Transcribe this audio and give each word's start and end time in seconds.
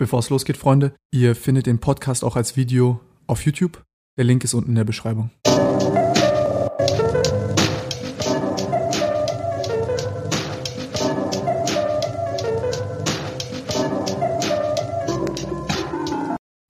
Bevor 0.00 0.20
es 0.20 0.30
losgeht, 0.30 0.56
Freunde, 0.56 0.94
ihr 1.10 1.36
findet 1.36 1.66
den 1.66 1.78
Podcast 1.78 2.24
auch 2.24 2.34
als 2.34 2.56
Video 2.56 3.00
auf 3.26 3.44
YouTube. 3.44 3.82
Der 4.16 4.24
Link 4.24 4.42
ist 4.44 4.54
unten 4.54 4.70
in 4.70 4.76
der 4.76 4.84
Beschreibung. 4.84 5.28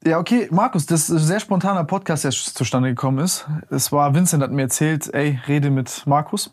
Ja, 0.05 0.19
okay, 0.19 0.49
Markus, 0.51 0.87
das 0.87 1.03
ist 1.03 1.11
ein 1.11 1.19
sehr 1.19 1.39
spontaner 1.39 1.85
Podcast, 1.85 2.25
der 2.25 2.33
zustande 2.33 2.89
gekommen 2.89 3.21
ist. 3.21 3.47
Es 3.71 3.93
war 3.93 4.13
Vincent 4.13 4.43
hat 4.43 4.51
mir 4.51 4.63
erzählt, 4.63 5.09
ey, 5.15 5.39
rede 5.47 5.71
mit 5.71 6.05
Markus. 6.05 6.53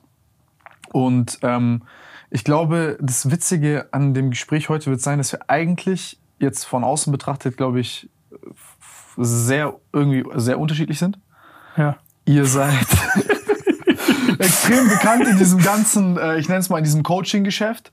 Und 0.93 1.39
ähm, 1.41 1.81
ich 2.29 2.43
glaube, 2.43 2.99
das 3.01 3.31
Witzige 3.31 3.87
an 3.93 4.13
dem 4.13 4.29
Gespräch 4.29 4.69
heute 4.69 4.91
wird 4.91 5.01
sein, 5.01 5.17
dass 5.17 5.31
wir 5.31 5.49
eigentlich 5.49 6.16
jetzt 6.39 6.65
von 6.65 6.83
außen 6.83 7.11
betrachtet, 7.11 7.57
glaube 7.57 7.79
ich, 7.79 8.09
sehr 9.17 9.75
irgendwie 9.91 10.23
sehr 10.35 10.59
unterschiedlich 10.59 10.99
sind. 10.99 11.19
Ja. 11.75 11.97
Ihr 12.25 12.45
seid 12.45 12.87
extrem 14.39 14.89
bekannt 14.89 15.27
in 15.27 15.37
diesem 15.37 15.59
ganzen, 15.59 16.17
äh, 16.17 16.37
ich 16.37 16.47
nenne 16.47 16.59
es 16.59 16.69
mal 16.69 16.77
in 16.77 16.83
diesem 16.83 17.03
Coaching-Geschäft. 17.03 17.91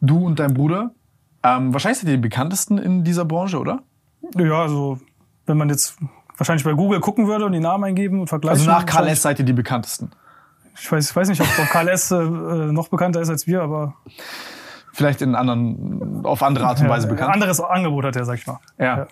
Du 0.00 0.24
und 0.24 0.38
dein 0.38 0.54
Bruder. 0.54 0.92
Ähm, 1.42 1.72
wahrscheinlich 1.72 1.98
seid 1.98 2.08
ihr 2.08 2.16
die 2.16 2.22
bekanntesten 2.22 2.78
in 2.78 3.04
dieser 3.04 3.24
Branche, 3.24 3.58
oder? 3.58 3.82
Ja, 4.36 4.62
also 4.62 4.98
wenn 5.46 5.58
man 5.58 5.68
jetzt 5.68 5.96
wahrscheinlich 6.36 6.64
bei 6.64 6.72
Google 6.72 7.00
gucken 7.00 7.26
würde 7.26 7.44
und 7.44 7.52
die 7.52 7.60
Namen 7.60 7.84
eingeben 7.84 8.20
und 8.20 8.28
vergleichen. 8.28 8.68
Also 8.68 8.70
nach 8.70 8.86
KLS 8.86 9.22
seid 9.22 9.38
ihr 9.38 9.44
die 9.44 9.52
bekanntesten. 9.52 10.10
Ich 10.78 10.90
weiß, 10.90 11.10
ich 11.10 11.14
weiß 11.14 11.28
nicht, 11.28 11.40
ob 11.40 11.46
KLS 11.46 12.10
äh, 12.10 12.22
noch 12.22 12.88
bekannter 12.88 13.20
ist 13.20 13.28
als 13.28 13.46
wir, 13.46 13.62
aber 13.62 13.94
Vielleicht 14.94 15.22
in 15.22 15.34
anderen, 15.34 16.24
auf 16.24 16.40
andere 16.44 16.66
Art 16.66 16.80
und 16.80 16.88
Weise 16.88 17.08
ja, 17.08 17.12
bekannt. 17.12 17.34
anderes 17.34 17.60
Angebot 17.60 18.04
hat 18.04 18.14
er, 18.14 18.24
sag 18.24 18.38
ich 18.38 18.46
mal. 18.46 18.60
Ja. 18.78 19.08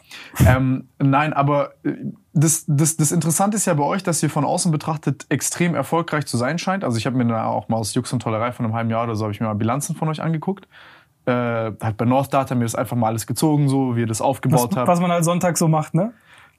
Ähm, 0.47 0.89
nein, 0.98 1.33
aber 1.33 1.72
äh, 1.83 1.94
das, 2.33 2.64
das, 2.69 2.97
das 2.97 3.11
Interessante 3.11 3.56
ist 3.56 3.66
ja 3.66 3.74
bei 3.74 3.83
euch, 3.83 4.05
dass 4.05 4.22
ihr 4.22 4.30
von 4.30 4.44
außen 4.44 4.70
betrachtet 4.70 5.27
extrem 5.28 5.74
erfolgreich 5.74 6.27
zu 6.27 6.36
sein 6.36 6.58
scheint. 6.58 6.84
Also 6.84 6.98
ich 6.98 7.06
habe 7.06 7.16
mir 7.16 7.27
da 7.27 7.47
auch 7.47 7.69
mal 7.69 7.78
aus 7.78 7.94
Jux 7.94 8.12
und 8.12 8.20
Tollerei 8.20 8.52
von 8.52 8.64
einem 8.64 8.74
halben 8.74 8.91
Jahr 8.91 9.02
oder 9.02 9.16
so 9.16 9.24
habe 9.24 9.33
ich 9.33 9.41
mir 9.41 9.48
mal 9.48 9.55
Bilanzen 9.55 9.97
von 9.97 10.08
euch 10.08 10.22
angeguckt. 10.22 10.69
Äh, 11.27 11.33
halt 11.33 11.96
bei 11.96 12.05
North 12.05 12.33
Data 12.33 12.55
mir 12.55 12.64
das 12.64 12.77
einfach 12.77 12.96
mal 12.96 13.08
alles 13.08 13.27
gezogen, 13.27 13.69
so 13.69 13.96
wie 13.96 14.00
ihr 14.00 14.06
das 14.06 14.20
Was, 14.20 14.27
aufgebaut 14.27 14.77
habt. 14.77 14.86
was 14.86 15.00
man 15.00 15.11
halt 15.11 15.24
Sonntag 15.24 15.58
so 15.58 15.67
macht, 15.67 15.94
ne? 15.94 16.12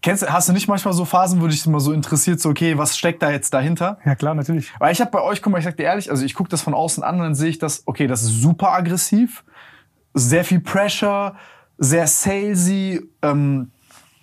Kennst, 0.04 0.30
hast 0.30 0.50
du 0.50 0.54
nicht 0.54 0.68
manchmal 0.68 0.94
so 0.94 1.06
Phasen, 1.06 1.42
wo 1.42 1.48
dich 1.48 1.66
immer 1.66 1.80
so 1.80 1.94
interessiert, 1.94 2.42
so 2.42 2.50
okay, 2.50 2.78
was 2.78 2.98
steckt 2.98 3.24
da 3.24 3.32
jetzt 3.32 3.54
dahinter? 3.54 4.00
Ja 4.06 4.16
klar, 4.16 4.36
natürlich. 4.36 4.70
Weil 4.78 4.92
ich 4.92 5.00
habe 5.00 5.10
bei 5.10 5.22
euch, 5.22 5.42
guck 5.42 5.54
mal, 5.54 5.60
ich 5.60 5.64
sag 5.64 5.78
dir 5.78 5.84
ehrlich, 5.84 6.12
also 6.12 6.26
ich 6.26 6.34
gucke 6.34 6.50
das 6.50 6.62
von 6.62 6.74
außen 6.74 7.02
an 7.04 7.16
und 7.16 7.22
dann 7.22 7.36
sehe 7.36 7.50
ich 7.50 7.58
das, 7.58 7.84
okay, 7.86 8.06
das 8.06 8.22
ist 8.22 8.42
super 8.42 8.74
aggressiv, 8.74 9.46
sehr 10.14 10.44
viel 10.44 10.60
Pressure, 10.60 11.38
sehr 11.78 12.06
salesy, 12.08 13.10
ähm, 13.22 13.72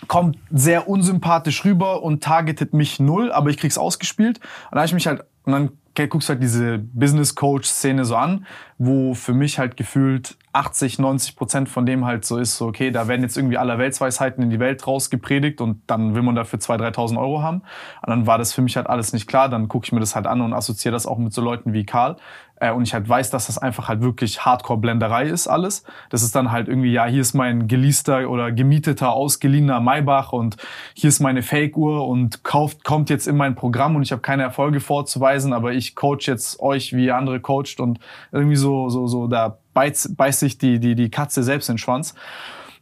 kommt 0.06 0.36
sehr 0.50 0.86
unsympathisch 0.86 1.64
rüber 1.64 2.02
und 2.02 2.22
targetet 2.22 2.74
mich 2.74 3.00
null, 3.00 3.32
aber 3.32 3.48
ich 3.48 3.56
krieg's 3.56 3.78
ausgespielt. 3.78 4.38
Und 4.38 4.72
dann 4.72 4.80
habe 4.80 4.86
ich 4.86 4.94
mich 4.94 5.06
halt, 5.06 5.24
und 5.44 5.52
dann 5.52 5.70
guckst 5.94 6.28
du 6.28 6.32
halt 6.32 6.42
diese 6.42 6.78
Business 6.78 7.34
Coach 7.34 7.68
Szene 7.68 8.04
so 8.04 8.16
an, 8.16 8.46
wo 8.78 9.14
für 9.14 9.34
mich 9.34 9.58
halt 9.58 9.76
gefühlt 9.76 10.36
80, 10.52 10.98
90 10.98 11.36
Prozent 11.36 11.68
von 11.68 11.86
dem 11.86 12.04
halt 12.04 12.24
so 12.24 12.38
ist, 12.38 12.56
so 12.56 12.66
okay, 12.66 12.90
da 12.90 13.08
werden 13.08 13.22
jetzt 13.22 13.36
irgendwie 13.36 13.58
aller 13.58 13.78
Weltsweisheiten 13.78 14.42
in 14.42 14.50
die 14.50 14.58
Welt 14.58 14.86
rausgepredigt 14.86 15.60
und 15.60 15.82
dann 15.86 16.14
will 16.14 16.22
man 16.22 16.34
dafür 16.34 16.58
2.000, 16.58 16.94
3.000 16.94 17.20
Euro 17.20 17.42
haben. 17.42 17.58
Und 18.02 18.08
dann 18.08 18.26
war 18.26 18.38
das 18.38 18.52
für 18.52 18.62
mich 18.62 18.76
halt 18.76 18.88
alles 18.88 19.12
nicht 19.12 19.26
klar. 19.28 19.48
Dann 19.48 19.68
gucke 19.68 19.84
ich 19.84 19.92
mir 19.92 20.00
das 20.00 20.14
halt 20.14 20.26
an 20.26 20.40
und 20.40 20.52
assoziiere 20.52 20.92
das 20.92 21.06
auch 21.06 21.18
mit 21.18 21.32
so 21.32 21.40
Leuten 21.40 21.72
wie 21.72 21.84
Karl. 21.84 22.16
Äh, 22.60 22.70
und 22.70 22.82
ich 22.82 22.94
halt 22.94 23.08
weiß, 23.08 23.30
dass 23.30 23.46
das 23.46 23.58
einfach 23.58 23.88
halt 23.88 24.02
wirklich 24.02 24.44
Hardcore-Blenderei 24.44 25.24
ist 25.24 25.48
alles. 25.48 25.82
Das 26.10 26.22
ist 26.22 26.34
dann 26.36 26.52
halt 26.52 26.68
irgendwie, 26.68 26.92
ja, 26.92 27.06
hier 27.06 27.22
ist 27.22 27.34
mein 27.34 27.66
geleaster 27.66 28.30
oder 28.30 28.52
gemieteter, 28.52 29.12
ausgeliehener 29.12 29.80
Maybach 29.80 30.32
und 30.32 30.56
hier 30.94 31.08
ist 31.08 31.20
meine 31.20 31.42
Fake-Uhr 31.42 32.06
und 32.06 32.44
kauft, 32.44 32.84
kommt 32.84 33.10
jetzt 33.10 33.26
in 33.26 33.36
mein 33.36 33.56
Programm 33.56 33.96
und 33.96 34.02
ich 34.02 34.12
habe 34.12 34.22
keine 34.22 34.42
Erfolge 34.42 34.80
vorzuweisen, 34.80 35.52
aber 35.52 35.72
ich 35.72 35.96
coach 35.96 36.28
jetzt 36.28 36.60
euch, 36.60 36.92
wie 36.92 37.06
ihr 37.06 37.16
andere 37.16 37.40
coacht 37.40 37.80
und 37.80 37.98
irgendwie 38.30 38.56
so, 38.56 38.90
so, 38.90 39.06
so, 39.06 39.26
da 39.26 39.58
beißt, 39.74 40.16
beißt 40.16 40.40
sich 40.40 40.58
die, 40.58 40.78
die, 40.78 40.94
die 40.94 41.10
Katze 41.10 41.42
selbst 41.42 41.68
in 41.68 41.74
den 41.74 41.78
Schwanz. 41.78 42.14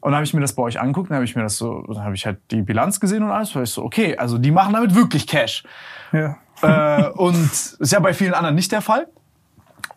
Und 0.00 0.12
dann 0.12 0.16
habe 0.16 0.24
ich 0.24 0.34
mir 0.34 0.40
das 0.40 0.54
bei 0.54 0.62
euch 0.62 0.80
angeguckt, 0.80 1.10
dann 1.10 1.16
habe 1.16 1.24
ich 1.24 1.34
mir 1.34 1.42
das 1.42 1.56
so, 1.56 1.82
dann 1.88 2.04
habe 2.04 2.14
ich 2.14 2.24
halt 2.24 2.38
die 2.50 2.62
Bilanz 2.62 3.00
gesehen 3.00 3.22
und 3.22 3.30
alles, 3.30 3.54
weil 3.56 3.64
ich 3.64 3.70
so, 3.70 3.84
okay, 3.84 4.16
also 4.16 4.38
die 4.38 4.52
machen 4.52 4.72
damit 4.72 4.94
wirklich 4.94 5.26
Cash. 5.26 5.64
Ja. 6.12 6.36
äh, 6.62 7.08
und 7.10 7.50
ist 7.50 7.92
ja 7.92 8.00
bei 8.00 8.14
vielen 8.14 8.34
anderen 8.34 8.54
nicht 8.54 8.70
der 8.70 8.80
Fall. 8.80 9.08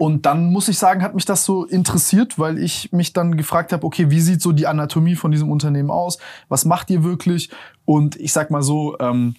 Und 0.01 0.25
dann 0.25 0.51
muss 0.51 0.67
ich 0.67 0.79
sagen, 0.79 1.03
hat 1.03 1.13
mich 1.13 1.25
das 1.25 1.45
so 1.45 1.63
interessiert, 1.63 2.39
weil 2.39 2.57
ich 2.57 2.91
mich 2.91 3.13
dann 3.13 3.37
gefragt 3.37 3.71
habe, 3.71 3.85
okay, 3.85 4.09
wie 4.09 4.19
sieht 4.19 4.41
so 4.41 4.51
die 4.51 4.65
Anatomie 4.65 5.15
von 5.15 5.29
diesem 5.29 5.51
Unternehmen 5.51 5.91
aus? 5.91 6.17
Was 6.49 6.65
macht 6.65 6.89
ihr 6.89 7.03
wirklich? 7.03 7.51
Und 7.85 8.15
ich 8.15 8.33
sag 8.33 8.49
mal 8.49 8.63
so, 8.63 8.97
ähm, 8.99 9.35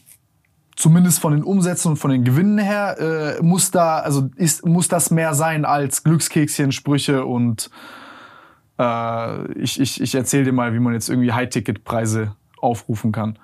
zumindest 0.76 1.18
von 1.18 1.32
den 1.32 1.42
Umsätzen 1.42 1.90
und 1.90 1.96
von 1.96 2.12
den 2.12 2.22
Gewinnen 2.22 2.58
her, 2.58 2.96
äh, 3.00 3.42
muss 3.42 3.72
da, 3.72 3.98
also 3.98 4.30
ist, 4.36 4.64
muss 4.64 4.86
das 4.86 5.10
mehr 5.10 5.34
sein 5.34 5.64
als 5.64 6.04
Glückskekschen, 6.04 6.70
Sprüche 6.70 7.26
und 7.26 7.68
äh, 8.78 9.52
ich, 9.54 9.80
ich, 9.80 10.00
ich 10.00 10.14
erzähle 10.14 10.44
dir 10.44 10.52
mal, 10.52 10.74
wie 10.74 10.78
man 10.78 10.92
jetzt 10.92 11.08
irgendwie 11.08 11.32
High-Ticket-Preise 11.32 12.36
aufrufen 12.60 13.10
kann. 13.10 13.36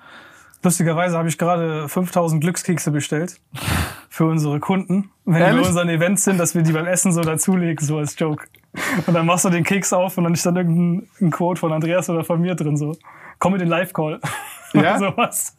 Lustigerweise 0.61 1.17
habe 1.17 1.29
ich 1.29 1.37
gerade 1.37 1.87
5000 1.87 2.41
Glückskekse 2.41 2.91
bestellt 2.91 3.39
für 4.09 4.25
unsere 4.25 4.59
Kunden, 4.59 5.09
wenn 5.23 5.41
Ehrlich? 5.41 5.61
wir 5.61 5.67
unseren 5.67 5.87
Events 5.89 6.25
sind, 6.25 6.37
dass 6.37 6.53
wir 6.53 6.63
die 6.63 6.73
beim 6.73 6.85
Essen 6.85 7.13
so 7.13 7.21
dazulegen, 7.21 7.85
so 7.85 7.97
als 7.97 8.19
Joke. 8.19 8.45
Und 9.07 9.13
dann 9.13 9.25
machst 9.25 9.45
du 9.45 9.49
den 9.49 9.63
Keks 9.63 9.93
auf 9.93 10.17
und 10.17 10.25
dann 10.25 10.33
ist 10.33 10.45
dann 10.45 10.57
irgendein 10.57 11.07
ein 11.21 11.31
Quote 11.31 11.59
von 11.59 11.71
Andreas 11.71 12.09
oder 12.09 12.25
von 12.25 12.41
mir 12.41 12.55
drin, 12.55 12.75
so. 12.75 12.95
Komm 13.39 13.53
mit 13.53 13.61
den 13.61 13.69
Live-Call. 13.69 14.19
Ja? 14.71 14.99
Sowas. 14.99 15.55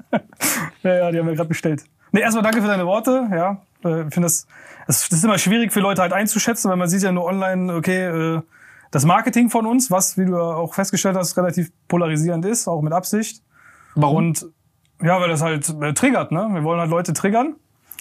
ja, 0.84 0.94
ja, 0.94 1.10
die 1.10 1.18
haben 1.18 1.26
wir 1.26 1.34
gerade 1.34 1.48
bestellt. 1.48 1.82
Nee, 2.12 2.20
erstmal 2.20 2.44
danke 2.44 2.62
für 2.62 2.68
deine 2.68 2.86
Worte, 2.86 3.26
ja. 3.32 3.60
Äh, 3.84 4.06
Ich 4.06 4.14
finde 4.14 4.26
das, 4.26 4.46
das, 4.86 5.08
ist 5.08 5.24
immer 5.24 5.36
schwierig 5.36 5.72
für 5.72 5.80
Leute 5.80 6.00
halt 6.00 6.12
einzuschätzen, 6.12 6.70
weil 6.70 6.76
man 6.76 6.88
sieht 6.88 7.02
ja 7.02 7.10
nur 7.10 7.24
online, 7.24 7.74
okay, 7.74 8.04
äh, 8.04 8.40
das 8.92 9.04
Marketing 9.04 9.50
von 9.50 9.66
uns, 9.66 9.90
was, 9.90 10.16
wie 10.16 10.26
du 10.26 10.36
auch 10.38 10.74
festgestellt 10.74 11.16
hast, 11.16 11.36
relativ 11.36 11.72
polarisierend 11.88 12.44
ist, 12.44 12.68
auch 12.68 12.82
mit 12.82 12.92
Absicht. 12.92 13.42
Warum? 13.96 14.16
Und 14.16 14.46
ja, 15.02 15.20
weil 15.20 15.28
das 15.28 15.42
halt 15.42 15.74
äh, 15.80 15.92
triggert, 15.92 16.32
ne? 16.32 16.48
Wir 16.52 16.64
wollen 16.64 16.80
halt 16.80 16.90
Leute 16.90 17.12
triggern. 17.12 17.54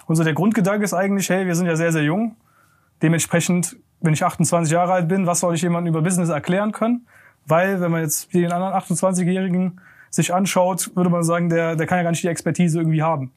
Und 0.05 0.15
so 0.15 0.23
der 0.23 0.33
Grundgedanke 0.33 0.83
ist 0.83 0.93
eigentlich, 0.93 1.29
hey, 1.29 1.45
wir 1.45 1.55
sind 1.55 1.67
ja 1.67 1.75
sehr, 1.75 1.91
sehr 1.91 2.03
jung. 2.03 2.35
Dementsprechend, 3.01 3.77
wenn 4.01 4.13
ich 4.13 4.23
28 4.23 4.71
Jahre 4.71 4.93
alt 4.93 5.07
bin, 5.07 5.27
was 5.27 5.39
soll 5.39 5.55
ich 5.55 5.61
jemandem 5.61 5.93
über 5.93 6.01
Business 6.01 6.29
erklären 6.29 6.71
können? 6.71 7.05
Weil, 7.45 7.79
wenn 7.79 7.91
man 7.91 8.01
jetzt 8.01 8.33
den 8.33 8.51
anderen 8.51 8.73
28-Jährigen 8.73 9.79
sich 10.09 10.33
anschaut, 10.33 10.91
würde 10.95 11.09
man 11.09 11.23
sagen, 11.23 11.49
der, 11.49 11.75
der 11.75 11.85
kann 11.85 11.97
ja 11.99 12.03
gar 12.03 12.11
nicht 12.11 12.23
die 12.23 12.27
Expertise 12.27 12.79
irgendwie 12.79 13.03
haben. 13.03 13.31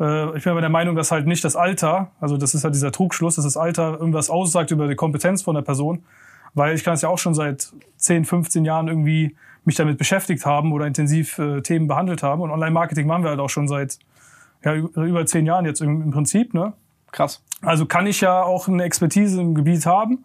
Äh, 0.00 0.36
ich 0.36 0.44
bin 0.44 0.52
aber 0.52 0.60
der 0.62 0.70
Meinung, 0.70 0.96
dass 0.96 1.12
halt 1.12 1.26
nicht 1.26 1.44
das 1.44 1.56
Alter, 1.56 2.10
also 2.20 2.36
das 2.36 2.54
ist 2.54 2.64
halt 2.64 2.74
dieser 2.74 2.92
Trugschluss, 2.92 3.36
dass 3.36 3.44
das 3.44 3.56
Alter 3.56 3.98
irgendwas 4.00 4.30
aussagt 4.30 4.70
über 4.70 4.88
die 4.88 4.96
Kompetenz 4.96 5.42
von 5.42 5.54
der 5.54 5.62
Person. 5.62 6.02
Weil 6.54 6.74
ich 6.74 6.82
kann 6.82 6.94
es 6.94 7.02
ja 7.02 7.08
auch 7.08 7.18
schon 7.18 7.34
seit 7.34 7.72
10, 7.96 8.24
15 8.24 8.64
Jahren 8.64 8.88
irgendwie 8.88 9.36
mich 9.70 9.76
damit 9.76 9.98
beschäftigt 9.98 10.44
haben 10.44 10.72
oder 10.72 10.86
intensiv 10.86 11.38
äh, 11.38 11.62
Themen 11.62 11.86
behandelt 11.86 12.22
haben. 12.22 12.42
Und 12.42 12.50
Online-Marketing 12.50 13.06
machen 13.06 13.22
wir 13.22 13.30
halt 13.30 13.40
auch 13.40 13.48
schon 13.48 13.68
seit 13.68 13.98
ja, 14.64 14.74
über 14.74 15.24
zehn 15.26 15.46
Jahren 15.46 15.64
jetzt 15.64 15.80
im, 15.80 16.02
im 16.02 16.10
Prinzip. 16.10 16.52
Ne? 16.54 16.72
Krass. 17.12 17.42
Also 17.62 17.86
kann 17.86 18.06
ich 18.06 18.20
ja 18.20 18.42
auch 18.42 18.68
eine 18.68 18.82
Expertise 18.82 19.40
im 19.40 19.54
Gebiet 19.54 19.86
haben. 19.86 20.24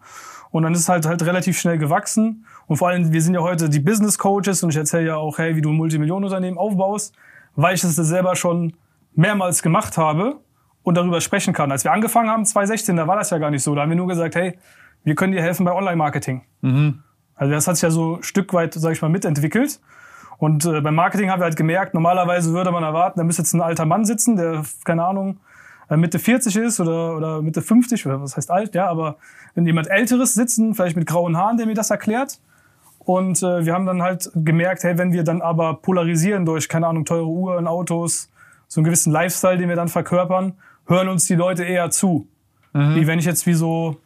Und 0.50 0.62
dann 0.62 0.72
ist 0.72 0.80
es 0.80 0.88
halt 0.88 1.06
halt 1.06 1.22
relativ 1.24 1.58
schnell 1.58 1.78
gewachsen. 1.78 2.44
Und 2.66 2.76
vor 2.76 2.88
allem, 2.88 3.12
wir 3.12 3.22
sind 3.22 3.34
ja 3.34 3.40
heute 3.40 3.68
die 3.68 3.80
Business 3.80 4.18
Coaches 4.18 4.62
und 4.62 4.70
ich 4.70 4.76
erzähle 4.76 5.06
ja 5.06 5.16
auch, 5.16 5.38
hey, 5.38 5.54
wie 5.54 5.60
du 5.60 5.70
ein 5.70 5.76
Multimillionenunternehmen 5.76 6.58
aufbaust, 6.58 7.14
weil 7.54 7.74
ich 7.74 7.82
das 7.82 7.94
selber 7.94 8.34
schon 8.36 8.72
mehrmals 9.14 9.62
gemacht 9.62 9.96
habe 9.96 10.40
und 10.82 10.96
darüber 10.96 11.20
sprechen 11.20 11.54
kann. 11.54 11.70
Als 11.72 11.84
wir 11.84 11.92
angefangen 11.92 12.30
haben, 12.30 12.44
2016, 12.44 12.96
da 12.96 13.06
war 13.06 13.16
das 13.16 13.30
ja 13.30 13.38
gar 13.38 13.50
nicht 13.50 13.62
so. 13.62 13.74
Da 13.74 13.82
haben 13.82 13.90
wir 13.90 13.96
nur 13.96 14.08
gesagt, 14.08 14.34
hey, 14.34 14.58
wir 15.04 15.14
können 15.14 15.32
dir 15.32 15.42
helfen 15.42 15.64
bei 15.64 15.72
Online-Marketing. 15.72 16.42
Also 17.36 17.52
das 17.52 17.68
hat 17.68 17.76
sich 17.76 17.82
ja 17.82 17.90
so 17.90 18.16
ein 18.16 18.22
Stück 18.22 18.52
weit, 18.52 18.74
sage 18.74 18.94
ich 18.94 19.02
mal, 19.02 19.08
mitentwickelt. 19.08 19.80
Und 20.38 20.64
äh, 20.66 20.80
beim 20.80 20.94
Marketing 20.94 21.30
haben 21.30 21.40
wir 21.40 21.44
halt 21.44 21.56
gemerkt, 21.56 21.94
normalerweise 21.94 22.52
würde 22.52 22.70
man 22.70 22.82
erwarten, 22.82 23.18
da 23.18 23.24
müsste 23.24 23.42
jetzt 23.42 23.54
ein 23.54 23.62
alter 23.62 23.86
Mann 23.86 24.04
sitzen, 24.04 24.36
der, 24.36 24.64
keine 24.84 25.04
Ahnung, 25.04 25.38
äh, 25.88 25.96
Mitte 25.96 26.18
40 26.18 26.56
ist 26.56 26.80
oder, 26.80 27.16
oder 27.16 27.42
Mitte 27.42 27.62
50, 27.62 28.06
oder 28.06 28.20
was 28.20 28.36
heißt 28.36 28.50
alt, 28.50 28.74
ja, 28.74 28.86
aber 28.86 29.16
wenn 29.54 29.64
jemand 29.64 29.88
Älteres 29.88 30.34
sitzen, 30.34 30.74
vielleicht 30.74 30.96
mit 30.96 31.06
grauen 31.06 31.36
Haaren, 31.36 31.56
der 31.56 31.66
mir 31.66 31.74
das 31.74 31.90
erklärt. 31.90 32.38
Und 32.98 33.42
äh, 33.42 33.64
wir 33.64 33.72
haben 33.72 33.86
dann 33.86 34.02
halt 34.02 34.30
gemerkt, 34.34 34.82
hey, 34.82 34.98
wenn 34.98 35.12
wir 35.12 35.22
dann 35.22 35.40
aber 35.40 35.74
polarisieren 35.74 36.44
durch, 36.44 36.68
keine 36.68 36.88
Ahnung, 36.88 37.04
teure 37.04 37.26
Uhren, 37.26 37.66
Autos, 37.66 38.28
so 38.68 38.80
einen 38.80 38.84
gewissen 38.84 39.12
Lifestyle, 39.12 39.56
den 39.56 39.68
wir 39.68 39.76
dann 39.76 39.88
verkörpern, 39.88 40.54
hören 40.86 41.08
uns 41.08 41.26
die 41.26 41.36
Leute 41.36 41.64
eher 41.64 41.90
zu. 41.90 42.26
Wie 42.72 43.06
wenn 43.06 43.18
ich 43.18 43.24
jetzt 43.24 43.46
wie 43.46 43.54
so, 43.54 43.96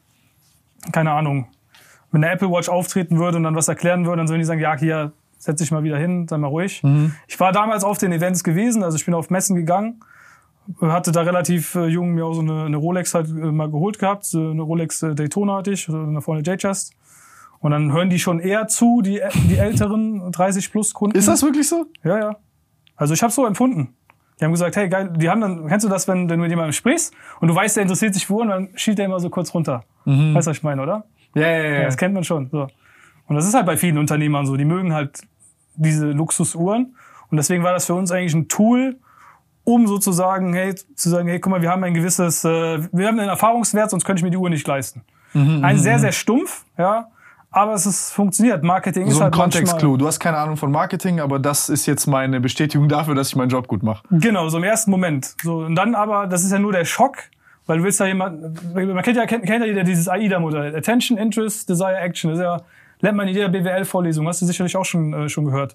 keine 0.93 1.11
Ahnung, 1.11 1.49
mit 2.12 2.23
einer 2.25 2.33
Apple 2.33 2.51
Watch 2.51 2.69
auftreten 2.69 3.19
würde 3.19 3.37
und 3.37 3.45
dann 3.45 3.55
was 3.55 3.69
erklären 3.69 4.05
würde, 4.05 4.19
dann 4.19 4.29
würden 4.29 4.41
die 4.41 4.45
sagen, 4.45 4.61
ja, 4.61 4.77
hier, 4.77 5.12
setz 5.39 5.61
dich 5.61 5.71
mal 5.71 5.83
wieder 5.83 5.99
hin, 5.99 6.27
sei 6.29 6.37
mal 6.39 6.49
ruhig. 6.49 6.83
Ich 7.27 7.41
war 7.41 7.53
damals 7.53 7.83
auf 7.85 7.99
den 7.99 8.12
Events 8.12 8.45
gewesen, 8.45 8.83
also 8.83 8.97
ich 8.97 9.05
bin 9.05 9.15
auf 9.15 9.31
Messen 9.31 9.57
gegangen, 9.57 10.01
hatte 10.81 11.12
da 11.12 11.23
relativ 11.23 11.75
äh, 11.75 11.87
jung 11.87 12.12
mir 12.12 12.27
auch 12.27 12.35
so 12.35 12.43
eine, 12.43 12.65
eine 12.65 12.77
Rolex 12.77 13.15
halt 13.15 13.29
äh, 13.29 13.33
mal 13.33 13.71
geholt 13.71 13.99
gehabt, 13.99 14.25
so 14.25 14.51
eine 14.51 14.62
Rolex 14.62 15.03
äh, 15.03 15.15
Daytona 15.15 15.57
hatte 15.57 15.73
ich, 15.73 15.89
oder 15.89 16.03
eine 16.03 16.21
vorne 16.21 16.43
J-Chest. 16.43 16.95
Und 17.61 17.73
dann 17.73 17.93
hören 17.93 18.09
die 18.09 18.19
schon 18.19 18.41
eher 18.41 18.69
zu, 18.69 19.03
die, 19.03 19.21
die 19.49 19.57
älteren 19.57 20.33
30 20.33 20.71
plus 20.71 20.95
Kunden. 20.95 21.17
Ist 21.19 21.29
das 21.29 21.43
wirklich 21.43 21.69
so? 21.69 21.87
Ja, 22.05 22.19
ja. 22.19 22.37
Also 22.97 23.15
ich 23.15 23.23
habe 23.23 23.33
so 23.33 23.45
empfunden. 23.47 23.95
Die 24.39 24.45
haben 24.45 24.53
gesagt, 24.53 24.77
hey 24.77 24.89
geil, 24.89 25.12
die 25.17 25.29
haben 25.29 25.41
dann, 25.43 25.67
kennst 25.67 25.85
du 25.85 25.91
das, 25.91 26.09
wenn, 26.09 26.31
wenn 26.31 26.39
du 26.39 26.43
mit 26.43 26.51
jemandem 26.51 26.73
sprichst 26.73 27.12
und 27.41 27.49
du 27.49 27.55
weißt, 27.55 27.77
der 27.77 27.83
interessiert 27.83 28.15
sich 28.15 28.27
für 28.27 28.35
Uhren, 28.35 28.49
dann 28.49 28.69
schielt 28.75 28.97
der 28.99 29.05
immer 29.07 29.21
so 29.21 29.29
kurz 29.29 29.53
runter. 29.53 29.85
Weißt 30.35 30.47
du, 30.47 30.51
was 30.51 30.57
ich 30.57 30.62
meine, 30.62 30.81
oder? 30.83 31.05
Ja, 31.35 31.43
ja, 31.49 31.62
Ja, 31.81 31.85
das 31.85 31.97
kennt 31.97 32.15
man 32.15 32.25
schon. 32.25 32.49
So. 32.50 32.67
Und 33.27 33.37
das 33.37 33.47
ist 33.47 33.55
halt 33.55 33.67
bei 33.67 33.77
vielen 33.77 33.99
Unternehmern 33.99 34.47
so. 34.47 34.56
Die 34.56 34.65
mögen 34.65 34.93
halt 34.93 35.21
diese 35.77 36.11
Luxusuhren. 36.11 36.97
Und 37.31 37.37
deswegen 37.37 37.62
war 37.62 37.73
das 37.73 37.87
für 37.87 37.94
uns 37.94 38.11
eigentlich 38.11 38.35
ein 38.35 38.49
Tool, 38.49 38.97
um 39.65 39.87
sozusagen, 39.87 40.53
hey, 40.55 40.75
zu 40.75 41.09
sagen, 41.11 41.29
hey, 41.29 41.38
guck 41.38 41.50
mal, 41.53 41.62
wir 41.62 41.71
haben 41.71 41.85
ein 41.85 41.94
gewisses, 41.94 42.44
äh, 42.44 42.49
wir 42.93 43.06
haben 43.06 43.21
einen 43.21 43.29
Erfahrungswert, 43.29 43.91
sonst 43.91 44.05
könnte 44.05 44.21
ich 44.21 44.25
mir 44.25 44.31
die 44.31 44.37
Uhr 44.37 44.50
nicht 44.50 44.67
leisten. 44.67 45.03
ein 45.32 45.79
sehr, 45.79 46.00
sehr 46.00 46.11
stumpf, 46.11 46.65
ja. 46.77 47.06
Aber 47.53 47.75
es 47.75 47.87
ist, 47.87 48.11
funktioniert. 48.12 48.62
Marketing 48.65 49.06
ist 49.06 49.15
So 49.15 49.21
ein 49.21 49.25
halt 49.25 49.37
manchmal- 49.37 49.50
Kontextclou. 49.62 49.97
Du 49.97 50.06
hast 50.09 50.19
keine 50.19 50.37
Ahnung 50.38 50.56
von 50.56 50.71
Marketing, 50.73 51.21
aber 51.21 51.38
das 51.38 51.69
ist 51.69 51.87
jetzt 51.87 52.06
meine 52.06 52.41
Bestätigung 52.41 52.88
dafür, 52.88 53.15
dass 53.15 53.29
ich 53.29 53.37
meinen 53.37 53.49
Job 53.49 53.69
gut 53.69 53.83
mache. 53.85 54.03
Genau, 54.11 54.49
so 54.49 54.59
im 54.59 54.65
ersten 54.65 54.91
Moment. 54.91 55.35
So, 55.43 55.59
und 55.59 55.75
dann 55.76 55.94
aber, 55.94 56.26
das 56.26 56.43
ist 56.44 56.50
ja 56.53 56.59
nur 56.59 56.73
der 56.73 56.85
Schock, 56.85 57.19
weil 57.71 57.79
du 57.79 57.85
willst 57.85 58.01
ja 58.01 58.07
jemand, 58.07 58.43
man 58.75 59.03
kennt 59.03 59.17
ja, 59.17 59.27
kennt, 59.27 59.47
kennt 59.47 59.61
ja 59.61 59.67
jeder 59.67 59.85
dieses 59.85 60.09
AIDA-Modell. 60.09 60.75
Attention, 60.77 61.17
Interest, 61.17 61.69
Desire, 61.69 61.97
Action. 61.97 62.31
Das 62.31 62.39
ist 62.41 62.45
ja, 62.45 62.61
lernt 63.01 63.17
man 63.17 63.29
in 63.29 63.35
jeder 63.35 63.49
BWL-Vorlesung. 63.49 64.27
Hast 64.27 64.43
du 64.43 64.47
sicherlich 64.47 64.77
auch 64.77 64.85
schon, 64.85 65.13
äh, 65.15 65.29
schon 65.29 65.45
gehört. 65.45 65.75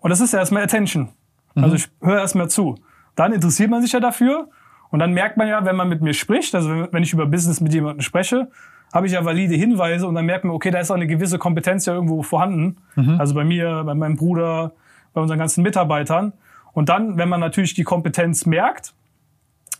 Und 0.00 0.10
das 0.10 0.20
ist 0.20 0.32
ja 0.32 0.38
erstmal 0.40 0.62
Attention. 0.64 1.10
Also 1.54 1.76
ich 1.76 1.88
höre 2.00 2.18
erstmal 2.20 2.48
zu. 2.48 2.76
Dann 3.14 3.32
interessiert 3.32 3.70
man 3.70 3.82
sich 3.82 3.92
ja 3.92 4.00
dafür. 4.00 4.48
Und 4.90 4.98
dann 4.98 5.12
merkt 5.12 5.36
man 5.36 5.46
ja, 5.48 5.64
wenn 5.64 5.76
man 5.76 5.88
mit 5.88 6.00
mir 6.02 6.14
spricht, 6.14 6.54
also 6.54 6.70
wenn- 6.70 6.88
wenn 6.92 7.02
ich 7.02 7.12
über 7.12 7.26
Business 7.26 7.60
mit 7.60 7.72
jemandem 7.74 8.00
spreche, 8.00 8.48
habe 8.92 9.06
ich 9.06 9.12
ja 9.12 9.24
valide 9.24 9.54
Hinweise 9.54 10.06
und 10.06 10.14
dann 10.14 10.24
merkt 10.26 10.44
man, 10.44 10.54
okay, 10.54 10.70
da 10.70 10.78
ist 10.80 10.90
auch 10.90 10.96
eine 10.96 11.06
gewisse 11.06 11.38
Kompetenz 11.38 11.86
ja 11.86 11.94
irgendwo 11.94 12.22
vorhanden. 12.22 12.76
Also 13.20 13.34
bei 13.34 13.44
mir, 13.44 13.84
bei 13.84 13.94
meinem 13.94 14.16
Bruder, 14.16 14.72
bei 15.14 15.20
unseren 15.20 15.38
ganzen 15.38 15.62
Mitarbeitern. 15.62 16.32
Und 16.72 16.88
dann, 16.88 17.16
wenn 17.18 17.28
man 17.28 17.40
natürlich 17.40 17.74
die 17.74 17.84
Kompetenz 17.84 18.44
merkt, 18.46 18.94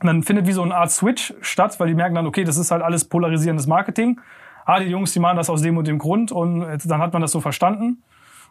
dann 0.06 0.22
findet 0.22 0.46
wie 0.46 0.52
so 0.52 0.62
eine 0.62 0.75
Art 0.75 0.90
Switch 0.90 1.34
statt, 1.40 1.78
weil 1.78 1.88
die 1.88 1.94
merken 1.94 2.14
dann, 2.14 2.26
okay, 2.26 2.44
das 2.44 2.56
ist 2.56 2.70
halt 2.70 2.82
alles 2.82 3.04
polarisierendes 3.04 3.66
Marketing. 3.66 4.20
Ah, 4.64 4.81
die 4.81 4.87
Jungs, 4.87 5.12
die 5.12 5.20
machen 5.20 5.37
das 5.37 5.50
aus 5.50 5.62
dem 5.62 5.76
und 5.76 5.87
dem 5.87 5.99
Grund 5.99 6.32
und 6.32 6.60
dann 6.84 7.00
hat 7.00 7.12
man 7.12 7.22
das 7.22 7.32
so 7.32 7.40
verstanden. 7.40 8.02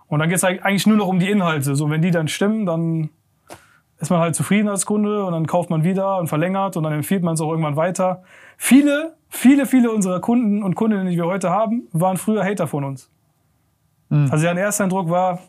Und 0.08 0.20
dann 0.20 0.28
geht 0.28 0.38
es 0.38 0.44
eigentlich 0.44 0.86
nur 0.88 0.98
noch 0.98 1.08
um 1.08 1.20
die 1.20 1.30
Inhalte. 1.30 1.76
So, 1.76 1.90
wenn 1.90 2.02
die 2.02 2.12
dann 2.12 2.28
stimmen, 2.28 2.66
dann 2.66 3.10
ist 4.00 4.10
man 4.10 4.20
halt 4.20 4.36
zufrieden 4.36 4.68
als 4.68 4.86
Kunde 4.86 5.24
und 5.24 5.32
dann 5.32 5.48
kauft 5.48 5.70
man 5.70 5.84
wieder 5.84 6.18
und 6.18 6.28
verlängert 6.28 6.76
und 6.76 6.84
dann 6.84 6.92
empfiehlt 6.92 7.24
man 7.24 7.36
es 7.36 7.42
auch 7.42 7.50
irgendwann 7.52 7.76
weiter. 7.76 8.24
Viele, 8.58 9.16
viele, 9.30 9.66
viele 9.66 9.92
unserer 9.92 10.20
Kunden 10.20 10.64
und 10.64 10.76
Kundinnen, 10.76 11.08
die 11.08 11.16
wir 11.16 11.28
heute 11.28 11.50
haben, 11.52 11.88
waren 11.94 12.18
früher 12.18 12.44
Hater 12.44 12.68
von 12.68 12.84
uns. 12.84 13.10
Also 14.10 14.44
deren 14.44 14.58
erster 14.58 14.84
Eindruck 14.84 15.10
war, 15.10 15.40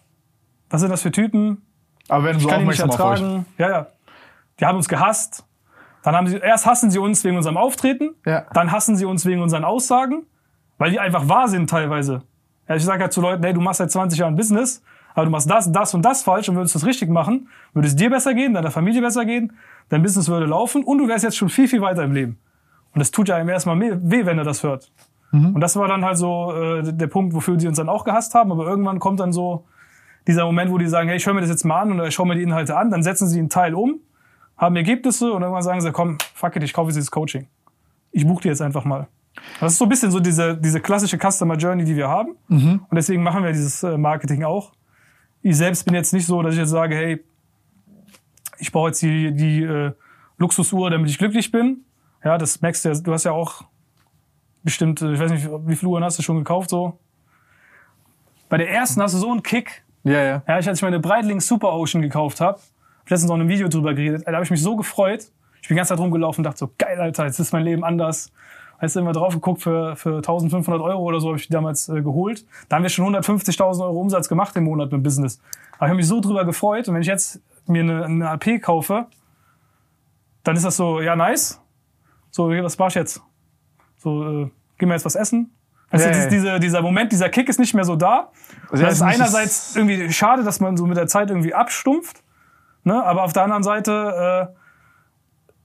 was 0.70 0.80
sind 0.80 0.90
das 0.90 1.02
für 1.02 1.10
Typen? 1.10 1.62
Aber 2.08 2.24
wenn 2.24 2.34
du 2.34 2.40
so 2.40 2.48
kann 2.48 2.60
die 2.60 2.66
nicht 2.66 2.78
ertragen. 2.78 3.46
Ja, 3.58 3.68
ja. 3.68 3.86
Die 4.60 4.64
haben 4.64 4.76
uns 4.76 4.88
gehasst. 4.88 5.44
Dann 6.02 6.14
haben 6.16 6.26
sie, 6.26 6.36
erst 6.38 6.66
hassen 6.66 6.90
sie 6.90 6.98
uns 6.98 7.22
wegen 7.24 7.36
unserem 7.36 7.56
Auftreten, 7.56 8.14
Ja. 8.26 8.44
dann 8.54 8.72
hassen 8.72 8.96
sie 8.96 9.04
uns 9.04 9.24
wegen 9.26 9.40
unseren 9.42 9.64
Aussagen, 9.64 10.24
weil 10.78 10.90
die 10.90 10.98
einfach 11.00 11.28
wahr 11.28 11.48
sind 11.48 11.70
teilweise. 11.70 12.22
Ja, 12.68 12.74
ich 12.76 12.84
sage 12.84 13.02
halt 13.02 13.12
zu 13.12 13.20
Leuten, 13.20 13.42
hey, 13.44 13.52
du 13.52 13.60
machst 13.60 13.78
seit 13.78 13.90
20 13.90 14.18
Jahren 14.18 14.34
Business, 14.36 14.82
aber 15.14 15.26
du 15.26 15.30
machst 15.30 15.50
das, 15.50 15.70
das 15.70 15.94
und 15.94 16.02
das 16.04 16.22
falsch 16.22 16.48
und 16.48 16.56
würdest 16.56 16.74
das 16.74 16.86
richtig 16.86 17.08
machen, 17.10 17.48
würde 17.74 17.86
es 17.88 17.94
dir 17.96 18.10
besser 18.10 18.34
gehen, 18.34 18.54
deiner 18.54 18.70
Familie 18.70 19.00
besser 19.02 19.24
gehen, 19.24 19.52
dein 19.90 20.02
Business 20.02 20.28
würde 20.28 20.46
laufen 20.46 20.82
und 20.84 20.98
du 20.98 21.06
wärst 21.08 21.24
jetzt 21.24 21.36
schon 21.36 21.48
viel, 21.50 21.68
viel 21.68 21.80
weiter 21.82 22.02
im 22.02 22.12
Leben. 22.12 22.38
Und 22.94 22.98
das 22.98 23.10
tut 23.10 23.28
ja 23.28 23.36
einem 23.36 23.48
erstmal 23.48 23.78
weh, 23.80 23.92
weh, 24.02 24.26
wenn 24.26 24.38
er 24.38 24.44
das 24.44 24.62
hört. 24.62 24.90
Und 25.54 25.60
das 25.62 25.76
war 25.76 25.88
dann 25.88 26.04
halt 26.04 26.18
so 26.18 26.52
äh, 26.52 26.82
der 26.92 27.06
Punkt, 27.06 27.32
wofür 27.34 27.56
die 27.56 27.66
uns 27.66 27.78
dann 27.78 27.88
auch 27.88 28.04
gehasst 28.04 28.34
haben. 28.34 28.52
Aber 28.52 28.66
irgendwann 28.66 28.98
kommt 28.98 29.18
dann 29.18 29.32
so 29.32 29.64
dieser 30.26 30.44
Moment, 30.44 30.70
wo 30.70 30.76
die 30.76 30.86
sagen, 30.86 31.08
hey, 31.08 31.16
ich 31.16 31.24
höre 31.26 31.32
mir 31.32 31.40
das 31.40 31.48
jetzt 31.48 31.64
mal 31.64 31.80
an 31.80 31.92
oder 31.92 32.06
ich 32.06 32.14
schaue 32.14 32.26
mir 32.26 32.34
die 32.34 32.42
Inhalte 32.42 32.76
an, 32.76 32.90
dann 32.90 33.02
setzen 33.02 33.26
sie 33.28 33.38
einen 33.38 33.48
Teil 33.48 33.74
um, 33.74 34.00
haben 34.62 34.76
Ergebnisse 34.76 35.32
und 35.32 35.42
irgendwann 35.42 35.62
sagen 35.62 35.80
sie, 35.80 35.90
komm, 35.90 36.18
fuck 36.34 36.54
it, 36.54 36.62
ich 36.62 36.72
kaufe 36.72 36.88
jetzt 36.88 36.96
dieses 36.96 37.10
Coaching. 37.10 37.48
Ich 38.12 38.24
buche 38.24 38.42
dir 38.42 38.50
jetzt 38.50 38.62
einfach 38.62 38.84
mal. 38.84 39.08
Das 39.58 39.72
ist 39.72 39.78
so 39.78 39.86
ein 39.86 39.88
bisschen 39.88 40.12
so 40.12 40.20
diese, 40.20 40.56
diese 40.56 40.80
klassische 40.80 41.18
Customer 41.18 41.56
Journey, 41.56 41.84
die 41.84 41.96
wir 41.96 42.08
haben. 42.08 42.36
Und 42.88 42.94
deswegen 42.94 43.24
machen 43.24 43.42
wir 43.42 43.50
dieses 43.50 43.82
äh, 43.82 43.98
Marketing 43.98 44.44
auch. 44.44 44.72
Ich 45.42 45.56
selbst 45.56 45.84
bin 45.84 45.94
jetzt 45.94 46.12
nicht 46.12 46.26
so, 46.26 46.40
dass 46.42 46.54
ich 46.54 46.60
jetzt 46.60 46.70
sage, 46.70 46.94
hey, 46.94 47.24
ich 48.58 48.70
brauche 48.70 48.88
jetzt 48.88 49.02
die, 49.02 49.32
die 49.34 49.64
äh, 49.64 49.92
Luxusuhr, 50.38 50.90
damit 50.90 51.10
ich 51.10 51.18
glücklich 51.18 51.50
bin. 51.50 51.84
Ja, 52.24 52.38
das 52.38 52.60
merkst 52.60 52.84
du 52.84 52.90
ja, 52.90 52.94
du 52.94 53.12
hast 53.12 53.24
ja 53.24 53.32
auch 53.32 53.64
bestimmt, 54.62 55.02
äh, 55.02 55.12
ich 55.12 55.18
weiß 55.18 55.32
nicht, 55.32 55.48
wie 55.66 55.74
viele 55.74 55.90
Uhren 55.90 56.04
hast 56.04 56.20
du 56.20 56.22
schon 56.22 56.38
gekauft 56.38 56.70
so? 56.70 57.00
Bei 58.48 58.58
der 58.58 58.70
ersten 58.70 59.02
hast 59.02 59.14
du 59.14 59.18
so 59.18 59.32
einen 59.32 59.42
Kick. 59.42 59.82
Ja, 60.04 60.22
ja. 60.22 60.42
Ja, 60.46 60.58
ich, 60.60 60.68
als 60.68 60.78
ich 60.78 60.82
meine 60.82 61.00
Breitling 61.00 61.40
Super 61.40 61.72
Ocean 61.72 62.00
gekauft 62.00 62.40
habe, 62.40 62.60
letztens 63.12 63.28
noch 63.28 63.36
in 63.36 63.42
einem 63.42 63.50
Video 63.50 63.68
drüber 63.68 63.94
geredet, 63.94 64.24
da 64.26 64.32
habe 64.32 64.44
ich 64.44 64.50
mich 64.50 64.62
so 64.62 64.76
gefreut. 64.76 65.30
Ich 65.60 65.68
bin 65.68 65.76
die 65.76 65.78
ganze 65.78 65.90
Zeit 65.90 66.00
rumgelaufen 66.00 66.40
und 66.40 66.44
dachte 66.44 66.58
so, 66.58 66.70
geil, 66.76 66.98
Alter, 66.98 67.26
jetzt 67.26 67.38
ist 67.38 67.52
mein 67.52 67.62
Leben 67.62 67.84
anders. 67.84 68.32
Hast 68.78 68.96
du 68.96 69.00
immer 69.00 69.12
drauf 69.12 69.34
geguckt, 69.34 69.62
für, 69.62 69.94
für 69.94 70.16
1500 70.16 70.82
Euro 70.82 71.02
oder 71.02 71.20
so 71.20 71.28
habe 71.28 71.38
ich 71.38 71.46
die 71.46 71.52
damals 71.52 71.88
äh, 71.88 72.02
geholt. 72.02 72.44
Da 72.68 72.76
haben 72.76 72.82
wir 72.82 72.90
schon 72.90 73.14
150.000 73.14 73.80
Euro 73.80 74.00
Umsatz 74.00 74.28
gemacht 74.28 74.56
im 74.56 74.64
Monat 74.64 74.90
mit 74.90 75.04
Business. 75.04 75.40
Aber 75.76 75.86
ich 75.86 75.90
habe 75.90 75.96
mich 75.96 76.08
so 76.08 76.20
drüber 76.20 76.44
gefreut. 76.44 76.88
Und 76.88 76.94
wenn 76.94 77.02
ich 77.02 77.06
jetzt 77.06 77.40
mir 77.66 77.82
eine, 77.82 78.04
eine 78.04 78.30
AP 78.30 78.60
kaufe, 78.60 79.06
dann 80.42 80.56
ist 80.56 80.64
das 80.64 80.76
so, 80.76 81.00
ja, 81.00 81.14
nice. 81.14 81.60
So, 82.32 82.50
was 82.50 82.76
mach 82.76 82.88
ich 82.88 82.94
jetzt? 82.96 83.22
So, 83.98 84.24
äh, 84.24 84.50
gehen 84.78 84.88
wir 84.88 84.94
jetzt 84.94 85.04
was 85.04 85.14
essen? 85.14 85.54
Also 85.90 86.08
dieses, 86.08 86.44
ja. 86.44 86.58
dieser, 86.58 86.80
Moment, 86.80 87.12
dieser 87.12 87.28
Kick 87.28 87.48
ist 87.50 87.60
nicht 87.60 87.74
mehr 87.74 87.84
so 87.84 87.96
da. 87.96 88.30
Also 88.70 88.82
das 88.82 88.94
ist 88.94 89.02
einerseits 89.02 89.76
irgendwie 89.76 90.10
schade, 90.10 90.42
dass 90.42 90.58
man 90.58 90.76
so 90.76 90.86
mit 90.86 90.96
der 90.96 91.06
Zeit 91.06 91.28
irgendwie 91.28 91.54
abstumpft. 91.54 92.21
Ne? 92.84 93.02
Aber 93.02 93.24
auf 93.24 93.32
der 93.32 93.44
anderen 93.44 93.62
Seite 93.62 94.50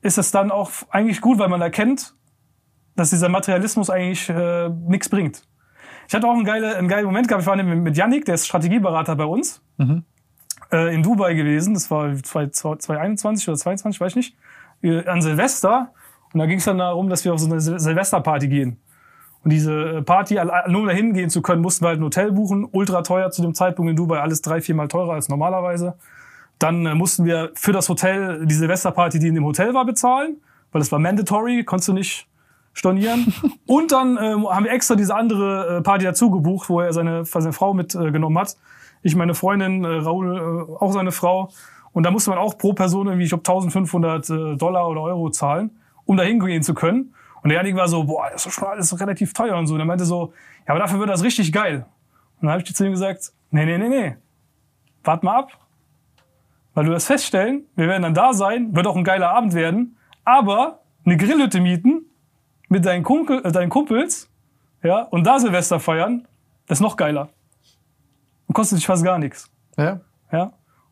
äh, 0.01 0.07
ist 0.07 0.17
es 0.17 0.31
dann 0.31 0.51
auch 0.51 0.71
eigentlich 0.89 1.21
gut, 1.21 1.39
weil 1.39 1.49
man 1.49 1.61
erkennt, 1.61 2.15
dass 2.95 3.11
dieser 3.11 3.29
Materialismus 3.29 3.89
eigentlich 3.89 4.29
äh, 4.29 4.69
nichts 4.69 5.09
bringt. 5.09 5.43
Ich 6.07 6.15
hatte 6.15 6.27
auch 6.27 6.33
einen, 6.33 6.45
geile, 6.45 6.75
einen 6.75 6.87
geilen 6.87 7.05
Moment 7.05 7.27
gehabt. 7.27 7.43
Ich 7.43 7.47
war 7.47 7.55
nämlich 7.55 7.79
mit 7.79 7.97
Yannick, 7.97 8.25
der 8.25 8.35
ist 8.35 8.47
Strategieberater 8.47 9.15
bei 9.15 9.25
uns, 9.25 9.61
äh, 10.71 10.93
in 10.93 11.03
Dubai 11.03 11.33
gewesen. 11.33 11.73
Das 11.73 11.91
war 11.91 12.15
2021 12.15 13.47
oder 13.49 13.57
2022, 13.57 14.01
weiß 14.01 14.11
ich 14.13 14.15
nicht. 14.15 14.37
Äh, 14.81 15.05
An 15.07 15.21
Silvester. 15.21 15.91
Und 16.33 16.39
da 16.39 16.45
ging 16.45 16.59
es 16.59 16.65
dann 16.65 16.77
darum, 16.77 17.09
dass 17.09 17.25
wir 17.25 17.33
auf 17.33 17.39
so 17.39 17.49
eine 17.49 17.59
Sil 17.59 17.79
Silvesterparty 17.79 18.47
gehen. 18.47 18.77
Und 19.43 19.51
diese 19.51 19.97
äh, 19.97 20.01
Party, 20.01 20.39
nur 20.67 20.81
um 20.81 20.87
dahin 20.87 21.13
gehen 21.13 21.29
zu 21.29 21.41
können, 21.41 21.61
mussten 21.61 21.83
wir 21.83 21.89
halt 21.89 21.99
ein 21.99 22.03
Hotel 22.03 22.31
buchen. 22.31 22.67
Ultra 22.71 23.01
teuer 23.01 23.29
zu 23.31 23.41
dem 23.41 23.53
Zeitpunkt 23.53 23.89
in 23.89 23.95
Dubai, 23.95 24.19
alles 24.19 24.41
drei, 24.41 24.61
viermal 24.61 24.87
teurer 24.87 25.13
als 25.13 25.29
normalerweise. 25.29 25.97
Dann 26.59 26.85
äh, 26.85 26.95
mussten 26.95 27.25
wir 27.25 27.51
für 27.53 27.71
das 27.71 27.89
Hotel 27.89 28.45
die 28.45 28.55
Silvesterparty, 28.55 29.19
die 29.19 29.27
in 29.27 29.35
dem 29.35 29.45
Hotel 29.45 29.73
war, 29.73 29.85
bezahlen, 29.85 30.37
weil 30.71 30.79
das 30.79 30.91
war 30.91 30.99
mandatory, 30.99 31.63
konntest 31.63 31.89
du 31.89 31.93
nicht 31.93 32.27
stornieren. 32.73 33.33
Und 33.65 33.91
dann 33.91 34.17
ähm, 34.21 34.47
haben 34.47 34.65
wir 34.65 34.71
extra 34.71 34.95
diese 34.95 35.15
andere 35.15 35.77
äh, 35.77 35.81
Party 35.81 36.05
dazu 36.05 36.31
gebucht, 36.31 36.69
wo 36.69 36.81
er 36.81 36.93
seine, 36.93 37.25
seine 37.25 37.53
Frau 37.53 37.73
mitgenommen 37.73 38.37
äh, 38.37 38.39
hat. 38.39 38.55
Ich, 39.03 39.15
meine 39.15 39.33
Freundin, 39.33 39.83
äh, 39.83 39.87
Raoul, 39.87 40.37
äh, 40.37 40.83
auch 40.83 40.91
seine 40.91 41.11
Frau. 41.11 41.49
Und 41.93 42.03
da 42.03 42.11
musste 42.11 42.29
man 42.29 42.39
auch 42.39 42.57
pro 42.57 42.73
Person 42.73 43.07
irgendwie, 43.07 43.23
ich 43.23 43.29
glaube, 43.29 43.41
1500 43.41 44.29
äh, 44.29 44.55
Dollar 44.55 44.87
oder 44.87 45.01
Euro 45.01 45.29
zahlen, 45.29 45.71
um 46.05 46.17
da 46.17 46.23
hingehen 46.23 46.61
zu 46.61 46.73
können. 46.73 47.13
Und 47.41 47.49
der 47.49 47.57
Janik 47.57 47.75
war 47.75 47.87
so, 47.87 48.03
boah, 48.03 48.29
das 48.31 48.45
ist 48.45 48.53
schon 48.53 48.67
alles 48.67 48.99
relativ 48.99 49.33
teuer 49.33 49.55
und 49.57 49.67
so. 49.67 49.75
Und 49.75 49.79
er 49.79 49.85
meinte 49.85 50.05
so, 50.05 50.33
ja, 50.67 50.73
aber 50.73 50.79
dafür 50.79 50.99
wird 50.99 51.09
das 51.09 51.23
richtig 51.23 51.51
geil. 51.51 51.85
Und 52.39 52.47
dann 52.47 52.51
habe 52.51 52.61
ich 52.61 52.75
zu 52.75 52.85
ihm 52.85 52.91
gesagt, 52.91 53.31
nee, 53.51 53.65
nee, 53.65 53.77
nee, 53.77 53.89
nee. 53.89 54.15
Wart 55.03 55.23
mal 55.23 55.37
ab. 55.37 55.66
Weil 56.77 56.85
du 56.85 56.91
wirst 56.91 57.07
feststellen, 57.07 57.65
wir 57.75 57.87
werden 57.87 58.03
dann 58.03 58.13
da 58.13 58.33
sein, 58.33 58.75
wird 58.75 58.85
auch 58.85 58.95
ein 58.95 59.03
geiler 59.03 59.31
Abend 59.31 59.55
werden, 59.55 59.97
aber 60.23 60.81
eine 61.07 61.17
Grillhütte 61.17 61.59
mieten 61.59 62.05
mit 62.69 62.85
deinen, 62.85 63.01
Kumpel, 63.01 63.43
äh, 63.43 63.51
deinen 63.51 63.69
Kumpels 63.69 64.29
ja, 64.83 65.01
und 65.09 65.25
da 65.25 65.39
Silvester 65.39 65.79
feiern, 65.79 66.27
das 66.67 66.77
ist 66.77 66.83
noch 66.83 66.95
geiler. 66.95 67.29
Und 68.45 68.53
kostet 68.53 68.77
dich 68.77 68.85
fast 68.85 69.03
gar 69.03 69.17
nichts. 69.17 69.49
Ja. 69.75 70.01
Ja. 70.31 70.43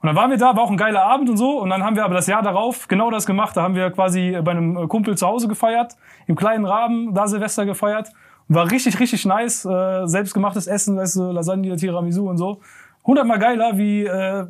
Und 0.01 0.07
dann 0.07 0.15
waren 0.15 0.31
wir 0.31 0.39
da, 0.39 0.55
war 0.55 0.63
auch 0.63 0.71
ein 0.71 0.77
geiler 0.77 1.03
Abend 1.03 1.29
und 1.29 1.37
so. 1.37 1.61
Und 1.61 1.69
dann 1.69 1.83
haben 1.83 1.95
wir 1.95 2.03
aber 2.03 2.15
das 2.15 2.25
Jahr 2.25 2.41
darauf 2.41 2.87
genau 2.87 3.11
das 3.11 3.27
gemacht. 3.27 3.55
Da 3.55 3.61
haben 3.61 3.75
wir 3.75 3.91
quasi 3.91 4.39
bei 4.43 4.53
einem 4.53 4.87
Kumpel 4.89 5.15
zu 5.15 5.27
Hause 5.27 5.47
gefeiert, 5.47 5.95
im 6.25 6.35
kleinen 6.35 6.65
Rahmen 6.65 7.13
da 7.13 7.27
Silvester 7.27 7.67
gefeiert. 7.67 8.09
War 8.47 8.71
richtig, 8.71 8.99
richtig 8.99 9.23
nice. 9.27 9.65
Äh, 9.65 10.07
selbstgemachtes 10.07 10.65
Essen, 10.65 10.97
weißt 10.97 11.17
du, 11.17 11.31
Lasagne, 11.31 11.75
Tiramisu 11.75 12.27
und 12.27 12.37
so. 12.37 12.61
Hundertmal 13.05 13.37
geiler, 13.37 13.77
wie 13.77 14.05
äh, 14.05 14.47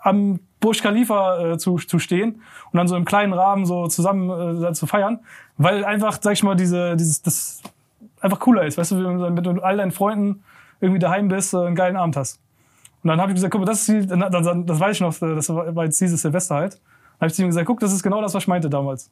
am 0.00 0.40
Burj 0.60 0.80
Khalifa 0.82 1.52
äh, 1.52 1.58
zu, 1.58 1.76
zu 1.76 1.98
stehen 1.98 2.42
und 2.70 2.76
dann 2.76 2.86
so 2.86 2.96
im 2.96 3.04
kleinen 3.04 3.32
Rahmen 3.32 3.64
so 3.64 3.86
zusammen 3.88 4.62
äh, 4.62 4.72
zu 4.72 4.86
feiern. 4.86 5.20
Weil 5.56 5.84
einfach, 5.84 6.18
sag 6.20 6.32
ich 6.32 6.42
mal, 6.42 6.54
diese, 6.54 6.96
dieses, 6.96 7.22
das 7.22 7.62
einfach 8.20 8.38
cooler 8.38 8.66
ist. 8.66 8.78
Weißt 8.78 8.92
du, 8.92 9.04
wenn 9.04 9.18
du 9.18 9.50
mit 9.50 9.62
all 9.62 9.76
deinen 9.76 9.90
Freunden 9.90 10.42
irgendwie 10.80 10.98
daheim 10.98 11.28
bist, 11.28 11.54
äh, 11.54 11.58
einen 11.58 11.74
geilen 11.74 11.96
Abend 11.96 12.16
hast. 12.16 12.40
Und 13.02 13.08
dann 13.08 13.20
habe 13.20 13.32
ich 13.32 13.36
gesagt, 13.36 13.52
guck 13.52 13.60
mal, 13.60 13.66
das 13.66 13.88
ist 13.88 13.88
die, 13.88 14.06
das, 14.06 14.30
das 14.66 14.80
weiß 14.80 14.96
ich 14.96 15.00
noch, 15.00 15.14
das 15.18 15.48
war 15.48 15.84
jetzt 15.84 16.00
dieses 16.00 16.20
Silvester 16.20 16.56
halt. 16.56 16.74
Dann 16.74 17.20
habe 17.20 17.28
ich 17.28 17.34
zu 17.34 17.42
ihm 17.42 17.48
gesagt, 17.48 17.66
guck, 17.66 17.80
das 17.80 17.92
ist 17.92 18.02
genau 18.02 18.20
das, 18.20 18.34
was 18.34 18.42
ich 18.42 18.48
meinte 18.48 18.68
damals. 18.68 19.10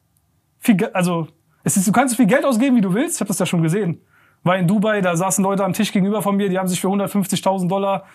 Viel, 0.59 0.85
also 0.93 1.27
es 1.63 1.75
ist, 1.75 1.87
du 1.87 1.91
kannst 1.91 2.11
so 2.11 2.17
viel 2.17 2.27
Geld 2.27 2.45
ausgeben, 2.45 2.75
wie 2.75 2.81
du 2.81 2.93
willst. 2.93 3.15
Ich 3.15 3.21
habe 3.21 3.29
das 3.29 3.39
ja 3.39 3.45
schon 3.45 3.63
gesehen. 3.63 4.01
War 4.43 4.57
in 4.57 4.67
Dubai, 4.67 5.01
da 5.01 5.15
saßen 5.15 5.43
Leute 5.43 5.65
am 5.65 5.73
Tisch 5.73 5.91
gegenüber 5.91 6.21
von 6.21 6.35
mir, 6.35 6.49
die 6.49 6.57
haben 6.57 6.67
sich 6.67 6.79
für 6.79 6.87
150.000 6.87 7.67
Dollar 7.67 8.05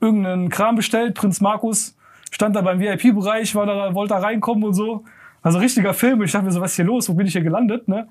irgendeinen 0.00 0.48
Kram 0.48 0.74
bestellt. 0.74 1.14
Prinz 1.14 1.40
Markus 1.40 1.96
stand 2.30 2.56
da 2.56 2.60
beim 2.60 2.80
VIP-Bereich, 2.80 3.54
war 3.54 3.66
da, 3.66 3.94
wollte 3.94 4.14
da 4.14 4.20
reinkommen 4.20 4.64
und 4.64 4.74
so. 4.74 5.04
Also 5.42 5.58
richtiger 5.58 5.94
Film. 5.94 6.22
Ich 6.22 6.32
dachte 6.32 6.44
mir 6.44 6.52
so, 6.52 6.60
was 6.60 6.72
ist 6.72 6.76
hier 6.76 6.84
los? 6.84 7.08
Wo 7.08 7.14
bin 7.14 7.26
ich 7.26 7.32
hier 7.32 7.42
gelandet? 7.42 7.88
Ne? 7.88 8.08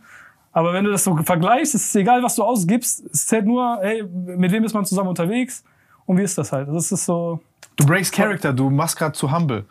Aber 0.52 0.74
wenn 0.74 0.84
du 0.84 0.92
das 0.92 1.04
so 1.04 1.16
vergleichst, 1.18 1.76
ist 1.76 1.86
es 1.86 1.96
egal, 1.96 2.24
was 2.24 2.36
du 2.36 2.44
ausgibst. 2.44 3.06
Es 3.14 3.28
zählt 3.28 3.46
nur, 3.46 3.80
hey, 3.82 4.04
mit 4.04 4.52
wem 4.52 4.64
ist 4.64 4.74
man 4.74 4.86
zusammen 4.86 5.10
unterwegs 5.10 5.64
und 6.06 6.18
wie 6.18 6.24
ist 6.24 6.38
das 6.38 6.52
halt? 6.52 6.68
Das 6.70 6.92
ist 6.92 7.06
so, 7.06 7.40
Du 7.76 7.86
breakst 7.86 8.14
Character, 8.14 8.52
du 8.52 8.70
machst 8.70 8.98
gerade 8.98 9.14
zu 9.14 9.32
humble. 9.32 9.64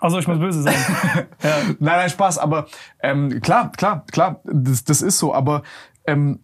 also 0.00 0.18
ich 0.18 0.28
muss 0.28 0.38
böse 0.38 0.60
sein. 0.62 0.74
Nein, 1.42 1.76
nein, 1.78 2.10
Spaß, 2.10 2.38
aber 2.38 2.66
ähm, 3.00 3.40
klar, 3.40 3.72
klar, 3.72 4.04
klar, 4.12 4.40
das, 4.44 4.84
das 4.84 5.00
ist 5.00 5.18
so, 5.18 5.32
aber 5.34 5.62
ähm, 6.06 6.40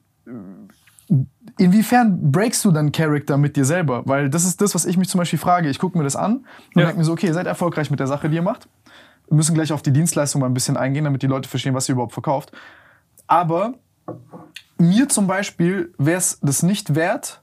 inwiefern 1.58 2.32
breakst 2.32 2.64
du 2.64 2.70
dann 2.70 2.92
Charakter 2.92 3.36
mit 3.36 3.56
dir 3.56 3.64
selber? 3.64 4.02
Weil 4.06 4.30
das 4.30 4.44
ist 4.44 4.60
das, 4.60 4.74
was 4.74 4.84
ich 4.84 4.96
mich 4.96 5.08
zum 5.08 5.18
Beispiel 5.18 5.38
frage. 5.38 5.68
Ich 5.68 5.78
gucke 5.78 5.96
mir 5.98 6.04
das 6.04 6.16
an 6.16 6.36
und 6.36 6.46
Ja. 6.80 6.82
denke 6.86 6.98
mir 6.98 7.04
so, 7.04 7.12
okay, 7.12 7.26
ihr 7.26 7.34
seid 7.34 7.46
erfolgreich 7.46 7.90
mit 7.90 8.00
der 8.00 8.06
Sache, 8.06 8.28
die 8.28 8.36
ihr 8.36 8.42
macht. 8.42 8.68
Wir 9.28 9.36
müssen 9.36 9.54
gleich 9.54 9.72
auf 9.72 9.82
die 9.82 9.92
Dienstleistung 9.92 10.40
mal 10.40 10.48
ein 10.48 10.54
bisschen 10.54 10.76
eingehen, 10.76 11.04
damit 11.04 11.22
die 11.22 11.26
Leute 11.26 11.48
verstehen, 11.48 11.74
was 11.74 11.88
ihr 11.88 11.92
überhaupt 11.94 12.12
verkauft. 12.12 12.52
Aber 13.26 13.74
mir 14.78 15.08
zum 15.08 15.26
Beispiel 15.26 15.94
wäre 15.98 16.18
es 16.18 16.38
das 16.42 16.62
nicht 16.62 16.94
wert, 16.94 17.40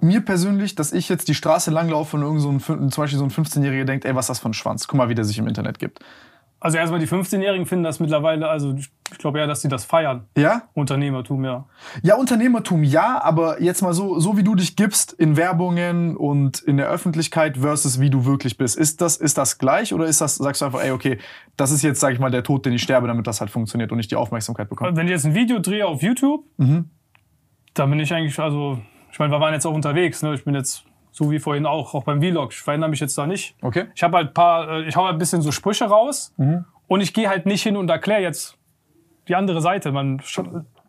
mir 0.00 0.20
persönlich, 0.20 0.74
dass 0.74 0.92
ich 0.92 1.08
jetzt 1.08 1.28
die 1.28 1.34
Straße 1.34 1.70
langlaufe 1.70 2.16
und 2.16 2.22
irgend 2.22 2.40
so 2.40 2.50
ein, 2.50 2.60
zum 2.60 3.02
Beispiel 3.02 3.18
so 3.18 3.24
ein 3.24 3.30
15-Jähriger 3.30 3.84
denkt, 3.84 4.04
ey, 4.04 4.14
was 4.16 4.24
ist 4.24 4.30
das 4.30 4.38
für 4.40 4.48
ein 4.48 4.54
Schwanz? 4.54 4.88
Guck 4.88 4.98
mal, 4.98 5.08
wie 5.08 5.14
der 5.14 5.24
sich 5.24 5.38
im 5.38 5.46
Internet 5.46 5.78
gibt. 5.78 6.00
Also 6.62 6.78
erstmal 6.78 7.00
die 7.00 7.08
15-Jährigen 7.08 7.66
finden 7.66 7.82
das 7.82 7.98
mittlerweile, 7.98 8.48
also 8.48 8.72
ich 8.76 9.18
glaube 9.18 9.40
eher, 9.40 9.48
dass 9.48 9.62
sie 9.62 9.68
das 9.68 9.84
feiern. 9.84 10.28
Ja? 10.38 10.62
Unternehmertum, 10.74 11.44
ja. 11.44 11.66
Ja, 12.04 12.14
Unternehmertum 12.14 12.84
ja, 12.84 13.20
aber 13.20 13.60
jetzt 13.60 13.82
mal 13.82 13.92
so, 13.92 14.20
so 14.20 14.36
wie 14.36 14.44
du 14.44 14.54
dich 14.54 14.76
gibst 14.76 15.12
in 15.12 15.36
Werbungen 15.36 16.16
und 16.16 16.60
in 16.60 16.76
der 16.76 16.86
Öffentlichkeit 16.86 17.58
versus 17.58 18.00
wie 18.00 18.10
du 18.10 18.26
wirklich 18.26 18.58
bist. 18.58 18.76
Ist 18.78 19.00
das, 19.00 19.16
ist 19.16 19.38
das 19.38 19.58
gleich 19.58 19.92
oder 19.92 20.06
ist 20.06 20.20
das, 20.20 20.36
sagst 20.36 20.60
du 20.60 20.66
einfach, 20.66 20.80
ey, 20.80 20.92
okay, 20.92 21.18
das 21.56 21.72
ist 21.72 21.82
jetzt, 21.82 21.98
sag 21.98 22.12
ich 22.12 22.20
mal, 22.20 22.30
der 22.30 22.44
Tod, 22.44 22.64
den 22.64 22.74
ich 22.74 22.82
sterbe, 22.82 23.08
damit 23.08 23.26
das 23.26 23.40
halt 23.40 23.50
funktioniert 23.50 23.90
und 23.90 23.98
ich 23.98 24.06
die 24.06 24.16
Aufmerksamkeit 24.16 24.68
bekomme? 24.68 24.94
Wenn 24.94 25.06
ich 25.06 25.12
jetzt 25.12 25.26
ein 25.26 25.34
Video 25.34 25.58
drehe 25.58 25.84
auf 25.84 26.00
YouTube, 26.00 26.44
dann 26.56 27.90
bin 27.90 27.98
ich 27.98 28.14
eigentlich, 28.14 28.38
also, 28.38 28.78
ich 29.10 29.18
meine, 29.18 29.32
wir 29.32 29.40
waren 29.40 29.52
jetzt 29.52 29.66
auch 29.66 29.74
unterwegs, 29.74 30.22
ne? 30.22 30.32
Ich 30.34 30.44
bin 30.44 30.54
jetzt, 30.54 30.84
so 31.12 31.30
wie 31.30 31.38
vorhin 31.38 31.66
auch, 31.66 31.94
auch 31.94 32.04
beim 32.04 32.20
Vlog. 32.20 32.52
Ich 32.52 32.58
verändere 32.58 32.90
mich 32.90 33.00
jetzt 33.00 33.16
da 33.16 33.26
nicht. 33.26 33.54
Okay. 33.62 33.86
Ich 33.94 34.02
habe 34.02 34.16
halt 34.16 34.28
ein 34.28 34.34
paar, 34.34 34.68
äh, 34.68 34.88
ich 34.88 34.96
hau 34.96 35.04
halt 35.04 35.14
ein 35.14 35.18
bisschen 35.18 35.42
so 35.42 35.52
Sprüche 35.52 35.84
raus 35.84 36.34
und 36.88 37.00
ich 37.00 37.14
gehe 37.14 37.28
halt 37.28 37.46
nicht 37.46 37.62
hin 37.62 37.76
und 37.76 37.88
erkläre 37.88 38.22
jetzt 38.22 38.58
die 39.28 39.36
andere 39.36 39.60
Seite. 39.60 39.92
Man, 39.92 40.20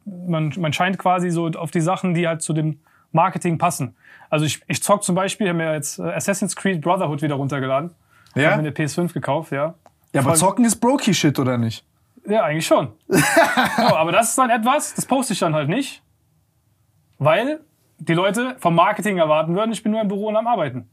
man, 0.06 0.54
man 0.58 0.74
scheint 0.74 0.98
quasi 0.98 1.30
so 1.30 1.48
auf 1.48 1.72
die 1.72 1.82
Sachen, 1.82 2.14
die 2.14 2.28
halt 2.28 2.42
zu 2.42 2.54
dem 2.54 2.80
Marketing 3.12 3.58
passen. 3.58 3.96
Also 4.30 4.46
ich, 4.46 4.62
ich 4.68 4.82
zock 4.82 5.04
zum 5.04 5.14
Beispiel, 5.14 5.48
habe 5.48 5.58
mir 5.58 5.74
jetzt 5.74 6.00
äh, 6.00 6.04
Assassin's 6.04 6.56
Creed 6.56 6.82
Brotherhood 6.82 7.22
wieder 7.22 7.36
runtergeladen. 7.36 7.92
Ja? 8.36 8.52
Hab 8.52 8.58
mir 8.58 8.64
eine 8.64 8.72
PS5 8.72 9.14
gekauft, 9.14 9.52
ja. 9.52 9.76
Ja, 10.14 10.22
aber 10.22 10.34
zocken 10.36 10.66
ist 10.66 10.78
Brokey-Shit, 10.78 11.38
oder 11.40 11.58
nicht? 11.58 11.86
Ja, 12.28 12.44
eigentlich 12.44 12.66
schon. 12.66 12.94
ja, 13.10 13.96
aber 13.96 14.12
das 14.12 14.30
ist 14.30 14.38
dann 14.38 14.50
etwas, 14.50 14.94
das 14.96 15.06
poste 15.06 15.34
ich 15.34 15.40
dann 15.40 15.54
halt 15.54 15.70
nicht, 15.70 16.02
weil 17.18 17.60
die 18.08 18.14
Leute 18.14 18.56
vom 18.60 18.76
Marketing 18.76 19.18
erwarten 19.18 19.56
würden, 19.56 19.72
ich 19.72 19.84
bin 19.84 19.92
nur 19.92 20.02
im 20.02 20.08
Büro 20.08 20.28
und 20.28 20.36
am 20.36 20.48
Arbeiten. 20.48 20.90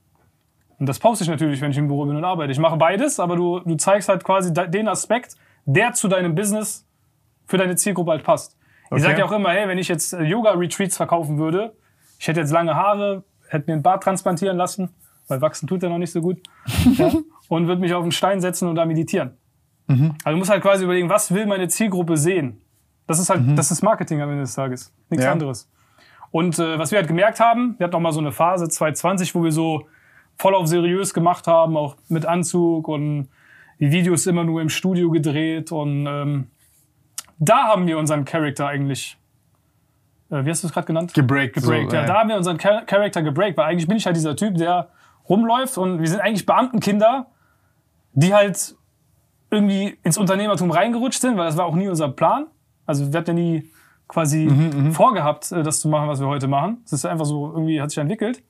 Und 0.78 0.88
das 0.88 0.98
poste 0.98 1.24
ich 1.24 1.30
natürlich, 1.30 1.60
wenn 1.60 1.70
ich 1.72 1.78
im 1.78 1.88
Büro 1.88 2.06
bin 2.06 2.16
und 2.16 2.24
arbeite. 2.24 2.52
Ich 2.52 2.58
mache 2.58 2.76
beides, 2.76 3.20
aber 3.20 3.36
du, 3.36 3.60
du 3.60 3.76
zeigst 3.76 4.08
halt 4.08 4.24
quasi 4.24 4.52
de- 4.52 4.68
den 4.70 4.88
Aspekt, 4.88 5.36
der 5.66 5.92
zu 5.92 6.08
deinem 6.08 6.34
Business 6.34 6.86
für 7.46 7.58
deine 7.58 7.76
Zielgruppe 7.76 8.12
halt 8.12 8.22
passt. 8.24 8.56
Ich 8.86 8.92
Okay. 8.92 9.02
sage 9.02 9.18
ja 9.18 9.24
auch 9.26 9.32
immer, 9.32 9.50
hey, 9.50 9.68
wenn 9.68 9.78
ich 9.78 9.88
jetzt 9.88 10.12
äh, 10.14 10.22
Yoga-Retreats 10.22 10.96
verkaufen 10.96 11.38
würde, 11.38 11.74
ich 12.18 12.26
hätte 12.28 12.40
jetzt 12.40 12.50
lange 12.50 12.74
Haare, 12.74 13.24
hätte 13.48 13.66
mir 13.66 13.74
einen 13.74 13.82
Bart 13.82 14.02
transplantieren 14.02 14.56
lassen, 14.56 14.90
weil 15.28 15.40
wachsen 15.40 15.66
tut 15.68 15.82
ja 15.82 15.88
noch 15.88 15.98
nicht 15.98 16.12
so 16.12 16.20
gut, 16.20 16.38
ja, 16.96 17.10
und 17.48 17.66
würde 17.68 17.80
mich 17.80 17.92
auf 17.92 18.02
einen 18.02 18.12
Stein 18.12 18.40
setzen 18.40 18.68
und 18.68 18.74
da 18.76 18.84
meditieren. 18.86 19.36
Also 19.88 20.30
du 20.30 20.36
musst 20.36 20.50
halt 20.50 20.62
quasi 20.62 20.84
überlegen, 20.84 21.08
was 21.08 21.34
will 21.34 21.46
meine 21.46 21.66
Zielgruppe 21.68 22.16
sehen? 22.16 22.60
Das 23.08 23.18
ist 23.18 23.28
halt, 23.28 23.42
das 23.58 23.72
ist 23.72 23.82
Marketing 23.82 24.20
am 24.22 24.30
Ende 24.30 24.42
des 24.42 24.54
Tages. 24.54 24.92
Nichts 25.08 25.24
Ja. 25.24 25.32
anderes. 25.32 25.68
Und 26.30 26.58
äh, 26.58 26.78
was 26.78 26.90
wir 26.90 26.98
halt 26.98 27.08
gemerkt 27.08 27.40
haben, 27.40 27.74
wir 27.78 27.84
hatten 27.84 27.96
auch 27.96 28.00
mal 28.00 28.12
so 28.12 28.20
eine 28.20 28.32
Phase 28.32 28.68
2020, 28.68 29.34
wo 29.34 29.42
wir 29.42 29.52
so 29.52 29.86
voll 30.36 30.54
auf 30.54 30.66
seriös 30.66 31.12
gemacht 31.12 31.46
haben, 31.46 31.76
auch 31.76 31.96
mit 32.08 32.24
Anzug 32.24 32.88
und 32.88 33.28
die 33.78 33.90
Videos 33.90 34.26
immer 34.26 34.44
nur 34.44 34.60
im 34.60 34.68
Studio 34.68 35.10
gedreht 35.10 35.72
und 35.72 36.06
ähm, 36.06 36.46
da 37.38 37.68
haben 37.68 37.86
wir 37.86 37.98
unseren 37.98 38.24
Charakter 38.24 38.68
eigentlich, 38.68 39.18
äh, 40.30 40.44
wie 40.44 40.50
hast 40.50 40.62
du 40.62 40.68
es 40.68 40.72
gerade 40.72 40.86
genannt? 40.86 41.14
Gebreakt. 41.14 41.54
gebreakt. 41.54 41.90
so, 41.90 41.96
ja, 41.96 42.04
da 42.04 42.20
haben 42.20 42.28
wir 42.28 42.36
unseren 42.36 42.60
Char 42.60 42.84
Charakter 42.84 43.22
gebreakt, 43.22 43.56
weil 43.56 43.66
eigentlich 43.66 43.88
bin 43.88 43.96
ich 43.96 44.06
halt 44.06 44.16
dieser 44.16 44.36
Typ, 44.36 44.56
der 44.56 44.90
rumläuft 45.28 45.78
und 45.78 46.00
wir 46.00 46.08
sind 46.08 46.20
eigentlich 46.20 46.46
Beamtenkinder, 46.46 47.26
die 48.12 48.34
halt 48.34 48.76
irgendwie 49.50 49.98
ins 50.02 50.18
Unternehmertum 50.18 50.70
reingerutscht 50.70 51.20
sind, 51.20 51.36
weil 51.36 51.46
das 51.46 51.56
war 51.56 51.64
auch 51.64 51.74
nie 51.74 51.88
unser 51.88 52.08
Plan. 52.08 52.46
Also 52.86 53.12
wir 53.12 53.18
hatten 53.18 53.36
ja 53.36 53.44
nie 53.44 53.70
quasi 54.10 54.48
vorgehabt, 54.92 55.52
äh, 55.52 55.62
das 55.62 55.80
zu 55.80 55.88
machen, 55.88 56.08
was 56.08 56.20
wir 56.20 56.26
heute 56.26 56.48
machen. 56.48 56.82
Es 56.84 56.92
ist 56.92 57.06
einfach 57.06 57.24
so, 57.24 57.50
irgendwie 57.52 57.80
hat 57.80 57.90
sich 57.90 57.98
entwickelt. 57.98 58.42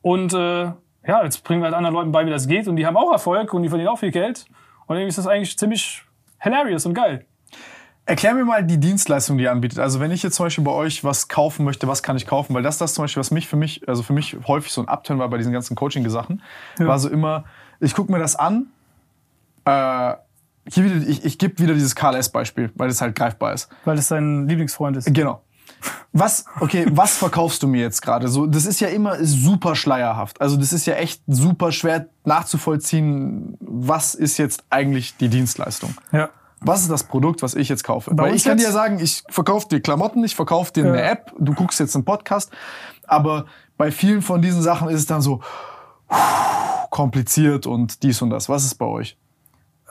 Und 0.00 0.32
äh, 0.32 0.64
ja, 1.06 1.24
jetzt 1.24 1.44
bringen 1.44 1.60
wir 1.60 1.66
halt 1.66 1.74
anderen 1.74 1.94
Leuten 1.94 2.12
bei, 2.12 2.24
wie 2.24 2.30
das 2.30 2.46
geht 2.46 2.68
und 2.68 2.76
die 2.76 2.86
haben 2.86 2.96
auch 2.96 3.10
Erfolg 3.10 3.52
und 3.52 3.62
die 3.62 3.68
verdienen 3.68 3.88
auch 3.88 3.98
viel 3.98 4.10
Geld. 4.10 4.46
Und 4.86 4.96
irgendwie 4.96 5.08
ist 5.08 5.18
das 5.18 5.26
eigentlich 5.26 5.58
ziemlich 5.58 6.02
hilarious 6.38 6.86
und 6.86 6.94
geil. 6.94 7.26
Erklär 8.06 8.34
mir 8.34 8.44
mal 8.44 8.62
die 8.62 8.78
Dienstleistung, 8.78 9.38
die 9.38 9.44
ihr 9.44 9.50
anbietet. 9.52 9.78
Also 9.78 9.98
wenn 9.98 10.10
ich 10.10 10.22
jetzt 10.22 10.36
zum 10.36 10.46
Beispiel 10.46 10.62
bei 10.62 10.72
euch 10.72 11.04
was 11.04 11.28
kaufen 11.28 11.64
möchte, 11.64 11.88
was 11.88 12.02
kann 12.02 12.16
ich 12.16 12.26
kaufen? 12.26 12.54
Weil 12.54 12.62
das 12.62 12.74
ist 12.74 12.80
das 12.82 12.94
zum 12.94 13.04
Beispiel, 13.04 13.20
was 13.20 13.30
mich 13.30 13.48
für 13.48 13.56
mich, 13.56 13.88
also 13.88 14.02
für 14.02 14.12
mich 14.12 14.36
häufig 14.46 14.72
so 14.72 14.82
ein 14.82 14.88
Upturn 14.88 15.18
war 15.18 15.28
bei 15.28 15.38
diesen 15.38 15.52
ganzen 15.52 15.74
Coaching-Sachen, 15.74 16.42
war 16.78 16.98
so 16.98 17.08
immer, 17.08 17.44
ich 17.80 17.94
gucke 17.94 18.12
mir 18.12 18.18
das 18.18 18.36
an, 18.36 18.66
äh, 19.64 20.14
wieder, 20.66 21.06
ich, 21.08 21.24
ich 21.24 21.38
gebe 21.38 21.58
wieder 21.58 21.74
dieses 21.74 21.94
KLS-Beispiel, 21.94 22.70
weil 22.74 22.88
das 22.88 23.00
halt 23.00 23.14
greifbar 23.14 23.52
ist. 23.52 23.68
Weil 23.84 23.96
das 23.96 24.08
dein 24.08 24.48
Lieblingsfreund 24.48 24.96
ist. 24.96 25.12
Genau. 25.12 25.42
Was, 26.12 26.44
okay, 26.60 26.86
was 26.90 27.16
verkaufst 27.16 27.62
du 27.62 27.66
mir 27.68 27.80
jetzt 27.82 28.00
gerade? 28.00 28.28
So, 28.28 28.46
das 28.46 28.64
ist 28.64 28.80
ja 28.80 28.88
immer 28.88 29.22
super 29.24 29.74
schleierhaft. 29.74 30.40
Also 30.40 30.56
das 30.56 30.72
ist 30.72 30.86
ja 30.86 30.94
echt 30.94 31.22
super 31.26 31.72
schwer 31.72 32.06
nachzuvollziehen, 32.24 33.56
was 33.60 34.14
ist 34.14 34.38
jetzt 34.38 34.64
eigentlich 34.70 35.16
die 35.18 35.28
Dienstleistung? 35.28 35.94
Ja. 36.12 36.30
Was 36.60 36.80
ist 36.80 36.90
das 36.90 37.04
Produkt, 37.04 37.42
was 37.42 37.54
ich 37.54 37.68
jetzt 37.68 37.84
kaufe? 37.84 38.14
Bei 38.14 38.24
Weil 38.24 38.34
ich 38.34 38.44
kann 38.44 38.56
dir 38.56 38.64
jetzt? 38.64 38.72
sagen, 38.72 38.98
ich 38.98 39.22
verkaufe 39.28 39.68
dir 39.68 39.80
Klamotten, 39.80 40.24
ich 40.24 40.34
verkaufe 40.34 40.72
dir 40.72 40.86
eine 40.86 40.98
Ja. 40.98 41.10
App, 41.10 41.32
du 41.38 41.52
guckst 41.52 41.78
jetzt 41.80 41.94
einen 41.94 42.06
Podcast, 42.06 42.50
aber 43.06 43.44
bei 43.76 43.90
vielen 43.90 44.22
von 44.22 44.40
diesen 44.40 44.62
Sachen 44.62 44.88
ist 44.88 45.00
es 45.00 45.06
dann 45.06 45.20
so 45.20 45.42
kompliziert 46.90 47.66
und 47.66 48.02
dies 48.02 48.22
und 48.22 48.30
das. 48.30 48.48
Was 48.48 48.64
ist 48.64 48.76
bei 48.76 48.86
euch? 48.86 49.18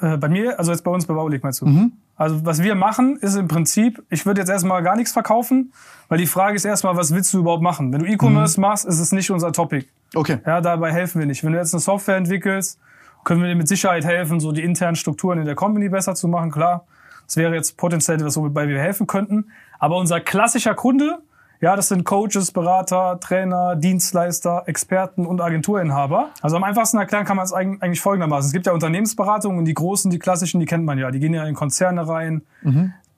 Äh, 0.03 0.17
bei 0.17 0.27
mir, 0.27 0.60
also 0.60 0.72
jetzt 0.72 0.83
bei 0.83 0.91
uns 0.91 1.05
bei 1.05 1.13
Baulig 1.13 1.41
meinst 1.43 1.62
du? 1.62 1.65
Mhm. 1.65 1.93
Also 2.15 2.45
was 2.45 2.62
wir 2.62 2.75
machen, 2.75 3.17
ist 3.17 3.36
im 3.36 3.48
Prinzip, 3.48 4.03
ich 4.10 4.25
würde 4.25 4.41
jetzt 4.41 4.50
erstmal 4.50 4.83
gar 4.83 4.95
nichts 4.95 5.13
verkaufen, 5.13 5.72
weil 6.10 6.17
die 6.17 6.27
Frage 6.27 6.55
ist 6.55 6.65
erstmal, 6.65 6.95
was 6.98 7.13
willst 7.13 7.33
du 7.33 7.39
überhaupt 7.39 7.63
machen? 7.63 7.91
Wenn 7.93 8.01
du 8.01 8.05
E-Commerce 8.05 8.60
Mhm. 8.60 8.67
machst, 8.67 8.86
ist 8.86 9.00
es 9.00 9.12
nicht 9.13 9.31
unser 9.31 9.51
Topic. 9.53 9.88
Okay. 10.13 10.39
Ja, 10.45 10.60
dabei 10.62 10.91
helfen 10.91 11.19
wir 11.19 11.25
nicht. 11.25 11.43
Wenn 11.43 11.53
du 11.53 11.57
jetzt 11.57 11.74
eine 11.74 11.79
Software 11.81 12.17
entwickelst, 12.17 12.79
können 13.24 13.41
wir 13.41 13.48
dir 13.50 13.55
mit 13.55 13.67
Sicherheit 13.69 14.03
helfen, 14.03 14.39
so 14.41 14.51
die 14.51 14.62
internen 14.63 14.95
Strukturen 14.98 15.39
in 15.39 15.45
der 15.45 15.55
Company 15.55 15.88
besser 15.89 16.13
zu 16.13 16.27
machen, 16.27 16.51
klar. 16.51 16.86
Das 17.25 17.38
wäre 17.38 17.55
jetzt 17.55 17.77
potenziell 17.77 18.17
etwas, 18.17 18.36
wobei 18.36 18.67
wir 18.67 18.79
helfen 18.79 19.07
könnten. 19.07 19.45
Aber 19.79 19.95
unser 19.98 20.19
klassischer 20.19 20.75
Kunde, 20.75 21.19
ja, 21.63 21.77
das 21.77 21.88
sind 21.88 22.03
Coaches, 22.03 22.51
Berater, 22.51 23.17
Trainer, 23.22 23.77
Dienstleister, 23.77 24.63
Experten 24.65 25.25
und 25.25 25.39
Agenturinhaber. 25.39 26.32
Also 26.41 26.58
am 26.58 26.63
einfachsten 26.65 26.98
erklären 26.98 27.24
kann 27.24 27.38
man 27.38 27.46
es 27.46 27.53
eig- 27.53 27.82
eigentlich 27.82 28.01
folgendermaßen. 28.01 28.48
Es 28.48 28.51
gibt 28.51 28.65
ja 28.65 28.74
Unternehmensberatungen 28.74 29.60
und 29.60 29.63
die 29.65 29.74
großen, 29.74 30.12
die 30.12 30.20
klassischen, 30.20 30.60
die 30.60 30.65
kennt 30.65 30.84
man 30.84 30.98
ja. 30.98 31.10
Die 31.10 31.20
gehen 31.22 31.34
ja 31.34 31.46
in 31.46 31.55
Konzerne 31.55 32.05
rein, 32.05 32.41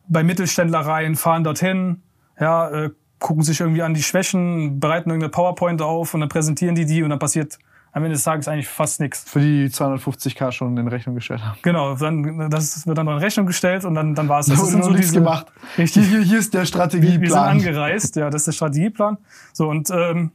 bei 0.08 0.24
Mittelständler 0.24 0.82
rein, 0.82 1.16
fahren 1.16 1.44
dorthin, 1.44 2.04
ja, 2.40 2.70
äh, 2.70 2.92
gucken 3.18 3.42
sich 3.42 3.60
irgendwie 3.62 3.82
an 3.82 3.96
die 3.96 4.04
Schwächen, 4.04 4.80
bereiten 4.80 5.10
irgendeine 5.10 5.32
PowerPoint 5.32 5.82
auf 5.82 6.14
und 6.14 6.20
dann 6.20 6.30
präsentieren 6.30 6.76
die 6.76 6.86
die 6.86 7.02
und 7.02 7.10
dann 7.10 7.18
passiert 7.18 7.58
am 7.96 8.04
Ende 8.04 8.16
des 8.16 8.24
Tages 8.24 8.48
eigentlich 8.50 8.68
fast 8.68 9.00
nichts. 9.00 9.24
Für 9.26 9.40
die 9.40 9.70
250k 9.70 10.52
schon 10.52 10.76
in 10.76 10.88
Rechnung 10.90 11.16
gestellt 11.16 11.42
haben. 11.42 11.58
Genau, 11.62 11.96
dann, 11.96 12.50
das 12.50 12.86
wird 12.86 12.98
dann 12.98 13.06
noch 13.06 13.14
in 13.14 13.20
Rechnung 13.20 13.46
gestellt 13.46 13.86
und 13.86 13.96
dann, 13.96 14.14
dann 14.14 14.28
war 14.28 14.42
es 14.42 14.48
Da 14.48 14.52
das. 14.52 14.62
wurde 14.62 14.72
sind 14.72 14.80
noch 14.82 14.90
nichts 14.90 15.08
diese- 15.08 15.20
gemacht. 15.20 15.48
Richtig. 15.78 16.06
Hier, 16.10 16.20
hier 16.20 16.40
ist 16.40 16.54
der 16.54 16.60
Wir, 16.60 16.64
wir 16.64 16.66
sind 16.68 16.68
Strategieplan. 16.68 17.48
angereist, 17.48 18.18
ja, 18.18 18.30
das 18.30 18.42
ist 18.42 18.48
der 18.48 18.52
Strategieplan. 18.52 19.18
So, 19.54 19.70
und 19.70 19.90
ähm, 19.92 20.32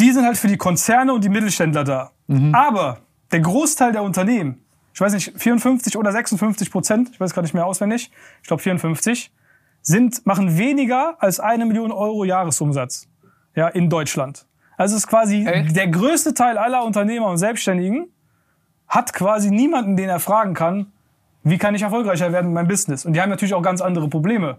die 0.00 0.10
sind 0.12 0.24
halt 0.24 0.38
für 0.38 0.48
die 0.48 0.56
Konzerne 0.56 1.12
und 1.12 1.22
die 1.24 1.28
Mittelständler 1.28 1.84
da. 1.84 2.10
Mhm. 2.26 2.54
Aber 2.54 3.00
der 3.30 3.40
Großteil 3.40 3.92
der 3.92 4.02
Unternehmen, 4.02 4.62
ich 4.94 5.00
weiß 5.02 5.12
nicht, 5.12 5.34
54 5.36 5.96
oder 5.98 6.10
56 6.10 6.70
Prozent, 6.70 7.10
ich 7.12 7.20
weiß 7.20 7.34
gar 7.34 7.42
nicht 7.42 7.52
mehr 7.52 7.66
auswendig, 7.66 8.10
ich 8.40 8.48
glaube 8.48 8.62
54, 8.62 9.30
sind, 9.82 10.24
machen 10.26 10.56
weniger 10.56 11.16
als 11.22 11.38
eine 11.38 11.66
Million 11.66 11.92
Euro 11.92 12.24
Jahresumsatz 12.24 13.08
ja, 13.54 13.68
in 13.68 13.90
Deutschland. 13.90 14.46
Also 14.78 14.94
es 14.96 15.02
ist 15.02 15.08
quasi 15.08 15.44
Echt? 15.44 15.76
der 15.76 15.88
größte 15.88 16.32
Teil 16.32 16.56
aller 16.56 16.84
Unternehmer 16.84 17.26
und 17.26 17.36
Selbstständigen 17.36 18.08
hat 18.86 19.12
quasi 19.12 19.50
niemanden, 19.50 19.96
den 19.96 20.08
er 20.08 20.20
fragen 20.20 20.54
kann, 20.54 20.86
wie 21.42 21.58
kann 21.58 21.74
ich 21.74 21.82
erfolgreicher 21.82 22.32
werden 22.32 22.46
in 22.48 22.52
meinem 22.54 22.68
Business? 22.68 23.04
Und 23.04 23.12
die 23.12 23.20
haben 23.20 23.28
natürlich 23.28 23.54
auch 23.54 23.62
ganz 23.62 23.80
andere 23.80 24.08
Probleme. 24.08 24.58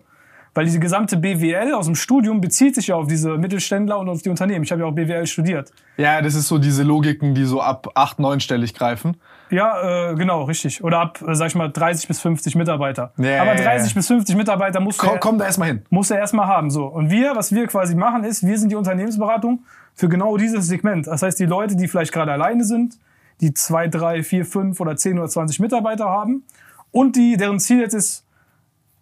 Weil 0.55 0.65
diese 0.65 0.79
gesamte 0.79 1.15
BWL 1.15 1.73
aus 1.75 1.85
dem 1.85 1.93
Studium 1.95 2.41
bezieht 2.41 2.73
sich 2.73 2.87
ja 2.87 2.95
auf 2.95 3.07
diese 3.07 3.37
Mittelständler 3.37 3.99
und 3.99 4.09
auf 4.09 4.23
die 4.23 4.29
Unternehmen. 4.29 4.63
Ich 4.63 4.71
habe 4.71 4.81
ja 4.81 4.87
auch 4.87 4.93
BWL 4.93 5.27
studiert. 5.27 5.71
Ja, 5.95 6.21
das 6.21 6.33
ist 6.33 6.47
so 6.47 6.57
diese 6.57 6.81
Logiken, 6.81 7.35
die 7.35 7.45
so 7.45 7.61
ab 7.61 7.87
8, 7.93 8.17
9-stellig 8.17 8.73
greifen. 8.73 9.17
Ja, 9.51 10.09
äh, 10.11 10.15
genau, 10.15 10.43
richtig. 10.43 10.83
Oder 10.83 11.01
ab, 11.01 11.19
äh, 11.25 11.35
sag 11.35 11.47
ich 11.47 11.55
mal, 11.55 11.69
30 11.69 12.07
bis 12.07 12.19
50 12.21 12.55
Mitarbeiter. 12.55 13.13
Ja, 13.17 13.43
Aber 13.43 13.55
ja, 13.55 13.61
30 13.61 13.91
ja. 13.91 13.95
bis 13.95 14.07
50 14.07 14.35
Mitarbeiter 14.35 14.79
musst 14.79 14.99
du, 14.99 15.05
Komm, 15.05 15.13
ja, 15.13 15.19
komm 15.19 15.37
da 15.37 15.45
erstmal 15.45 15.67
hin. 15.67 15.83
musst 15.91 16.09
du 16.09 16.15
erstmal 16.15 16.47
haben. 16.47 16.71
So. 16.71 16.85
Und 16.85 17.11
wir, 17.11 17.35
was 17.35 17.53
wir 17.53 17.67
quasi 17.67 17.93
machen, 17.93 18.23
ist, 18.23 18.45
wir 18.45 18.57
sind 18.57 18.69
die 18.71 18.75
Unternehmensberatung 18.75 19.59
für 19.99 20.07
genau 20.07 20.37
dieses 20.37 20.67
Segment. 20.67 21.07
Das 21.07 21.23
heißt, 21.23 21.37
die 21.41 21.45
Leute, 21.45 21.75
die 21.75 21.89
vielleicht 21.89 22.13
gerade 22.13 22.31
alleine 22.31 22.63
sind, 22.63 22.97
die 23.41 23.53
zwei, 23.53 23.89
drei, 23.89 24.23
vier, 24.23 24.45
fünf 24.45 24.79
oder 24.79 24.95
10 24.95 25.19
oder 25.19 25.27
20 25.27 25.59
Mitarbeiter 25.59 26.05
haben 26.05 26.43
und 26.91 27.17
die, 27.17 27.35
deren 27.35 27.59
Ziel 27.59 27.81
jetzt 27.81 27.93
ist, 27.93 28.25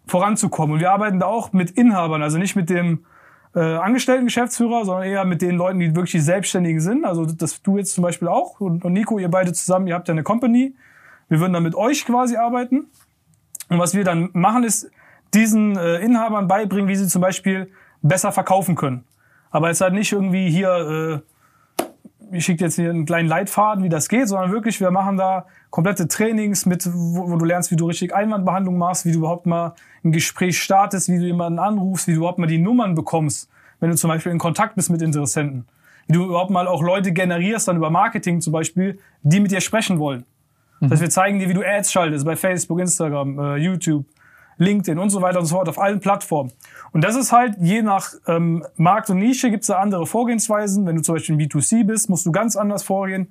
voranzukommen. 0.08 0.74
Und 0.74 0.80
wir 0.80 0.90
arbeiten 0.90 1.20
da 1.20 1.26
auch 1.26 1.52
mit 1.52 1.70
Inhabern, 1.70 2.20
also 2.20 2.38
nicht 2.38 2.56
mit 2.56 2.68
dem 2.68 3.04
äh, 3.54 3.60
angestellten 3.60 4.24
Geschäftsführer, 4.24 4.84
sondern 4.84 5.04
eher 5.04 5.24
mit 5.24 5.40
den 5.40 5.54
Leuten, 5.54 5.78
die 5.78 5.94
wirklich 5.94 6.10
die 6.10 6.20
Selbstständigen 6.20 6.80
sind. 6.80 7.04
Also 7.04 7.26
das 7.26 7.62
du 7.62 7.78
jetzt 7.78 7.94
zum 7.94 8.02
Beispiel 8.02 8.26
auch 8.26 8.58
und, 8.60 8.84
und 8.84 8.92
Nico, 8.92 9.20
ihr 9.20 9.30
beide 9.30 9.52
zusammen, 9.52 9.86
ihr 9.86 9.94
habt 9.94 10.08
ja 10.08 10.12
eine 10.12 10.24
Company. 10.24 10.74
Wir 11.28 11.38
würden 11.38 11.52
dann 11.52 11.62
mit 11.62 11.76
euch 11.76 12.04
quasi 12.06 12.34
arbeiten. 12.34 12.86
Und 13.68 13.78
was 13.78 13.94
wir 13.94 14.02
dann 14.02 14.30
machen, 14.32 14.64
ist 14.64 14.90
diesen 15.32 15.76
äh, 15.76 15.98
Inhabern 15.98 16.48
beibringen, 16.48 16.88
wie 16.88 16.96
sie 16.96 17.06
zum 17.06 17.22
Beispiel 17.22 17.70
besser 18.02 18.32
verkaufen 18.32 18.74
können. 18.74 19.04
Aber 19.50 19.68
jetzt 19.68 19.80
halt 19.80 19.94
nicht 19.94 20.12
irgendwie 20.12 20.50
hier, 20.50 21.22
äh, 21.82 21.86
ich 22.36 22.44
schicke 22.44 22.64
jetzt 22.64 22.76
hier 22.76 22.90
einen 22.90 23.06
kleinen 23.06 23.28
Leitfaden, 23.28 23.82
wie 23.84 23.88
das 23.88 24.08
geht, 24.08 24.28
sondern 24.28 24.52
wirklich, 24.52 24.80
wir 24.80 24.90
machen 24.90 25.16
da 25.16 25.46
komplette 25.70 26.08
Trainings 26.08 26.66
mit, 26.66 26.86
wo, 26.92 27.30
wo 27.30 27.36
du 27.36 27.44
lernst, 27.44 27.70
wie 27.70 27.76
du 27.76 27.86
richtig 27.86 28.14
Einwandbehandlung 28.14 28.76
machst, 28.76 29.06
wie 29.06 29.12
du 29.12 29.18
überhaupt 29.18 29.46
mal 29.46 29.74
ein 30.04 30.12
Gespräch 30.12 30.60
startest, 30.60 31.08
wie 31.08 31.18
du 31.18 31.24
jemanden 31.24 31.58
anrufst, 31.58 32.06
wie 32.06 32.12
du 32.12 32.18
überhaupt 32.18 32.38
mal 32.38 32.46
die 32.46 32.58
Nummern 32.58 32.94
bekommst, 32.94 33.50
wenn 33.80 33.90
du 33.90 33.96
zum 33.96 34.08
Beispiel 34.08 34.32
in 34.32 34.38
Kontakt 34.38 34.74
bist 34.74 34.90
mit 34.90 35.02
Interessenten. 35.02 35.66
Wie 36.06 36.14
du 36.14 36.24
überhaupt 36.24 36.50
mal 36.50 36.66
auch 36.66 36.82
Leute 36.82 37.12
generierst, 37.12 37.68
dann 37.68 37.76
über 37.76 37.90
Marketing 37.90 38.40
zum 38.40 38.52
Beispiel, 38.52 38.98
die 39.22 39.40
mit 39.40 39.50
dir 39.50 39.60
sprechen 39.60 39.98
wollen. 39.98 40.24
Das 40.80 40.92
heißt, 40.92 41.02
wir 41.02 41.10
zeigen 41.10 41.38
dir, 41.38 41.48
wie 41.48 41.54
du 41.54 41.62
Ads 41.62 41.90
schaltest 41.90 42.24
bei 42.24 42.36
Facebook, 42.36 42.78
Instagram, 42.78 43.38
äh, 43.38 43.56
YouTube, 43.56 44.06
LinkedIn 44.58 44.98
und 44.98 45.10
so 45.10 45.22
weiter 45.22 45.38
und 45.40 45.46
so 45.46 45.56
fort 45.56 45.68
auf 45.68 45.78
allen 45.78 46.00
Plattformen. 46.00 46.52
Und 46.92 47.04
das 47.04 47.16
ist 47.16 47.32
halt 47.32 47.56
je 47.60 47.82
nach 47.82 48.12
ähm, 48.26 48.64
Markt 48.76 49.10
und 49.10 49.18
Nische 49.18 49.50
gibt 49.50 49.62
es 49.62 49.68
da 49.68 49.78
andere 49.78 50.06
Vorgehensweisen. 50.06 50.86
Wenn 50.86 50.96
du 50.96 51.02
zum 51.02 51.14
Beispiel 51.14 51.34
im 51.34 51.40
B2C 51.40 51.84
bist, 51.84 52.10
musst 52.10 52.26
du 52.26 52.32
ganz 52.32 52.56
anders 52.56 52.82
vorgehen, 52.82 53.28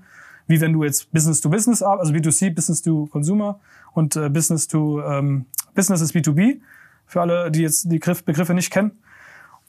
wie 0.48 0.62
wenn 0.62 0.74
du 0.74 0.84
jetzt 0.84 1.12
Business 1.12 1.42
to 1.42 1.50
Business, 1.50 1.84
also 1.84 2.14
B2C, 2.14 2.54
Business 2.54 2.82
to 2.82 3.08
Consumer 3.12 3.60
und 3.94 4.16
äh, 4.16 4.30
Business 4.30 4.68
to 4.68 5.02
ähm, 5.04 5.46
Business 5.76 6.02
ist 6.02 6.16
B2B. 6.16 6.60
Für 7.06 7.22
alle, 7.22 7.52
die 7.52 7.62
jetzt 7.62 7.92
die 7.92 8.00
Griff, 8.00 8.24
Begriffe 8.24 8.54
nicht 8.54 8.72
kennen. 8.72 8.92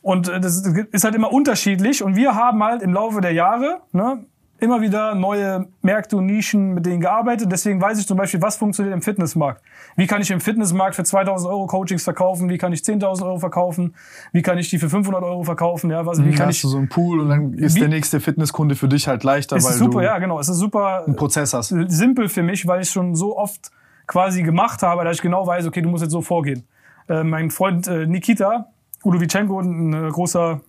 Und 0.02 0.28
äh, 0.28 0.40
das 0.40 0.64
ist 0.92 1.04
halt 1.04 1.14
immer 1.14 1.32
unterschiedlich. 1.32 2.02
Und 2.02 2.16
wir 2.16 2.34
haben 2.34 2.62
halt 2.62 2.82
im 2.82 2.92
Laufe 2.92 3.20
der 3.20 3.32
Jahre 3.32 3.82
ne, 3.92 4.24
immer 4.60 4.80
wieder 4.80 5.14
neue 5.14 5.68
Märkte 5.82 6.16
und 6.16 6.26
Nischen 6.26 6.74
mit 6.74 6.84
denen 6.84 7.00
gearbeitet. 7.00 7.50
Deswegen 7.52 7.80
weiß 7.80 7.98
ich 8.00 8.06
zum 8.06 8.16
Beispiel, 8.18 8.42
was 8.42 8.56
funktioniert 8.56 8.94
im 8.94 9.02
Fitnessmarkt. 9.02 9.62
Wie 9.96 10.06
kann 10.06 10.20
ich 10.20 10.30
im 10.30 10.40
Fitnessmarkt 10.40 10.96
für 10.96 11.04
2000 11.04 11.50
Euro 11.50 11.66
Coachings 11.66 12.02
verkaufen? 12.02 12.48
Wie 12.48 12.58
kann 12.58 12.72
ich 12.72 12.80
10.000 12.80 13.22
Euro 13.24 13.38
verkaufen? 13.38 13.94
Wie 14.32 14.42
kann 14.42 14.58
ich 14.58 14.68
die 14.70 14.78
für 14.78 14.90
500 14.90 15.22
Euro 15.22 15.44
verkaufen? 15.44 15.90
Ja, 15.90 16.04
was, 16.06 16.22
wie 16.24 16.32
kann 16.32 16.48
hast 16.48 16.56
ich? 16.56 16.62
du 16.62 16.68
so 16.68 16.78
einen 16.78 16.88
Pool 16.88 17.20
und 17.20 17.28
dann 17.28 17.52
ist 17.54 17.76
Wie- 17.76 17.80
der 17.80 17.88
nächste 17.88 18.18
Fitnesskunde 18.20 18.74
für 18.74 18.88
dich 18.88 19.06
halt 19.06 19.22
leichter, 19.24 19.56
Es 19.56 19.64
weil 19.64 19.72
ist 19.72 19.78
super, 19.78 20.00
du 20.00 20.04
ja, 20.04 20.18
genau. 20.18 20.40
Es 20.40 20.48
ist 20.48 20.58
super 20.58 21.04
einen 21.06 21.14
Prozess 21.16 21.54
hast. 21.54 21.68
simpel 21.88 22.28
für 22.28 22.42
mich, 22.42 22.66
weil 22.66 22.82
ich 22.82 22.90
schon 22.90 23.14
so 23.14 23.36
oft 23.38 23.70
quasi 24.08 24.42
gemacht 24.42 24.82
habe, 24.82 25.04
dass 25.04 25.16
ich 25.16 25.22
genau 25.22 25.46
weiß, 25.46 25.66
okay, 25.66 25.82
du 25.82 25.88
musst 25.88 26.02
jetzt 26.02 26.12
so 26.12 26.22
vorgehen. 26.22 26.64
Äh, 27.08 27.22
mein 27.24 27.50
Freund 27.50 27.86
äh, 27.86 28.06
Nikita 28.06 28.68
Ulovichenko, 29.04 29.60
ein 29.60 29.92
äh, 29.92 30.08
großer 30.10 30.60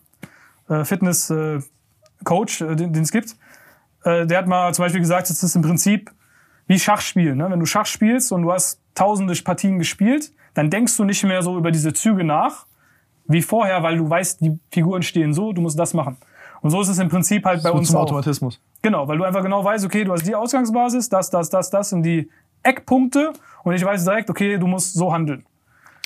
äh, 0.69 0.83
Fitness-Coach, 0.85 2.61
äh, 2.61 2.75
den 2.75 2.93
den 2.93 3.03
es 3.03 3.11
gibt, 3.11 3.35
äh, 4.03 4.25
der 4.25 4.37
hat 4.39 4.47
mal 4.47 4.73
zum 4.73 4.85
Beispiel 4.85 5.01
gesagt, 5.01 5.29
es 5.29 5.43
ist 5.43 5.55
im 5.55 5.61
Prinzip 5.61 6.11
wie 6.67 6.79
Schachspielen. 6.79 7.37
Ne? 7.37 7.47
Wenn 7.49 7.59
du 7.59 7.65
Schach 7.65 7.85
spielst 7.85 8.31
und 8.31 8.43
du 8.43 8.51
hast 8.51 8.81
tausende 8.95 9.33
Partien 9.43 9.79
gespielt, 9.79 10.31
dann 10.53 10.69
denkst 10.69 10.95
du 10.97 11.03
nicht 11.03 11.23
mehr 11.23 11.41
so 11.41 11.57
über 11.57 11.71
diese 11.71 11.93
Züge 11.93 12.23
nach 12.23 12.65
wie 13.29 13.41
vorher, 13.41 13.83
weil 13.83 13.97
du 13.97 14.09
weißt, 14.09 14.41
die 14.41 14.59
Figuren 14.71 15.03
stehen 15.03 15.33
so, 15.33 15.53
du 15.53 15.61
musst 15.61 15.77
das 15.77 15.93
machen. 15.93 16.17
Und 16.61 16.71
so 16.71 16.81
ist 16.81 16.89
es 16.89 16.97
im 16.97 17.09
Prinzip 17.09 17.45
halt 17.45 17.63
bei 17.63 17.69
So 17.69 17.75
uns 17.75 17.87
zum 17.87 17.97
auch. 17.97 18.01
Automatismus. 18.01 18.59
Genau, 18.81 19.07
weil 19.07 19.17
du 19.17 19.23
einfach 19.23 19.43
genau 19.43 19.63
weißt, 19.63 19.85
okay, 19.85 20.03
du 20.03 20.11
hast 20.11 20.27
die 20.27 20.35
Ausgangsbasis, 20.35 21.09
das, 21.09 21.29
das, 21.29 21.49
das, 21.49 21.69
das 21.69 21.89
sind 21.89 22.03
die 22.03 22.29
Eckpunkte 22.63 23.31
und 23.63 23.73
ich 23.73 23.85
weiß 23.85 24.03
direkt, 24.03 24.29
okay, 24.29 24.57
du 24.57 24.67
musst 24.67 24.95
so 24.95 25.13
handeln. 25.13 25.45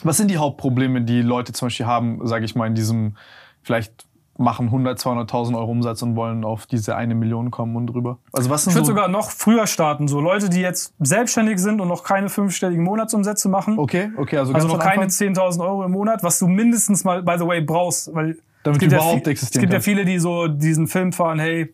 Was 0.03 0.17
sind 0.17 0.29
die 0.29 0.37
Hauptprobleme, 0.37 1.01
die 1.01 1.21
Leute 1.21 1.53
zum 1.53 1.67
Beispiel 1.67 1.85
haben, 1.85 2.19
sage 2.27 2.43
ich 2.45 2.55
mal, 2.55 2.67
in 2.67 2.75
diesem, 2.75 3.15
vielleicht 3.63 4.05
machen 4.37 4.65
100, 4.67 4.97
200.000 4.99 5.55
Euro 5.55 5.69
Umsatz 5.71 6.01
und 6.01 6.15
wollen 6.15 6.43
auf 6.43 6.65
diese 6.65 6.95
eine 6.95 7.13
Million 7.13 7.51
kommen 7.51 7.75
und 7.75 7.87
drüber? 7.87 8.17
Also 8.31 8.49
was 8.49 8.65
Ich 8.65 8.73
würde 8.73 8.85
so, 8.85 8.91
sogar 8.93 9.07
noch 9.07 9.29
früher 9.29 9.67
starten, 9.67 10.07
so 10.07 10.19
Leute, 10.19 10.49
die 10.49 10.59
jetzt 10.61 10.93
selbstständig 10.99 11.59
sind 11.59 11.79
und 11.81 11.87
noch 11.87 12.03
keine 12.03 12.29
fünfstelligen 12.29 12.83
Monatsumsätze 12.83 13.47
machen. 13.49 13.77
Okay, 13.77 14.11
okay, 14.17 14.37
also, 14.37 14.53
Also 14.53 14.67
noch 14.67 14.79
keine 14.79 15.03
Anfang. 15.03 15.33
10.000 15.33 15.61
Euro 15.63 15.83
im 15.85 15.91
Monat, 15.91 16.23
was 16.23 16.39
du 16.39 16.47
mindestens 16.47 17.03
mal, 17.03 17.21
by 17.21 17.35
the 17.37 17.45
way, 17.45 17.61
brauchst. 17.61 18.13
Weil 18.15 18.37
Damit 18.63 18.77
es 18.77 18.79
gibt 18.79 18.91
ja 18.91 18.97
überhaupt 18.97 19.23
viel- 19.23 19.31
existieren 19.31 19.59
Es 19.59 19.61
gibt 19.61 19.71
ja 19.73 19.77
kannst. 19.77 19.85
viele, 19.85 20.05
die 20.05 20.17
so 20.19 20.47
diesen 20.47 20.87
Film 20.87 21.11
fahren, 21.13 21.37
hey, 21.39 21.73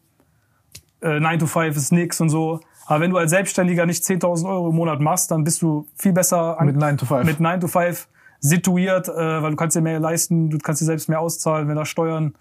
äh, 1.02 1.20
9 1.20 1.40
to 1.40 1.46
5 1.48 1.78
ist 1.78 1.92
nix 1.94 2.20
und 2.20 2.30
so. 2.30 2.60
Aber 2.88 3.00
wenn 3.02 3.12
du 3.12 3.18
als 3.18 3.30
Selbstständiger 3.32 3.86
nicht 3.86 4.04
10.000 4.04 4.50
Euro 4.50 4.70
im 4.72 4.76
Monat 4.76 5.00
machst, 5.00 5.32
dann 5.32 5.44
bist 5.46 5.62
du 5.62 5.86
viel 5.96 6.12
besser 6.12 6.58
Mit 6.62 6.76
9 6.76 6.98
to 6.98 7.06
5. 7.06 7.26
mit 7.26 7.40
9 7.40 7.62
to 7.62 7.68
5 7.68 8.08
situiert, 8.42 9.08
äh, 9.08 9.42
weil 9.42 9.52
du 9.52 9.56
kannst 9.56 9.76
dir 9.78 9.82
mehr 9.82 10.00
leisten, 10.00 10.50
du 10.50 10.58
kannst 10.58 10.82
dir 10.82 10.86
selbst 10.86 11.08
mehr 11.08 11.20
auszahlen, 11.22 11.68
wenn 11.70 11.76
da 11.76 11.86
Steuern, 11.86 12.34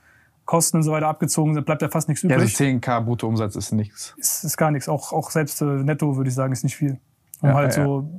Kosten 0.49 0.79
und 0.79 0.83
so 0.83 0.93
weiter 0.93 1.09
abgezogen 1.09 1.53
sind, 1.53 1.67
bleibt 1.67 1.83
ja 1.83 1.91
fast 1.91 2.09
nichts 2.09 2.23
ja, 2.23 2.31
übrig. 2.31 2.59
also 2.59 2.65
10k 2.65 3.03
Bruttoumsatz 3.03 3.55
ist 3.55 3.71
nichts. 3.73 4.15
ist, 4.17 4.45
ist 4.45 4.57
gar 4.57 4.71
nichts. 4.71 4.89
Auch, 4.89 5.13
auch 5.13 5.31
selbst 5.31 5.61
äh, 5.61 5.67
netto 5.67 6.17
würde 6.17 6.31
ich 6.31 6.35
sagen, 6.35 6.55
ist 6.55 6.65
nicht 6.65 6.75
viel. 6.75 6.99
Um 7.43 7.51
Ja, 7.51 7.55
halt 7.55 7.77
ja, 7.77 7.85
so, 7.85 8.11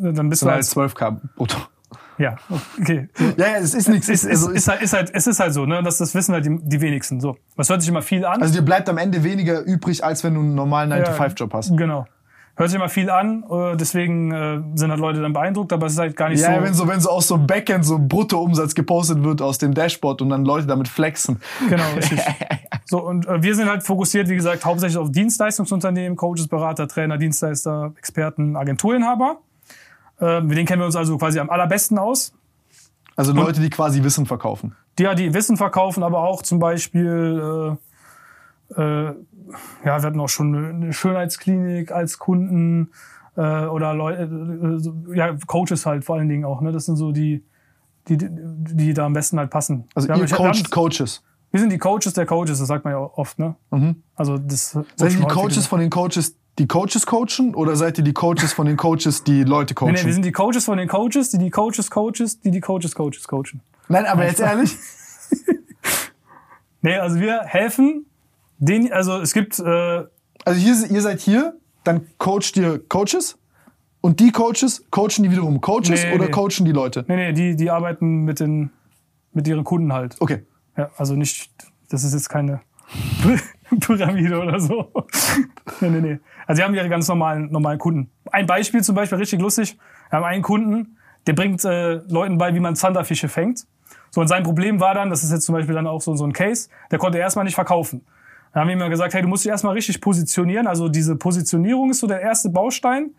äh, 0.00 0.12
dann 0.12 0.28
bist 0.28 0.42
du 0.42 0.46
halt 0.46 0.58
halt, 0.58 0.92
12k 0.92 1.18
brutto. 1.34 1.58
ja, 2.16 2.36
okay. 2.80 3.08
Ja, 3.36 3.48
ja, 3.48 3.56
es 3.56 3.74
ist 3.74 3.88
nichts. 3.88 4.08
Es 4.08 4.22
ist, 4.22 4.30
also, 4.30 4.50
ist, 4.50 4.68
halt, 4.68 4.82
ist, 4.82 4.92
halt, 4.92 5.10
es 5.12 5.26
ist 5.26 5.40
halt 5.40 5.52
so, 5.52 5.66
ne? 5.66 5.82
Das, 5.82 5.98
das 5.98 6.14
wissen 6.14 6.32
halt 6.32 6.46
die, 6.46 6.56
die 6.62 6.80
wenigsten. 6.80 7.20
So. 7.20 7.36
Das 7.56 7.68
hört 7.68 7.82
sich 7.82 7.90
immer 7.90 8.02
viel 8.02 8.24
an. 8.24 8.40
also 8.40 8.54
dir 8.54 8.62
bleibt 8.62 8.88
am 8.88 8.96
Ende 8.96 9.24
weniger 9.24 9.60
übrig, 9.62 10.04
als 10.04 10.22
wenn 10.22 10.34
du 10.34 10.40
einen 10.42 10.54
normalen 10.54 10.92
9-to-5-Job 10.92 11.52
hast. 11.54 11.76
Genau. 11.76 12.06
Hört 12.56 12.70
sich 12.70 12.76
immer 12.76 12.88
viel 12.88 13.10
an, 13.10 13.44
äh, 13.50 13.76
deswegen 13.76 14.30
äh, 14.30 14.60
sind 14.76 14.90
halt 14.90 15.00
Leute 15.00 15.20
dann 15.20 15.32
beeindruckt, 15.32 15.72
aber 15.72 15.86
es 15.86 15.94
ist 15.94 15.98
halt 15.98 16.16
gar 16.16 16.28
nicht 16.28 16.40
Ja, 16.40 16.56
so. 16.56 16.62
wenn 16.62 16.74
so, 16.74 16.86
wenn 16.88 17.00
so 17.00 17.10
aus 17.10 17.26
so 17.26 17.34
einem 17.34 17.48
Backend 17.48 17.84
so 17.84 17.98
Bruttoumsatz 17.98 18.76
gepostet 18.76 19.24
wird 19.24 19.42
aus 19.42 19.58
dem 19.58 19.74
Dashboard 19.74 20.22
und 20.22 20.28
dann 20.28 20.44
Leute 20.44 20.66
damit 20.68 20.86
flexen. 20.86 21.40
Genau, 21.68 21.82
richtig. 21.96 22.20
So, 22.84 23.02
und 23.04 23.26
äh, 23.26 23.42
wir 23.42 23.56
sind 23.56 23.68
halt 23.68 23.82
fokussiert, 23.82 24.28
wie 24.28 24.36
gesagt, 24.36 24.64
hauptsächlich 24.64 24.98
auf 24.98 25.10
Dienstleistungsunternehmen, 25.10 26.16
Coaches, 26.16 26.46
Berater, 26.46 26.86
Trainer, 26.86 27.18
Dienstleister, 27.18 27.92
Experten, 27.98 28.54
Agenturinhaber. 28.56 29.38
Äh, 30.20 30.40
mit 30.42 30.56
denen 30.56 30.66
kennen 30.66 30.80
wir 30.82 30.86
uns 30.86 30.94
also 30.96 31.18
quasi 31.18 31.40
am 31.40 31.50
allerbesten 31.50 31.98
aus. 31.98 32.32
Also 33.16 33.32
Leute, 33.32 33.60
die 33.60 33.70
quasi 33.70 34.02
Wissen 34.04 34.26
verkaufen. 34.26 34.76
die 34.98 35.04
ja 35.04 35.14
die 35.16 35.34
Wissen 35.34 35.56
verkaufen, 35.56 36.02
aber 36.04 36.22
auch 36.24 36.42
zum 36.42 36.60
Beispiel, 36.60 37.76
äh, 38.76 38.80
äh, 38.80 39.14
ja, 39.84 40.00
wir 40.00 40.06
hatten 40.06 40.20
auch 40.20 40.28
schon 40.28 40.54
eine- 40.54 40.92
Schönheitsklinik 40.92 41.92
als 41.92 42.18
Kunden 42.18 42.90
äh, 43.36 43.66
oder 43.66 43.94
Leute, 43.94 44.22
äh, 45.12 45.16
ja, 45.16 45.34
Coaches 45.46 45.86
halt 45.86 46.04
vor 46.04 46.16
allen 46.16 46.28
Dingen 46.28 46.44
auch. 46.44 46.60
Ne? 46.60 46.72
Das 46.72 46.86
sind 46.86 46.96
so 46.96 47.12
die, 47.12 47.44
die, 48.08 48.18
die 48.18 48.94
da 48.94 49.06
am 49.06 49.12
besten 49.12 49.38
halt 49.38 49.50
passen. 49.50 49.84
Also 49.94 50.08
wir, 50.08 50.16
ihr 50.16 50.22
haben, 50.22 50.30
coacht 50.32 50.70
Coaches. 50.70 51.22
wir 51.50 51.60
sind 51.60 51.70
die 51.72 51.78
Coaches 51.78 52.12
der 52.14 52.26
Coaches, 52.26 52.58
das 52.58 52.68
sagt 52.68 52.84
man 52.84 52.92
ja 52.94 52.98
oft. 53.00 53.38
Ne? 53.38 53.54
Also 54.14 54.38
das 54.38 54.70
Seid 54.96 55.12
ihr 55.12 55.18
die 55.18 55.22
Coaches 55.24 55.48
gesagt. 55.54 55.66
von 55.68 55.80
den 55.80 55.90
Coaches, 55.90 56.36
die 56.58 56.68
Coaches 56.68 57.04
coachen 57.06 57.54
oder 57.56 57.74
seid 57.74 57.98
ihr 57.98 58.04
die 58.04 58.12
Coaches 58.12 58.52
von 58.52 58.66
den 58.66 58.76
Coaches, 58.76 59.24
die 59.24 59.42
Leute 59.42 59.72
Nee, 59.72 59.74
coachen? 59.74 59.92
nee, 59.94 60.04
wir 60.04 60.12
sind 60.12 60.24
die 60.24 60.30
Coaches 60.32 60.64
von 60.66 60.78
den 60.78 60.86
Coaches, 60.88 61.30
die 61.30 61.38
die 61.38 61.50
Coaches 61.50 61.90
Coaches, 61.90 62.38
die 62.40 62.50
die 62.52 62.60
Coaches 62.60 62.94
Coaches 62.94 63.26
coachen. 63.26 63.60
Nein, 63.88 64.06
aber 64.06 64.24
jetzt 64.26 64.38
ehrlich, 64.40 64.76
Nee, 66.80 66.96
also 66.98 67.18
wir 67.18 67.40
helfen 67.44 68.06
Den, 68.64 68.92
also 68.92 69.18
es 69.20 69.32
gibt, 69.32 69.58
äh, 69.58 70.04
Also 70.44 70.60
hier, 70.60 70.90
ihr 70.90 71.00
seid 71.02 71.20
hier, 71.20 71.54
dann 71.84 72.06
coacht 72.18 72.56
ihr 72.56 72.78
Coaches 72.88 73.38
und 74.00 74.20
die 74.20 74.32
Coaches 74.32 74.84
coachen 74.90 75.22
die 75.22 75.30
wiederum 75.30 75.60
Coaches 75.60 76.04
Nee, 76.04 76.14
oder 76.14 76.24
nee. 76.26 76.30
coachen 76.30 76.64
die 76.64 76.72
Leute? 76.72 77.04
nee, 77.08 77.16
nee, 77.16 77.32
die, 77.32 77.56
die 77.56 77.70
arbeiten 77.70 78.24
mit 78.24 78.40
den, 78.40 78.70
mit 79.32 79.46
ihren 79.48 79.64
Kunden 79.64 79.92
halt. 79.92 80.16
Okay. 80.20 80.44
Ja, 80.76 80.90
also 80.96 81.14
nicht, 81.14 81.50
das 81.90 82.04
ist 82.04 82.14
jetzt 82.14 82.28
keine 82.28 82.60
Pyramide 83.80 84.38
oder 84.40 84.58
so. 84.60 84.90
nee, 85.80 85.90
nee, 85.90 86.00
nee. 86.00 86.18
Also 86.46 86.60
die 86.60 86.64
haben 86.64 86.74
ihre 86.74 86.88
ganz 86.88 87.06
normalen, 87.08 87.50
normalen 87.50 87.78
Kunden. 87.78 88.10
Ein 88.30 88.46
Beispiel 88.46 88.82
zum 88.82 88.94
Beispiel, 88.94 89.18
richtig 89.18 89.40
lustig. 89.40 89.78
Wir 90.10 90.18
haben 90.18 90.24
einen 90.24 90.42
Kunden, 90.42 90.98
der 91.26 91.32
bringt 91.34 91.64
äh, 91.64 91.94
Leuten 92.08 92.38
bei, 92.38 92.54
wie 92.54 92.60
man 92.60 92.76
Zanderfische 92.76 93.28
fängt. 93.28 93.66
So, 94.10 94.20
und 94.20 94.28
sein 94.28 94.42
Problem 94.42 94.80
war 94.80 94.94
dann, 94.94 95.10
das 95.10 95.22
ist 95.24 95.32
jetzt 95.32 95.44
zum 95.44 95.54
Beispiel 95.54 95.74
dann 95.74 95.86
auch 95.86 96.00
so, 96.00 96.14
so 96.16 96.24
ein 96.24 96.32
Case, 96.32 96.68
der 96.90 96.98
konnte 96.98 97.18
erstmal 97.18 97.44
nicht 97.44 97.54
verkaufen. 97.54 98.04
Dann 98.54 98.60
haben 98.62 98.78
wir 98.78 98.86
ihm 98.86 98.90
gesagt, 98.90 99.12
hey, 99.14 99.20
du 99.20 99.28
musst 99.28 99.44
dich 99.44 99.50
erstmal 99.50 99.74
richtig 99.74 100.00
positionieren. 100.00 100.68
Also 100.68 100.88
diese 100.88 101.16
Positionierung 101.16 101.90
ist 101.90 101.98
so 101.98 102.06
der 102.06 102.20
erste 102.20 102.48
Baustein 102.50 103.10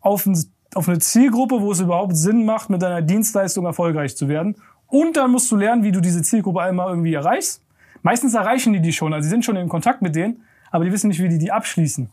auf, 0.00 0.26
ein, 0.26 0.36
auf 0.74 0.88
eine 0.88 0.98
Zielgruppe, 0.98 1.60
wo 1.60 1.70
es 1.70 1.80
überhaupt 1.80 2.16
Sinn 2.16 2.44
macht, 2.44 2.70
mit 2.70 2.82
deiner 2.82 3.00
Dienstleistung 3.00 3.64
erfolgreich 3.66 4.16
zu 4.16 4.28
werden. 4.28 4.56
Und 4.88 5.16
dann 5.16 5.30
musst 5.30 5.50
du 5.52 5.56
lernen, 5.56 5.84
wie 5.84 5.92
du 5.92 6.00
diese 6.00 6.22
Zielgruppe 6.22 6.60
einmal 6.60 6.88
irgendwie 6.88 7.14
erreichst. 7.14 7.62
Meistens 8.02 8.34
erreichen 8.34 8.72
die 8.72 8.80
die 8.80 8.92
schon, 8.92 9.14
also 9.14 9.24
sie 9.24 9.30
sind 9.30 9.44
schon 9.44 9.56
in 9.56 9.68
Kontakt 9.68 10.02
mit 10.02 10.16
denen, 10.16 10.42
aber 10.72 10.84
die 10.84 10.92
wissen 10.92 11.08
nicht, 11.08 11.22
wie 11.22 11.28
die 11.28 11.38
die 11.38 11.52
abschließen. 11.52 12.10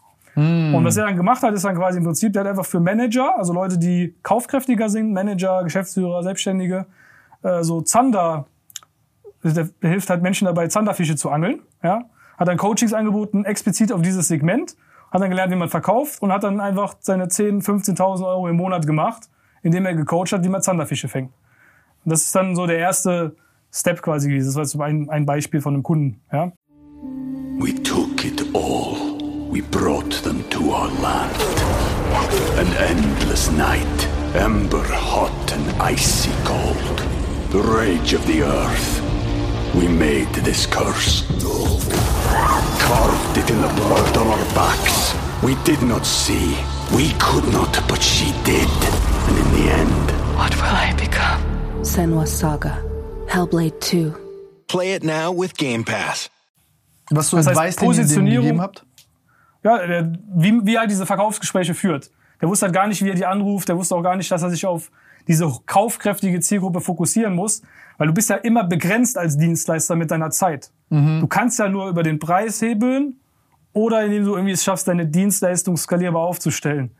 Und 0.75 0.85
was 0.85 0.97
er 0.97 1.05
dann 1.05 1.15
gemacht 1.15 1.41
hat, 1.41 1.55
ist 1.55 1.65
dann 1.65 1.75
quasi 1.75 1.97
im 1.97 2.03
Prinzip, 2.03 2.31
der 2.31 2.41
hat 2.41 2.49
einfach 2.49 2.65
für 2.65 2.79
Manager, 2.79 3.39
also 3.39 3.53
Leute, 3.53 3.79
die 3.79 4.13
kaufkräftiger 4.21 4.87
sind, 4.87 5.11
Manager, 5.11 5.63
Geschäftsführer, 5.63 6.21
Selbstständige, 6.21 6.85
äh, 7.41 7.63
so 7.63 7.81
Zander, 7.81 8.45
der 9.43 9.69
hilft 9.81 10.11
halt 10.11 10.21
Menschen 10.21 10.45
dabei, 10.45 10.67
Zanderfische 10.67 11.15
zu 11.15 11.31
angeln. 11.31 11.61
Ja? 11.81 12.05
Hat 12.37 12.47
dann 12.47 12.57
Coachings 12.57 12.93
angeboten, 12.93 13.45
explizit 13.45 13.91
auf 13.91 14.01
dieses 14.01 14.27
Segment, 14.27 14.75
hat 15.11 15.21
dann 15.21 15.29
gelernt, 15.29 15.51
wie 15.51 15.57
man 15.57 15.69
verkauft 15.69 16.21
und 16.21 16.31
hat 16.31 16.43
dann 16.43 16.59
einfach 16.59 16.95
seine 16.99 17.25
10.000, 17.25 17.65
15.000 17.97 18.27
Euro 18.27 18.47
im 18.47 18.55
Monat 18.55 18.85
gemacht, 18.85 19.29
indem 19.63 19.85
er 19.85 19.95
gecoacht 19.95 20.31
hat, 20.31 20.43
wie 20.43 20.49
man 20.49 20.61
Zanderfische 20.61 21.07
fängt. 21.07 21.31
Und 22.05 22.11
das 22.11 22.23
ist 22.23 22.35
dann 22.35 22.55
so 22.55 22.67
der 22.67 22.77
erste 22.77 23.35
Step 23.71 24.01
quasi 24.01 24.29
gewesen. 24.29 24.47
Das 24.47 24.55
war 24.55 24.63
jetzt 24.63 24.79
ein, 24.79 25.09
ein 25.09 25.25
Beispiel 25.25 25.61
von 25.61 25.73
einem 25.73 25.83
Kunden. 25.83 26.21
Ja? 26.31 26.51
We 27.59 27.73
took 27.83 28.23
it 28.23 28.43
all. 28.53 29.17
We 29.51 29.61
brought 29.61 30.11
them 30.23 30.43
to 30.49 30.71
our 30.71 30.89
land. 31.01 31.35
An 32.57 32.67
endless 32.89 33.51
night, 33.51 34.07
ember 34.35 34.83
hot 34.83 35.51
and 35.51 35.65
icy 35.81 36.31
cold. 36.43 37.03
The 37.51 37.59
rage 37.59 38.13
of 38.13 38.25
the 38.27 38.43
earth. 38.43 39.01
We 39.73 39.87
made 39.87 40.31
this 40.43 40.69
curse. 40.69 41.23
Carved 42.41 43.37
it 43.37 43.49
in 43.49 43.61
the 43.61 43.67
blood 43.75 44.15
on 44.17 44.27
our 44.27 44.45
backs. 44.53 45.15
We 45.41 45.55
did 45.65 45.81
not 45.81 46.05
see. 46.05 46.55
We 46.95 47.13
could 47.19 47.51
not, 47.51 47.81
but 47.87 48.01
she 48.01 48.31
did. 48.43 48.69
And 49.27 49.37
in 49.37 49.47
the 49.55 49.71
end, 49.71 50.11
What 50.37 50.53
will 50.55 50.75
I 50.75 50.93
become? 50.95 51.41
Senwa 51.83 52.25
Saga. 52.27 52.77
Hellblade 53.27 53.79
2. 53.81 54.13
Play 54.67 54.93
it 54.93 55.03
now 55.03 55.31
with 55.31 55.55
Game 55.57 55.83
Pass. 55.83 56.29
Was 57.09 57.29
so 57.29 57.37
Das 57.37 57.47
heißt, 57.57 57.79
Positionierung- 57.79 58.41
gegeben 58.43 58.61
habt? 58.61 58.85
Ja, 59.63 59.85
der, 59.85 60.13
wie, 60.35 60.63
wie 60.65 60.75
er 60.75 60.81
halt 60.81 60.91
diese 60.91 61.05
Verkaufsgespräche 61.05 61.73
führt. 61.73 62.11
Der 62.41 62.47
wusste 62.49 62.65
halt 62.67 62.75
gar 62.75 62.87
nicht, 62.87 63.03
wie 63.03 63.09
er 63.09 63.15
die 63.15 63.25
anruft. 63.25 63.67
Der 63.67 63.77
wusste 63.77 63.95
auch 63.95 64.03
gar 64.03 64.15
nicht, 64.15 64.29
dass 64.29 64.43
er 64.43 64.49
sich 64.51 64.65
auf 64.65 64.91
diese 65.27 65.51
kaufkräftige 65.65 66.39
Zielgruppe 66.39 66.81
fokussieren 66.81 67.33
muss. 67.33 67.61
Weil 67.97 68.07
du 68.07 68.13
bist 68.13 68.29
ja 68.29 68.35
immer 68.37 68.63
begrenzt 68.63 69.17
als 69.17 69.37
Dienstleister 69.37 69.95
mit 69.95 70.11
deiner 70.11 70.29
Zeit. 70.29 70.71
Du 70.89 71.27
kannst 71.27 71.59
ja 71.59 71.67
nur 71.67 71.89
über 71.89 72.03
den 72.03 72.19
Preis 72.19 72.61
hebeln 72.61 73.15
oder 73.73 74.05
indem 74.05 74.23
du 74.25 74.35
irgendwie 74.35 74.53
es 74.53 74.63
schaffst, 74.63 74.87
deine 74.87 75.05
Dienstleistung 75.05 75.75
skalierbar 75.77 76.21
aufzustellen. 76.21 76.91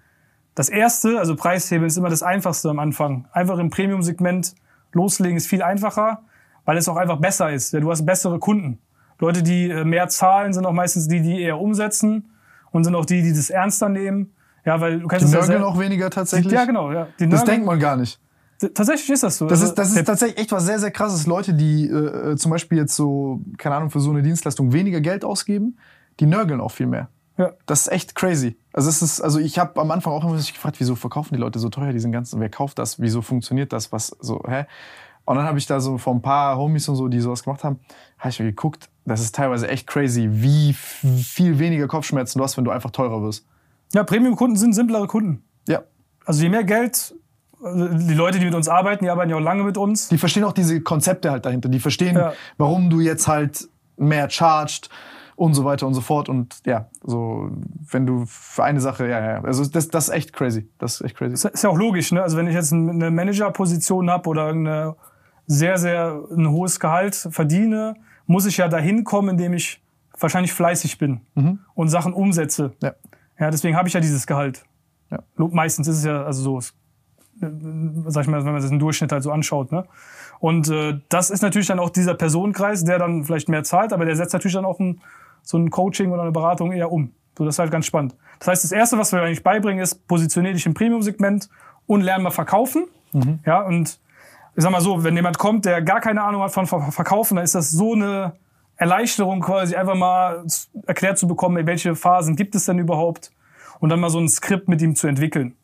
Das 0.55 0.69
erste, 0.69 1.19
also 1.19 1.36
Preishebeln, 1.36 1.86
ist 1.88 1.97
immer 1.97 2.10
das 2.10 2.23
einfachste 2.23 2.69
am 2.69 2.79
Anfang. 2.79 3.27
Einfach 3.31 3.60
im 3.60 3.69
Premium-Segment 3.69 4.55
loslegen 4.91 5.38
ist 5.38 5.47
viel 5.47 5.62
einfacher, 5.62 6.23
weil 6.65 6.77
es 6.77 6.89
auch 6.89 6.97
einfach 6.97 7.17
besser 7.17 7.51
ist. 7.51 7.73
Ja, 7.73 7.79
du 7.79 7.89
hast 7.91 8.05
bessere 8.05 8.39
Kunden. 8.39 8.79
Leute, 9.19 9.41
die 9.43 9.69
äh, 9.69 9.83
mehr 9.86 10.07
zahlen, 10.10 10.51
sind 10.53 10.65
auch 10.65 10.73
meistens 10.73 11.07
die, 11.07 11.21
die 11.21 11.41
eher 11.41 11.60
umsetzen 11.60 12.31
und 12.71 12.83
sind 12.83 12.95
auch 12.95 13.05
die, 13.05 13.21
die 13.21 13.33
das 13.33 13.49
ernster 13.49 13.88
nehmen. 13.89 14.33
Ja, 14.65 14.81
weil 14.81 14.99
du 14.99 15.07
kannst 15.07 15.27
Die 15.27 15.31
ja 15.31 15.39
nörgeln 15.39 15.60
sel- 15.62 15.67
auch 15.67 15.79
weniger 15.79 16.10
tatsächlich? 16.10 16.51
Ja, 16.51 16.65
genau. 16.65 16.91
Ja. 16.91 17.07
Die 17.19 17.29
Das 17.29 17.41
nörgeln- 17.41 17.45
denkt 17.45 17.65
man 17.67 17.79
gar 17.79 17.95
nicht. 17.95 18.19
Tatsächlich 18.59 19.09
ist 19.11 19.23
das 19.23 19.37
so. 19.37 19.45
Das 19.45 19.59
Also, 19.61 19.71
ist, 19.71 19.77
das 19.77 19.95
ist 19.95 20.05
tatsächlich 20.05 20.39
echt 20.39 20.51
was 20.51 20.65
sehr, 20.65 20.79
sehr 20.79 20.91
krasses. 20.91 21.27
Leute, 21.27 21.53
die 21.53 21.87
äh, 21.87 22.35
zum 22.37 22.51
Beispiel 22.51 22.77
jetzt 22.79 22.95
so, 22.95 23.41
keine 23.57 23.75
Ahnung, 23.75 23.89
für 23.91 23.99
so 23.99 24.09
eine 24.09 24.23
Dienstleistung 24.23 24.73
weniger 24.73 24.99
Geld 25.01 25.23
ausgeben, 25.23 25.77
die 26.19 26.25
nörgeln 26.25 26.59
auch 26.61 26.71
viel 26.71 26.87
mehr. 26.87 27.09
Ja. 27.37 27.51
Das 27.67 27.81
ist 27.81 27.91
echt 27.91 28.15
crazy. 28.15 28.57
Also 28.73 28.89
es 28.89 29.03
ist, 29.03 29.21
also 29.21 29.37
ich 29.39 29.59
habe 29.59 29.79
am 29.79 29.91
Anfang 29.91 30.11
auch 30.13 30.23
immer 30.23 30.37
sich 30.39 30.53
gefragt, 30.53 30.79
wieso 30.79 30.95
verkaufen 30.95 31.35
die 31.35 31.39
Leute 31.39 31.59
so 31.59 31.69
teuer 31.69 31.91
diesen 31.93 32.11
ganzen, 32.11 32.39
wer 32.39 32.49
kauft 32.49 32.79
das, 32.79 32.99
wieso 32.99 33.21
funktioniert 33.21 33.71
das, 33.73 33.91
was 33.91 34.07
so, 34.19 34.41
hä? 34.47 34.65
Und 35.25 35.35
dann 35.35 35.45
habe 35.45 35.59
ich 35.59 35.67
da 35.67 35.79
so 35.79 35.97
vor 35.99 36.15
ein 36.15 36.21
paar 36.21 36.57
Homies 36.57 36.87
und 36.89 36.95
so, 36.95 37.09
die 37.09 37.19
sowas 37.19 37.43
gemacht 37.43 37.63
haben, 37.63 37.79
habe 38.17 38.29
ich 38.29 38.39
mir 38.39 38.45
geguckt, 38.45 38.89
das 39.05 39.21
ist 39.21 39.35
teilweise 39.35 39.67
echt 39.67 39.85
crazy, 39.85 40.29
wie 40.31 40.73
viel 40.73 41.59
weniger 41.59 41.87
Kopfschmerzen 41.87 42.39
du 42.39 42.43
hast, 42.43 42.57
wenn 42.57 42.63
du 42.63 42.71
einfach 42.71 42.91
teurer 42.91 43.21
wirst. 43.21 43.45
ja, 43.93 44.03
Premium-Kunden 44.03 44.55
sind 44.55 44.73
simplere 44.73 45.05
Kunden. 45.05 45.43
Ja. 45.67 45.83
Also 46.25 46.41
je 46.41 46.49
mehr 46.49 46.63
Geld, 46.63 47.13
die 47.61 48.13
Leute, 48.13 48.39
die 48.39 48.45
mit 48.45 48.55
uns 48.55 48.67
arbeiten, 48.69 49.03
die 49.05 49.09
arbeiten 49.09 49.29
ja 49.31 49.35
auch 49.37 49.41
lange 49.41 49.63
mit 49.63 49.77
uns. 49.77 50.09
Die 50.09 50.17
verstehen 50.17 50.43
auch 50.43 50.53
diese 50.53 50.81
Konzepte 50.81 51.31
halt 51.31 51.45
dahinter. 51.45 51.69
Die 51.69 51.79
verstehen, 51.79 52.15
Ja. 52.15 52.33
warum 52.57 52.89
du 52.89 52.99
jetzt 52.99 53.27
halt 53.27 53.67
mehr 53.97 54.29
charged 54.29 54.89
und 55.35 55.53
so 55.55 55.65
weiter 55.65 55.87
und 55.87 55.93
so 55.93 56.01
fort. 56.01 56.29
Und 56.29 56.55
ja, 56.65 56.87
so, 57.03 57.49
wenn 57.91 58.05
du 58.05 58.25
für 58.27 58.63
eine 58.63 58.79
Sache, 58.79 59.07
ja, 59.07 59.19
ja, 59.19 59.43
also 59.43 59.65
das, 59.65 59.87
das 59.89 60.09
ist 60.09 60.13
echt 60.13 60.33
crazy. 60.33 60.69
Das 60.77 60.95
ist 60.95 61.01
echt 61.01 61.15
crazy. 61.17 61.31
Das 61.31 61.45
ist 61.45 61.63
ja 61.63 61.69
auch 61.69 61.77
logisch, 61.77 62.11
ne? 62.11 62.21
Also 62.21 62.37
wenn 62.37 62.47
ich 62.47 62.53
jetzt 62.53 62.73
eine 62.73 63.09
Managerposition 63.11 64.09
habe 64.09 64.29
oder 64.29 64.47
eine 64.47 64.95
sehr, 65.47 65.77
sehr 65.77 66.19
ein 66.35 66.49
hohes 66.49 66.79
Gehalt 66.79 67.15
verdiene, 67.31 67.95
muss 68.25 68.45
ich 68.45 68.57
ja 68.57 68.67
dahin 68.67 69.03
kommen, 69.03 69.29
indem 69.29 69.53
ich 69.53 69.81
wahrscheinlich 70.19 70.51
fleißig 70.53 70.97
bin 70.97 71.21
und 71.75 71.89
Sachen 71.89 72.13
umsetze. 72.13 72.73
Ja. 72.81 72.93
Ja, 73.39 73.51
deswegen 73.51 73.75
habe 73.77 73.87
ich 73.87 73.93
ja 73.93 73.99
dieses 73.99 74.25
Gehalt. 74.27 74.63
Ja. 75.11 75.19
Meistens 75.37 75.87
ist 75.87 75.97
es 75.99 76.03
ja 76.05 76.23
also 76.23 76.41
so, 76.41 76.57
es- 76.57 76.73
sag 77.39 78.23
ich 78.23 78.30
mal, 78.30 78.43
wenn 78.43 78.54
man 78.54 78.62
das 78.62 78.71
im 78.71 78.80
Durchschnitt 78.80 79.12
halt 79.12 79.23
so 79.23 79.32
anschaut. 79.32 79.71
Ne? 79.71 79.86
Und 80.39 80.69
äh, 80.69 81.00
das 81.10 81.30
ist 81.30 81.41
natürlich 81.41 81.67
dann 81.67 81.80
auch 81.80 81.89
dieser 81.89 82.13
Personenkreis, 82.13 82.84
der 82.84 83.00
dann 83.00 83.23
vielleicht 83.23 83.50
mehr 83.50 83.63
zahlt, 83.63 83.93
aber 83.93 84.06
der 84.06 84.15
setzt 84.15 84.34
natürlich 84.34 84.56
dann 84.56 84.65
auch 84.65 84.80
ein, 84.80 85.02
so 85.43 85.58
ein 85.58 85.69
Coaching 85.69 86.12
oder 86.12 86.23
eine 86.23 86.32
Beratung 86.32 86.71
eher 86.71 86.91
um. 86.91 87.12
So, 87.38 87.45
das 87.45 87.56
ist 87.56 87.60
halt 87.60 87.71
ganz 87.71 87.86
spannend. 87.86 88.15
Das 88.39 88.47
heißt, 88.47 88.63
das 88.63 88.71
Erste, 88.71 88.97
was 88.97 89.12
wir 89.12 89.21
eigentlich 89.21 89.43
beibringen, 89.43 89.82
ist, 89.82 90.08
positionier 90.08 90.54
dich 90.54 90.65
im 90.65 90.73
Premium-Segment 90.73 91.50
und 91.86 92.02
lern 92.02 92.23
mal 92.23 92.32
verkaufen. 92.32 92.86
Ja, 93.45 93.62
und 93.62 94.00
ich 94.56 94.63
sag 94.63 94.71
mal 94.71 94.82
so, 94.82 95.04
wenn 95.04 95.15
jemand 95.15 95.38
kommt, 95.38 95.65
der 95.65 95.82
gar 95.82 96.02
keine 96.02 96.23
Ahnung 96.23 96.41
hat 96.41 96.52
von 96.52 96.65
Ver- 96.67 96.91
Verkaufen, 96.91 97.36
dann 97.36 97.45
ist 97.45 97.56
das 97.56 97.71
so 97.71 97.93
eine 97.93 98.34
Erleichterung 98.76 99.39
quasi 99.41 99.76
einfach 99.76 99.95
mal 99.95 100.43
erklärt 100.86 101.17
zu 101.17 101.28
bekommen, 101.28 101.65
welche 101.65 101.95
Phasen 101.95 102.36
gibt 102.36 102.54
es 102.56 102.65
denn 102.65 102.80
überhaupt 102.80 103.32
und 103.80 103.89
dann 103.89 104.00
mal 104.00 104.10
so 104.10 104.19
ein 104.19 104.28
Skript 104.28 104.67
mit 104.67 104.82
ihm 104.82 104.95
zu 104.95 105.08
entwickeln. 105.08 105.56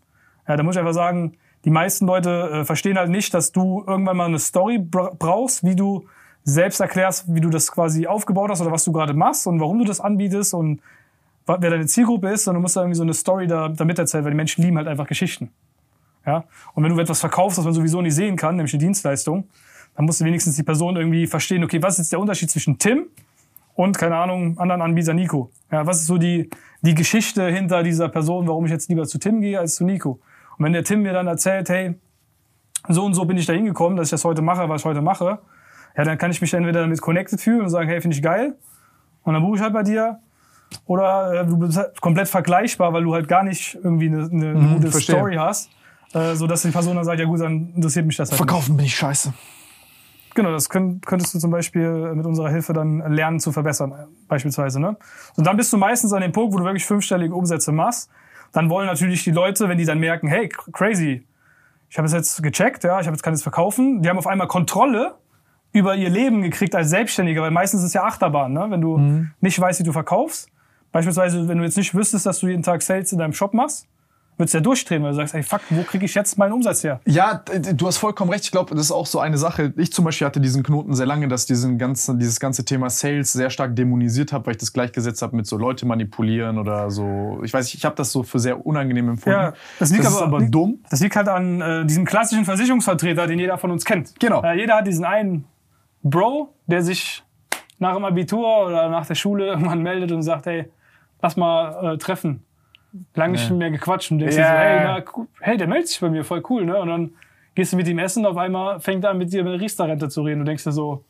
Ja, 0.47 0.55
da 0.55 0.63
muss 0.63 0.75
ich 0.75 0.79
einfach 0.79 0.93
sagen, 0.93 1.33
die 1.65 1.69
meisten 1.69 2.05
Leute 2.05 2.49
äh, 2.51 2.65
verstehen 2.65 2.97
halt 2.97 3.09
nicht, 3.09 3.33
dass 3.33 3.51
du 3.51 3.83
irgendwann 3.87 4.17
mal 4.17 4.25
eine 4.25 4.39
Story 4.39 4.79
bra 4.79 5.11
brauchst, 5.17 5.63
wie 5.63 5.75
du 5.75 6.05
selbst 6.43 6.81
erklärst, 6.81 7.33
wie 7.33 7.39
du 7.39 7.49
das 7.49 7.71
quasi 7.71 8.05
aufgebaut 8.05 8.49
hast 8.49 8.61
oder 8.61 8.71
was 8.71 8.83
du 8.83 8.91
gerade 8.91 9.13
machst 9.13 9.47
und 9.47 9.59
warum 9.61 9.79
du 9.79 9.85
das 9.85 10.01
anbietest 10.01 10.53
und 10.53 10.81
wer 11.45 11.57
deine 11.57 11.85
Zielgruppe 11.85 12.29
ist, 12.29 12.43
sondern 12.43 12.61
du 12.61 12.63
musst 12.63 12.75
da 12.75 12.81
irgendwie 12.81 12.97
so 12.97 13.03
eine 13.03 13.13
Story 13.13 13.47
da, 13.47 13.69
damit 13.69 13.97
erzählen, 13.99 14.23
weil 14.23 14.31
die 14.31 14.37
Menschen 14.37 14.63
lieben 14.63 14.77
halt 14.77 14.87
einfach 14.87 15.07
Geschichten. 15.07 15.51
Ja? 16.25 16.43
Und 16.73 16.83
wenn 16.83 16.93
du 16.93 17.01
etwas 17.01 17.19
verkaufst, 17.19 17.57
was 17.57 17.65
man 17.65 17.73
sowieso 17.73 18.01
nicht 18.01 18.15
sehen 18.15 18.35
kann, 18.35 18.55
nämlich 18.55 18.73
eine 18.73 18.83
Dienstleistung, 18.83 19.45
dann 19.95 20.05
musst 20.05 20.21
du 20.21 20.25
wenigstens 20.25 20.55
die 20.55 20.63
Person 20.63 20.95
irgendwie 20.95 21.27
verstehen, 21.27 21.63
okay, 21.63 21.81
was 21.81 21.93
ist 21.93 21.99
jetzt 21.99 22.11
der 22.11 22.19
Unterschied 22.19 22.49
zwischen 22.49 22.77
Tim 22.77 23.07
und, 23.75 23.97
keine 23.97 24.15
Ahnung, 24.15 24.57
anderen 24.57 24.81
Anbieter 24.81 25.13
Nico? 25.13 25.49
Ja, 25.71 25.85
was 25.85 26.01
ist 26.01 26.07
so 26.07 26.17
die, 26.17 26.49
die 26.81 26.95
Geschichte 26.95 27.47
hinter 27.47 27.83
dieser 27.83 28.09
Person, 28.09 28.47
warum 28.47 28.65
ich 28.65 28.71
jetzt 28.71 28.89
lieber 28.89 29.05
zu 29.05 29.17
Tim 29.17 29.41
gehe 29.41 29.59
als 29.59 29.75
zu 29.75 29.85
Nico? 29.85 30.19
Und 30.57 30.65
wenn 30.65 30.73
der 30.73 30.83
Tim 30.83 31.01
mir 31.01 31.13
dann 31.13 31.27
erzählt, 31.27 31.69
hey, 31.69 31.95
so 32.89 33.05
und 33.05 33.13
so 33.13 33.25
bin 33.25 33.37
ich 33.37 33.45
da 33.45 33.53
hingekommen, 33.53 33.97
dass 33.97 34.07
ich 34.07 34.11
das 34.11 34.25
heute 34.25 34.41
mache, 34.41 34.67
was 34.69 34.81
ich 34.81 34.85
heute 34.85 35.01
mache, 35.01 35.39
ja, 35.95 36.03
dann 36.03 36.17
kann 36.17 36.31
ich 36.31 36.41
mich 36.41 36.53
entweder 36.53 36.81
damit 36.81 37.01
connected 37.01 37.39
fühlen 37.39 37.61
und 37.61 37.69
sagen, 37.69 37.87
hey, 37.87 38.01
finde 38.01 38.15
ich 38.15 38.23
geil, 38.23 38.55
und 39.23 39.33
dann 39.33 39.41
buche 39.41 39.57
ich 39.57 39.61
halt 39.61 39.73
bei 39.73 39.83
dir. 39.83 40.19
Oder 40.85 41.41
äh, 41.41 41.45
du 41.45 41.57
bist 41.57 41.77
halt 41.77 41.99
komplett 42.01 42.27
vergleichbar, 42.27 42.93
weil 42.93 43.03
du 43.03 43.13
halt 43.13 43.27
gar 43.27 43.43
nicht 43.43 43.75
irgendwie 43.75 44.07
eine, 44.07 44.29
eine, 44.29 44.49
eine 44.49 44.75
gute 44.75 44.91
verstehe. 44.91 45.15
Story 45.15 45.35
hast, 45.35 45.69
äh, 46.13 46.35
so 46.35 46.47
dass 46.47 46.63
die 46.63 46.69
Person 46.69 46.95
dann 46.95 47.05
sagt, 47.05 47.19
ja 47.19 47.25
gut, 47.25 47.41
dann 47.41 47.73
interessiert 47.75 48.05
mich 48.05 48.17
das 48.17 48.31
halt. 48.31 48.39
nicht. 48.39 48.49
Verkaufen 48.49 48.75
bin 48.75 48.85
ich 48.85 48.95
scheiße. 48.95 49.33
Genau, 50.35 50.51
das 50.51 50.67
könnt, 50.67 51.05
könntest 51.05 51.35
du 51.35 51.39
zum 51.39 51.51
Beispiel 51.51 52.15
mit 52.15 52.25
unserer 52.25 52.49
Hilfe 52.49 52.73
dann 52.73 53.13
lernen 53.13 53.39
zu 53.39 53.51
verbessern, 53.51 53.93
beispielsweise. 54.27 54.79
Ne? 54.79 54.97
Und 55.35 55.45
dann 55.45 55.57
bist 55.57 55.71
du 55.71 55.77
meistens 55.77 56.11
an 56.11 56.21
dem 56.21 56.31
Punkt, 56.31 56.53
wo 56.53 56.57
du 56.57 56.63
wirklich 56.63 56.85
fünfstellige 56.85 57.35
Umsätze 57.35 57.71
machst. 57.71 58.09
Dann 58.53 58.69
wollen 58.69 58.87
natürlich 58.87 59.23
die 59.23 59.31
Leute, 59.31 59.67
wenn 59.67 59.77
die 59.77 59.85
dann 59.85 59.99
merken, 59.99 60.27
hey, 60.27 60.45
cr- 60.47 60.71
crazy, 60.71 61.27
ich 61.89 61.97
habe 61.97 62.05
es 62.05 62.13
jetzt 62.13 62.41
gecheckt, 62.41 62.83
ja, 62.83 62.99
ich 62.99 63.05
habe 63.07 63.15
jetzt 63.15 63.21
kann 63.23 63.33
es 63.33 63.43
verkaufen, 63.43 64.01
die 64.01 64.09
haben 64.09 64.17
auf 64.17 64.27
einmal 64.27 64.47
Kontrolle 64.47 65.15
über 65.73 65.95
ihr 65.95 66.09
Leben 66.09 66.41
gekriegt 66.41 66.75
als 66.75 66.89
Selbstständiger, 66.89 67.41
weil 67.41 67.51
meistens 67.51 67.81
ist 67.81 67.87
es 67.87 67.93
ja 67.93 68.03
Achterbahn, 68.03 68.53
ne? 68.53 68.67
wenn 68.69 68.81
du 68.81 68.97
Mhm. 68.97 69.31
nicht 69.41 69.59
weißt, 69.59 69.79
wie 69.79 69.83
du 69.83 69.91
verkaufst. 69.91 70.47
Beispielsweise, 70.91 71.47
wenn 71.47 71.57
du 71.57 71.63
jetzt 71.63 71.77
nicht 71.77 71.95
wüsstest, 71.95 72.25
dass 72.27 72.39
du 72.39 72.47
jeden 72.47 72.61
Tag 72.63 72.83
Sales 72.83 73.11
in 73.11 73.17
deinem 73.19 73.33
Shop 73.33 73.53
machst, 73.55 73.87
würdest 74.43 74.53
ja 74.53 74.59
durchdrehen, 74.59 75.01
weil 75.03 75.11
du 75.11 75.15
sagst, 75.15 75.33
ey, 75.33 75.41
fuck, 75.43 75.61
wo 75.69 75.81
kriege 75.83 76.05
ich 76.05 76.13
jetzt 76.13 76.37
meinen 76.37 76.51
Umsatz 76.53 76.83
her? 76.83 76.99
Ja, 77.05 77.43
du 77.73 77.87
hast 77.87 77.97
vollkommen 77.97 78.29
recht. 78.31 78.43
Ich 78.43 78.51
glaube, 78.51 78.75
das 78.75 78.85
ist 78.85 78.91
auch 78.91 79.05
so 79.05 79.19
eine 79.19 79.37
Sache. 79.37 79.73
Ich 79.77 79.91
zum 79.93 80.05
Beispiel 80.05 80.27
hatte 80.27 80.39
diesen 80.41 80.61
Knoten 80.63 80.93
sehr 80.93 81.05
lange, 81.05 81.27
dass 81.27 81.45
diesen 81.45 81.77
ganzen, 81.77 82.19
dieses 82.19 82.39
ganze 82.39 82.65
Thema 82.65 82.89
Sales 82.89 83.31
sehr 83.33 83.49
stark 83.49 83.75
dämonisiert 83.75 84.33
habe, 84.33 84.45
weil 84.45 84.51
ich 84.51 84.57
das 84.59 84.73
gleichgesetzt 84.73 85.21
habe 85.21 85.35
mit 85.35 85.47
so 85.47 85.57
Leute 85.57 85.85
manipulieren 85.85 86.57
oder 86.59 86.91
so. 86.91 87.39
Ich 87.43 87.53
weiß 87.53 87.65
nicht, 87.65 87.75
ich 87.75 87.85
habe 87.85 87.95
das 87.95 88.11
so 88.11 88.23
für 88.23 88.39
sehr 88.39 88.65
unangenehm 88.65 89.09
empfunden. 89.09 89.39
Ja, 89.39 89.53
das 89.79 89.91
liegt 89.91 90.03
ist 90.03 90.15
aber- 90.15 90.25
aber 90.25 90.41
dumm. 90.41 90.79
Das 90.89 90.99
liegt 90.99 91.15
halt 91.15 91.29
an 91.29 91.61
äh, 91.61 91.85
diesem 91.85 92.05
klassischen 92.05 92.45
Versicherungsvertreter, 92.45 93.25
den 93.27 93.39
jeder 93.39 93.57
von 93.57 93.71
uns 93.71 93.85
kennt. 93.85 94.19
Genau. 94.19 94.41
Äh, 94.43 94.57
jeder 94.59 94.75
hat 94.75 94.87
diesen 94.87 95.05
einen 95.05 95.45
Bro, 96.03 96.53
der 96.67 96.81
sich 96.83 97.23
nach 97.79 97.95
dem 97.95 98.05
Abitur 98.05 98.67
oder 98.67 98.89
nach 98.89 99.05
der 99.05 99.15
Schule 99.15 99.47
irgendwann 99.51 99.81
meldet 99.81 100.11
und 100.11 100.21
sagt, 100.21 100.45
hey, 100.45 100.69
lass 101.21 101.37
mal 101.37 101.93
äh, 101.93 101.97
treffen. 101.97 102.43
Lange 103.15 103.33
nicht 103.33 103.49
mehr 103.51 103.71
gequatscht 103.71 104.11
und 104.11 104.19
denkst 104.19 104.35
Ja, 104.37 104.43
dir 104.43 104.47
so, 104.49 104.57
hey, 104.57 104.75
ja, 104.77 104.83
na, 104.83 104.97
ja. 104.99 105.03
cool. 105.15 105.27
hey, 105.41 105.57
der 105.57 105.67
meldet 105.67 105.87
sich 105.89 105.99
bei 105.99 106.09
mir, 106.09 106.23
voll 106.23 106.43
cool, 106.49 106.65
ne? 106.65 106.77
Und 106.79 106.87
dann 106.89 107.11
gehst 107.55 107.73
du 107.73 107.77
mit 107.77 107.87
ihm 107.87 107.99
essen 107.99 108.25
und 108.25 108.31
auf 108.31 108.37
einmal 108.37 108.79
fängt 108.79 109.03
er 109.03 109.11
an, 109.11 109.17
mit 109.17 109.31
dir 109.33 109.41
über 109.41 109.51
eine 109.51 109.59
Riester-Rente 109.61 110.09
zu 110.09 110.21
reden 110.21 110.41
und 110.41 110.45
denkst 110.45 110.63
dir 110.63 110.71
so, 110.71 111.03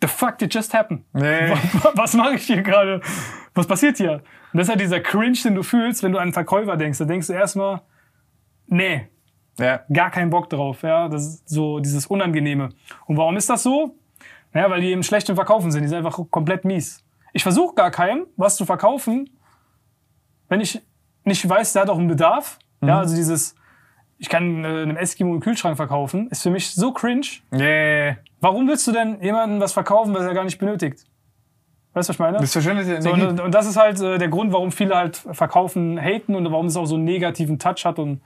the 0.00 0.06
fuck 0.08 0.38
did 0.38 0.54
just 0.54 0.72
happen? 0.74 1.04
Nee. 1.12 1.50
Was, 1.82 1.90
was 1.96 2.14
mache 2.14 2.34
ich 2.34 2.44
hier 2.46 2.62
gerade? 2.62 3.00
Was 3.54 3.66
passiert 3.66 3.96
hier? 3.98 4.22
Und 4.52 4.58
das 4.58 4.62
ist 4.64 4.68
halt 4.70 4.80
dieser 4.80 5.00
Cringe, 5.00 5.36
den 5.44 5.54
du 5.54 5.62
fühlst, 5.62 6.02
wenn 6.02 6.12
du 6.12 6.18
an 6.18 6.24
einen 6.24 6.32
Verkäufer 6.32 6.76
denkst. 6.76 6.98
Da 6.98 7.04
denkst 7.04 7.26
du 7.26 7.32
erstmal, 7.34 7.82
nee, 8.66 9.08
Ja. 9.58 9.80
gar 9.92 10.10
keinen 10.10 10.30
Bock 10.30 10.48
drauf. 10.48 10.82
Ja, 10.82 11.08
das 11.08 11.26
ist 11.26 11.48
so 11.48 11.80
dieses 11.80 12.06
Unangenehme. 12.06 12.70
Und 13.06 13.16
warum 13.16 13.36
ist 13.36 13.50
das 13.50 13.62
so? 13.62 13.94
Naja, 14.52 14.70
weil 14.70 14.80
die 14.80 14.90
eben 14.90 15.02
schlecht 15.02 15.28
im 15.28 15.34
Verkaufen 15.34 15.70
sind. 15.70 15.82
Die 15.82 15.88
sind 15.88 15.98
einfach 15.98 16.18
komplett 16.30 16.64
mies. 16.64 17.04
Ich 17.34 17.42
versuche 17.42 17.74
gar 17.74 17.90
keinem, 17.90 18.26
was 18.36 18.56
zu 18.56 18.64
verkaufen, 18.64 19.28
wenn 20.48 20.60
ich 20.60 20.80
nicht 21.24 21.48
weiß, 21.48 21.72
der 21.74 21.82
hat 21.82 21.90
auch 21.90 21.98
einen 21.98 22.08
Bedarf. 22.08 22.58
Ja, 22.80 22.98
also 23.00 23.14
dieses, 23.14 23.54
ich 24.18 24.28
kann 24.28 24.64
äh, 24.64 24.68
einem 24.68 24.96
Eskimo 24.96 25.32
einen 25.32 25.40
Kühlschrank 25.40 25.76
verkaufen, 25.76 26.28
ist 26.30 26.42
für 26.42 26.50
mich 26.50 26.70
so 26.70 26.92
cringe. 26.92 27.26
Yeah. 27.52 28.16
Warum 28.40 28.68
willst 28.68 28.86
du 28.86 28.92
denn 28.92 29.20
jemandem 29.22 29.60
was 29.60 29.72
verkaufen, 29.72 30.14
was 30.14 30.24
er 30.24 30.34
gar 30.34 30.44
nicht 30.44 30.58
benötigt? 30.58 31.04
Weißt 31.92 32.08
du, 32.08 32.10
was 32.10 32.16
ich 32.16 32.18
meine? 32.18 32.38
Das 32.38 32.54
ja 32.88 33.00
So, 33.02 33.12
und, 33.12 33.40
und 33.40 33.54
das 33.54 33.66
ist 33.66 33.76
halt 33.76 34.00
äh, 34.00 34.18
der 34.18 34.28
Grund, 34.28 34.52
warum 34.52 34.70
viele 34.70 34.94
halt 34.94 35.16
verkaufen, 35.16 35.98
haten 35.98 36.34
und 36.34 36.50
warum 36.50 36.66
es 36.66 36.76
auch 36.76 36.86
so 36.86 36.94
einen 36.94 37.04
negativen 37.04 37.58
Touch 37.58 37.84
hat 37.84 37.98
und 37.98 38.20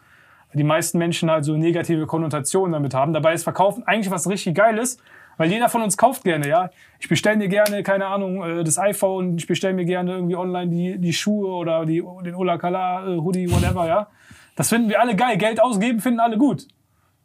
die 0.55 0.65
meisten 0.65 0.99
Menschen 0.99 1.31
halt 1.31 1.45
so 1.45 1.57
negative 1.57 2.07
Konnotationen 2.07 2.73
damit 2.73 2.93
haben. 2.93 3.15
Dabei 3.15 3.33
ist 3.33 3.45
Verkaufen 3.45 3.87
eigentlich 3.87 4.11
was 4.11 4.29
richtig 4.29 4.55
Geiles, 4.55 4.99
weil 5.37 5.51
jeder 5.51 5.69
von 5.69 5.83
uns 5.83 5.97
kauft 5.97 6.25
gerne, 6.25 6.49
ja. 6.49 6.71
Ich 7.01 7.09
bestelle 7.09 7.37
mir 7.37 7.49
gerne, 7.49 7.83
keine 7.83 8.07
Ahnung, 8.07 8.43
äh, 8.43 8.65
das 8.65 8.79
iPhone, 8.79 9.37
ich 9.37 9.47
bestelle 9.47 9.75
mir 9.75 9.85
gerne 9.85 10.13
irgendwie 10.13 10.37
online 10.37 10.71
die, 10.71 10.99
die 10.99 11.13
Schuhe 11.13 11.49
oder 11.53 11.85
die, 11.87 12.03
den 12.25 12.35
Ola 12.35 12.59
Kala 12.59 13.07
äh, 13.07 13.17
Hoodie, 13.19 13.51
whatever, 13.51 13.87
ja. 13.87 14.09
Das 14.57 14.69
finden 14.69 14.89
wir 14.89 15.01
alle 15.01 15.17
geil. 15.17 15.37
Geld 15.39 15.63
ausgeben 15.63 16.01
finden 16.01 16.21
alle 16.21 16.37
gut. 16.39 16.67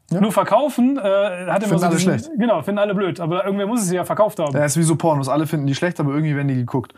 Nur 0.10 0.32
verkaufen 0.32 0.98
äh, 0.98 1.02
hat 1.02 1.64
immer 1.64 1.78
Finden 1.78 1.80
so 1.80 1.86
alle 1.86 1.96
diesen- 1.98 2.00
schlecht. 2.20 2.30
Genau, 2.38 2.62
finden 2.62 2.80
alle 2.80 2.96
blöd. 2.96 3.20
Aber 3.20 3.44
irgendwer 3.44 3.68
muss 3.68 3.82
es 3.82 3.92
ja 3.92 4.06
verkauft 4.06 4.40
haben. 4.40 4.56
Ja, 4.56 4.64
ist 4.64 4.78
wie 4.78 4.84
so 4.84 4.96
Pornos. 4.96 5.28
Alle 5.28 5.46
finden 5.46 5.68
die 5.68 5.76
schlecht, 5.76 6.00
aber 6.00 6.12
irgendwie 6.14 6.34
werden 6.34 6.48
die 6.48 6.56
geguckt. 6.56 6.94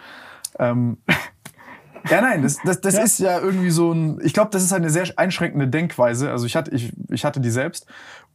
Ähm, 0.60 0.98
ja, 2.10 2.22
nein, 2.22 2.43
das, 2.43 2.58
das, 2.63 2.82
das 2.82 2.93
Ja. 2.95 3.02
ist 3.02 3.19
ja 3.19 3.39
irgendwie 3.39 3.72
so 3.72 3.91
ein. 3.91 4.19
Ich 4.24 4.34
glaube, 4.36 4.52
das 4.52 4.62
ist 4.63 4.72
eine 4.74 4.91
sehr 4.91 5.06
einschränkende 5.15 5.67
Denkweise. 5.67 6.30
Also 6.30 6.45
ich 6.45 6.56
hatte, 6.56 6.69
ich, 6.69 6.93
ich 7.10 7.26
hatte 7.26 7.39
die 7.39 7.50
selbst. 7.50 7.88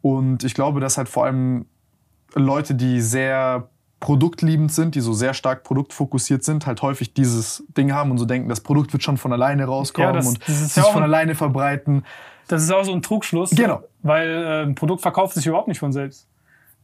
Und 0.02 0.42
ich 0.42 0.54
glaube, 0.54 0.80
dass 0.80 0.98
halt 0.98 1.08
vor 1.08 1.24
allem 1.24 1.66
Leute, 2.34 2.74
die 2.74 3.00
sehr 3.00 3.68
produktliebend 4.00 4.70
sind, 4.72 4.94
die 4.96 5.00
so 5.00 5.12
sehr 5.14 5.32
stark 5.34 5.64
produktfokussiert 5.64 6.44
sind, 6.44 6.66
halt 6.66 6.82
häufig 6.82 7.14
dieses 7.14 7.64
Ding 7.76 7.92
haben 7.92 8.10
und 8.10 8.18
so 8.18 8.26
denken, 8.26 8.48
das 8.48 8.60
Produkt 8.60 8.92
wird 8.92 9.02
schon 9.02 9.16
von 9.16 9.32
alleine 9.32 9.64
rauskommen 9.64 10.08
Ja, 10.08 10.12
das- 10.12 10.28
und 10.28 10.40
das 10.42 10.48
ist 10.60 10.74
sich 10.74 10.82
ja 10.82 10.88
auch 10.88 10.92
von 10.92 11.02
ein- 11.02 11.08
alleine 11.08 11.34
verbreiten. 11.34 12.04
Das 12.48 12.62
ist 12.62 12.70
auch 12.70 12.84
so 12.84 12.92
ein 12.92 13.00
Trugschluss. 13.00 13.50
Genau. 13.50 13.82
Weil 14.02 14.28
äh, 14.28 14.62
ein 14.64 14.74
Produkt 14.74 15.00
verkauft 15.00 15.34
sich 15.34 15.46
überhaupt 15.46 15.68
nicht 15.68 15.78
von 15.78 15.92
selbst. 15.92 16.28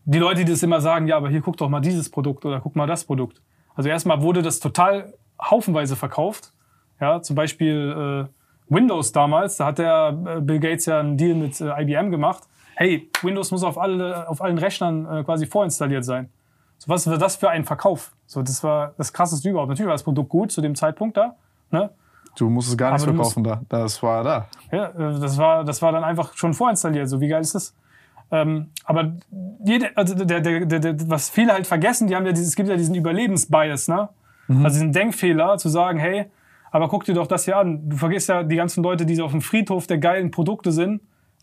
Die 0.07 0.19
Leute, 0.19 0.45
die 0.47 0.51
das 0.53 0.63
immer 0.63 0.81
sagen, 0.81 1.07
ja, 1.07 1.19
aber 1.19 1.29
hier 1.29 1.43
guck 1.43 1.59
doch 1.59 1.69
mal 1.69 1.81
dieses 1.81 2.09
Produkt 2.09 2.47
oder 2.47 2.61
guck 2.61 2.75
mal 2.75 2.87
das 2.87 3.05
Produkt. 3.05 3.43
Also 3.75 3.91
erstmal 3.91 4.23
wurde 4.23 4.41
das 4.41 4.59
total 4.61 5.13
haufenweise 5.43 5.97
verkauft. 5.97 6.53
Ja, 7.01 7.21
zum 7.21 7.37
Beispiel 7.37 8.29
äh, 8.31 8.75
Windows 8.75 9.13
damals, 9.13 9.57
da 9.59 9.67
hat 9.67 9.79
der 9.79 10.17
äh, 10.39 10.41
Bill 10.41 10.59
Gates 10.61 10.87
ja 10.87 11.01
einen 11.01 11.19
Deal 11.19 11.35
mit 11.35 11.61
äh, 11.61 11.83
IBM 11.83 12.11
gemacht. 12.11 12.45
Hey, 12.81 13.11
Windows 13.21 13.51
muss 13.51 13.63
auf, 13.63 13.77
alle, 13.77 14.27
auf 14.27 14.41
allen 14.41 14.57
Rechnern 14.57 15.05
äh, 15.19 15.23
quasi 15.23 15.45
vorinstalliert 15.47 16.03
sein. 16.03 16.31
So, 16.79 16.89
was 16.89 17.07
war 17.07 17.19
das 17.19 17.37
für 17.37 17.51
ein 17.51 17.67
Verkauf? 17.67 18.13
So, 18.25 18.41
das 18.41 18.65
war 18.65 18.95
das 18.97 19.13
krasseste 19.13 19.51
überhaupt. 19.51 19.69
Natürlich 19.69 19.89
war 19.89 19.95
das 19.95 20.03
Produkt 20.03 20.31
gut 20.31 20.51
zu 20.51 20.63
dem 20.63 20.75
Zeitpunkt 20.75 21.15
da. 21.19 21.37
Ne? 21.71 21.91
Du 22.39 22.49
musst 22.49 22.71
es 22.71 22.79
gar 22.79 22.93
nicht 22.95 23.03
Aber 23.03 23.13
du 23.13 23.19
musst- 23.19 23.35
verkaufen 23.35 23.61
da. 23.69 23.79
Das 23.85 24.03
war 24.03 24.25
da. 24.25 24.49
Ja, 24.73 24.87
äh, 24.87 25.21
das 25.21 25.37
war, 25.37 25.63
das 25.63 25.83
war 25.83 25.93
dann 25.93 26.05
einfach 26.05 26.35
schon 26.39 26.55
vorinstalliert. 26.55 27.07
So, 27.11 27.21
wie 27.21 27.29
geil 27.29 27.43
ist 27.43 27.55
das? 27.55 27.75
Ähm, 28.31 28.71
aber 28.85 29.13
jede, 29.63 29.95
also 29.95 30.15
der, 30.15 30.41
der, 30.41 30.65
der, 30.65 30.79
der, 30.79 31.11
was 31.11 31.29
viele 31.29 31.53
halt 31.53 31.67
vergessen, 31.67 32.07
die 32.07 32.17
haben 32.17 32.25
ja 32.25 32.33
dieses, 32.33 32.49
es 32.49 32.57
gibt 32.57 32.71
ja 32.71 32.77
diesen 32.77 32.95
Überlebensbias, 32.95 33.89
ne? 33.89 34.09
Also 34.49 34.69
diesen 34.79 34.93
Denkfehler 34.93 35.59
zu 35.59 35.69
sagen, 35.69 35.99
hey, 35.99 36.31
aber 36.73 36.89
guck 36.89 37.05
dir 37.05 37.13
doch 37.15 37.27
das 37.27 37.45
hier 37.45 37.57
an. 37.59 37.89
Du 37.91 37.97
vergisst 37.97 38.29
ja 38.31 38.43
die 38.43 38.57
ganzen 38.57 38.83
Leute, 38.83 39.05
die 39.05 39.15
so 39.17 39.25
auf 39.27 39.31
dem 39.33 39.43
Friedhof 39.43 39.87
der 39.87 39.99
geilen 39.99 40.31
Produkte 40.31 40.73
sind. 40.73 41.03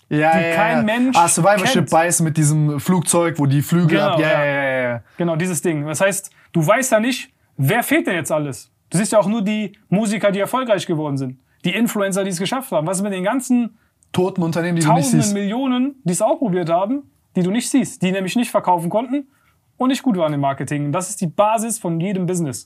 Ja, 0.10 0.38
Die 0.38 0.56
kein 0.56 0.86
Mensch 0.86 1.18
Ah, 1.18 1.28
Survivorship 1.28 1.74
kennt. 1.74 1.90
Bias 1.90 2.22
mit 2.22 2.38
diesem 2.38 2.80
Flugzeug, 2.80 3.38
wo 3.40 3.46
die 3.46 3.62
Flügel 3.62 3.98
Genau, 3.98 4.12
ab. 4.12 4.20
Ja, 4.20 4.30
ja. 4.30 4.46
ja, 4.46 4.64
ja, 4.64 4.82
ja. 4.90 5.04
Genau, 5.18 5.36
dieses 5.36 5.62
Ding. 5.62 5.86
Das 5.86 6.00
heißt, 6.02 6.32
du 6.54 6.66
weißt 6.66 6.92
ja 6.94 7.00
nicht, 7.00 7.30
wer 7.58 7.84
fehlt 7.84 8.08
denn 8.08 8.16
jetzt 8.16 8.32
alles? 8.32 8.72
Du 8.90 8.98
siehst 8.98 9.12
ja 9.12 9.20
auch 9.20 9.28
nur 9.28 9.42
die 9.42 9.74
Musiker, 9.90 10.32
die 10.32 10.40
erfolgreich 10.40 10.88
geworden 10.88 11.18
sind. 11.18 11.38
Die 11.66 11.76
Influencer, 11.76 12.24
die 12.24 12.30
es 12.30 12.40
geschafft 12.40 12.72
haben. 12.72 12.88
Was 12.88 12.98
ist 12.98 13.04
mit 13.04 13.12
den 13.12 13.24
ganzen 13.26 13.78
Toten 14.14 14.42
Unternehmen, 14.44 14.78
die 14.80 14.86
du 14.86 14.94
nicht 14.94 15.10
siehst. 15.10 15.34
Millionen, 15.34 15.96
die 16.06 16.14
es 16.14 16.22
auch 16.22 16.38
probiert 16.38 16.70
haben, 16.70 17.04
die 17.36 17.44
du 17.44 17.52
nicht 17.52 17.70
siehst, 17.70 18.02
die 18.02 18.12
nämlich 18.12 18.36
nicht 18.38 18.50
verkaufen 18.50 18.90
konnten 18.90 19.28
und 19.76 19.90
nicht 19.90 20.02
gut 20.04 20.16
waren 20.18 20.34
im 20.34 20.40
Marketing. 20.40 20.94
Das 20.94 21.10
ist 21.10 21.20
die 21.20 21.28
Basis 21.28 21.78
von 21.78 22.00
jedem 22.00 22.26
Business. 22.26 22.64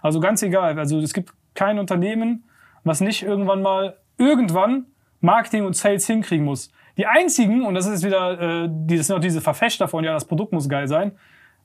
Also 0.00 0.20
ganz 0.20 0.42
egal. 0.42 0.78
Also 0.78 1.00
es 1.00 1.12
gibt 1.12 1.32
kein 1.54 1.78
Unternehmen, 1.80 2.44
was 2.84 3.00
nicht 3.00 3.22
irgendwann 3.22 3.60
mal 3.62 3.96
irgendwann 4.16 4.86
Marketing 5.20 5.64
und 5.64 5.74
Sales 5.76 6.06
hinkriegen 6.06 6.44
muss. 6.44 6.70
Die 6.96 7.06
einzigen, 7.06 7.64
und 7.64 7.74
das 7.74 7.86
ist 7.86 8.04
wieder, 8.04 8.40
äh, 8.64 8.68
die, 8.70 8.96
das 8.96 9.08
sind 9.08 9.16
auch 9.16 9.20
diese 9.20 9.40
Verfechter 9.40 9.88
von, 9.88 10.04
ja, 10.04 10.12
das 10.12 10.24
Produkt 10.24 10.52
muss 10.52 10.68
geil 10.68 10.86
sein, 10.86 11.12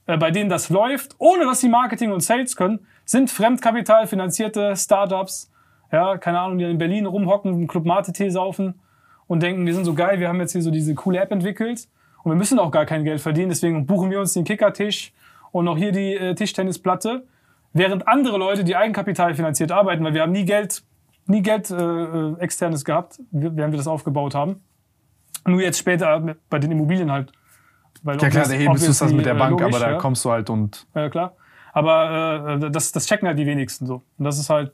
äh, 0.08 0.18
bei 0.18 0.32
denen 0.32 0.50
das 0.50 0.70
läuft, 0.70 1.16
ohne 1.20 1.46
dass 1.46 1.60
sie 1.62 1.70
Marketing 1.70 2.12
und 2.12 2.22
Sales 2.22 2.56
können, 2.56 2.80
sind 3.06 3.30
fremdkapitalfinanzierte 3.30 4.76
Startups, 4.76 5.52
ja, 5.92 6.18
keine 6.18 6.40
Ahnung, 6.40 6.58
die 6.58 6.66
in 6.66 6.78
Berlin 6.78 7.06
rumhocken, 7.06 7.54
einen 7.54 7.68
Club 7.68 7.86
Mate-Tee 7.86 8.30
saufen 8.30 8.80
und 9.28 9.44
denken, 9.44 9.66
wir 9.66 9.74
sind 9.74 9.86
so 9.86 9.94
geil, 9.94 10.20
wir 10.20 10.28
haben 10.28 10.40
jetzt 10.40 10.54
hier 10.54 10.62
so 10.62 10.72
diese 10.72 10.96
coole 10.96 11.20
App 11.20 11.32
entwickelt 11.32 11.88
und 12.24 12.32
wir 12.32 12.36
müssen 12.36 12.58
auch 12.58 12.72
gar 12.72 12.86
kein 12.86 13.04
Geld 13.04 13.22
verdienen, 13.22 13.50
deswegen 13.50 13.86
buchen 13.86 14.10
wir 14.10 14.20
uns 14.20 14.34
den 14.34 14.46
Kickertisch 14.46 15.14
und 15.52 15.66
noch 15.66 15.78
hier 15.78 15.92
die 15.92 16.16
äh, 16.16 16.34
Tischtennisplatte, 16.34 17.26
während 17.74 18.08
andere 18.08 18.38
Leute, 18.38 18.64
die 18.64 18.76
Eigenkapital 18.76 19.36
finanziert 19.36 19.72
arbeiten, 19.72 20.04
weil 20.04 20.16
wir 20.16 20.24
haben 20.24 20.32
nie 20.32 20.46
Geld, 20.46 20.84
nie 21.28 21.44
Geld 21.44 21.70
äh, 21.70 21.76
äh, 21.76 22.40
externes 22.40 22.84
gehabt, 22.84 23.20
während 23.32 23.74
wir 23.74 23.78
das 23.78 23.88
aufgebaut 23.88 24.34
haben. 24.34 24.62
Nur 25.50 25.62
jetzt 25.62 25.80
später 25.80 26.36
bei 26.50 26.60
den 26.60 26.72
Immobilien 26.72 27.12
halt. 27.12 27.32
Weil 28.04 28.22
Ja 28.22 28.30
klar, 28.30 28.44
obvious- 28.44 28.50
der 28.50 28.58
Hebel 28.58 28.76
ist 28.76 29.02
das 29.02 29.14
mit 29.14 29.26
der 29.26 29.36
äh, 29.36 29.38
Bank, 29.38 29.52
logisch, 29.52 29.76
aber 29.76 29.86
da 29.86 29.92
ja. 29.92 29.98
kommst 29.98 30.24
du 30.24 30.32
halt 30.32 30.50
und. 30.50 30.88
Ja, 30.96 31.10
klar. 31.10 31.34
Aber 31.74 32.60
äh, 32.62 32.72
das, 32.72 32.92
das 32.92 33.06
checken 33.06 33.28
halt 33.28 33.38
die 33.38 33.46
wenigsten 33.46 33.86
so. 33.86 34.02
Und 34.18 34.26
das 34.26 34.40
ist 34.40 34.50
halt 34.50 34.72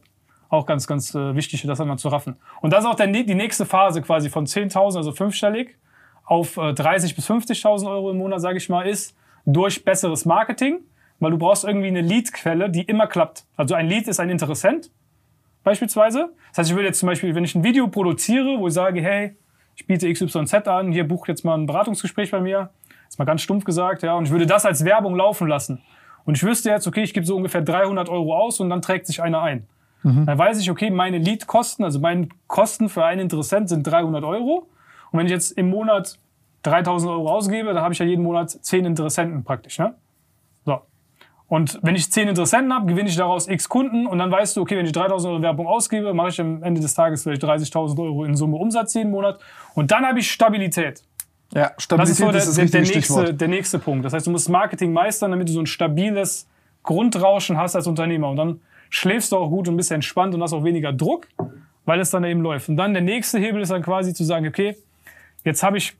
auch 0.50 0.66
ganz, 0.66 0.88
ganz 0.88 1.14
äh, 1.16 1.36
wichtig, 1.36 1.64
das 1.64 1.82
einmal 1.82 1.98
zu 1.98 2.10
raffen. 2.10 2.38
Und 2.62 2.72
das 2.72 2.84
ist 2.84 2.90
auch 2.90 2.96
der, 2.96 3.08
die 3.08 3.36
nächste 3.36 3.66
Phase 3.66 4.02
quasi 4.02 4.30
von 4.30 4.46
10.000, 4.46 4.98
also 4.98 5.12
fünfstellig, 5.12 5.76
auf 6.24 6.58
äh, 6.58 6.72
30.000 6.72 7.16
bis 7.16 7.30
50.000 7.30 7.90
Euro 7.90 8.12
im 8.12 8.18
Monat, 8.18 8.42
sage 8.42 8.58
ich 8.58 8.70
mal, 8.70 8.88
ist 8.88 9.16
durch 9.46 9.84
besseres 9.84 10.26
Marketing, 10.26 10.80
weil 11.20 11.32
du 11.32 11.38
brauchst 11.38 11.64
irgendwie 11.64 11.88
eine 11.88 12.02
Lead-Quelle, 12.02 12.70
die 12.70 12.82
immer 12.82 13.08
klappt. 13.08 13.46
Also 13.56 13.76
ein 13.76 13.88
Lead 13.88 14.08
ist 14.08 14.20
ein 14.20 14.30
Interessent, 14.30 14.92
beispielsweise. 15.64 16.30
Das 16.50 16.60
heißt, 16.60 16.72
ich 16.72 16.76
will 16.76 16.86
jetzt 16.86 17.00
zum 17.00 17.08
Beispiel, 17.08 17.36
wenn 17.36 17.44
ich 17.44 17.56
ein 17.56 17.64
Video 17.64 17.88
produziere, 17.88 18.60
wo 18.60 18.68
ich 18.68 18.74
sage, 18.74 19.02
hey, 19.02 19.36
ich 19.76 19.88
biete 19.88 20.12
XYZ 20.12 20.54
an, 20.68 20.92
hier 20.92 21.08
bucht 21.08 21.28
jetzt 21.28 21.44
mal 21.44 21.58
ein 21.58 21.66
Beratungsgespräch 21.66 22.32
bei 22.32 22.40
mir, 22.40 22.70
ist 23.08 23.20
mal 23.20 23.26
ganz 23.26 23.42
stumpf 23.42 23.66
gesagt, 23.66 24.04
ja, 24.04 24.16
und 24.16 24.26
ich 24.26 24.32
würde 24.32 24.46
das 24.46 24.66
als 24.66 24.84
Werbung 24.86 25.16
laufen 25.16 25.48
lassen. 25.48 25.82
Und 26.26 26.38
ich 26.38 26.44
wüsste 26.44 26.70
jetzt, 26.70 26.88
okay, 26.88 27.04
ich 27.04 27.14
gebe 27.14 27.26
so 27.26 27.36
ungefähr 27.36 27.62
300 27.62 28.10
Euro 28.10 28.36
aus 28.36 28.60
und 28.60 28.70
dann 28.70 28.82
trägt 28.82 29.06
sich 29.08 29.22
einer 29.22 29.42
ein. 29.42 29.68
Dann 30.26 30.38
weiß 30.38 30.60
ich, 30.60 30.70
okay, 30.70 30.92
meine 30.92 31.18
Lead-Kosten, 31.18 31.84
also 31.84 32.00
meine 32.00 32.30
Kosten 32.48 32.90
für 32.90 33.04
einen 33.04 33.22
Interessent 33.22 33.70
sind 33.70 33.88
300 33.88 34.24
Euro. 34.24 34.68
Und 35.12 35.20
wenn 35.20 35.26
ich 35.26 35.32
jetzt 35.32 35.52
im 35.52 35.70
Monat 35.70 36.20
3000 36.64 37.12
Euro 37.12 37.32
ausgebe, 37.32 37.74
dann 37.74 37.84
habe 37.84 37.94
ich 37.94 38.00
ja 38.00 38.06
jeden 38.06 38.24
Monat 38.24 38.52
10 38.52 38.86
Interessenten 38.86 39.44
praktisch, 39.44 39.80
ne? 39.80 39.96
Und 41.48 41.80
wenn 41.84 41.96
ich 41.96 42.12
10 42.12 42.28
Interessenten 42.30 42.74
habe, 42.74 42.88
gewinne 42.88 43.08
ich 43.08 43.16
daraus 43.16 43.48
x 43.48 43.70
Kunden 43.70 44.08
und 44.08 44.18
dann 44.18 44.32
weißt 44.32 44.58
du, 44.58 44.62
okay, 44.62 44.78
wenn 44.78 44.86
ich 44.86 44.92
3000 44.92 45.32
Euro 45.32 45.42
Werbung 45.44 45.68
ausgebe, 45.68 46.14
mache 46.14 46.30
ich 46.30 46.42
am 46.42 46.64
Ende 46.64 46.82
des 46.82 46.94
Tages 46.96 47.24
vielleicht 47.24 47.44
30.000 47.44 48.02
Euro 48.02 48.26
in 48.26 48.36
Summe 48.36 48.58
Umsatz 48.58 48.96
jeden 48.96 49.12
Monat 49.12 49.40
und 49.76 49.92
dann 49.92 50.06
habe 50.06 50.20
ich 50.20 50.32
Stabilität. 50.32 51.04
Ja, 51.54 51.72
Das 51.76 51.84
Stabilität 51.84 52.12
ist 52.12 52.18
so 52.18 52.32
der, 52.32 52.36
ist 52.36 52.48
das 52.48 52.56
der, 52.56 52.66
der, 52.66 52.82
nächste, 52.82 53.34
der 53.34 53.48
nächste 53.48 53.80
Punkt. 53.80 54.06
Das 54.06 54.14
heißt, 54.14 54.26
du 54.26 54.32
musst 54.32 54.50
Marketing 54.50 54.92
meistern, 54.92 55.32
damit 55.32 55.48
du 55.48 55.54
so 55.54 55.60
ein 55.60 55.68
stabiles 55.68 56.48
Grundrauschen 56.82 57.58
hast 57.58 57.76
als 57.76 57.86
Unternehmer. 57.86 58.30
Und 58.30 58.38
dann 58.38 58.62
schläfst 58.90 59.32
du 59.32 59.38
auch 59.38 59.50
gut 59.50 59.68
und 59.68 59.78
bist 59.78 59.92
entspannt 59.92 60.34
und 60.34 60.42
hast 60.42 60.54
auch 60.54 60.64
weniger 60.64 60.92
Druck, 60.92 61.28
weil 61.86 62.00
es 62.00 62.10
dann 62.10 62.24
eben 62.24 62.42
läuft. 62.42 62.70
Und 62.70 62.78
dann 62.78 62.94
der 62.94 63.04
nächste 63.04 63.40
Hebel 63.40 63.62
ist 63.62 63.72
dann 63.72 63.84
quasi 63.84 64.14
zu 64.14 64.24
sagen, 64.24 64.48
okay, 64.48 64.76
jetzt 65.44 65.62
habe 65.62 65.78
ich 65.78 65.96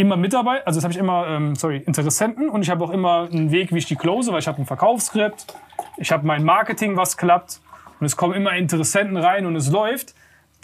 immer 0.00 0.16
Mitarbeiter, 0.16 0.66
also 0.66 0.78
jetzt 0.78 0.84
habe 0.84 0.92
ich 0.92 0.98
immer, 0.98 1.26
ähm, 1.28 1.54
sorry, 1.54 1.78
Interessenten 1.86 2.48
und 2.48 2.62
ich 2.62 2.70
habe 2.70 2.82
auch 2.84 2.90
immer 2.90 3.28
einen 3.30 3.50
Weg, 3.50 3.72
wie 3.72 3.78
ich 3.78 3.86
die 3.86 3.96
close, 3.96 4.32
weil 4.32 4.40
ich 4.40 4.48
habe 4.48 4.60
ein 4.60 4.66
Verkaufsskript, 4.66 5.46
ich 5.98 6.10
habe 6.10 6.26
mein 6.26 6.44
Marketing, 6.44 6.96
was 6.96 7.16
klappt 7.16 7.60
und 8.00 8.06
es 8.06 8.16
kommen 8.16 8.34
immer 8.34 8.56
Interessenten 8.56 9.16
rein 9.16 9.46
und 9.46 9.56
es 9.56 9.70
läuft. 9.70 10.14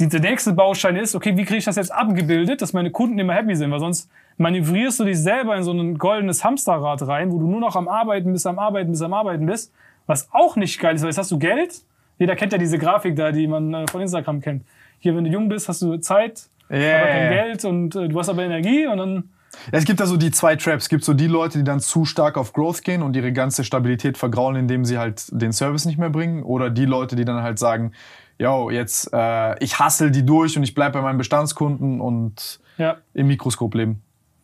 Die, 0.00 0.08
der 0.08 0.20
nächste 0.20 0.52
Baustein 0.52 0.96
ist, 0.96 1.14
okay, 1.14 1.36
wie 1.36 1.44
kriege 1.44 1.58
ich 1.58 1.64
das 1.64 1.76
jetzt 1.76 1.92
abgebildet, 1.92 2.60
dass 2.60 2.72
meine 2.72 2.90
Kunden 2.90 3.18
immer 3.18 3.34
happy 3.34 3.54
sind, 3.54 3.70
weil 3.70 3.80
sonst 3.80 4.10
manövrierst 4.36 5.00
du 5.00 5.04
dich 5.04 5.18
selber 5.18 5.56
in 5.56 5.62
so 5.62 5.72
ein 5.72 5.96
goldenes 5.96 6.44
Hamsterrad 6.44 7.06
rein, 7.06 7.30
wo 7.30 7.38
du 7.38 7.46
nur 7.46 7.60
noch 7.60 7.76
am 7.76 7.88
Arbeiten 7.88 8.32
bist, 8.32 8.46
am 8.46 8.58
Arbeiten 8.58 8.90
bist, 8.90 9.02
am 9.02 9.14
Arbeiten 9.14 9.46
bist, 9.46 9.72
was 10.06 10.28
auch 10.32 10.56
nicht 10.56 10.78
geil 10.80 10.94
ist, 10.94 11.02
weil 11.02 11.10
jetzt 11.10 11.18
hast 11.18 11.30
du 11.30 11.38
Geld. 11.38 11.82
Jeder 12.18 12.36
kennt 12.36 12.52
ja 12.52 12.58
diese 12.58 12.78
Grafik 12.78 13.16
da, 13.16 13.32
die 13.32 13.46
man 13.46 13.72
äh, 13.74 13.86
von 13.86 14.00
Instagram 14.00 14.40
kennt. 14.40 14.64
Hier, 14.98 15.14
wenn 15.14 15.24
du 15.24 15.30
jung 15.30 15.48
bist, 15.48 15.68
hast 15.68 15.82
du 15.82 15.96
Zeit, 15.98 16.48
aber 16.68 17.06
kein 17.08 17.30
Geld 17.32 17.64
und 17.64 17.94
äh, 17.96 18.08
du 18.08 18.18
hast 18.18 18.28
aber 18.28 18.42
Energie 18.44 18.86
und 18.86 18.98
dann 18.98 19.14
Ja, 19.72 19.78
es 19.78 19.84
gibt 19.84 20.00
da 20.00 20.06
so 20.06 20.16
die 20.16 20.30
zwei 20.30 20.56
Traps. 20.56 20.84
Es 20.84 20.88
gibt 20.88 21.04
so 21.04 21.14
die 21.14 21.26
Leute, 21.28 21.58
die 21.58 21.64
dann 21.64 21.80
zu 21.80 22.04
stark 22.04 22.36
auf 22.36 22.52
Growth 22.52 22.82
gehen 22.82 23.02
und 23.02 23.14
ihre 23.16 23.32
ganze 23.32 23.64
Stabilität 23.64 24.18
vergraulen, 24.18 24.56
indem 24.56 24.84
sie 24.84 24.98
halt 24.98 25.24
den 25.30 25.52
Service 25.52 25.84
nicht 25.84 25.98
mehr 25.98 26.10
bringen. 26.10 26.42
Oder 26.42 26.70
die 26.70 26.84
Leute, 26.84 27.16
die 27.16 27.24
dann 27.24 27.42
halt 27.42 27.58
sagen, 27.58 27.92
yo, 28.38 28.70
jetzt, 28.70 29.10
äh, 29.12 29.62
ich 29.64 29.78
hassel 29.78 30.10
die 30.10 30.26
durch 30.26 30.56
und 30.56 30.62
ich 30.62 30.74
bleibe 30.74 30.94
bei 30.94 31.02
meinen 31.02 31.18
Bestandskunden 31.18 32.00
und 32.00 32.60
ja, 32.78 32.96
im 33.14 33.28
Mikroskop 33.28 33.74
leben. 33.74 34.02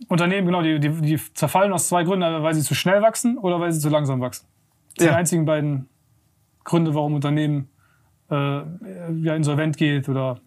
Unternehmen, 0.08 0.46
genau, 0.46 0.62
die, 0.62 0.80
die, 0.80 0.88
die 1.00 1.20
zerfallen 1.34 1.72
aus 1.72 1.88
zwei 1.88 2.02
Gründen, 2.04 2.42
weil 2.42 2.54
sie 2.54 2.62
zu 2.62 2.74
schnell 2.74 3.02
wachsen 3.02 3.36
oder 3.38 3.60
weil 3.60 3.70
sie 3.72 3.80
zu 3.80 3.88
langsam 3.88 4.20
wachsen. 4.20 4.46
Das 4.96 5.02
sind 5.02 5.06
Ja. 5.06 5.12
die 5.12 5.18
einzigen 5.18 5.44
beiden 5.44 5.88
Gründe, 6.64 6.94
warum 6.94 7.14
Unternehmen 7.14 7.68
äh, 8.30 8.34
ja, 8.34 9.34
insolvent 9.36 9.76
geht 9.76 10.08
oder 10.08 10.40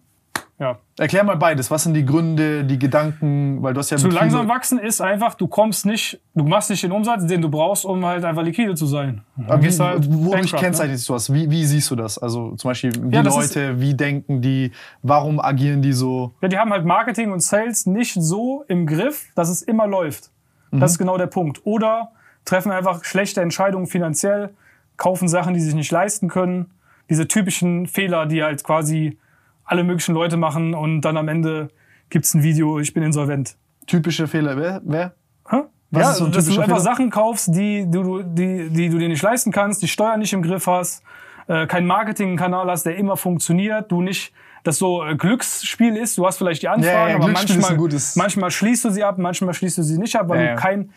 ja. 0.58 0.78
Erklär 0.98 1.22
mal 1.24 1.36
beides. 1.36 1.70
Was 1.70 1.82
sind 1.82 1.94
die 1.94 2.04
Gründe, 2.06 2.64
die 2.64 2.78
Gedanken? 2.78 3.62
Weil 3.62 3.74
du 3.74 3.80
hast 3.80 3.90
ja 3.90 3.98
Zu 3.98 4.08
langsam 4.08 4.48
wachsen 4.48 4.78
ist 4.78 5.00
einfach, 5.02 5.34
du 5.34 5.46
kommst 5.46 5.84
nicht, 5.84 6.20
du 6.34 6.44
machst 6.44 6.70
nicht 6.70 6.82
den 6.82 6.92
Umsatz, 6.92 7.26
den 7.26 7.42
du 7.42 7.50
brauchst, 7.50 7.84
um 7.84 8.04
halt 8.06 8.24
einfach 8.24 8.42
liquide 8.42 8.74
zu 8.74 8.86
sein. 8.86 9.22
Aber 9.46 9.62
wie, 9.62 9.68
halt 9.68 10.06
wodurch 10.10 10.30
bankrupt, 10.32 10.52
ne? 10.54 10.58
kennzeichnest 10.60 11.08
du 11.08 11.12
das? 11.12 11.32
Wie, 11.32 11.50
wie 11.50 11.64
siehst 11.64 11.90
du 11.90 11.96
das? 11.96 12.16
Also 12.18 12.54
zum 12.56 12.70
Beispiel, 12.70 12.90
die 12.92 13.14
Ja, 13.14 13.22
das 13.22 13.36
ist- 13.36 13.54
Leute, 13.54 13.80
wie 13.80 13.94
denken 13.94 14.40
die, 14.40 14.72
warum 15.02 15.40
agieren 15.40 15.82
die 15.82 15.92
so? 15.92 16.32
Ja, 16.40 16.48
die 16.48 16.56
haben 16.58 16.70
halt 16.72 16.84
Marketing 16.86 17.32
und 17.32 17.40
Sales 17.40 17.84
nicht 17.86 18.14
so 18.14 18.64
im 18.68 18.86
Griff, 18.86 19.26
dass 19.34 19.48
es 19.50 19.60
immer 19.62 19.86
läuft. 19.86 20.30
Das 20.72 20.92
ist 20.92 20.98
genau 20.98 21.16
der 21.16 21.26
Punkt. 21.28 21.60
Oder 21.64 22.10
treffen 22.44 22.70
einfach 22.72 23.04
schlechte 23.04 23.40
Entscheidungen 23.40 23.86
finanziell, 23.86 24.54
kaufen 24.96 25.28
Sachen, 25.28 25.54
die 25.54 25.60
sie 25.60 25.66
sich 25.66 25.74
nicht 25.74 25.90
leisten 25.92 26.28
können. 26.28 26.70
Diese 27.08 27.28
typischen 27.28 27.86
Fehler, 27.86 28.26
die 28.26 28.42
halt 28.42 28.62
quasi 28.64 29.18
alle 29.66 29.84
möglichen 29.84 30.14
Leute 30.14 30.36
machen 30.36 30.74
und 30.74 31.02
dann 31.02 31.16
am 31.16 31.28
Ende 31.28 31.68
gibt's 32.08 32.34
ein 32.34 32.42
Video, 32.42 32.78
ich 32.78 32.94
bin 32.94 33.02
insolvent. 33.02 33.56
Typische 33.86 34.26
Fehler, 34.26 34.56
wer? 34.56 34.80
wer? 34.84 35.14
Hä? 35.50 35.62
Was 35.90 36.02
ja, 36.02 36.10
ist 36.10 36.16
so 36.18 36.24
ein 36.26 36.32
dass 36.32 36.46
du 36.46 36.52
einfach 36.52 36.64
Fehler? 36.64 36.80
Sachen 36.80 37.10
kaufst, 37.10 37.54
die 37.54 37.88
du, 37.88 38.22
die, 38.22 38.70
die 38.70 38.88
du 38.88 38.98
dir 38.98 39.08
nicht 39.08 39.22
leisten 39.22 39.52
kannst, 39.52 39.82
die 39.82 39.88
Steuern 39.88 40.20
nicht 40.20 40.32
im 40.32 40.42
Griff 40.42 40.66
hast, 40.66 41.02
äh, 41.48 41.66
keinen 41.66 41.86
Marketingkanal 41.86 42.70
hast, 42.70 42.86
der 42.86 42.96
immer 42.96 43.16
funktioniert, 43.16 43.90
du 43.90 44.00
nicht, 44.02 44.32
das 44.64 44.78
so 44.78 45.04
äh, 45.04 45.16
Glücksspiel 45.16 45.96
ist, 45.96 46.18
du 46.18 46.26
hast 46.26 46.38
vielleicht 46.38 46.62
die 46.62 46.68
Anfragen, 46.68 46.94
Ja, 46.94 47.08
ja, 47.08 47.16
aber 47.16 47.28
manchmal, 47.28 47.76
manchmal 48.16 48.50
schließt 48.50 48.84
du 48.84 48.90
sie 48.90 49.04
ab, 49.04 49.18
manchmal 49.18 49.54
schließt 49.54 49.78
du 49.78 49.82
sie 49.82 49.98
nicht 49.98 50.16
ab, 50.16 50.28
weil 50.28 50.44
Ja, 50.44 50.54
du 50.54 50.60
kein, 50.60 50.90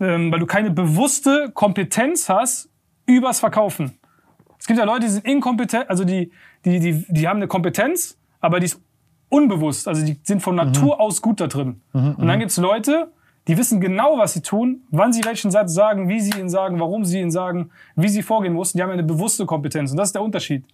ähm, 0.00 0.32
weil 0.32 0.40
du 0.40 0.46
keine 0.46 0.70
bewusste 0.70 1.50
Kompetenz 1.54 2.28
hast 2.28 2.68
übers 3.06 3.40
Verkaufen. 3.40 3.98
Es 4.58 4.66
gibt 4.66 4.78
ja 4.78 4.84
Leute, 4.84 5.06
die 5.06 5.08
sind 5.08 5.26
inkompetent, 5.26 5.90
also 5.90 6.04
die, 6.04 6.30
die, 6.64 6.80
die, 6.80 7.04
die 7.08 7.28
haben 7.28 7.36
eine 7.38 7.48
Kompetenz, 7.48 8.18
aber 8.40 8.60
die 8.60 8.66
ist 8.66 8.80
unbewusst. 9.28 9.88
Also 9.88 10.04
die 10.04 10.18
sind 10.22 10.42
von 10.42 10.54
Natur 10.54 11.00
aus 11.00 11.22
gut 11.22 11.40
da 11.40 11.46
drin. 11.46 11.80
Und 11.92 12.26
dann 12.26 12.38
gibt's 12.38 12.56
Leute, 12.58 13.10
die 13.48 13.56
wissen 13.58 13.80
genau, 13.80 14.18
was 14.18 14.34
sie 14.34 14.42
tun, 14.42 14.82
wann 14.90 15.12
sie 15.12 15.24
welchen 15.24 15.50
Satz 15.50 15.72
sagen, 15.74 16.08
wie 16.08 16.20
sie 16.20 16.38
ihn 16.38 16.48
sagen, 16.48 16.78
warum 16.78 17.04
sie 17.04 17.20
ihn 17.20 17.30
sagen, 17.30 17.70
wie 17.96 18.08
sie 18.08 18.22
vorgehen 18.22 18.52
mussten. 18.52 18.78
Die 18.78 18.82
haben 18.82 18.90
eine 18.90 19.02
bewusste 19.02 19.46
Kompetenz. 19.46 19.90
Und 19.90 19.96
das 19.96 20.08
ist 20.10 20.14
der 20.14 20.22
Unterschied. 20.22 20.64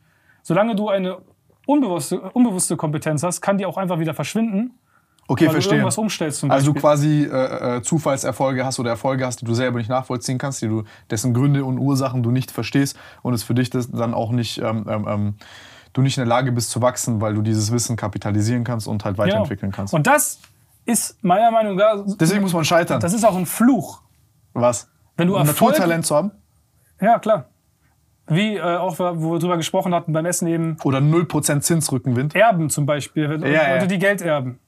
Solange 0.43 0.75
du 0.77 0.89
eine 0.89 1.19
unbewusste, 1.67 2.21
unbewusste 2.21 2.77
Kompetenz 2.77 3.23
hast, 3.23 3.41
kann 3.41 3.59
die 3.59 3.65
auch 3.67 3.77
einfach 3.77 3.99
wieder 3.99 4.13
verschwinden, 4.15 4.73
Okay, 5.31 5.43
weil 5.43 5.49
du 5.49 5.53
verstehe. 5.53 5.75
irgendwas 5.75 5.99
umstellst 5.99 6.41
zum 6.41 6.51
Also 6.51 6.73
Beispiel. 6.73 6.81
quasi 6.81 7.25
äh, 7.31 7.77
äh, 7.77 7.83
Zufallserfolge 7.83 8.65
hast 8.65 8.81
oder 8.81 8.91
Erfolge 8.91 9.27
hast, 9.27 9.43
die 9.43 9.45
du 9.45 9.53
selber 9.53 9.77
nicht 9.79 9.91
nachvollziehen 9.91 10.39
kannst, 10.39 10.63
die 10.63 10.69
du, 10.69 10.85
dessen 11.11 11.35
Gründe 11.35 11.65
und 11.67 11.79
Ursachen 11.79 12.23
du 12.23 12.31
nicht 12.31 12.51
verstehst 12.51 12.99
und 13.23 13.35
es 13.35 13.43
für 13.43 13.53
dich 13.55 13.69
das 13.69 13.91
dann 13.91 14.15
auch 14.15 14.31
nicht, 14.33 14.59
ähm, 14.59 14.87
ähm, 14.89 15.07
ähm, 15.07 15.35
du 15.99 16.03
nicht 16.03 16.17
in 16.17 16.23
der 16.23 16.29
Lage 16.29 16.53
bist 16.53 16.71
zu 16.71 16.81
wachsen, 16.81 17.21
weil 17.21 17.35
du 17.35 17.43
dieses 17.43 17.73
Wissen 17.73 17.97
kapitalisieren 17.97 18.65
kannst 18.65 18.87
und 18.87 19.05
halt 19.05 19.19
weiterentwickeln 19.19 19.73
kannst. 19.73 19.93
Und 19.93 20.07
das 20.07 20.39
ist 20.85 21.23
meiner 21.23 21.51
Meinung 21.51 21.77
nach, 21.77 22.05
Deswegen 22.19 22.41
muss 22.41 22.53
man 22.53 22.65
scheitern. 22.65 23.01
das 23.01 23.13
ist 23.13 23.25
auch 23.25 23.37
ein 23.37 23.47
Fluch. 23.47 24.01
Was? 24.55 24.89
Wenn 25.17 25.29
du 25.29 25.35
Um 25.35 25.41
Erfolg, 25.41 25.73
Naturtalent 25.73 26.07
zu 26.07 26.15
haben? 26.15 26.31
Ja, 27.01 27.19
klar. 27.19 27.47
Wie 28.29 28.57
äh, 28.57 28.61
auch, 28.61 28.99
wo 28.99 29.33
wir 29.33 29.39
drüber 29.39 29.57
gesprochen 29.57 29.95
hatten 29.95 30.13
beim 30.13 30.25
Essen 30.27 30.47
eben, 30.47 30.77
Oder 30.85 30.99
0% 30.99 31.61
Zinsrückenwind? 31.61 32.35
Erben 32.35 32.71
zum 32.71 32.87
Beispiel, 32.87 33.25
Leute, 33.25 33.49
ja. 33.49 33.87
die 33.87 33.99
Geld 33.99 34.23
erben. 34.23 34.61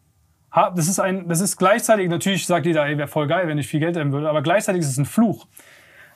Das 0.52 0.88
ist, 0.88 0.98
ein, 0.98 1.28
das 1.28 1.40
ist 1.40 1.58
gleichzeitig, 1.58 2.08
natürlich 2.08 2.44
sagt 2.44 2.66
jeder, 2.66 2.84
ey, 2.84 2.98
wäre 2.98 3.06
voll 3.06 3.28
geil, 3.28 3.46
wenn 3.46 3.58
ich 3.58 3.68
viel 3.68 3.78
Geld 3.78 3.96
erben 3.96 4.12
würde, 4.12 4.28
aber 4.28 4.42
gleichzeitig 4.42 4.80
ist 4.80 4.88
es 4.88 4.98
ein 4.98 5.04
Fluch. 5.06 5.46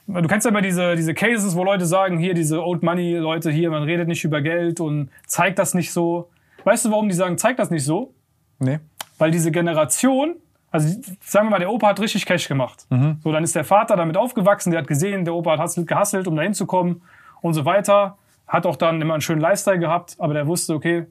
Du 0.07 0.27
kennst 0.27 0.45
ja 0.45 0.51
immer 0.51 0.61
diese, 0.61 0.95
diese 0.95 1.13
Cases, 1.15 1.55
wo 1.55 1.63
Leute 1.63 1.85
sagen, 1.85 2.17
hier, 2.19 2.33
diese 2.35 2.63
Old 2.63 2.83
Money 2.83 3.15
Leute 3.15 3.49
hier, 3.51 3.71
man 3.71 3.83
redet 3.83 4.07
nicht 4.07 4.23
über 4.23 4.41
Geld 4.41 4.79
und 4.79 5.09
zeigt 5.25 5.57
das 5.57 5.73
nicht 5.73 5.91
so. 5.91 6.29
Weißt 6.63 6.85
du, 6.85 6.91
warum 6.91 7.09
die 7.09 7.15
sagen, 7.15 7.37
zeigt 7.37 7.57
das 7.59 7.71
nicht 7.71 7.83
so? 7.83 8.13
Nee. 8.59 8.79
Weil 9.17 9.31
diese 9.31 9.51
Generation, 9.51 10.35
also 10.71 10.87
sagen 11.21 11.47
wir 11.47 11.51
mal, 11.51 11.59
der 11.59 11.71
Opa 11.71 11.87
hat 11.87 11.99
richtig 11.99 12.25
Cash 12.25 12.47
gemacht. 12.47 12.85
So, 13.23 13.31
dann 13.31 13.43
ist 13.43 13.55
der 13.55 13.63
Vater 13.63 13.95
damit 13.95 14.15
aufgewachsen, 14.17 14.71
der 14.71 14.81
hat 14.81 14.87
gesehen, 14.87 15.25
der 15.25 15.33
Opa 15.33 15.53
hat 15.53 15.59
hasselt- 15.59 15.87
gehasselt, 15.87 16.27
um 16.27 16.35
da 16.35 16.43
hinzukommen 16.43 17.01
und 17.41 17.53
so 17.53 17.65
weiter. 17.65 18.17
Hat 18.47 18.67
auch 18.67 18.75
dann 18.75 19.01
immer 19.01 19.15
einen 19.15 19.21
schönen 19.21 19.41
Lifestyle 19.41 19.79
gehabt, 19.79 20.15
aber 20.19 20.33
der 20.35 20.45
wusste, 20.45 20.75
okay, 20.75 21.07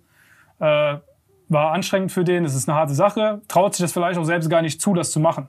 äh, 0.61 0.96
war 1.48 1.72
anstrengend 1.72 2.12
für 2.12 2.22
den, 2.24 2.44
es 2.44 2.54
ist 2.54 2.68
eine 2.68 2.78
harte 2.78 2.94
Sache, 2.94 3.42
traut 3.48 3.74
sich 3.74 3.85
das 3.85 3.92
vielleicht 3.92 4.18
auch 4.18 4.24
selbst 4.24 4.48
gar 4.48 4.62
nicht 4.62 4.80
zu, 4.80 4.94
das 4.94 5.11
zu 5.11 5.18
machen. 5.20 5.48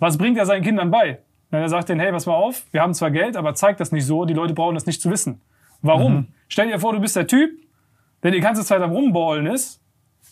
Was 0.00 0.16
bringt 0.16 0.38
er 0.38 0.46
seinen 0.46 0.62
Kindern 0.62 0.90
bei? 0.90 1.18
Wenn 1.56 1.62
er 1.62 1.70
sagt 1.70 1.88
denen, 1.88 2.00
hey, 2.00 2.12
pass 2.12 2.26
mal 2.26 2.34
auf, 2.34 2.66
wir 2.70 2.82
haben 2.82 2.92
zwar 2.92 3.10
Geld, 3.10 3.34
aber 3.34 3.54
zeigt 3.54 3.80
das 3.80 3.90
nicht 3.90 4.04
so, 4.04 4.26
die 4.26 4.34
Leute 4.34 4.52
brauchen 4.52 4.74
das 4.74 4.84
nicht 4.84 5.00
zu 5.00 5.10
wissen. 5.10 5.40
Warum? 5.80 6.26
Stell 6.48 6.68
dir 6.70 6.78
vor, 6.78 6.92
du 6.92 7.00
bist 7.00 7.16
der 7.16 7.26
Typ, 7.26 7.50
der 8.22 8.30
die 8.30 8.40
ganze 8.40 8.62
Zeit 8.62 8.82
am 8.82 8.90
Rumballen 8.90 9.46
ist, 9.46 9.80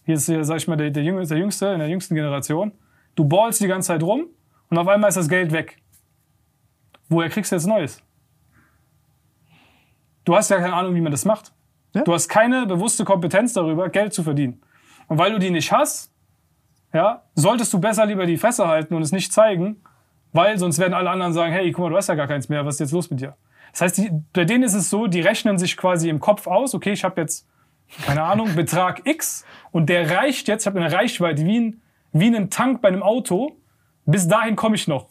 hier 0.04 0.16
ist, 0.16 0.26
hier, 0.26 0.44
sag 0.44 0.58
ich 0.58 0.68
mal, 0.68 0.76
der, 0.76 0.90
der, 0.90 1.02
Jüngste, 1.02 1.34
der 1.34 1.40
Jüngste 1.40 1.66
in 1.68 1.78
der 1.78 1.88
jüngsten 1.88 2.14
Generation. 2.14 2.72
Du 3.14 3.24
ballst 3.24 3.58
die 3.62 3.68
ganze 3.68 3.86
Zeit 3.86 4.02
rum 4.02 4.26
und 4.68 4.76
auf 4.76 4.86
einmal 4.86 5.08
ist 5.08 5.16
das 5.16 5.30
Geld 5.30 5.50
weg. 5.50 5.80
Woher 7.08 7.30
kriegst 7.30 7.52
du 7.52 7.56
jetzt 7.56 7.64
Neues? 7.64 8.02
Du 10.26 10.36
hast 10.36 10.50
ja 10.50 10.58
keine 10.58 10.74
Ahnung, 10.74 10.94
wie 10.94 11.00
man 11.00 11.10
das 11.10 11.24
macht. 11.24 11.54
Ja. 11.94 12.02
Du 12.02 12.12
hast 12.12 12.28
keine 12.28 12.66
bewusste 12.66 13.06
Kompetenz 13.06 13.54
darüber, 13.54 13.88
Geld 13.88 14.12
zu 14.12 14.22
verdienen. 14.22 14.60
Und 15.08 15.16
weil 15.16 15.32
du 15.32 15.38
die 15.38 15.48
nicht 15.48 15.72
hast, 15.72 16.12
ja, 16.92 17.22
solltest 17.34 17.72
du 17.72 17.80
besser 17.80 18.04
lieber 18.04 18.26
die 18.26 18.36
Fresse 18.36 18.68
halten 18.68 18.92
und 18.92 19.00
es 19.00 19.10
nicht 19.10 19.32
zeigen, 19.32 19.82
weil 20.34 20.58
sonst 20.58 20.78
werden 20.78 20.92
alle 20.92 21.08
anderen 21.08 21.32
sagen, 21.32 21.52
hey, 21.52 21.70
guck 21.72 21.84
mal, 21.84 21.90
du 21.90 21.96
hast 21.96 22.08
ja 22.08 22.16
gar 22.16 22.26
keins 22.26 22.50
mehr, 22.50 22.66
was 22.66 22.74
ist 22.74 22.80
jetzt 22.80 22.92
los 22.92 23.08
mit 23.08 23.20
dir? 23.20 23.36
Das 23.72 23.80
heißt, 23.80 23.98
die, 23.98 24.10
bei 24.32 24.44
denen 24.44 24.64
ist 24.64 24.74
es 24.74 24.90
so, 24.90 25.06
die 25.06 25.20
rechnen 25.20 25.58
sich 25.58 25.76
quasi 25.76 26.08
im 26.08 26.20
Kopf 26.20 26.46
aus, 26.46 26.74
okay, 26.74 26.92
ich 26.92 27.04
habe 27.04 27.20
jetzt, 27.20 27.46
keine 28.04 28.22
Ahnung, 28.24 28.54
Betrag 28.56 29.06
X 29.06 29.46
und 29.70 29.86
der 29.86 30.10
reicht 30.10 30.48
jetzt, 30.48 30.64
ich 30.64 30.66
habe 30.66 30.80
eine 30.80 30.92
Reichweite 30.92 31.46
wie 31.46 31.60
ein, 31.60 31.82
wie 32.12 32.26
ein 32.26 32.50
Tank 32.50 32.82
bei 32.82 32.88
einem 32.88 33.02
Auto, 33.02 33.56
bis 34.06 34.28
dahin 34.28 34.56
komme 34.56 34.74
ich 34.74 34.88
noch. 34.88 35.08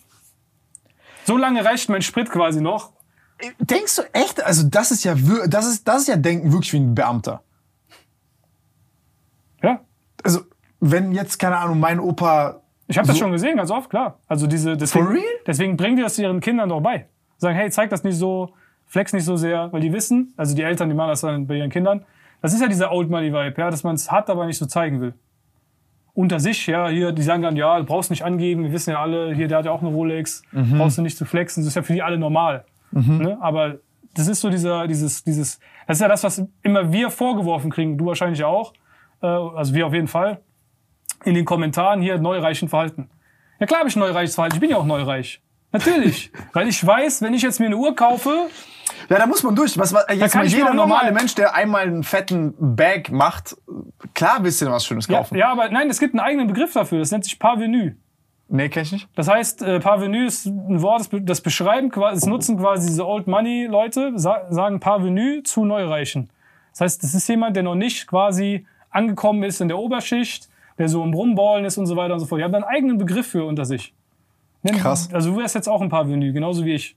So 1.23 1.37
lange 1.37 1.63
reicht 1.63 1.89
mein 1.89 2.01
Sprit 2.01 2.29
quasi 2.29 2.61
noch. 2.61 2.91
Denkst 3.59 3.95
du 3.95 4.01
echt? 4.13 4.43
Also 4.43 4.67
das 4.67 4.91
ist 4.91 5.03
ja 5.03 5.15
das 5.47 5.65
ist 5.65 5.87
das 5.87 6.03
ist 6.03 6.07
ja 6.07 6.15
denken 6.15 6.51
wirklich 6.51 6.71
wie 6.73 6.79
ein 6.79 6.95
Beamter. 6.95 7.41
Ja, 9.61 9.81
Also 10.21 10.41
wenn 10.79 11.11
jetzt 11.13 11.39
keine 11.39 11.57
Ahnung 11.57 11.79
mein 11.79 11.99
Opa 11.99 12.62
Ich 12.93 12.97
habe 12.99 13.07
das 13.07 13.17
So- 13.17 13.23
schon 13.23 13.31
gesehen, 13.31 13.57
ganz 13.57 13.71
oft, 13.71 13.89
klar. 13.89 14.19
Also 14.27 14.45
diese, 14.45 14.77
deswegen, 14.77 15.05
For 15.05 15.13
real? 15.13 15.23
deswegen 15.47 15.77
bringen 15.77 15.95
die 15.97 16.03
das 16.03 16.17
ihren 16.19 16.39
Kindern 16.39 16.69
doch 16.69 16.79
bei. 16.81 17.07
Sagen, 17.37 17.55
hey, 17.55 17.69
zeig 17.71 17.89
das 17.89 18.03
nicht 18.03 18.15
so, 18.17 18.51
flex 18.85 19.13
nicht 19.13 19.25
so 19.25 19.35
sehr, 19.35 19.71
weil 19.73 19.81
die 19.81 19.91
wissen, 19.91 20.33
also 20.37 20.55
die 20.55 20.61
Eltern, 20.61 20.89
die 20.89 20.95
machen 20.95 21.09
das 21.09 21.21
dann 21.21 21.47
bei 21.47 21.55
ihren 21.55 21.71
Kindern. 21.71 22.05
Das 22.41 22.53
ist 22.53 22.61
ja 22.61 22.67
dieser 22.67 22.91
Old 22.91 23.09
Money 23.09 23.33
Vibe, 23.33 23.55
ja, 23.57 23.71
dass 23.71 23.83
man 23.83 23.95
es 23.95 24.11
hat, 24.11 24.29
aber 24.29 24.45
nicht 24.45 24.57
so 24.59 24.65
zeigen 24.67 25.01
will. 25.01 25.13
Unter 26.13 26.39
sich, 26.39 26.67
ja, 26.67 26.89
hier, 26.89 27.11
die 27.11 27.23
sagen 27.23 27.41
dann, 27.41 27.55
ja, 27.55 27.79
du 27.79 27.85
brauchst 27.85 28.11
nicht 28.11 28.23
angeben, 28.23 28.63
wir 28.65 28.71
wissen 28.71 28.91
ja 28.91 29.01
alle, 29.01 29.33
hier, 29.33 29.47
der 29.47 29.57
hat 29.57 29.65
ja 29.65 29.71
auch 29.71 29.81
eine 29.81 29.89
Rolex, 29.89 30.43
Mhm. 30.51 30.77
brauchst 30.77 30.99
du 30.99 31.01
nicht 31.01 31.17
zu 31.17 31.25
flexen, 31.25 31.63
das 31.63 31.69
ist 31.69 31.75
ja 31.75 31.81
für 31.81 31.93
die 31.93 32.03
alle 32.03 32.19
normal. 32.19 32.65
Ne? 32.91 33.37
Aber 33.41 33.77
das 34.13 34.27
ist 34.27 34.41
so 34.41 34.51
dieser, 34.51 34.85
dieses, 34.85 35.23
dieses, 35.23 35.59
das 35.87 35.97
ist 35.97 36.01
ja 36.01 36.07
das, 36.07 36.23
was 36.23 36.45
immer 36.61 36.91
wir 36.91 37.09
vorgeworfen 37.09 37.71
kriegen, 37.71 37.97
du 37.97 38.05
wahrscheinlich 38.05 38.43
auch, 38.43 38.73
äh, 39.23 39.25
also 39.25 39.73
wir 39.73 39.87
auf 39.87 39.93
jeden 39.95 40.07
Fall, 40.07 40.41
in 41.25 41.35
den 41.35 41.45
Kommentaren 41.45 42.01
hier 42.01 42.17
neureichen 42.17 42.69
Verhalten. 42.69 43.09
Ja 43.59 43.65
klar 43.65 43.79
habe 43.81 43.89
ich 43.89 43.95
neureiches 43.95 44.35
Verhalten, 44.35 44.55
ich 44.55 44.61
bin 44.61 44.69
ja 44.69 44.77
auch 44.77 44.85
neureich. 44.85 45.41
Natürlich. 45.71 46.31
Weil 46.53 46.67
ich 46.67 46.85
weiß, 46.85 47.21
wenn 47.21 47.33
ich 47.33 47.41
jetzt 47.41 47.59
mir 47.59 47.65
eine 47.67 47.77
Uhr 47.77 47.95
kaufe, 47.95 48.47
Ja, 49.09 49.17
da 49.17 49.25
muss 49.25 49.41
man 49.43 49.55
durch. 49.55 49.77
Was, 49.77 49.93
was, 49.93 50.05
jetzt 50.13 50.33
kann 50.33 50.41
mal 50.43 50.47
jeder 50.47 50.73
normale 50.73 51.11
mal- 51.11 51.19
Mensch, 51.21 51.33
der 51.35 51.55
einmal 51.55 51.81
einen 51.83 52.03
fetten 52.03 52.53
Bag 52.75 53.09
macht, 53.11 53.55
klar 54.13 54.37
willst 54.41 54.61
du 54.61 54.67
was 54.67 54.85
Schönes 54.85 55.07
ja, 55.07 55.17
kaufen. 55.17 55.35
ja, 55.37 55.51
aber 55.51 55.69
nein, 55.69 55.89
es 55.89 55.99
gibt 55.99 56.13
einen 56.13 56.19
eigenen 56.19 56.47
Begriff 56.47 56.73
dafür, 56.73 56.99
das 56.99 57.11
nennt 57.11 57.23
sich 57.25 57.39
Parvenu. 57.39 57.91
Nee, 58.49 58.69
kenn 58.69 58.83
ich 58.83 58.91
nicht. 58.91 59.07
Das 59.15 59.27
heißt, 59.29 59.63
äh, 59.63 59.79
Parvenu 59.79 60.25
ist 60.25 60.45
ein 60.45 60.81
Wort, 60.83 60.99
das, 60.99 61.07
be- 61.07 61.21
das 61.21 61.41
beschreiben, 61.41 61.89
quasi, 61.89 62.19
das 62.21 62.29
nutzen 62.29 62.59
quasi 62.59 62.87
diese 62.87 63.07
Old 63.07 63.25
Money 63.25 63.65
Leute, 63.65 64.11
sa 64.15 64.45
sagen 64.51 64.79
Parvenu 64.79 65.41
zu 65.41 65.65
Neureichen. 65.65 66.29
Das 66.71 66.81
heißt, 66.81 67.03
das 67.03 67.15
ist 67.15 67.27
jemand, 67.29 67.55
der 67.55 67.63
noch 67.63 67.75
nicht 67.75 68.05
quasi 68.05 68.67
angekommen 68.91 69.41
ist 69.43 69.59
in 69.61 69.69
der 69.69 69.79
Oberschicht, 69.79 70.49
der 70.77 70.89
so 70.89 71.03
im 71.03 71.13
Rumballen 71.13 71.65
ist 71.65 71.77
und 71.77 71.85
so 71.85 71.95
weiter 71.95 72.13
und 72.13 72.19
so 72.19 72.25
fort. 72.25 72.39
Die 72.39 72.43
haben 72.45 72.55
einen 72.55 72.63
eigenen 72.63 72.97
Begriff 72.97 73.27
für 73.27 73.45
unter 73.45 73.65
sich. 73.65 73.93
Nennen- 74.63 74.79
Krass. 74.79 75.09
Also 75.13 75.31
du 75.31 75.37
wärst 75.37 75.55
jetzt 75.55 75.67
auch 75.67 75.81
ein 75.81 75.89
Parvenu, 75.89 76.31
genauso 76.33 76.63
wie 76.65 76.73
ich. 76.73 76.95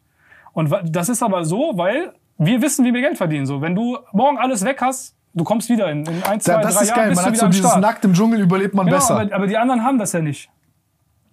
Und 0.53 0.73
das 0.85 1.09
ist 1.09 1.23
aber 1.23 1.45
so, 1.45 1.73
weil 1.75 2.13
wir 2.39 2.63
wissen, 2.63 2.85
wie 2.85 2.95
wir 2.95 3.01
Geld 3.01 3.17
verdienen. 3.19 3.47
So, 3.47 3.61
wenn 3.61 3.75
du 3.75 3.99
morgen 4.13 4.39
alles 4.39 4.65
weg 4.65 4.81
hast, 4.81 5.15
du 5.35 5.45
kommst 5.45 5.69
wieder 5.69 5.91
in, 5.91 6.05
in 6.07 6.23
ein, 6.23 6.41
zwei, 6.41 6.53
Ja, 6.55 6.61
das 6.63 6.75
drei 6.77 6.83
ist 6.83 6.89
Jahren 6.89 6.97
geil. 7.01 7.09
bist 7.11 7.23
Man 7.23 7.25
du 7.25 7.31
hat 7.33 7.39
so 7.41 7.47
dieses 7.49 7.67
Start. 7.71 7.81
nackt 7.83 8.05
im 8.05 8.13
Dschungel 8.15 8.41
überlebt 8.41 8.75
man 8.75 8.87
Genau, 8.87 8.97
besser. 8.99 9.21
aber, 9.21 9.35
aber 9.35 9.47
die 9.47 9.57
anderen 9.57 9.83
haben 9.83 9.99
das 9.99 10.13
ja 10.13 10.21
nicht. 10.21 10.49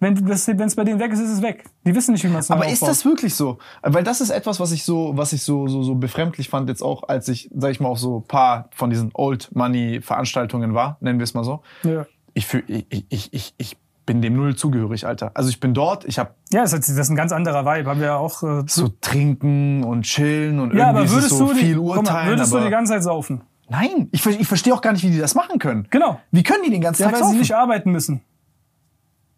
Wenn 0.00 0.28
es 0.28 0.76
bei 0.76 0.84
denen 0.84 0.98
weg 1.00 1.12
ist, 1.12 1.20
ist 1.20 1.30
es 1.30 1.40
weg. 1.40 1.64
Die 1.86 1.94
wissen 1.94 2.12
nicht, 2.12 2.24
wie 2.24 2.28
man 2.28 2.40
es 2.40 2.50
Aber 2.50 2.66
ist 2.66 2.74
aufbaut. 2.82 2.88
das 2.90 3.04
wirklich 3.06 3.34
so? 3.34 3.56
Weil 3.80 4.02
das 4.04 4.20
ist 4.20 4.28
etwas, 4.30 4.60
was 4.60 4.72
ich 4.72 4.84
so, 4.84 5.12
was 5.16 5.32
ich 5.32 5.42
so, 5.42 5.66
so, 5.68 5.82
so 5.82 5.94
befremdlich 5.94 6.50
fand 6.50 6.68
jetzt 6.68 6.82
auch, 6.82 7.04
als 7.08 7.28
ich, 7.28 7.48
sag 7.54 7.70
ich 7.70 7.80
mal, 7.80 7.88
auch 7.88 7.96
so 7.96 8.18
ein 8.18 8.22
paar 8.24 8.68
von 8.74 8.90
diesen 8.90 9.12
Old 9.14 9.54
Money 9.54 10.02
Veranstaltungen 10.02 10.74
war, 10.74 10.98
nennen 11.00 11.18
wir 11.18 11.24
es 11.24 11.32
mal 11.32 11.44
so. 11.44 11.62
Ja. 11.84 12.04
Ich, 12.34 12.46
fühl, 12.46 12.64
ich, 12.66 13.06
ich, 13.08 13.32
ich, 13.32 13.54
ich 13.56 13.76
bin 14.06 14.20
dem 14.20 14.34
null 14.36 14.54
zugehörig, 14.56 15.06
Alter. 15.06 15.30
Also 15.34 15.48
ich 15.48 15.60
bin 15.60 15.72
dort, 15.72 16.04
ich 16.04 16.18
habe 16.18 16.34
Ja, 16.52 16.62
das 16.62 16.72
ist, 16.72 17.10
ein 17.10 17.16
ganz 17.16 17.32
anderer 17.32 17.64
Vibe. 17.64 17.88
Haben 17.88 18.00
wir 18.00 18.06
ja 18.08 18.16
auch. 18.16 18.42
Äh, 18.42 18.64
so 18.66 18.88
trinken 19.00 19.82
und 19.84 20.02
chillen 20.02 20.60
und 20.60 20.74
ja, 20.74 20.88
irgendwie 20.90 21.00
aber 21.02 21.10
würdest 21.10 21.32
es 21.32 21.38
so 21.38 21.46
du 21.48 21.54
die, 21.54 21.60
viel 21.60 21.76
guck 21.76 21.86
mal, 21.86 21.96
urteilen. 21.98 22.28
würdest 22.30 22.52
du 22.52 22.56
aber 22.56 22.64
die 22.66 22.70
ganze 22.70 22.92
Zeit 22.92 23.02
saufen? 23.02 23.42
Nein, 23.68 24.08
ich, 24.12 24.26
ich 24.26 24.46
verstehe 24.46 24.74
auch 24.74 24.82
gar 24.82 24.92
nicht, 24.92 25.02
wie 25.04 25.10
die 25.10 25.18
das 25.18 25.34
machen 25.34 25.58
können. 25.58 25.86
Genau. 25.90 26.20
Wie 26.30 26.42
können 26.42 26.64
die 26.64 26.70
den 26.70 26.82
ganzen 26.82 27.02
Ja, 27.02 27.06
Tag 27.08 27.14
weil 27.14 27.20
saufen? 27.22 27.32
sie 27.34 27.38
nicht 27.38 27.54
arbeiten 27.54 27.92
müssen. 27.92 28.20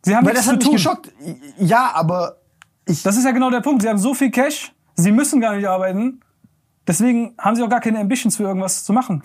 Sie 0.03 0.17
haben 0.17 0.27
Weil 0.27 0.35
das 0.35 0.47
hat 0.49 0.61
zu 0.63 0.69
mich 0.71 0.77
geschockt. 0.83 1.13
Ja, 1.59 1.93
aber 1.95 2.37
ich, 2.87 3.03
Das 3.03 3.17
ist 3.17 3.25
ja 3.25 3.31
genau 3.33 3.51
der 3.51 3.61
Punkt. 3.61 3.83
Sie 3.83 3.89
haben 3.89 3.99
so 3.99 4.15
viel 4.15 4.31
Cash, 4.31 4.73
sie 4.95 5.13
müssen 5.13 5.41
gar 5.41 5.55
nicht 5.57 5.67
arbeiten. 5.69 6.21
Deswegen 6.89 7.35
haben 7.39 7.57
sie 7.57 7.63
auch 7.63 7.69
gar 7.69 7.81
keine 7.81 7.99
Ambitions 8.01 8.37
für 8.37 8.45
irgendwas 8.45 8.85
zu 8.85 8.93
machen. 8.93 9.23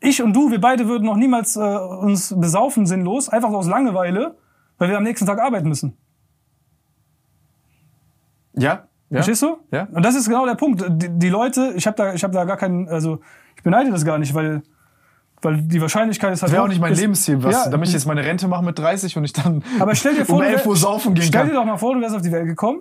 Ich 0.00 0.22
und 0.22 0.32
du, 0.34 0.50
wir 0.50 0.60
beide 0.60 0.88
würden 0.88 1.04
noch 1.04 1.16
niemals 1.16 1.56
äh, 1.56 1.60
uns 1.60 2.34
besaufen 2.36 2.86
sinnlos, 2.86 3.28
einfach 3.28 3.50
aus 3.50 3.66
Langeweile, 3.66 4.36
weil 4.78 4.88
wir 4.88 4.96
am 4.96 5.02
nächsten 5.04 5.26
Tag 5.26 5.38
arbeiten 5.40 5.68
müssen. 5.68 5.96
ja, 8.54 8.84
ja. 9.10 9.16
Verstehst 9.16 9.42
du? 9.42 9.58
Ja. 9.72 9.88
Und 9.92 10.04
das 10.04 10.14
ist 10.14 10.28
genau 10.28 10.46
der 10.46 10.54
Punkt. 10.54 10.84
Die, 10.88 11.08
die 11.18 11.28
Leute, 11.28 11.72
ich 11.76 11.86
habe 11.86 11.96
da, 11.96 12.14
ich 12.14 12.22
habe 12.22 12.32
da 12.32 12.44
gar 12.44 12.56
keinen, 12.56 12.88
also 12.88 13.20
ich 13.56 13.62
beneide 13.64 13.90
das 13.90 14.04
gar 14.04 14.18
nicht, 14.18 14.34
weil, 14.34 14.62
weil 15.42 15.62
die 15.62 15.80
Wahrscheinlichkeit 15.80 16.32
ist 16.32 16.42
halt. 16.42 16.50
Das 16.50 16.52
wäre 16.54 16.62
auch 16.62 16.68
nicht 16.68 16.80
mein 16.80 16.92
ist, 16.92 17.00
Lebensziel, 17.00 17.42
was, 17.42 17.52
Ja, 17.52 17.68
damit 17.70 17.88
ich 17.88 17.94
jetzt 17.94 18.06
meine 18.06 18.24
Rente 18.24 18.46
mache 18.46 18.64
mit 18.64 18.78
30 18.78 19.16
und 19.16 19.24
ich 19.24 19.32
dann 19.32 19.64
aber 19.80 19.94
stell 19.96 20.14
dir 20.14 20.24
vor, 20.26 20.36
um 20.36 20.42
du 20.42 20.48
11 20.48 20.60
wär- 20.60 20.66
Uhr 20.68 20.76
saufen 20.76 21.14
gehen 21.14 21.24
Stell 21.24 21.40
kann. 21.40 21.48
dir 21.50 21.56
doch 21.56 21.64
mal 21.64 21.76
vor, 21.76 21.94
du 21.94 22.00
wärst 22.00 22.14
auf 22.14 22.22
die 22.22 22.30
Welt 22.30 22.46
gekommen 22.46 22.80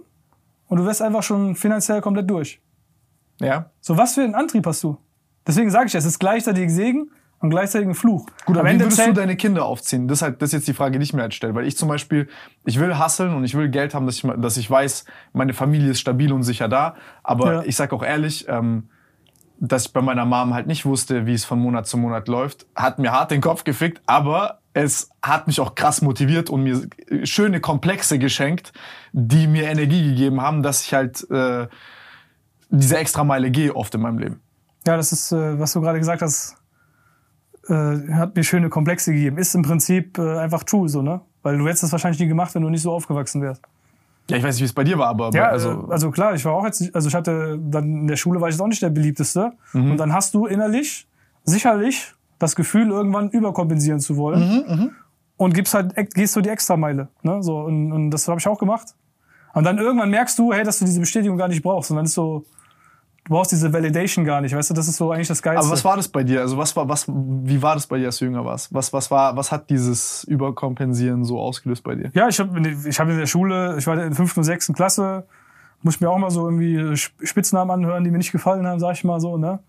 und 0.67 0.77
du 0.77 0.85
wärst 0.85 1.01
einfach 1.01 1.23
schon 1.23 1.55
finanziell 1.55 1.99
komplett 2.01 2.29
durch. 2.29 2.61
Ja. 3.41 3.71
So, 3.81 3.97
was 3.97 4.13
für 4.13 4.21
einen 4.21 4.35
Antrieb 4.35 4.67
hast 4.67 4.83
du? 4.83 4.97
Deswegen 5.49 5.71
sage 5.71 5.87
ich, 5.87 5.95
es 5.95 6.05
ist 6.05 6.19
gleichzeitig 6.19 6.71
Segen 6.71 7.09
und 7.39 7.49
gleichzeitig 7.49 7.87
ein 7.87 7.95
Fluch. 7.95 8.27
Gut, 8.45 8.55
Am 8.55 8.59
aber 8.59 8.67
wie 8.67 8.73
Ende 8.73 8.85
würdest 8.85 9.07
du 9.07 9.13
deine 9.13 9.35
Kinder 9.35 9.65
aufziehen? 9.65 10.07
Das 10.07 10.19
ist, 10.19 10.21
halt, 10.21 10.41
das 10.43 10.49
ist 10.49 10.53
jetzt 10.53 10.67
die 10.67 10.73
Frage, 10.75 10.99
die 10.99 11.03
ich 11.03 11.13
mir 11.13 11.23
halt 11.23 11.33
stelle. 11.33 11.55
Weil 11.55 11.65
ich 11.65 11.75
zum 11.75 11.89
Beispiel, 11.89 12.29
ich 12.65 12.79
will 12.79 12.99
hustlen 12.99 13.33
und 13.33 13.43
ich 13.45 13.55
will 13.55 13.67
Geld 13.69 13.95
haben, 13.95 14.05
dass 14.05 14.17
ich, 14.17 14.31
dass 14.37 14.57
ich 14.57 14.69
weiß, 14.69 15.05
meine 15.33 15.53
Familie 15.55 15.89
ist 15.89 16.01
stabil 16.01 16.31
und 16.31 16.43
sicher 16.43 16.67
da. 16.69 16.95
Aber 17.23 17.53
Ja. 17.53 17.63
ich 17.63 17.75
sag 17.75 17.93
auch 17.93 18.03
ehrlich, 18.03 18.45
ähm, 18.47 18.89
dass 19.59 19.87
ich 19.87 19.93
bei 19.93 20.01
meiner 20.01 20.23
Mom 20.23 20.53
halt 20.53 20.67
nicht 20.67 20.85
wusste, 20.85 21.25
wie 21.25 21.33
es 21.33 21.45
von 21.45 21.59
Monat 21.59 21.87
zu 21.87 21.97
Monat 21.97 22.27
läuft, 22.27 22.67
hat 22.75 22.99
mir 22.99 23.11
hart 23.11 23.31
den 23.31 23.41
Kopf 23.41 23.63
gefickt, 23.63 24.03
aber 24.05 24.59
es 24.73 25.09
hat 25.23 25.47
mich 25.47 25.59
auch 25.59 25.73
krass 25.73 26.03
motiviert 26.03 26.51
und 26.51 26.61
mir 26.61 26.87
schöne 27.23 27.59
Komplexe 27.59 28.19
geschenkt, 28.19 28.71
die 29.13 29.47
mir 29.47 29.63
Energie 29.63 30.09
gegeben 30.11 30.41
haben, 30.41 30.61
dass 30.61 30.85
ich 30.85 30.93
halt 30.93 31.27
äh, 31.31 31.67
diese 32.69 32.97
extra 32.97 33.23
Meile 33.23 33.49
gehe 33.49 33.75
oft 33.75 33.95
in 33.95 34.01
meinem 34.01 34.19
Leben. 34.19 34.41
Ja, 34.87 34.97
das 34.97 35.11
ist, 35.11 35.31
äh, 35.31 35.59
was 35.59 35.73
du 35.73 35.81
gerade 35.81 35.99
gesagt 35.99 36.21
hast, 36.21 36.55
äh, 37.67 38.13
hat 38.13 38.35
mir 38.35 38.43
schöne 38.43 38.69
Komplexe 38.69 39.13
gegeben. 39.13 39.37
Ist 39.37 39.53
im 39.55 39.61
Prinzip 39.61 40.17
äh, 40.17 40.37
einfach 40.37 40.63
true, 40.63 40.89
so, 40.89 41.01
ne? 41.01 41.21
Weil 41.43 41.57
du 41.57 41.65
hättest 41.67 41.83
das 41.83 41.91
wahrscheinlich 41.91 42.19
nie 42.19 42.27
gemacht, 42.27 42.53
wenn 42.55 42.61
du 42.61 42.69
nicht 42.69 42.81
so 42.81 42.91
aufgewachsen 42.91 43.41
wärst. 43.41 43.61
Ja, 44.29 44.37
ich 44.37 44.43
weiß 44.43 44.55
nicht, 44.55 44.61
wie 44.61 44.65
es 44.65 44.73
bei 44.73 44.83
dir 44.83 44.97
war, 44.97 45.07
aber 45.07 45.31
Ja, 45.33 45.47
also, 45.47 45.87
also, 45.89 46.11
klar, 46.11 46.35
ich 46.35 46.45
war 46.45 46.53
auch 46.53 46.65
jetzt, 46.65 46.93
also 46.93 47.07
ich 47.07 47.15
hatte 47.15 47.59
dann 47.61 47.83
in 48.01 48.07
der 48.07 48.15
Schule 48.15 48.39
war 48.39 48.47
ich 48.47 48.55
jetzt 48.55 48.61
auch 48.61 48.67
nicht 48.67 48.81
der 48.81 48.89
beliebteste. 48.89 49.53
Und 49.73 49.97
dann 49.97 50.13
hast 50.13 50.33
du 50.33 50.45
innerlich 50.45 51.07
sicherlich 51.45 52.13
das 52.37 52.55
Gefühl, 52.55 52.89
irgendwann 52.89 53.29
überkompensieren 53.29 53.99
zu 53.99 54.17
wollen. 54.17 54.41
Und 55.37 55.53
gibst 55.53 55.73
halt, 55.73 55.95
gehst 56.13 56.35
du 56.35 56.41
die 56.41 56.49
Extrameile. 56.49 57.07
Ne? 57.23 57.41
So, 57.41 57.59
und, 57.61 57.91
und 57.91 58.11
das 58.11 58.27
habe 58.27 58.39
ich 58.39 58.47
auch 58.47 58.59
gemacht. 58.59 58.93
Und 59.53 59.63
dann 59.63 59.77
irgendwann 59.79 60.09
merkst 60.11 60.37
du, 60.37 60.53
hey, 60.53 60.63
dass 60.63 60.79
du 60.79 60.85
diese 60.85 60.99
Bestätigung 60.99 61.37
gar 61.37 61.47
nicht 61.47 61.63
brauchst. 61.63 61.89
Und 61.89 61.97
dann 61.97 62.05
ist 62.05 62.13
so, 62.13 62.45
du 63.29 63.35
brauchst 63.35 63.51
diese 63.51 63.71
Validation 63.71 64.25
gar 64.25 64.41
nicht. 64.41 64.55
Weißt 64.55 64.71
du, 64.71 64.73
das 64.73 64.87
ist 64.87 64.97
so 64.97 65.11
eigentlich 65.11 65.27
das 65.27 65.41
Geilste. 65.41 65.63
Aber 65.63 65.71
was 65.71 65.85
war 65.85 65.95
das 65.95 66.07
bei 66.07 66.23
dir? 66.23 66.41
Also 66.41 66.57
was 66.57 66.75
war, 66.75 66.89
was, 66.89 67.05
wie 67.07 67.61
war 67.61 67.75
das 67.75 67.85
bei 67.87 67.99
dir, 67.99 68.07
als 68.07 68.17
du 68.17 68.25
jünger 68.25 68.43
warst? 68.43 68.73
Was, 68.73 68.91
was 68.91 69.11
war, 69.11 69.37
was 69.37 69.51
hat 69.51 69.69
dieses 69.69 70.23
Überkompensieren 70.25 71.23
so 71.23 71.39
ausgelöst 71.39 71.83
bei 71.83 71.95
dir? 71.95 72.09
Ja, 72.13 72.27
ich 72.27 72.39
habe 72.39 72.59
ich 72.87 72.99
hab 72.99 73.07
in 73.07 73.17
der 73.17 73.27
Schule, 73.27 73.75
ich 73.77 73.85
war 73.87 73.93
in 73.93 73.99
der 74.01 74.11
fünften 74.13 74.39
und 74.39 74.43
sechsten 74.45 74.73
Klasse, 74.73 75.25
muss 75.83 75.95
ich 75.95 76.01
mir 76.01 76.09
auch 76.09 76.17
mal 76.17 76.31
so 76.31 76.45
irgendwie 76.45 76.93
Sp- 76.97 77.13
Spitznamen 77.23 77.71
anhören, 77.71 78.03
die 78.03 78.11
mir 78.11 78.17
nicht 78.17 78.31
gefallen 78.31 78.65
haben, 78.67 78.79
sag 78.79 78.93
ich 78.93 79.03
mal 79.03 79.19
so, 79.21 79.37
ne? 79.37 79.59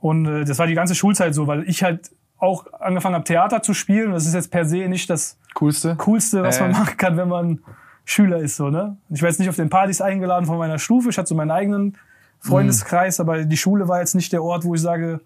Und 0.00 0.26
äh, 0.26 0.44
das 0.44 0.58
war 0.58 0.66
die 0.66 0.74
ganze 0.74 0.94
Schulzeit 0.94 1.34
so, 1.34 1.46
weil 1.46 1.62
ich 1.68 1.82
halt 1.82 2.10
auch 2.38 2.66
angefangen 2.80 3.14
habe, 3.14 3.24
Theater 3.24 3.62
zu 3.62 3.74
spielen. 3.74 4.12
Das 4.12 4.26
ist 4.26 4.34
jetzt 4.34 4.50
per 4.50 4.64
se 4.64 4.88
nicht 4.88 5.08
das 5.10 5.38
Coolste? 5.54 5.96
Coolste, 5.96 6.42
was 6.42 6.58
Äh. 6.58 6.62
man 6.62 6.72
machen 6.72 6.96
kann, 6.96 7.16
wenn 7.16 7.28
man 7.28 7.60
Schüler 8.04 8.38
ist, 8.38 8.56
so, 8.56 8.70
ne? 8.70 8.96
Ich 9.10 9.22
war 9.22 9.28
jetzt 9.28 9.38
nicht 9.38 9.48
auf 9.48 9.56
den 9.56 9.70
Partys 9.70 10.00
eingeladen 10.00 10.46
von 10.46 10.56
meiner 10.58 10.78
Stufe, 10.78 11.10
ich 11.10 11.18
hatte 11.18 11.28
so 11.28 11.34
meinen 11.34 11.50
eigenen 11.50 11.96
Freundeskreis, 12.40 13.20
aber 13.20 13.44
die 13.44 13.56
Schule 13.56 13.88
war 13.88 14.00
jetzt 14.00 14.14
nicht 14.14 14.32
der 14.32 14.42
Ort, 14.42 14.64
wo 14.64 14.74
ich 14.74 14.80
sage, 14.80 15.20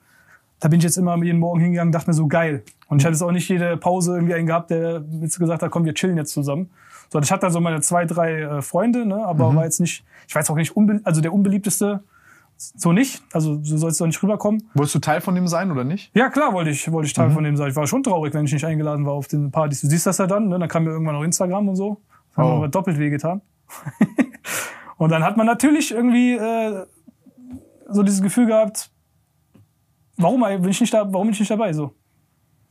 da 0.61 0.69
bin 0.69 0.79
ich 0.79 0.85
jetzt 0.85 0.97
immer 0.97 1.17
jeden 1.23 1.39
Morgen 1.41 1.61
hingegangen 1.61 1.93
dachte 1.93 2.09
mir 2.11 2.15
so 2.15 2.27
geil. 2.29 2.63
Und 2.89 2.99
ich 2.99 3.05
hatte 3.05 3.15
jetzt 3.15 3.23
auch 3.23 3.33
nicht 3.33 3.49
jede 3.49 3.77
Pause 3.77 4.15
irgendwie 4.15 4.35
einen 4.35 4.47
gehabt, 4.47 4.71
der 4.71 5.03
jetzt 5.21 5.39
gesagt 5.39 5.63
hat, 5.63 5.71
komm, 5.71 5.85
wir 5.85 5.95
chillen 5.95 6.17
jetzt 6.17 6.33
zusammen. 6.33 6.71
So, 7.11 7.19
ich 7.19 7.31
hatte 7.31 7.47
da 7.47 7.51
so 7.51 7.61
meine 7.61 7.81
zwei, 7.81 8.05
drei 8.07 8.41
äh, 8.41 8.63
Freunde, 8.63 9.05
ne, 9.05 9.25
aber 9.27 9.55
war 9.55 9.65
jetzt 9.65 9.81
nicht, 9.81 10.05
ich 10.29 10.35
jetzt 10.35 10.51
auch 10.51 10.57
nicht, 10.57 10.75
also 11.05 11.21
der 11.21 11.33
unbeliebteste, 11.33 12.03
so 12.57 12.93
nicht, 12.93 13.23
also 13.33 13.59
so 13.63 13.77
soll 13.77 13.91
es 13.91 13.99
doch 13.99 14.07
nicht 14.07 14.23
rüberkommen. 14.23 14.63
Wolltest 14.75 14.95
du 14.95 14.99
Teil 15.01 15.21
von 15.21 15.35
dem 15.35 15.49
sein 15.49 15.71
oder 15.73 15.85
nicht? 15.85 16.11
Ja, 16.15 16.31
klar, 16.31 16.53
wollte 16.53 16.71
ich, 16.71 16.91
wollte 16.93 17.07
ich 17.07 17.13
Teil 17.13 17.31
von 17.31 17.43
dem 17.45 17.57
sein. 17.57 17.71
Ich 17.71 17.77
war 17.77 17.87
schon 17.87 18.03
traurig, 18.05 18.33
wenn 18.35 18.45
ich 18.45 18.53
nicht 18.53 18.65
eingeladen 18.65 19.05
war 19.05 19.15
auf 19.15 19.27
den 19.27 19.51
Partys. 19.51 19.81
Du 19.81 19.89
siehst 19.89 20.07
das 20.07 20.19
ja 20.19 20.27
dann, 20.27 20.49
ne? 20.49 20.59
Dann 20.59 20.69
kam 20.69 20.85
mir 20.85 20.91
irgendwann 20.91 21.17
noch 21.17 21.25
Instagram 21.25 21.69
und 21.69 21.77
so. 21.77 22.01
Das 22.29 22.39
hat 22.39 22.45
Oh. 22.45 22.49
mir 22.51 22.57
aber 22.59 22.69
doppelt 22.69 22.99
wehgetan. 22.99 23.41
und 24.97 25.11
dann 25.11 25.25
hat 25.25 25.37
man 25.37 25.47
natürlich 25.47 25.91
irgendwie 25.93 26.35
äh, 26.35 26.87
so 27.95 28.03
dieses 28.03 28.23
Gefühl 28.23 28.47
gehabt, 28.47 28.91
warum 30.17 30.41
bin 30.41 30.69
ich 30.69 30.81
nicht 30.81 30.93
da, 30.93 31.13
warum 31.13 31.29
bin 31.29 31.35
ich 31.35 31.41
nicht 31.41 31.51
dabei? 31.51 31.73
So. 31.73 31.95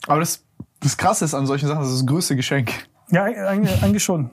Aber 0.08 0.20
das, 0.20 0.46
das 0.80 0.98
Krasse 0.98 1.26
ist 1.26 1.34
an 1.34 1.46
solchen 1.46 1.68
Sachen, 1.68 1.82
das 1.82 1.90
ist 1.90 2.02
das 2.02 2.08
größte 2.08 2.36
Geschenk. 2.36 2.72
Ja, 3.12 3.24
eigentlich, 3.24 4.04
schon. 4.04 4.32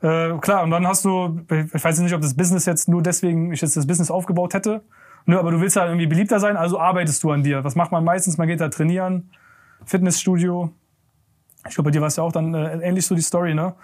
Äh, 0.00 0.38
klar, 0.38 0.62
und 0.62 0.70
dann 0.70 0.86
hast 0.86 1.04
du, 1.04 1.40
ich 1.50 1.84
weiß 1.84 1.98
nicht, 2.00 2.14
ob 2.14 2.22
das 2.22 2.34
Business 2.34 2.64
jetzt 2.66 2.88
nur 2.88 3.02
deswegen 3.02 3.52
ich 3.52 3.60
jetzt 3.60 3.76
das 3.76 3.86
Business 3.86 4.10
aufgebaut 4.10 4.54
hätte, 4.54 4.82
ne, 5.26 5.38
aber 5.38 5.50
du 5.50 5.60
willst 5.60 5.76
ja 5.76 5.84
irgendwie 5.86 6.06
beliebter 6.06 6.40
sein, 6.40 6.56
also 6.56 6.80
arbeitest 6.80 7.22
du 7.22 7.30
an 7.30 7.42
dir. 7.42 7.62
Was 7.62 7.74
macht 7.74 7.92
man 7.92 8.02
meistens? 8.02 8.38
Man 8.38 8.48
geht 8.48 8.60
da 8.60 8.68
trainieren, 8.68 9.30
Fitnessstudio. 9.84 10.70
Ich 11.68 11.74
glaube, 11.74 11.88
bei 11.88 11.92
dir 11.92 12.00
war 12.00 12.08
es 12.08 12.16
ja 12.16 12.22
auch 12.22 12.32
dann 12.32 12.54
äh, 12.54 12.78
ähnlich 12.80 13.06
so 13.06 13.14
die 13.14 13.22
Story, 13.22 13.54
ne? 13.54 13.74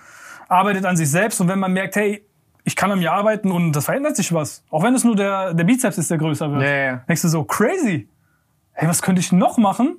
Arbeitet 0.48 0.84
an 0.84 0.96
sich 0.96 1.10
selbst 1.10 1.40
und 1.40 1.48
wenn 1.48 1.58
man 1.58 1.72
merkt, 1.72 1.96
hey, 1.96 2.26
ich 2.70 2.76
kann 2.76 2.92
an 2.92 3.00
mir 3.00 3.12
arbeiten 3.12 3.50
und 3.50 3.72
das 3.72 3.86
verändert 3.86 4.14
sich 4.14 4.32
was, 4.32 4.62
auch 4.70 4.84
wenn 4.84 4.94
es 4.94 5.02
nur 5.02 5.16
der, 5.16 5.54
der 5.54 5.64
Bizeps 5.64 5.98
ist, 5.98 6.08
der 6.08 6.18
größer 6.18 6.50
wird, 6.52 6.62
Ja, 6.62 6.68
ja, 6.68 6.84
ja. 6.84 6.96
denkst 7.08 7.22
du 7.22 7.28
so, 7.28 7.42
crazy. 7.42 8.08
Hey, 8.72 8.88
was 8.88 9.02
könnte 9.02 9.20
ich 9.20 9.32
noch 9.32 9.58
machen? 9.58 9.96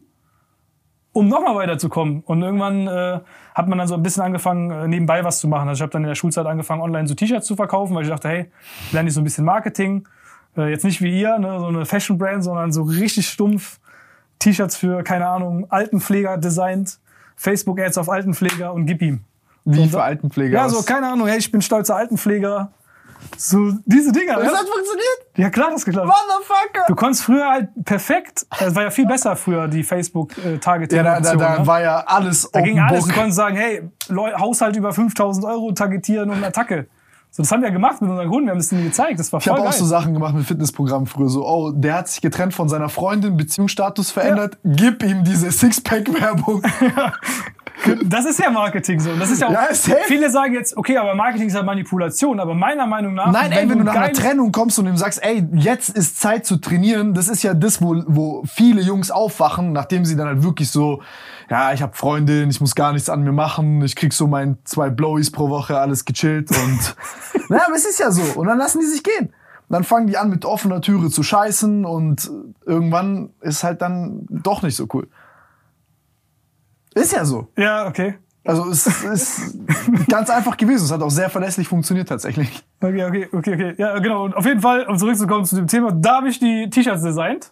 um 1.13 1.28
nochmal 1.28 1.55
weiterzukommen. 1.55 2.22
Und 2.22 2.41
irgendwann 2.41 2.88
äh, 2.88 3.19
hat 3.53 3.67
man 3.67 3.78
dann 3.78 3.88
so 3.88 3.95
ein 3.95 4.01
bisschen 4.01 4.24
angefangen, 4.24 4.72
äh, 4.72 4.88
nebenbei 4.88 5.26
was 5.26 5.39
zu 5.39 5.47
machen. 5.49 5.67
Also 5.67 5.80
ich 5.80 5.82
habe 5.82 5.91
dann 5.91 6.03
in 6.03 6.07
der 6.07 6.15
Schulzeit 6.15 6.45
angefangen, 6.45 6.82
online 6.82 7.05
so 7.05 7.15
T-Shirts 7.15 7.45
zu 7.47 7.57
verkaufen, 7.57 7.93
weil 7.95 8.03
ich 8.03 8.09
dachte, 8.09 8.30
hey, 8.30 8.51
lerne 8.93 9.09
ich 9.09 9.13
so 9.13 9.19
ein 9.19 9.26
bisschen 9.26 9.43
Marketing. 9.43 10.07
Äh, 10.55 10.69
jetzt 10.69 10.86
nicht 10.86 11.01
wie 11.01 11.19
ihr, 11.19 11.38
ne, 11.38 11.59
so 11.59 11.65
eine 11.65 11.86
Fashion-Brand, 11.86 12.45
sondern 12.45 12.72
so 12.72 12.84
richtig 12.84 13.28
stumpf 13.28 13.80
T-Shirts 14.39 14.78
für, 14.78 15.03
keine 15.03 15.28
Ahnung, 15.28 15.67
Altenpfleger 15.69 16.38
designt, 16.38 16.99
Facebook-Ads 17.36 17.97
auf 17.97 18.09
Altenpfleger 18.09 18.74
und 18.74 18.86
gib 18.86 19.01
ihm. 19.01 19.26
Wie 19.66 19.88
für 19.88 20.01
Altenpfleger. 20.01 20.57
Ja, 20.57 20.70
so, 20.70 20.82
keine 20.84 21.07
Ahnung, 21.07 21.28
hey, 21.28 21.38
ich 21.38 21.51
bin 21.51 21.62
stolzer 21.62 21.95
Altenpfleger. 21.95 22.72
So, 23.38 23.72
diese 23.86 24.12
Dinger. 24.12 24.36
Das 24.38 24.45
Ja, 24.45 24.51
hat 24.57 24.66
funktioniert. 24.68 25.20
ja 25.38 25.49
klar, 25.51 25.70
das 25.72 25.86
geklappt. 25.86 26.07
Motherfucker. 26.07 26.86
Du 26.88 26.95
konntest 26.95 27.24
früher 27.24 27.47
halt 27.47 27.70
perfekt, 27.86 28.45
das 28.59 28.74
war 28.76 28.84
ja 28.84 28.89
viel 28.89 29.05
besser 29.05 29.36
früher, 29.36 29.68
die 29.68 29.84
Facebook-Targeting. 29.84 30.97
Ja, 30.97 31.03
da, 31.03 31.20
da, 31.20 31.36
da 31.36 31.59
ne? 31.59 31.68
war 31.68 31.82
ja 31.82 31.99
alles 32.07 32.49
Da 32.51 32.62
ging 32.62 32.80
alles. 32.80 33.05
Du 33.05 33.14
konntest 33.14 33.38
sagen, 33.38 33.55
hey, 33.55 33.84
Leu 34.09 34.32
Haushalt 34.34 34.76
über 34.76 34.91
5000 34.91 35.45
Euro 35.45 35.72
targetieren 35.72 36.30
und 36.32 36.43
Attacke. 36.43 36.88
So, 37.30 37.43
das 37.43 37.51
haben 37.51 37.62
wir 37.62 37.72
gemacht 37.72 38.01
mit 38.01 38.09
unseren 38.09 38.28
Kunden. 38.28 38.47
Wir 38.47 38.51
haben 38.51 38.57
das 38.59 38.68
denen 38.70 38.84
gezeigt. 38.84 39.18
Das 39.20 39.32
war 39.32 39.38
Ich 39.39 39.45
voll 39.45 39.53
habe 39.53 39.62
geil. 39.62 39.70
auch 39.70 39.74
so 39.78 39.86
Sachen 39.86 40.14
gemacht 40.14 40.34
mit 40.36 40.45
Fitnessprogrammen 40.45 41.07
früher. 41.07 41.30
So, 41.30 41.47
oh, 41.47 41.72
der 41.72 41.93
hat 41.99 42.09
sich 42.09 42.22
getrennt 42.22 42.53
von 42.53 42.68
seiner 42.68 42.89
Freundin, 42.89 43.38
Beziehungsstatus 43.38 44.12
verändert. 44.12 44.57
Gib 44.66 45.01
ihm 45.03 45.24
diese 45.24 45.49
Sixpack-Werbung. 45.51 46.62
das 48.04 48.26
ist 48.26 48.40
ja 48.40 48.50
Marketing 48.50 49.00
so. 49.00 49.16
Das 49.16 49.30
ist 49.32 49.42
ja 49.42 49.48
auch, 49.48 49.52
Ja, 49.52 49.68
viele 50.06 50.30
sagen 50.30 50.54
jetzt, 50.54 50.76
okay, 50.78 50.98
aber 50.98 51.16
Marketing 51.16 51.48
ist 51.48 51.56
halt 51.56 51.66
Manipulation. 51.66 52.40
Aber 52.40 52.54
meiner 52.54 52.88
Meinung 52.88 53.14
nach, 53.14 53.32
Nein, 53.32 53.52
ey, 53.52 53.70
wenn 53.70 53.80
du 53.80 53.84
nach 53.84 53.96
einer 53.96 54.14
Trennung 54.14 54.52
kommst 54.52 54.80
und 54.80 54.88
ihm 54.88 54.98
sagst, 54.98 55.24
ey, 55.24 55.48
jetzt 55.54 55.90
ist 55.90 56.20
Zeit 56.20 56.46
zu 56.46 56.58
trainieren, 56.58 57.14
das 57.14 57.28
ist 57.28 57.44
ja 57.44 57.54
das, 57.54 57.82
wo, 57.82 58.04
wo 58.08 58.44
viele 58.46 58.82
Jungs 58.82 59.12
aufwachen, 59.12 59.72
nachdem 59.74 60.06
sie 60.06 60.16
dann 60.16 60.28
halt 60.28 60.44
wirklich 60.44 60.70
so, 60.70 61.02
ja, 61.50 61.74
ich 61.74 61.82
habe 61.82 61.96
Freundin, 61.96 62.50
ich 62.50 62.62
muss 62.62 62.76
gar 62.76 62.94
nichts 62.94 63.10
an 63.10 63.24
mir 63.24 63.34
machen, 63.34 63.82
ich 63.84 63.96
krieg 63.96 64.14
so 64.14 64.28
mein 64.28 64.58
zwei 64.64 64.90
Blowies 64.90 65.32
pro 65.32 65.50
Woche, 65.50 65.80
alles 65.80 66.06
gechillt 66.06 66.50
und, 66.50 66.96
na, 67.50 67.66
aber 67.66 67.76
es 67.76 67.86
ist 67.86 68.00
ja 68.00 68.12
so. 68.12 68.40
Und 68.40 68.48
dann 68.48 68.58
lassen 68.58 68.80
die 68.80 68.88
sich 68.88 69.04
gehen. 69.04 69.34
Dann 69.70 69.86
fangen 69.86 70.08
die 70.08 70.18
an, 70.18 70.30
mit 70.30 70.44
offener 70.44 70.82
Türe 70.82 71.10
zu 71.10 71.24
scheißen 71.24 71.86
und 71.86 72.30
irgendwann 72.66 73.30
ist 73.40 73.64
halt 73.64 73.82
dann 73.82 74.26
doch 74.30 74.64
nicht 74.64 74.76
so 74.76 74.86
cool. 74.94 75.08
Ist 76.94 77.14
ja 77.14 77.26
so. 77.26 77.48
Ja, 77.58 77.88
okay. 77.88 78.16
Also 78.44 78.70
es 78.70 78.88
ist 79.04 79.58
ganz 80.10 80.30
einfach 80.30 80.58
gewesen. 80.58 80.86
Es 80.86 80.92
hat 80.92 81.02
auch 81.02 81.12
sehr 81.12 81.30
verlässlich 81.30 81.68
funktioniert 81.68 82.10
tatsächlich. 82.10 82.64
Okay, 82.80 83.06
okay, 83.06 83.30
okay, 83.32 83.54
okay. 83.54 83.76
Ja, 83.78 84.00
genau. 84.00 84.26
Und 84.26 84.36
auf 84.36 84.46
jeden 84.46 84.62
Fall, 84.62 84.88
um 84.88 84.98
zurückzukommen 84.98 85.46
zu 85.46 85.56
dem 85.56 85.68
Thema, 85.68 85.92
da 85.92 86.18
habe 86.18 86.30
ich 86.30 86.39
die 86.39 86.70
T-Shirts 86.70 87.04
designt. 87.04 87.52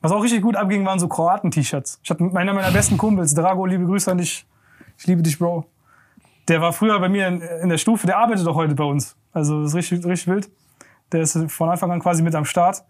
Was 0.00 0.12
auch 0.12 0.22
richtig 0.22 0.42
gut 0.42 0.56
abging, 0.56 0.84
waren 0.84 0.98
so 0.98 1.08
Kroaten-T-Shirts. 1.08 2.00
Ich 2.04 2.10
hatte 2.10 2.22
mit 2.22 2.36
einer 2.36 2.52
meiner 2.52 2.70
besten 2.70 2.98
Kumpels, 2.98 3.34
Drago, 3.34 3.66
liebe 3.66 3.84
Grüße 3.84 4.10
an 4.10 4.18
dich. 4.18 4.46
Ich 4.98 5.06
liebe 5.06 5.22
dich, 5.22 5.38
Bro. 5.38 5.64
Der 6.48 6.60
war 6.60 6.72
früher 6.72 6.98
bei 7.00 7.08
mir 7.08 7.26
in, 7.26 7.40
in 7.40 7.68
der 7.68 7.78
Stufe, 7.78 8.06
der 8.06 8.18
arbeitet 8.18 8.46
auch 8.46 8.54
heute 8.54 8.74
bei 8.74 8.84
uns. 8.84 9.16
Also 9.32 9.62
das 9.62 9.70
ist 9.70 9.76
richtig, 9.76 10.04
richtig 10.06 10.28
wild. 10.28 10.50
Der 11.12 11.22
ist 11.22 11.38
von 11.48 11.70
Anfang 11.70 11.90
an 11.90 12.00
quasi 12.00 12.22
mit 12.22 12.34
am 12.34 12.44
Start. 12.44 12.84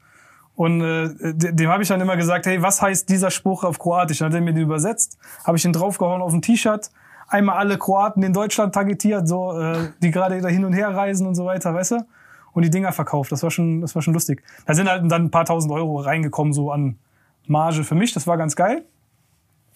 Und 0.59 0.81
äh, 0.81 1.09
de- 1.35 1.53
dem 1.53 1.71
habe 1.71 1.85
ich 1.85 1.89
dann 1.89 2.01
immer 2.01 2.17
gesagt, 2.17 2.47
hey, 2.47 2.61
was 2.61 2.83
heißt 2.83 3.09
dieser 3.09 3.31
Spruch 3.31 3.63
auf 3.63 3.79
Kroatisch? 3.79 4.19
Dann 4.19 4.31
hat 4.31 4.35
er 4.35 4.41
mir 4.41 4.53
den 4.53 4.65
übersetzt, 4.65 5.17
habe 5.45 5.57
ich 5.57 5.65
ihn 5.65 5.73
draufgehauen 5.73 6.21
auf 6.21 6.33
ein 6.33 6.43
T-Shirt, 6.43 6.91
einmal 7.29 7.59
alle 7.59 7.79
Kroaten 7.79 8.25
in 8.25 8.33
Deutschland 8.33 8.75
targetiert, 8.75 9.29
so 9.29 9.57
äh, 9.57 9.91
die 10.03 10.11
gerade 10.11 10.41
da 10.41 10.49
hin 10.49 10.65
und 10.65 10.73
her 10.73 10.89
reisen 10.89 11.29
und 11.29 11.37
so 11.37 11.45
weiter, 11.45 11.73
weißt 11.75 11.93
du? 11.93 12.07
Und 12.55 12.65
die 12.65 12.71
Dinger 12.71 12.91
verkauft. 12.91 13.31
Das 13.31 13.45
war 13.45 13.53
schon, 13.53 13.83
das 13.83 13.95
war 13.95 14.03
schon 14.03 14.15
lustig. 14.15 14.43
Da 14.67 14.75
sind 14.75 14.89
halt 14.89 15.09
dann 15.13 15.27
ein 15.27 15.31
paar 15.31 15.45
tausend 15.45 15.73
Euro 15.73 16.01
reingekommen 16.01 16.53
so 16.53 16.73
an 16.73 16.99
Marge 17.47 17.85
für 17.85 17.95
mich. 17.95 18.13
Das 18.13 18.27
war 18.27 18.37
ganz 18.37 18.57
geil. 18.57 18.85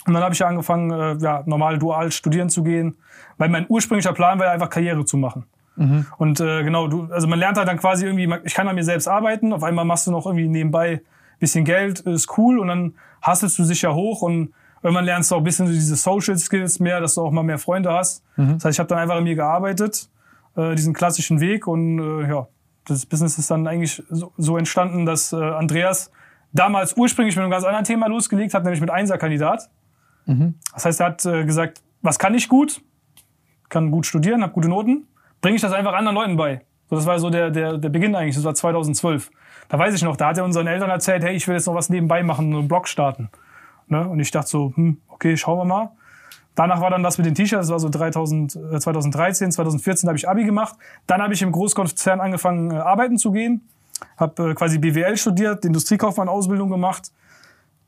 Und 0.08 0.14
dann 0.14 0.22
habe 0.24 0.32
ich 0.34 0.40
ja 0.40 0.48
angefangen, 0.48 0.90
äh, 0.90 1.16
ja, 1.22 1.44
normal 1.46 1.78
dual 1.78 2.10
studieren 2.10 2.50
zu 2.50 2.64
gehen, 2.64 2.96
weil 3.38 3.50
mein 3.50 3.66
ursprünglicher 3.68 4.14
Plan 4.14 4.36
war 4.40 4.46
ja 4.46 4.52
einfach 4.52 4.68
Karriere 4.68 5.04
zu 5.04 5.16
machen. 5.16 5.44
Und 6.18 6.40
äh, 6.40 6.62
genau, 6.64 6.86
du, 6.86 7.08
also 7.10 7.26
man 7.26 7.38
lernt 7.38 7.56
halt 7.56 7.68
dann 7.68 7.78
quasi 7.78 8.04
irgendwie, 8.04 8.28
ich 8.44 8.54
kann 8.54 8.68
an 8.68 8.74
mir 8.74 8.84
selbst 8.84 9.08
arbeiten, 9.08 9.52
auf 9.52 9.62
einmal 9.62 9.84
machst 9.84 10.06
du 10.06 10.10
noch 10.10 10.26
irgendwie 10.26 10.48
nebenbei 10.48 11.00
bisschen 11.38 11.64
Geld, 11.64 12.00
ist 12.00 12.38
cool 12.38 12.58
und 12.58 12.68
dann 12.68 12.94
hasselst 13.20 13.58
du 13.58 13.64
sich 13.64 13.82
ja 13.82 13.92
hoch 13.92 14.22
und 14.22 14.52
irgendwann 14.82 15.04
lernst 15.04 15.30
du 15.30 15.34
auch 15.34 15.38
ein 15.38 15.44
bisschen 15.44 15.66
so 15.66 15.72
diese 15.72 15.96
Social 15.96 16.38
Skills 16.38 16.78
mehr, 16.78 17.00
dass 17.00 17.16
du 17.16 17.22
auch 17.22 17.32
mal 17.32 17.42
mehr 17.42 17.58
Freunde 17.58 17.92
hast. 17.92 18.22
Das 18.54 18.64
heißt, 18.64 18.76
ich 18.76 18.78
habe 18.78 18.88
dann 18.88 18.98
einfach 18.98 19.16
an 19.16 19.24
mir 19.24 19.34
gearbeitet, 19.34 20.08
äh, 20.56 20.74
diesen 20.76 20.94
klassischen 20.94 21.40
Weg 21.40 21.66
und 21.66 21.98
äh, 21.98 22.28
ja, 22.28 22.46
das 22.86 23.06
Business 23.06 23.38
ist 23.38 23.50
dann 23.50 23.66
eigentlich 23.66 24.02
so, 24.08 24.32
so 24.36 24.56
entstanden, 24.56 25.04
dass 25.04 25.32
äh, 25.32 25.36
Andreas 25.36 26.10
damals 26.52 26.96
ursprünglich 26.96 27.34
mit 27.34 27.42
einem 27.42 27.50
ganz 27.50 27.64
anderen 27.64 27.84
Thema 27.84 28.06
losgelegt 28.08 28.54
hat, 28.54 28.62
nämlich 28.62 28.80
mit 28.80 28.90
Einser-Kandidat. 28.90 29.68
Das 30.74 30.84
heißt, 30.84 31.00
er 31.00 31.06
hat 31.06 31.26
äh, 31.26 31.44
gesagt, 31.44 31.82
was 32.02 32.18
kann 32.18 32.34
ich 32.34 32.48
gut? 32.48 32.82
Kann 33.68 33.90
gut 33.90 34.06
studieren, 34.06 34.42
habe 34.42 34.52
gute 34.52 34.68
Noten. 34.68 35.08
Bringe 35.42 35.56
ich 35.56 35.62
das 35.62 35.72
einfach 35.72 35.92
anderen 35.92 36.14
Leuten 36.14 36.36
bei. 36.36 36.62
So, 36.88 36.96
das 36.96 37.04
war 37.04 37.18
so 37.18 37.28
der, 37.28 37.50
der, 37.50 37.76
der 37.76 37.88
Beginn 37.88 38.14
eigentlich. 38.14 38.36
Das 38.36 38.44
war 38.44 38.54
2012. 38.54 39.30
Da 39.68 39.78
weiß 39.78 39.94
ich 39.94 40.02
noch, 40.02 40.16
da 40.16 40.28
hat 40.28 40.38
er 40.38 40.44
unseren 40.44 40.66
Eltern 40.66 40.88
erzählt, 40.88 41.22
hey, 41.24 41.34
ich 41.34 41.46
will 41.48 41.56
jetzt 41.56 41.66
noch 41.66 41.74
was 41.74 41.90
nebenbei 41.90 42.22
machen, 42.22 42.54
einen 42.54 42.68
Blog 42.68 42.88
starten. 42.88 43.28
Ne? 43.88 44.08
Und 44.08 44.20
ich 44.20 44.30
dachte 44.30 44.48
so, 44.48 44.72
hm, 44.74 45.00
okay, 45.08 45.36
schauen 45.36 45.58
wir 45.58 45.64
mal. 45.64 45.90
Danach 46.54 46.80
war 46.80 46.90
dann 46.90 47.02
das 47.02 47.16
mit 47.18 47.26
den 47.26 47.34
T-Shirts, 47.34 47.68
das 47.68 47.70
war 47.70 47.80
so 47.80 47.88
3000, 47.88 48.56
äh, 48.56 48.78
2013, 48.78 49.52
2014 49.52 50.08
habe 50.08 50.18
ich 50.18 50.28
Abi 50.28 50.44
gemacht. 50.44 50.76
Dann 51.06 51.22
habe 51.22 51.32
ich 51.32 51.42
im 51.42 51.50
Großkonzern 51.50 52.20
angefangen, 52.20 52.70
äh, 52.70 52.74
arbeiten 52.74 53.18
zu 53.18 53.32
gehen. 53.32 53.66
Habe 54.16 54.50
äh, 54.50 54.54
quasi 54.54 54.78
BWL 54.78 55.16
studiert, 55.16 55.64
Industriekaufmann-Ausbildung 55.64 56.68
gemacht 56.68 57.10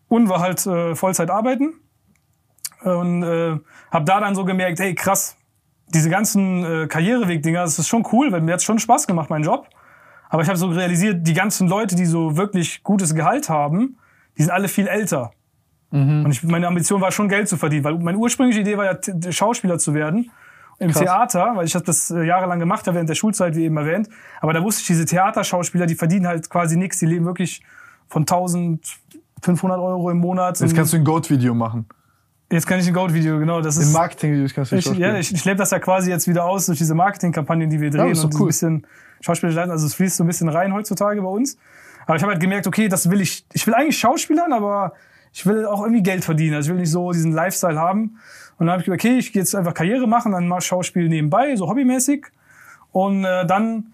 und 0.08 0.28
war 0.28 0.40
halt 0.40 0.66
äh, 0.66 0.94
Vollzeit 0.94 1.30
arbeiten. 1.30 1.74
Und 2.82 3.22
äh, 3.22 3.58
habe 3.90 4.04
da 4.04 4.20
dann 4.20 4.34
so 4.34 4.44
gemerkt, 4.44 4.80
hey 4.80 4.94
krass, 4.94 5.36
diese 5.88 6.10
ganzen 6.10 6.64
äh, 6.64 6.86
Karriereweg-Dinger, 6.86 7.62
das 7.62 7.78
ist 7.78 7.88
schon 7.88 8.06
cool, 8.12 8.32
weil 8.32 8.40
mir 8.40 8.52
hat's 8.52 8.64
schon 8.64 8.78
Spaß 8.78 9.06
gemacht, 9.06 9.30
mein 9.30 9.42
Job. 9.42 9.68
Aber 10.28 10.42
ich 10.42 10.48
habe 10.48 10.58
so 10.58 10.68
realisiert, 10.68 11.26
die 11.26 11.34
ganzen 11.34 11.68
Leute, 11.68 11.94
die 11.94 12.06
so 12.06 12.36
wirklich 12.36 12.82
gutes 12.82 13.14
Gehalt 13.14 13.48
haben, 13.48 13.98
die 14.36 14.42
sind 14.42 14.50
alle 14.50 14.68
viel 14.68 14.88
älter. 14.88 15.30
Und 16.24 16.30
ich, 16.32 16.42
meine 16.42 16.66
Ambition 16.66 17.00
war 17.00 17.12
schon 17.12 17.28
Geld 17.28 17.48
zu 17.48 17.56
verdienen, 17.56 17.84
weil 17.84 17.98
meine 17.98 18.18
ursprüngliche 18.18 18.62
Idee 18.62 18.76
war 18.76 18.84
ja, 18.84 19.32
Schauspieler 19.32 19.78
zu 19.78 19.94
werden. 19.94 20.30
Im 20.80 20.92
Theater, 20.92 21.52
weil 21.54 21.66
ich 21.66 21.76
habe 21.76 21.84
das 21.84 22.10
äh, 22.10 22.24
jahrelang 22.24 22.58
gemacht, 22.58 22.84
während 22.86 23.08
der 23.08 23.14
Schulzeit, 23.14 23.54
wie 23.54 23.62
eben 23.64 23.76
erwähnt. 23.76 24.08
Aber 24.40 24.52
da 24.52 24.60
wusste 24.60 24.80
ich, 24.80 24.88
diese 24.88 25.04
Theaterschauspieler, 25.04 25.86
die 25.86 25.94
verdienen 25.94 26.26
halt 26.26 26.50
quasi 26.50 26.76
nichts. 26.76 26.98
Die 26.98 27.06
leben 27.06 27.24
wirklich 27.26 27.62
von 28.08 28.22
1500 28.22 29.78
Euro 29.78 30.10
im 30.10 30.18
Monat. 30.18 30.58
Jetzt 30.58 30.74
kannst 30.74 30.92
du 30.92 30.96
ein 30.96 31.04
Goat-Video 31.04 31.54
machen. 31.54 31.86
Jetzt 32.54 32.68
kann 32.68 32.78
ich 32.78 32.86
ein 32.86 32.94
Goat-Video, 32.94 33.40
genau. 33.40 33.60
Das 33.60 33.76
ist 33.76 33.88
In 33.88 33.92
Marketing-Videos 33.92 34.54
kannst 34.54 34.70
du 34.70 34.76
ich, 34.76 34.86
ja, 34.86 35.18
ich, 35.18 35.34
ich 35.34 35.44
lebe 35.44 35.56
das 35.56 35.72
ja 35.72 35.80
quasi 35.80 36.08
jetzt 36.08 36.28
wieder 36.28 36.44
aus 36.44 36.66
durch 36.66 36.78
diese 36.78 36.94
Marketingkampagnen, 36.94 37.68
die 37.68 37.80
wir 37.80 37.90
drehen 37.90 38.12
ist 38.12 38.20
doch 38.20 38.26
und 38.26 38.30
so 38.32 38.38
ein 38.38 38.42
cool. 38.42 38.46
bisschen 38.46 38.86
Schauspieler. 39.22 39.68
Also 39.68 39.86
es 39.86 39.94
fließt 39.94 40.18
so 40.18 40.22
ein 40.22 40.28
bisschen 40.28 40.48
rein 40.48 40.72
heutzutage 40.72 41.20
bei 41.20 41.28
uns. 41.28 41.58
Aber 42.06 42.14
ich 42.14 42.22
habe 42.22 42.30
halt 42.30 42.40
gemerkt, 42.40 42.68
okay, 42.68 42.86
das 42.86 43.10
will 43.10 43.20
ich. 43.20 43.44
Ich 43.52 43.66
will 43.66 43.74
eigentlich 43.74 43.98
Schauspielern, 43.98 44.52
aber 44.52 44.92
ich 45.32 45.44
will 45.46 45.66
auch 45.66 45.82
irgendwie 45.82 46.04
Geld 46.04 46.24
verdienen. 46.24 46.54
Also 46.54 46.68
ich 46.68 46.74
will 46.74 46.80
nicht 46.80 46.92
so 46.92 47.10
diesen 47.10 47.32
Lifestyle 47.32 47.76
haben. 47.76 48.18
Und 48.58 48.66
dann 48.66 48.70
habe 48.70 48.82
ich 48.82 48.86
gesagt, 48.86 49.04
okay, 49.04 49.18
ich 49.18 49.32
gehe 49.32 49.42
jetzt 49.42 49.56
einfach 49.56 49.74
Karriere 49.74 50.06
machen, 50.06 50.30
dann 50.30 50.46
mach 50.46 50.62
Schauspiel 50.62 51.08
nebenbei, 51.08 51.56
so 51.56 51.68
hobbymäßig. 51.68 52.26
Und 52.92 53.24
äh, 53.24 53.44
dann, 53.46 53.93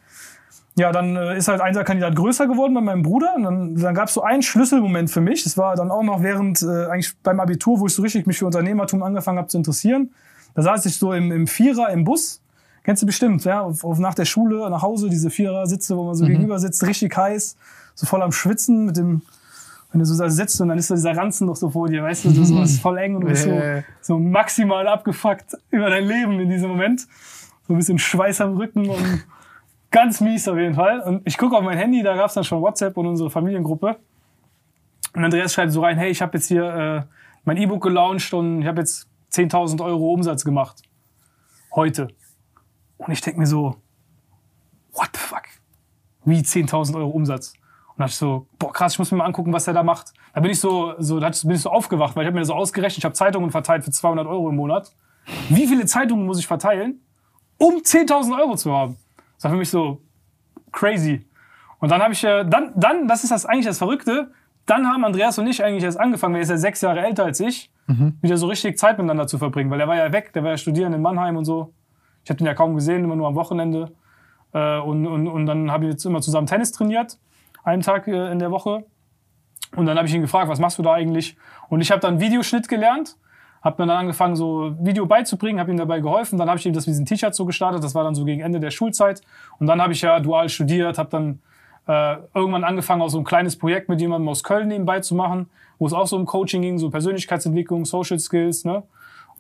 ja, 0.77 0.93
dann 0.93 1.17
äh, 1.17 1.37
ist 1.37 1.49
halt 1.49 1.61
Einser-Kandidat 1.61 2.15
größer 2.17 2.47
geworden 2.47 2.75
bei 2.75 2.81
meinem 2.81 3.03
Bruder. 3.03 3.35
Und 3.37 3.43
dann, 3.43 3.75
dann 3.77 3.95
gab 3.95 4.09
es 4.09 4.15
so 4.15 4.23
einen 4.23 4.43
Schlüsselmoment 4.43 5.11
für 5.11 5.21
mich. 5.21 5.45
Das 5.45 5.59
war 5.59 5.75
dann 5.77 5.91
auch 5.91 6.03
noch 6.03 6.23
während, 6.23 6.63
äh, 6.63 6.87
eigentlich 6.87 7.15
beim 7.23 7.41
Abitur, 7.41 7.81
wo 7.81 7.87
ich 7.87 7.95
so 7.95 8.03
richtig 8.03 8.27
mich 8.27 8.39
für 8.39 8.47
Unternehmertum 8.47 9.03
angefangen 9.03 9.39
habe 9.39 9.49
zu 9.49 9.59
interessieren. 9.59 10.11
Da 10.55 10.63
saß 10.63 10.87
ich 10.87 10.97
so 10.97 11.13
im, 11.13 11.31
im 11.33 11.47
Vierer 11.47 11.91
im 11.91 12.05
Bus. 12.05 12.41
Kennst 12.83 13.03
du 13.03 13.07
bestimmt, 13.07 13.45
ja? 13.45 13.61
Auf, 13.61 13.85
auf 13.85 13.99
nach 13.99 14.15
der 14.15 14.25
Schule 14.25 14.69
nach 14.71 14.83
Hause, 14.83 15.11
diese 15.11 15.29
Vierer-Sitze, 15.29 15.97
wo 15.97 16.05
man 16.05 16.15
so 16.15 16.25
gegenüber 16.25 16.59
sitzt, 16.59 16.85
richtig 16.87 17.15
heiß, 17.17 17.57
so 17.95 18.07
voll 18.07 18.23
am 18.23 18.33
Schwitzen 18.33 18.87
mit 18.87 18.97
dem, 18.97 19.21
wenn 19.93 19.99
du 19.99 20.07
so 20.07 20.17
da 20.17 20.31
sitzt 20.31 20.61
und 20.63 20.69
dann 20.69 20.79
ist 20.79 20.89
so 20.89 20.95
dieser 20.95 21.15
Ranzen 21.15 21.47
noch 21.47 21.57
so 21.57 21.69
vor 21.69 21.89
dir, 21.89 22.03
weißt 22.03 22.25
du, 22.25 22.31
du 22.31 22.45
so, 22.45 22.63
es 22.63 22.71
ist 22.73 22.81
voll 22.81 22.97
eng 22.99 23.17
und 23.17 23.23
du 23.23 23.27
bist 23.29 23.43
so, 23.45 23.51
Äh. 23.51 23.83
so 24.01 24.19
maximal 24.19 24.89
abgefuckt 24.89 25.57
über 25.71 25.91
dein 25.91 26.05
Leben 26.05 26.41
in 26.41 26.49
diesem 26.49 26.71
Moment. 26.71 27.07
So 27.69 27.75
ein 27.75 27.77
bisschen 27.77 27.99
Schweiß 27.99 28.41
am 28.41 28.57
Rücken 28.57 28.89
und 28.89 29.25
ganz 29.91 30.21
mies 30.21 30.47
auf 30.49 30.57
jeden 30.57 30.75
Fall. 30.75 31.01
Und 31.01 31.23
ich 31.27 31.37
gucke 31.37 31.57
auf 31.57 31.63
mein 31.63 31.79
Handy, 31.79 32.03
da 32.03 32.17
gab's 32.17 32.35
dann 32.35 32.45
schon 32.45 32.61
WhatsApp 32.61 32.97
und 32.97 33.07
unsere 33.07 33.31
Familiengruppe. 33.31 33.97
Und 35.15 35.25
Andreas 35.25 35.53
schreibt 35.53 35.73
so 35.73 35.83
rein, 35.83 35.99
hey, 35.99 36.11
ich 36.11 36.23
habe 36.23 36.37
jetzt 36.39 36.47
hier 36.47 36.65
äh, 36.65 37.03
mein 37.45 37.57
E-Book 37.57 37.83
gelauncht 37.83 38.33
und 38.33 38.63
ich 38.63 38.69
habe 38.69 38.81
jetzt 38.81 39.09
10.000 39.33 39.85
Euro 39.85 40.13
Umsatz 40.13 40.45
gemacht. 40.45 40.83
Heute. 41.75 42.09
Und 42.97 43.13
ich 43.13 43.21
denk 43.21 43.39
mir 43.39 43.47
so, 43.47 43.77
what 44.93 45.09
the 45.13 45.19
fuck? 45.19 45.43
Wie 46.25 46.41
10.000 46.41 46.97
Euro 46.97 47.11
Umsatz? 47.11 47.55
Und 47.89 47.99
da 47.99 48.05
dachte 48.05 48.13
ich 48.13 48.19
so, 48.19 48.47
boah 48.59 48.73
krass, 48.73 48.93
ich 48.93 48.99
muss 48.99 49.11
mir 49.11 49.19
mal 49.19 49.25
angucken, 49.25 49.53
was 49.53 49.65
der 49.65 49.75
da 49.75 49.83
macht. 49.83 50.13
Da 50.35 50.41
bin 50.41 50.51
ich 50.51 50.61
so, 50.61 50.95
so 50.99 51.19
da 51.19 51.31
bin 51.31 51.53
ich 51.53 51.63
so 51.63 51.71
aufgewacht, 51.71 52.15
weil 52.15 52.25
ich 52.25 52.29
habe 52.29 52.39
mir 52.39 52.45
so 52.45 52.55
ausgerechnet, 52.55 52.99
ich 52.99 53.05
habe 53.05 53.15
Zeitungen 53.15 53.51
verteilt 53.51 53.85
für 53.85 53.91
200 53.91 54.27
Euro 54.27 54.49
im 54.49 54.57
Monat. 54.57 54.95
Wie 55.49 55.67
viele 55.67 55.87
Zeitungen 55.87 56.27
muss 56.27 56.39
ich 56.39 56.47
verteilen, 56.47 57.01
um 57.59 57.77
10.000 57.77 58.39
Euro 58.39 58.57
zu 58.57 58.73
haben? 58.73 58.97
Das 59.41 59.45
war 59.45 59.53
für 59.53 59.57
mich 59.57 59.71
so 59.71 60.03
crazy. 60.71 61.27
Und 61.79 61.91
dann 61.91 62.03
habe 62.03 62.13
ich, 62.13 62.23
äh, 62.23 62.45
dann, 62.45 62.73
dann, 62.77 63.09
das 63.09 63.25
ist 63.25 63.31
das 63.31 63.47
eigentlich 63.47 63.65
das 63.65 63.79
Verrückte, 63.79 64.31
dann 64.67 64.87
haben 64.87 65.03
Andreas 65.03 65.39
und 65.39 65.47
ich 65.47 65.65
eigentlich 65.65 65.83
erst 65.83 65.99
angefangen, 65.99 66.35
weil 66.35 66.41
er 66.41 66.43
ist 66.43 66.51
ja 66.51 66.59
sechs 66.59 66.83
Jahre 66.83 67.01
älter 67.01 67.25
als 67.25 67.41
ich, 67.41 67.73
wieder 68.21 68.37
so 68.37 68.47
richtig 68.47 68.79
Zeit 68.79 68.99
miteinander 68.99 69.27
zu 69.27 69.39
verbringen, 69.39 69.71
weil 69.71 69.81
er 69.81 69.89
war 69.89 69.97
ja 69.97 70.13
weg, 70.13 70.33
der 70.35 70.45
war 70.45 70.51
ja 70.51 70.57
studieren 70.59 70.93
in 70.93 71.01
Mannheim 71.01 71.37
und 71.37 71.45
so. 71.47 71.73
Ich 72.23 72.31
habe 72.31 72.39
den 72.39 72.47
ja 72.47 72.55
kaum 72.55 72.75
gesehen, 72.75 73.03
immer 73.03 73.17
nur 73.17 73.27
am 73.27 73.35
Wochenende. 73.35 73.93
Äh, 74.53 74.79
und, 74.79 75.07
und, 75.07 75.27
und 75.27 75.47
dann 75.47 75.73
haben 75.73 75.83
wir 75.83 75.91
jetzt 75.91 76.05
immer 76.05 76.21
zusammen 76.21 76.47
Tennis 76.47 76.71
trainiert, 76.71 77.19
einen 77.65 77.83
Tag 77.83 78.07
äh, 78.07 78.31
in 78.31 78.39
der 78.39 78.51
Woche. 78.51 78.85
Und 79.75 79.87
dann 79.87 79.97
habe 79.97 80.07
ich 80.07 80.15
ihn 80.15 80.21
gefragt, 80.21 80.49
was 80.49 80.61
machst 80.61 80.79
du 80.79 80.83
da 80.83 80.93
eigentlich? 80.93 81.37
Und 81.69 81.81
ich 81.81 81.91
habe 81.91 82.01
dann 82.01 82.21
Videoschnitt 82.21 82.69
gelernt, 82.69 83.17
Hab 83.63 83.79
mir 83.79 83.87
dann 83.87 83.97
angefangen, 83.97 84.37
so 84.37 84.75
Video 84.81 85.07
beizubringen, 85.07 85.61
habe 85.61 85.71
ihm 85.71 85.77
dabei 85.77 86.01
geholfen. 86.01 86.39
Dann 86.39 86.49
habe 86.49 86.59
ich 86.59 86.67
ihm 86.67 86.73
das 86.73 86.87
mit 86.87 86.95
diesen 86.95 87.07
T-Shirts 87.07 87.37
so 87.37 87.45
gestartet. 87.45 87.85
Das 87.85 87.95
war 87.95 88.05
dann 88.05 88.15
so 88.15 88.25
gegen 88.25 88.41
Ende 88.41 88.59
der 88.59 88.71
Schulzeit. 88.71 89.21
Und 89.59 89.67
dann 89.67 89.83
habe 89.83 89.93
ich 89.93 90.01
ja 90.01 90.19
dual 90.21 90.49
studiert, 90.49 90.97
habe 90.99 91.11
dann 91.11 91.41
äh, 91.87 92.17
irgendwann 92.35 92.65
angefangen, 92.65 93.03
auch 93.03 93.09
so 93.09 93.19
ein 93.19 93.25
kleines 93.25 93.57
Projekt 93.57 93.89
mit 93.89 94.01
jemandem 94.01 94.29
aus 94.29 94.43
Köln 94.45 94.69
nebenbei 94.69 95.01
zu 95.01 95.15
machen, 95.15 95.51
wo 95.79 95.87
es 95.87 95.93
auch 95.93 96.07
so 96.07 96.17
um 96.17 96.25
Coaching 96.25 96.63
ging, 96.63 96.79
so 96.79 96.91
Persönlichkeitsentwicklung, 96.91 97.85
Social 97.85 98.19
Skills, 98.19 98.65
ne? 98.65 98.83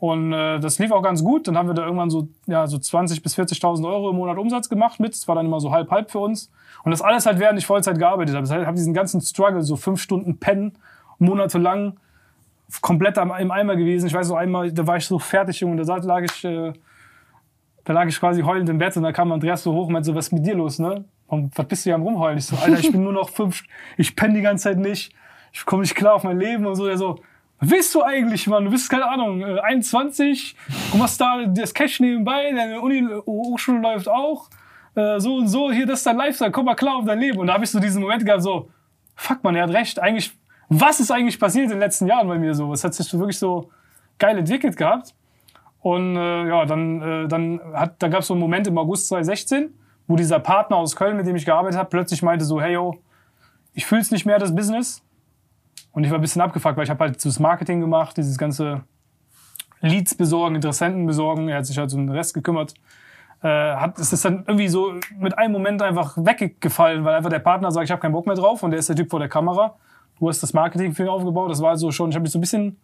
Und 0.01 0.33
äh, 0.33 0.59
das 0.59 0.79
lief 0.79 0.93
auch 0.93 1.03
ganz 1.03 1.23
gut. 1.23 1.47
Dann 1.47 1.59
haben 1.59 1.69
wir 1.69 1.75
da 1.75 1.85
irgendwann 1.85 2.09
so, 2.09 2.29
ja, 2.47 2.67
so 2.67 2.79
20.000 2.79 3.23
bis 3.23 3.39
40.000 3.39 3.87
Euro 3.87 4.11
im 4.11 4.17
Monat 4.17 4.39
Umsatz 4.39 4.71
gemacht 4.71 4.99
mit. 4.99 5.13
Das 5.13 5.29
war 5.29 5.35
dann 5.35 5.45
immer 5.45 5.61
so 5.61 5.73
halb-halb 5.73 6.11
für 6.11 6.21
uns. 6.21 6.51
Und 6.85 6.91
das 6.91 7.03
alles 7.03 7.27
halt, 7.27 7.39
während 7.39 7.59
ich 7.59 7.67
Vollzeit 7.67 7.99
gearbeitet 7.99 8.35
habe. 8.35 8.43
Das 8.43 8.51
heißt, 8.51 8.67
habe 8.67 8.77
diesen 8.77 8.95
ganzen 8.95 9.21
Struggle, 9.21 9.61
so 9.61 9.77
fünf 9.77 10.01
Stunden 10.01 10.39
pennen, 10.39 10.73
monatelang, 11.19 11.99
komplett 12.81 13.19
am, 13.19 13.33
im 13.33 13.51
Eimer 13.51 13.77
gewesen. 13.77 14.07
Ich 14.07 14.15
weiß 14.15 14.29
so 14.29 14.37
einmal, 14.37 14.73
da 14.73 14.87
war 14.87 14.97
ich 14.97 15.07
so 15.07 15.19
fertig, 15.19 15.61
Junge, 15.61 15.83
da 15.83 15.97
lag 15.97 16.23
ich, 16.23 16.45
äh, 16.45 16.73
da 17.85 17.93
lag 17.93 18.07
ich 18.07 18.19
quasi 18.19 18.43
heulend 18.43 18.69
im 18.69 18.79
Bett 18.79 18.97
und 18.97 19.03
da 19.03 19.13
kam 19.13 19.33
Andreas 19.33 19.63
so 19.63 19.73
hoch 19.73 19.87
und 19.87 19.93
meinte 19.93 20.07
so, 20.07 20.15
was 20.15 20.27
ist 20.27 20.33
mit 20.33 20.47
dir 20.47 20.55
los, 20.55 20.79
ne? 20.79 21.05
Und 21.27 21.57
was 21.57 21.67
bist 21.67 21.85
du 21.85 21.91
hier 21.91 21.95
am 21.95 22.03
rumheulen? 22.03 22.39
Ich 22.39 22.47
so, 22.47 22.57
Alter, 22.57 22.79
ich 22.79 22.91
bin 22.91 23.03
nur 23.03 23.13
noch 23.13 23.31
fünf, 23.31 23.63
ich 23.97 24.17
penne 24.17 24.35
die 24.35 24.41
ganze 24.41 24.65
Zeit 24.65 24.79
nicht, 24.79 25.13
ich 25.53 25.65
komme 25.65 25.83
nicht 25.83 25.95
klar 25.95 26.15
auf 26.15 26.25
mein 26.25 26.39
Leben 26.39 26.67
und 26.67 26.75
so. 26.75 26.87
Der 26.87 26.99
so, 26.99 27.21
was 27.61 27.71
willst 27.71 27.95
du 27.95 28.03
eigentlich, 28.03 28.47
Mann? 28.47 28.65
Du 28.65 28.71
bist, 28.71 28.91
keine 28.91 29.09
Ahnung, 29.09 29.43
äh, 29.43 29.61
21, 29.61 30.57
du 30.93 30.99
machst 30.99 31.21
da 31.21 31.45
das 31.47 31.75
Cash 31.75 32.01
nebenbei, 32.01 32.53
deine 32.53 32.81
Uni, 32.81 33.07
Hochschule 33.27 33.81
läuft 33.81 34.09
auch, 34.09 34.49
äh, 34.95 35.21
so 35.21 35.37
und 35.37 35.49
so, 35.49 35.71
hier, 35.71 35.87
das 35.87 36.01
ist 36.01 36.07
dein 36.07 36.17
Lifestyle, 36.17 36.51
komm 36.51 36.65
mal 36.65 36.75
klar 36.75 36.97
auf 36.97 37.05
dein 37.05 37.19
Leben. 37.21 37.39
Und 37.39 37.47
da 37.47 37.55
habe 37.55 37.65
ich 37.65 37.71
so 37.71 37.79
diesen 37.81 38.03
Moment 38.03 38.25
gehabt, 38.25 38.43
so, 38.43 38.71
fuck 39.15 39.45
man, 39.45 39.55
er 39.55 39.65
hat 39.65 39.71
recht, 39.71 40.01
eigentlich, 40.01 40.33
was 40.71 41.01
ist 41.01 41.11
eigentlich 41.11 41.39
passiert 41.39 41.65
in 41.65 41.71
den 41.71 41.79
letzten 41.81 42.07
Jahren 42.07 42.29
bei 42.29 42.39
mir 42.39 42.55
so? 42.55 42.73
Es 42.73 42.85
hat 42.85 42.95
sich 42.95 43.07
so 43.07 43.19
wirklich 43.19 43.39
so 43.39 43.71
geil 44.19 44.39
entwickelt 44.39 44.77
gehabt. 44.77 45.15
Und 45.81 46.17
äh, 46.17 46.49
ja, 46.49 46.65
dann, 46.65 47.03
äh, 47.03 47.29
dann 47.29 47.61
hat, 47.75 47.97
da 47.99 48.09
gab 48.09 48.21
es 48.21 48.29
so 48.29 48.35
einen 48.35 48.41
Moment 48.41 48.69
im 48.69 48.79
August 48.79 49.09
2016, 49.09 49.75
wo 50.07 50.15
dieser 50.15 50.39
Partner 50.39 50.77
aus 50.77 50.95
Köln, 50.95 51.17
mit 51.17 51.27
dem 51.27 51.35
ich 51.35 51.45
gearbeitet 51.45 51.77
habe, 51.77 51.89
plötzlich 51.89 52.23
meinte 52.23 52.45
so, 52.45 52.61
hey 52.61 52.75
yo, 52.75 52.99
ich 53.75 53.85
fühl's 53.85 54.13
nicht 54.13 54.27
mehr, 54.27 54.39
das 54.39 54.55
Business. 54.55 55.03
Und 55.93 56.05
ich 56.05 56.11
war 56.11 56.19
ein 56.19 56.21
bisschen 56.21 56.43
abgefuckt, 56.43 56.77
weil 56.77 56.85
ich 56.85 56.91
habe 56.91 57.05
halt 57.05 57.25
das 57.25 57.41
Marketing 57.41 57.81
gemacht, 57.81 58.17
dieses 58.17 58.39
ganze 58.39 58.83
Leads 59.81 60.15
besorgen, 60.15 60.55
Interessenten 60.55 61.05
besorgen. 61.05 61.49
Er 61.49 61.59
hat 61.59 61.67
sich 61.67 61.79
halt 61.79 61.93
um 61.95 62.07
den 62.07 62.15
Rest 62.15 62.33
gekümmert. 62.33 62.75
Äh, 63.43 63.49
hat, 63.49 63.99
es 63.99 64.13
ist 64.13 64.25
dann 64.25 64.45
irgendwie 64.47 64.69
so 64.69 64.95
mit 65.19 65.37
einem 65.37 65.53
Moment 65.53 65.83
einfach 65.83 66.17
weggefallen, 66.17 67.05
weil 67.05 67.15
einfach 67.15 67.31
der 67.31 67.39
Partner 67.41 67.73
sagt, 67.73 67.87
ich 67.87 67.91
habe 67.91 68.01
keinen 68.01 68.13
Bock 68.13 68.27
mehr 68.27 68.37
drauf 68.37 68.63
und 68.63 68.71
der 68.71 68.79
ist 68.79 68.89
der 68.89 68.97
Typ 68.97 69.11
vor 69.11 69.19
der 69.19 69.29
Kamera. 69.29 69.77
Du 70.21 70.29
hast 70.29 70.43
das 70.43 70.53
Marketing 70.53 70.95
für 70.95 71.03
ihn 71.05 71.09
aufgebaut. 71.09 71.51
Das 71.51 71.61
war 71.61 71.71
also 71.71 71.91
schon, 71.91 72.11
ich 72.11 72.15
habe 72.15 72.23
mich 72.23 72.33
so 72.33 72.39
ein 72.39 72.43
bisschen 72.43 72.77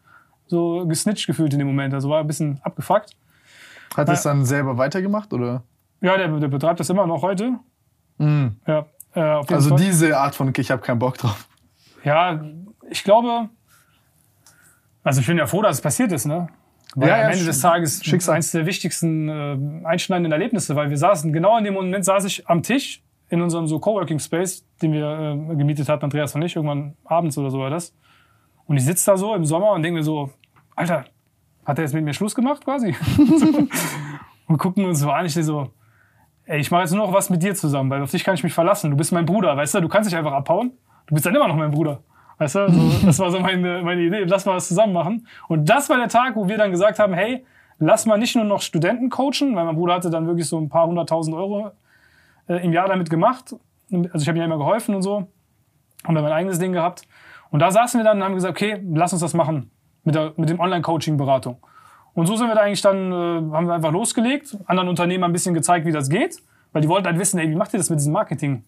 so 0.46 0.86
gesnitcht 0.86 1.26
gefühlt 1.26 1.52
in 1.52 1.58
dem 1.58 1.68
Moment. 1.68 1.92
Also 1.94 2.08
war 2.08 2.20
ein 2.20 2.26
bisschen 2.26 2.58
abgefuckt. 2.62 3.10
Hat 3.96 4.08
er 4.08 4.14
es 4.14 4.22
dann 4.22 4.44
selber 4.44 4.78
weitergemacht 4.78 5.32
oder? 5.32 5.62
Ja, 6.00 6.16
der, 6.16 6.28
der 6.28 6.48
betreibt 6.48 6.80
das 6.80 6.90
immer 6.90 7.06
noch 7.06 7.22
heute. 7.22 7.52
Mhm. 8.18 8.56
Ja, 8.66 8.86
äh, 9.14 9.20
Also 9.20 9.70
Fall. 9.70 9.78
diese 9.78 10.18
Art 10.18 10.34
von, 10.34 10.52
ich 10.56 10.70
habe 10.70 10.82
keinen 10.82 10.98
Bock 10.98 11.18
drauf. 11.18 11.46
Ja, 12.04 12.40
ich 12.90 13.04
glaube, 13.04 13.48
also 15.02 15.20
ich 15.20 15.26
bin 15.26 15.38
ja 15.38 15.46
froh, 15.46 15.62
dass 15.62 15.76
es 15.76 15.82
passiert 15.82 16.12
ist, 16.12 16.24
ne? 16.26 16.48
Weil 16.94 17.08
Ja, 17.08 17.18
ja, 17.18 17.26
am 17.26 17.32
Ende 17.32 17.44
des 17.44 17.60
Tages 17.60 18.02
Schicksal. 18.04 18.36
eines 18.36 18.50
der 18.52 18.64
wichtigsten 18.64 19.28
äh, 19.28 19.86
einschneidenden 19.86 20.32
Erlebnisse, 20.32 20.74
weil 20.76 20.88
wir 20.88 20.96
saßen, 20.96 21.32
genau 21.32 21.58
in 21.58 21.64
dem 21.64 21.74
Moment 21.74 22.04
saß 22.04 22.24
ich 22.24 22.48
am 22.48 22.62
Tisch 22.62 23.02
in 23.28 23.42
unserem 23.42 23.66
so 23.66 23.78
Coworking 23.78 24.18
Space, 24.18 24.66
den 24.80 24.92
wir 24.92 25.50
äh, 25.50 25.56
gemietet 25.56 25.88
hatten, 25.88 26.04
Andreas 26.04 26.34
und 26.34 26.42
ich, 26.42 26.56
irgendwann 26.56 26.96
abends 27.04 27.36
oder 27.38 27.50
so 27.50 27.58
war 27.58 27.70
das. 27.70 27.94
Und 28.66 28.76
ich 28.76 28.84
sitze 28.84 29.10
da 29.10 29.16
so 29.16 29.34
im 29.34 29.44
Sommer 29.44 29.72
und 29.72 29.82
denke 29.82 29.98
mir 29.98 30.04
so, 30.04 30.30
Alter, 30.74 31.04
hat 31.64 31.78
er 31.78 31.84
jetzt 31.84 31.94
mit 31.94 32.04
mir 32.04 32.14
Schluss 32.14 32.34
gemacht 32.34 32.64
quasi? 32.64 32.94
so. 33.16 33.46
Und 34.48 34.58
gucken 34.58 34.84
uns 34.84 35.00
so 35.00 35.10
an, 35.10 35.26
ich 35.26 35.34
so, 35.34 35.70
ey, 36.44 36.60
ich 36.60 36.70
mache 36.70 36.82
jetzt 36.82 36.92
nur 36.92 37.04
noch 37.04 37.12
was 37.12 37.30
mit 37.30 37.42
dir 37.42 37.54
zusammen, 37.54 37.90
weil 37.90 38.02
auf 38.02 38.10
dich 38.10 38.22
kann 38.22 38.34
ich 38.34 38.44
mich 38.44 38.54
verlassen. 38.54 38.90
Du 38.90 38.96
bist 38.96 39.12
mein 39.12 39.26
Bruder, 39.26 39.56
weißt 39.56 39.74
du, 39.74 39.80
du 39.80 39.88
kannst 39.88 40.08
dich 40.08 40.16
einfach 40.16 40.32
abhauen. 40.32 40.72
Du 41.06 41.14
bist 41.14 41.26
dann 41.26 41.34
immer 41.34 41.48
noch 41.48 41.56
mein 41.56 41.70
Bruder. 41.70 42.00
Weißt 42.38 42.54
du, 42.54 42.70
so, 42.70 43.06
das 43.06 43.18
war 43.18 43.30
so 43.30 43.40
meine, 43.40 43.82
meine 43.82 44.02
Idee, 44.02 44.24
lass 44.24 44.46
mal 44.46 44.54
was 44.54 44.68
zusammen 44.68 44.92
machen. 44.92 45.26
Und 45.48 45.68
das 45.68 45.88
war 45.90 45.96
der 45.96 46.08
Tag, 46.08 46.36
wo 46.36 46.48
wir 46.48 46.58
dann 46.58 46.70
gesagt 46.70 46.98
haben, 46.98 47.14
hey, 47.14 47.44
lass 47.78 48.06
mal 48.06 48.18
nicht 48.18 48.36
nur 48.36 48.44
noch 48.44 48.60
Studenten 48.60 49.10
coachen, 49.10 49.56
weil 49.56 49.64
mein 49.64 49.74
Bruder 49.74 49.94
hatte 49.94 50.10
dann 50.10 50.26
wirklich 50.26 50.48
so 50.48 50.58
ein 50.58 50.68
paar 50.68 50.86
hunderttausend 50.86 51.34
Euro 51.34 51.72
äh, 52.48 52.64
im 52.64 52.72
Jahr 52.72 52.88
damit 52.88 53.10
gemacht. 53.10 53.54
Also 53.92 54.18
ich 54.22 54.28
habe 54.28 54.38
ihm 54.38 54.40
ja 54.40 54.44
immer 54.46 54.58
geholfen 54.58 54.94
und 54.94 55.02
so. 55.02 55.26
Und 56.06 56.14
dann 56.14 56.22
mein 56.22 56.32
eigenes 56.32 56.58
Ding 56.58 56.72
gehabt. 56.72 57.02
Und 57.50 57.60
da 57.60 57.70
saßen 57.70 57.98
wir 58.00 58.04
dann 58.04 58.18
und 58.18 58.24
haben 58.24 58.34
gesagt, 58.34 58.50
okay, 58.56 58.82
lass 58.92 59.12
uns 59.12 59.22
das 59.22 59.34
machen 59.34 59.70
mit, 60.04 60.14
der, 60.14 60.32
mit 60.36 60.48
dem 60.48 60.60
Online-Coaching-Beratung. 60.60 61.56
Und 62.14 62.26
so 62.26 62.36
sind 62.36 62.48
wir 62.48 62.54
da 62.54 62.62
eigentlich 62.62 62.80
dann, 62.82 63.12
äh, 63.12 63.14
haben 63.54 63.66
wir 63.66 63.74
einfach 63.74 63.92
losgelegt, 63.92 64.56
anderen 64.66 64.88
Unternehmen 64.88 65.24
ein 65.24 65.32
bisschen 65.32 65.54
gezeigt, 65.54 65.86
wie 65.86 65.92
das 65.92 66.08
geht, 66.08 66.36
weil 66.72 66.82
die 66.82 66.88
wollten 66.88 67.06
halt 67.06 67.18
wissen, 67.18 67.38
ey, 67.38 67.48
wie 67.50 67.54
macht 67.56 67.72
ihr 67.74 67.78
das 67.78 67.90
mit 67.90 67.98
diesem 67.98 68.12
Marketing? 68.12 68.64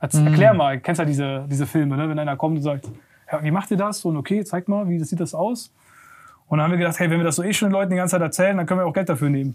Erz- 0.00 0.18
Erklär 0.26 0.54
mal, 0.54 0.78
kennst 0.80 0.98
ja 0.98 1.04
diese, 1.04 1.46
diese 1.50 1.66
Filme, 1.66 1.96
ne? 1.96 2.08
wenn 2.08 2.18
einer 2.18 2.36
kommt 2.36 2.56
und 2.56 2.62
sagt, 2.62 2.88
ja, 3.30 3.42
wie 3.42 3.50
macht 3.50 3.70
ihr 3.70 3.76
das? 3.76 4.04
Und 4.04 4.16
okay, 4.16 4.44
zeig 4.44 4.68
mal, 4.68 4.88
wie 4.88 4.98
das 4.98 5.08
sieht 5.08 5.20
das 5.20 5.34
aus? 5.34 5.72
Und 6.48 6.58
dann 6.58 6.64
haben 6.64 6.72
wir 6.72 6.78
gedacht, 6.78 6.98
hey, 6.98 7.08
wenn 7.10 7.18
wir 7.18 7.24
das 7.24 7.36
so 7.36 7.42
eh 7.42 7.52
schon 7.52 7.68
den 7.68 7.72
Leuten 7.72 7.90
die 7.90 7.96
ganze 7.96 8.12
Zeit 8.12 8.20
erzählen, 8.20 8.56
dann 8.56 8.66
können 8.66 8.80
wir 8.80 8.86
auch 8.86 8.92
Geld 8.92 9.08
dafür 9.08 9.30
nehmen. 9.30 9.54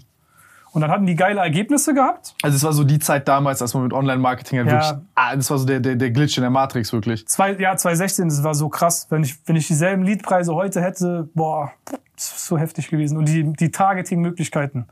Und 0.74 0.82
dann 0.82 0.91
hatten 0.91 1.05
die 1.05 1.15
geile 1.15 1.39
Ergebnisse 1.39 1.93
gehabt. 1.93 2.36
Also 2.43 2.55
es 2.57 2.63
war 2.63 2.74
so 2.74 2.84
die 2.84 2.99
Zeit 2.99 3.28
damals, 3.28 3.61
als 3.61 3.74
man 3.74 3.84
mit 3.84 3.93
Online-Marketing 3.93 4.59
halt 4.59 4.68
Ja. 4.68 4.74
wirklich, 4.74 5.05
ah, 5.15 5.36
das 5.36 5.49
war 5.49 5.57
so 5.57 5.65
der, 5.65 5.80
der, 5.80 5.95
der 5.95 6.11
Glitch 6.11 6.38
in 6.38 6.41
der 6.41 6.49
Matrix 6.51 6.93
wirklich. 6.93 7.28
Zwei, 7.28 7.53
ja, 7.53 7.76
2016, 7.76 8.28
das 8.30 8.43
war 8.43 8.53
so 8.53 8.70
krass. 8.70 9.07
Wenn 9.09 9.24
ich, 9.24 9.38
wenn 9.45 9.55
ich 9.55 9.68
dieselben 9.68 10.03
Leadpreise 10.03 10.53
heute 10.53 10.82
hätte, 10.82 11.30
boah, 11.34 11.72
das 12.15 12.26
ist 12.32 12.45
so 12.45 12.57
heftig 12.57 12.89
gewesen. 12.89 13.18
Und 13.18 13.28
die, 13.28 13.51
die 13.53 13.72
Targeting-Möglichkeiten. 13.72 14.86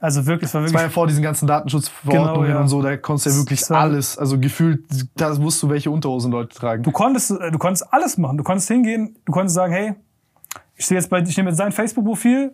Also 0.00 0.26
wirklich, 0.26 0.48
es 0.50 0.54
war 0.54 0.60
Das 0.62 0.72
war 0.74 0.80
ja 0.80 0.84
wirklich. 0.84 0.94
vor 0.94 1.06
diesen 1.06 1.22
ganzen 1.22 1.46
Datenschutzverordnungen 1.46 2.42
Genau, 2.42 2.56
ja. 2.56 2.60
und 2.60 2.68
so, 2.68 2.82
da 2.82 2.94
konntest 2.98 3.26
du 3.26 3.30
ja 3.30 3.36
wirklich 3.36 3.70
alles, 3.70 4.18
also 4.18 4.38
gefühlt, 4.38 4.84
da 5.16 5.30
wusstest 5.40 5.62
du, 5.62 5.68
welche 5.70 5.90
Unterhosen 5.90 6.30
Leute 6.30 6.54
tragen. 6.54 6.82
Du 6.82 6.90
konntest, 6.90 7.30
äh, 7.30 7.50
du 7.50 7.58
konntest 7.58 7.90
alles 7.90 8.18
machen. 8.18 8.36
Du 8.36 8.44
konntest 8.44 8.68
hingehen, 8.68 9.16
du 9.24 9.32
konntest 9.32 9.54
sagen, 9.54 9.72
hey, 9.72 9.94
ich 10.76 10.84
sehe 10.84 10.98
jetzt 10.98 11.08
bei, 11.08 11.20
ich 11.20 11.36
nehme 11.36 11.50
jetzt 11.50 11.58
sein 11.58 11.72
Facebook-Profil 11.72 12.52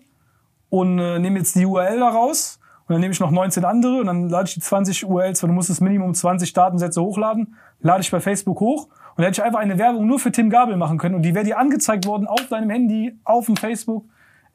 und 0.71 0.99
äh, 0.99 1.19
nehme 1.19 1.39
jetzt 1.39 1.55
die 1.57 1.67
URL 1.67 1.99
da 2.01 2.09
raus 2.09 2.59
und 2.87 2.95
dann 2.95 3.01
nehme 3.01 3.13
ich 3.13 3.21
noch 3.21 3.31
19 3.31 3.65
andere 3.65 4.01
und 4.01 4.07
dann 4.07 4.29
lade 4.29 4.49
ich 4.49 4.55
die 4.55 4.61
20 4.61 5.05
URLs, 5.07 5.43
weil 5.43 5.49
du 5.49 5.55
musst 5.55 5.69
das 5.71 5.81
Minimum 5.81 6.15
20 6.15 6.53
Datensätze 6.53 7.03
hochladen, 7.03 7.55
lade 7.81 8.01
ich 8.01 8.11
bei 8.11 8.21
Facebook 8.21 8.59
hoch 8.61 8.87
und 8.87 9.19
dann 9.19 9.27
hätte 9.27 9.41
ich 9.41 9.45
einfach 9.45 9.61
eine 9.61 9.79
Werbung 9.79 10.07
nur 10.07 10.19
für 10.19 10.33
Tim 10.33 10.49
Gabel 10.51 10.77
machen 10.77 10.99
können 10.99 11.15
und 11.17 11.23
die 11.23 11.35
wäre 11.35 11.45
dir 11.45 11.59
angezeigt 11.59 12.07
worden 12.07 12.27
auf 12.27 12.47
deinem 12.49 12.71
Handy, 12.71 13.19
auf 13.25 13.47
dem 13.47 13.57
Facebook, 13.57 14.05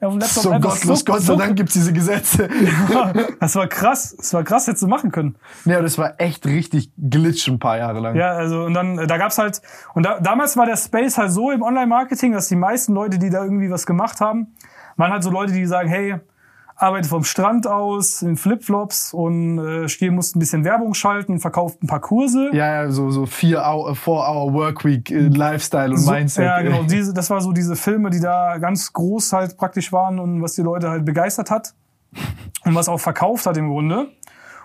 auf 0.00 0.12
dem 0.12 0.20
Laptop. 0.20 0.42
so 0.42 0.50
gottlos, 0.50 0.98
so- 1.00 1.04
Gott 1.06 1.22
sei 1.22 1.36
Dank 1.36 1.56
gibt's 1.56 1.72
diese 1.74 1.92
Gesetze. 1.92 2.48
Das 3.40 3.54
war 3.56 3.66
krass, 3.66 4.14
das 4.16 4.32
war 4.34 4.44
krass, 4.44 4.66
hättest 4.66 4.82
du 4.82 4.88
machen 4.88 5.10
können. 5.12 5.36
ja, 5.64 5.80
das 5.80 5.96
war 5.98 6.14
echt 6.18 6.44
richtig 6.46 6.90
glitch 6.98 7.48
ein 7.48 7.58
paar 7.58 7.78
Jahre 7.78 8.00
lang. 8.00 8.16
Ja, 8.16 8.30
also 8.32 8.64
und 8.64 8.74
dann 8.74 8.96
da 9.06 9.16
gab's 9.18 9.38
halt 9.38 9.60
und 9.94 10.04
da, 10.04 10.20
damals 10.20 10.56
war 10.56 10.66
der 10.66 10.76
Space 10.76 11.16
halt 11.18 11.30
so 11.32 11.50
im 11.50 11.62
Online-Marketing, 11.62 12.32
dass 12.32 12.48
die 12.48 12.56
meisten 12.56 12.92
Leute, 12.94 13.18
die 13.18 13.30
da 13.30 13.42
irgendwie 13.42 13.70
was 13.70 13.86
gemacht 13.86 14.20
haben, 14.20 14.48
waren 14.96 15.12
halt 15.12 15.22
so 15.22 15.30
Leute, 15.30 15.52
die 15.52 15.66
sagen, 15.66 15.88
hey, 15.88 16.16
arbeite 16.78 17.08
vom 17.08 17.24
Strand 17.24 17.66
aus 17.66 18.20
in 18.20 18.36
Flipflops 18.36 19.14
und 19.14 19.58
äh, 19.58 19.88
Stier 19.88 20.12
musste 20.12 20.38
ein 20.38 20.40
bisschen 20.40 20.62
Werbung 20.64 20.92
schalten, 20.92 21.38
verkauft 21.40 21.82
ein 21.82 21.86
paar 21.86 22.00
Kurse. 22.00 22.50
Ja, 22.52 22.82
ja, 22.82 22.90
so, 22.90 23.10
so 23.10 23.24
vier 23.24 23.62
Hour, 23.62 23.94
four 23.94 24.28
Hour 24.28 24.52
Workweek, 24.52 25.10
äh, 25.10 25.28
Lifestyle 25.28 25.90
und 25.92 25.96
So- 25.98 26.10
Mindset. 26.12 26.44
Ja, 26.44 26.60
genau. 26.60 26.82
Diese, 26.88 27.14
das 27.14 27.30
war 27.30 27.40
so 27.40 27.52
diese 27.52 27.76
Filme, 27.76 28.10
die 28.10 28.20
da 28.20 28.58
ganz 28.58 28.92
groß 28.92 29.32
halt 29.32 29.56
praktisch 29.56 29.90
waren 29.92 30.18
und 30.18 30.42
was 30.42 30.52
die 30.54 30.62
Leute 30.62 30.90
halt 30.90 31.06
begeistert 31.06 31.50
hat 31.50 31.72
und 32.64 32.74
was 32.74 32.90
auch 32.90 32.98
verkauft 33.00 33.46
hat 33.46 33.56
im 33.56 33.68
Grunde. 33.70 34.08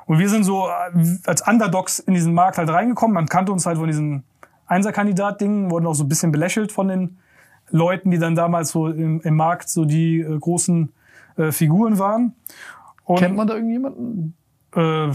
Und 0.05 0.19
wir 0.19 0.27
sind 0.27 0.43
so 0.43 0.67
äh, 0.67 1.17
als 1.25 1.47
Underdogs 1.47 1.99
in 1.99 2.13
diesen 2.13 2.33
Markt 2.33 2.57
halt 2.57 2.69
reingekommen. 2.69 3.13
Man 3.13 3.27
kannte 3.27 3.53
uns 3.53 3.65
halt 3.65 3.77
von 3.77 3.87
diesen 3.87 4.23
Einserkandidat-Dingen, 4.67 5.71
wurden 5.71 5.85
auch 5.87 5.93
so 5.93 6.03
ein 6.03 6.09
bisschen 6.09 6.31
belächelt 6.33 6.71
von 6.73 6.87
den 6.89 7.17
Leuten, 7.71 8.11
die 8.11 8.19
dann 8.19 8.35
damals 8.35 8.71
so 8.71 8.87
im, 8.87 9.21
im 9.21 9.35
Markt 9.35 9.69
so 9.69 9.85
die 9.85 10.19
äh, 10.19 10.37
großen 10.37 10.91
äh, 11.37 11.51
Figuren 11.51 11.99
waren. 11.99 12.35
Und, 13.05 13.19
Kennt 13.19 13.35
man 13.35 13.47
da 13.47 13.55
irgendjemanden? 13.55 14.35
Äh, 14.75 15.11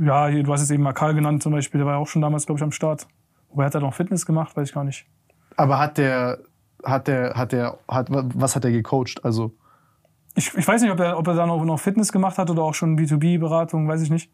ja, 0.00 0.30
du 0.30 0.52
hast 0.52 0.60
jetzt 0.60 0.70
eben 0.70 0.82
mal 0.82 0.92
Karl 0.92 1.14
genannt 1.14 1.42
zum 1.42 1.52
Beispiel, 1.52 1.78
der 1.78 1.86
war 1.86 1.94
ja 1.94 1.98
auch 1.98 2.08
schon 2.08 2.22
damals, 2.22 2.46
glaube 2.46 2.58
ich, 2.58 2.62
am 2.62 2.72
Start. 2.72 3.06
Wobei 3.50 3.66
hat 3.66 3.74
er 3.74 3.80
noch 3.80 3.94
Fitness 3.94 4.26
gemacht, 4.26 4.56
weiß 4.56 4.68
ich 4.68 4.74
gar 4.74 4.84
nicht. 4.84 5.06
Aber 5.56 5.78
hat 5.78 5.98
der, 5.98 6.38
hat 6.84 7.06
der, 7.06 7.34
hat 7.34 7.52
der, 7.52 7.78
hat, 7.86 8.08
was 8.10 8.56
hat 8.56 8.64
er 8.64 8.72
gecoacht? 8.72 9.24
Also, 9.24 9.52
Ich, 10.34 10.52
ich 10.56 10.66
weiß 10.66 10.82
nicht, 10.82 10.90
ob 10.90 10.98
er, 10.98 11.16
ob 11.16 11.26
er 11.28 11.34
da 11.34 11.46
noch, 11.46 11.64
noch 11.64 11.78
Fitness 11.78 12.10
gemacht 12.10 12.38
hat 12.38 12.50
oder 12.50 12.62
auch 12.62 12.74
schon 12.74 12.98
B2B-Beratung, 12.98 13.86
weiß 13.86 14.02
ich 14.02 14.10
nicht. 14.10 14.32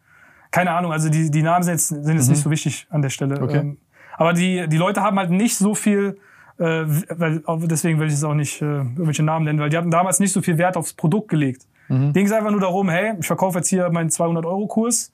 Keine 0.50 0.72
Ahnung, 0.72 0.92
also 0.92 1.10
die, 1.10 1.30
die 1.30 1.42
Namen 1.42 1.62
sind 1.62 1.74
jetzt, 1.74 1.88
sind 1.88 2.16
jetzt 2.16 2.28
nicht 2.28 2.42
so 2.42 2.50
wichtig 2.50 2.86
an 2.90 3.02
der 3.02 3.10
Stelle. 3.10 3.36
Mhm. 3.36 3.42
Okay. 3.42 3.58
Ähm, 3.58 3.78
aber 4.16 4.32
die, 4.32 4.66
die 4.68 4.76
Leute 4.76 5.02
haben 5.02 5.18
halt 5.18 5.30
nicht 5.30 5.56
so 5.56 5.74
viel, 5.74 6.18
äh, 6.60 6.84
weil, 7.18 7.42
deswegen 7.66 7.98
will 7.98 8.06
ich 8.08 8.14
es 8.14 8.22
auch 8.24 8.34
nicht 8.34 8.60
äh, 8.62 8.64
irgendwelche 8.66 9.22
Namen 9.22 9.44
nennen, 9.46 9.58
weil 9.58 9.70
die 9.70 9.76
hatten 9.76 9.90
damals 9.90 10.20
nicht 10.20 10.32
so 10.32 10.42
viel 10.42 10.58
Wert 10.58 10.76
aufs 10.76 10.92
Produkt 10.92 11.28
gelegt. 11.28 11.66
Mhm. 11.88 11.94
Denen 11.98 12.12
ging 12.12 12.26
es 12.26 12.32
einfach 12.32 12.50
nur 12.52 12.60
darum, 12.60 12.88
hey, 12.88 13.14
ich 13.18 13.26
verkaufe 13.26 13.58
jetzt 13.58 13.68
hier 13.68 13.90
meinen 13.90 14.10
200-Euro-Kurs 14.10 15.12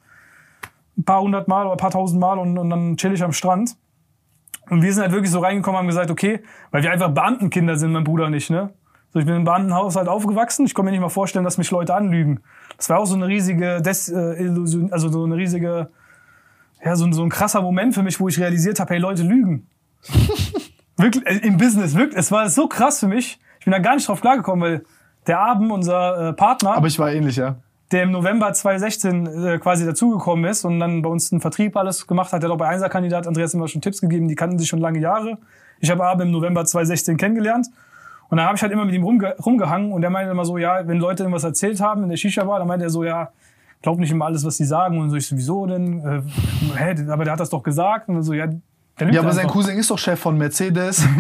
ein 0.99 1.05
paar 1.05 1.21
hundert 1.21 1.47
Mal 1.49 1.63
oder 1.65 1.73
ein 1.73 1.79
paar 1.79 1.91
tausend 1.91 2.21
Mal 2.21 2.39
und, 2.39 2.59
und 2.59 2.69
dann 2.71 2.97
chill 2.97 3.13
ich 3.15 3.23
am 3.23 3.33
Strand. 3.33 3.77
Und 4.69 4.83
wir 4.83 4.93
sind 4.93 5.03
halt 5.03 5.13
wirklich 5.13 5.31
so 5.31 5.39
reingekommen, 5.41 5.79
haben 5.79 5.87
gesagt, 5.87 6.11
okay, 6.11 6.41
weil 6.73 6.83
wir 6.83 6.91
einfach 6.91 7.11
Beamtenkinder 7.11 7.77
sind, 7.77 7.93
mein 7.93 8.03
Bruder 8.05 8.27
und 8.27 8.35
ich, 8.35 8.51
ne? 8.51 8.71
So, 9.13 9.21
ich 9.21 9.27
bin 9.27 9.37
im 9.37 9.45
Beamtenhaushalt 9.45 10.09
aufgewachsen. 10.09 10.67
Ich 10.67 10.75
kann 10.75 10.85
mir 10.85 10.91
nicht 10.91 11.01
mal 11.01 11.09
vorstellen, 11.09 11.45
dass 11.45 11.57
mich 11.59 11.71
Leute 11.71 11.95
anlügen. 11.95 12.41
Das 12.77 12.91
war 12.91 12.99
auch 12.99 13.05
so 13.07 13.15
eine 13.15 13.29
riesige 13.29 13.81
Des 13.81 14.09
äh, 14.09 14.51
also 14.91 15.09
so 15.09 15.23
eine 15.25 15.37
riesige, 15.37 15.91
ja, 16.85 16.97
so, 16.97 17.05
ein- 17.05 17.13
so 17.13 17.23
ein 17.23 17.29
krasser 17.31 17.63
Moment 17.63 17.95
für 17.95 18.03
mich, 18.03 18.19
wo 18.19 18.27
ich 18.29 18.41
realisiert 18.41 18.81
habe, 18.81 18.95
hey, 18.95 18.99
Leute 19.01 19.23
lügen. 19.23 19.69
wirklich, 20.97 21.27
äh, 21.27 21.47
im 21.47 21.57
Business, 21.57 21.95
wirklich. 21.95 22.19
Es 22.19 22.31
war 22.33 22.49
so 22.49 22.69
krass 22.69 23.01
für 23.01 23.09
mich. 23.09 23.39
Ich 23.59 23.65
bin 23.65 23.73
da 23.73 23.79
gar 23.79 23.95
nicht 23.95 24.09
drauf 24.09 24.21
klargekommen, 24.21 24.63
weil 24.63 24.85
der 25.27 25.41
Abend, 25.41 25.73
unser 25.73 26.29
äh, 26.29 26.33
Partner, 26.33 26.77
Aber 26.77 26.87
ich 26.87 26.99
war 26.99 27.13
ähnlich, 27.13 27.37
ja. 27.37 27.57
der 27.93 28.05
im 28.05 28.13
November 28.13 28.53
2016 28.53 29.27
äh, 29.27 29.59
quasi 29.59 29.85
dazugekommen 29.85 30.45
ist 30.45 30.65
und 30.65 30.79
dann 30.79 31.03
bei 31.03 31.09
uns 31.09 31.33
einen 31.33 31.41
Vertrieb 31.41 31.77
alles 31.77 32.07
gemacht 32.07 32.33
hat, 32.33 32.43
der 32.43 32.49
hat 32.49 32.55
auch 32.55 32.59
bei 32.59 32.69
Einser-Kandidat 32.69 33.27
Andreas 33.27 33.55
immer 33.55 33.69
schon 33.69 33.83
Tipps 33.83 34.01
gegeben, 34.01 34.29
die 34.29 34.35
kannten 34.35 34.59
sich 34.59 34.69
schon 34.69 34.79
lange 34.79 35.01
Jahre. 35.01 35.39
Ich 35.81 35.91
habe 35.91 36.05
Abe 36.05 36.23
im 36.23 36.31
November 36.31 36.65
2016 36.65 37.17
kennengelernt 37.17 37.67
und 38.29 38.39
dann 38.39 38.47
habe 38.47 38.57
ich 38.57 38.63
halt 38.63 38.73
immer 38.73 38.85
mit 38.85 38.95
ihm 38.95 39.03
rumge 39.03 39.37
rumgehangen 39.45 39.93
und 39.93 40.01
der 40.01 40.11
meinte 40.11 40.31
immer 40.31 40.45
so, 40.45 40.59
ja, 40.59 40.87
wenn 40.87 40.99
Leute 40.99 41.25
irgendwas 41.25 41.45
erzählt 41.45 41.81
haben 41.81 42.05
in 42.05 42.09
der 42.09 42.17
Shisha-Bar, 42.17 42.59
dann 42.59 42.69
meinte 42.69 42.87
er 42.87 42.91
so, 42.91 43.05
ja, 43.05 43.31
glaub 43.83 43.99
nicht 43.99 44.11
immer 44.11 44.27
alles, 44.27 44.45
was 44.45 44.57
die 44.57 44.65
sagen 44.65 44.99
und 44.99 45.11
so, 45.11 45.17
ich 45.17 45.27
so, 45.27 45.37
wieso 45.37 45.67
denn? 45.67 46.01
Äh, 46.01 46.23
hä, 46.77 47.11
aber 47.11 47.25
der 47.25 47.35
hat 47.35 47.41
das 47.41 47.51
doch 47.51 47.63
gesagt 47.63 48.09
und 48.09 48.23
so, 48.23 48.33
ja, 48.33 48.49
Ja, 48.99 49.21
aber 49.21 49.33
sein. 49.33 49.47
Cousin 49.47 49.77
ist 49.77 49.91
doch 49.91 49.99
Chef 49.99 50.19
von 50.19 50.39
Mercedes. 50.39 51.05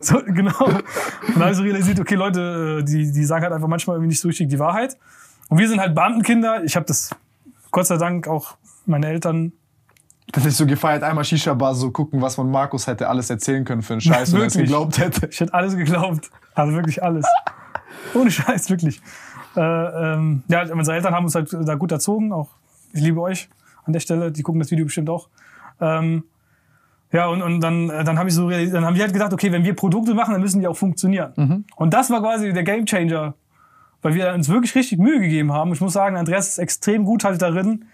So, 0.00 0.20
genau. 0.26 0.64
Und 0.66 0.84
dann 1.28 1.40
habe 1.40 1.50
ich 1.52 1.56
so 1.56 1.62
realisiert, 1.62 1.98
okay, 1.98 2.14
Leute, 2.14 2.80
äh, 2.80 2.84
die, 2.84 3.10
die 3.10 3.24
sagen 3.24 3.42
halt 3.42 3.54
einfach 3.54 3.68
manchmal 3.68 3.96
irgendwie 3.96 4.08
nicht 4.08 4.20
so 4.20 4.28
richtig 4.28 4.48
die 4.50 4.58
Wahrheit. 4.58 4.98
Und 5.48 5.56
wir 5.56 5.66
sind 5.66 5.80
halt 5.80 5.94
Beamtenkinder. 5.94 6.62
Ich 6.62 6.76
habe 6.76 6.84
das 6.84 7.10
Gott 7.70 7.86
sei 7.86 7.96
Dank 7.96 8.28
auch 8.28 8.56
meine 8.84 9.06
Eltern. 9.06 9.52
Das 10.32 10.44
ist 10.44 10.58
so 10.58 10.66
gefeiert, 10.66 11.02
einmal 11.02 11.24
Shisha-Bar 11.24 11.74
so 11.74 11.90
gucken, 11.90 12.20
was 12.20 12.36
man 12.36 12.50
Markus 12.50 12.86
hätte 12.86 13.08
alles 13.08 13.30
erzählen 13.30 13.64
können 13.64 13.82
für 13.82 13.94
einen 13.94 14.00
Scheiß, 14.00 14.32
wenn 14.32 14.42
er 14.42 14.46
es 14.46 14.54
geglaubt 14.54 14.98
hätte. 14.98 15.26
Ich 15.26 15.40
hätte 15.40 15.54
alles 15.54 15.76
geglaubt. 15.76 16.30
Also 16.54 16.74
wirklich 16.74 17.02
alles. 17.02 17.26
Ohne 18.14 18.30
Scheiß, 18.30 18.68
wirklich. 18.68 19.00
Äh, 19.56 19.60
ähm, 19.60 20.42
ja, 20.48 20.70
unsere 20.72 20.96
Eltern 20.96 21.14
haben 21.14 21.24
uns 21.24 21.34
halt 21.34 21.52
da 21.52 21.74
gut 21.76 21.92
erzogen. 21.92 22.32
Auch 22.32 22.50
ich 22.92 23.00
liebe 23.00 23.20
euch 23.20 23.48
an 23.84 23.92
der 23.92 24.00
Stelle. 24.00 24.30
Die 24.30 24.42
gucken 24.42 24.60
das 24.60 24.70
Video 24.70 24.84
bestimmt 24.84 25.08
auch. 25.08 25.28
Ähm, 25.80 26.24
ja, 27.14 27.28
und, 27.28 27.42
und 27.42 27.60
dann, 27.60 27.90
äh, 27.90 28.02
dann 28.02 28.18
habe 28.18 28.28
ich 28.28 28.34
so, 28.34 28.50
dann 28.50 28.84
haben 28.84 28.96
wir 28.96 29.02
halt 29.02 29.12
gedacht, 29.12 29.32
okay, 29.32 29.52
wenn 29.52 29.62
wir 29.62 29.74
Produkte 29.74 30.14
machen, 30.14 30.32
dann 30.32 30.40
müssen 30.40 30.58
die 30.58 30.66
auch 30.66 30.76
funktionieren. 30.76 31.32
Und 31.76 31.94
das 31.94 32.10
war 32.10 32.20
quasi 32.20 32.52
der 32.52 32.64
Gamechanger, 32.64 33.34
weil 34.02 34.14
wir 34.14 34.34
uns 34.34 34.48
wirklich 34.48 34.74
richtig 34.74 34.98
Mühe 34.98 35.20
gegeben 35.20 35.52
haben. 35.52 35.72
Ich 35.72 35.80
muss 35.80 35.92
sagen, 35.92 36.16
Andreas 36.16 36.48
ist 36.48 36.58
extrem 36.58 37.04
gut 37.04 37.22
halt 37.22 37.40
darin, 37.40 37.84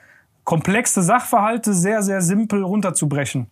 komplexe 0.45 1.03
Sachverhalte 1.03 1.75
sehr, 1.75 2.03
sehr 2.03 2.23
simpel 2.23 2.63
runterzubrechen. 2.63 3.49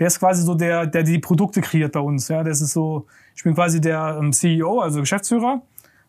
Der 0.00 0.08
ist 0.08 0.18
quasi 0.18 0.42
so 0.42 0.56
der, 0.56 0.86
der 0.86 1.04
die 1.04 1.20
Produkte 1.20 1.60
kreiert 1.60 1.92
bei 1.92 2.00
uns. 2.00 2.26
Ja, 2.26 2.42
das 2.42 2.60
ist 2.60 2.72
so, 2.72 3.06
ich 3.36 3.44
bin 3.44 3.54
quasi 3.54 3.80
der 3.80 4.18
ähm, 4.20 4.32
CEO, 4.32 4.80
also 4.80 4.98
Geschäftsführer, 4.98 5.62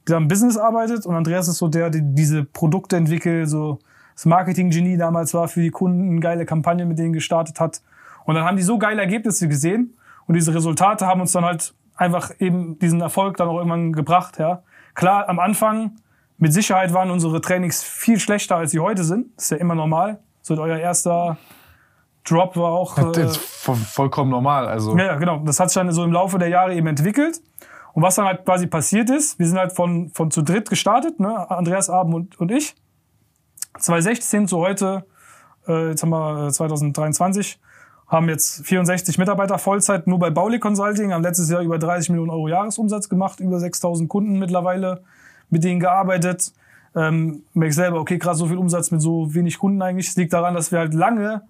der 0.07 0.17
am 0.17 0.27
Business 0.27 0.57
arbeitet 0.57 1.05
und 1.05 1.13
Andreas 1.13 1.47
ist 1.47 1.57
so 1.57 1.67
der, 1.67 1.91
der 1.91 2.01
diese 2.01 2.45
Produkte 2.45 2.97
entwickelt, 2.97 3.47
so 3.47 3.77
das 4.15 4.25
Marketing-Genie 4.25 4.97
damals 4.97 5.35
war 5.35 5.47
für 5.47 5.61
die 5.61 5.69
Kunden, 5.69 6.19
geile 6.19 6.47
Kampagne 6.47 6.85
mit 6.87 6.97
denen 6.97 7.13
gestartet 7.13 7.59
hat. 7.59 7.81
Und 8.27 8.35
dann 8.35 8.43
haben 8.43 8.57
die 8.57 8.63
so 8.63 8.77
geile 8.77 9.01
Ergebnisse 9.01 9.47
gesehen 9.47 9.97
und 10.27 10.35
diese 10.35 10.53
Resultate 10.53 11.07
haben 11.07 11.21
uns 11.21 11.31
dann 11.31 11.45
halt 11.45 11.73
einfach 11.95 12.29
eben 12.39 12.77
diesen 12.77 13.01
Erfolg 13.01 13.37
dann 13.37 13.47
auch 13.47 13.57
irgendwann 13.57 13.93
gebracht. 13.93 14.37
Ja, 14.37 14.61
klar, 14.93 15.27
am 15.29 15.39
Anfang 15.39 15.93
mit 16.37 16.53
Sicherheit 16.53 16.93
waren 16.93 17.09
unsere 17.09 17.41
Trainings 17.41 17.81
viel 17.83 18.19
schlechter 18.19 18.57
als 18.57 18.71
sie 18.71 18.79
heute 18.79 19.03
sind. 19.03 19.35
Das 19.37 19.45
ist 19.45 19.49
ja 19.51 19.57
immer 19.57 19.73
normal. 19.75 20.19
So 20.41 20.53
euer 20.61 20.77
erster 20.77 21.37
Drop 22.25 22.55
war 22.57 22.71
auch. 22.73 22.95
Das 22.95 23.17
äh, 23.17 23.23
ist 23.25 23.37
vo- 23.37 23.73
vollkommen 23.75 24.29
normal. 24.29 24.67
Also, 24.67 24.95
ja, 24.97 25.15
genau. 25.15 25.39
Das 25.45 25.59
hat 25.59 25.69
sich 25.69 25.75
dann 25.81 25.89
so 25.91 26.03
im 26.03 26.11
Laufe 26.11 26.37
der 26.37 26.49
Jahre 26.49 26.75
eben 26.75 26.85
entwickelt. 26.87 27.39
Und 27.93 28.03
was 28.03 28.15
dann 28.15 28.25
halt 28.25 28.45
quasi 28.45 28.67
passiert 28.67 29.09
ist, 29.09 29.39
wir 29.39 29.47
sind 29.47 29.57
halt 29.57 29.71
von, 29.73 30.09
von 30.13 30.29
zu 30.29 30.41
dritt 30.43 30.69
gestartet, 30.69 31.19
ne? 31.19 31.49
Andreas 31.49 31.89
Aben 31.89 32.13
und, 32.13 32.37
und 32.39 32.51
ich. 32.51 32.75
2016 33.79 34.47
zu 34.47 34.57
heute, 34.57 35.05
äh, 35.67 35.89
jetzt 35.89 36.03
haben 36.03 36.09
wir 36.09 36.47
äh, 36.47 36.51
2023, 36.51 37.59
haben 38.07 38.29
jetzt 38.29 38.65
64 38.65 39.17
Mitarbeiter 39.17 39.57
Vollzeit 39.57 40.07
nur 40.07 40.17
bei 40.19 40.29
Bauli 40.29 40.59
Consulting, 40.59 41.11
haben 41.11 41.23
letztes 41.23 41.49
Jahr 41.49 41.61
über 41.61 41.77
30 41.77 42.09
Millionen 42.09 42.29
Euro 42.31 42.47
Jahresumsatz 42.47 43.09
gemacht, 43.09 43.39
über 43.39 43.59
6000 43.59 44.07
Kunden 44.07 44.39
mittlerweile, 44.39 45.03
mit 45.49 45.63
denen 45.63 45.79
gearbeitet. 45.79 46.53
Ähm, 46.95 47.43
merke 47.53 47.69
ich 47.69 47.75
selber, 47.75 47.99
okay, 47.99 48.17
krass, 48.17 48.37
so 48.37 48.47
viel 48.47 48.57
Umsatz 48.57 48.91
mit 48.91 49.01
so 49.01 49.33
wenig 49.33 49.59
Kunden 49.59 49.81
eigentlich. 49.81 50.07
Es 50.07 50.15
liegt 50.15 50.31
daran, 50.33 50.53
dass 50.55 50.71
wir 50.71 50.79
halt 50.79 50.93
lange 50.93 51.41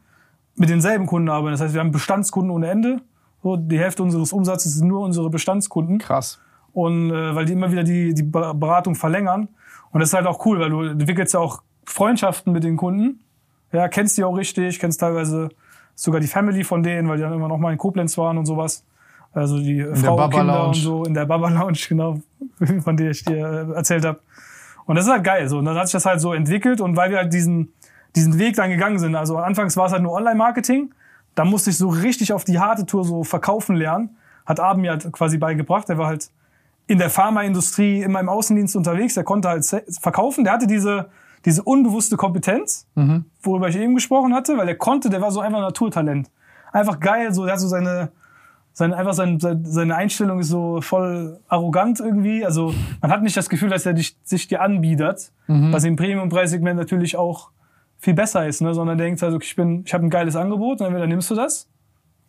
mit 0.56 0.70
denselben 0.70 1.06
Kunden 1.06 1.30
arbeiten. 1.30 1.52
Das 1.54 1.62
heißt, 1.62 1.74
wir 1.76 1.80
haben 1.80 1.92
Bestandskunden 1.92 2.52
ohne 2.52 2.68
Ende. 2.70 3.02
So, 3.44 3.56
die 3.56 3.78
Hälfte 3.80 4.02
unseres 4.02 4.34
Umsatzes 4.34 4.74
sind 4.74 4.88
nur 4.88 5.02
unsere 5.02 5.30
Bestandskunden. 5.30 6.00
krass. 6.00 6.40
Und 6.74 7.12
äh, 7.12 7.34
weil 7.36 7.46
die 7.46 7.54
immer 7.54 7.72
wieder 7.72 7.84
die, 7.84 8.14
die 8.14 8.24
Ber- 8.24 8.54
Beratung 8.54 8.96
verlängern. 8.96 9.48
Und 9.92 10.00
das 10.00 10.10
ist 10.10 10.14
halt 10.16 10.26
auch 10.28 10.46
cool, 10.46 10.60
weil 10.60 10.70
du 10.70 10.82
entwickelst 10.82 11.34
ja 11.34 11.40
auch 11.40 11.62
Freundschaften 11.86 12.52
mit 12.52 12.64
den 12.64 12.78
Kunden. 12.78 13.22
Ja, 13.72 13.88
kennst 13.88 14.18
die 14.18 14.24
auch 14.24 14.36
richtig, 14.36 14.80
kennst 14.80 15.00
teilweise 15.00 15.50
sogar 15.98 16.22
die 16.22 16.28
Family 16.28 16.64
von 16.64 16.84
denen, 16.84 17.10
weil 17.10 17.18
die 17.18 17.24
dann 17.24 17.34
immer 17.34 17.48
noch 17.48 17.58
mal 17.58 17.72
in 17.72 17.78
Koblenz 17.78 18.18
waren 18.18 18.38
und 18.38 18.46
sowas. 18.46 18.84
Also 19.34 19.58
die 19.58 19.80
äh, 19.80 19.96
Frau, 19.96 20.16
Baba 20.16 20.38
Kinder 20.38 20.54
Lounge. 20.54 20.68
und 20.68 20.76
so 20.76 21.04
in 21.04 21.14
der 21.14 21.26
Baba 21.26 21.50
Lounge, 21.50 21.80
genau, 21.90 22.20
von 22.84 22.96
der 22.96 23.12
ich 23.12 23.26
dir 23.26 23.68
äh, 23.72 23.76
erzählt 23.76 24.06
habe. 24.06 24.20
Und 24.86 24.96
das 24.96 25.06
ist 25.06 25.12
halt 25.12 25.24
geil. 25.24 25.50
So. 25.50 25.58
Und 25.58 25.66
dann 25.66 25.76
hat 25.76 25.88
sich 25.88 25.94
das 25.94 26.06
halt 26.06 26.22
so 26.22 26.34
entwickelt 26.34 26.80
und 26.82 26.96
weil 26.96 27.10
wir 27.10 27.18
halt 27.18 27.34
diesen, 27.34 27.74
diesen 28.16 28.38
Weg 28.38 28.56
dann 28.56 28.70
gegangen 28.70 29.00
sind. 29.00 29.16
Also 29.16 29.38
anfangs 29.38 29.76
war 29.76 29.88
es 29.88 29.92
halt 29.92 30.04
nur 30.04 30.14
Online-Marketing. 30.14 30.94
Da 31.36 31.46
musste 31.46 31.72
ich 31.72 31.78
so 31.78 31.90
richtig 31.90 32.32
auf 32.32 32.44
die 32.46 32.60
harte 32.60 32.86
Tour 32.86 33.04
so 33.04 33.24
verkaufen 33.24 33.76
lernen. 33.76 34.16
Hat 34.46 34.60
Abend 34.60 34.84
mir 34.84 34.92
halt 34.92 35.12
quasi 35.12 35.38
beigebracht. 35.38 35.90
Der 35.90 35.98
war 35.98 36.08
halt 36.08 36.30
in 36.86 37.00
der 37.00 37.10
Pharmaindustrie 37.10 38.02
immer 38.02 38.20
im 38.20 38.30
Außendienst 38.30 38.76
unterwegs. 38.76 39.16
Der 39.16 39.24
konnte 39.24 39.50
halt 39.50 39.66
verkaufen. 40.00 40.46
Der 40.46 40.54
hatte 40.54 40.68
diese, 40.68 41.10
diese 41.48 41.64
unbewusste 41.64 42.18
Kompetenz, 42.18 42.86
worüber 43.42 43.70
ich 43.70 43.78
eben 43.78 43.96
gesprochen 43.96 44.34
hatte, 44.36 44.58
weil 44.58 44.66
der 44.66 44.78
konnte, 44.78 45.10
der 45.10 45.22
war 45.22 45.32
so 45.32 45.40
einfach 45.40 45.60
ein 45.60 45.64
Naturtalent. 45.64 46.30
Einfach 46.74 47.00
geil, 47.00 47.34
so, 47.34 47.46
der 47.46 47.54
hat 47.54 47.60
so 47.62 47.68
seine, 47.70 48.12
seine, 48.74 48.96
einfach 48.98 49.14
sein, 49.14 49.40
sein- 49.40 49.64
seine 49.66 49.96
Einstellung 49.96 50.40
ist 50.40 50.50
so 50.50 50.82
voll 50.82 51.40
arrogant 51.48 52.00
irgendwie. 52.02 52.44
Also 52.46 52.74
man 53.02 53.10
hat 53.12 53.24
nicht 53.24 53.38
das 53.38 53.48
Gefühl, 53.50 53.70
dass 53.70 53.86
er 53.86 53.94
dich, 53.94 54.18
sich 54.24 54.48
dir 54.48 54.62
anbietet, 54.62 55.32
was 55.74 55.84
im 55.86 55.96
Premium-Preissegment 55.96 56.78
natürlich 56.78 57.16
auch 57.16 57.50
viel 57.98 58.14
besser 58.14 58.46
ist, 58.46 58.62
ne? 58.62 58.74
sondern 58.74 58.98
denkt 58.98 59.22
halt, 59.22 59.34
okay, 59.34 59.46
ich 59.48 59.56
bin, 59.56 59.84
ich 59.86 59.94
habe 59.94 60.06
ein 60.06 60.10
geiles 60.12 60.36
Angebot, 60.36 60.82
und 60.82 60.88
entweder 60.88 61.08
nimmst 61.08 61.32
du 61.32 61.36
das 61.36 61.68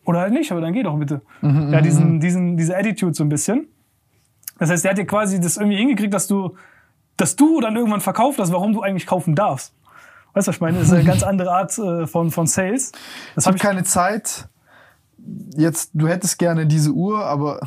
oder 0.05 0.21
halt 0.21 0.33
nicht, 0.33 0.51
aber 0.51 0.61
dann 0.61 0.73
geh 0.73 0.81
doch 0.83 0.97
bitte. 0.97 1.21
ja, 1.43 1.81
diesen, 1.81 2.19
diesen, 2.21 2.55
diese 2.57 2.75
Attitude 2.77 3.13
so 3.13 3.23
ein 3.23 3.29
bisschen. 3.29 3.67
Das 4.57 4.69
heißt, 4.69 4.83
der 4.83 4.91
hat 4.91 4.97
dir 4.97 5.05
quasi 5.05 5.39
das 5.39 5.57
irgendwie 5.57 5.77
hingekriegt, 5.77 6.13
dass 6.13 6.27
du, 6.27 6.55
dass 7.19 7.35
du 7.35 7.61
dann 7.61 7.75
irgendwann 7.75 8.01
verkauft 8.01 8.39
hast, 8.39 8.51
warum 8.51 8.73
du 8.73 8.81
eigentlich 8.81 9.07
kaufen 9.07 9.35
darfst. 9.35 9.73
Weißt 10.33 10.47
du, 10.47 10.49
was 10.49 10.55
ich 10.55 10.61
meine? 10.61 10.79
Das 10.79 10.87
ist 10.87 10.93
eine 10.93 11.03
ganz 11.03 11.23
andere 11.31 11.51
Art 11.51 11.77
äh, 11.77 12.07
von, 12.07 12.31
von 12.31 12.47
Sales. 12.47 12.91
Das 13.35 13.43
Ich 13.43 13.47
habe 13.47 13.57
ich 13.57 13.63
keine 13.63 13.83
Zeit. 13.83 14.47
Jetzt, 15.55 15.91
du 15.93 16.07
hättest 16.07 16.39
gerne 16.39 16.65
diese 16.65 16.91
Uhr, 16.91 17.25
aber 17.25 17.59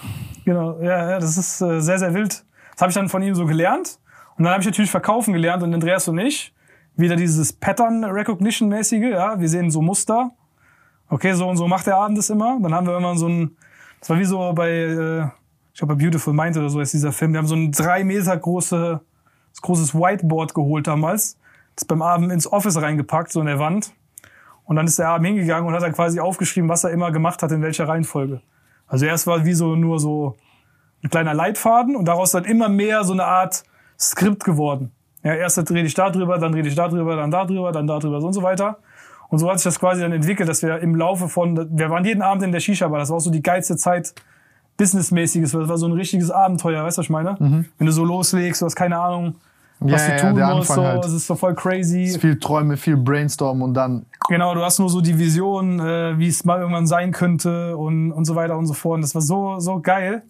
Genau, 0.45 0.81
ja, 0.81 1.11
ja 1.11 1.19
das 1.19 1.37
ist 1.37 1.61
äh, 1.61 1.81
sehr, 1.81 1.99
sehr 1.99 2.15
wild. 2.15 2.45
Das 2.73 2.81
habe 2.81 2.91
ich 2.91 2.95
dann 2.95 3.09
von 3.09 3.23
ihm 3.23 3.35
so 3.35 3.47
gelernt. 3.47 3.99
Und 4.37 4.45
dann 4.45 4.53
habe 4.53 4.63
ich 4.63 4.67
natürlich 4.67 4.91
verkaufen 4.91 5.33
gelernt 5.33 5.63
und 5.63 5.73
Andreas 5.75 6.09
und 6.09 6.19
ich, 6.19 6.55
wieder 6.97 7.17
dieses 7.17 7.53
Pattern 7.53 8.05
Recognition 8.05 8.69
mäßige, 8.69 9.11
ja, 9.11 9.39
wir 9.39 9.49
sehen 9.49 9.71
so 9.71 9.83
Muster. 9.83 10.31
Okay, 11.09 11.35
so 11.35 11.49
und 11.49 11.57
so 11.57 11.69
macht 11.69 11.87
der 11.87 11.97
Abend 11.97 12.17
das 12.17 12.31
immer. 12.31 12.59
Dann 12.61 12.75
haben 12.75 12.87
wir 12.87 12.97
immer 12.97 13.15
so 13.17 13.29
ein, 13.29 13.57
das 14.01 14.11
war 14.11 14.19
wie 14.19 14.25
so 14.25 14.53
bei, 14.55 14.71
äh, 14.71 15.25
ich 15.73 15.79
glaube 15.79 15.95
bei 15.95 16.03
Beautiful 16.03 16.33
Mind 16.33 16.57
oder 16.57 16.71
so 16.71 16.81
ist 16.81 16.95
dieser 16.95 17.13
Film. 17.13 17.33
Wir 17.33 17.39
haben 17.39 17.47
so 17.47 17.55
ein 17.55 17.71
drei 17.71 18.03
Meter 18.05 18.37
große, 18.37 19.01
großes 19.61 19.95
Whiteboard 19.95 20.55
geholt 20.55 20.87
damals. 20.87 21.37
Das 21.77 21.85
beim 21.85 22.03
Abend 22.03 22.33
ins 22.33 22.51
Office 22.51 22.81
reingepackt, 22.81 23.33
so 23.33 23.41
in 23.41 23.47
der 23.47 23.59
Wand. 23.59 23.93
Und 24.65 24.77
dann 24.77 24.87
ist 24.87 24.99
der 24.99 25.09
Abend 25.09 25.27
hingegangen 25.27 25.67
und 25.67 25.75
hat 25.75 25.83
dann 25.83 25.93
quasi 25.93 26.21
aufgeschrieben, 26.21 26.69
was 26.69 26.85
er 26.85 26.91
immer 26.91 27.11
gemacht 27.11 27.43
hat, 27.43 27.51
in 27.53 27.63
welcher 27.63 27.89
Reihenfolge. 27.89 28.41
Also 28.87 29.07
erst 29.07 29.27
war 29.27 29.45
wie 29.45 29.55
so 29.55 29.75
nur 29.75 29.99
so 29.99 30.37
ein 31.03 31.11
kleiner 31.11 31.35
Leitfaden 31.35 31.97
und 31.97 32.07
daraus 32.07 32.31
dann 32.31 32.45
immer 32.45 32.69
mehr 32.69 33.05
so 33.05 33.13
eine 33.13 33.25
Art 33.25 33.65
Skript 33.99 34.45
geworden. 34.45 34.93
Ja, 35.25 35.35
erst 35.35 35.59
rede 35.71 35.87
ich 35.87 35.95
da 35.95 36.11
drüber, 36.11 36.39
dann 36.39 36.55
rede 36.55 36.69
ich 36.69 36.75
da 36.75 36.89
drüber, 36.89 37.17
dann 37.17 37.31
da 37.31 37.45
drüber, 37.45 37.73
dann 37.73 37.87
da 37.87 37.99
drüber 37.99 38.21
so 38.21 38.27
und 38.27 38.33
so 38.33 38.43
weiter. 38.43 38.79
Und 39.29 39.39
so 39.39 39.49
hat 39.49 39.59
sich 39.59 39.65
das 39.65 39.79
quasi 39.79 40.03
dann 40.03 40.13
entwickelt, 40.13 40.49
dass 40.49 40.63
wir 40.63 40.79
im 40.81 40.95
Laufe 40.95 41.29
von, 41.29 41.69
wir 41.77 41.91
waren 41.91 42.05
jeden 42.05 42.23
Abend 42.23 42.43
in 42.43 42.53
der 42.53 42.61
Shisha-Bar, 42.61 42.99
das 42.99 43.09
war 43.09 43.17
auch 43.17 43.21
so 43.21 43.31
die 43.31 43.43
geilste 43.43 43.77
Zeit 43.77 44.15
businessmäßiges, 44.77 45.53
das 45.53 45.69
war 45.69 45.79
so 45.79 45.87
ein 45.87 45.93
richtiges 45.93 46.31
Abenteuer, 46.31 46.85
weißt 46.85 46.99
du, 46.99 47.01
was 47.01 47.07
ich 47.07 47.11
meine? 47.11 47.37
Wenn 47.39 47.87
du 47.87 47.93
so 47.93 48.05
loslegst, 48.05 48.63
du 48.63 48.67
hast 48.67 48.77
keine 48.77 48.99
Ahnung, 48.99 49.35
was 49.35 49.39
Mhm. 49.83 49.89
Ja, 49.89 49.97
du 49.97 50.13
ja, 50.13 50.19
tun 50.19 50.35
der 50.37 50.47
musst, 50.55 50.71
Anfang 50.71 50.85
so, 50.85 50.91
halt. 50.91 51.05
es 51.05 51.13
ist 51.13 51.27
so 51.27 51.35
voll 51.35 51.55
crazy. 51.55 52.05
es 52.05 52.11
ist 52.11 52.21
viel 52.21 52.39
Träume, 52.39 52.77
viel 52.77 52.97
Brainstorm 52.97 53.63
und 53.63 53.75
dann 53.75 54.07
Genau, 54.29 54.55
du 54.55 54.63
hast 54.63 54.79
nur 54.79 54.89
so 54.89 55.01
die 55.01 55.19
Vision, 55.19 55.81
äh, 55.81 56.17
wie 56.19 56.29
es 56.29 56.45
mal 56.45 56.61
irgendwann 56.61 56.87
sein 56.87 57.11
könnte 57.11 57.77
und, 57.77 58.13
und 58.13 58.25
so 58.25 58.37
weiter 58.37 58.57
und 58.57 58.67
so 58.67 58.75
fort. 58.75 58.97
Und 58.97 59.01
das 59.03 59.15
war 59.15 59.23
so, 59.23 59.59
so 59.59 59.81
geil. 59.81 60.23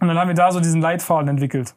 Und 0.00 0.08
dann 0.08 0.18
haben 0.18 0.28
wir 0.28 0.34
da 0.34 0.50
so 0.50 0.60
diesen 0.60 0.80
Leitfaden 0.80 1.28
entwickelt. 1.28 1.74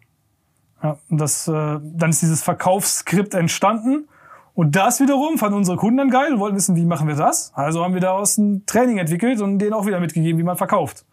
Ja, 0.82 0.98
und 1.10 1.20
das, 1.20 1.48
äh, 1.48 1.52
dann 1.52 2.10
ist 2.12 2.22
dieses 2.22 2.42
Verkaufsskript 2.42 3.34
entstanden. 3.34 4.08
Und 4.54 4.76
das 4.76 5.00
wiederum 5.02 5.38
fanden 5.38 5.58
unsere 5.58 5.78
Kunden 5.78 5.98
dann 5.98 6.10
geil 6.10 6.34
und 6.34 6.40
wollten 6.40 6.56
wissen, 6.56 6.76
wie 6.76 6.86
machen 6.86 7.08
wir 7.08 7.16
das? 7.16 7.52
Also 7.54 7.84
haben 7.84 7.94
wir 7.94 8.02
daraus 8.02 8.38
ein 8.38 8.66
Training 8.66 8.98
entwickelt 8.98 9.42
und 9.42 9.60
denen 9.60 9.74
auch 9.74 9.86
wieder 9.86 10.00
mitgegeben, 10.00 10.40
wie 10.40 10.44
man 10.44 10.58
verkauft. 10.58 11.06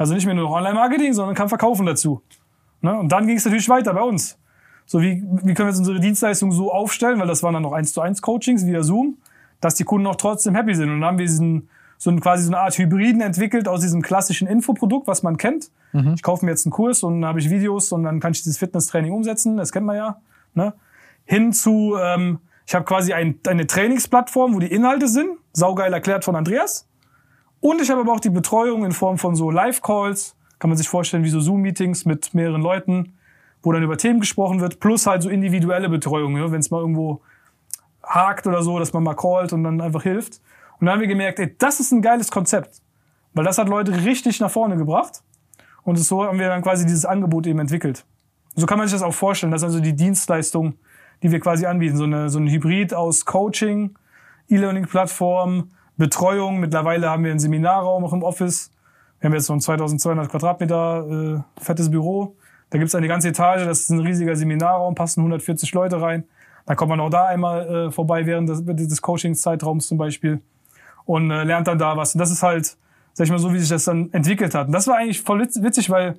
Also 0.00 0.14
nicht 0.14 0.24
mehr 0.24 0.34
nur 0.34 0.50
Online-Marketing, 0.50 1.12
sondern 1.12 1.34
kann 1.34 1.50
verkaufen 1.50 1.84
dazu. 1.84 2.22
Ne? 2.80 2.98
Und 2.98 3.12
dann 3.12 3.26
ging 3.26 3.36
es 3.36 3.44
natürlich 3.44 3.68
weiter 3.68 3.92
bei 3.92 4.00
uns. 4.00 4.38
So, 4.86 5.02
wie, 5.02 5.22
wie 5.42 5.52
können 5.52 5.68
wir 5.68 5.72
jetzt 5.72 5.78
unsere 5.78 6.00
Dienstleistung 6.00 6.52
so 6.52 6.72
aufstellen, 6.72 7.20
weil 7.20 7.26
das 7.26 7.42
waren 7.42 7.52
dann 7.52 7.62
noch 7.62 7.72
eins 7.72 7.92
zu 7.92 8.00
eins 8.00 8.22
Coachings 8.22 8.64
via 8.64 8.82
Zoom, 8.82 9.18
dass 9.60 9.74
die 9.74 9.84
Kunden 9.84 10.06
auch 10.06 10.16
trotzdem 10.16 10.54
happy 10.54 10.74
sind. 10.74 10.88
Und 10.88 11.00
dann 11.00 11.04
haben 11.06 11.18
wir 11.18 11.26
diesen, 11.26 11.68
so 11.98 12.10
ein, 12.10 12.18
quasi 12.18 12.44
so 12.44 12.48
eine 12.48 12.60
Art 12.60 12.78
Hybriden 12.78 13.20
entwickelt 13.20 13.68
aus 13.68 13.82
diesem 13.82 14.00
klassischen 14.00 14.48
Infoprodukt, 14.48 15.06
was 15.06 15.22
man 15.22 15.36
kennt. 15.36 15.70
Ich 16.14 16.22
kaufe 16.22 16.46
mir 16.46 16.52
jetzt 16.52 16.64
einen 16.64 16.72
Kurs 16.72 17.02
und 17.02 17.20
dann 17.20 17.28
habe 17.28 17.38
ich 17.38 17.50
Videos 17.50 17.92
und 17.92 18.04
dann 18.04 18.20
kann 18.20 18.32
ich 18.32 18.42
dieses 18.42 18.56
Fitnesstraining 18.56 19.12
umsetzen, 19.12 19.58
das 19.58 19.70
kennt 19.70 19.84
man 19.84 19.96
ja. 19.96 20.16
Ne? 20.54 20.72
Hin 21.26 21.52
zu, 21.52 21.98
ähm, 22.00 22.38
ich 22.66 22.74
habe 22.74 22.86
quasi 22.86 23.12
ein, 23.12 23.38
eine 23.46 23.66
Trainingsplattform, 23.66 24.54
wo 24.54 24.60
die 24.60 24.72
Inhalte 24.72 25.08
sind, 25.08 25.28
saugeil 25.52 25.92
erklärt 25.92 26.24
von 26.24 26.36
Andreas. 26.36 26.88
Und 27.60 27.80
ich 27.80 27.90
habe 27.90 28.00
aber 28.00 28.12
auch 28.12 28.20
die 28.20 28.30
Betreuung 28.30 28.84
in 28.84 28.92
Form 28.92 29.18
von 29.18 29.34
so 29.36 29.50
Live-Calls, 29.50 30.36
kann 30.58 30.70
man 30.70 30.76
sich 30.76 30.88
vorstellen, 30.88 31.24
wie 31.24 31.30
so 31.30 31.40
Zoom-Meetings 31.40 32.04
mit 32.04 32.34
mehreren 32.34 32.62
Leuten, 32.62 33.14
wo 33.62 33.72
dann 33.72 33.82
über 33.82 33.96
Themen 33.96 34.20
gesprochen 34.20 34.60
wird, 34.60 34.80
plus 34.80 35.06
halt 35.06 35.22
so 35.22 35.28
individuelle 35.28 35.88
Betreuung, 35.88 36.34
ne? 36.34 36.50
wenn 36.50 36.60
es 36.60 36.70
mal 36.70 36.80
irgendwo 36.80 37.20
hakt 38.02 38.46
oder 38.46 38.62
so, 38.62 38.78
dass 38.78 38.92
man 38.92 39.02
mal 39.02 39.14
callt 39.14 39.52
und 39.52 39.64
dann 39.64 39.80
einfach 39.80 40.02
hilft. 40.02 40.40
Und 40.78 40.86
dann 40.86 40.94
haben 40.94 41.00
wir 41.00 41.08
gemerkt, 41.08 41.38
ey, 41.38 41.54
das 41.58 41.80
ist 41.80 41.92
ein 41.92 42.02
geiles 42.02 42.30
Konzept. 42.30 42.80
Weil 43.34 43.44
das 43.44 43.58
hat 43.58 43.68
Leute 43.68 44.04
richtig 44.04 44.40
nach 44.40 44.50
vorne 44.50 44.76
gebracht. 44.76 45.22
Und 45.82 45.96
so 45.96 46.24
haben 46.24 46.38
wir 46.38 46.48
dann 46.48 46.62
quasi 46.62 46.84
dieses 46.84 47.04
Angebot 47.04 47.46
eben 47.46 47.58
entwickelt. 47.58 48.04
So 48.56 48.66
kann 48.66 48.78
man 48.78 48.88
sich 48.88 48.98
das 48.98 49.02
auch 49.02 49.14
vorstellen. 49.14 49.52
Das 49.52 49.62
ist 49.62 49.66
also 49.66 49.80
die 49.80 49.94
Dienstleistung, 49.94 50.74
die 51.22 51.30
wir 51.30 51.40
quasi 51.40 51.66
anbieten. 51.66 51.96
So, 51.96 52.04
eine, 52.04 52.28
so 52.28 52.38
ein 52.38 52.48
Hybrid 52.48 52.94
aus 52.94 53.24
Coaching, 53.24 53.94
E-Learning-Plattform, 54.48 55.70
Betreuung. 56.00 56.58
Mittlerweile 56.58 57.08
haben 57.08 57.22
wir 57.22 57.30
einen 57.30 57.38
Seminarraum 57.38 58.04
auch 58.04 58.12
im 58.12 58.24
Office. 58.24 58.72
Wir 59.20 59.28
haben 59.28 59.34
jetzt 59.34 59.46
so 59.46 59.52
ein 59.52 59.60
2200 59.60 60.28
Quadratmeter 60.28 61.44
äh, 61.58 61.62
fettes 61.62 61.90
Büro. 61.90 62.34
Da 62.70 62.78
gibt's 62.78 62.94
eine 62.94 63.06
ganze 63.08 63.28
Etage, 63.28 63.64
das 63.64 63.80
ist 63.80 63.90
ein 63.90 64.00
riesiger 64.00 64.34
Seminarraum, 64.36 64.94
passen 64.94 65.20
140 65.20 65.72
Leute 65.74 66.00
rein. 66.00 66.24
Dann 66.66 66.76
kommt 66.76 66.90
man 66.90 67.00
auch 67.00 67.10
da 67.10 67.26
einmal 67.26 67.66
äh, 67.68 67.90
vorbei 67.90 68.26
während 68.26 68.48
des, 68.48 68.64
des 68.64 69.02
Coaching-Zeitraums 69.02 69.88
zum 69.88 69.98
Beispiel 69.98 70.40
und 71.04 71.30
äh, 71.30 71.42
lernt 71.44 71.66
dann 71.66 71.78
da 71.78 71.96
was. 71.96 72.14
Und 72.14 72.20
das 72.20 72.30
ist 72.30 72.42
halt, 72.42 72.76
sag 73.12 73.24
ich 73.24 73.30
mal, 73.30 73.38
so 73.38 73.52
wie 73.52 73.58
sich 73.58 73.68
das 73.68 73.84
dann 73.84 74.12
entwickelt 74.12 74.54
hat. 74.54 74.68
Und 74.68 74.72
das 74.72 74.86
war 74.86 74.96
eigentlich 74.96 75.20
voll 75.20 75.42
witz- 75.42 75.62
witzig, 75.62 75.90
weil 75.90 76.16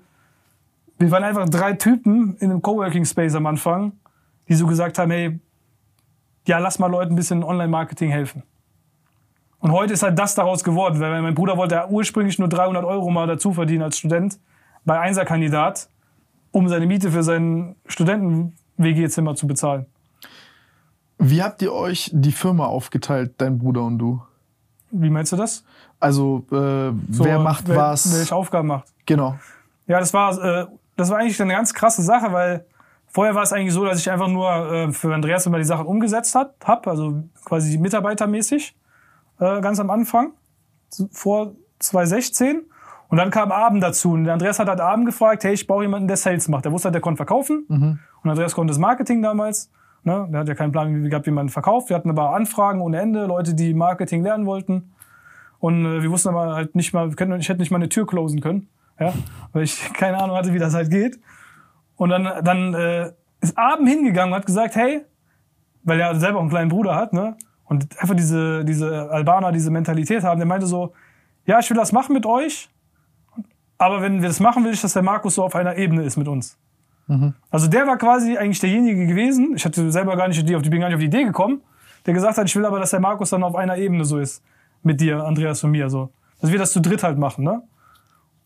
wir 0.99 1.09
waren 1.09 1.23
einfach 1.23 1.47
drei 1.49 1.73
Typen 1.73 2.35
in 2.39 2.51
einem 2.51 2.61
Coworking 2.61 3.05
Space 3.05 3.33
am 3.33 3.45
Anfang, 3.45 3.93
die 4.49 4.53
so 4.55 4.67
gesagt 4.67 4.99
haben, 4.99 5.09
hey, 5.11 5.39
ja, 6.47 6.59
lass 6.59 6.79
mal 6.79 6.87
Leuten 6.91 7.13
ein 7.13 7.15
bisschen 7.15 7.43
Online-Marketing 7.43 8.09
helfen. 8.09 8.43
Und 9.61 9.71
heute 9.71 9.93
ist 9.93 10.01
halt 10.03 10.17
das 10.17 10.33
daraus 10.35 10.63
geworden, 10.63 10.99
weil 10.99 11.21
mein 11.21 11.35
Bruder 11.35 11.55
wollte 11.55 11.75
ja 11.75 11.87
ursprünglich 11.87 12.39
nur 12.39 12.49
300 12.49 12.83
Euro 12.83 13.09
mal 13.11 13.27
dazu 13.27 13.53
verdienen 13.53 13.83
als 13.83 13.97
Student 13.97 14.39
bei 14.85 14.99
Einserkandidat, 14.99 15.87
um 16.51 16.67
seine 16.67 16.87
Miete 16.87 17.11
für 17.11 17.21
sein 17.21 17.75
Studenten-WG-Zimmer 17.85 19.35
zu 19.35 19.45
bezahlen. 19.45 19.85
Wie 21.19 21.43
habt 21.43 21.61
ihr 21.61 21.71
euch 21.71 22.09
die 22.11 22.31
Firma 22.31 22.65
aufgeteilt, 22.65 23.35
dein 23.37 23.59
Bruder 23.59 23.83
und 23.83 23.99
du? 23.99 24.21
Wie 24.89 25.11
meinst 25.11 25.31
du 25.31 25.35
das? 25.35 25.63
Also, 25.99 26.43
äh, 26.51 26.91
So, 27.11 27.23
wer 27.23 27.37
macht 27.37 27.67
wer, 27.67 27.77
was? 27.77 28.17
Welche 28.17 28.35
Aufgaben 28.35 28.69
macht? 28.69 28.87
Genau. 29.05 29.37
Ja, 29.85 29.99
das 29.99 30.11
war, 30.13 30.43
äh, 30.43 30.65
das 30.97 31.11
war 31.11 31.19
eigentlich 31.19 31.39
eine 31.39 31.53
ganz 31.53 31.71
krasse 31.75 32.01
Sache, 32.01 32.33
weil 32.33 32.65
vorher 33.07 33.35
war 33.35 33.43
es 33.43 33.53
eigentlich 33.53 33.73
so, 33.73 33.85
dass 33.85 33.99
ich 33.99 34.09
einfach 34.09 34.27
nur 34.27 34.49
äh, 34.49 34.91
für 34.91 35.13
Andreas 35.13 35.45
immer 35.45 35.59
die 35.59 35.63
Sachen 35.63 35.85
umgesetzt 35.85 36.33
hat, 36.33 36.55
hab, 36.65 36.87
also 36.87 37.23
quasi 37.45 37.77
mitarbeitermäßig, 37.77 38.75
äh, 39.41 39.59
ganz 39.59 39.79
am 39.79 39.89
Anfang, 39.89 40.33
vor 41.11 41.55
2016. 41.79 42.61
Und 43.09 43.17
dann 43.17 43.29
kam 43.29 43.51
Abend 43.51 43.83
dazu. 43.83 44.13
Und 44.13 44.23
der 44.23 44.33
Andreas 44.33 44.59
hat 44.59 44.69
halt 44.69 44.79
Abend 44.79 45.05
gefragt, 45.05 45.43
hey, 45.43 45.53
ich 45.53 45.67
brauche 45.67 45.81
jemanden, 45.81 46.07
der 46.07 46.15
Sales 46.15 46.47
macht. 46.47 46.63
Der 46.63 46.71
wusste 46.71 46.85
halt, 46.85 46.95
der 46.95 47.01
konnte 47.01 47.17
verkaufen. 47.17 47.65
Und 48.23 48.29
Andreas 48.29 48.55
konnte 48.55 48.71
das 48.71 48.77
Marketing 48.77 49.21
damals. 49.21 49.69
Ne? 50.03 50.29
Der 50.31 50.39
hat 50.39 50.47
ja 50.47 50.55
keinen 50.55 50.71
Plan, 50.71 51.03
wie 51.03 51.09
gehabt, 51.09 51.25
wie 51.25 51.31
man 51.31 51.49
verkauft. 51.49 51.89
Wir 51.89 51.97
hatten 51.97 52.09
aber 52.09 52.33
Anfragen 52.33 52.79
ohne 52.79 53.01
Ende, 53.01 53.25
Leute, 53.25 53.53
die 53.53 53.73
Marketing 53.73 54.23
lernen 54.23 54.45
wollten. 54.45 54.93
Und 55.59 55.85
äh, 55.85 56.01
wir 56.01 56.09
wussten 56.09 56.29
aber 56.29 56.55
halt 56.55 56.75
nicht 56.75 56.93
mal, 56.93 57.09
wir 57.09 57.15
könnten, 57.15 57.37
ich 57.39 57.49
hätte 57.49 57.59
nicht 57.59 57.71
mal 57.71 57.77
eine 57.77 57.89
Tür 57.89 58.07
closen 58.07 58.39
können. 58.39 58.69
Ja? 58.99 59.13
Weil 59.51 59.63
ich 59.63 59.91
keine 59.93 60.17
Ahnung 60.17 60.37
hatte, 60.37 60.53
wie 60.53 60.59
das 60.59 60.73
halt 60.73 60.89
geht. 60.89 61.19
Und 61.97 62.09
dann, 62.09 62.43
dann 62.43 62.73
äh, 62.73 63.11
ist 63.41 63.57
Abend 63.57 63.89
hingegangen 63.89 64.33
und 64.33 64.39
hat 64.39 64.45
gesagt, 64.45 64.75
hey, 64.75 65.01
weil 65.83 65.99
er 65.99 66.15
selber 66.15 66.37
auch 66.37 66.41
einen 66.41 66.49
kleinen 66.49 66.69
Bruder 66.69 66.95
hat, 66.95 67.11
ne? 67.11 67.35
Und 67.71 67.87
einfach 68.01 68.15
diese, 68.15 68.65
diese 68.65 69.09
Albaner 69.09 69.53
diese 69.53 69.71
Mentalität 69.71 70.23
haben, 70.23 70.41
der 70.41 70.45
meinte 70.45 70.67
so, 70.67 70.91
ja, 71.45 71.57
ich 71.57 71.69
will 71.69 71.77
das 71.77 71.93
machen 71.93 72.11
mit 72.11 72.25
euch, 72.25 72.69
aber 73.77 74.01
wenn 74.01 74.21
wir 74.21 74.27
das 74.27 74.41
machen, 74.41 74.65
will 74.65 74.73
ich, 74.73 74.81
dass 74.81 74.91
der 74.91 75.03
Markus 75.03 75.35
so 75.35 75.43
auf 75.45 75.55
einer 75.55 75.77
Ebene 75.77 76.03
ist 76.03 76.17
mit 76.17 76.27
uns. 76.27 76.57
Also 77.49 77.69
der 77.69 77.87
war 77.87 77.97
quasi 77.97 78.37
eigentlich 78.37 78.59
derjenige 78.59 79.07
gewesen, 79.07 79.53
ich 79.55 79.63
hatte 79.63 79.89
selber 79.89 80.17
gar 80.17 80.27
nicht 80.27 80.45
die, 80.45 80.53
auf 80.53 80.63
die 80.63 80.69
bin 80.69 80.81
gar 80.81 80.87
nicht 80.87 80.95
auf 80.95 80.99
die 80.99 81.05
Idee 81.05 81.23
gekommen, 81.23 81.61
der 82.05 82.13
gesagt 82.13 82.37
hat, 82.37 82.45
ich 82.45 82.53
will 82.57 82.65
aber, 82.65 82.77
dass 82.77 82.89
der 82.89 82.99
Markus 82.99 83.29
dann 83.29 83.41
auf 83.41 83.55
einer 83.55 83.77
Ebene 83.77 84.03
so 84.03 84.19
ist 84.19 84.43
mit 84.83 84.99
dir, 84.99 85.23
Andreas 85.23 85.63
und 85.63 85.71
mir, 85.71 85.89
so. 85.89 86.09
Dass 86.41 86.51
wir 86.51 86.59
das 86.59 86.73
zu 86.73 86.81
dritt 86.81 87.03
halt 87.03 87.17
machen, 87.17 87.45
ne? 87.45 87.61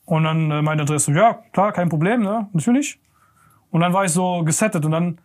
Und 0.05 0.23
dann 0.25 0.51
äh, 0.51 0.61
meinte 0.61 0.83
Andreas 0.83 1.05
so, 1.05 1.11
ja, 1.11 1.39
klar, 1.51 1.71
kein 1.71 1.89
Problem, 1.89 2.21
ne? 2.21 2.47
Natürlich. 2.53 2.99
Und 3.71 3.81
dann 3.81 3.91
war 3.91 4.05
ich 4.05 4.11
so 4.11 4.43
gesettet 4.43 4.85
und 4.85 4.91
dann 4.91 5.17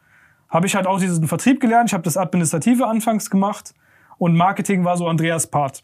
habe 0.49 0.67
ich 0.67 0.75
halt 0.75 0.87
auch 0.87 0.99
diesen 0.99 1.29
Vertrieb 1.29 1.61
gelernt. 1.61 1.91
Ich 1.91 1.93
habe 1.93 2.03
das 2.03 2.17
Administrative 2.17 2.87
anfangs 2.87 3.29
gemacht 3.29 3.75
und 4.21 4.37
Marketing 4.37 4.85
war 4.85 4.99
so 4.99 5.09
Andreas 5.09 5.47
Part. 5.47 5.83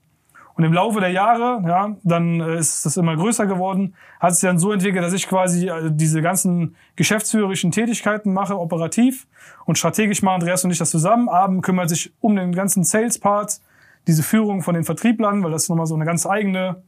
Und 0.56 0.64
im 0.64 0.72
Laufe 0.72 1.00
der 1.00 1.10
Jahre, 1.10 1.62
ja, 1.66 1.96
dann 2.02 2.40
äh, 2.40 2.58
ist 2.58 2.84
das 2.84 2.98
immer 2.98 3.16
größer 3.16 3.46
geworden, 3.46 3.94
hat 4.20 4.32
es 4.32 4.40
dann 4.40 4.58
so 4.58 4.72
entwickelt, 4.72 5.02
dass 5.02 5.14
ich 5.14 5.26
quasi 5.26 5.68
äh, 5.68 5.90
diese 5.90 6.20
ganzen 6.20 6.76
geschäftsführerischen 6.96 7.70
Tätigkeiten 7.72 8.34
mache, 8.34 8.58
operativ 8.58 9.26
und 9.64 9.78
strategisch 9.78 10.22
machen 10.22 10.42
Andreas 10.42 10.64
und 10.64 10.70
ich 10.70 10.78
das 10.78 10.90
zusammen. 10.90 11.30
Abend 11.30 11.62
kümmert 11.62 11.88
sich 11.88 12.12
um 12.20 12.36
den 12.36 12.52
ganzen 12.52 12.84
Sales-Part, 12.84 13.60
diese 14.06 14.22
Führung 14.22 14.62
von 14.62 14.74
den 14.74 14.84
Vertrieblern, 14.84 15.42
weil 15.42 15.50
das 15.50 15.70
nochmal 15.70 15.86
so 15.86 15.94
eine 15.94 16.04
ganz 16.04 16.26
eigene 16.26 16.82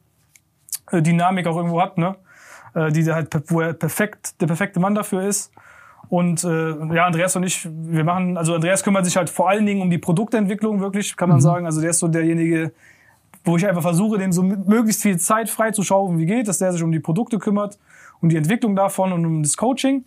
äh, 0.90 1.00
Dynamik 1.00 1.46
auch 1.46 1.56
irgendwo 1.56 1.80
hat, 1.80 1.98
ne? 1.98 2.14
Die 2.74 3.10
halt, 3.10 3.34
wo 3.50 3.62
er 3.62 3.72
perfekt, 3.72 4.40
der 4.40 4.46
perfekte 4.46 4.78
Mann 4.78 4.94
dafür 4.94 5.22
ist. 5.22 5.50
Und 6.08 6.42
äh, 6.44 6.94
ja, 6.94 7.06
Andreas 7.06 7.36
und 7.36 7.42
ich, 7.42 7.68
wir 7.70 8.04
machen, 8.04 8.36
also 8.36 8.54
Andreas 8.54 8.82
kümmert 8.82 9.04
sich 9.04 9.16
halt 9.16 9.28
vor 9.28 9.50
allen 9.50 9.66
Dingen 9.66 9.82
um 9.82 9.90
die 9.90 9.98
Produktentwicklung, 9.98 10.80
wirklich, 10.80 11.16
kann 11.16 11.28
man 11.28 11.40
sagen. 11.40 11.66
Also 11.66 11.80
der 11.80 11.90
ist 11.90 11.98
so 11.98 12.08
derjenige, 12.08 12.72
wo 13.44 13.56
ich 13.56 13.66
einfach 13.66 13.82
versuche, 13.82 14.18
dem 14.18 14.32
so 14.32 14.42
möglichst 14.42 15.02
viel 15.02 15.18
Zeit 15.18 15.50
frei 15.50 15.70
zu 15.70 15.82
schauen, 15.82 16.18
wie 16.18 16.26
geht, 16.26 16.48
dass 16.48 16.58
der 16.58 16.72
sich 16.72 16.82
um 16.82 16.92
die 16.92 17.00
Produkte 17.00 17.38
kümmert, 17.38 17.78
um 18.20 18.28
die 18.28 18.36
Entwicklung 18.36 18.74
davon 18.74 19.12
und 19.12 19.26
um 19.26 19.42
das 19.42 19.56
Coaching. 19.56 20.04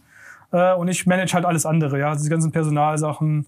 Äh, 0.52 0.74
und 0.74 0.88
ich 0.88 1.06
manage 1.06 1.34
halt 1.34 1.45
alles 1.45 1.66
andere, 1.66 1.99
ja, 1.99 2.10
also 2.10 2.24
die 2.24 2.30
ganzen 2.30 2.52
Personalsachen, 2.52 3.45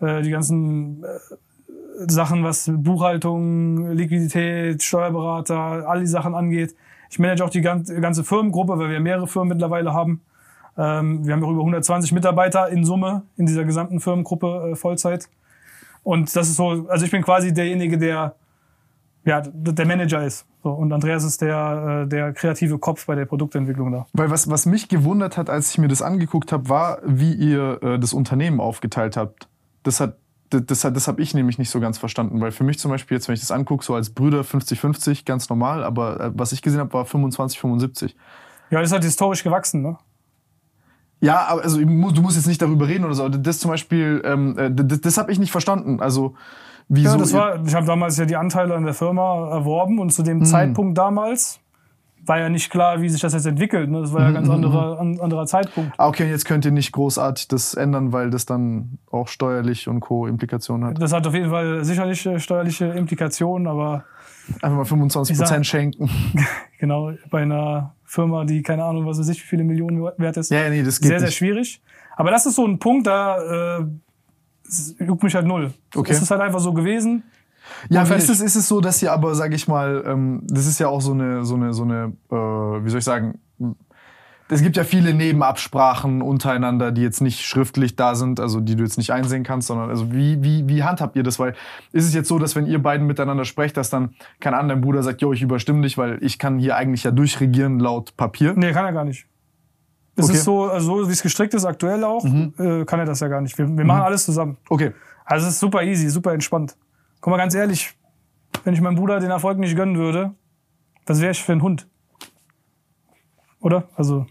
äh, 0.00 0.22
die 0.22 0.30
ganzen 0.30 1.04
äh, 1.04 2.08
Sachen, 2.08 2.42
was 2.42 2.70
Buchhaltung, 2.74 3.92
Liquidität, 3.92 4.82
Steuerberater, 4.82 5.88
all 5.88 6.00
die 6.00 6.06
Sachen 6.06 6.34
angeht. 6.34 6.74
Ich 7.08 7.20
manage 7.20 7.44
auch 7.44 7.50
die 7.50 7.60
ganze, 7.60 8.00
ganze 8.00 8.24
Firmengruppe, 8.24 8.78
weil 8.78 8.90
wir 8.90 8.98
mehrere 8.98 9.28
Firmen 9.28 9.50
mittlerweile 9.50 9.94
haben. 9.94 10.20
Ähm, 10.76 11.24
wir 11.26 11.32
haben 11.34 11.44
auch 11.44 11.50
über 11.50 11.60
120 11.60 12.12
Mitarbeiter 12.12 12.68
in 12.68 12.84
Summe 12.84 13.22
in 13.36 13.46
dieser 13.46 13.64
gesamten 13.64 14.00
Firmengruppe 14.00 14.70
äh, 14.72 14.76
Vollzeit. 14.76 15.28
Und 16.02 16.34
das 16.36 16.48
ist 16.48 16.56
so, 16.56 16.86
also 16.88 17.04
ich 17.04 17.10
bin 17.10 17.22
quasi 17.22 17.52
derjenige, 17.54 17.96
der 17.98 18.34
ja, 19.26 19.40
der 19.40 19.86
Manager 19.86 20.22
ist. 20.22 20.44
So, 20.62 20.70
und 20.70 20.92
Andreas 20.92 21.24
ist 21.24 21.40
der, 21.40 22.02
äh, 22.04 22.08
der 22.08 22.34
kreative 22.34 22.78
Kopf 22.78 23.06
bei 23.06 23.14
der 23.14 23.24
Produktentwicklung 23.24 23.90
da. 23.90 24.06
Weil 24.12 24.30
was, 24.30 24.50
was 24.50 24.66
mich 24.66 24.88
gewundert 24.90 25.38
hat, 25.38 25.48
als 25.48 25.70
ich 25.70 25.78
mir 25.78 25.88
das 25.88 26.02
angeguckt 26.02 26.52
habe, 26.52 26.68
war, 26.68 26.98
wie 27.06 27.32
ihr 27.32 27.82
äh, 27.82 27.98
das 27.98 28.12
Unternehmen 28.12 28.60
aufgeteilt 28.60 29.16
habt. 29.16 29.48
Das 29.82 30.00
hat 30.00 30.18
das, 30.50 30.66
das, 30.66 30.84
hat- 30.84 30.94
das 30.94 31.08
habe 31.08 31.22
ich 31.22 31.32
nämlich 31.32 31.58
nicht 31.58 31.70
so 31.70 31.80
ganz 31.80 31.96
verstanden, 31.96 32.38
weil 32.42 32.52
für 32.52 32.64
mich 32.64 32.78
zum 32.78 32.90
Beispiel 32.90 33.16
jetzt, 33.16 33.26
wenn 33.28 33.34
ich 33.34 33.40
das 33.40 33.50
angucke, 33.50 33.82
so 33.82 33.94
als 33.94 34.10
Brüder 34.10 34.42
50-50, 34.42 35.24
ganz 35.24 35.48
normal, 35.48 35.82
aber 35.82 36.20
äh, 36.20 36.30
was 36.34 36.52
ich 36.52 36.60
gesehen 36.60 36.80
habe, 36.80 36.92
war 36.92 37.04
25-75. 37.06 38.14
Ja, 38.70 38.80
das 38.80 38.90
ist 38.90 38.92
halt 38.92 39.04
historisch 39.04 39.42
gewachsen, 39.42 39.80
ne? 39.80 39.96
Ja, 41.24 41.46
aber 41.48 41.62
also, 41.62 41.78
du 41.78 41.86
musst 42.22 42.36
jetzt 42.36 42.46
nicht 42.46 42.60
darüber 42.60 42.86
reden 42.88 43.04
oder 43.04 43.14
so. 43.14 43.28
Das 43.28 43.58
zum 43.58 43.70
Beispiel, 43.70 44.22
ähm, 44.24 44.58
äh, 44.58 44.70
das, 44.72 45.00
das 45.00 45.18
habe 45.18 45.32
ich 45.32 45.38
nicht 45.38 45.52
verstanden. 45.52 46.00
Also, 46.00 46.34
wieso? 46.88 47.12
Ja, 47.12 47.16
das 47.16 47.32
war, 47.32 47.64
ich 47.66 47.74
habe 47.74 47.86
damals 47.86 48.16
ja 48.16 48.26
die 48.26 48.36
Anteile 48.36 48.74
an 48.74 48.84
der 48.84 48.94
Firma 48.94 49.48
erworben 49.50 49.98
und 49.98 50.10
zu 50.10 50.22
dem 50.22 50.44
Zeitpunkt 50.44 50.98
damals 50.98 51.60
war 52.26 52.38
ja 52.38 52.48
nicht 52.48 52.70
klar, 52.70 53.02
wie 53.02 53.08
sich 53.10 53.20
das 53.20 53.34
jetzt 53.34 53.46
entwickelt. 53.46 53.90
Ne? 53.90 54.00
Das 54.00 54.12
war 54.12 54.22
ja 54.22 54.28
ein 54.28 54.34
ganz 54.34 54.48
anderer, 54.48 54.98
an, 54.98 55.20
anderer 55.20 55.46
Zeitpunkt. 55.46 55.92
Ah, 55.98 56.08
okay, 56.08 56.24
und 56.24 56.30
jetzt 56.30 56.46
könnt 56.46 56.64
ihr 56.64 56.70
nicht 56.70 56.90
großartig 56.92 57.48
das 57.48 57.74
ändern, 57.74 58.12
weil 58.12 58.30
das 58.30 58.46
dann 58.46 58.98
auch 59.10 59.28
steuerlich 59.28 59.88
und 59.88 60.00
Co. 60.00 60.26
Implikationen 60.26 60.88
hat. 60.88 61.02
Das 61.02 61.12
hat 61.12 61.26
auf 61.26 61.34
jeden 61.34 61.50
Fall 61.50 61.84
sicherlich 61.84 62.24
äh, 62.24 62.38
steuerliche 62.38 62.86
Implikationen, 62.86 63.66
aber 63.66 64.04
Einfach 64.60 64.76
mal 64.76 64.84
25 64.84 65.32
Ich 65.32 65.38
sag- 65.38 65.48
Prozent 65.48 65.66
schenken. 65.66 66.10
genau 66.78 67.12
bei 67.30 67.42
einer 67.42 67.93
Firma, 68.14 68.44
die 68.44 68.62
keine 68.62 68.84
Ahnung, 68.84 69.06
was 69.06 69.18
weiß 69.18 69.28
ich, 69.28 69.42
wie 69.42 69.46
viele 69.46 69.64
Millionen 69.64 70.02
wert 70.18 70.36
ist, 70.36 70.50
Ja, 70.50 70.68
nee, 70.70 70.82
das 70.82 71.00
geht 71.00 71.08
sehr, 71.08 71.18
sehr 71.18 71.28
nicht. 71.28 71.36
schwierig. 71.36 71.82
Aber 72.16 72.30
das 72.30 72.46
ist 72.46 72.54
so 72.54 72.66
ein 72.66 72.78
Punkt, 72.78 73.06
da 73.06 73.80
äh, 73.80 73.86
juckt 75.04 75.22
mich 75.22 75.34
halt 75.34 75.46
null. 75.46 75.72
Okay. 75.94 76.12
Es 76.12 76.22
ist 76.22 76.30
halt 76.30 76.40
einfach 76.40 76.60
so 76.60 76.72
gewesen. 76.72 77.24
Ja, 77.88 78.02
ist 78.02 78.28
es, 78.28 78.40
ist 78.40 78.56
es 78.56 78.68
so, 78.68 78.80
dass 78.80 79.02
ihr 79.02 79.12
aber, 79.12 79.34
sag 79.34 79.52
ich 79.52 79.66
mal, 79.66 80.04
ähm, 80.06 80.42
das 80.46 80.66
ist 80.66 80.78
ja 80.78 80.88
auch 80.88 81.00
so 81.00 81.12
eine, 81.12 81.44
so 81.44 81.54
eine, 81.56 81.72
so 81.72 81.82
eine, 81.82 82.12
äh, 82.30 82.34
wie 82.34 82.90
soll 82.90 82.98
ich 82.98 83.04
sagen, 83.04 83.38
es 84.48 84.62
gibt 84.62 84.76
ja 84.76 84.84
viele 84.84 85.14
Nebenabsprachen 85.14 86.20
untereinander, 86.20 86.92
die 86.92 87.00
jetzt 87.02 87.20
nicht 87.22 87.40
schriftlich 87.46 87.96
da 87.96 88.14
sind, 88.14 88.40
also 88.40 88.60
die 88.60 88.76
du 88.76 88.82
jetzt 88.82 88.98
nicht 88.98 89.10
einsehen 89.12 89.42
kannst, 89.42 89.68
sondern 89.68 89.88
also 89.88 90.12
wie, 90.12 90.42
wie, 90.42 90.68
wie 90.68 90.82
handhabt 90.82 91.16
ihr 91.16 91.22
das? 91.22 91.38
Weil 91.38 91.54
ist 91.92 92.04
es 92.04 92.12
jetzt 92.14 92.28
so, 92.28 92.38
dass 92.38 92.54
wenn 92.54 92.66
ihr 92.66 92.82
beiden 92.82 93.06
miteinander 93.06 93.44
sprecht, 93.46 93.76
dass 93.76 93.88
dann 93.88 94.14
kein 94.40 94.52
anderer 94.54 94.78
Bruder 94.78 95.02
sagt, 95.02 95.22
jo, 95.22 95.32
ich 95.32 95.40
überstimme 95.42 95.80
dich, 95.82 95.96
weil 95.96 96.22
ich 96.22 96.38
kann 96.38 96.58
hier 96.58 96.76
eigentlich 96.76 97.04
ja 97.04 97.10
durchregieren 97.10 97.78
laut 97.80 98.16
Papier? 98.16 98.52
Nee, 98.54 98.72
kann 98.72 98.84
er 98.84 98.92
gar 98.92 99.04
nicht. 99.04 99.26
Es 100.16 100.26
Okay. 100.26 100.34
ist 100.34 100.44
so, 100.44 100.64
also 100.64 101.00
so 101.02 101.08
wie 101.08 101.12
es 101.12 101.22
gestrickt 101.22 101.54
ist, 101.54 101.64
aktuell 101.64 102.04
auch, 102.04 102.24
äh, 102.24 102.84
kann 102.84 103.00
er 103.00 103.06
das 103.06 103.20
ja 103.20 103.28
gar 103.28 103.40
nicht. 103.40 103.56
Wir, 103.58 103.66
wir 103.66 103.84
machen 103.84 104.02
alles 104.02 104.24
zusammen. 104.26 104.58
Okay. 104.68 104.92
Also 105.24 105.46
es 105.46 105.54
ist 105.54 105.60
super 105.60 105.82
easy, 105.82 106.08
super 106.10 106.32
entspannt. 106.32 106.76
Guck 107.20 107.30
mal, 107.30 107.38
ganz 107.38 107.54
ehrlich, 107.54 107.94
wenn 108.62 108.74
ich 108.74 108.80
meinem 108.80 108.94
Bruder 108.96 109.18
den 109.20 109.30
Erfolg 109.30 109.58
nicht 109.58 109.74
gönnen 109.74 109.96
würde, 109.96 110.34
was 111.06 111.20
wäre 111.20 111.32
ich 111.32 111.42
für 111.42 111.52
ein 111.52 111.62
Hund? 111.62 111.88
Oder? 113.60 113.88
Also 113.96 114.26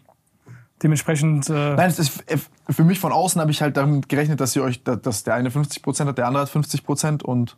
dementsprechend. 0.83 1.49
Äh, 1.49 1.53
Nein, 1.75 1.89
es 1.89 1.99
ist 1.99 2.23
für 2.69 2.83
mich 2.83 2.99
von 2.99 3.11
außen 3.11 3.39
habe 3.41 3.51
ich 3.51 3.61
halt 3.61 3.77
damit 3.77 4.09
gerechnet, 4.09 4.39
dass 4.39 4.55
ihr 4.55 4.63
euch, 4.63 4.83
dass 4.83 5.23
der 5.23 5.35
eine 5.35 5.49
50 5.51 5.81
Prozent 5.81 6.09
hat, 6.09 6.17
der 6.17 6.27
andere 6.27 6.43
hat 6.43 6.49
50 6.49 6.83
Prozent 6.83 7.23
und 7.23 7.57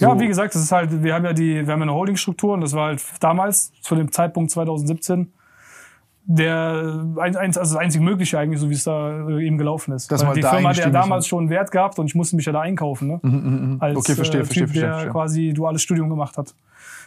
Ja, 0.00 0.10
so. 0.10 0.20
wie 0.20 0.26
gesagt, 0.26 0.54
das 0.54 0.62
ist 0.62 0.72
halt, 0.72 1.02
wir 1.02 1.14
haben 1.14 1.24
ja 1.24 1.32
die, 1.32 1.66
wir 1.66 1.72
haben 1.72 1.80
ja 1.80 1.84
eine 1.84 1.94
Holdingstruktur 1.94 2.54
und 2.54 2.60
das 2.62 2.72
war 2.72 2.86
halt 2.88 3.02
damals, 3.20 3.72
zu 3.80 3.94
dem 3.94 4.10
Zeitpunkt 4.10 4.50
2017, 4.50 5.32
der 6.26 7.04
also 7.16 7.60
das 7.60 7.76
einzig 7.76 8.00
Mögliche 8.00 8.38
eigentlich, 8.38 8.58
so 8.58 8.70
wie 8.70 8.74
es 8.74 8.84
da 8.84 9.28
äh, 9.28 9.46
eben 9.46 9.58
gelaufen 9.58 9.92
ist. 9.92 10.10
Man 10.10 10.34
die 10.34 10.40
da 10.40 10.50
Firma 10.54 10.70
hat 10.70 10.78
ja 10.78 10.88
damals 10.88 11.26
schon 11.26 11.40
einen 11.40 11.50
Wert 11.50 11.70
gehabt 11.70 11.98
und 11.98 12.06
ich 12.06 12.14
musste 12.14 12.34
mich 12.36 12.46
ja 12.46 12.52
da 12.52 12.60
einkaufen, 12.62 13.08
ne? 13.22 13.76
Als 13.78 13.98
Okay, 13.98 14.14
verstehe, 14.14 14.40
äh, 14.40 14.44
verstehe, 14.44 14.62
Typ, 14.64 14.70
verstehe, 14.70 14.80
der 14.82 14.92
verstehe. 14.92 15.12
quasi 15.12 15.52
duales 15.52 15.82
Studium 15.82 16.08
gemacht 16.08 16.38
hat. 16.38 16.54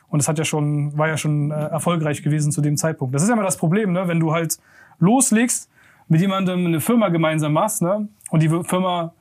Und 0.09 0.21
das 0.21 0.27
hat 0.27 0.37
ja 0.37 0.45
schon, 0.45 0.95
war 0.97 1.07
ja 1.07 1.17
schon 1.17 1.49
äh, 1.51 1.55
erfolgreich 1.55 2.21
gewesen 2.21 2.51
zu 2.51 2.61
dem 2.61 2.77
Zeitpunkt. 2.77 3.13
Das 3.15 3.23
ist 3.23 3.27
ja 3.29 3.33
immer 3.33 3.43
das 3.43 3.57
Problem, 3.57 3.91
ne? 3.91 4.07
Wenn 4.07 4.19
du 4.19 4.31
halt 4.33 4.57
loslegst, 4.99 5.69
mit 6.07 6.21
jemandem 6.21 6.65
eine 6.65 6.79
Firma 6.79 7.09
gemeinsam 7.09 7.53
machst, 7.53 7.81
ne? 7.81 8.07
Und 8.29 8.41
die 8.43 8.49
Firma 8.49 9.13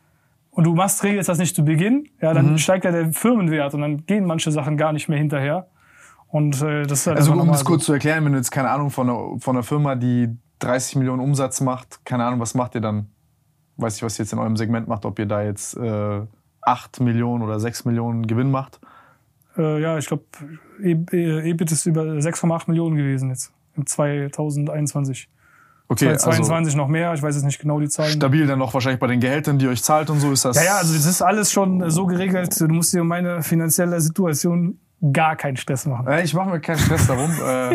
und 0.51 0.65
du 0.65 0.75
machst 0.75 1.05
regelst 1.05 1.29
das 1.29 1.39
nicht 1.39 1.55
zu 1.55 1.65
Beginn, 1.65 2.09
ja, 2.23 2.33
dann 2.33 2.53
Mhm. 2.53 2.59
steigt 2.59 2.85
ja 2.87 2.91
der 2.91 3.13
Firmenwert 3.13 3.75
und 3.75 3.83
dann 3.83 4.07
gehen 4.07 4.25
manche 4.25 4.51
Sachen 4.51 4.77
gar 4.79 4.93
nicht 4.93 5.07
mehr 5.09 5.19
hinterher. 5.19 5.67
Und 6.29 6.63
äh, 6.63 6.85
das 6.87 7.01
ist 7.01 7.07
halt 7.09 7.19
Also 7.19 7.33
um 7.33 7.47
das 7.49 7.65
kurz 7.65 7.85
zu 7.85 7.93
erklären, 7.93 8.25
wenn 8.25 8.33
du 8.33 8.39
jetzt 8.39 8.51
keine 8.51 8.71
Ahnung 8.71 8.91
von 8.91 9.09
einer, 9.11 9.39
von 9.39 9.55
einer 9.57 9.63
Firma, 9.63 9.95
die 9.97 10.29
30 10.61 10.97
Millionen 10.97 11.21
Umsatz 11.21 11.61
macht, 11.61 12.05
keine 12.07 12.25
Ahnung, 12.25 12.41
was 12.41 12.55
macht 12.55 12.75
ihr 12.75 12.81
dann? 12.81 13.09
Weiß 13.77 13.97
ich, 13.97 14.03
was 14.03 14.19
ihr 14.19 14.25
jetzt 14.25 14.33
in 14.33 14.39
eurem 14.39 14.57
Segment 14.57 14.89
macht, 14.89 15.05
ob 15.05 15.19
ihr 15.19 15.27
da 15.27 15.43
jetzt 15.43 15.77
äh, 15.77 16.21
8 16.63 17.01
Millionen 17.01 17.43
oder 17.45 17.61
6 17.61 17.85
Millionen 17.85 18.27
Gewinn 18.27 18.51
macht. 18.51 18.81
so. 19.57 19.63
Äh, 19.63 19.83
ja, 19.83 19.99
ich 19.99 20.07
glaube, 20.07 20.25
EBIT 20.81 21.71
ist 21.71 21.85
über 21.87 22.03
6,8 22.03 22.65
Millionen 22.69 22.97
gewesen 22.97 23.29
jetzt 23.29 23.53
im 23.77 23.87
2021. 23.87 25.29
Okay, 25.89 26.09
also 26.09 26.25
2022 26.25 26.75
noch 26.77 26.89
mehr, 26.89 27.15
ich 27.15 27.23
weiß 27.23 27.35
jetzt 27.37 27.45
nicht 27.45 27.61
genau 27.61 27.79
die 27.79 27.89
Zahlen. 27.89 28.11
stabil 28.13 28.47
dann 28.47 28.59
noch 28.59 28.75
wahrscheinlich 28.75 28.99
bei 29.01 29.07
den 29.07 29.21
Gehältern, 29.21 29.59
die 29.59 29.69
euch 29.69 29.83
zahlt 29.85 30.11
und 30.11 30.19
so 30.21 30.33
ist 30.33 30.45
das. 30.45 30.57
Ja, 30.57 30.65
ja, 30.65 30.77
also 30.79 30.95
das 30.95 31.07
ist 31.07 31.23
alles 31.23 31.53
schon 31.53 31.89
so 31.91 32.07
geregelt. 32.07 32.61
Du 32.61 32.67
musst 32.69 32.93
dir 32.93 33.03
um 33.03 33.09
meine 33.09 33.43
finanzielle 33.43 34.01
Situation 34.01 34.79
gar 35.13 35.37
keinen 35.37 35.57
Stress 35.57 35.87
machen. 35.87 36.07
Äh, 36.09 36.25
Ich 36.25 36.35
mache 36.35 36.49
mir 36.51 36.61
keinen 36.61 36.79
Stress 36.79 37.07
darum. 37.07 37.31
äh, 37.47 37.75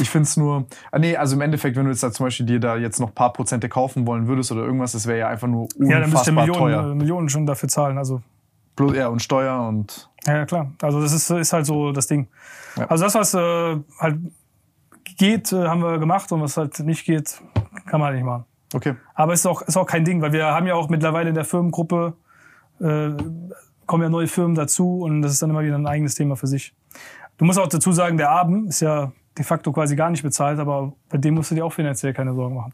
ich 0.00 0.08
finde 0.10 0.24
es 0.24 0.36
nur. 0.36 0.66
Ah, 0.92 0.98
nee, 0.98 1.16
also 1.16 1.34
im 1.34 1.40
Endeffekt, 1.40 1.76
wenn 1.76 1.84
du 1.84 1.90
jetzt 1.90 2.02
da 2.02 2.12
zum 2.12 2.26
Beispiel 2.26 2.46
dir 2.46 2.60
da 2.60 2.76
jetzt 2.76 3.00
noch 3.00 3.08
ein 3.08 3.14
paar 3.14 3.32
Prozente 3.32 3.68
kaufen 3.68 4.06
wollen 4.06 4.28
würdest 4.28 4.52
oder 4.52 4.62
irgendwas, 4.62 4.92
das 4.92 5.06
wäre 5.06 5.18
ja 5.18 5.28
einfach 5.28 5.48
nur 5.48 5.66
Ja, 5.80 5.98
dann 5.98 6.10
müsst 6.10 6.28
ihr 6.28 6.32
unfassbar 6.32 6.34
Millionen, 6.46 6.58
teuer. 6.60 6.90
äh, 6.90 6.94
Millionen 6.94 7.28
schon 7.28 7.46
dafür 7.46 7.68
zahlen. 7.68 7.98
Also 7.98 8.22
Plus, 8.76 8.94
ja, 8.96 9.08
und 9.08 9.20
Steuer 9.22 9.66
und. 9.68 10.08
Ja, 10.26 10.36
ja, 10.36 10.46
klar. 10.46 10.70
Also 10.80 11.00
das 11.00 11.12
ist, 11.12 11.28
ist 11.30 11.52
halt 11.52 11.66
so 11.66 11.90
das 11.92 12.06
Ding. 12.06 12.28
Ja. 12.76 12.86
Also 12.86 13.04
das, 13.04 13.14
was 13.14 13.34
äh, 13.34 13.76
halt 13.98 14.18
geht, 15.16 15.52
äh, 15.52 15.66
haben 15.66 15.82
wir 15.82 15.98
gemacht 15.98 16.30
und 16.32 16.40
was 16.40 16.56
halt 16.56 16.78
nicht 16.80 17.04
geht, 17.04 17.40
kann 17.86 18.00
man 18.00 18.08
halt 18.08 18.16
nicht 18.16 18.24
machen. 18.24 18.44
Okay. 18.74 18.94
Aber 19.14 19.32
ist 19.32 19.46
auch, 19.46 19.62
ist 19.62 19.76
auch 19.76 19.86
kein 19.86 20.04
Ding, 20.04 20.22
weil 20.22 20.32
wir 20.32 20.46
haben 20.46 20.66
ja 20.66 20.74
auch 20.74 20.88
mittlerweile 20.88 21.28
in 21.28 21.34
der 21.34 21.44
Firmengruppe, 21.44 22.14
äh, 22.80 23.10
kommen 23.86 24.02
ja 24.02 24.08
neue 24.08 24.28
Firmen 24.28 24.54
dazu 24.54 25.00
und 25.00 25.22
das 25.22 25.32
ist 25.32 25.42
dann 25.42 25.50
immer 25.50 25.62
wieder 25.62 25.76
ein 25.76 25.86
eigenes 25.86 26.14
Thema 26.14 26.36
für 26.36 26.46
sich. 26.46 26.74
Du 27.36 27.44
musst 27.44 27.58
auch 27.58 27.68
dazu 27.68 27.92
sagen, 27.92 28.16
der 28.16 28.30
Abend 28.30 28.68
ist 28.68 28.80
ja 28.80 29.12
de 29.36 29.44
facto 29.44 29.72
quasi 29.72 29.96
gar 29.96 30.10
nicht 30.10 30.22
bezahlt, 30.22 30.58
aber 30.58 30.92
bei 31.08 31.18
dem 31.18 31.34
musst 31.34 31.50
du 31.50 31.54
dir 31.54 31.64
auch 31.64 31.72
finanziell 31.72 32.12
keine 32.12 32.34
Sorgen 32.34 32.54
machen. 32.54 32.72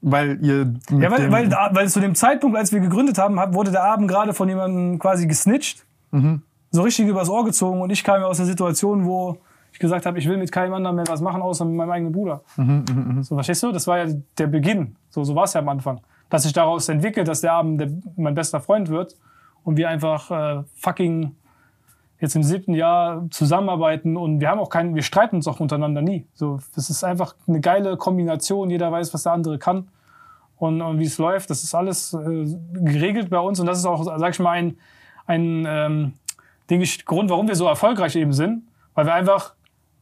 Weil 0.00 0.38
ihr. 0.44 0.74
Ja, 0.90 1.10
weil, 1.10 1.32
weil, 1.32 1.50
weil 1.50 1.88
zu 1.88 2.00
dem 2.00 2.14
Zeitpunkt, 2.14 2.56
als 2.56 2.72
wir 2.72 2.80
gegründet 2.80 3.18
haben, 3.18 3.36
wurde 3.54 3.72
der 3.72 3.82
Abend 3.82 4.08
gerade 4.08 4.34
von 4.34 4.48
jemandem 4.48 4.98
quasi 4.98 5.26
gesnitcht, 5.26 5.84
so 6.70 6.82
richtig 6.82 7.08
übers 7.08 7.28
Ohr 7.28 7.44
gezogen 7.44 7.80
und 7.80 7.90
ich 7.90 8.04
kam 8.04 8.20
ja 8.20 8.26
aus 8.26 8.36
der 8.36 8.46
Situation, 8.46 9.04
wo 9.04 9.38
ich 9.76 9.80
gesagt 9.80 10.06
habe, 10.06 10.18
ich 10.18 10.26
will 10.26 10.38
mit 10.38 10.50
keinem 10.50 10.72
anderen 10.72 10.96
mehr 10.96 11.06
was 11.06 11.20
machen, 11.20 11.42
außer 11.42 11.66
mit 11.66 11.74
meinem 11.74 11.90
eigenen 11.90 12.12
Bruder. 12.12 12.40
So, 13.20 13.34
verstehst 13.34 13.62
du? 13.62 13.72
Das 13.72 13.86
war 13.86 13.98
ja 13.98 14.14
der 14.38 14.46
Beginn. 14.46 14.96
So, 15.10 15.22
so 15.22 15.34
war 15.34 15.44
es 15.44 15.52
ja 15.52 15.60
am 15.60 15.68
Anfang. 15.68 16.00
Dass 16.30 16.44
sich 16.44 16.54
daraus 16.54 16.88
entwickelt, 16.88 17.28
dass 17.28 17.42
der 17.42 17.52
Abend 17.52 17.80
der, 17.82 17.90
mein 18.16 18.34
bester 18.34 18.62
Freund 18.62 18.88
wird 18.88 19.16
und 19.64 19.76
wir 19.76 19.90
einfach 19.90 20.30
äh, 20.30 20.62
fucking 20.76 21.36
jetzt 22.18 22.34
im 22.34 22.42
siebten 22.42 22.72
Jahr 22.72 23.26
zusammenarbeiten 23.28 24.16
und 24.16 24.40
wir 24.40 24.48
haben 24.48 24.60
auch 24.60 24.70
keinen, 24.70 24.94
wir 24.94 25.02
streiten 25.02 25.36
uns 25.36 25.46
auch 25.46 25.60
untereinander 25.60 26.00
nie. 26.00 26.26
So, 26.32 26.58
das 26.74 26.88
ist 26.88 27.04
einfach 27.04 27.34
eine 27.46 27.60
geile 27.60 27.98
Kombination. 27.98 28.70
Jeder 28.70 28.90
weiß, 28.90 29.12
was 29.12 29.24
der 29.24 29.32
andere 29.32 29.58
kann 29.58 29.88
und, 30.56 30.80
und 30.80 30.98
wie 31.00 31.04
es 31.04 31.18
läuft. 31.18 31.50
Das 31.50 31.62
ist 31.62 31.74
alles 31.74 32.14
äh, 32.14 32.46
geregelt 32.72 33.28
bei 33.28 33.40
uns 33.40 33.60
und 33.60 33.66
das 33.66 33.78
ist 33.78 33.84
auch, 33.84 34.04
sag 34.04 34.30
ich 34.30 34.40
mal, 34.40 34.52
ein, 34.52 34.78
ein 35.26 35.66
ähm, 35.68 36.12
Ding, 36.70 36.82
Grund, 37.04 37.28
warum 37.28 37.46
wir 37.46 37.56
so 37.56 37.66
erfolgreich 37.66 38.16
eben 38.16 38.32
sind, 38.32 38.62
weil 38.94 39.04
wir 39.04 39.12
einfach 39.12 39.55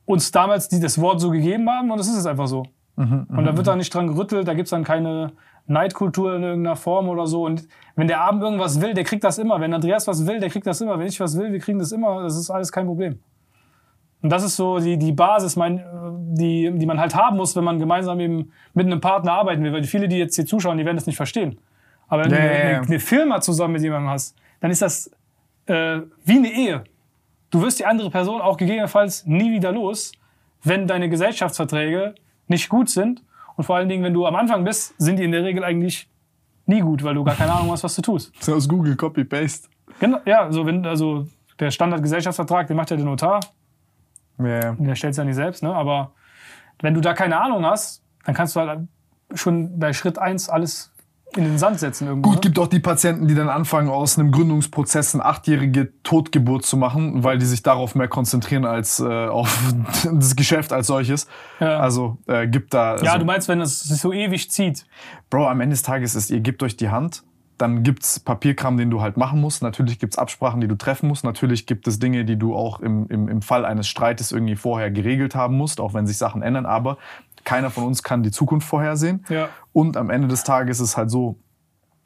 uns 0.06 0.30
damals 0.30 0.68
die, 0.68 0.80
das 0.80 1.00
Wort 1.00 1.20
so 1.20 1.30
gegeben 1.30 1.68
haben 1.70 1.90
und 1.90 1.98
es 1.98 2.08
ist 2.08 2.16
es 2.16 2.26
einfach 2.26 2.46
so. 2.46 2.64
und 3.36 3.44
da 3.44 3.56
wird 3.56 3.66
da 3.66 3.74
nicht 3.76 3.92
dran 3.92 4.06
gerüttelt, 4.06 4.46
da 4.46 4.54
gibt's 4.54 4.70
dann 4.70 4.84
keine 4.84 5.32
Neidkultur 5.66 6.36
in 6.36 6.42
irgendeiner 6.42 6.76
Form 6.76 7.08
oder 7.08 7.26
so. 7.26 7.44
Und 7.44 7.66
wenn 7.96 8.06
der 8.06 8.20
Abend 8.20 8.42
irgendwas 8.42 8.80
will, 8.80 8.94
der 8.94 9.04
kriegt 9.04 9.24
das 9.24 9.38
immer. 9.38 9.60
Wenn 9.60 9.72
Andreas 9.72 10.06
was 10.06 10.26
will, 10.26 10.38
der 10.38 10.50
kriegt 10.50 10.66
das 10.66 10.80
immer. 10.80 10.98
Wenn 10.98 11.06
ich 11.06 11.18
was 11.20 11.38
will, 11.38 11.52
wir 11.52 11.58
kriegen 11.58 11.78
das 11.78 11.90
immer. 11.90 12.22
Das 12.22 12.36
ist 12.36 12.50
alles 12.50 12.70
kein 12.70 12.86
Problem. 12.86 13.18
Und 14.22 14.30
das 14.30 14.44
ist 14.44 14.56
so 14.56 14.78
die, 14.78 14.96
die 14.98 15.12
Basis, 15.12 15.56
mein, 15.56 15.82
die, 16.34 16.70
die 16.74 16.86
man 16.86 16.98
halt 17.00 17.14
haben 17.14 17.36
muss, 17.36 17.56
wenn 17.56 17.64
man 17.64 17.78
gemeinsam 17.78 18.20
eben 18.20 18.52
mit 18.74 18.86
einem 18.86 19.00
Partner 19.00 19.32
arbeiten 19.32 19.62
will. 19.64 19.72
Weil 19.72 19.84
viele, 19.84 20.06
die 20.08 20.16
jetzt 20.18 20.36
hier 20.36 20.46
zuschauen, 20.46 20.78
die 20.78 20.84
werden 20.84 20.96
das 20.96 21.06
nicht 21.06 21.16
verstehen. 21.16 21.58
Aber 22.08 22.24
wenn 22.24 22.30
Ja, 22.32 22.36
du 22.36 22.42
eine, 22.42 22.80
eine 22.86 23.00
Firma 23.00 23.40
zusammen 23.40 23.72
mit 23.74 23.82
jemandem 23.82 24.10
hast, 24.10 24.36
dann 24.60 24.70
ist 24.70 24.82
das 24.82 25.10
äh, 25.66 26.00
wie 26.24 26.36
eine 26.38 26.48
Ehe. 26.52 26.84
Du 27.54 27.62
wirst 27.62 27.78
die 27.78 27.86
andere 27.86 28.10
Person 28.10 28.40
auch 28.40 28.56
gegebenenfalls 28.56 29.26
nie 29.26 29.52
wieder 29.52 29.70
los, 29.70 30.10
wenn 30.64 30.88
deine 30.88 31.08
Gesellschaftsverträge 31.08 32.16
nicht 32.48 32.68
gut 32.68 32.90
sind. 32.90 33.22
Und 33.54 33.62
vor 33.62 33.76
allen 33.76 33.88
Dingen, 33.88 34.02
wenn 34.02 34.12
du 34.12 34.26
am 34.26 34.34
Anfang 34.34 34.64
bist, 34.64 34.92
sind 34.98 35.20
die 35.20 35.22
in 35.22 35.30
der 35.30 35.44
Regel 35.44 35.62
eigentlich 35.62 36.10
nie 36.66 36.80
gut, 36.80 37.04
weil 37.04 37.14
du 37.14 37.22
gar 37.22 37.36
keine 37.36 37.52
Ahnung 37.52 37.70
hast, 37.70 37.84
was 37.84 37.94
du 37.94 38.02
tust. 38.02 38.32
Das 38.40 38.48
ist 38.48 38.54
aus 38.54 38.68
Google 38.68 38.96
Copy-Paste. 38.96 39.68
Genau, 40.00 40.18
ja, 40.24 40.50
so 40.50 40.66
wenn, 40.66 40.84
also 40.84 41.28
der 41.60 41.70
Standardgesellschaftsvertrag, 41.70 42.66
den 42.66 42.76
macht 42.76 42.90
ja 42.90 42.96
der 42.96 43.06
Notar, 43.06 43.38
Ja, 44.38 44.46
ja. 44.48 44.72
der 44.76 44.96
stellt 44.96 45.12
es 45.12 45.18
ja 45.18 45.22
nicht 45.22 45.36
selbst, 45.36 45.62
ne? 45.62 45.72
Aber 45.72 46.10
wenn 46.82 46.92
du 46.92 47.00
da 47.00 47.12
keine 47.14 47.40
Ahnung 47.40 47.64
hast, 47.64 48.02
dann 48.24 48.34
kannst 48.34 48.56
du 48.56 48.60
halt 48.62 48.80
schon 49.34 49.78
bei 49.78 49.92
Schritt 49.92 50.18
eins 50.18 50.48
alles 50.48 50.92
in 51.36 51.44
den 51.44 51.58
Sand 51.58 51.80
setzen 51.80 52.08
irgendwo. 52.08 52.30
Gut, 52.30 52.36
ne? 52.36 52.40
gibt 52.42 52.58
auch 52.58 52.66
die 52.66 52.80
Patienten, 52.80 53.28
die 53.28 53.34
dann 53.34 53.48
anfangen, 53.48 53.88
aus 53.88 54.18
einem 54.18 54.30
Gründungsprozess 54.30 55.14
eine 55.14 55.24
achtjährige 55.24 55.92
Totgeburt 56.02 56.64
zu 56.64 56.76
machen, 56.76 57.24
weil 57.24 57.38
die 57.38 57.46
sich 57.46 57.62
darauf 57.62 57.94
mehr 57.94 58.08
konzentrieren 58.08 58.64
als 58.64 59.00
äh, 59.00 59.04
auf 59.04 59.72
das 60.04 60.36
Geschäft 60.36 60.72
als 60.72 60.86
solches. 60.86 61.26
Ja. 61.60 61.78
Also 61.78 62.18
äh, 62.26 62.46
gibt 62.46 62.74
da. 62.74 62.92
Also, 62.92 63.04
Ja, 63.04 63.18
du 63.18 63.24
meinst, 63.24 63.48
wenn 63.48 63.60
es 63.60 63.80
sich 63.80 64.00
so 64.00 64.12
ewig 64.12 64.50
zieht. 64.50 64.86
Bro, 65.30 65.48
am 65.48 65.60
Ende 65.60 65.74
des 65.74 65.82
Tages 65.82 66.14
ist, 66.14 66.30
ihr 66.30 66.40
gebt 66.40 66.62
euch 66.62 66.76
die 66.76 66.90
Hand, 66.90 67.24
dann 67.58 67.82
gibt's 67.84 68.18
Papierkram, 68.18 68.76
den 68.76 68.90
du 68.90 69.00
halt 69.00 69.16
machen 69.16 69.40
musst. 69.40 69.62
Natürlich 69.62 69.98
gibt's 69.98 70.18
Absprachen, 70.18 70.60
die 70.60 70.68
du 70.68 70.74
treffen 70.74 71.08
musst. 71.08 71.24
Natürlich 71.24 71.66
gibt 71.66 71.86
es 71.86 71.98
Dinge, 71.98 72.24
die 72.24 72.36
du 72.36 72.56
auch 72.56 72.80
im, 72.80 73.06
im, 73.08 73.28
im 73.28 73.42
Fall 73.42 73.64
eines 73.64 73.86
Streites 73.86 74.32
irgendwie 74.32 74.56
vorher 74.56 74.90
geregelt 74.90 75.34
haben 75.34 75.56
musst, 75.56 75.80
auch 75.80 75.94
wenn 75.94 76.06
sich 76.06 76.18
Sachen 76.18 76.42
ändern. 76.42 76.66
Aber 76.66 76.98
keiner 77.44 77.70
von 77.70 77.84
uns 77.84 78.02
kann 78.02 78.22
die 78.22 78.30
Zukunft 78.30 78.66
vorhersehen. 78.66 79.24
Ja. 79.28 79.48
Und 79.72 79.96
am 79.96 80.10
Ende 80.10 80.28
des 80.28 80.44
Tages 80.44 80.80
ist 80.80 80.90
es 80.90 80.96
halt 80.96 81.10
so, 81.10 81.38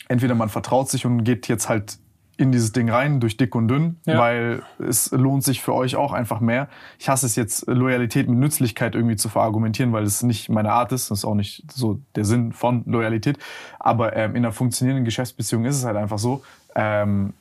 entweder 0.09 0.35
man 0.35 0.49
vertraut 0.49 0.89
sich 0.89 1.07
und 1.07 1.25
geht 1.25 1.49
jetzt 1.49 1.69
halt 1.69 1.99
in 2.37 2.53
dieses 2.53 2.71
Ding 2.71 2.89
rein, 2.89 3.19
durch 3.19 3.37
dick 3.37 3.57
und 3.57 3.67
dünn, 3.67 3.97
Ja. 4.07 4.17
weil 4.19 4.63
es 4.79 5.11
lohnt 5.11 5.43
sich 5.43 5.61
für 5.61 5.75
euch 5.75 5.97
auch 5.97 6.13
einfach 6.13 6.39
mehr. 6.39 6.69
Ich 7.01 7.09
hasse 7.09 7.27
es 7.27 7.35
jetzt, 7.35 7.67
Loyalität 7.67 8.29
mit 8.29 8.39
Nützlichkeit 8.39 8.95
irgendwie 8.95 9.17
zu 9.17 9.29
verargumentieren, 9.29 9.93
weil 9.93 10.05
es 10.05 10.23
nicht 10.23 10.49
meine 10.49 10.71
Art 10.73 10.93
ist. 10.93 11.11
Das 11.11 11.19
ist 11.19 11.25
auch 11.25 11.35
nicht 11.35 11.65
so 11.73 12.01
der 12.15 12.25
Sinn 12.25 12.53
von 12.53 12.85
Loyalität. 12.87 13.39
Aber 13.81 14.15
ähm, 14.15 14.37
in 14.37 14.45
einer 14.45 14.53
funktionierenden 14.53 15.05
Geschäftsbeziehung 15.05 15.65
ist 15.65 15.77
es 15.79 15.85
halt 15.85 15.97
einfach 15.97 16.19
so, 16.21 16.43
ähm, 16.77 17.33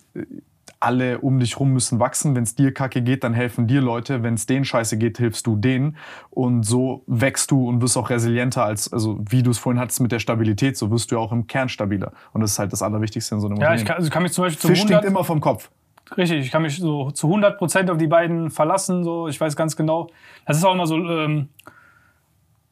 alle 0.80 1.20
um 1.20 1.40
dich 1.40 1.60
rum 1.60 1.72
müssen 1.74 2.00
wachsen. 2.00 2.36
Wenn 2.36 2.44
es 2.44 2.56
dir 2.56 2.74
kacke 2.74 3.02
geht, 3.02 3.24
dann 3.24 3.34
helfen 3.34 3.68
dir 3.68 3.82
Leute. 3.82 4.24
Wenn 4.24 4.36
es 4.36 4.46
denen 4.46 4.66
scheiße 4.66 4.98
geht, 4.98 5.18
hilfst 5.18 5.48
du 5.48 5.56
denen. 5.56 5.98
Und 6.30 6.64
so 6.64 7.04
wächst 7.08 7.52
du 7.52 7.68
und 7.68 7.82
wirst 7.82 7.98
auch 7.98 8.10
resilienter 8.10 8.64
als, 8.64 8.92
also 8.92 9.20
wie 9.30 9.44
du 9.44 9.52
es 9.52 9.58
vorhin 9.58 9.80
hattest 9.80 10.02
mit 10.02 10.12
der 10.12 10.20
Stabilität, 10.20 10.78
so 10.78 10.92
wirst 10.92 11.12
du 11.12 11.16
ja 11.16 11.22
auch 11.22 11.32
im 11.32 11.48
Kern 11.48 11.70
stabiler. 11.70 12.12
Und 12.34 12.42
das 12.42 12.52
ist 12.52 12.60
halt 12.60 12.72
das 12.74 12.82
Allerwichtigste 12.82 13.36
in 13.36 13.42
so 13.42 13.48
einem 13.48 13.58
Ja, 13.58 13.74
ich 13.74 13.82
Unternehmen. 13.82 13.88
kann, 13.88 13.96
also 13.98 14.08
ich 14.08 14.14
kann 14.14 14.24
mich 14.24 14.32
zum 14.34 14.44
Beispiel 14.44 14.60
zu 14.62 14.68
Fisch 14.68 14.80
100, 14.80 15.00
stinkt 15.00 15.12
immer 15.12 15.24
vom 15.24 15.42
Kopf. 15.42 15.70
Richtig, 16.16 16.46
ich 16.46 16.52
kann 16.52 16.62
mich 16.62 16.78
so 16.78 17.12
zu 17.12 17.28
100 17.28 17.58
Prozent 17.58 17.90
auf 17.90 17.98
die 17.98 18.08
beiden 18.08 18.50
verlassen. 18.50 19.04
So, 19.04 19.28
ich 19.28 19.40
weiß 19.42 19.56
ganz 19.56 19.76
genau. 19.76 20.08
Das 20.46 20.58
ist 20.58 20.64
auch 20.64 20.74
immer 20.74 20.88
so. 20.88 20.96
Ähm, 20.96 21.50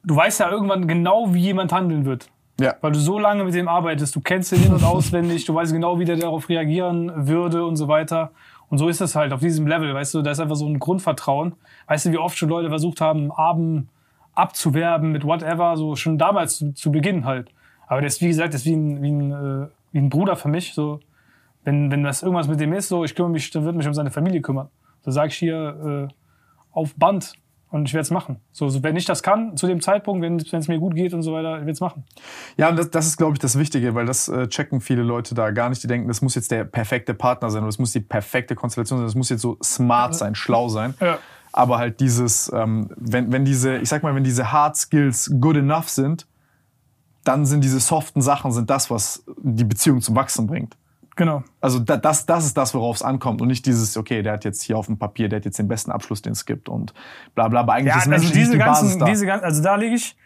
du 0.04 0.16
weißt 0.16 0.40
ja 0.40 0.50
irgendwann 0.50 0.88
genau, 0.88 1.34
wie 1.34 1.42
jemand 1.42 1.74
handeln 1.74 2.06
wird. 2.06 2.30
Ja. 2.60 2.76
Weil 2.82 2.94
du 2.94 3.00
so 3.00 3.20
lange 3.20 3.44
mit 3.44 3.54
dem 3.54 3.68
arbeitest, 3.68 4.16
du 4.16 4.22
kennst 4.22 4.52
ihn 4.54 4.64
in- 4.64 4.74
und 4.74 4.84
auswendig, 4.86 5.46
du 5.46 5.54
weißt 5.54 5.74
genau, 5.74 6.00
wie 6.00 6.06
der 6.06 6.16
darauf 6.16 6.48
reagieren 6.50 7.28
würde 7.28 7.66
und 7.66 7.76
so 7.76 7.88
weiter. 7.88 8.32
Und 8.70 8.78
so 8.78 8.88
ist 8.88 9.02
es 9.02 9.16
halt 9.16 9.34
auf 9.34 9.42
diesem 9.42 9.68
Level, 9.68 9.94
weißt 9.94 10.14
du, 10.16 10.22
da 10.22 10.32
ist 10.32 10.40
einfach 10.40 10.56
so 10.56 10.68
ein 10.68 10.80
Grundvertrauen. 10.80 11.54
Weißt 11.88 12.06
du, 12.06 12.12
wie 12.12 12.18
oft 12.18 12.38
schon 12.38 12.50
Leute 12.50 12.70
versucht 12.70 13.02
haben, 13.02 13.32
Abend 13.32 13.90
abzuwerben 14.34 15.12
mit 15.12 15.24
whatever, 15.24 15.78
so 15.78 15.96
schon 15.96 16.18
damals 16.18 16.58
zu, 16.58 16.74
zu 16.74 16.92
Beginn 16.92 17.26
halt. 17.26 17.50
Aber 17.88 18.02
der 18.02 18.08
ist, 18.08 18.22
wie 18.22 18.28
gesagt, 18.28 18.54
der 18.54 18.60
ist 18.60 18.66
wie 18.66 18.76
ein, 18.76 19.02
wie 19.02 19.12
ein, 19.12 19.32
äh, 19.32 19.68
wie 19.92 20.00
ein 20.00 20.10
Bruder 20.10 20.36
für 20.36 20.50
mich. 20.50 20.74
So, 20.74 21.00
wenn, 21.64 21.92
wenn 21.92 22.04
das 22.04 22.24
irgendwas 22.24 22.48
mit 22.48 22.60
dem 22.60 22.74
ist, 22.74 22.88
so, 22.88 23.04
ich 23.04 23.16
kümmere 23.16 23.32
mich, 23.32 23.52
dann 23.52 23.64
wird 23.66 23.76
mich 23.76 23.88
um 23.88 23.94
seine 23.94 24.12
Familie 24.12 24.42
kümmern. 24.42 24.70
So 25.04 25.12
sage 25.12 25.30
ich 25.30 25.36
hier 25.38 26.10
äh, 26.10 26.14
auf 26.72 26.96
Band 26.96 27.34
und 27.72 27.88
ich 27.88 27.94
werde 27.94 28.04
es 28.04 28.12
machen. 28.12 28.38
So, 28.52 28.70
so, 28.70 28.84
wenn 28.84 28.96
ich 28.96 29.06
das 29.06 29.24
kann, 29.24 29.58
zu 29.58 29.68
dem 29.68 29.82
Zeitpunkt, 29.82 30.22
wenn 30.22 30.38
es 30.38 30.68
mir 30.68 30.80
gut 30.80 30.96
geht 30.96 31.14
und 31.14 31.24
so 31.24 31.34
weiter, 31.34 31.56
ich 31.56 31.62
werde 31.62 31.72
es 31.72 31.82
machen. 31.82 32.04
Ja, 32.58 32.70
und 32.70 32.78
das, 32.78 32.90
das 32.90 33.08
ist, 33.08 33.18
glaube 33.18 33.34
ich, 33.34 33.40
das 33.40 33.58
Wichtige, 33.58 33.96
weil 33.96 34.06
das 34.06 34.28
äh, 34.28 34.48
checken 34.48 34.82
viele 34.82 35.04
Leute 35.04 35.36
da 35.36 35.52
gar 35.52 35.70
nicht. 35.70 35.84
Die 35.84 35.88
denken, 35.88 36.08
das 36.08 36.22
muss 36.22 36.36
jetzt 36.36 36.52
der 36.52 36.64
perfekte 36.64 37.14
Partner 37.14 37.50
sein 37.50 37.64
oder 37.64 37.70
das 37.70 37.80
muss 37.80 37.92
die 37.92 38.00
perfekte 38.00 38.56
Konstellation 38.56 39.00
sein, 39.00 39.06
das 39.06 39.16
muss 39.16 39.30
jetzt 39.30 39.42
so 39.42 39.58
smart 39.64 40.16
sein, 40.16 40.36
schlau 40.36 40.70
sein. 40.70 40.94
Ja. 41.02 41.20
Aber 41.52 41.78
halt 41.78 42.00
dieses, 42.00 42.52
ähm, 42.54 42.90
wenn, 42.96 43.32
wenn 43.32 43.46
diese, 43.46 43.78
ich 43.78 43.90
sag 43.90 44.04
mal, 44.04 44.14
wenn 44.14 44.24
diese 44.24 44.52
Hard 44.52 44.76
Skills 44.76 45.32
good 45.40 45.58
enough 45.58 45.90
sind, 45.90 46.28
dann 47.24 47.46
sind 47.46 47.64
diese 47.64 47.80
soften 47.80 48.22
Sachen 48.22 48.52
sind 48.52 48.70
das, 48.70 48.90
was 48.90 49.24
die 49.42 49.64
Beziehung 49.64 50.02
zum 50.02 50.16
Wachsen 50.16 50.48
bringt. 50.48 50.78
Genau. 51.16 51.44
Also 51.62 51.80
da, 51.80 51.96
das, 51.98 52.26
das 52.26 52.46
ist 52.46 52.58
das, 52.58 52.74
worauf 52.74 52.98
es 52.98 53.02
ankommt 53.02 53.42
und 53.42 53.48
nicht 53.48 53.66
dieses, 53.66 53.96
okay, 53.96 54.22
der 54.22 54.34
hat 54.34 54.44
jetzt 54.44 54.62
hier 54.62 54.78
auf 54.78 54.88
dem 54.88 54.98
Papier, 54.98 55.30
der 55.30 55.38
hat 55.38 55.46
jetzt 55.46 55.58
den 55.58 55.68
besten 55.70 55.92
Abschluss, 55.92 56.22
den 56.22 56.34
es 56.34 56.46
gibt 56.46 56.68
und 56.68 56.94
bla 57.36 57.48
bla. 57.48 57.62
Aber 57.62 57.74
eigentlich 57.74 57.94
Ja, 57.96 58.02
ist 58.02 58.12
also 58.12 58.34
diese 58.34 58.52
die 58.54 58.58
Basis 58.58 58.82
ganzen, 58.90 59.00
da. 59.00 59.06
diese 59.06 59.26
ganzen, 59.26 59.46
also 59.46 59.64
da 59.64 59.76
lege 59.76 59.96
ich 59.96 60.18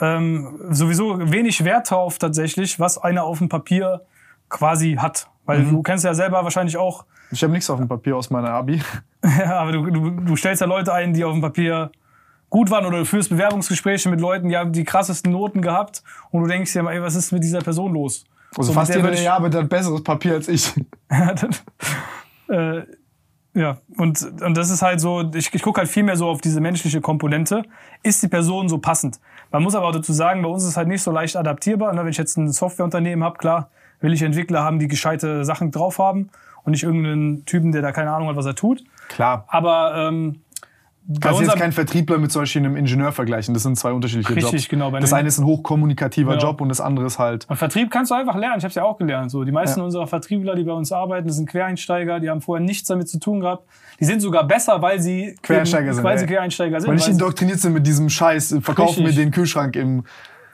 ähm, 0.00 0.58
sowieso 0.70 1.18
wenig 1.32 1.64
Wert 1.64 1.90
drauf 1.90 2.18
tatsächlich, 2.18 2.78
was 2.80 2.96
einer 2.98 3.24
auf 3.24 3.38
dem 3.38 3.48
Papier 3.48 4.02
quasi 4.48 4.96
hat. 5.00 5.28
Weil 5.46 5.60
Mhm. 5.60 5.70
du 5.70 5.82
kennst 5.82 6.04
ja 6.04 6.14
selber 6.14 6.44
wahrscheinlich 6.44 6.76
auch, 6.76 7.04
ich 7.32 7.42
habe 7.42 7.52
nichts 7.52 7.68
auf 7.70 7.78
dem 7.78 7.88
Papier 7.88 8.16
aus 8.16 8.30
meiner 8.30 8.50
Abi. 8.50 8.80
ja, 9.38 9.58
aber 9.60 9.72
du, 9.72 9.86
du, 9.90 10.10
du 10.10 10.36
stellst 10.36 10.60
ja 10.60 10.66
Leute 10.66 10.92
ein, 10.92 11.12
die 11.12 11.24
auf 11.24 11.32
dem 11.32 11.40
Papier 11.40 11.90
gut 12.50 12.70
waren 12.70 12.84
oder 12.86 12.98
du 12.98 13.04
führst 13.04 13.30
Bewerbungsgespräche 13.30 14.08
mit 14.08 14.20
Leuten, 14.20 14.48
die 14.48 14.56
haben 14.56 14.72
die 14.72 14.84
krassesten 14.84 15.30
Noten 15.32 15.60
gehabt 15.62 16.02
und 16.30 16.42
du 16.42 16.48
denkst 16.48 16.72
dir 16.72 16.82
mal, 16.82 16.92
ey, 16.92 17.02
was 17.02 17.14
ist 17.14 17.30
mit 17.32 17.42
dieser 17.44 17.60
Person 17.60 17.92
los? 17.94 18.24
Also 18.56 18.72
So, 18.72 18.78
fast 18.78 18.94
jeder, 18.94 19.10
der 19.10 19.32
arbeitet, 19.32 19.62
hat 19.62 19.68
besseres 19.68 20.02
Papier 20.02 20.34
als 20.34 20.48
ich. 20.48 20.72
äh, 22.48 22.82
ja, 23.52 23.78
und, 23.96 24.42
und 24.42 24.56
das 24.56 24.70
ist 24.70 24.82
halt 24.82 25.00
so, 25.00 25.28
ich, 25.34 25.52
ich 25.52 25.62
gucke 25.62 25.80
halt 25.80 25.90
viel 25.90 26.04
mehr 26.04 26.16
so 26.16 26.28
auf 26.28 26.40
diese 26.40 26.60
menschliche 26.60 27.00
Komponente. 27.00 27.62
Ist 28.02 28.22
die 28.22 28.28
Person 28.28 28.68
so 28.68 28.78
passend? 28.78 29.18
Man 29.50 29.62
muss 29.62 29.74
aber 29.74 29.88
auch 29.88 29.92
dazu 29.92 30.12
sagen, 30.12 30.42
bei 30.42 30.48
uns 30.48 30.62
ist 30.62 30.70
es 30.70 30.76
halt 30.76 30.88
nicht 30.88 31.02
so 31.02 31.10
leicht 31.10 31.36
adaptierbar. 31.36 31.92
Ne? 31.92 32.02
Wenn 32.02 32.10
ich 32.10 32.18
jetzt 32.18 32.36
ein 32.36 32.50
Softwareunternehmen 32.52 33.24
habe, 33.24 33.38
klar, 33.38 33.70
will 34.00 34.12
ich 34.12 34.22
Entwickler 34.22 34.62
haben, 34.62 34.78
die 34.78 34.88
gescheite 34.88 35.44
Sachen 35.44 35.72
drauf 35.72 35.98
haben 35.98 36.30
und 36.64 36.72
nicht 36.72 36.84
irgendeinen 36.84 37.44
Typen, 37.44 37.72
der 37.72 37.82
da 37.82 37.90
keine 37.90 38.12
Ahnung 38.12 38.28
hat, 38.28 38.36
was 38.36 38.46
er 38.46 38.54
tut. 38.54 38.84
Klar. 39.08 39.44
Aber 39.48 39.94
ähm, 39.96 40.42
Kannst 41.18 41.24
jetzt 41.40 41.48
unserem- 41.48 41.58
keinen 41.60 41.72
Vertriebler 41.72 42.18
mit 42.18 42.30
zum 42.30 42.42
Beispiel 42.42 42.64
einem 42.64 42.76
Ingenieur 42.76 43.10
vergleichen. 43.10 43.52
Das 43.54 43.64
sind 43.64 43.76
zwei 43.76 43.90
unterschiedliche 43.92 44.34
Richtig, 44.36 44.52
Jobs. 44.52 44.68
genau. 44.68 44.90
Bei 44.92 45.00
Das 45.00 45.12
eine 45.12 45.26
ist 45.28 45.38
ein 45.38 45.44
hochkommunikativer 45.44 46.32
Genau. 46.36 46.42
Job 46.50 46.60
und 46.60 46.68
das 46.68 46.80
andere 46.80 47.06
ist 47.06 47.18
halt. 47.18 47.46
Und 47.48 47.56
Vertrieb 47.56 47.90
kannst 47.90 48.10
du 48.10 48.14
einfach 48.14 48.36
lernen. 48.36 48.58
Ich 48.58 48.64
habe 48.64 48.68
es 48.70 48.74
ja 48.76 48.84
auch 48.84 48.96
gelernt. 48.96 49.30
So, 49.30 49.42
die 49.44 49.50
meisten 49.52 49.80
Ja. 49.80 49.84
unserer 49.86 50.06
Vertriebler, 50.06 50.54
die 50.54 50.62
bei 50.62 50.72
uns 50.72 50.92
arbeiten, 50.92 51.26
das 51.26 51.36
sind 51.36 51.48
Quereinsteiger. 51.48 52.20
Die 52.20 52.30
haben 52.30 52.40
vorher 52.40 52.64
nichts 52.64 52.86
damit 52.86 53.08
zu 53.08 53.18
tun 53.18 53.40
gehabt. 53.40 53.64
Die 53.98 54.04
sind 54.04 54.20
sogar 54.20 54.46
besser, 54.46 54.80
weil 54.82 55.00
sie 55.00 55.34
Quereinsteiger 55.42 55.94
sind, 55.94 56.04
weil 56.04 56.12
ey. 56.14 56.18
sie 56.20 56.26
Quereinsteiger 56.26 56.80
sind. 56.80 56.88
Weil 56.88 56.94
nicht 56.96 57.04
sie- 57.06 57.10
indoktriniert 57.12 57.58
sind 57.60 57.72
mit 57.72 57.86
diesem 57.86 58.08
Scheiß, 58.08 58.56
verkaufen 58.60 59.04
Richtig. 59.04 59.16
mir 59.16 59.24
den 59.24 59.30
Kühlschrank 59.32 59.74
im. 59.76 60.04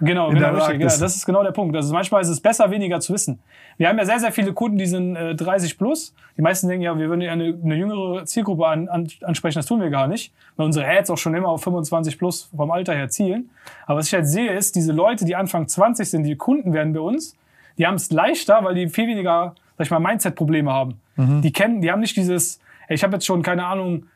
Genau, 0.01 0.30
genau, 0.30 0.55
richtig. 0.55 0.80
Ja, 0.80 0.88
das 0.88 1.16
ist 1.16 1.24
genau 1.24 1.42
der 1.42 1.53
Punkt. 1.53 1.74
Also 1.74 1.92
manchmal 1.94 2.20
ist 2.20 2.28
es 2.28 2.40
besser, 2.40 2.70
weniger 2.70 3.01
zu 3.01 3.14
wissen. 3.14 3.38
Wir 3.78 3.88
haben 3.88 3.99
ja 3.99 4.05
sehr, 4.05 4.20
sehr 4.20 4.32
viele 4.32 4.53
Kunden, 4.53 4.76
die 4.76 4.86
sind 4.86 5.16
äh, 5.16 5.34
30 5.34 5.78
plus. 5.78 6.14
Die 6.36 6.42
meisten 6.42 6.68
denken 6.68 6.82
ja, 6.82 6.99
wir 6.99 7.09
würden 7.09 7.22
ja 7.22 7.32
eine, 7.32 7.59
eine 7.62 7.76
jüngere 7.76 8.24
Zielgruppe 8.26 8.66
an, 8.66 8.88
an, 8.88 9.09
ansprechen. 9.22 9.59
Das 9.59 9.66
tun 9.66 9.80
wir 9.80 9.90
gar 9.90 10.07
nicht. 10.07 10.32
Weil 10.57 10.66
unsere 10.66 10.86
Ads 10.86 11.11
auch 11.11 11.18
schon 11.18 11.34
immer 11.34 11.49
auf 11.49 11.62
25 11.62 12.18
plus 12.18 12.51
vom 12.55 12.70
Alter 12.70 12.94
her 12.94 13.09
zielen. 13.09 13.51
Aber 13.86 13.99
was 13.99 14.09
ich 14.09 14.14
halt 14.14 14.28
sehe, 14.28 14.53
ist, 14.53 14.76
diese 14.76 14.92
Leute, 14.92 15.24
die 15.24 15.34
Anfang 15.34 15.66
20 15.66 16.11
sind, 16.11 16.24
die 16.24 16.36
Kunden 16.36 16.72
werden 16.72 16.92
bei 16.92 17.01
uns, 17.01 17.36
die 17.78 17.86
haben 17.86 17.94
es 17.94 18.11
leichter, 18.11 18.64
weil 18.64 18.74
die 18.74 18.88
viel 18.88 19.07
weniger, 19.07 19.55
sag 19.78 19.86
ich 19.86 19.90
mal, 19.90 20.01
Mindset-Probleme 20.01 20.72
haben. 20.72 21.01
Die 21.42 21.53
kennen, 21.53 21.80
die 21.80 21.90
haben 21.90 22.01
nicht 22.01 22.16
dieses, 22.16 22.61
ey, 22.88 22.94
ich 22.94 23.03
habe 23.03 23.14
jetzt 23.14 23.24
schon, 23.24 23.42
keine 23.42 23.64
Ahnung, 23.64 24.07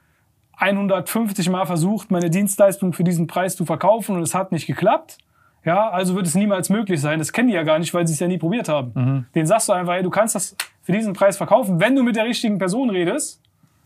150 0.59 1.49
Mal 1.49 1.65
versucht, 1.65 2.11
meine 2.11 2.29
Dienstleistung 2.29 2.93
für 2.93 3.05
diesen 3.05 3.27
Preis 3.27 3.57
zu 3.57 3.65
verkaufen 3.65 4.17
und 4.17 4.23
es 4.23 4.35
hat 4.35 4.53
nicht 4.53 4.67
geklappt. 4.67 5.17
Ja, 5.65 5.91
also 5.91 6.15
wird 6.15 6.27
es 6.27 6.35
niemals 6.35 6.71
möglich 6.71 7.01
sein. 7.01 7.19
Das 7.19 7.33
kennen 7.33 7.49
die 7.49 7.55
ja 7.55 7.63
gar 7.63 7.79
nicht, 7.79 7.93
weil 7.93 8.07
sie 8.07 8.15
es 8.15 8.21
ja 8.21 8.27
nie 8.29 8.39
probiert 8.39 8.69
haben. 8.69 9.27
Den 9.35 9.47
sagst 9.47 9.69
du 9.69 9.73
einfach, 9.75 9.95
ey, 9.95 10.03
du 10.03 10.11
kannst 10.11 10.35
das 10.35 10.57
für 10.83 10.93
diesen 10.93 11.13
Preis 11.13 11.37
verkaufen, 11.37 11.81
wenn 11.81 11.95
du 11.95 12.03
mit 12.03 12.17
der 12.17 12.25
richtigen 12.25 12.59
Person 12.59 12.89
redest. 12.91 13.41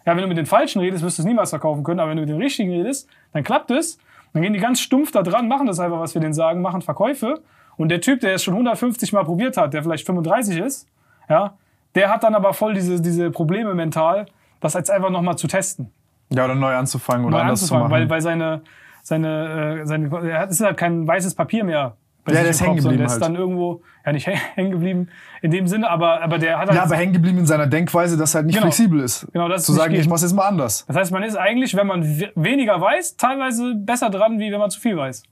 Ja, 0.07 0.14
wenn 0.14 0.22
du 0.22 0.29
mit 0.29 0.37
den 0.37 0.47
Falschen 0.47 0.81
redest, 0.81 1.03
wirst 1.03 1.18
du 1.18 1.22
es 1.22 1.27
niemals 1.27 1.51
verkaufen 1.51 1.83
können. 1.83 1.99
Aber 1.99 2.11
wenn 2.11 2.16
du 2.18 2.22
mit 2.22 2.29
den 2.31 2.41
Richtigen 2.41 2.70
redest, 2.70 3.09
dann 3.33 3.43
klappt 3.43 3.70
es. 3.70 3.99
Dann 4.33 4.43
gehen 4.43 4.53
die 4.53 4.59
ganz 4.61 4.81
stumpf 4.81 5.11
da 5.12 5.22
dran, 5.22 5.49
machen 5.49 5.66
das 5.66 5.81
einfach, 5.81 5.99
was 5.99 6.14
wir 6.14 6.20
denen 6.20 6.35
sagen, 6.35 6.61
machen 6.61 6.83
Verkäufe. 6.83 7.41
Und 7.77 7.89
der 7.89 8.01
Typ, 8.01 8.20
der 8.20 8.35
es 8.35 8.43
schon 8.45 8.55
150 8.55 9.12
Mal 9.12 9.25
probiert 9.25 9.57
hat, 9.57 9.75
der 9.75 9.83
vielleicht 9.83 10.07
35 10.07 10.59
ist, 10.59 10.87
ja, 11.29 11.55
der 11.95 12.11
hat 12.11 12.22
dann 12.22 12.35
aber 12.35 12.53
voll 12.53 12.75
diese, 12.75 13.01
diese 13.01 13.31
Probleme 13.31 13.75
mental, 13.75 14.27
das 14.61 14.75
jetzt 14.75 14.91
einfach 14.91 15.11
nochmal 15.11 15.37
zu 15.39 15.47
testen 15.47 15.91
Ja, 16.31 16.45
oder 16.45 16.55
neu 16.55 16.75
anzufangen 16.75 17.25
oder 17.27 17.37
neu 17.39 17.43
anders 17.43 17.61
zu 17.61 17.64
anzufangen, 17.75 17.91
machen. 17.91 18.03
weil, 18.03 18.11
weil 18.11 18.20
seine, 18.20 18.62
seine, 19.05 19.80
äh, 19.82 19.86
seine, 19.86 20.09
er 20.28 20.40
hat, 20.40 20.50
ist 20.50 20.61
halt 20.61 20.76
kein 20.76 21.07
weißes 21.07 21.34
Papier 21.36 21.62
mehr. 21.62 21.96
bei 22.24 22.32
Ja, 22.32 22.40
der 22.40 22.50
ist 22.50 22.61
hängen 22.62 22.76
geblieben 22.76 22.96
Der 22.98 23.07
ist 23.07 23.12
halt. 23.12 23.22
dann 23.22 23.36
irgendwo, 23.36 23.82
ja 24.05 24.12
nicht 24.12 24.26
hängen 24.55 24.70
geblieben 24.72 25.09
in 25.42 25.50
dem 25.50 25.66
Sinne, 25.68 25.88
aber, 25.90 26.22
aber 26.22 26.38
der 26.38 26.59
hat 26.59 26.68
halt, 26.68 26.76
ja, 26.76 26.82
aber 26.84 26.96
hängen 26.96 27.12
geblieben 27.12 27.38
in 27.38 27.46
seiner 27.46 27.66
Denkweise, 27.66 28.16
dass 28.16 28.34
halt 28.34 28.46
nicht 28.46 28.55
Genau. 28.57 28.66
flexibel 28.66 29.00
ist. 29.00 29.28
Genau, 29.32 29.46
das 29.48 29.61
ist 29.61 29.66
Zu 29.66 29.74
sagen, 29.74 29.92
geht. 29.92 30.00
ich 30.00 30.09
mach's 30.09 30.22
jetzt 30.22 30.32
mal 30.32 30.48
anders. 30.48 30.84
das 30.88 30.96
heißt, 30.96 31.12
man 31.12 31.22
ist 31.22 31.36
eigentlich, 31.36 31.76
wenn 31.76 31.86
man 31.86 32.02
we- 32.02 32.32
weniger 32.34 32.80
weiß, 32.80 33.16
teilweise 33.18 33.74
besser 33.76 34.09
dran, 34.11 34.38
wie 34.40 34.50
wenn 34.50 34.59
man 34.59 34.70
zu 34.70 34.80
viel 34.80 34.96
weiß. 34.96 35.22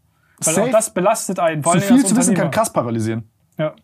Weil 0.44 0.54
Safe. 0.54 0.66
auch 0.68 0.72
das 0.72 0.92
belastet 0.92 1.38
einen. 1.40 1.62
Vor 1.62 1.72
Zu 1.74 1.80
viel 1.80 2.04
zu 2.04 2.16
wissen 2.16 2.34
kann 2.34 2.50
krass 2.50 2.72
paralysieren. 2.72 3.28
Ja. 3.58 3.74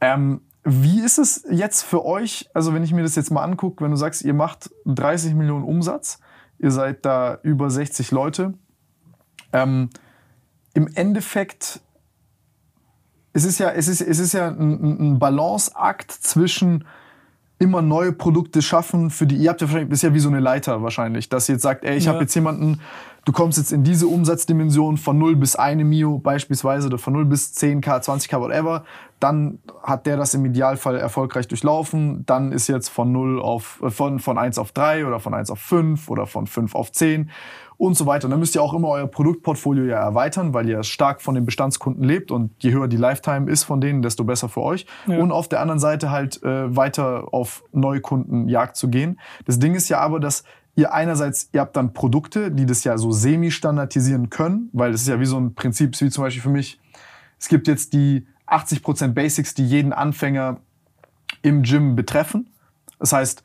Ähm, 0.00 0.42
wie 0.64 1.00
ist 1.00 1.18
es 1.18 1.44
jetzt 1.50 1.82
für 1.82 2.04
euch, 2.04 2.48
also 2.54 2.74
wenn 2.74 2.82
ich 2.82 2.92
mir 2.92 3.02
das 3.02 3.16
jetzt 3.16 3.30
mal 3.30 3.42
angucke, 3.44 3.84
wenn 3.84 3.90
du 3.90 3.96
sagst, 3.96 4.22
ihr 4.24 4.34
macht 4.34 4.70
30 4.86 5.34
Millionen 5.34 5.64
Umsatz, 5.64 6.20
ihr 6.58 6.70
seid 6.70 7.04
da 7.04 7.38
über 7.42 7.70
60 7.70 8.10
Leute, 8.10 8.54
ähm, 9.54 9.88
im 10.74 10.88
Endeffekt, 10.94 11.80
es 13.32 13.44
ist 13.44 13.58
ja, 13.58 13.70
es 13.70 13.88
ist, 13.88 14.00
es 14.00 14.18
ist 14.18 14.32
ja 14.34 14.48
ein, 14.48 15.14
ein- 15.14 15.18
Balanceakt 15.18 16.10
zwischen 16.10 16.84
immer 17.60 17.80
neue 17.82 18.12
Produkte 18.12 18.60
schaffen, 18.62 19.10
für 19.10 19.26
die 19.26 19.36
ihr 19.36 19.50
habt 19.50 19.60
ja 19.60 19.68
wahrscheinlich, 19.68 19.92
ist 19.92 20.02
ja 20.02 20.12
wie 20.12 20.18
so 20.18 20.28
eine 20.28 20.40
Leiter 20.40 20.82
wahrscheinlich, 20.82 21.28
dass 21.28 21.48
ihr 21.48 21.54
jetzt 21.54 21.62
sagt, 21.62 21.84
ey, 21.84 21.96
ich 21.96 22.04
Ja. 22.06 22.12
habe 22.12 22.22
jetzt 22.22 22.34
jemanden, 22.34 22.80
du 23.24 23.32
kommst 23.32 23.58
jetzt 23.58 23.72
in 23.72 23.84
diese 23.84 24.08
Umsatzdimension 24.08 24.96
von 24.98 25.16
0 25.18 25.36
bis 25.36 25.54
1 25.56 25.82
Mio 25.84 26.18
beispielsweise 26.18 26.88
oder 26.88 26.98
von 26.98 27.12
0 27.12 27.24
bis 27.26 27.54
10k, 27.56 28.00
20k, 28.02 28.40
whatever, 28.40 28.84
dann 29.20 29.60
hat 29.84 30.04
der 30.06 30.16
das 30.16 30.34
im 30.34 30.44
Idealfall 30.44 30.96
erfolgreich 30.96 31.46
durchlaufen, 31.48 32.26
dann 32.26 32.50
ist 32.52 32.66
jetzt 32.66 32.88
von 32.88 33.12
0 33.12 33.40
auf, 33.40 33.80
äh, 33.82 33.90
von, 33.90 34.18
von 34.18 34.36
1 34.36 34.58
auf 34.58 34.72
3 34.72 35.06
oder 35.06 35.20
von 35.20 35.32
1 35.32 35.48
auf 35.50 35.60
5 35.60 36.10
oder 36.10 36.26
von 36.26 36.46
5 36.48 36.74
auf 36.74 36.90
10 36.92 37.30
und 37.76 37.96
so 37.96 38.06
weiter. 38.06 38.26
Und 38.26 38.30
dann 38.30 38.40
müsst 38.40 38.54
ihr 38.54 38.62
auch 38.62 38.74
immer 38.74 38.88
euer 38.88 39.06
Produktportfolio 39.06 39.84
ja 39.84 39.98
erweitern, 39.98 40.54
weil 40.54 40.68
ihr 40.68 40.82
stark 40.82 41.22
von 41.22 41.34
den 41.34 41.44
Bestandskunden 41.44 42.04
lebt 42.04 42.30
und 42.30 42.52
je 42.62 42.72
höher 42.72 42.88
die 42.88 42.96
Lifetime 42.96 43.50
ist 43.50 43.64
von 43.64 43.80
denen, 43.80 44.02
desto 44.02 44.24
besser 44.24 44.48
für 44.48 44.62
euch. 44.62 44.86
Und 45.20 45.32
auf 45.32 45.48
der 45.48 45.60
anderen 45.60 45.80
Seite 45.80 46.10
halt 46.10 46.42
äh, 46.42 46.74
weiter 46.74 47.32
auf 47.32 47.64
Neukundenjagd 47.72 48.76
zu 48.76 48.88
gehen. 48.88 49.18
Das 49.44 49.58
Ding 49.58 49.74
ist 49.74 49.88
ja 49.88 50.00
aber, 50.00 50.20
dass 50.20 50.44
ihr 50.76 50.92
einerseits, 50.92 51.50
ihr 51.52 51.60
habt 51.60 51.76
dann 51.76 51.92
Produkte, 51.92 52.50
die 52.50 52.66
das 52.66 52.84
ja 52.84 52.98
so 52.98 53.12
semi-standardisieren 53.12 54.30
können, 54.30 54.70
weil 54.72 54.92
das 54.92 55.02
ist 55.02 55.08
ja 55.08 55.20
wie 55.20 55.26
so 55.26 55.38
ein 55.38 55.54
Prinzip, 55.54 56.00
wie 56.00 56.10
zum 56.10 56.24
Beispiel 56.24 56.42
für 56.42 56.50
mich, 56.50 56.80
es 57.38 57.48
gibt 57.48 57.68
jetzt 57.68 57.92
die 57.92 58.26
80% 58.46 59.08
Basics, 59.12 59.54
die 59.54 59.66
jeden 59.66 59.92
Anfänger 59.92 60.58
im 61.42 61.62
Gym 61.62 61.96
betreffen. 61.96 62.50
Das 62.98 63.12
heißt, 63.12 63.42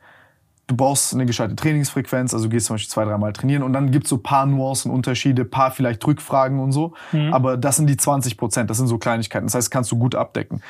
du 0.70 0.76
brauchst 0.76 1.12
eine 1.12 1.26
gescheite 1.26 1.56
Trainingsfrequenz, 1.56 2.32
also 2.32 2.46
du 2.46 2.50
gehst 2.50 2.66
zum 2.66 2.74
Beispiel 2.74 2.90
zwei, 2.90 3.04
dreimal 3.04 3.32
trainieren 3.32 3.62
und 3.62 3.72
dann 3.72 3.90
gibt's 3.90 4.08
so 4.08 4.18
paar 4.18 4.46
Nuancen, 4.46 4.90
Unterschiede, 4.90 5.44
paar 5.44 5.72
vielleicht 5.72 6.06
Rückfragen 6.06 6.60
und 6.60 6.72
so. 6.72 6.94
Aber 7.32 7.56
das 7.56 7.76
sind 7.76 7.88
die 7.88 7.96
20 7.96 8.36
Prozent, 8.36 8.70
das 8.70 8.78
sind 8.78 8.86
so 8.86 8.98
Kleinigkeiten. 8.98 9.46
Das 9.46 9.54
heißt, 9.54 9.70
kannst 9.70 9.90
du 9.90 9.98
gut 9.98 10.14
abdecken. 10.14 10.62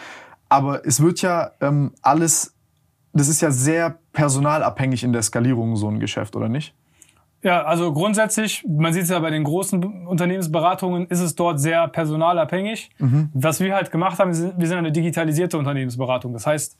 Aber 0.48 0.84
es 0.86 1.00
wird 1.00 1.22
ja 1.22 1.52
ähm, 1.60 1.92
alles, 2.02 2.54
das 3.12 3.28
ist 3.28 3.42
ja 3.42 3.50
sehr 3.50 3.98
personalabhängig 4.12 5.04
in 5.04 5.12
der 5.12 5.22
Skalierung, 5.22 5.76
so 5.76 5.88
ein 5.88 6.00
Geschäft, 6.00 6.34
oder 6.34 6.48
nicht? 6.48 6.74
Ja, 7.42 7.62
also 7.62 7.92
grundsätzlich, 7.92 8.64
man 8.68 8.92
sieht 8.92 9.04
es 9.04 9.10
ja 9.10 9.18
bei 9.18 9.30
den 9.30 9.44
großen 9.44 10.06
Unternehmensberatungen, 10.06 11.06
ist 11.06 11.20
es 11.20 11.34
dort 11.34 11.60
sehr 11.60 11.88
personalabhängig. 11.88 12.90
Mhm. 12.98 13.30
Was 13.32 13.60
wir 13.60 13.74
halt 13.74 13.90
gemacht 13.90 14.18
haben, 14.18 14.30
wir 14.30 14.66
sind 14.66 14.76
eine 14.76 14.92
digitalisierte 14.92 15.56
Unternehmensberatung. 15.56 16.32
Das 16.32 16.46
heißt, 16.46 16.78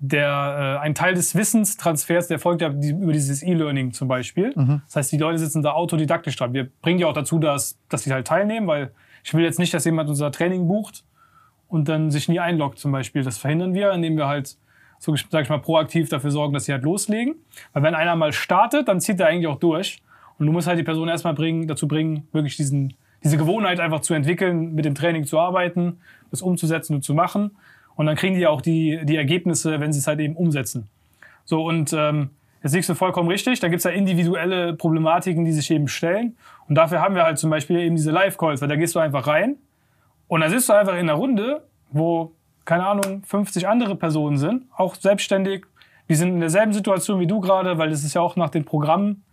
der, 0.00 0.78
äh, 0.80 0.84
ein 0.84 0.94
Teil 0.94 1.14
des 1.14 1.34
Wissenstransfers, 1.34 2.28
der 2.28 2.38
folgt 2.38 2.62
ja 2.62 2.68
über 2.68 3.12
dieses 3.12 3.42
E-Learning 3.42 3.92
zum 3.92 4.06
Beispiel. 4.06 4.52
Das 4.86 4.96
heißt, 4.96 5.12
die 5.12 5.18
Leute 5.18 5.38
sitzen 5.38 5.62
da 5.62 5.72
autodidaktisch 5.72 6.36
dran. 6.36 6.52
Wir 6.54 6.68
bringen 6.82 6.98
die 6.98 7.04
auch 7.04 7.12
dazu, 7.12 7.38
dass, 7.38 7.78
dass 7.88 8.04
sie 8.04 8.12
halt 8.12 8.26
teilnehmen, 8.26 8.66
weil 8.66 8.92
ich 9.24 9.34
will 9.34 9.44
jetzt 9.44 9.58
nicht, 9.58 9.74
dass 9.74 9.84
jemand 9.84 10.08
unser 10.08 10.30
Training 10.30 10.68
bucht 10.68 11.04
und 11.68 11.88
dann 11.88 12.10
sich 12.10 12.28
nie 12.28 12.38
einloggt 12.38 12.78
zum 12.78 12.92
Beispiel. 12.92 13.24
Das 13.24 13.38
verhindern 13.38 13.74
wir, 13.74 13.92
indem 13.92 14.16
wir 14.16 14.28
halt, 14.28 14.56
so 15.00 15.14
sag 15.30 15.42
ich 15.42 15.48
mal, 15.48 15.60
proaktiv 15.60 16.08
dafür 16.08 16.30
sorgen, 16.30 16.54
dass 16.54 16.64
sie 16.66 16.72
halt 16.72 16.84
loslegen. 16.84 17.34
Weil 17.72 17.82
wenn 17.82 17.94
einer 17.94 18.14
mal 18.14 18.32
startet, 18.32 18.88
dann 18.88 19.00
zieht 19.00 19.18
er 19.18 19.26
eigentlich 19.26 19.48
auch 19.48 19.58
durch. 19.58 20.00
Und 20.38 20.46
du 20.46 20.52
musst 20.52 20.68
halt 20.68 20.78
die 20.78 20.84
Person 20.84 21.08
erstmal 21.08 21.34
bringen, 21.34 21.66
dazu 21.66 21.88
bringen, 21.88 22.28
wirklich 22.32 22.56
diesen, 22.56 22.94
diese 23.24 23.36
Gewohnheit 23.36 23.80
einfach 23.80 24.00
zu 24.00 24.14
entwickeln, 24.14 24.74
mit 24.74 24.84
dem 24.84 24.94
Training 24.94 25.24
zu 25.24 25.40
arbeiten, 25.40 25.98
das 26.30 26.40
umzusetzen 26.40 26.94
und 26.94 27.02
zu 27.02 27.14
machen. 27.14 27.50
Und 27.98 28.06
dann 28.06 28.14
kriegen 28.14 28.36
die 28.36 28.46
auch 28.46 28.60
die, 28.60 29.00
die 29.02 29.16
Ergebnisse, 29.16 29.80
wenn 29.80 29.92
sie 29.92 29.98
es 29.98 30.06
halt 30.06 30.20
eben 30.20 30.36
umsetzen. 30.36 30.88
So, 31.44 31.64
und 31.66 31.92
ähm, 31.92 32.30
jetzt 32.62 32.72
liegst 32.72 32.88
du 32.88 32.94
vollkommen 32.94 33.28
richtig. 33.28 33.58
Da 33.58 33.66
gibt's 33.66 33.82
ja 33.82 33.90
individuelle 33.90 34.72
Problematiken, 34.74 35.44
die 35.44 35.50
sich 35.50 35.68
eben 35.72 35.88
stellen. 35.88 36.36
Und 36.68 36.76
dafür 36.76 37.00
haben 37.00 37.16
wir 37.16 37.24
halt 37.24 37.38
zum 37.38 37.50
Beispiel 37.50 37.80
eben 37.80 37.96
diese 37.96 38.12
Live-Calls, 38.12 38.60
weil 38.60 38.68
da 38.68 38.76
gehst 38.76 38.94
du 38.94 39.00
einfach 39.00 39.26
rein 39.26 39.56
und 40.28 40.42
dann 40.42 40.50
sitzt 40.50 40.68
du 40.68 40.74
einfach 40.74 40.92
in 40.92 41.00
einer 41.00 41.14
Runde, 41.14 41.64
wo, 41.90 42.30
keine 42.64 42.86
Ahnung, 42.86 43.24
50 43.26 43.66
andere 43.66 43.96
Personen 43.96 44.38
sind, 44.38 44.66
auch 44.76 44.94
selbstständig. 44.94 45.66
Die 46.08 46.14
sind 46.14 46.28
in 46.28 46.40
derselben 46.40 46.72
Situation 46.72 47.18
wie 47.18 47.26
du 47.26 47.40
gerade, 47.40 47.78
weil 47.78 47.90
das 47.90 48.04
ist 48.04 48.14
ja 48.14 48.20
auch 48.20 48.36
nach 48.36 48.50
den 48.50 48.64
Programmen 48.64 49.24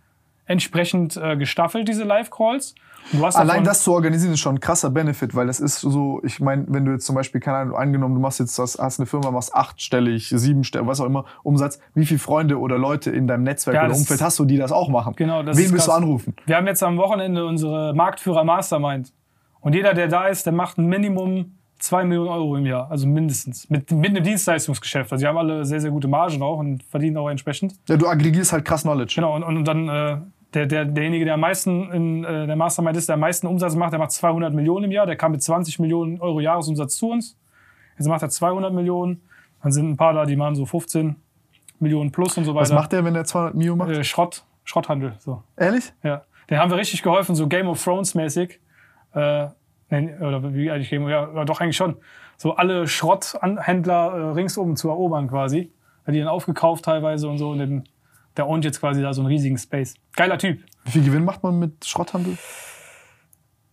entsprechend 0.46 1.16
äh, 1.16 1.36
gestaffelt, 1.36 1.86
diese 1.86 2.02
Live-Calls. 2.02 2.74
Du 3.12 3.24
hast 3.24 3.36
Allein 3.36 3.64
das 3.64 3.82
zu 3.82 3.92
organisieren 3.92 4.32
ist 4.34 4.40
schon 4.40 4.56
ein 4.56 4.60
krasser 4.60 4.90
Benefit, 4.90 5.34
weil 5.34 5.46
das 5.46 5.60
ist 5.60 5.80
so, 5.80 6.20
ich 6.24 6.40
meine, 6.40 6.64
wenn 6.68 6.84
du 6.84 6.92
jetzt 6.92 7.06
zum 7.06 7.14
Beispiel, 7.14 7.40
keine 7.40 7.58
Ahnung, 7.58 7.76
angenommen, 7.76 8.14
du 8.14 8.20
machst 8.20 8.40
jetzt, 8.40 8.58
das, 8.58 8.78
hast 8.78 8.98
eine 8.98 9.06
Firma, 9.06 9.30
machst 9.30 9.54
achtstellig, 9.54 10.28
siebenstellig, 10.28 10.86
was 10.86 11.00
auch 11.00 11.06
immer, 11.06 11.24
Umsatz, 11.42 11.78
wie 11.94 12.06
viele 12.06 12.18
Freunde 12.18 12.58
oder 12.58 12.78
Leute 12.78 13.10
in 13.10 13.26
deinem 13.26 13.44
Netzwerk 13.44 13.76
Ja, 13.76 13.84
oder 13.86 13.94
Umfeld 13.94 14.20
hast 14.20 14.38
du, 14.38 14.44
die 14.44 14.56
das 14.56 14.72
auch 14.72 14.88
machen? 14.88 15.14
Genau, 15.16 15.42
das 15.42 15.56
Wen 15.56 15.72
willst 15.72 15.88
du 15.88 15.92
anrufen? 15.92 16.34
Wir 16.46 16.56
haben 16.56 16.66
jetzt 16.66 16.82
am 16.82 16.96
Wochenende 16.96 17.46
unsere 17.46 17.94
Marktführer 17.94 18.44
Mastermind. 18.44 19.12
Und 19.60 19.74
jeder, 19.74 19.94
der 19.94 20.08
da 20.08 20.28
ist, 20.28 20.46
der 20.46 20.52
macht 20.52 20.78
ein 20.78 20.86
Minimum 20.86 21.56
2 21.78 22.04
Millionen 22.04 22.28
Euro 22.28 22.56
im 22.56 22.66
Jahr. 22.66 22.90
Also 22.90 23.06
mindestens. 23.06 23.68
Mit, 23.68 23.90
mit 23.90 24.10
einem 24.10 24.24
Dienstleistungsgeschäft. 24.24 25.12
Also 25.12 25.22
die 25.22 25.28
haben 25.28 25.36
alle 25.36 25.64
sehr, 25.64 25.80
sehr 25.80 25.90
gute 25.90 26.08
Margen 26.08 26.42
auch 26.42 26.58
und 26.58 26.82
verdienen 26.84 27.16
auch 27.16 27.28
entsprechend. 27.28 27.74
Ja, 27.88 27.96
du 27.96 28.06
aggregierst 28.06 28.52
halt 28.52 28.64
krass 28.64 28.82
Knowledge. 28.82 29.14
Genau, 29.16 29.34
und, 29.34 29.42
und 29.44 29.64
dann 29.64 29.88
äh, 29.88 30.16
der, 30.56 30.64
der, 30.64 30.84
derjenige, 30.86 31.26
der 31.26 31.34
am 31.34 31.40
meisten 31.40 31.92
in 31.92 32.24
äh, 32.24 32.46
der 32.46 32.56
Mastermind 32.56 32.96
ist, 32.96 33.10
der 33.10 33.14
am 33.14 33.20
meisten 33.20 33.46
Umsatz 33.46 33.74
macht, 33.74 33.92
der 33.92 33.98
macht 33.98 34.12
200 34.12 34.54
Millionen 34.54 34.86
im 34.86 34.90
Jahr. 34.90 35.04
Der 35.04 35.16
kam 35.16 35.32
mit 35.32 35.42
20 35.42 35.78
Millionen 35.78 36.18
Euro 36.18 36.40
Jahresumsatz 36.40 36.96
zu 36.96 37.10
uns. 37.10 37.38
Jetzt 37.98 38.08
macht 38.08 38.22
er 38.22 38.30
200 38.30 38.72
Millionen. 38.72 39.20
Dann 39.62 39.72
sind 39.72 39.90
ein 39.90 39.96
paar 39.98 40.14
da, 40.14 40.24
die 40.24 40.34
machen 40.34 40.54
so 40.54 40.64
15 40.64 41.16
Millionen 41.78 42.10
plus 42.10 42.38
und 42.38 42.44
so 42.44 42.54
weiter. 42.54 42.62
Was 42.62 42.72
macht 42.72 42.92
der, 42.92 43.04
wenn 43.04 43.12
der 43.12 43.24
200 43.24 43.54
Mio 43.54 43.76
macht? 43.76 43.90
Äh, 43.90 44.02
Schrott, 44.02 44.44
Schrotthandel. 44.64 45.12
So. 45.18 45.42
Ehrlich? 45.58 45.92
Ja, 46.02 46.22
den 46.48 46.58
haben 46.58 46.70
wir 46.70 46.78
richtig 46.78 47.02
geholfen, 47.02 47.34
so 47.34 47.48
Game 47.48 47.68
of 47.68 47.82
Thrones 47.82 48.14
mäßig. 48.14 48.58
Äh, 49.12 49.48
oder 49.90 50.54
wie 50.54 50.70
eigentlich 50.70 50.88
Game 50.88 51.04
of, 51.04 51.10
ja, 51.10 51.44
doch 51.44 51.60
eigentlich 51.60 51.76
schon. 51.76 51.96
So 52.38 52.56
alle 52.56 52.88
Schrotthändler 52.88 54.14
äh, 54.14 54.32
ringsum 54.32 54.74
zu 54.74 54.88
erobern 54.88 55.28
quasi. 55.28 55.70
Hat 56.06 56.14
die 56.14 56.18
dann 56.18 56.28
aufgekauft 56.28 56.86
teilweise 56.86 57.28
und 57.28 57.36
so. 57.36 57.50
Und 57.50 57.58
den, 57.58 57.84
der 58.36 58.46
ownt 58.46 58.64
jetzt 58.64 58.80
quasi 58.80 59.02
da 59.02 59.12
so 59.12 59.22
einen 59.22 59.28
riesigen 59.28 59.58
Space. 59.58 59.94
Geiler 60.14 60.38
Typ. 60.38 60.62
Wie 60.84 60.90
viel 60.90 61.04
Gewinn 61.04 61.24
macht 61.24 61.42
man 61.42 61.58
mit 61.58 61.84
Schrotthandel? 61.84 62.36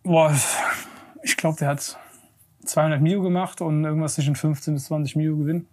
Boah, 0.04 0.34
ich 1.24 1.38
glaube, 1.38 1.58
der 1.60 1.70
hat 1.70 1.98
200 2.66 3.02
Mio 3.02 3.22
gemacht 3.22 3.62
und 3.62 3.84
irgendwas 3.84 4.16
zwischen 4.16 4.36
15 4.36 4.74
bis 4.74 4.86
20 4.86 5.16
Mio 5.16 5.38
Gewinn. 5.38 5.68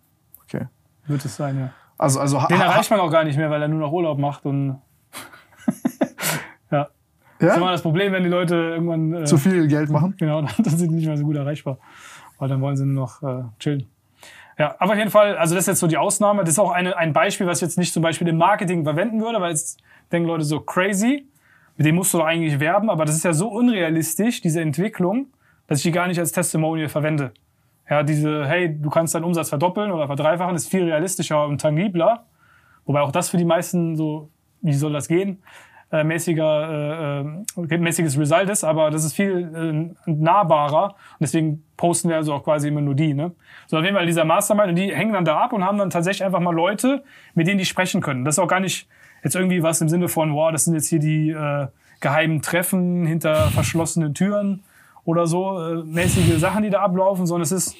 Okay. 0.44 0.66
Wird 1.06 1.24
es 1.24 1.36
sein, 1.36 1.58
ja. 1.58 1.72
Also, 1.98 2.20
also, 2.20 2.40
Den 2.48 2.60
erreicht 2.60 2.90
man 2.90 3.00
auch 3.00 3.10
gar 3.10 3.24
nicht 3.24 3.36
mehr, 3.36 3.50
weil 3.50 3.60
er 3.60 3.68
nur 3.68 3.80
noch 3.80 3.92
Urlaub 3.92 4.18
macht 4.18 4.46
und 4.46 4.80
ja. 6.70 6.88
Das 7.38 7.50
ist 7.50 7.56
immer 7.56 7.66
ja? 7.66 7.72
das 7.72 7.82
Problem, 7.82 8.12
wenn 8.12 8.22
die 8.22 8.28
Leute 8.28 8.54
irgendwann 8.54 9.14
äh, 9.14 9.24
zu 9.24 9.38
viel 9.38 9.66
Geld 9.66 9.90
machen? 9.90 10.14
Genau, 10.18 10.42
dann 10.58 10.64
sind 10.64 10.90
die 10.90 10.96
nicht 10.96 11.06
mehr 11.06 11.16
so 11.16 11.24
gut 11.24 11.36
erreichbar. 11.36 11.78
Weil 12.38 12.48
dann 12.48 12.60
wollen 12.60 12.76
sie 12.76 12.86
nur 12.86 13.02
noch 13.02 13.22
äh, 13.22 13.44
chillen. 13.58 13.86
Ja, 14.60 14.76
aber 14.78 14.92
auf 14.92 14.98
jeden 14.98 15.10
Fall, 15.10 15.38
also 15.38 15.54
das 15.54 15.64
ist 15.64 15.68
jetzt 15.68 15.80
so 15.80 15.86
die 15.86 15.96
Ausnahme. 15.96 16.42
Das 16.42 16.50
ist 16.50 16.58
auch 16.58 16.70
eine, 16.70 16.94
ein 16.94 17.14
Beispiel, 17.14 17.46
was 17.46 17.58
ich 17.58 17.62
jetzt 17.62 17.78
nicht 17.78 17.94
zum 17.94 18.02
Beispiel 18.02 18.28
im 18.28 18.36
Marketing 18.36 18.84
verwenden 18.84 19.22
würde, 19.22 19.40
weil 19.40 19.52
jetzt 19.52 19.80
denken 20.12 20.28
Leute 20.28 20.44
so 20.44 20.60
crazy. 20.60 21.26
Mit 21.78 21.86
dem 21.86 21.94
musst 21.94 22.12
du 22.12 22.18
doch 22.18 22.26
eigentlich 22.26 22.60
werben, 22.60 22.90
aber 22.90 23.06
das 23.06 23.16
ist 23.16 23.24
ja 23.24 23.32
so 23.32 23.48
unrealistisch, 23.48 24.42
diese 24.42 24.60
Entwicklung, 24.60 25.28
dass 25.66 25.78
ich 25.78 25.84
die 25.84 25.92
gar 25.92 26.08
nicht 26.08 26.18
als 26.18 26.32
Testimonial 26.32 26.90
verwende. 26.90 27.32
Ja, 27.88 28.02
diese, 28.02 28.46
hey, 28.46 28.78
du 28.78 28.90
kannst 28.90 29.14
deinen 29.14 29.24
Umsatz 29.24 29.48
verdoppeln 29.48 29.92
oder 29.92 30.06
verdreifachen, 30.06 30.54
ist 30.54 30.68
viel 30.68 30.84
realistischer 30.84 31.46
und 31.46 31.58
tangibler. 31.58 32.26
Wobei 32.84 33.00
auch 33.00 33.12
das 33.12 33.30
für 33.30 33.38
die 33.38 33.46
meisten 33.46 33.96
so, 33.96 34.28
wie 34.60 34.74
soll 34.74 34.92
das 34.92 35.08
gehen, 35.08 35.42
äh, 35.92 36.04
mäßiger, 36.04 37.24
äh, 37.56 37.74
äh, 37.74 37.78
mäßiges 37.78 38.18
Result 38.18 38.48
ist, 38.48 38.64
aber 38.64 38.90
das 38.90 39.04
ist 39.04 39.14
viel 39.14 39.94
äh, 40.06 40.10
nahbarer 40.10 40.84
und 40.84 41.20
deswegen 41.20 41.64
posten 41.76 42.08
wir 42.08 42.16
also 42.16 42.34
auch 42.34 42.44
quasi 42.44 42.68
immer 42.68 42.80
nur 42.80 42.94
die. 42.94 43.14
Ne? 43.14 43.32
So 43.66 43.76
auf 43.78 43.84
jeden 43.84 43.96
Fall 43.96 44.06
dieser 44.06 44.24
Mastermind 44.24 44.68
und 44.68 44.76
die 44.76 44.94
hängen 44.94 45.12
dann 45.12 45.24
da 45.24 45.38
ab 45.38 45.52
und 45.52 45.64
haben 45.64 45.78
dann 45.78 45.90
tatsächlich 45.90 46.24
einfach 46.24 46.40
mal 46.40 46.54
Leute, 46.54 47.02
mit 47.34 47.46
denen 47.46 47.58
die 47.58 47.64
sprechen 47.64 48.00
können. 48.00 48.24
Das 48.24 48.36
ist 48.36 48.38
auch 48.38 48.48
gar 48.48 48.60
nicht 48.60 48.88
jetzt 49.24 49.34
irgendwie 49.34 49.62
was 49.62 49.80
im 49.80 49.88
Sinne 49.88 50.08
von, 50.08 50.34
wow, 50.34 50.52
das 50.52 50.64
sind 50.64 50.74
jetzt 50.74 50.88
hier 50.88 51.00
die 51.00 51.30
äh, 51.30 51.66
geheimen 52.00 52.42
Treffen 52.42 53.06
hinter 53.06 53.50
verschlossenen 53.50 54.14
Türen 54.14 54.62
oder 55.04 55.26
so, 55.26 55.60
äh, 55.60 55.82
mäßige 55.84 56.38
Sachen, 56.38 56.62
die 56.62 56.70
da 56.70 56.82
ablaufen, 56.82 57.26
sondern 57.26 57.42
es 57.42 57.52
ist, 57.52 57.76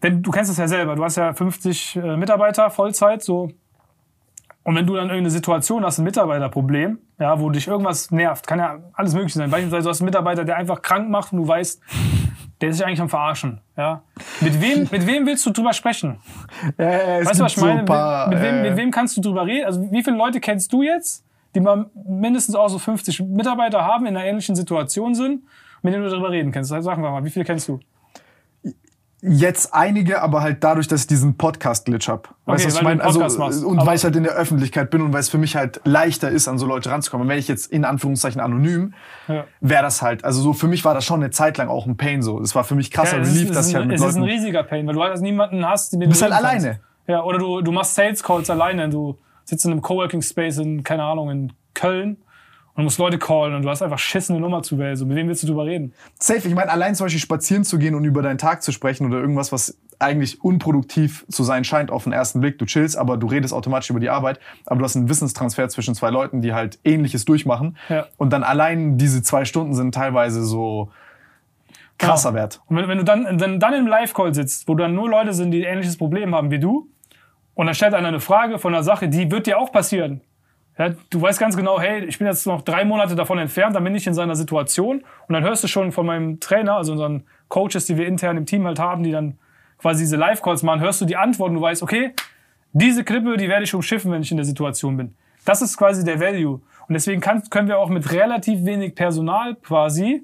wenn 0.00 0.22
du 0.22 0.30
kennst 0.30 0.50
es 0.50 0.56
ja 0.56 0.68
selber, 0.68 0.96
du 0.96 1.04
hast 1.04 1.16
ja 1.16 1.32
50 1.32 1.96
äh, 1.96 2.16
Mitarbeiter 2.16 2.70
Vollzeit, 2.70 3.22
so 3.22 3.50
und 4.62 4.74
wenn 4.76 4.86
du 4.86 4.94
dann 4.94 5.04
irgendeine 5.06 5.30
Situation 5.30 5.84
hast, 5.84 5.98
ein 5.98 6.04
Mitarbeiterproblem, 6.04 6.98
ja, 7.18 7.40
wo 7.40 7.50
dich 7.50 7.66
irgendwas 7.66 8.10
nervt, 8.10 8.46
kann 8.46 8.58
ja 8.58 8.78
alles 8.92 9.14
möglich 9.14 9.32
sein. 9.32 9.50
Beispielsweise 9.50 9.84
du 9.84 9.90
hast 9.90 10.00
einen 10.00 10.06
Mitarbeiter, 10.06 10.44
der 10.44 10.56
einfach 10.56 10.82
krank 10.82 11.08
macht 11.08 11.32
und 11.32 11.38
du 11.38 11.48
weißt, 11.48 11.80
der 12.60 12.68
ist 12.68 12.76
sich 12.76 12.86
eigentlich 12.86 13.00
am 13.00 13.08
Verarschen. 13.08 13.60
Ja. 13.76 14.02
Mit 14.40 14.60
wem, 14.60 14.86
mit 14.90 15.06
wem 15.06 15.26
willst 15.26 15.46
du 15.46 15.50
drüber 15.50 15.72
sprechen? 15.72 16.18
Äh, 16.76 17.24
Weißt 17.24 17.40
du, 17.40 17.44
was 17.44 17.56
ich 17.56 17.62
meine? 17.62 17.80
So 17.80 17.86
paar, 17.86 18.28
mit, 18.28 18.42
wem, 18.42 18.54
äh, 18.56 18.68
mit 18.68 18.76
wem 18.76 18.90
kannst 18.90 19.16
du 19.16 19.22
drüber 19.22 19.46
reden? 19.46 19.64
Also 19.64 19.90
wie 19.90 20.02
viele 20.02 20.16
Leute 20.16 20.40
kennst 20.40 20.72
du 20.72 20.82
jetzt, 20.82 21.24
die 21.54 21.60
mal 21.60 21.86
mindestens 22.06 22.54
auch 22.54 22.68
so 22.68 22.78
50 22.78 23.20
Mitarbeiter 23.22 23.82
haben, 23.82 24.04
in 24.06 24.16
einer 24.16 24.26
ähnlichen 24.26 24.54
Situation 24.56 25.14
sind, 25.14 25.42
mit 25.82 25.94
denen 25.94 26.04
du 26.04 26.10
darüber 26.10 26.30
reden 26.30 26.52
kannst? 26.52 26.68
Sag 26.68 26.84
wir 26.84 27.10
mal, 27.10 27.24
wie 27.24 27.30
viele 27.30 27.46
kennst 27.46 27.66
du? 27.68 27.80
Jetzt 29.22 29.74
einige, 29.74 30.22
aber 30.22 30.40
halt 30.40 30.64
dadurch, 30.64 30.88
dass 30.88 31.02
ich 31.02 31.06
diesen 31.06 31.36
Podcast-Glitch 31.36 32.08
hab. 32.08 32.34
Weißt 32.46 32.64
du, 32.64 32.68
was 32.68 32.74
ich 32.74 32.78
weil 32.78 32.78
du 32.80 32.84
meine? 32.84 32.90
einen 32.90 33.00
Also, 33.02 33.18
Podcast 33.20 33.38
machst. 33.38 33.64
und 33.64 33.78
Aber- 33.78 33.88
weil 33.88 33.96
ich 33.96 34.04
halt 34.04 34.16
in 34.16 34.22
der 34.22 34.32
Öffentlichkeit 34.32 34.90
bin 34.90 35.02
und 35.02 35.12
weil 35.12 35.20
es 35.20 35.28
für 35.28 35.36
mich 35.36 35.56
halt 35.56 35.80
leichter 35.84 36.30
ist, 36.30 36.48
an 36.48 36.56
so 36.58 36.64
Leute 36.66 36.90
ranzukommen. 36.90 37.28
Wenn 37.28 37.38
ich 37.38 37.46
jetzt 37.48 37.70
in 37.70 37.84
Anführungszeichen 37.84 38.40
anonym, 38.40 38.94
Ja. 39.28 39.44
wäre 39.60 39.82
das 39.82 40.00
halt, 40.00 40.24
also 40.24 40.40
so 40.40 40.52
für 40.54 40.68
mich 40.68 40.84
war 40.86 40.94
das 40.94 41.04
schon 41.04 41.20
eine 41.22 41.30
Zeit 41.30 41.58
lang 41.58 41.68
auch 41.68 41.86
ein 41.86 41.96
Pain 41.98 42.22
so. 42.22 42.40
Es 42.40 42.54
war 42.54 42.64
für 42.64 42.74
mich 42.74 42.90
krasser 42.90 43.20
es 43.20 43.28
Relief, 43.34 43.50
dass 43.52 43.68
ich 43.68 43.74
halt 43.74 43.86
mit 43.86 43.96
es 43.96 44.02
ist 44.06 44.16
ein 44.16 44.22
Leuten... 44.22 44.32
riesiger 44.32 44.62
Pain, 44.62 44.86
weil 44.86 44.94
du 44.94 45.02
halt 45.02 45.20
niemanden 45.20 45.66
hast, 45.66 45.92
dem 45.92 46.00
Du 46.00 46.08
bist 46.08 46.22
halt 46.22 46.32
kannst. 46.32 46.44
alleine. 46.46 46.80
Ja, 47.06 47.22
oder 47.22 47.38
du, 47.38 47.60
du 47.60 47.72
machst 47.72 47.94
Sales 47.94 48.22
Calls 48.22 48.48
alleine. 48.48 48.88
Du 48.88 49.18
sitzt 49.44 49.64
in 49.66 49.72
einem 49.72 49.82
Coworking 49.82 50.22
Space 50.22 50.58
in, 50.58 50.82
keine 50.82 51.02
Ahnung, 51.02 51.30
in 51.30 51.52
Köln 51.74 52.16
und 52.74 52.84
musst 52.84 52.98
Leute 52.98 53.18
callen 53.18 53.54
und 53.54 53.62
du 53.62 53.68
hast 53.68 53.82
einfach 53.82 53.98
Schiss, 53.98 54.30
eine 54.30 54.40
Nummer 54.40 54.62
zu 54.62 54.78
wählen. 54.78 54.96
So, 54.96 55.06
mit 55.06 55.16
wem 55.16 55.28
willst 55.28 55.42
du 55.42 55.46
drüber 55.46 55.66
reden? 55.66 55.92
Safe, 56.18 56.46
ich 56.46 56.54
meine, 56.54 56.70
allein 56.70 56.94
zum 56.94 57.06
Beispiel 57.06 57.20
spazieren 57.20 57.64
zu 57.64 57.78
gehen 57.78 57.94
und 57.94 58.04
über 58.04 58.22
deinen 58.22 58.38
Tag 58.38 58.62
zu 58.62 58.72
sprechen 58.72 59.06
oder 59.06 59.18
irgendwas, 59.18 59.52
was 59.52 59.78
eigentlich 59.98 60.42
unproduktiv 60.42 61.26
zu 61.28 61.42
sein 61.44 61.64
scheint 61.64 61.90
auf 61.90 62.04
den 62.04 62.12
ersten 62.12 62.40
Blick. 62.40 62.58
Du 62.58 62.64
chillst, 62.64 62.96
aber 62.96 63.16
du 63.16 63.26
redest 63.26 63.52
automatisch 63.52 63.90
über 63.90 64.00
die 64.00 64.08
Arbeit. 64.08 64.40
Aber 64.66 64.78
du 64.78 64.84
hast 64.84 64.96
einen 64.96 65.08
Wissenstransfer 65.08 65.68
zwischen 65.68 65.94
zwei 65.94 66.10
Leuten, 66.10 66.40
die 66.40 66.54
halt 66.54 66.78
Ähnliches 66.84 67.24
durchmachen. 67.26 67.76
Ja. 67.88 68.06
Und 68.16 68.32
dann 68.32 68.42
allein 68.42 68.96
diese 68.96 69.22
zwei 69.22 69.44
Stunden 69.44 69.74
sind 69.74 69.94
teilweise 69.94 70.42
so 70.44 70.90
krasser 71.98 72.30
Genau. 72.30 72.40
Wert. 72.40 72.60
Und 72.66 72.76
wenn, 72.76 72.88
wenn 72.88 72.98
du 72.98 73.04
dann, 73.04 73.38
dann, 73.38 73.60
dann 73.60 73.74
im 73.74 73.86
Live-Call 73.86 74.34
sitzt, 74.34 74.68
wo 74.68 74.74
dann 74.74 74.94
nur 74.94 75.10
Leute 75.10 75.34
sind, 75.34 75.50
die 75.50 75.66
ein 75.66 75.74
ähnliches 75.74 75.98
Problem 75.98 76.34
haben 76.34 76.50
wie 76.50 76.58
du, 76.58 76.88
und 77.54 77.66
dann 77.66 77.74
stellt 77.74 77.92
einer 77.92 78.08
eine 78.08 78.20
Frage 78.20 78.58
von 78.58 78.72
einer 78.72 78.82
Sache, 78.82 79.08
die 79.08 79.30
wird 79.30 79.46
dir 79.46 79.58
auch 79.58 79.70
passieren. 79.70 80.22
Ja, 80.80 80.88
du 81.10 81.20
weißt 81.20 81.38
ganz 81.38 81.58
genau, 81.58 81.78
hey, 81.78 82.06
ich 82.06 82.16
bin 82.16 82.26
jetzt 82.26 82.46
noch 82.46 82.62
drei 82.62 82.86
Monate 82.86 83.14
davon 83.14 83.38
entfernt, 83.38 83.76
dann 83.76 83.84
bin 83.84 83.94
ich 83.94 84.06
in 84.06 84.14
seiner 84.14 84.34
Situation. 84.34 85.04
Und 85.28 85.32
dann 85.34 85.42
hörst 85.44 85.62
du 85.62 85.68
schon 85.68 85.92
von 85.92 86.06
meinem 86.06 86.40
Trainer, 86.40 86.76
also 86.76 86.92
unseren 86.92 87.24
Coaches, 87.48 87.84
die 87.84 87.98
wir 87.98 88.06
intern 88.06 88.38
im 88.38 88.46
Team 88.46 88.64
halt 88.64 88.78
haben, 88.78 89.02
die 89.02 89.10
dann 89.10 89.36
quasi 89.76 90.04
diese 90.04 90.16
Live-Calls 90.16 90.62
machen, 90.62 90.80
hörst 90.80 91.02
du 91.02 91.04
die 91.04 91.18
Antworten, 91.18 91.56
du 91.56 91.60
weißt, 91.60 91.82
okay, 91.82 92.14
diese 92.72 93.04
Klippe, 93.04 93.36
die 93.36 93.46
werde 93.46 93.64
ich 93.64 93.74
umschiffen, 93.74 94.10
wenn 94.10 94.22
ich 94.22 94.30
in 94.30 94.38
der 94.38 94.46
Situation 94.46 94.96
bin. 94.96 95.14
Das 95.44 95.60
ist 95.60 95.76
quasi 95.76 96.02
der 96.02 96.18
Value. 96.18 96.62
Und 96.88 96.94
deswegen 96.94 97.20
kann, 97.20 97.42
können 97.50 97.68
wir 97.68 97.78
auch 97.78 97.90
mit 97.90 98.10
relativ 98.12 98.64
wenig 98.64 98.94
Personal 98.94 99.56
quasi 99.56 100.22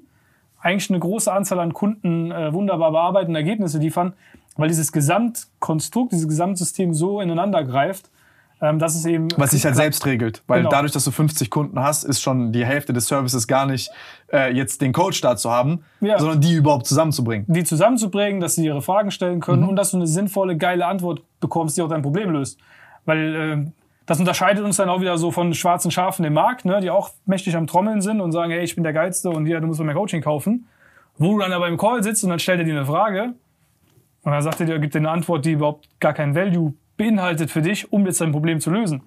eigentlich 0.59 0.89
eine 0.89 0.97
große 0.99 1.31
Anzahl 1.31 1.59
an 1.59 1.71
Kunden 1.71 2.31
äh, 2.31 2.51
wunderbar 2.51 2.89
bearbeiten, 2.89 3.35
Ergebnisse 3.35 3.77
liefern, 3.77 4.13
weil 4.55 4.69
dieses 4.69 4.91
Gesamtkonstrukt, 4.91 6.13
dieses 6.13 6.27
Gesamtsystem 6.27 6.95
so 6.95 7.21
ineinander 7.21 7.63
greift, 7.63 8.09
Ähm, 8.59 8.79
das 8.79 8.95
ist 8.95 9.05
eben. 9.05 9.27
Was 9.37 9.51
sich 9.51 9.63
halt 9.65 9.75
selbst 9.75 10.05
regelt. 10.05 10.41
Weil 10.47 10.59
Genau. 10.61 10.71
dadurch, 10.71 10.91
dass 10.91 11.03
du 11.05 11.11
50 11.11 11.49
Kunden 11.51 11.79
hast, 11.79 12.03
ist 12.03 12.21
schon 12.21 12.51
die 12.51 12.65
Hälfte 12.65 12.91
des 12.91 13.05
Services 13.07 13.47
gar 13.47 13.65
nicht 13.67 13.91
äh, 14.33 14.51
jetzt 14.51 14.81
den 14.81 14.93
Coach 14.93 15.21
da 15.21 15.35
zu 15.37 15.51
haben, 15.51 15.83
Ja. 16.01 16.17
sondern 16.19 16.41
die 16.41 16.53
überhaupt 16.55 16.85
zusammenzubringen. 16.87 17.45
die 17.47 17.63
zusammenzubringen, 17.63 18.39
dass 18.41 18.55
sie 18.55 18.65
ihre 18.65 18.81
Fragen 18.81 19.11
stellen 19.11 19.39
können 19.41 19.61
Mhm. 19.63 19.69
und 19.69 19.75
dass 19.75 19.91
du 19.91 19.97
eine 19.97 20.07
sinnvolle, 20.07 20.57
geile 20.57 20.85
Antwort 20.87 21.21
bekommst, 21.39 21.77
die 21.77 21.81
auch 21.83 21.87
dein 21.89 22.01
Problem 22.01 22.31
löst. 22.31 22.59
Weil 23.05 23.35
äh, 23.35 23.71
das 24.07 24.19
unterscheidet 24.19 24.63
uns 24.65 24.77
dann 24.77 24.89
auch 24.89 25.01
wieder 25.01 25.17
so 25.17 25.31
von 25.31 25.53
schwarzen 25.53 25.91
Schafen 25.91 26.25
im 26.25 26.33
Markt, 26.33 26.65
ne, 26.65 26.79
die 26.81 26.89
auch 26.89 27.11
mächtig 27.25 27.55
am 27.55 27.67
Trommeln 27.67 28.01
sind 28.01 28.21
und 28.21 28.31
sagen, 28.31 28.51
hey, 28.51 28.63
ich 28.63 28.73
bin 28.75 28.83
der 28.83 28.93
Geilste 28.93 29.29
und 29.29 29.45
hier, 29.45 29.59
du 29.61 29.67
musst 29.67 29.79
mir 29.79 29.93
Coaching 29.93 30.21
kaufen. 30.21 30.65
Wo 31.19 31.33
du 31.33 31.39
dann 31.39 31.51
aber 31.53 31.67
im 31.67 31.77
Call 31.77 32.01
sitzt 32.03 32.23
und 32.23 32.29
dann 32.31 32.39
stellt 32.39 32.59
er 32.59 32.65
dir 32.65 32.75
eine 32.75 32.85
Frage 32.85 33.33
und 34.23 34.31
dann 34.31 34.41
sagt 34.41 34.59
er 34.61 34.65
dir, 34.65 34.79
gibt 34.79 34.93
dir 34.93 34.99
eine 34.99 35.09
Antwort, 35.11 35.45
die 35.45 35.51
überhaupt 35.53 35.87
gar 35.99 36.13
keinen 36.13 36.35
Value 36.35 36.73
beinhaltet 36.97 37.51
für 37.51 37.61
dich, 37.61 37.91
um 37.91 38.05
jetzt 38.05 38.21
dein 38.21 38.31
Problem 38.31 38.59
zu 38.59 38.71
lösen. 38.71 39.03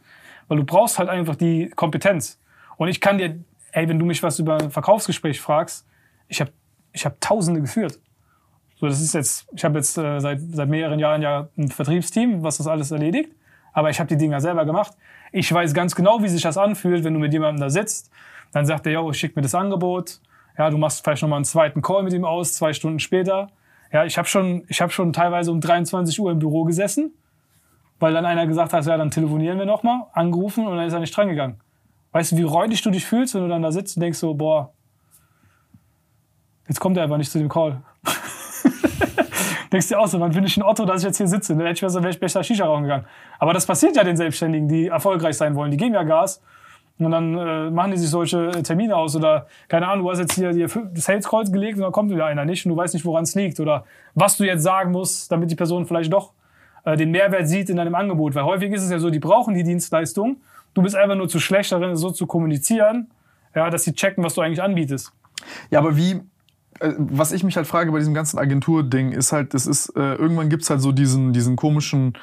Weil 0.49 0.59
du 0.59 0.65
brauchst 0.65 0.99
halt 0.99 1.09
einfach 1.09 1.37
die 1.37 1.71
Kompetenz. 1.71 2.41
Und 2.77 2.89
ich 2.89 3.01
kann 3.01 3.19
dir, 3.19 3.39
ey, 3.73 3.89
wenn 3.89 3.99
du 3.99 4.07
mich 4.07 4.23
was 4.23 4.39
über 4.39 4.59
ein 4.59 4.71
Verkaufsgespräch 4.71 5.41
fragst, 5.41 5.87
ich 6.29 6.41
habe 6.41 6.53
ich 6.93 7.05
hab 7.05 7.21
Tausende 7.21 7.61
geführt. 7.61 8.01
So, 8.77 8.87
das 8.87 9.01
ist 9.01 9.15
jetzt, 9.15 9.47
ich 9.55 9.65
habe 9.65 9.79
jetzt 9.79 9.99
äh, 9.99 10.21
seit, 10.21 10.41
seit 10.41 10.69
mehreren 10.69 10.99
Jahren 10.99 11.23
ja 11.23 11.49
ein 11.59 11.69
Vertriebsteam, 11.69 12.43
was 12.43 12.57
das 12.57 12.67
alles 12.67 12.91
erledigt. 12.91 13.31
Aber 13.73 13.91
ich 13.91 14.01
habe 14.01 14.09
die 14.09 14.17
Dinger 14.17 14.41
selber 14.41 14.65
gemacht. 14.65 14.97
Ich 15.33 15.53
weiß 15.53 15.75
ganz 15.75 15.95
genau, 15.95 16.23
wie 16.23 16.29
sich 16.29 16.43
das 16.43 16.57
anfühlt, 16.57 17.05
wenn 17.05 17.15
du 17.15 17.21
mit 17.21 17.33
jemandem 17.33 17.61
da 17.61 17.71
sitzt. 17.71 18.11
Dann 18.53 18.67
sagt 18.67 18.87
er, 18.87 18.93
yo, 18.93 19.13
schick 19.13 19.37
mir 19.37 19.43
das 19.43 19.55
Angebot. 19.55 20.21
Ja, 20.59 20.71
du 20.71 20.79
machst 20.79 21.05
vielleicht 21.05 21.23
nochmal 21.23 21.37
einen 21.37 21.45
zweiten 21.45 21.83
Call 21.83 22.03
mit 22.03 22.13
ihm 22.13 22.25
aus, 22.25 22.55
zwei 22.55 22.73
Stunden 22.73 22.99
später. 22.99 23.49
Ja, 23.93 24.05
ich 24.05 24.19
habe 24.19 24.27
schon, 24.27 24.65
ich 24.69 24.81
habe 24.81 24.93
schon 24.93 25.13
teilweise 25.13 25.53
um 25.53 25.61
23 25.61 26.19
Uhr 26.21 26.31
im 26.31 26.39
Büro 26.39 26.65
gesessen, 26.65 27.13
weil 28.01 28.15
dann 28.15 28.27
einer 28.27 28.47
gesagt 28.47 28.73
hat, 28.73 28.85
ja, 28.87 28.97
dann 28.97 29.11
telefonieren 29.11 29.59
wir 29.59 29.67
nochmal, 29.67 30.07
angerufen 30.13 30.67
und 30.67 30.77
dann 30.77 30.87
ist 30.87 30.93
er 30.93 31.01
nicht 31.01 31.17
dran 31.17 31.29
gegangen. 31.29 31.61
Weißt 32.13 32.33
du, 32.33 32.37
wie 32.39 32.43
räudig 32.43 32.83
du 32.83 32.91
dich 32.91 33.05
fühlst, 33.05 33.35
wenn 33.35 33.43
du 33.43 33.49
dann 33.49 33.63
da 33.63 33.71
sitzt 33.71 33.97
und 33.97 34.01
denkst 34.01 34.19
so, 34.19 34.35
boah, 34.35 34.73
jetzt 36.67 36.81
kommt 36.81 36.97
er 36.97 37.05
einfach 37.05 37.19
nicht 37.19 37.31
zu 37.31 37.39
dem 37.39 37.49
Call. 37.49 37.83
denkst 39.73 39.89
dir 39.89 40.01
auch 40.01 40.09
so, 40.09 40.19
wann 40.19 40.33
bin 40.33 40.43
ich 40.45 40.57
ein 40.57 40.63
Otto, 40.63 40.85
dass 40.85 41.03
ich 41.03 41.07
jetzt 41.07 41.19
hier 41.19 41.29
sitze? 41.29 41.55
Dann 41.55 41.67
hätte 41.67 41.75
ich 41.75 41.81
besser, 41.81 42.03
wäre 42.03 42.41
ich 42.43 42.47
Shisha 42.47 42.65
rauchen 42.65 42.83
gegangen. 42.83 43.05
Aber 43.39 43.53
das 43.53 43.67
passiert 43.67 43.95
ja 43.95 44.03
den 44.03 44.17
Selbstständigen, 44.17 44.67
die 44.67 44.89
erfolgreich 44.89 45.37
sein 45.37 45.55
wollen. 45.55 45.71
Die 45.71 45.77
geben 45.77 45.95
ja 45.95 46.03
Gas. 46.03 46.43
Und 46.99 47.13
dann 47.13 47.39
äh, 47.39 47.71
machen 47.71 47.93
die 47.93 47.97
sich 47.97 48.11
solche 48.11 48.49
äh, 48.49 48.63
Termine 48.63 48.95
aus 48.95 49.17
oder 49.17 49.47
keine 49.69 49.89
Ahnung, 49.89 50.05
du 50.05 50.11
hast 50.11 50.19
jetzt 50.19 50.35
hier 50.35 50.53
dir 50.53 50.67
das 50.67 51.05
Sales-Kreuz 51.05 51.51
gelegt 51.51 51.77
und 51.77 51.83
dann 51.83 51.93
kommt 51.93 52.11
wieder 52.11 52.27
einer 52.27 52.45
nicht 52.45 52.67
und 52.67 52.73
du 52.73 52.77
weißt 52.77 52.93
nicht, 52.93 53.07
woran 53.07 53.23
es 53.23 53.35
liegt 53.35 53.59
oder 53.59 53.85
was 54.15 54.37
du 54.37 54.45
jetzt 54.45 54.63
sagen 54.63 54.91
musst, 54.93 55.33
damit 55.33 55.51
die 55.51 55.55
Person 55.55 55.87
vielleicht 55.87 56.13
doch 56.13 56.35
äh, 56.85 56.97
den 56.97 57.11
Mehrwert 57.11 57.49
sieht 57.49 57.71
in 57.71 57.77
deinem 57.77 57.95
Angebot. 57.95 58.35
Weil 58.35 58.45
häufig 58.45 58.73
ist 58.73 58.83
es 58.83 58.91
ja 58.91 58.99
so, 58.99 59.11
die 59.11 59.19
brauchen 59.19 59.55
die 59.55 59.65
Dienstleistung. 59.65 60.39
Du 60.75 60.83
bist 60.83 60.97
einfach 60.97 61.17
nur 61.17 61.29
zu 61.29 61.41
schlecht 61.41 61.73
darin, 61.73 61.97
so 61.97 62.11
zu 62.11 62.27
kommunizieren, 62.27 63.11
ja, 63.55 63.71
dass 63.71 63.85
sie 63.85 63.93
checken, 63.93 64.23
was 64.23 64.35
du 64.35 64.41
eigentlich 64.41 64.63
anbietest. 64.63 65.13
Ja, 65.71 65.81
aber 65.81 65.97
wie, 65.97 66.21
äh, 66.81 66.93
was 66.97 67.33
ich 67.33 67.43
mich 67.43 67.57
halt 67.57 67.67
frage 67.67 67.91
bei 67.91 67.99
diesem 67.99 68.15
ganzen 68.15 68.39
Agentur-Ding, 68.39 69.13
ist 69.13 69.33
halt, 69.33 69.55
das 69.55 69.67
ist, 69.67 69.91
äh, 69.97 70.15
irgendwann 70.15 70.49
gibt's 70.49 70.71
halt 70.71 70.81
so 70.81 70.93
diesen, 70.93 71.33
diesen 71.33 71.57
komischen, 71.57 72.15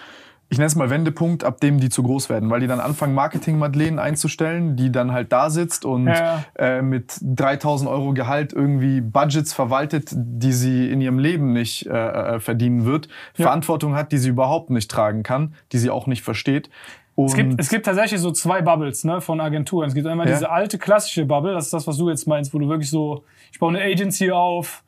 ich 0.50 0.58
nenne 0.58 0.68
es 0.68 0.76
mal 0.76 0.90
Wendepunkt, 0.90 1.44
ab 1.44 1.60
dem 1.60 1.80
die 1.80 1.90
zu 1.90 2.04
groß 2.04 2.30
werden, 2.30 2.50
weil 2.50 2.62
die 2.62 2.68
dann 2.68 2.80
anfangen, 2.80 3.14
Marketing-Madeleine 3.14 4.02
einzustellen, 4.02 4.76
die 4.78 4.92
dann 4.92 5.12
halt 5.12 5.32
da 5.34 5.50
sitzt 5.50 5.84
und 5.84 6.08
Ja. 6.08 6.46
äh, 6.58 6.82
mit 6.82 7.18
3000 7.22 7.90
Euro 7.90 8.14
Gehalt 8.14 8.54
irgendwie 8.54 9.02
Budgets 9.02 9.52
verwaltet, 9.54 10.10
die 10.16 10.54
sie 10.54 10.90
in 10.90 11.02
ihrem 11.02 11.20
Leben 11.20 11.52
nicht 11.52 11.86
äh, 11.88 11.92
äh, 12.36 12.40
verdienen 12.40 12.86
wird, 12.86 13.10
Verantwortung 13.34 13.96
hat, 13.96 14.12
die 14.14 14.18
sie 14.18 14.30
überhaupt 14.30 14.70
nicht 14.70 14.90
tragen 14.90 15.24
kann, 15.24 15.54
die 15.74 15.78
sie 15.80 15.90
auch 15.90 16.08
nicht 16.08 16.22
versteht. 16.24 16.70
Und 17.16 17.26
Es 17.30 17.34
gibt, 17.36 17.60
es 17.60 17.70
gibt 17.70 17.86
tatsächlich 17.86 18.22
so 18.22 18.32
zwei 18.32 18.62
Bubbles 18.62 19.04
ne, 19.04 19.22
von 19.22 19.42
Agenturen. 19.42 19.88
Es 19.90 19.96
gibt 19.96 20.06
einmal 20.08 20.28
Ja. 20.30 20.34
diese 20.36 20.50
alte 20.52 20.78
klassische 20.78 21.26
Bubble, 21.26 21.54
das 21.54 21.66
ist 21.66 21.74
das, 21.74 21.88
was 21.88 21.98
du 21.98 22.10
jetzt 22.10 22.28
meinst, 22.28 22.54
wo 22.54 22.60
du 22.60 22.70
wirklich 22.70 22.90
so, 22.92 23.24
ich 23.52 23.60
baue 23.60 23.70
eine 23.76 23.82
Agency 23.84 24.32
auf 24.32 24.84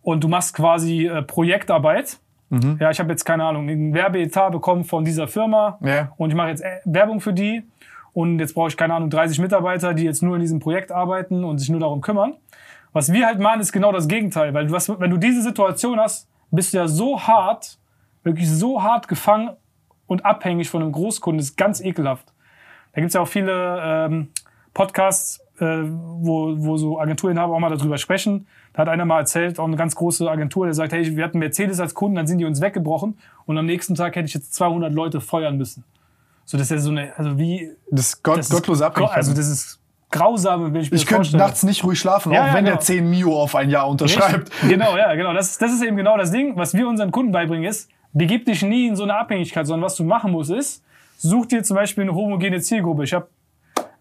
und 0.00 0.22
du 0.24 0.28
machst 0.28 0.54
quasi 0.54 1.06
äh, 1.08 1.20
Projektarbeit. 1.22 2.18
Mhm. 2.54 2.78
Ja, 2.80 2.90
ich 2.90 2.98
habe 3.00 3.10
jetzt 3.10 3.24
keine 3.24 3.44
Ahnung, 3.44 3.68
einen 3.68 3.94
Werbeetat 3.94 4.52
bekommen 4.52 4.84
von 4.84 5.04
dieser 5.04 5.28
Firma 5.28 5.78
Ja. 5.82 6.12
und 6.16 6.30
ich 6.30 6.36
mache 6.36 6.48
jetzt 6.48 6.62
äh, 6.62 6.80
Werbung 6.84 7.20
für 7.20 7.32
die 7.32 7.62
und 8.12 8.38
jetzt 8.38 8.54
brauche 8.54 8.68
ich 8.68 8.76
keine 8.76 8.94
Ahnung 8.94 9.10
30 9.10 9.38
Mitarbeiter, 9.40 9.94
die 9.94 10.04
jetzt 10.04 10.22
nur 10.22 10.36
in 10.36 10.40
diesem 10.40 10.60
Projekt 10.60 10.92
arbeiten 10.92 11.44
und 11.44 11.58
sich 11.58 11.68
nur 11.68 11.80
darum 11.80 12.00
kümmern. 12.00 12.34
Was 12.92 13.12
wir 13.12 13.26
halt 13.26 13.40
machen, 13.40 13.60
ist 13.60 13.72
genau 13.72 13.90
das 13.90 14.06
Gegenteil, 14.06 14.54
weil 14.54 14.66
du 14.66 14.74
hast, 14.74 14.88
wenn 15.00 15.10
du 15.10 15.16
diese 15.16 15.42
Situation 15.42 15.98
hast, 15.98 16.28
bist 16.50 16.72
du 16.72 16.78
ja 16.78 16.86
so 16.86 17.20
hart, 17.20 17.78
wirklich 18.22 18.48
so 18.48 18.82
hart 18.82 19.08
gefangen 19.08 19.50
und 20.06 20.24
abhängig 20.24 20.68
von 20.70 20.82
einem 20.82 20.92
Großkunden, 20.92 21.38
das 21.38 21.46
ist 21.50 21.56
ganz 21.56 21.80
ekelhaft. 21.80 22.32
Da 22.92 23.00
gibt's 23.00 23.14
ja 23.14 23.20
auch 23.20 23.26
viele 23.28 23.80
ähm, 23.82 24.28
Podcasts, 24.72 25.40
äh, 25.58 25.64
wo, 25.64 26.54
wo 26.56 26.76
so 26.76 27.00
Agenturinhaber 27.00 27.54
auch 27.54 27.58
mal 27.58 27.76
darüber 27.76 27.98
sprechen. 27.98 28.46
Da 28.74 28.82
hat 28.82 28.88
einer 28.88 29.04
mal 29.04 29.20
erzählt, 29.20 29.58
auch 29.58 29.64
eine 29.66 29.76
ganz 29.76 29.94
große 29.94 30.28
Agentur, 30.28 30.66
der 30.66 30.74
sagt, 30.74 30.92
hey, 30.92 31.16
wir 31.16 31.24
hatten 31.24 31.38
Mercedes 31.38 31.80
als 31.80 31.94
Kunden, 31.94 32.16
dann 32.16 32.26
sind 32.26 32.38
die 32.38 32.44
uns 32.44 32.60
weggebrochen 32.60 33.16
und 33.46 33.56
am 33.56 33.66
nächsten 33.66 33.94
Tag 33.94 34.16
hätte 34.16 34.26
ich 34.26 34.34
jetzt 34.34 34.52
200 34.54 34.92
Leute 34.92 35.20
feuern 35.20 35.56
müssen. 35.56 35.84
So, 36.44 36.58
das 36.58 36.66
ist 36.66 36.70
ja 36.70 36.78
so 36.78 36.90
eine, 36.90 37.12
also 37.16 37.38
wie... 37.38 37.70
das 37.90 38.22
Gott, 38.22 38.38
Das 38.38 38.46
ist 38.46 38.52
gottlose 38.52 38.84
Abhängigkeit. 38.84 39.16
Also 39.16 39.32
das 39.32 39.48
ist 39.48 39.80
grausam, 40.10 40.74
wenn 40.74 40.80
ich 40.80 40.90
mir 40.90 40.96
ich 40.96 41.06
könnte 41.06 41.16
vorstelle. 41.16 41.42
nachts 41.42 41.62
nicht 41.62 41.84
ruhig 41.84 41.98
schlafen, 41.98 42.32
Ja, 42.32 42.42
auch 42.42 42.46
ja, 42.48 42.54
wenn 42.54 42.64
genau. 42.64 42.76
der 42.76 42.84
10 42.84 43.08
Mio 43.08 43.40
auf 43.40 43.54
ein 43.54 43.70
Jahr 43.70 43.88
unterschreibt. 43.88 44.50
Richtig. 44.52 44.68
Genau, 44.70 44.96
ja, 44.96 45.14
genau. 45.14 45.32
Das, 45.32 45.56
das 45.58 45.72
ist 45.72 45.82
eben 45.82 45.96
genau 45.96 46.18
das 46.18 46.30
Ding, 46.30 46.56
was 46.56 46.74
wir 46.74 46.86
unseren 46.88 47.10
Kunden 47.10 47.32
beibringen, 47.32 47.68
ist, 47.68 47.88
begib 48.12 48.44
dich 48.44 48.62
nie 48.62 48.88
in 48.88 48.96
so 48.96 49.04
eine 49.04 49.16
Abhängigkeit, 49.16 49.66
sondern 49.66 49.86
was 49.86 49.96
du 49.96 50.04
machen 50.04 50.32
musst, 50.32 50.50
ist, 50.50 50.82
such 51.16 51.46
dir 51.46 51.62
zum 51.62 51.76
Beispiel 51.76 52.02
eine 52.02 52.14
homogene 52.14 52.60
Zielgruppe. 52.60 53.04
Ich 53.04 53.14
habe 53.14 53.28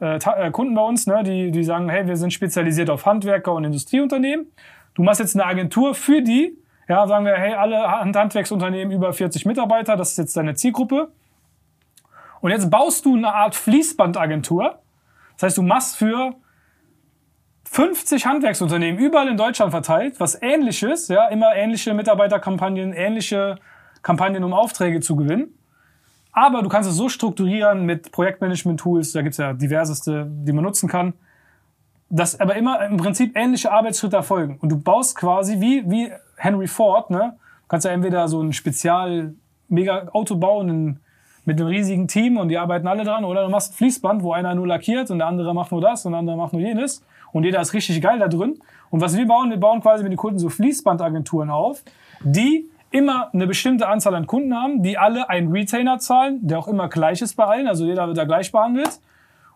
äh, 0.02 0.18
äh, 0.18 0.52
Kunden 0.52 0.76
bei 0.76 0.82
uns, 0.82 1.08
ne, 1.08 1.24
die, 1.24 1.52
die 1.52 1.64
sagen, 1.64 1.90
hey, 1.90 2.08
wir 2.08 2.18
sind 2.18 2.34
spezialisiert 2.34 2.90
auf 2.90 3.06
Handwerker 3.06 3.54
und 3.54 3.64
Industrieunternehmen. 3.64 4.48
Du 4.96 5.04
machst 5.04 5.20
jetzt 5.20 5.36
eine 5.36 5.46
Agentur 5.46 5.96
für 5.96 6.22
die, 6.22 6.58
ja, 6.88 7.08
sagen 7.08 7.26
wir, 7.26 7.36
hey, 7.36 7.54
alle 7.54 7.90
Hand 7.90 8.16
Handwerksunternehmen 8.16 8.94
über 8.94 9.14
40 9.14 9.46
Mitarbeiter, 9.46 9.96
das 9.96 10.12
ist 10.12 10.18
jetzt 10.18 10.38
deine 10.38 10.56
Zielgruppe. 10.56 11.12
Und 12.42 12.52
jetzt 12.52 12.70
baust 12.70 13.06
du 13.06 13.16
eine 13.16 13.34
Art 13.34 13.56
Fließbandagentur. 13.56 14.80
Das 15.36 15.44
heißt, 15.44 15.58
du 15.58 15.62
machst 15.62 15.96
für 15.96 16.36
50 17.64 18.26
Handwerksunternehmen 18.26 19.00
überall 19.00 19.30
in 19.30 19.38
Deutschland 19.38 19.72
verteilt, 19.72 20.20
was 20.20 20.40
ähnliches, 20.42 21.08
ja, 21.08 21.28
immer 21.30 21.56
ähnliche 21.56 21.94
Mitarbeiterkampagnen, 21.94 22.94
ähnliche 22.94 23.56
Kampagnen, 24.02 24.44
um 24.44 24.54
Aufträge 24.54 25.00
zu 25.00 25.16
gewinnen. 25.16 25.58
Aber 26.34 26.64
du 26.64 26.70
kannst 26.70 26.90
es 26.90 26.96
so 26.96 27.10
strukturieren 27.10 27.86
mit 27.86 28.12
Projektmanagement-Tools, 28.12 29.12
da 29.12 29.22
gibt's 29.22 29.38
ja 29.38 29.54
diverseste, 29.54 30.28
die 30.28 30.52
man 30.52 30.64
nutzen 30.64 30.90
kann, 30.90 31.14
dass 32.10 32.40
aber 32.40 32.56
immer 32.56 32.86
im 32.86 32.98
Prinzip 32.98 33.38
ähnliche 33.38 33.72
Arbeitsschritte 33.72 34.16
erfolgen. 34.16 34.58
Und 34.60 34.70
du 34.70 34.78
baust 34.80 35.16
quasi 35.16 35.62
wie, 35.62 35.90
wie 35.90 36.12
Henry 36.36 36.68
Ford, 36.68 37.10
ne? 37.10 37.36
Du 37.62 37.68
kannst 37.68 37.86
ja 37.86 37.92
entweder 37.92 38.28
so 38.28 38.42
ein 38.42 38.52
Spezial-Mega-Auto 38.52 40.36
bauen 40.36 40.70
in, 40.70 41.00
mit 41.46 41.60
einem 41.60 41.70
riesigen 41.70 42.08
Team 42.08 42.38
und 42.38 42.50
die 42.50 42.58
arbeiten 42.58 42.88
alle 42.88 43.04
dran, 43.04 43.26
oder 43.26 43.44
du 43.44 43.50
machst 43.50 43.74
ein 43.74 43.76
Fließband, 43.76 44.24
wo 44.24 44.34
einer 44.34 44.54
nur 44.56 44.68
lackiert 44.68 45.12
und 45.12 45.20
der 45.20 45.28
andere 45.28 45.54
macht 45.54 45.72
nur 45.72 45.82
das 45.82 46.06
und 46.06 46.14
der 46.14 46.20
andere 46.20 46.38
macht 46.38 46.54
nur 46.54 46.62
jenes. 46.62 47.04
Und 47.32 47.44
jeder 47.46 47.62
ist 47.62 47.74
richtig 47.74 48.00
geil 48.02 48.20
da 48.20 48.28
drin. 48.28 48.60
Und 48.92 49.02
was 49.02 49.18
wir 49.18 49.28
bauen, 49.28 49.50
wir 49.50 49.58
bauen 49.58 49.82
quasi 49.82 50.04
mit 50.04 50.12
den 50.12 50.18
Kunden 50.18 50.38
so 50.40 50.50
Fließbandagenturen 50.50 51.50
auf, 51.50 51.84
die 52.24 52.70
immer 52.94 53.34
eine 53.34 53.48
bestimmte 53.48 53.88
Anzahl 53.88 54.14
an 54.14 54.28
Kunden 54.28 54.54
haben, 54.56 54.84
die 54.84 54.98
alle 54.98 55.28
einen 55.28 55.52
Retainer 55.52 55.98
zahlen, 55.98 56.40
der 56.48 56.60
auch 56.60 56.68
immer 56.68 56.88
gleich 56.90 57.22
ist 57.22 57.36
bei 57.36 57.46
allen, 57.46 57.68
also 57.68 57.86
jeder 57.86 58.08
wird 58.08 58.18
da 58.18 58.24
gleich 58.24 58.52
behandelt. 58.52 59.00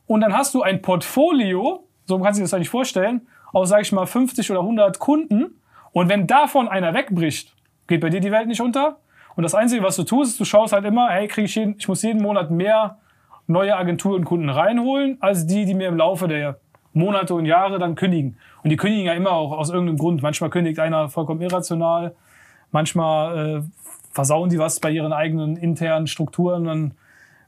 Und 0.08 0.22
dann 0.22 0.34
hast 0.36 0.56
du 0.56 0.64
ein 0.64 0.82
Portfolio, 0.82 1.88
so 2.06 2.18
kannst 2.20 2.40
du 2.40 2.42
dir 2.42 2.46
das 2.46 2.54
eigentlich 2.56 2.70
vorstellen, 2.70 3.28
aus, 3.54 3.70
sag 3.70 3.82
ich 3.82 3.92
mal, 3.92 4.08
50 4.08 4.50
oder 4.50 4.62
100 4.62 4.98
Kunden. 4.98 5.62
Und 5.92 6.10
wenn 6.10 6.26
davon 6.26 6.68
einer 6.68 6.96
wegbricht, 6.96 7.54
geht 7.88 8.02
bei 8.02 8.10
dir 8.10 8.22
die 8.22 8.32
Welt 8.32 8.48
nicht 8.48 8.60
unter. 8.60 8.98
Und 9.36 9.44
das 9.44 9.54
Einzige, 9.54 9.84
was 9.84 9.96
du 9.96 10.04
tust, 10.04 10.32
ist, 10.32 10.40
du 10.40 10.46
schaust 10.46 10.74
halt 10.74 10.86
immer, 10.86 11.10
hey, 11.10 11.28
krieg 11.28 11.46
ich, 11.46 11.56
jeden, 11.56 11.76
ich 11.78 11.88
muss 11.88 12.02
jeden 12.02 12.24
Monat 12.24 12.50
mehr 12.50 12.98
neue 13.46 13.78
Agenturenkunden 13.78 14.50
reinholen, 14.50 15.18
als 15.20 15.46
die, 15.46 15.66
die 15.66 15.76
mir 15.76 15.90
im 15.90 15.98
Laufe 15.98 16.28
der 16.28 16.60
Monate 16.94 17.36
und 17.36 17.46
Jahre 17.46 17.78
dann 17.78 17.94
kündigen. 17.94 18.38
Und 18.64 18.72
die 18.72 18.78
kündigen 18.78 19.06
ja 19.06 19.14
immer 19.14 19.32
auch 19.32 19.52
aus 19.52 19.70
irgendeinem 19.70 20.00
Grund. 20.00 20.24
Manchmal 20.24 20.50
kündigt 20.50 20.80
einer 20.80 21.10
vollkommen 21.10 21.42
irrational, 21.42 22.16
manchmal 22.72 23.58
äh, 23.58 23.62
versauen 24.12 24.50
die 24.50 24.60
was 24.60 24.80
bei 24.80 24.90
ihren 24.92 25.14
eigenen 25.14 25.58
internen 25.58 26.08
Strukturen, 26.08 26.66
dann 26.66 26.94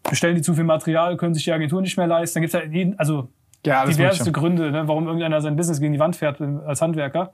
bestellen 0.10 0.36
die 0.36 0.42
zu 0.42 0.54
viel 0.54 0.64
Material, 0.64 1.18
können 1.18 1.34
sich 1.34 1.44
die 1.44 1.52
Agentur 1.52 1.82
nicht 1.82 1.98
mehr 1.98 2.08
leisten. 2.08 2.36
Dann 2.36 2.42
gibt's 2.42 2.54
ja 2.54 2.64
jeden, 2.64 2.98
also 3.00 3.28
Ja, 3.66 3.86
diverse. 3.86 4.32
Gründe, 4.32 4.72
ne, 4.72 4.88
warum 4.88 5.06
irgendeiner 5.06 5.42
sein 5.42 5.56
Business 5.56 5.80
gegen 5.80 5.94
die 5.94 6.00
Wand 6.00 6.16
fährt 6.16 6.40
äh, 6.42 6.46
als 6.66 6.82
Handwerker. 6.82 7.34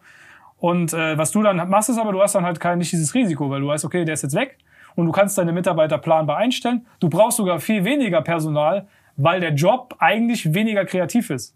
Und 0.58 0.94
äh, 0.94 1.18
was 1.18 1.32
du 1.32 1.44
dann 1.44 1.58
machst, 1.70 1.90
ist 1.90 2.00
aber, 2.00 2.12
du 2.12 2.22
hast 2.22 2.34
dann 2.34 2.46
halt 2.46 2.60
kein 2.60 2.80
nicht 2.80 2.92
dieses 2.92 3.14
Risiko, 3.14 3.50
weil 3.50 3.62
du 3.62 3.68
weißt, 3.68 3.86
okay, 3.86 4.06
der 4.06 4.14
ist 4.14 4.24
jetzt 4.24 4.36
weg 4.36 4.58
und 4.96 5.06
du 5.06 5.12
kannst 5.12 5.38
deine 5.38 5.52
Mitarbeiter 5.52 5.98
planbar 5.98 6.38
einstellen. 6.38 6.86
Du 7.00 7.10
brauchst 7.10 7.38
sogar 7.38 7.60
viel 7.60 7.84
weniger 7.84 8.22
Personal, 8.22 8.88
weil 9.18 9.42
der 9.42 9.54
Job 9.54 9.96
eigentlich 10.00 10.54
weniger 10.54 10.86
kreativ 10.86 11.30
ist. 11.30 11.56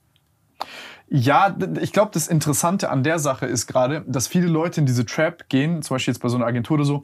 Ja, 1.10 1.56
ich 1.81 1.91
glaube, 1.91 2.11
das 2.14 2.27
Interessante 2.27 2.90
an 2.90 3.02
der 3.03 3.18
Sache 3.19 3.45
ist 3.48 3.65
gerade, 3.68 4.03
dass 4.07 4.27
viele 4.27 4.48
Leute 4.48 4.80
in 4.80 4.86
diese 4.86 5.06
Trap 5.06 5.49
gehen, 5.49 5.81
zum 5.81 5.95
Beispiel 5.95 6.14
jetzt 6.14 6.22
bei 6.22 6.30
so 6.30 6.38
einer 6.38 6.45
Agentur 6.45 6.76
oder 6.76 6.86
so, 6.86 7.03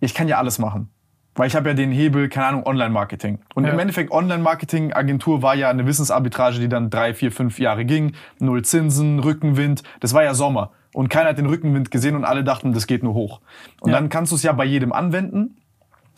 ich 0.00 0.12
kann 0.14 0.26
ja 0.28 0.38
alles 0.38 0.58
machen. 0.58 0.90
Weil 1.36 1.48
ich 1.48 1.56
habe 1.56 1.68
ja 1.68 1.74
den 1.74 1.90
Hebel, 1.90 2.28
keine 2.28 2.46
Ahnung, 2.46 2.66
Online-Marketing. 2.66 3.40
Und 3.54 3.64
Ja. 3.64 3.72
im 3.72 3.78
Endeffekt, 3.78 4.12
Online-Marketing-Agentur 4.12 5.42
war 5.42 5.54
ja 5.54 5.68
eine 5.68 5.86
Wissensarbitrage, 5.86 6.58
die 6.60 6.68
dann 6.68 6.90
drei, 6.90 7.14
vier, 7.14 7.32
fünf 7.32 7.58
Jahre 7.58 7.84
ging. 7.84 8.14
Null 8.38 8.62
Zinsen, 8.62 9.18
Rückenwind. 9.18 9.82
Das 10.00 10.14
war 10.14 10.22
ja 10.22 10.34
Sommer. 10.34 10.72
Und 10.92 11.08
keiner 11.08 11.30
hat 11.30 11.38
den 11.38 11.46
Rückenwind 11.46 11.90
gesehen 11.90 12.14
und 12.14 12.24
alle 12.24 12.44
dachten, 12.44 12.72
das 12.72 12.86
geht 12.86 13.02
nur 13.02 13.14
hoch. 13.14 13.40
Und 13.80 13.90
Ja. 13.90 13.96
dann 13.98 14.08
kannst 14.10 14.30
du 14.30 14.36
es 14.36 14.44
ja 14.44 14.52
bei 14.52 14.64
jedem 14.64 14.92
anwenden, 14.92 15.56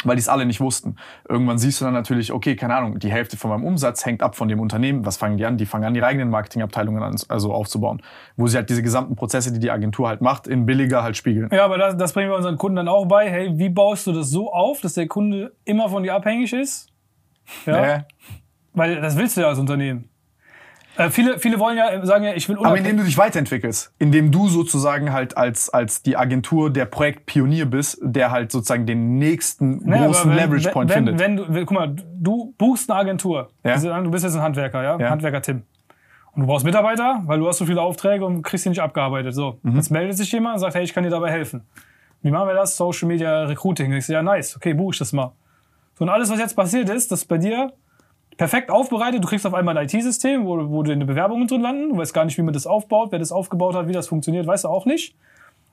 weil 0.05 0.17
die 0.17 0.21
es 0.21 0.29
alle 0.29 0.47
nicht 0.47 0.61
wussten. 0.61 0.97
Irgendwann 1.29 1.59
siehst 1.59 1.81
du 1.81 1.85
dann 1.85 1.95
natürlich, 1.95 2.33
okay, 2.33 2.57
keine 2.57 2.75
Ahnung, 2.77 2.99
die 2.99 3.11
Hälfte 3.11 3.37
von 3.37 3.51
meinem 3.51 3.65
Umsatz 3.65 4.05
hängt 4.05 4.23
ab 4.23 4.37
von 4.37 4.49
dem 4.49 4.61
Unternehmen. 4.61 5.07
Was 5.07 5.17
fangen 5.17 5.37
die 5.37 5.47
an? 5.47 5.57
Die 5.57 5.67
fangen 5.67 5.85
an, 5.85 5.95
ihre 5.95 6.07
eigenen 6.07 6.31
Marketingabteilungen 6.31 7.03
an, 7.03 7.17
also 7.29 7.53
aufzubauen. 7.53 8.03
Wo 8.37 8.47
sie 8.47 8.57
halt 8.57 8.69
diese 8.69 8.83
gesamten 8.83 9.17
Prozesse, 9.17 9.53
die 9.53 9.59
die 9.59 9.71
Agentur 9.71 10.09
halt 10.09 10.21
macht, 10.21 10.47
in 10.47 10.67
billiger 10.67 11.03
halt 11.03 11.17
spiegeln. 11.17 11.49
Ja, 11.53 11.65
aber 11.65 11.79
das, 11.79 11.97
das 11.97 12.13
bringen 12.13 12.31
wir 12.31 12.37
unseren 12.37 12.59
Kunden 12.59 12.77
dann 12.77 12.89
auch 12.89 13.07
bei. 13.07 13.31
Hey, 13.31 13.59
wie 13.59 13.69
baust 13.69 14.07
du 14.07 14.13
das 14.13 14.31
so 14.31 14.53
auf, 14.53 14.81
dass 14.81 14.95
der 14.95 15.07
Kunde 15.07 15.53
immer 15.65 15.89
von 15.89 16.03
dir 16.03 16.15
abhängig 16.15 16.53
ist? 16.53 16.89
Ja. 17.65 17.97
Äh, 17.97 18.03
Weil 18.75 19.01
das 19.01 19.17
willst 19.17 19.37
du 19.37 19.41
ja 19.41 19.49
als 19.49 19.59
Unternehmen. 19.59 20.09
Äh, 20.97 21.11
viele, 21.11 21.39
viele 21.39 21.59
wollen 21.59 21.77
ja 21.77 21.91
äh, 21.91 22.07
sagen 22.07 22.25
ja, 22.25 22.33
ich 22.35 22.49
will 22.49 22.57
Aber 22.59 22.77
indem 22.79 22.97
du 22.97 23.05
dich 23.05 23.19
weiterentwickelst, 23.19 23.93
indem 23.99 24.31
du 24.33 24.49
sozusagen 24.49 25.13
halt 25.13 25.37
als, 25.37 25.69
als 25.69 26.03
die 26.03 26.17
Agentur 26.17 26.71
der 26.73 26.87
Projektpionier 26.87 27.67
bist, 27.67 27.99
der 28.03 28.31
halt 28.31 28.51
sozusagen 28.53 28.87
den 28.87 29.19
nächsten 29.19 29.93
aber 29.93 30.07
großen 30.07 30.31
wenn- 30.31 30.37
Leverage 30.37 30.71
Point 30.71 30.91
wenn, 30.91 30.97
findet. 30.97 31.19
Wenn, 31.19 31.39
wenn 31.39 31.55
du, 31.61 31.67
guck 31.67 31.73
mal, 31.73 31.95
du 32.19 32.55
buchst 32.59 32.91
eine 32.91 32.99
Agentur. 33.01 33.49
Ja. 33.65 33.73
Also, 33.73 33.89
Du 34.03 34.11
bist 34.11 34.25
jetzt 34.25 34.37
ein 34.37 34.43
Handwerker, 34.43 34.83
ja? 34.83 34.99
Ja. 34.99 35.11
Handwerker 35.11 35.43
Tim. 35.43 35.63
Und 36.33 36.43
du 36.43 36.47
brauchst 36.49 36.65
Mitarbeiter, 36.67 37.23
weil 37.27 37.39
du 37.39 37.49
hast 37.49 37.59
so 37.59 37.65
viele 37.67 37.81
Aufträge 37.81 38.25
und 38.25 38.43
kriegst 38.43 38.65
die 38.65 38.69
nicht 38.69 38.83
abgearbeitet. 38.83 39.35
So, 39.35 39.59
Mhm. 39.63 39.77
jetzt 39.77 39.91
meldet 39.91 40.17
sich 40.17 40.31
jemand 40.33 40.55
und 40.57 40.61
sagt, 40.61 40.75
hey, 40.75 40.83
ich 40.85 40.93
kann 40.93 41.03
dir 41.05 41.11
dabei 41.11 41.31
helfen. 41.31 41.63
Wie 42.23 42.31
machen 42.31 42.49
wir 42.49 42.55
das? 42.55 42.77
Social 42.77 43.09
Media 43.09 43.45
Recruiting. 43.45 43.93
Ich 43.93 44.07
so, 44.07 44.13
ja, 44.13 44.23
nice, 44.23 44.57
okay, 44.57 44.75
buche 44.75 44.93
ich 44.95 44.99
das 44.99 45.13
mal. 45.13 45.33
So, 45.95 46.05
und 46.05 46.11
alles, 46.11 46.31
was 46.31 46.39
jetzt 46.39 46.55
passiert 46.55 46.89
ist, 46.91 47.11
das 47.13 47.21
ist 47.21 47.27
bei 47.27 47.39
dir 47.39 47.73
perfekt 48.37 48.71
aufbereitet. 48.71 49.23
Du 49.23 49.29
kriegst 49.29 49.47
auf 49.47 49.55
einmal 49.55 49.77
ein 49.77 49.85
IT-System, 49.87 50.45
wo, 50.45 50.71
wo 50.71 50.83
deine 50.83 51.05
Bewerbungen 51.05 51.49
drin 51.49 51.63
landen. 51.63 51.91
Du 51.91 51.97
weißt 51.97 52.15
gar 52.15 52.25
nicht, 52.25 52.37
wie 52.39 52.43
man 52.43 52.55
das 52.55 52.67
aufbaut. 52.67 53.13
Wer 53.13 53.19
das 53.19 53.33
aufgebaut 53.33 53.75
hat, 53.75 53.89
wie 53.89 53.93
das 53.93 54.09
funktioniert, 54.09 54.47
weißt 54.47 54.65
du 54.65 54.69
auch 54.69 54.87
nicht. 54.87 55.15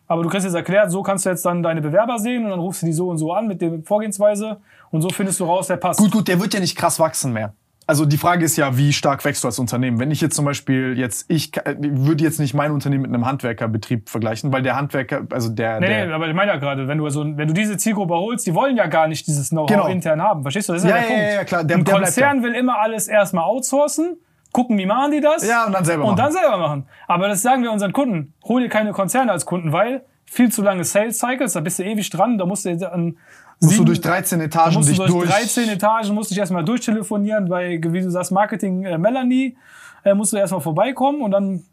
Aber 0.07 0.23
du 0.23 0.30
kriegst 0.30 0.45
jetzt 0.45 0.56
erklärt, 0.56 0.91
so 0.91 1.02
kannst 1.02 1.26
du 1.26 1.30
jetzt 1.30 1.45
dann 1.45 1.64
deine 1.64 1.81
Bewerber 1.81 2.19
sehen 2.19 2.44
und 2.44 2.52
dann 2.52 2.60
rufst 2.60 2.81
du 2.81 2.85
die 2.85 2.94
so 2.94 3.10
und 3.10 3.18
so 3.18 3.31
an 3.34 3.48
mit 3.48 3.61
der 3.61 3.81
Vorgehensweise 3.84 4.57
und 4.91 5.02
so 5.02 5.10
findest 5.10 5.40
du 5.40 5.45
raus, 5.45 5.68
der 5.68 5.77
passt. 5.77 5.99
Gut, 5.99 6.11
gut, 6.11 6.27
der 6.27 6.40
wird 6.40 6.53
ja 6.53 6.60
nicht 6.60 6.76
krass 6.76 6.99
wachsen 6.99 7.31
mehr. 7.31 7.53
Also 7.85 8.05
die 8.05 8.18
Frage 8.18 8.45
ist 8.45 8.55
ja, 8.55 8.77
wie 8.77 8.93
stark 8.93 9.26
wächst 9.26 9.43
du 9.43 9.47
als 9.49 9.60
Unternehmen? 9.60 9.99
Wenn 9.99 10.10
ich 10.10 10.22
jetzt 10.22 10.35
zum 10.35 10.45
Beispiel 10.45 10.97
jetzt, 10.97 11.26
ich 11.30 11.51
würde 11.77 12.23
jetzt 12.23 12.39
nicht 12.39 12.53
mein 12.53 12.72
Unternehmen 12.72 13.01
mit 13.03 13.14
einem 13.14 13.26
Handwerkerbetrieb 13.26 14.10
vergleichen, 14.10 14.53
weil 14.53 14.61
der 14.61 14.76
Handwerker, 14.77 15.23
also 15.31 15.49
der, 15.49 15.80
Nee, 15.81 15.88
der 15.88 16.07
nee, 16.07 16.14
aber 16.14 16.27
ich 16.27 16.34
meine 16.34 16.51
ja 16.51 16.57
gerade, 16.57 16.88
wenn 16.88 16.97
du 16.97 17.10
so, 17.10 17.23
wenn 17.26 17.47
du 17.47 17.53
diese 17.53 17.76
Zielgruppe 17.77 18.14
holst, 18.14 18.47
die 18.47 18.53
wollen 18.55 18.77
ja 18.77 18.85
gar 18.88 19.07
nicht 19.07 19.27
dieses 19.27 19.49
Know-how 19.49 19.68
Genau. 19.68 19.88
intern 19.88 20.22
haben. 20.22 20.43
Verstehst 20.43 20.69
du? 20.69 20.73
Das 20.73 20.84
ist 20.84 20.89
ja, 20.89 20.95
Ja, 20.97 21.01
der 21.01 21.10
ja, 21.10 21.15
Punkt. 21.18 21.30
ja, 21.30 21.35
ja, 21.35 21.43
klar. 21.43 21.64
Der- 21.65 21.77
Ein 21.77 21.84
der 21.84 21.93
Konzern 21.95 22.43
will 22.43 22.53
immer 22.55 22.80
alles 22.80 23.07
erstmal 23.10 23.43
outsourcen, 23.43 24.18
gucken, 24.53 24.77
wie 24.77 24.85
machen 24.85 25.11
die 25.11 25.19
das? 25.22 25.45
Ja, 25.47 25.65
und 25.65 25.73
dann 25.73 25.84
selber 25.84 26.03
Und 26.05 26.11
machen. 26.11 26.18
dann 26.18 26.31
selber 26.31 26.57
machen. 26.57 26.85
Aber 27.07 27.27
das 27.27 27.41
sagen 27.41 27.64
wir 27.64 27.72
unseren 27.72 27.91
Kunden. 27.91 28.34
Hol 28.45 28.61
dir 28.61 28.69
keine 28.69 28.91
Konzerne 28.91 29.31
als 29.31 29.45
Kunden, 29.45 29.73
weil 29.73 30.03
viel 30.26 30.51
zu 30.51 30.61
lange 30.61 30.84
Sales 30.85 31.19
Cycles, 31.19 31.53
da 31.53 31.60
bist 31.60 31.80
du 31.80 31.84
ewig 31.84 32.10
dran, 32.10 32.38
da 32.38 32.45
musst 32.45 32.65
du 32.65 32.91
an 32.91 33.18
musst 33.64 33.80
du 33.80 33.84
durch 33.84 34.02
13 34.02 34.40
da 34.40 34.45
Etagen 34.45 34.76
musst 34.76 34.90
du 34.90 34.91
dich 34.91 34.98
durch, 34.98 35.11
durch. 35.11 35.30
13 35.30 35.69
Etagen, 35.69 36.14
musst 36.14 36.31
dich 36.31 36.38
erstmal 36.38 36.64
durchtelefonieren, 36.64 37.48
bei, 37.49 37.80
wie 37.81 38.02
du 38.02 38.10
sagst, 38.10 38.31
Marketing 38.31 38.84
äh, 38.84 38.98
Melanie, 38.98 39.56
äh, 40.03 40.14
musst 40.14 40.34
du 40.34 40.38
erstmal 40.38 40.61
vorbeikommen 40.61 41.22
und 41.22 41.31
dann, 41.31 41.64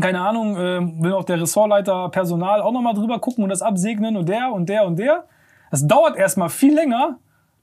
keine 0.00 0.20
Ahnung, 0.20 0.56
äh, 0.56 0.80
will 1.02 1.12
auch 1.12 1.24
der 1.24 1.40
Ressortleiter 1.40 2.08
Personal 2.08 2.60
auch 2.60 2.72
nochmal 2.72 2.94
drüber 2.94 3.18
gucken 3.18 3.44
und 3.44 3.50
das 3.50 3.62
absegnen 3.62 4.16
und 4.16 4.28
der 4.28 4.52
und 4.52 4.68
der 4.68 4.84
und 4.84 4.98
der. 4.98 5.24
Das 5.70 5.86
dauert 5.86 6.16
erstmal 6.16 6.50
viel 6.50 6.74
länger. 6.74 7.18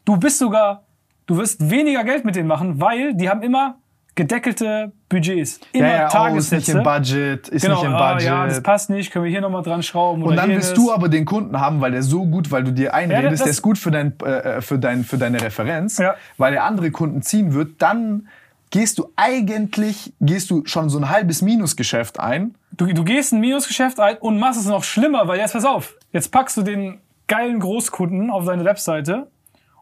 Du 0.05 0.17
bist 0.17 0.39
sogar, 0.39 0.83
du 1.25 1.37
wirst 1.37 1.69
weniger 1.69 2.03
Geld 2.03 2.25
mit 2.25 2.35
denen 2.35 2.47
machen, 2.47 2.79
weil 2.79 3.13
die 3.13 3.29
haben 3.29 3.41
immer 3.41 3.75
gedeckelte 4.15 4.91
Budgets. 5.09 5.59
Immer 5.71 5.87
ja, 5.87 5.93
ja, 5.93 6.03
oh, 6.03 6.07
ist 6.07 6.11
Tagessätze. 6.13 6.55
nicht 6.55 6.69
im 6.69 6.83
Budget, 6.83 7.47
ist 7.47 7.61
genau, 7.61 7.75
nicht 7.75 7.85
im 7.85 7.93
ah, 7.93 8.13
Budget. 8.13 8.27
ja, 8.27 8.45
das 8.45 8.61
passt 8.61 8.89
nicht, 8.89 9.11
können 9.11 9.25
wir 9.25 9.31
hier 9.31 9.41
nochmal 9.41 9.63
dran 9.63 9.83
schrauben. 9.83 10.23
Und 10.23 10.35
dann 10.35 10.49
willst 10.49 10.75
du 10.75 10.91
aber 10.91 11.07
den 11.09 11.25
Kunden 11.25 11.59
haben, 11.59 11.79
weil 11.81 11.91
der 11.91 12.03
so 12.03 12.25
gut, 12.25 12.51
weil 12.51 12.63
du 12.63 12.71
dir 12.71 12.93
einredest, 12.93 13.33
das- 13.33 13.39
der 13.43 13.51
ist 13.51 13.61
gut 13.61 13.77
für, 13.77 13.91
dein, 13.91 14.19
äh, 14.19 14.61
für, 14.61 14.77
dein, 14.79 15.03
für 15.03 15.17
deine 15.17 15.41
Referenz, 15.41 15.97
Ja. 15.97 16.15
weil 16.37 16.53
er 16.53 16.65
andere 16.65 16.91
Kunden 16.91 17.21
ziehen 17.21 17.53
wird, 17.53 17.81
dann 17.81 18.27
gehst 18.69 18.97
du 18.99 19.09
eigentlich, 19.15 20.13
gehst 20.19 20.49
du 20.49 20.65
schon 20.65 20.89
so 20.89 20.97
ein 20.97 21.09
halbes 21.09 21.41
Minusgeschäft 21.41 22.19
ein. 22.19 22.55
Du, 22.71 22.85
du 22.87 23.03
gehst 23.03 23.33
ein 23.33 23.39
Minusgeschäft 23.39 23.99
ein 23.99 24.17
und 24.17 24.39
machst 24.39 24.59
es 24.59 24.65
noch 24.65 24.83
schlimmer, 24.83 25.27
weil 25.27 25.39
jetzt 25.39 25.53
pass 25.53 25.65
auf, 25.65 25.95
jetzt 26.11 26.31
packst 26.31 26.57
du 26.57 26.61
den 26.63 26.99
geilen 27.27 27.59
Großkunden 27.59 28.29
auf 28.29 28.45
deine 28.45 28.65
Webseite 28.65 29.27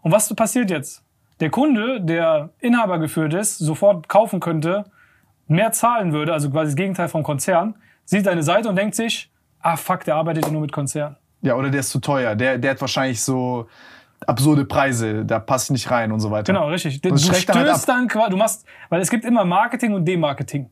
und 0.01 0.11
was 0.11 0.33
passiert 0.35 0.69
jetzt? 0.69 1.03
Der 1.39 1.49
Kunde, 1.49 2.01
der 2.01 2.49
Inhaber 2.59 2.99
geführt 2.99 3.33
ist, 3.33 3.57
sofort 3.57 4.09
kaufen 4.09 4.39
könnte, 4.39 4.85
mehr 5.47 5.71
zahlen 5.71 6.13
würde, 6.13 6.33
also 6.33 6.49
quasi 6.49 6.71
das 6.71 6.75
Gegenteil 6.75 7.07
vom 7.07 7.23
Konzern, 7.23 7.75
sieht 8.05 8.25
deine 8.25 8.43
Seite 8.43 8.69
und 8.69 8.75
denkt 8.75 8.95
sich, 8.95 9.31
ah 9.61 9.75
fuck, 9.77 10.03
der 10.03 10.15
arbeitet 10.15 10.45
ja 10.45 10.51
nur 10.51 10.61
mit 10.61 10.71
Konzern. 10.71 11.15
Ja, 11.41 11.55
oder 11.55 11.69
der 11.69 11.79
ist 11.79 11.89
zu 11.89 11.99
teuer. 11.99 12.35
Der, 12.35 12.57
der 12.57 12.71
hat 12.71 12.81
wahrscheinlich 12.81 13.21
so 13.21 13.67
absurde 14.27 14.65
Preise, 14.65 15.25
da 15.25 15.39
passt 15.39 15.67
ich 15.67 15.71
nicht 15.71 15.91
rein 15.91 16.11
und 16.11 16.19
so 16.19 16.29
weiter. 16.29 16.51
Genau, 16.51 16.67
richtig. 16.67 17.01
Du 17.01 17.13
es 17.13 17.25
stößt 17.25 17.49
dann 17.49 17.67
halt 17.67 17.87
dann 17.87 18.07
quasi, 18.07 18.31
du 18.31 18.37
machst, 18.37 18.65
weil 18.89 19.01
es 19.01 19.09
gibt 19.09 19.23
immer 19.23 19.45
Marketing 19.45 19.93
und 19.93 20.05
Demarketing. 20.05 20.69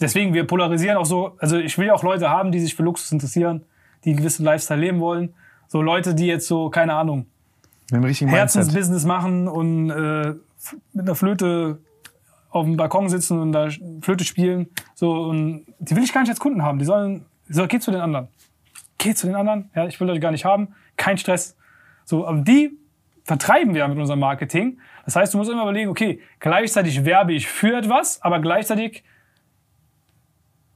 Deswegen, 0.00 0.34
wir 0.34 0.46
polarisieren 0.46 0.96
auch 0.96 1.06
so, 1.06 1.36
also 1.38 1.56
ich 1.56 1.76
will 1.78 1.86
ja 1.86 1.94
auch 1.94 2.02
Leute 2.02 2.28
haben, 2.28 2.52
die 2.52 2.60
sich 2.60 2.74
für 2.74 2.82
Luxus 2.82 3.12
interessieren, 3.12 3.64
die 4.04 4.10
einen 4.10 4.18
gewissen 4.18 4.44
Lifestyle 4.44 4.80
leben 4.80 5.00
wollen. 5.00 5.34
So 5.68 5.80
Leute, 5.80 6.14
die 6.14 6.26
jetzt 6.26 6.46
so, 6.46 6.68
keine 6.70 6.94
Ahnung, 6.94 7.26
Herzensbusiness 7.90 9.04
machen 9.04 9.48
und 9.48 9.90
äh, 9.90 10.34
mit 10.92 11.06
einer 11.06 11.14
Flöte 11.14 11.78
auf 12.50 12.66
dem 12.66 12.76
Balkon 12.76 13.08
sitzen 13.08 13.40
und 13.40 13.52
da 13.52 13.68
Flöte 14.02 14.24
spielen. 14.24 14.68
So, 14.94 15.12
und 15.12 15.64
die 15.78 15.96
will 15.96 16.04
ich 16.04 16.12
gar 16.12 16.20
nicht 16.20 16.30
als 16.30 16.40
Kunden 16.40 16.62
haben. 16.62 16.78
Die 16.78 16.84
sollen, 16.84 17.24
so, 17.48 17.66
geht 17.66 17.82
zu 17.82 17.90
den 17.90 18.00
anderen. 18.00 18.28
Geht 18.98 19.18
zu 19.18 19.26
den 19.26 19.36
anderen. 19.36 19.70
Ja, 19.74 19.86
ich 19.86 19.98
will 20.00 20.08
euch 20.10 20.20
gar 20.20 20.30
nicht 20.30 20.44
haben. 20.44 20.68
Kein 20.96 21.18
Stress. 21.18 21.56
So, 22.04 22.26
aber 22.26 22.38
die 22.38 22.76
vertreiben 23.24 23.74
wir 23.74 23.86
mit 23.88 23.98
unserem 23.98 24.20
Marketing. 24.20 24.78
Das 25.04 25.16
heißt, 25.16 25.32
du 25.32 25.38
musst 25.38 25.50
immer 25.50 25.62
überlegen, 25.62 25.90
okay, 25.90 26.20
gleichzeitig 26.40 27.04
werbe 27.04 27.32
ich 27.32 27.48
für 27.48 27.76
etwas, 27.76 28.20
aber 28.22 28.40
gleichzeitig 28.40 29.02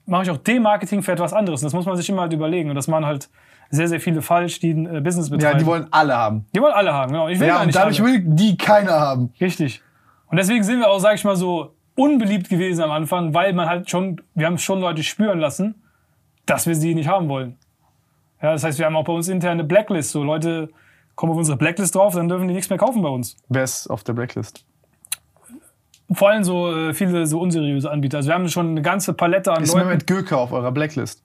mache 0.07 0.23
ich 0.23 0.31
auch 0.31 0.39
Demarketing 0.39 1.03
für 1.03 1.13
etwas 1.13 1.33
anderes. 1.33 1.63
Und 1.63 1.67
das 1.67 1.75
muss 1.75 1.87
man 1.87 1.97
sich 1.97 2.09
immer 2.09 2.23
halt 2.23 2.33
überlegen. 2.33 2.71
Und 2.71 2.77
das 2.77 2.89
machen 2.89 3.07
halt 3.07 3.29
sehr, 3.71 3.89
sehr 3.89 4.01
viele 4.01 4.23
falsch, 4.23 4.61
die 4.61 4.71
ein 4.73 4.87
äh, 4.97 5.01
Business 5.01 5.31
betreiben. 5.31 5.55
ja, 5.55 5.59
die 5.59 5.67
wollen 5.67 5.87
alle 5.91 6.17
haben. 6.17 6.47
Die 6.55 6.61
wollen 6.61 6.73
alle 6.75 6.93
haben, 6.93 7.13
genau. 7.13 7.29
Ich 7.29 7.39
will 7.41 7.47
Ja, 7.49 7.55
gar 7.55 7.61
und 7.63 7.67
nicht 7.67 7.77
dadurch 7.79 8.01
alle. 8.01 8.13
will 8.13 8.21
die 8.25 8.57
keiner 8.57 8.93
haben. 8.93 9.33
Richtig. 9.41 9.83
Und 10.29 10.37
deswegen 10.39 10.63
sind 10.65 10.79
wir 10.81 10.89
auch, 10.89 10.99
sag 10.99 11.15
ich 11.15 11.25
mal 11.25 11.37
so, 11.37 11.73
unbeliebt 11.95 12.49
gewesen 12.49 12.83
am 12.83 12.91
Anfang, 12.91 13.33
weil 13.35 13.53
man 13.55 13.69
halt 13.69 13.89
schon, 13.91 14.21
wir 14.35 14.47
haben 14.47 14.59
schon 14.59 14.81
Leute 14.81 15.03
spüren 15.03 15.39
lassen, 15.39 15.75
dass 16.45 16.67
wir 16.67 16.75
sie 16.75 16.95
nicht 16.95 17.09
haben 17.09 17.29
wollen. 17.29 17.57
Ja, 18.43 18.53
das 18.53 18.63
heißt, 18.65 18.79
wir 18.79 18.87
haben 18.87 18.97
auch 18.97 19.05
bei 19.05 19.13
uns 19.15 19.29
intern 19.29 19.53
eine 19.53 19.65
Blacklist. 19.65 20.11
So 20.11 20.23
Leute 20.23 20.69
kommen 21.15 21.33
auf 21.33 21.39
unsere 21.39 21.57
Blacklist 21.57 21.95
drauf, 21.95 22.15
dann 22.15 22.29
dürfen 22.29 22.47
die 22.49 22.55
nichts 22.55 22.69
mehr 22.69 22.79
kaufen 22.79 23.01
bei 23.03 23.09
uns. 23.09 23.37
Wer 23.49 23.65
ist 23.65 23.89
auf 23.89 24.05
der 24.05 24.13
Blacklist? 24.13 24.65
Vor 26.13 26.29
allem 26.31 26.45
so 26.45 26.73
äh, 26.73 26.95
viele 26.95 27.27
so 27.27 27.41
unseriöse 27.41 27.91
Anbieter. 27.91 28.19
Also 28.19 28.29
wir 28.29 28.35
haben 28.35 28.49
schon 28.49 28.71
eine 28.71 28.83
ganze 28.83 29.13
Palette 29.15 29.53
an 29.53 29.63
Ist 29.65 29.73
Leuten. 29.75 29.87
Mehmet 29.89 30.07
Gürker 30.07 30.39
auf 30.39 30.53
eurer 30.53 30.71
Blacklist? 30.73 31.23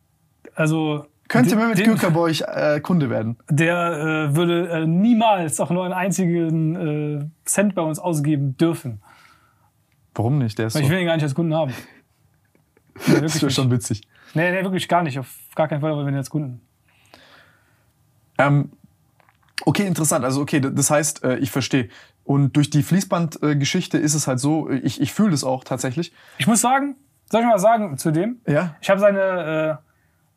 also 0.55 1.05
Könnte 1.31 1.55
Mehmet 1.55 1.81
Gürker 1.81 2.11
bei 2.11 2.19
euch 2.19 2.41
äh, 2.41 2.81
Kunde 2.81 3.09
werden? 3.09 3.37
der 3.49 4.27
äh, 4.31 4.35
würde 4.35 4.67
äh, 4.69 4.85
niemals 4.85 5.61
auch 5.61 5.69
nur 5.69 5.85
einen 5.85 5.93
einzigen 5.93 6.75
äh, 6.75 7.25
Cent 7.45 7.73
bei 7.73 7.81
uns 7.81 7.99
ausgeben 7.99 8.57
dürfen. 8.57 9.01
Warum 10.13 10.39
nicht? 10.39 10.59
Der 10.59 10.67
ist 10.67 10.75
ich 10.75 10.89
will 10.89 10.99
ihn 10.99 11.05
gar 11.05 11.15
nicht 11.15 11.23
als 11.23 11.35
Kunden 11.35 11.53
haben. 11.53 11.73
Nee, 13.07 13.21
das 13.21 13.41
nicht. 13.41 13.55
schon 13.55 13.71
witzig. 13.71 14.01
Nee, 14.33 14.51
nee, 14.51 14.63
wirklich 14.63 14.87
gar 14.87 15.01
nicht. 15.01 15.17
Auf 15.17 15.33
gar 15.55 15.69
keinen 15.69 15.79
Fall, 15.79 15.91
aber 15.91 16.05
wenn 16.05 16.13
jetzt 16.13 16.29
Kunden. 16.29 16.61
Ähm, 18.37 18.73
okay, 19.65 19.87
interessant. 19.87 20.25
Also 20.25 20.41
okay, 20.41 20.59
das 20.59 20.91
heißt, 20.91 21.23
äh, 21.23 21.37
ich 21.37 21.49
verstehe. 21.49 21.87
Und 22.25 22.55
durch 22.57 22.69
die 22.69 22.83
Fließbandgeschichte 22.83 23.97
ist 23.97 24.13
es 24.13 24.27
halt 24.27 24.39
so, 24.39 24.69
ich, 24.69 25.01
ich 25.01 25.13
fühle 25.13 25.31
das 25.31 25.45
auch 25.45 25.63
tatsächlich. 25.63 26.11
Ich 26.37 26.47
muss 26.47 26.61
sagen, 26.61 26.97
soll 27.31 27.41
ich 27.41 27.47
mal 27.47 27.57
sagen 27.59 27.97
zu 27.97 28.11
dem? 28.11 28.41
Ja. 28.45 28.75
Ich 28.81 28.89
habe 28.89 28.99
seine, 28.99 29.79
äh, 29.79 29.85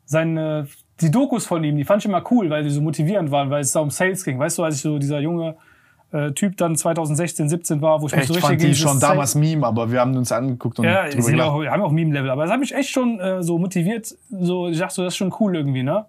seine, 0.05 0.67
die 1.01 1.11
Dokus 1.11 1.45
von 1.45 1.63
ihm, 1.63 1.75
die 1.75 1.83
fand 1.83 2.01
ich 2.03 2.09
immer 2.09 2.23
cool, 2.31 2.49
weil 2.49 2.63
die 2.63 2.69
so 2.69 2.81
motivierend 2.81 3.29
waren, 3.31 3.49
weil 3.49 3.61
es 3.61 3.71
da 3.71 3.79
um 3.81 3.89
Sales 3.91 4.23
ging. 4.23 4.39
Weißt 4.39 4.57
du, 4.57 4.63
als 4.63 4.75
ich 4.77 4.81
so 4.81 4.97
dieser 4.97 5.19
junge 5.19 5.55
äh, 6.11 6.31
Typ 6.31 6.55
dann 6.57 6.75
2016, 6.75 7.49
17 7.49 7.81
war, 7.81 8.01
wo 8.01 8.07
ich 8.07 8.13
mich 8.13 8.21
Ich 8.21 8.27
so 8.27 8.33
richtig 8.33 8.49
fand 8.49 8.61
die 8.61 8.75
schon 8.75 8.99
Sales- 8.99 9.01
damals 9.01 9.35
Meme, 9.35 9.65
aber 9.67 9.91
wir 9.91 9.99
haben 9.99 10.15
uns 10.15 10.31
angeguckt 10.31 10.79
und 10.79 10.85
Ja, 10.85 11.09
drüber 11.09 11.31
gelacht. 11.31 11.49
auch, 11.49 11.65
haben 11.65 11.81
auch 11.81 11.91
Meme-Level, 11.91 12.29
aber 12.29 12.43
das 12.43 12.51
hat 12.51 12.59
mich 12.59 12.73
echt 12.73 12.89
schon 12.89 13.19
äh, 13.19 13.43
so 13.43 13.57
motiviert. 13.57 14.15
So, 14.29 14.69
ich 14.69 14.77
dachte, 14.79 14.93
so, 14.95 15.03
das 15.03 15.13
ist 15.13 15.17
schon 15.17 15.33
cool 15.39 15.55
irgendwie, 15.55 15.83
ne? 15.83 16.05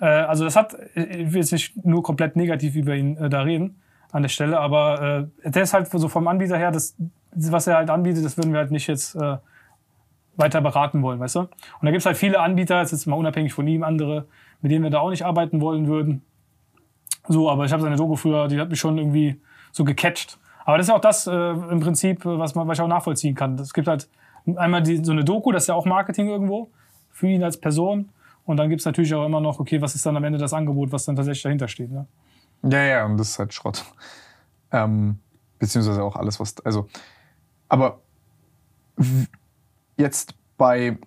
Äh, 0.00 0.06
also 0.06 0.44
das 0.44 0.56
hat, 0.56 0.76
ich 0.94 1.32
will 1.32 1.40
jetzt 1.40 1.52
nicht 1.52 1.84
nur 1.84 2.02
komplett 2.02 2.34
negativ 2.34 2.74
über 2.74 2.96
ihn 2.96 3.16
äh, 3.16 3.28
da 3.28 3.42
reden 3.42 3.80
an 4.12 4.22
der 4.22 4.28
Stelle, 4.30 4.58
aber 4.58 5.28
äh, 5.44 5.50
der 5.50 5.62
ist 5.62 5.72
halt 5.72 5.88
so 5.88 6.08
vom 6.08 6.26
Anbieter 6.26 6.56
her, 6.58 6.72
das, 6.72 6.96
was 7.32 7.68
er 7.68 7.76
halt 7.76 7.90
anbietet, 7.90 8.24
das 8.24 8.36
würden 8.36 8.52
wir 8.52 8.58
halt 8.58 8.72
nicht 8.72 8.88
jetzt 8.88 9.14
äh, 9.14 9.36
weiter 10.40 10.60
beraten 10.60 11.02
wollen, 11.02 11.20
weißt 11.20 11.36
du? 11.36 11.40
Und 11.40 11.50
da 11.82 11.90
gibt's 11.90 12.06
halt 12.06 12.16
viele 12.16 12.40
Anbieter, 12.40 12.80
jetzt 12.80 12.92
ist 12.92 13.06
mal 13.06 13.16
unabhängig 13.16 13.52
von 13.52 13.66
ihm, 13.66 13.84
andere, 13.84 14.26
mit 14.60 14.72
denen 14.72 14.82
wir 14.82 14.90
da 14.90 14.98
auch 14.98 15.10
nicht 15.10 15.24
arbeiten 15.24 15.60
wollen 15.60 15.86
würden. 15.86 16.22
So, 17.28 17.48
aber 17.48 17.64
ich 17.64 17.72
habe 17.72 17.82
seine 17.82 17.96
Doku 17.96 18.16
früher, 18.16 18.48
die 18.48 18.58
hat 18.58 18.70
mich 18.70 18.80
schon 18.80 18.98
irgendwie 18.98 19.40
so 19.70 19.84
gecatcht. 19.84 20.38
Aber 20.64 20.78
das 20.78 20.88
ist 20.88 20.92
auch 20.92 21.00
das 21.00 21.26
äh, 21.26 21.32
im 21.32 21.80
Prinzip, 21.80 22.24
was, 22.24 22.54
man, 22.54 22.66
was 22.66 22.78
ich 22.78 22.82
auch 22.82 22.88
nachvollziehen 22.88 23.34
kann. 23.34 23.58
Es 23.58 23.72
gibt 23.72 23.88
halt 23.88 24.08
einmal 24.56 24.82
die, 24.82 25.04
so 25.04 25.12
eine 25.12 25.24
Doku, 25.24 25.52
das 25.52 25.64
ist 25.64 25.68
ja 25.68 25.74
auch 25.74 25.84
Marketing 25.84 26.28
irgendwo 26.28 26.70
für 27.10 27.28
ihn 27.28 27.44
als 27.44 27.60
Person. 27.60 28.10
Und 28.44 28.56
dann 28.56 28.68
gibt's 28.68 28.84
natürlich 28.84 29.14
auch 29.14 29.24
immer 29.24 29.40
noch, 29.40 29.60
okay, 29.60 29.80
was 29.80 29.94
ist 29.94 30.04
dann 30.06 30.16
am 30.16 30.24
Ende 30.24 30.38
das 30.38 30.52
Angebot, 30.52 30.92
was 30.92 31.04
dann 31.04 31.16
tatsächlich 31.16 31.42
dahinter 31.42 31.68
steht. 31.68 31.90
Ne? 31.90 32.06
Ja, 32.62 32.82
ja, 32.82 33.04
und 33.04 33.16
das 33.16 33.30
ist 33.30 33.38
halt 33.38 33.54
Schrott. 33.54 33.84
Ähm, 34.72 35.18
beziehungsweise 35.58 36.02
auch 36.02 36.16
alles, 36.16 36.40
was. 36.40 36.58
Also, 36.64 36.88
aber 37.68 38.00
jetzt 40.00 40.34
bei, 40.58 40.98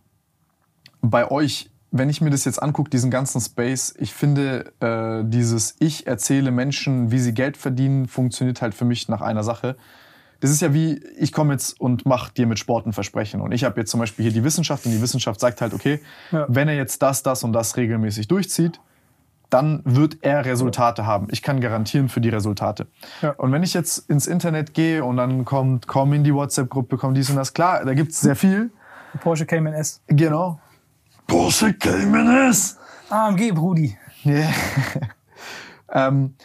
bei 1.01 1.29
euch, 1.29 1.69
wenn 1.91 2.09
ich 2.09 2.21
mir 2.21 2.29
das 2.29 2.45
jetzt 2.45 2.61
angucke, 2.61 2.89
diesen 2.89 3.11
ganzen 3.11 3.41
Space, 3.41 3.93
ich 3.99 4.13
finde, 4.13 4.71
äh, 4.79 5.23
dieses 5.29 5.75
Ich 5.79 6.07
erzähle 6.07 6.51
Menschen, 6.51 7.11
wie 7.11 7.19
sie 7.19 7.33
Geld 7.33 7.57
verdienen, 7.57 8.07
funktioniert 8.07 8.61
halt 8.61 8.73
für 8.73 8.85
mich 8.85 9.09
nach 9.09 9.21
einer 9.21 9.43
Sache. 9.43 9.75
Das 10.39 10.49
ist 10.51 10.61
ja 10.61 10.73
wie, 10.73 11.01
ich 11.17 11.31
komme 11.31 11.53
jetzt 11.53 11.79
und 11.79 12.05
mache 12.05 12.33
dir 12.33 12.47
mit 12.47 12.59
Sport 12.59 12.85
ein 12.85 12.93
Versprechen. 12.93 13.41
Und 13.41 13.51
ich 13.51 13.63
habe 13.63 13.79
jetzt 13.79 13.91
zum 13.91 13.99
Beispiel 13.99 14.23
hier 14.23 14.33
die 14.33 14.43
Wissenschaft 14.43 14.85
und 14.85 14.91
die 14.91 15.01
Wissenschaft 15.01 15.39
sagt 15.39 15.61
halt, 15.61 15.73
okay, 15.73 16.01
Ja. 16.31 16.45
wenn 16.49 16.67
er 16.67 16.75
jetzt 16.75 17.01
das, 17.01 17.23
das 17.23 17.43
und 17.43 17.53
das 17.53 17.77
regelmäßig 17.77 18.27
durchzieht, 18.27 18.79
dann 19.49 19.81
wird 19.85 20.17
er 20.21 20.45
Resultate 20.45 21.05
haben. 21.05 21.27
Ich 21.29 21.43
kann 21.43 21.61
garantieren 21.61 22.09
für 22.09 22.19
die 22.21 22.29
Resultate. 22.29 22.87
Ja. 23.21 23.31
Und 23.37 23.51
wenn 23.51 23.61
ich 23.61 23.75
jetzt 23.75 24.09
ins 24.09 24.25
Internet 24.25 24.73
gehe 24.73 25.05
und 25.05 25.15
dann 25.17 25.45
kommt, 25.45 25.85
komm 25.85 26.11
in 26.13 26.23
die 26.23 26.33
WhatsApp-Gruppe, 26.33 26.97
komm 26.97 27.13
dies 27.13 27.29
und 27.29 27.35
das, 27.35 27.53
klar, 27.53 27.85
da 27.85 27.93
gibt's 27.93 28.19
sehr 28.19 28.35
viel. 28.35 28.71
Porsche 29.21 29.45
Cayman 29.45 29.73
S. 29.73 30.01
Genau. 30.07 30.59
Porsche 31.27 31.73
Cayman 31.73 32.49
S. 32.49 32.77
AMG, 33.09 33.53
Brudi. 33.53 33.97
Yeah. 34.25 34.49
ähm, 35.93 36.35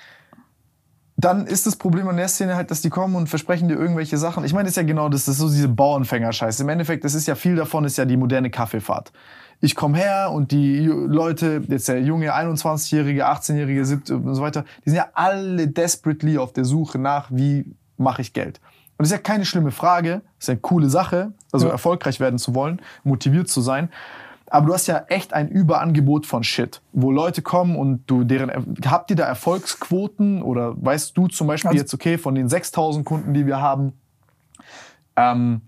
dann 1.16 1.46
ist 1.46 1.66
das 1.66 1.74
Problem 1.74 2.08
an 2.08 2.16
der 2.16 2.28
Szene 2.28 2.54
halt, 2.54 2.70
dass 2.70 2.80
die 2.80 2.90
kommen 2.90 3.16
und 3.16 3.28
versprechen 3.28 3.68
dir 3.68 3.74
irgendwelche 3.74 4.16
Sachen. 4.18 4.44
Ich 4.44 4.52
meine, 4.52 4.64
das 4.64 4.72
ist 4.72 4.76
ja 4.76 4.82
genau 4.84 5.08
das, 5.08 5.24
das 5.24 5.34
ist 5.34 5.40
so 5.40 5.48
diese 5.48 5.68
Bauernfänger-Scheiße. 5.68 6.62
Im 6.62 6.68
Endeffekt, 6.68 7.04
das 7.04 7.14
ist 7.14 7.26
ja 7.26 7.34
viel 7.34 7.56
davon, 7.56 7.84
ist 7.84 7.98
ja 7.98 8.04
die 8.04 8.16
moderne 8.16 8.50
Kaffeefahrt. 8.50 9.12
Ich 9.60 9.74
komme 9.74 9.98
her 9.98 10.30
und 10.32 10.52
die 10.52 10.86
Leute, 10.86 11.64
jetzt 11.66 11.88
der 11.88 12.00
junge 12.02 12.32
21-Jährige, 12.32 13.28
18-Jährige, 13.28 13.84
17 13.84 14.16
und 14.16 14.34
so 14.36 14.42
weiter, 14.42 14.64
die 14.84 14.90
sind 14.90 14.96
ja 14.96 15.08
alle 15.14 15.66
desperately 15.66 16.38
auf 16.38 16.52
der 16.52 16.64
Suche 16.64 17.00
nach, 17.00 17.28
wie 17.32 17.74
mache 17.96 18.22
ich 18.22 18.32
Geld. 18.32 18.60
Und 18.98 19.04
das 19.04 19.08
ist 19.08 19.12
ja 19.12 19.18
keine 19.18 19.44
schlimme 19.44 19.70
Frage, 19.70 20.22
das 20.38 20.46
ist 20.46 20.50
eine 20.50 20.58
coole 20.58 20.90
Sache, 20.90 21.32
also 21.52 21.66
Ja. 21.66 21.72
erfolgreich 21.72 22.18
werden 22.20 22.38
zu 22.38 22.54
wollen, 22.54 22.82
motiviert 23.04 23.48
zu 23.48 23.60
sein. 23.60 23.90
Aber 24.50 24.66
du 24.66 24.74
hast 24.74 24.86
ja 24.88 25.04
echt 25.08 25.34
ein 25.34 25.48
Überangebot 25.48 26.26
von 26.26 26.42
Shit, 26.42 26.80
wo 26.92 27.12
Leute 27.12 27.42
kommen 27.42 27.76
und 27.76 28.04
du 28.06 28.24
deren, 28.24 28.76
habt 28.86 29.10
ihr 29.10 29.16
da 29.16 29.24
Erfolgsquoten 29.24 30.42
oder 30.42 30.74
weißt 30.82 31.16
du 31.16 31.28
zum 31.28 31.46
Beispiel 31.46 31.68
Also- 31.68 31.80
jetzt, 31.80 31.94
okay, 31.94 32.18
von 32.18 32.34
den 32.34 32.48
6000 32.48 33.04
Kunden, 33.06 33.34
die 33.34 33.46
wir 33.46 33.60
haben, 33.60 33.92
ähm, 35.16 35.60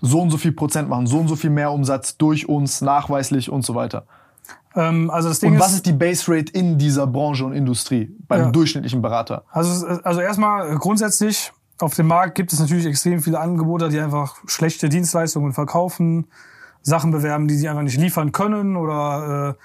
so 0.00 0.20
und 0.22 0.30
so 0.30 0.36
viel 0.38 0.52
Prozent 0.52 0.88
machen, 0.88 1.06
so 1.06 1.18
und 1.18 1.28
so 1.28 1.36
viel 1.36 1.50
mehr 1.50 1.70
Umsatz 1.72 2.16
durch 2.16 2.48
uns, 2.48 2.80
nachweislich 2.80 3.50
und 3.50 3.64
so 3.64 3.74
weiter. 3.74 4.06
Ähm, 4.76 5.10
also 5.10 5.28
das 5.28 5.40
Ding 5.40 5.50
Und 5.50 5.56
ist, 5.56 5.62
was 5.62 5.72
ist 5.74 5.86
die 5.86 5.92
Base 5.92 6.24
Rate 6.30 6.52
in 6.52 6.78
dieser 6.78 7.06
Branche 7.06 7.44
und 7.44 7.52
Industrie 7.52 8.14
beim 8.28 8.40
Ja. 8.40 8.50
durchschnittlichen 8.50 9.02
Berater? 9.02 9.44
Also, 9.50 9.86
also 9.86 10.20
erstmal 10.20 10.76
grundsätzlich, 10.78 11.52
auf 11.78 11.94
dem 11.94 12.06
Markt 12.06 12.34
gibt 12.34 12.52
es 12.52 12.60
natürlich 12.60 12.86
extrem 12.86 13.20
viele 13.22 13.40
Angebote, 13.40 13.88
die 13.88 13.98
einfach 13.98 14.36
schlechte 14.46 14.88
Dienstleistungen 14.88 15.52
verkaufen, 15.52 16.26
Sachen 16.82 17.10
bewerben, 17.10 17.48
die 17.48 17.56
sie 17.56 17.68
einfach 17.68 17.82
nicht 17.82 17.98
liefern 17.98 18.32
können 18.32 18.76
oder 18.76 19.56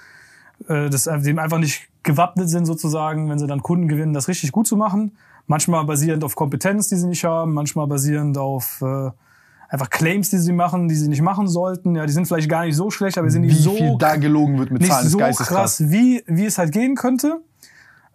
äh, 0.68 0.84
äh, 0.86 0.90
das 0.90 1.04
dem 1.04 1.38
einfach 1.38 1.58
nicht 1.58 1.88
gewappnet 2.02 2.48
sind 2.48 2.66
sozusagen, 2.66 3.28
wenn 3.28 3.38
sie 3.38 3.46
dann 3.46 3.62
Kunden 3.62 3.88
gewinnen, 3.88 4.14
das 4.14 4.28
richtig 4.28 4.52
gut 4.52 4.66
zu 4.66 4.76
machen. 4.76 5.16
Manchmal 5.46 5.84
basierend 5.84 6.24
auf 6.24 6.34
Kompetenz, 6.34 6.88
die 6.88 6.96
sie 6.96 7.06
nicht 7.06 7.24
haben, 7.24 7.52
manchmal 7.52 7.86
basierend 7.86 8.38
auf 8.38 8.80
äh, 8.82 9.10
einfach 9.68 9.90
Claims, 9.90 10.30
die 10.30 10.38
sie 10.38 10.52
machen, 10.52 10.88
die 10.88 10.94
sie 10.94 11.08
nicht 11.08 11.22
machen 11.22 11.46
sollten. 11.46 11.94
Ja, 11.94 12.06
die 12.06 12.12
sind 12.12 12.26
vielleicht 12.26 12.48
gar 12.48 12.64
nicht 12.64 12.76
so 12.76 12.90
schlecht, 12.90 13.18
aber 13.18 13.26
die 13.26 13.32
sind 13.32 13.42
Wie 13.42 13.48
nicht 13.48 13.62
so 13.62 13.74
viel 13.74 13.96
da 13.98 14.16
gelogen 14.16 14.58
wird 14.58 14.70
mit 14.70 14.82
nicht 14.82 14.90
Zahlen 14.90 15.04
des 15.04 15.12
so 15.12 15.18
Geistes 15.18 15.46
krass, 15.46 15.90
wie, 15.90 16.24
wie 16.26 16.46
es 16.46 16.58
halt 16.58 16.72
gehen 16.72 16.96
könnte. 16.96 17.40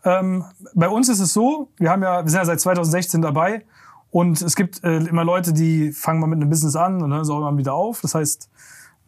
Ähm, 0.04 0.44
bei 0.74 0.90
uns 0.90 1.10
ist 1.10 1.20
es 1.20 1.34
so, 1.34 1.70
wir 1.78 1.90
haben 1.90 2.04
ja, 2.04 2.24
wir 2.24 2.30
sind 2.30 2.40
ja 2.40 2.46
seit 2.46 2.60
2016 2.60 3.22
dabei 3.22 3.64
und 4.16 4.42
es 4.42 4.56
gibt 4.56 4.82
äh, 4.86 5.00
immer 5.00 5.26
Leute, 5.26 5.52
die 5.52 5.92
fangen 5.92 6.22
mal 6.22 6.28
mit 6.28 6.40
einem 6.40 6.50
Business 6.50 6.78
an 6.78 7.04
und 7.04 7.12
auch 7.12 7.38
immer 7.38 7.58
wieder 7.58 7.74
auf. 7.74 8.00
Das 8.00 8.16
heißt, 8.16 8.50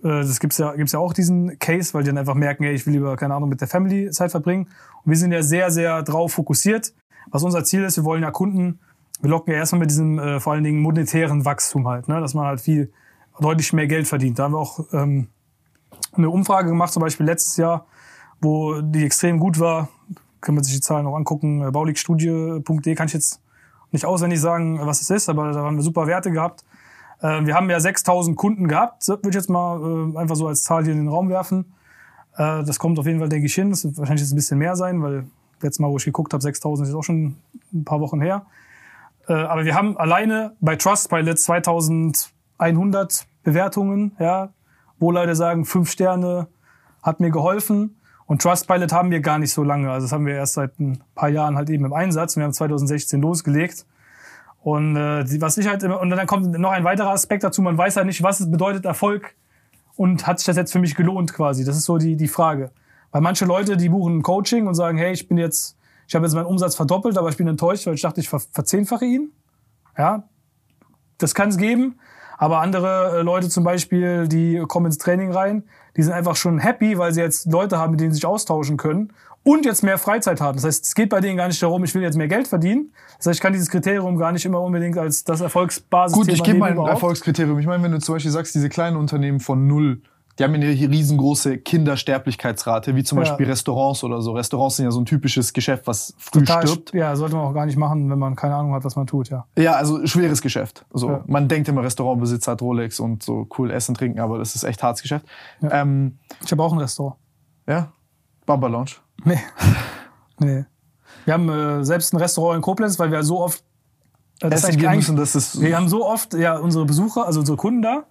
äh, 0.03 0.07
das 0.09 0.37
gibt's 0.41 0.57
ja, 0.57 0.75
gibt's 0.75 0.91
ja 0.91 0.99
auch 0.99 1.13
diesen 1.13 1.57
Case, 1.59 1.93
weil 1.93 2.03
die 2.03 2.09
dann 2.09 2.17
einfach 2.17 2.33
merken, 2.33 2.65
ey, 2.65 2.73
ich 2.73 2.85
will 2.85 2.91
lieber, 2.91 3.15
keine 3.15 3.33
Ahnung, 3.33 3.47
mit 3.47 3.61
der 3.61 3.69
Family 3.69 4.11
Zeit 4.11 4.31
verbringen. 4.31 4.63
Und 4.65 5.09
wir 5.09 5.15
sind 5.15 5.31
ja 5.31 5.43
sehr, 5.43 5.71
sehr 5.71 6.03
drauf 6.03 6.33
fokussiert. 6.33 6.93
Was 7.31 7.41
unser 7.41 7.63
Ziel 7.63 7.85
ist, 7.85 7.95
wir 7.95 8.03
wollen 8.03 8.21
ja 8.21 8.31
Kunden, 8.31 8.81
wir 9.21 9.29
locken 9.29 9.53
ja 9.53 9.59
erstmal 9.59 9.79
mit 9.79 9.91
diesem 9.91 10.19
äh, 10.19 10.41
vor 10.41 10.51
allen 10.51 10.65
Dingen 10.65 10.81
monetären 10.81 11.45
Wachstum 11.45 11.87
halt, 11.87 12.09
ne? 12.09 12.19
dass 12.19 12.33
man 12.33 12.45
halt 12.45 12.59
viel, 12.59 12.91
deutlich 13.39 13.71
mehr 13.71 13.87
Geld 13.87 14.09
verdient. 14.09 14.37
Da 14.37 14.43
haben 14.43 14.55
wir 14.55 14.59
auch 14.59 14.87
ähm, 14.91 15.29
eine 16.17 16.29
Umfrage 16.29 16.67
gemacht, 16.67 16.91
zum 16.91 16.99
Beispiel 16.99 17.25
letztes 17.25 17.55
Jahr, 17.55 17.85
wo 18.41 18.81
die 18.81 19.05
extrem 19.05 19.39
gut 19.39 19.57
war. 19.57 19.87
Kann 20.41 20.53
man 20.53 20.65
sich 20.65 20.73
die 20.73 20.81
Zahlen 20.81 21.05
noch 21.05 21.15
angucken. 21.15 21.65
Äh, 21.65 21.71
Bauligstudie.de 21.71 22.95
kann 22.95 23.07
ich 23.07 23.13
jetzt 23.13 23.41
nicht 23.91 24.05
auswendig 24.05 24.39
sagen, 24.39 24.79
was 24.85 25.01
es 25.01 25.09
ist, 25.09 25.29
aber 25.29 25.51
da 25.51 25.61
haben 25.61 25.77
wir 25.77 25.83
super 25.83 26.07
Werte 26.07 26.31
gehabt. 26.31 26.63
Äh, 27.21 27.45
wir 27.45 27.55
haben 27.55 27.69
ja 27.69 27.79
6000 27.79 28.35
Kunden 28.37 28.67
gehabt, 28.67 29.07
würde 29.07 29.29
ich 29.29 29.35
jetzt 29.35 29.49
mal 29.49 30.13
äh, 30.13 30.17
einfach 30.17 30.35
so 30.35 30.47
als 30.47 30.63
Zahl 30.63 30.83
hier 30.83 30.93
in 30.93 30.99
den 30.99 31.07
Raum 31.07 31.29
werfen. 31.29 31.73
Äh, 32.37 32.63
das 32.63 32.79
kommt 32.79 32.99
auf 32.99 33.05
jeden 33.05 33.19
Fall, 33.19 33.29
denke 33.29 33.47
ich, 33.47 33.55
hin. 33.55 33.69
Das 33.69 33.83
wird 33.83 33.97
wahrscheinlich 33.97 34.21
jetzt 34.21 34.33
ein 34.33 34.35
bisschen 34.35 34.57
mehr 34.59 34.75
sein, 34.75 35.01
weil 35.01 35.25
letztes 35.61 35.79
Mal, 35.79 35.89
wo 35.89 35.97
ich 35.97 36.05
geguckt 36.05 36.33
habe, 36.33 36.41
6000 36.41 36.87
ist 36.87 36.95
auch 36.95 37.03
schon 37.03 37.37
ein 37.73 37.83
paar 37.83 37.99
Wochen 37.99 38.21
her. 38.21 38.45
Äh, 39.27 39.33
aber 39.33 39.65
wir 39.65 39.75
haben 39.75 39.97
alleine 39.97 40.55
bei 40.59 40.75
Trustpilot 40.75 41.39
2100 41.39 43.25
Bewertungen, 43.43 44.15
ja, 44.19 44.49
wo 44.99 45.11
Leute 45.11 45.35
sagen, 45.35 45.65
fünf 45.65 45.89
Sterne 45.91 46.47
hat 47.03 47.19
mir 47.19 47.31
geholfen. 47.31 47.95
Und 48.27 48.41
Trustpilot 48.41 48.91
haben 48.91 49.09
wir 49.09 49.21
gar 49.21 49.39
nicht 49.39 49.53
so 49.53 49.63
lange. 49.63 49.89
Also 49.89 50.05
das 50.05 50.11
haben 50.11 50.25
wir 50.25 50.35
erst 50.35 50.53
seit 50.53 50.79
ein 50.79 51.01
paar 51.15 51.29
Jahren 51.29 51.55
halt 51.55 51.69
eben 51.69 51.85
im 51.85 51.93
Einsatz. 51.93 52.35
Wir 52.35 52.43
haben 52.43 52.53
2016 52.53 53.21
losgelegt. 53.21 53.85
Und 54.61 54.97
äh, 54.97 55.41
was 55.41 55.57
ich 55.57 55.67
halt 55.67 55.81
immer, 55.81 56.01
und 56.01 56.09
dann 56.09 56.27
kommt 56.27 56.51
noch 56.59 56.71
ein 56.71 56.83
weiterer 56.83 57.11
Aspekt 57.11 57.43
dazu, 57.45 57.61
man 57.61 57.77
weiß 57.77 57.95
halt 57.95 58.05
nicht, 58.05 58.21
was 58.21 58.41
es 58.41 58.51
bedeutet 58.51 58.83
Erfolg 58.83 59.33
und 59.95 60.27
hat 60.27 60.39
sich 60.39 60.45
das 60.45 60.57
jetzt 60.57 60.73
für 60.73 60.79
mich 60.79 60.95
gelohnt 60.95 61.33
quasi. 61.33 61.63
Das 61.63 61.77
ist 61.77 61.85
so 61.85 61.97
die, 61.97 62.17
die 62.17 62.27
Frage. 62.27 62.71
Weil 63.11 63.21
manche 63.21 63.45
Leute, 63.45 63.77
die 63.77 63.87
buchen 63.87 64.17
ein 64.17 64.21
Coaching 64.23 64.67
und 64.67 64.75
sagen, 64.75 64.97
hey, 64.97 65.13
ich 65.13 65.29
bin 65.29 65.37
jetzt, 65.37 65.77
ich 66.05 66.13
habe 66.13 66.25
jetzt 66.25 66.35
meinen 66.35 66.47
Umsatz 66.47 66.75
verdoppelt, 66.75 67.17
aber 67.17 67.29
ich 67.29 67.37
bin 67.37 67.47
enttäuscht, 67.47 67.87
weil 67.87 67.93
ich 67.93 68.01
dachte, 68.01 68.19
ich 68.19 68.27
ver 68.27 68.39
verzehnfache 68.39 69.05
ihn. 69.05 69.31
Ja, 69.97 70.23
das 71.17 71.33
kann 71.33 71.47
es 71.47 71.57
geben. 71.57 71.97
Aber 72.37 72.59
andere 72.59 73.19
äh, 73.19 73.21
Leute 73.21 73.49
zum 73.49 73.63
Beispiel, 73.63 74.27
die 74.27 74.63
kommen 74.67 74.87
ins 74.87 74.97
Training 74.97 75.31
rein, 75.31 75.63
die 75.97 76.03
sind 76.03 76.13
einfach 76.13 76.35
schon 76.35 76.59
happy, 76.59 76.97
weil 76.97 77.11
sie 77.13 77.21
jetzt 77.21 77.51
Leute 77.51 77.77
haben, 77.77 77.91
mit 77.91 77.99
denen 77.99 78.11
sie 78.11 78.17
sich 78.17 78.25
austauschen 78.25 78.77
können 78.77 79.11
und 79.43 79.65
jetzt 79.65 79.83
mehr 79.83 79.97
Freizeit 79.97 80.41
haben. 80.41 80.57
Das 80.57 80.65
heißt, 80.65 80.85
es 80.85 80.95
geht 80.95 81.09
bei 81.09 81.21
denen 81.21 81.37
gar 81.37 81.47
nicht 81.47 81.61
darum, 81.61 81.83
ich 81.83 81.95
will 81.95 82.01
jetzt 82.01 82.17
mehr 82.17 82.27
Geld 82.27 82.47
verdienen. 82.47 82.91
Das 83.17 83.27
heißt, 83.27 83.37
ich 83.37 83.41
kann 83.41 83.53
dieses 83.53 83.69
Kriterium 83.69 84.17
gar 84.17 84.31
nicht 84.31 84.45
immer 84.45 84.61
unbedingt 84.61 84.97
als 84.97 85.23
das 85.23 85.41
Erfolgsbasis 85.41 86.17
Gut, 86.17 86.27
ich 86.27 86.43
gebe 86.43 86.59
mal 86.59 86.67
ein 86.67 86.73
überhaupt. 86.73 86.91
Erfolgskriterium. 86.91 87.57
Ich 87.59 87.65
meine, 87.65 87.81
wenn 87.83 87.91
du 87.91 87.99
zum 87.99 88.15
Beispiel 88.15 88.31
sagst, 88.31 88.53
diese 88.55 88.69
kleinen 88.69 88.97
Unternehmen 88.97 89.39
von 89.39 89.65
null, 89.65 90.01
die 90.37 90.43
haben 90.43 90.53
eine 90.53 90.67
riesengroße 90.67 91.57
Kindersterblichkeitsrate, 91.57 92.95
wie 92.95 93.03
zum 93.03 93.17
Ja. 93.17 93.23
Beispiel 93.23 93.47
Restaurants 93.47 94.03
oder 94.03 94.21
so. 94.21 94.33
Restaurants 94.33 94.75
sind 94.77 94.85
ja 94.85 94.91
so 94.91 94.99
ein 95.01 95.05
typisches 95.05 95.51
Geschäft, 95.53 95.87
was 95.87 96.13
früh 96.17 96.39
Total, 96.39 96.67
stirbt. 96.67 96.93
Ja, 96.93 97.15
sollte 97.15 97.35
man 97.35 97.45
auch 97.45 97.53
gar 97.53 97.65
nicht 97.65 97.77
machen, 97.77 98.09
wenn 98.09 98.19
man 98.19 98.35
keine 98.35 98.55
Ahnung 98.55 98.73
hat, 98.73 98.83
was 98.83 98.95
man 98.95 99.07
tut, 99.07 99.29
ja. 99.29 99.45
Ja, 99.57 99.73
also 99.73 100.05
schweres 100.05 100.41
Geschäft. 100.41 100.85
So, 100.93 101.09
Ja. 101.09 101.23
Man 101.27 101.47
denkt 101.47 101.67
immer, 101.69 101.81
Restaurantbesitzer 101.83 102.51
hat 102.51 102.61
Rolex 102.61 102.99
und 102.99 103.23
so 103.23 103.47
cool 103.57 103.71
essen, 103.71 103.95
trinken, 103.95 104.19
aber 104.19 104.37
das 104.37 104.53
ist 104.55 104.63
echt 104.63 104.83
hartes 104.83 105.01
Geschäft. 105.01 105.25
Ja, 105.61 105.81
ähm, 105.81 106.19
Ich 106.43 106.51
habe 106.51 106.61
auch 106.63 106.71
ein 106.73 106.79
Restaurant. 106.79 107.15
ja? 107.67 107.91
Baba 108.45 108.67
Lounge. 108.67 108.91
Nee. 109.25 109.39
nee. 110.39 110.65
Wir 111.25 111.33
haben 111.33 111.49
äh, 111.49 111.83
selbst 111.83 112.13
ein 112.13 112.17
Restaurant 112.17 112.55
in 112.57 112.61
Koblenz, 112.61 112.97
weil 112.99 113.11
wir 113.11 113.23
so 113.23 113.41
oft 113.41 113.63
äh, 114.41 114.49
das 114.49 114.59
ist 114.61 114.69
Essen 114.69 114.73
eigentlich 114.79 114.89
gehen 114.89 114.95
müssen, 114.97 115.15
das 115.17 115.35
ist 115.35 115.59
Wir 115.61 115.75
haben 115.75 115.89
so 115.89 116.05
oft 116.05 116.33
ja 116.35 116.57
unsere 116.57 116.85
Besucher, 116.85 117.25
also 117.25 117.39
unsere 117.41 117.57
Kunden 117.57 117.81
da, 117.81 118.05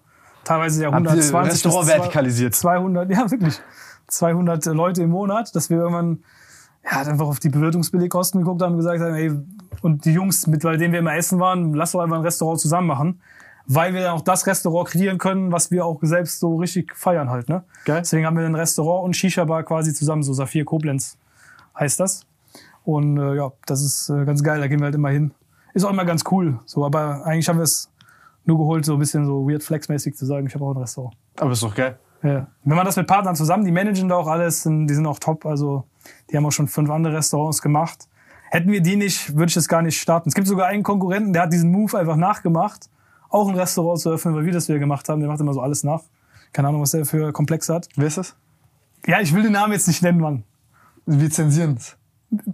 teilweise 0.47 0.82
ja 0.82 0.93
Habt 0.93 1.05
ihr 1.05 1.10
120 1.10 1.52
Restaurant 1.52 1.89
vertikalisiert? 1.89 2.55
200, 2.55 3.10
ja 3.10 3.31
wirklich, 3.31 3.60
200 4.06 4.64
Leute 4.66 5.02
im 5.02 5.10
Monat, 5.10 5.55
dass 5.55 5.68
wir 5.70 5.78
irgendwann 5.78 6.20
ja, 6.85 6.93
halt 6.93 7.09
einfach 7.09 7.27
auf 7.27 7.40
die 7.40 7.48
Bewirtungsbilligkosten 7.48 8.40
geguckt 8.40 8.62
haben 8.62 8.73
und 8.73 8.78
gesagt 8.78 9.01
haben, 9.01 9.14
ey, 9.14 9.32
und 9.82 10.05
die 10.05 10.12
Jungs, 10.12 10.47
mit 10.47 10.62
denen 10.62 10.93
wir 10.93 11.01
immer 11.01 11.16
essen 11.16 11.39
waren, 11.40 11.74
lass 11.74 11.93
doch 11.93 12.01
einfach 12.01 12.16
ein 12.16 12.23
Restaurant 12.23 12.60
zusammen 12.60 12.86
machen, 12.86 13.20
weil 13.66 13.93
wir 13.93 14.02
dann 14.02 14.12
auch 14.12 14.23
das 14.23 14.47
Restaurant 14.47 14.89
kreieren 14.89 15.18
können, 15.18 15.52
was 15.52 15.70
wir 15.70 15.85
auch 15.85 15.98
selbst 16.02 16.39
so 16.39 16.56
richtig 16.56 16.94
feiern 16.94 17.28
halt, 17.28 17.48
ne? 17.48 17.64
Geil. 17.85 18.01
Deswegen 18.01 18.24
haben 18.24 18.39
wir 18.39 18.47
ein 18.47 18.55
Restaurant 18.55 19.05
und 19.05 19.16
Shisha-Bar 19.16 19.64
quasi 19.64 19.93
zusammen, 19.93 20.23
so 20.23 20.32
Saphir 20.32 20.64
Koblenz 20.64 21.18
heißt 21.78 21.98
das. 21.98 22.27
Und 22.85 23.18
äh, 23.18 23.35
ja, 23.35 23.52
das 23.66 23.82
ist 23.82 24.09
äh, 24.09 24.24
ganz 24.24 24.43
geil, 24.44 24.60
da 24.60 24.68
gehen 24.68 24.78
wir 24.78 24.85
halt 24.85 24.94
immer 24.94 25.10
hin. 25.10 25.32
Ist 25.74 25.85
auch 25.85 25.90
immer 25.90 26.05
ganz 26.05 26.23
cool, 26.31 26.60
so, 26.64 26.86
aber 26.86 27.27
eigentlich 27.27 27.48
haben 27.48 27.59
wir 27.59 27.64
es 27.64 27.90
nur 28.47 28.59
geholt, 28.59 28.85
so 28.85 28.94
ein 28.94 28.98
bisschen 28.98 29.24
so 29.27 29.48
weird 29.48 29.62
flexmäßig 29.62 30.16
zu 30.16 30.27
sagen, 30.27 30.47
ich 30.47 30.55
habe 30.55 30.64
auch 30.64 30.74
ein 30.74 30.78
Restaurant. 30.78 31.16
Aber 31.39 31.52
ist 31.52 31.62
doch 31.62 31.74
geil. 31.74 31.98
Ja. 32.23 32.47
Wenn 32.64 32.77
man 32.77 32.85
das 32.85 32.97
mit 32.97 33.06
Partnern 33.06 33.36
zusammen, 33.36 33.64
die 33.64 33.73
managen 33.73 34.09
da 34.09 34.16
auch 34.16 34.27
alles, 34.27 34.62
die 34.62 34.94
sind 34.94 35.06
auch 35.06 35.18
top. 35.18 35.47
Also 35.47 35.85
die 36.31 36.36
haben 36.36 36.47
auch 36.47 36.52
schon 36.52 36.68
fünf 36.68 36.90
andere 36.90 37.14
Restaurants 37.14 37.62
gemacht. 37.62 38.09
hätten 38.51 38.70
wir 38.70 38.81
die 38.81 38.97
nicht, 38.97 39.36
würde 39.36 39.47
ich 39.47 39.55
das 39.55 39.68
gar 39.68 39.82
nicht 39.82 40.01
starten. 40.01 40.28
Es 40.28 40.35
gibt 40.35 40.47
sogar 40.47 40.66
einen 40.68 40.82
Konkurrenten, 40.82 41.32
der 41.32 41.43
hat 41.43 41.52
diesen 41.52 41.70
Move 41.70 41.98
einfach 41.98 42.16
nachgemacht, 42.16 42.89
auch 43.28 43.48
ein 43.48 43.55
Restaurant 43.55 44.01
zu 44.01 44.10
öffnen, 44.10 44.35
weil 44.35 44.44
wir 44.44 44.52
das 44.52 44.68
wieder 44.68 44.78
gemacht 44.78 45.09
haben. 45.09 45.20
Der 45.20 45.28
macht 45.28 45.40
immer 45.40 45.52
so 45.52 45.60
alles 45.60 45.85
nach. 45.85 46.02
Keine 46.52 46.68
Ahnung, 46.68 46.81
was 46.81 46.93
der 46.93 47.05
für 47.05 47.32
Komplexe 47.32 47.74
hat. 47.74 47.89
Wer 47.97 48.06
ist 48.06 48.18
das? 48.18 48.36
Ja, 49.06 49.20
ich 49.20 49.35
will 49.35 49.43
den 49.43 49.52
Namen 49.52 49.73
jetzt 49.73 49.86
nicht 49.86 50.02
nennen, 50.02 50.20
Mann. 50.20 50.44
Wir 51.05 51.31
zensieren 51.31 51.77
es. 51.77 51.97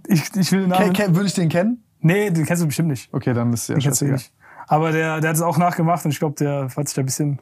Ich, 0.07 0.35
ich 0.35 0.51
will 0.51 0.61
den 0.61 0.69
Namen. 0.69 1.15
Würde 1.15 1.25
ich 1.25 1.33
den 1.33 1.49
kennen? 1.49 1.83
Nee, 1.99 2.29
den 2.31 2.45
kennst 2.45 2.61
du 2.61 2.67
bestimmt 2.67 2.89
nicht. 2.89 3.11
Okay, 3.13 3.33
dann 3.33 3.53
ist 3.53 3.69
ja 3.69 3.75
Den 3.75 3.81
kennst 3.81 4.01
du 4.01 4.05
nicht. 4.05 4.31
Aber 4.73 4.91
der, 4.91 5.19
der 5.21 5.29
hat 5.29 5.35
es 5.35 5.41
auch 5.41 5.57
nachgemacht 5.57 6.03
und 6.05 6.11
ich 6.11 6.19
glaube, 6.19 6.35
der 6.35 6.69
hat 6.75 6.87
sich 6.87 6.95
da 6.95 7.01
ein 7.01 7.05
bisschen 7.05 7.39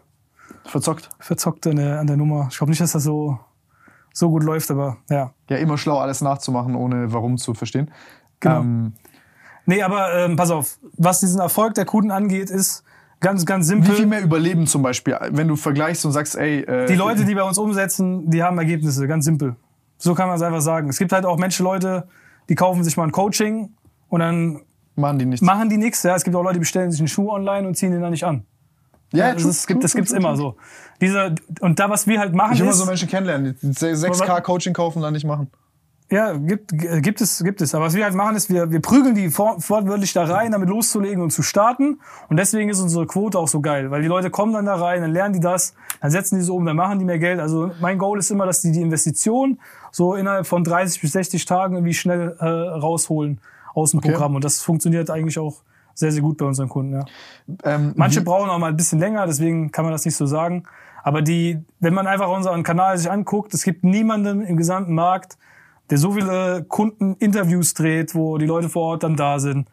Verzockt. 0.65 1.09
verzockt 1.19 1.65
an 1.67 1.77
der, 1.77 1.99
an 1.99 2.07
der 2.07 2.17
Nummer. 2.17 2.47
Ich 2.51 2.57
glaube 2.57 2.71
nicht, 2.71 2.81
dass 2.81 2.91
das 2.91 3.03
so, 3.03 3.39
so 4.13 4.29
gut 4.29 4.43
läuft, 4.43 4.69
aber 4.69 4.97
ja. 5.09 5.33
Ja, 5.49 5.57
immer 5.57 5.77
schlau, 5.77 5.97
alles 5.99 6.21
nachzumachen, 6.21 6.75
ohne 6.75 7.13
warum 7.13 7.37
zu 7.37 7.53
verstehen. 7.53 7.89
Genau. 8.39 8.59
Ähm, 8.61 8.93
Nee, 9.67 9.83
aber 9.83 10.13
ähm, 10.15 10.35
pass 10.35 10.49
auf, 10.49 10.79
was 10.97 11.19
diesen 11.19 11.39
Erfolg 11.39 11.75
der 11.75 11.85
Kunden 11.85 12.09
angeht, 12.09 12.49
ist 12.49 12.83
ganz, 13.19 13.45
ganz 13.45 13.65
wie 13.67 13.69
simpel. 13.75 13.93
viel 13.95 14.05
mehr 14.07 14.23
überleben 14.23 14.65
zum 14.65 14.81
Beispiel, 14.81 15.15
wenn 15.29 15.47
du 15.47 15.55
vergleichst 15.55 16.03
und 16.03 16.11
sagst, 16.11 16.35
ey, 16.35 16.61
äh, 16.63 16.87
Die 16.87 16.95
Leute, 16.95 17.25
die 17.25 17.35
bei 17.35 17.43
uns 17.43 17.59
umsetzen, 17.59 18.29
die 18.31 18.41
haben 18.41 18.57
Ergebnisse, 18.57 19.07
ganz 19.07 19.23
simpel. 19.23 19.55
So 19.99 20.15
kann 20.15 20.27
man 20.27 20.35
es 20.35 20.41
einfach 20.41 20.61
sagen. 20.61 20.89
Es 20.89 20.97
gibt 20.97 21.11
halt 21.11 21.25
auch 21.25 21.37
Menschen, 21.37 21.63
Leute, 21.63 22.07
die 22.49 22.55
kaufen 22.55 22.83
sich 22.83 22.97
mal 22.97 23.03
ein 23.03 23.11
Coaching 23.11 23.69
und 24.09 24.19
dann 24.19 24.61
machen 25.01 25.19
die 25.19 25.25
nichts. 25.25 25.45
machen 25.45 25.69
die 25.69 25.77
nichts. 25.77 26.03
Ja, 26.03 26.15
es 26.15 26.23
gibt 26.23 26.35
auch 26.35 26.43
Leute, 26.43 26.53
die 26.53 26.59
bestellen 26.59 26.91
sich 26.91 27.01
einen 27.01 27.07
Schuh 27.07 27.29
online 27.29 27.67
und 27.67 27.75
ziehen 27.75 27.91
den 27.91 28.01
dann 28.01 28.11
nicht 28.11 28.25
an. 28.25 28.45
ja, 29.11 29.33
das, 29.33 29.43
true, 29.43 29.53
gibt, 29.67 29.83
das 29.83 29.91
true, 29.91 29.99
gibt's 29.99 30.11
true, 30.11 30.19
immer 30.19 30.37
so. 30.37 30.55
Diese, 31.01 31.35
und 31.59 31.79
da, 31.79 31.89
was 31.89 32.07
wir 32.07 32.19
halt 32.19 32.33
machen, 32.33 32.53
Ich 32.53 32.63
mal 32.63 32.69
ist, 32.69 32.77
so 32.77 32.85
Menschen 32.85 33.09
kennenlernen, 33.09 33.57
die 33.61 33.67
6K 33.67 34.41
Coaching 34.41 34.73
kaufen 34.73 34.99
und 34.99 35.03
dann 35.03 35.13
nicht 35.13 35.25
machen. 35.25 35.49
ja, 36.11 36.33
gibt, 36.33 36.71
gibt 37.01 37.21
es, 37.21 37.43
gibt 37.43 37.61
es. 37.61 37.73
Aber 37.73 37.85
was 37.85 37.95
wir 37.95 38.03
halt 38.03 38.13
machen, 38.13 38.35
ist, 38.35 38.49
wir, 38.49 38.69
wir 38.69 38.81
prügeln 38.81 39.15
die 39.15 39.29
fort, 39.29 39.67
wortwörtlich 39.69 40.13
da 40.13 40.25
rein, 40.25 40.51
damit 40.51 40.69
loszulegen 40.69 41.23
und 41.23 41.31
zu 41.31 41.41
starten. 41.41 41.99
Und 42.29 42.37
deswegen 42.37 42.69
ist 42.69 42.79
unsere 42.79 43.07
Quote 43.07 43.39
auch 43.39 43.47
so 43.47 43.61
geil, 43.61 43.89
weil 43.89 44.01
die 44.01 44.07
Leute 44.07 44.29
kommen 44.29 44.53
dann 44.53 44.65
da 44.65 44.75
rein, 44.75 45.01
dann 45.01 45.11
lernen 45.11 45.33
die 45.33 45.39
das, 45.39 45.73
dann 46.01 46.11
setzen 46.11 46.35
die 46.35 46.41
so 46.41 46.55
um, 46.55 46.65
dann 46.65 46.75
machen 46.75 46.99
die 46.99 47.05
mehr 47.05 47.19
Geld. 47.19 47.39
Also 47.39 47.71
mein 47.81 47.97
Goal 47.97 48.19
ist 48.19 48.29
immer, 48.29 48.45
dass 48.45 48.61
die 48.61 48.71
die 48.71 48.81
Investition 48.81 49.59
so 49.91 50.15
innerhalb 50.15 50.45
von 50.45 50.63
30 50.63 51.01
bis 51.01 51.13
60 51.13 51.45
Tagen 51.45 51.75
irgendwie 51.75 51.93
schnell 51.93 52.35
äh, 52.39 52.45
rausholen 52.45 53.39
aus 53.73 53.91
dem 53.91 53.99
Okay. 53.99 54.11
Programm. 54.11 54.35
Und 54.35 54.43
das 54.43 54.61
funktioniert 54.61 55.09
eigentlich 55.09 55.39
auch 55.39 55.63
sehr, 55.93 56.11
sehr 56.11 56.21
gut 56.21 56.37
bei 56.37 56.45
unseren 56.45 56.69
Kunden. 56.69 56.93
Ja. 56.93 57.05
Ähm, 57.63 57.93
Manche 57.95 58.21
brauchen 58.21 58.49
auch 58.49 58.57
mal 58.57 58.69
ein 58.69 58.77
bisschen 58.77 58.99
länger, 58.99 59.25
deswegen 59.27 59.71
kann 59.71 59.85
man 59.85 59.91
das 59.91 60.05
nicht 60.05 60.15
so 60.15 60.25
sagen. 60.25 60.63
Aber 61.03 61.21
die, 61.21 61.59
wenn 61.79 61.93
man 61.93 62.07
einfach 62.07 62.29
unseren 62.29 62.63
Kanal 62.63 62.97
sich 62.97 63.09
anguckt, 63.09 63.53
es 63.53 63.63
gibt 63.63 63.83
niemanden 63.83 64.41
im 64.41 64.55
gesamten 64.55 64.93
Markt, 64.93 65.37
der 65.89 65.97
so 65.97 66.11
viele 66.13 66.63
Kundeninterviews 66.67 67.73
dreht, 67.73 68.15
wo 68.15 68.37
die 68.37 68.45
Leute 68.45 68.69
vor 68.69 68.83
Ort 68.83 69.03
dann 69.03 69.15
da 69.15 69.39
sind, 69.39 69.67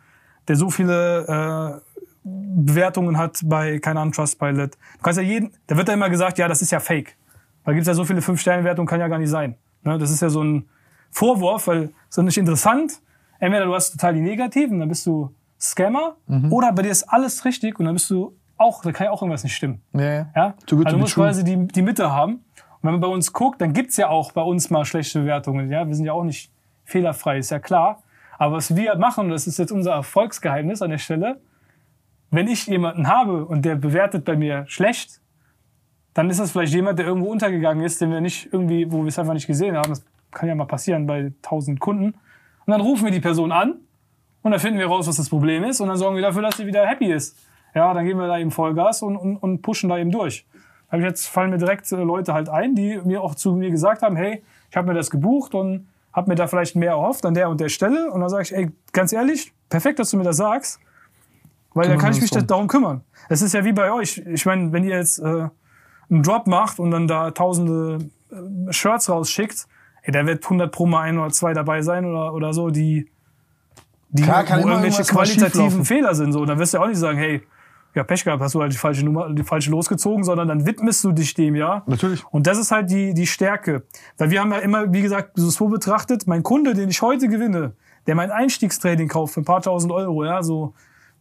der 0.48 0.56
so 0.56 0.70
viele 0.70 1.80
äh, 1.84 1.98
Bewertungen 2.24 3.18
hat 3.18 3.40
bei, 3.44 3.78
keine 3.78 4.00
Ahnung, 4.00 4.12
Trustpilot. 4.12 4.74
Du 4.74 5.02
kannst 5.02 5.18
ja 5.18 5.22
jeden, 5.22 5.52
da 5.66 5.76
wird 5.76 5.88
ja 5.88 5.94
immer 5.94 6.10
gesagt, 6.10 6.38
ja, 6.38 6.48
das 6.48 6.62
ist 6.62 6.72
ja 6.72 6.80
fake. 6.80 7.16
Da 7.64 7.72
gibt's 7.72 7.86
ja 7.86 7.94
so 7.94 8.04
viele 8.04 8.22
Fünf-Sterne-Wertungen, 8.22 8.88
kann 8.88 9.00
ja 9.00 9.08
gar 9.08 9.18
nicht 9.18 9.30
sein. 9.30 9.56
Ne? 9.84 9.98
Das 9.98 10.10
ist 10.10 10.20
ja 10.22 10.30
so 10.30 10.42
ein 10.42 10.68
Vorwurf, 11.10 11.66
weil 11.66 11.90
es 12.10 12.16
ist 12.16 12.24
nicht 12.24 12.38
interessant. 12.38 13.00
Entweder 13.38 13.66
du 13.66 13.74
hast 13.74 13.92
total 13.92 14.14
die 14.14 14.20
Negativen, 14.20 14.80
dann 14.80 14.88
bist 14.88 15.06
du 15.06 15.34
Scammer, 15.60 16.16
oder 16.50 16.72
bei 16.72 16.82
dir 16.82 16.90
ist 16.90 17.04
alles 17.04 17.44
richtig 17.44 17.78
und 17.78 17.86
dann 17.86 17.94
bist 17.94 18.10
du 18.10 18.36
auch, 18.56 18.82
da 18.82 18.92
kann 18.92 19.06
ja 19.06 19.10
auch 19.10 19.22
irgendwas 19.22 19.44
nicht 19.44 19.54
stimmen. 19.54 19.80
Ja, 19.92 20.02
ja. 20.02 20.26
Ja? 20.34 20.54
Too 20.66 20.78
also 20.78 20.96
du 20.96 20.98
musst 20.98 21.14
true. 21.14 21.24
quasi 21.24 21.44
die, 21.44 21.66
die 21.68 21.82
Mitte 21.82 22.12
haben. 22.12 22.34
Und 22.34 22.82
wenn 22.82 22.92
man 22.92 23.00
bei 23.00 23.08
uns 23.08 23.32
guckt, 23.32 23.60
dann 23.60 23.72
gibt's 23.72 23.96
ja 23.96 24.08
auch 24.08 24.32
bei 24.32 24.42
uns 24.42 24.70
mal 24.70 24.84
schlechte 24.84 25.20
Bewertungen. 25.20 25.70
Ja? 25.70 25.86
Wir 25.86 25.94
sind 25.94 26.04
ja 26.04 26.12
auch 26.12 26.24
nicht 26.24 26.52
fehlerfrei, 26.84 27.38
ist 27.38 27.50
ja 27.50 27.58
klar. 27.58 28.02
Aber 28.38 28.56
was 28.56 28.76
wir 28.76 28.96
machen, 28.96 29.26
und 29.26 29.30
das 29.30 29.46
ist 29.46 29.58
jetzt 29.58 29.72
unser 29.72 29.92
Erfolgsgeheimnis 29.92 30.82
an 30.82 30.90
der 30.90 30.98
Stelle, 30.98 31.40
wenn 32.30 32.46
ich 32.46 32.66
jemanden 32.66 33.08
habe 33.08 33.46
und 33.46 33.64
der 33.64 33.76
bewertet 33.76 34.24
bei 34.24 34.36
mir 34.36 34.64
schlecht, 34.68 35.20
dann 36.14 36.30
ist 36.30 36.40
das 36.40 36.52
vielleicht 36.52 36.74
jemand, 36.74 36.98
der 36.98 37.06
irgendwo 37.06 37.30
untergegangen 37.30 37.84
ist, 37.84 38.00
den 38.00 38.10
wir 38.10 38.20
nicht 38.20 38.52
irgendwie, 38.52 38.90
wo 38.90 39.02
wir 39.02 39.08
es 39.08 39.18
einfach 39.18 39.34
nicht 39.34 39.46
gesehen 39.46 39.76
haben. 39.76 39.90
Das 39.90 40.04
kann 40.30 40.48
ja 40.48 40.54
mal 40.54 40.66
passieren 40.66 41.06
bei 41.06 41.32
tausend 41.42 41.80
Kunden. 41.80 42.14
Und 42.68 42.72
dann 42.72 42.82
rufen 42.82 43.06
wir 43.06 43.10
die 43.10 43.20
Person 43.20 43.50
an 43.50 43.76
und 44.42 44.50
dann 44.50 44.60
finden 44.60 44.78
wir 44.78 44.88
raus, 44.88 45.08
was 45.08 45.16
das 45.16 45.30
Problem 45.30 45.64
ist 45.64 45.80
und 45.80 45.88
dann 45.88 45.96
sorgen 45.96 46.16
wir 46.16 46.22
dafür, 46.22 46.42
dass 46.42 46.58
sie 46.58 46.66
wieder 46.66 46.84
happy 46.86 47.10
ist. 47.10 47.34
Ja, 47.74 47.94
dann 47.94 48.04
geben 48.04 48.20
wir 48.20 48.26
da 48.26 48.38
eben 48.38 48.50
Vollgas 48.50 49.00
und, 49.00 49.16
und, 49.16 49.38
und 49.38 49.62
pushen 49.62 49.88
da 49.88 49.96
eben 49.96 50.10
durch. 50.10 50.46
Da 50.52 50.92
hab 50.92 50.98
ich 50.98 51.06
jetzt 51.06 51.28
fallen 51.28 51.48
mir 51.48 51.56
direkt 51.56 51.90
äh, 51.92 51.96
Leute 51.96 52.34
halt 52.34 52.50
ein, 52.50 52.74
die 52.74 53.00
mir 53.04 53.22
auch 53.22 53.34
zu 53.34 53.52
mir 53.52 53.70
gesagt 53.70 54.02
haben, 54.02 54.16
hey, 54.16 54.42
ich 54.68 54.76
habe 54.76 54.86
mir 54.86 54.92
das 54.92 55.08
gebucht 55.08 55.54
und 55.54 55.88
habe 56.12 56.28
mir 56.28 56.34
da 56.34 56.46
vielleicht 56.46 56.76
mehr 56.76 56.90
erhofft 56.90 57.24
an 57.24 57.32
der 57.32 57.48
und 57.48 57.58
der 57.58 57.70
Stelle. 57.70 58.10
Und 58.10 58.20
dann 58.20 58.28
sage 58.28 58.42
ich, 58.42 58.54
ey, 58.54 58.70
ganz 58.92 59.14
ehrlich, 59.14 59.54
perfekt, 59.70 59.98
dass 59.98 60.10
du 60.10 60.18
mir 60.18 60.24
das 60.24 60.36
sagst, 60.36 60.78
weil 61.72 61.84
dann 61.84 61.96
Kümmern 61.96 62.00
kann 62.00 62.12
wir 62.12 62.16
ich 62.16 62.20
mich 62.20 62.30
drum. 62.32 62.46
darum 62.46 62.68
kümmern. 62.68 63.00
Es 63.30 63.40
ist 63.40 63.54
ja 63.54 63.64
wie 63.64 63.72
bei 63.72 63.90
euch. 63.92 64.18
Ich 64.26 64.44
meine, 64.44 64.72
wenn 64.72 64.84
ihr 64.84 64.94
jetzt 64.94 65.20
äh, 65.20 65.48
einen 66.10 66.22
Drop 66.22 66.46
macht 66.46 66.80
und 66.80 66.90
dann 66.90 67.08
da 67.08 67.30
tausende 67.30 68.10
äh, 68.30 68.72
Shirts 68.74 69.08
rausschickt, 69.08 69.66
ey, 70.08 70.12
da 70.12 70.26
wird 70.26 70.42
100 70.42 70.72
pro 70.72 70.86
mal 70.86 71.02
ein 71.02 71.18
oder 71.18 71.30
zwei 71.30 71.52
dabei 71.52 71.82
sein 71.82 72.06
oder, 72.06 72.32
oder 72.32 72.54
so, 72.54 72.70
die, 72.70 73.10
die 74.08 74.22
Klar, 74.22 74.44
kann 74.44 74.64
wo 74.64 74.68
irgendwelche 74.68 75.02
qualitativen. 75.02 75.84
Fehler 75.84 76.14
sind. 76.14 76.32
So, 76.32 76.46
dann 76.46 76.58
wirst 76.58 76.72
du 76.72 76.78
ja 76.78 76.84
auch 76.84 76.88
nicht 76.88 76.98
sagen, 76.98 77.18
hey, 77.18 77.42
ja, 77.94 78.04
Pech 78.04 78.24
gehabt, 78.24 78.42
hast 78.42 78.54
du 78.54 78.62
halt 78.62 78.72
die 78.72 78.78
falsche 78.78 79.04
Nummer, 79.04 79.30
die 79.30 79.42
falsche 79.42 79.70
losgezogen, 79.70 80.24
sondern 80.24 80.48
dann 80.48 80.64
widmest 80.64 81.04
du 81.04 81.12
dich 81.12 81.34
dem, 81.34 81.54
ja. 81.56 81.82
Natürlich. 81.86 82.24
Und 82.30 82.46
das 82.46 82.56
ist 82.56 82.70
halt 82.70 82.90
die, 82.90 83.12
die 83.12 83.26
Stärke. 83.26 83.82
Weil 84.16 84.30
wir 84.30 84.40
haben 84.40 84.50
ja 84.50 84.58
immer, 84.58 84.90
wie 84.92 85.02
gesagt, 85.02 85.32
so 85.34 85.68
betrachtet, 85.68 86.26
mein 86.26 86.42
Kunde, 86.42 86.72
den 86.72 86.88
ich 86.88 87.02
heute 87.02 87.28
gewinne, 87.28 87.72
der 88.06 88.14
mein 88.14 88.30
Einstiegstraining 88.30 89.08
kauft 89.08 89.34
für 89.34 89.42
ein 89.42 89.44
paar 89.44 89.60
tausend 89.60 89.92
Euro, 89.92 90.24
ja, 90.24 90.42
so 90.42 90.72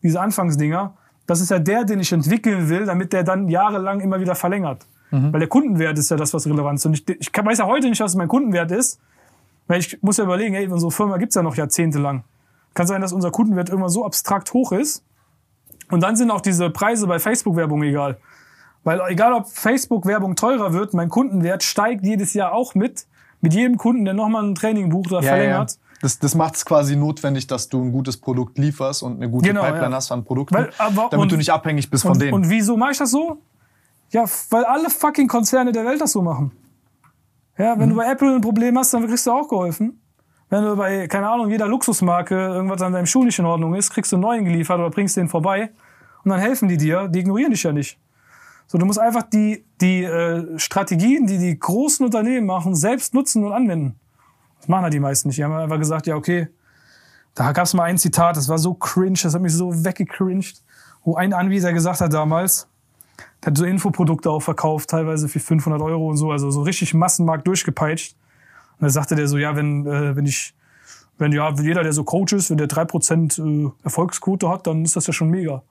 diese 0.01 0.22
Anfangsdinger, 0.22 0.95
das 1.26 1.41
ist 1.41 1.51
ja 1.51 1.59
der, 1.59 1.84
den 1.84 1.99
ich 1.99 2.14
entwickeln 2.14 2.69
will, 2.69 2.85
damit 2.85 3.11
der 3.11 3.23
dann 3.23 3.49
jahrelang 3.49 3.99
immer 3.99 4.22
wieder 4.22 4.35
verlängert. 4.35 4.85
Weil 5.10 5.40
der 5.40 5.48
Kundenwert 5.48 5.98
ist 5.98 6.12
ja 6.12 6.18
das, 6.18 6.34
was 6.34 6.46
relevant 6.48 6.80
ist. 6.80 6.86
Und 6.86 6.94
ich, 6.94 7.08
ich 7.20 7.32
weiß 7.34 7.60
ja 7.60 7.66
heute 7.66 7.88
nicht, 7.90 8.00
was 8.02 8.16
mein 8.16 8.28
Kundenwert 8.28 8.72
ist, 8.72 9.00
weil 9.68 9.80
ich 9.80 10.02
muss 10.04 10.18
ja 10.18 10.26
überlegen, 10.26 10.54
ey, 10.56 10.68
unsere 10.68 10.92
Firma 10.92 11.18
gibt's 11.18 11.36
ja 11.36 11.44
noch 11.44 11.56
jahrzehntelang. 11.56 12.24
Kann 12.74 12.88
sein, 12.88 13.02
dass 13.02 13.14
unser 13.14 13.32
Kundenwert 13.32 13.70
irgendwann 13.70 13.90
so 13.90 14.06
abstrakt 14.06 14.54
hoch 14.54 14.72
ist. 14.74 15.04
Und 15.90 16.02
dann 16.02 16.16
sind 16.18 16.30
auch 16.32 16.42
diese 16.42 16.70
Preise 16.70 17.08
bei 17.08 17.20
Facebook-Werbung 17.20 17.84
egal. 17.84 18.18
Weil 18.84 19.02
egal, 19.08 19.34
ob 19.34 19.48
Facebook-Werbung 19.48 20.36
teurer 20.36 20.74
wird, 20.74 20.94
mein 20.94 21.10
Kundenwert 21.10 21.64
steigt 21.64 22.06
jedes 22.06 22.34
Jahr 22.34 22.54
auch 22.54 22.76
mit. 22.76 23.08
Mit 23.40 23.54
jedem 23.54 23.78
Kunden, 23.78 24.04
der 24.04 24.14
nochmal 24.14 24.44
ein 24.44 24.56
Training 24.56 24.90
bucht 24.90 25.12
oder 25.12 25.22
Ja, 25.22 25.28
ja, 25.28 25.32
ja. 25.32 25.38
verlängert. 25.44 25.78
Das, 26.02 26.20
das 26.20 26.36
macht 26.36 26.56
es 26.56 26.66
quasi 26.66 26.96
notwendig, 26.96 27.48
dass 27.48 27.70
du 27.70 27.82
ein 27.82 27.92
gutes 27.92 28.18
Produkt 28.18 28.58
lieferst 28.58 29.02
und 29.04 29.16
eine 29.18 29.30
gute 29.30 29.48
Genau, 29.50 29.62
Pipeline 29.64 29.90
ja. 29.92 29.96
hast 29.96 30.12
an 30.12 30.24
Produkten, 30.26 30.54
Weil, 30.56 30.70
aber- 30.78 31.08
damit 31.10 31.24
und- 31.24 31.32
du 31.32 31.38
nicht 31.38 31.50
abhängig 31.52 31.90
bist 31.90 32.04
von 32.04 32.12
Und, 32.14 32.22
denen. 32.22 32.34
und 32.34 32.50
wieso 32.50 32.76
mache 32.78 32.92
ich 32.92 32.98
das 32.98 33.12
so? 33.12 33.38
Ja, 34.10 34.26
weil 34.50 34.64
alle 34.66 34.90
fucking 34.90 35.28
Konzerne 35.28 35.72
der 35.72 35.86
Welt 35.86 36.00
das 36.02 36.12
so 36.14 36.22
machen. 36.22 36.52
Ja, 37.58 37.76
Mhm. 37.76 37.80
wenn 37.82 37.90
du 37.90 37.96
bei 37.96 38.10
Apple 38.12 38.34
ein 38.36 38.42
Problem 38.42 38.78
hast, 38.78 38.94
dann 38.94 39.06
kriegst 39.08 39.26
du 39.28 39.32
auch 39.32 39.48
geholfen. 39.48 40.00
Wenn 40.50 40.64
du 40.64 40.76
bei, 40.78 41.08
keine 41.08 41.30
Ahnung, 41.30 41.50
jeder 41.50 41.68
Luxusmarke 41.68 42.36
irgendwas 42.36 42.82
an 42.82 42.94
deinem 42.94 43.06
Schuh 43.06 43.24
nicht 43.26 43.38
in 43.38 43.46
Ordnung 43.46 43.74
ist, 43.76 43.90
kriegst 43.92 44.12
du 44.14 44.16
einen 44.16 44.22
neuen 44.22 44.46
geliefert 44.46 44.80
oder 44.80 44.90
bringst 44.90 45.18
den 45.18 45.28
vorbei 45.28 45.72
und 46.24 46.32
dann 46.32 46.40
helfen 46.40 46.70
die 46.70 46.78
dir, 46.78 47.10
die 47.10 47.20
ignorieren 47.20 47.52
dich 47.52 47.64
ja 47.64 47.74
nicht. 47.74 48.00
So, 48.68 48.78
du 48.78 48.86
musst 48.86 49.00
einfach 49.00 49.24
die, 49.24 49.66
die 49.82 50.04
äh, 50.04 50.58
Strategien, 50.58 51.26
die 51.28 51.38
die 51.38 51.58
großen 51.60 52.06
Unternehmen 52.06 52.46
machen, 52.46 52.76
selbst 52.76 53.14
nutzen 53.14 53.44
und 53.44 53.52
anwenden. 53.54 54.00
Das 54.60 54.68
machen 54.70 54.84
ja 54.84 54.90
die 54.90 55.00
meisten 55.00 55.28
nicht. 55.30 55.38
Die 55.38 55.44
haben 55.44 55.54
einfach 55.54 55.80
gesagt, 55.80 56.08
ja, 56.08 56.16
okay, 56.16 56.48
da 57.34 57.52
gab 57.52 57.66
es 57.66 57.74
mal 57.74 57.84
ein 57.84 57.98
Zitat, 57.98 58.36
das 58.38 58.48
war 58.50 58.58
so 58.58 58.74
cringe, 58.74 59.20
das 59.22 59.34
hat 59.36 59.42
mich 59.42 59.54
so 59.54 59.84
weggecringed, 59.86 60.64
wo 61.04 61.16
ein 61.16 61.34
Anbieter 61.34 61.72
gesagt 61.74 62.02
hat 62.02 62.12
damals, 62.14 62.68
der 63.44 63.52
hat 63.52 63.57
so 63.57 63.65
Infoprodukte 63.65 64.30
auch 64.30 64.41
verkauft, 64.41 64.89
teilweise 64.89 65.27
für 65.27 65.39
500 65.39 65.81
Euro 65.81 66.10
und 66.10 66.18
so, 66.18 66.31
also 66.31 66.52
so 66.52 66.61
richtig 66.61 66.94
Massenmarkt 66.94 67.48
durchgepeitscht. 67.48 68.15
Und 68.80 68.84
da 68.84 68.89
sagte 68.89 69.15
der 69.15 69.27
so, 69.27 69.38
ja, 69.38 69.56
wenn, 69.56 69.85
äh, 69.85 70.15
wenn 70.15 70.26
ich, 70.26 70.53
wenn 71.18 71.31
ja, 71.31 71.52
jeder, 71.53 71.84
der 71.84 71.94
so 71.94 72.03
Coach 72.03 72.34
ist, 72.34 72.49
wenn 72.49 72.57
der 72.57 72.68
3% 72.68 73.68
äh, 73.68 73.72
Erfolgsquote 73.84 74.49
hat, 74.49 74.68
dann 74.68 74.84
ist 74.84 74.95
das 74.95 75.07
ja 75.07 75.14
schon 75.14 75.30
mega. 75.30 75.64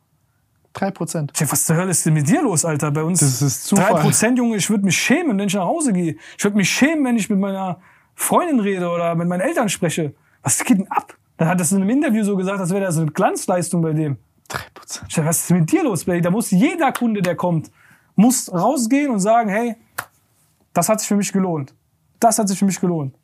3%. 0.75 1.31
Ich 1.33 1.39
denk, 1.39 1.53
was 1.53 1.65
zur 1.65 1.77
Hölle 1.77 1.91
ist 1.91 2.05
denn 2.05 2.15
mit 2.15 2.29
dir 2.29 2.43
los, 2.43 2.65
Alter? 2.65 2.91
Bei 2.91 3.03
uns 3.03 3.21
Das 3.21 3.41
ist 3.41 3.65
Zufall. 3.65 4.03
3%, 4.03 4.37
Junge, 4.37 4.57
ich 4.57 4.69
würde 4.69 4.85
mich 4.85 4.97
schämen, 4.97 5.39
wenn 5.39 5.47
ich 5.47 5.55
nach 5.55 5.65
Hause 5.65 5.93
gehe. 5.93 6.17
Ich 6.37 6.45
würde 6.45 6.57
mich 6.57 6.71
schämen, 6.71 7.05
wenn 7.05 7.17
ich 7.17 7.31
mit 7.31 7.39
meiner 7.39 7.81
Freundin 8.15 8.61
rede 8.61 8.89
oder 8.89 9.15
mit 9.15 9.29
meinen 9.29 9.41
Eltern 9.41 9.69
spreche. 9.69 10.15
Was 10.43 10.63
geht 10.63 10.79
denn 10.79 10.91
ab? 10.91 11.17
Dann 11.39 11.49
hat 11.49 11.61
das 11.61 11.73
in 11.73 11.81
einem 11.81 11.91
Interview 11.91 12.25
so 12.25 12.37
gesagt, 12.37 12.61
als 12.61 12.71
wäre 12.71 12.85
das 12.85 12.99
eine 12.99 13.11
Glanzleistung 13.11 13.83
bei 13.83 13.93
dem. 13.93 14.19
3%. 14.51 15.03
Ich 15.09 15.15
sag, 15.15 15.25
was 15.25 15.43
ist 15.43 15.51
mit 15.51 15.71
dir 15.71 15.85
los, 15.85 16.05
Baby? 16.05 16.21
Da 16.21 16.31
muss 16.31 16.51
jeder 16.51 16.93
Kunde, 16.93 17.23
der 17.23 17.37
kommt, 17.37 17.71
muss 18.15 18.53
rausgehen 18.53 19.11
und 19.11 19.21
sagen, 19.21 19.51
hey, 19.51 19.77
das 20.73 20.89
hat 20.89 21.01
sich 21.01 21.09
für 21.09 21.17
mich 21.17 21.33
gelohnt. 21.33 21.75
Das 22.21 22.39
hat 22.39 22.49
sich 22.49 22.59
für 22.59 22.65
mich 22.65 22.81
gelohnt. 22.81 23.15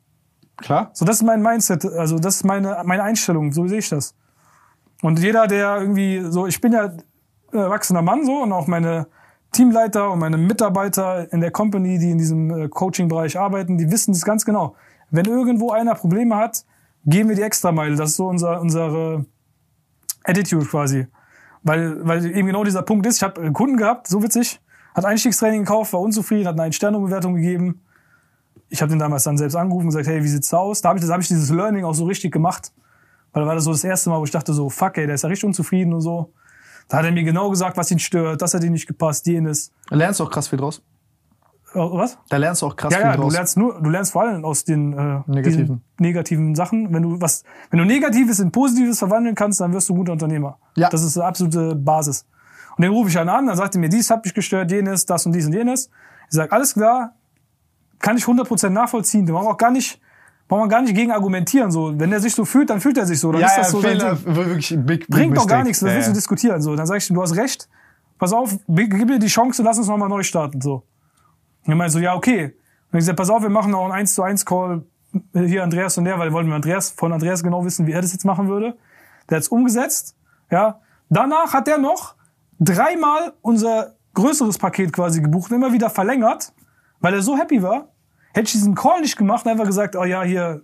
Klar. 0.57 0.91
So, 0.93 1.05
das 1.05 1.17
ist 1.17 1.23
mein 1.23 1.41
Mindset, 1.41 1.85
also 1.85 2.19
das 2.19 2.37
ist 2.37 2.43
meine, 2.43 2.81
meine 2.85 3.03
Einstellung, 3.03 3.51
so 3.51 3.67
sehe 3.67 3.79
ich 3.79 3.89
das. 3.89 4.15
Und 5.01 5.19
jeder, 5.19 5.47
der 5.47 5.77
irgendwie 5.79 6.21
so, 6.29 6.47
ich 6.47 6.61
bin 6.61 6.73
ja 6.73 6.91
erwachsener 7.51 8.01
Mann 8.01 8.25
so 8.25 8.43
und 8.43 8.51
auch 8.51 8.67
meine 8.67 9.07
Teamleiter 9.51 10.11
und 10.11 10.19
meine 10.19 10.37
Mitarbeiter 10.37 11.31
in 11.31 11.41
der 11.41 11.51
Company, 11.51 11.99
die 11.99 12.11
in 12.11 12.17
diesem 12.17 12.49
äh, 12.49 12.67
Coaching-Bereich 12.69 13.37
arbeiten, 13.37 13.77
die 13.77 13.91
wissen 13.91 14.13
das 14.13 14.25
ganz 14.25 14.45
genau. 14.45 14.75
Wenn 15.11 15.25
irgendwo 15.25 15.71
einer 15.71 15.93
Probleme 15.93 16.35
hat, 16.35 16.65
gehen 17.05 17.29
wir 17.29 17.35
die 17.35 17.43
Extrameile. 17.43 17.95
Das 17.95 18.11
ist 18.11 18.15
so 18.15 18.27
unser, 18.27 18.61
unsere 18.61 19.25
Attitude 20.23 20.65
quasi. 20.65 21.07
Weil, 21.63 22.05
weil 22.05 22.25
eben 22.25 22.47
genau 22.47 22.63
dieser 22.63 22.81
Punkt 22.81 23.05
ist, 23.05 23.17
ich 23.17 23.23
habe 23.23 23.41
einen 23.41 23.53
Kunden 23.53 23.77
gehabt, 23.77 24.07
so 24.07 24.21
witzig, 24.21 24.59
hat 24.93 25.05
Einstiegstraining 25.05 25.63
gekauft, 25.63 25.93
war 25.93 26.01
unzufrieden, 26.01 26.47
hat 26.47 26.55
eine 26.55 26.63
Ein-Sterne-Bewertung 26.63 27.35
gegeben. 27.35 27.81
Ich 28.69 28.81
habe 28.81 28.89
den 28.89 28.99
damals 28.99 29.23
dann 29.23 29.37
selbst 29.37 29.55
angerufen 29.55 29.85
und 29.85 29.89
gesagt, 29.89 30.07
hey, 30.07 30.23
wie 30.23 30.27
sieht's 30.27 30.49
da 30.49 30.57
aus? 30.57 30.81
Da 30.81 30.89
habe 30.89 30.99
ich, 30.99 31.09
hab 31.09 31.19
ich 31.19 31.27
dieses 31.27 31.49
Learning 31.49 31.85
auch 31.85 31.93
so 31.93 32.05
richtig 32.05 32.31
gemacht. 32.31 32.71
Weil 33.31 33.43
da 33.43 33.47
war 33.47 33.55
das 33.55 33.63
so 33.63 33.71
das 33.71 33.83
erste 33.83 34.09
Mal, 34.09 34.19
wo 34.19 34.23
ich 34.23 34.31
dachte 34.31 34.53
so, 34.53 34.69
fuck 34.69 34.97
ey, 34.97 35.05
der 35.05 35.15
ist 35.15 35.23
ja 35.23 35.29
richtig 35.29 35.45
unzufrieden 35.45 35.93
und 35.93 36.01
so. 36.01 36.33
Da 36.87 36.97
hat 36.97 37.05
er 37.05 37.11
mir 37.11 37.23
genau 37.23 37.49
gesagt, 37.49 37.77
was 37.77 37.89
ihn 37.91 37.99
stört, 37.99 38.41
das 38.41 38.53
hat 38.53 38.63
ihm 38.63 38.73
nicht 38.73 38.87
gepasst, 38.87 39.25
jenes. 39.25 39.71
Lernst 39.89 40.19
du 40.19 40.25
auch 40.25 40.29
krass 40.29 40.49
viel 40.49 40.59
draus. 40.59 40.83
Äh, 41.73 41.79
Was? 41.79 42.17
Da 42.29 42.37
lernst 42.37 42.61
du 42.61 42.67
auch 42.67 42.75
krass 42.75 42.91
Ja, 42.93 42.99
viel 42.99 43.07
ja, 43.07 43.15
du 43.15 43.21
draus. 43.23 43.33
lernst 43.33 43.57
nur, 43.57 43.81
du 43.81 43.89
lernst 43.89 44.11
vor 44.11 44.23
allem 44.23 44.45
aus 44.45 44.63
den 44.63 44.93
äh, 44.93 45.19
Negativen. 45.27 45.81
negativen 45.99 46.55
Sachen. 46.55 46.93
Wenn 46.93 47.03
du 47.03 47.21
was, 47.21 47.43
wenn 47.69 47.79
du 47.79 47.85
Negatives 47.85 48.39
in 48.39 48.51
Positives 48.51 48.99
verwandeln 48.99 49.35
kannst, 49.35 49.59
dann 49.61 49.73
wirst 49.73 49.89
du 49.89 49.93
ein 49.93 49.97
guter 49.97 50.11
Unternehmer. 50.13 50.57
Ja. 50.75 50.89
Das 50.89 51.03
ist 51.03 51.17
eine 51.17 51.25
absolute 51.27 51.75
Basis. 51.75 52.25
Und 52.77 52.81
den 52.83 52.91
rufe 52.91 53.09
ich 53.09 53.15
dann 53.15 53.29
an, 53.29 53.47
dann 53.47 53.55
sagt 53.57 53.75
er 53.75 53.79
mir, 53.81 53.89
dies 53.89 54.09
hat 54.09 54.23
mich 54.23 54.33
gestört, 54.33 54.71
jenes, 54.71 55.05
das 55.05 55.25
und 55.25 55.33
dies 55.33 55.45
und 55.45 55.53
jenes. 55.53 55.89
Ich 56.29 56.35
sage, 56.35 56.51
alles 56.51 56.73
klar, 56.73 57.13
kann 57.99 58.17
ich 58.17 58.23
100% 58.25 58.69
nachvollziehen. 58.69 59.25
Da 59.25 59.33
brauchen 59.33 59.47
auch 59.47 59.57
gar 59.57 59.69
nicht, 59.71 60.01
brauchen 60.47 60.63
wir 60.63 60.67
gar 60.69 60.81
nicht 60.81 60.95
gegen 60.95 61.11
argumentieren. 61.11 61.69
So, 61.71 61.97
wenn 61.99 62.11
er 62.11 62.19
sich 62.19 62.33
so 62.33 62.45
fühlt, 62.45 62.69
dann 62.69 62.81
fühlt 62.81 62.97
er 62.97 63.05
sich 63.05 63.19
so. 63.19 63.31
Dann 63.31 63.41
ja, 63.41 63.47
ist 63.47 63.55
ja, 63.57 63.61
das 63.63 63.71
so 63.71 63.81
sein 63.81 63.99
Fehler, 63.99 64.17
wirklich 64.25 64.69
big, 64.69 64.85
big 64.85 65.09
Bringt 65.09 65.37
doch 65.37 65.47
gar 65.47 65.63
nichts, 65.63 65.83
was 65.83 65.89
Ja, 65.89 65.95
willst 65.95 66.07
du 66.07 66.11
ja. 66.11 66.15
diskutieren? 66.15 66.61
So, 66.61 66.75
dann 66.75 66.85
sag 66.87 66.97
ich, 66.97 67.07
du 67.07 67.21
hast 67.21 67.35
recht. 67.35 67.69
Pass 68.17 68.33
auf, 68.33 68.57
gib 68.67 69.07
mir 69.07 69.19
die 69.19 69.27
Chance, 69.27 69.61
lass 69.63 69.77
uns 69.77 69.87
nochmal 69.87 70.09
neu 70.09 70.23
starten. 70.23 70.59
So. 70.61 70.83
Und 71.65 71.71
er 71.71 71.75
meinte 71.75 71.93
so, 71.93 71.99
ja, 71.99 72.15
okay. 72.15 72.45
Und 72.45 72.99
ich 72.99 72.99
gesagt, 72.99 73.17
pass 73.17 73.29
auf, 73.29 73.41
wir 73.41 73.49
machen 73.49 73.73
auch 73.73 73.85
einen 73.85 73.93
1 73.93 74.13
zu 74.13 74.23
1 74.23 74.45
Call 74.45 74.83
hier 75.33 75.63
Andreas 75.63 75.97
und 75.97 76.05
der, 76.05 76.17
weil 76.17 76.29
wir 76.29 76.33
wollten 76.33 76.51
Andreas, 76.51 76.91
von 76.91 77.13
Andreas 77.13 77.43
genau 77.43 77.63
wissen, 77.65 77.87
wie 77.87 77.91
er 77.91 78.01
das 78.01 78.13
jetzt 78.13 78.25
machen 78.25 78.47
würde. 78.47 78.77
Der 79.29 79.37
hat 79.37 79.43
es 79.43 79.47
umgesetzt. 79.47 80.15
Ja. 80.49 80.81
Danach 81.09 81.53
hat 81.53 81.67
er 81.67 81.77
noch 81.77 82.15
dreimal 82.59 83.33
unser 83.41 83.95
größeres 84.13 84.57
Paket 84.57 84.93
quasi 84.93 85.21
gebucht 85.21 85.51
und 85.51 85.57
immer 85.57 85.73
wieder 85.73 85.89
verlängert, 85.89 86.53
weil 86.99 87.13
er 87.13 87.21
so 87.21 87.37
happy 87.37 87.61
war. 87.61 87.89
Hätte 88.33 88.47
ich 88.47 88.53
diesen 88.53 88.75
Call 88.75 89.01
nicht 89.01 89.17
gemacht 89.17 89.45
und 89.45 89.51
einfach 89.51 89.65
gesagt, 89.65 89.95
oh 89.95 90.03
ja, 90.03 90.23
hier, 90.23 90.63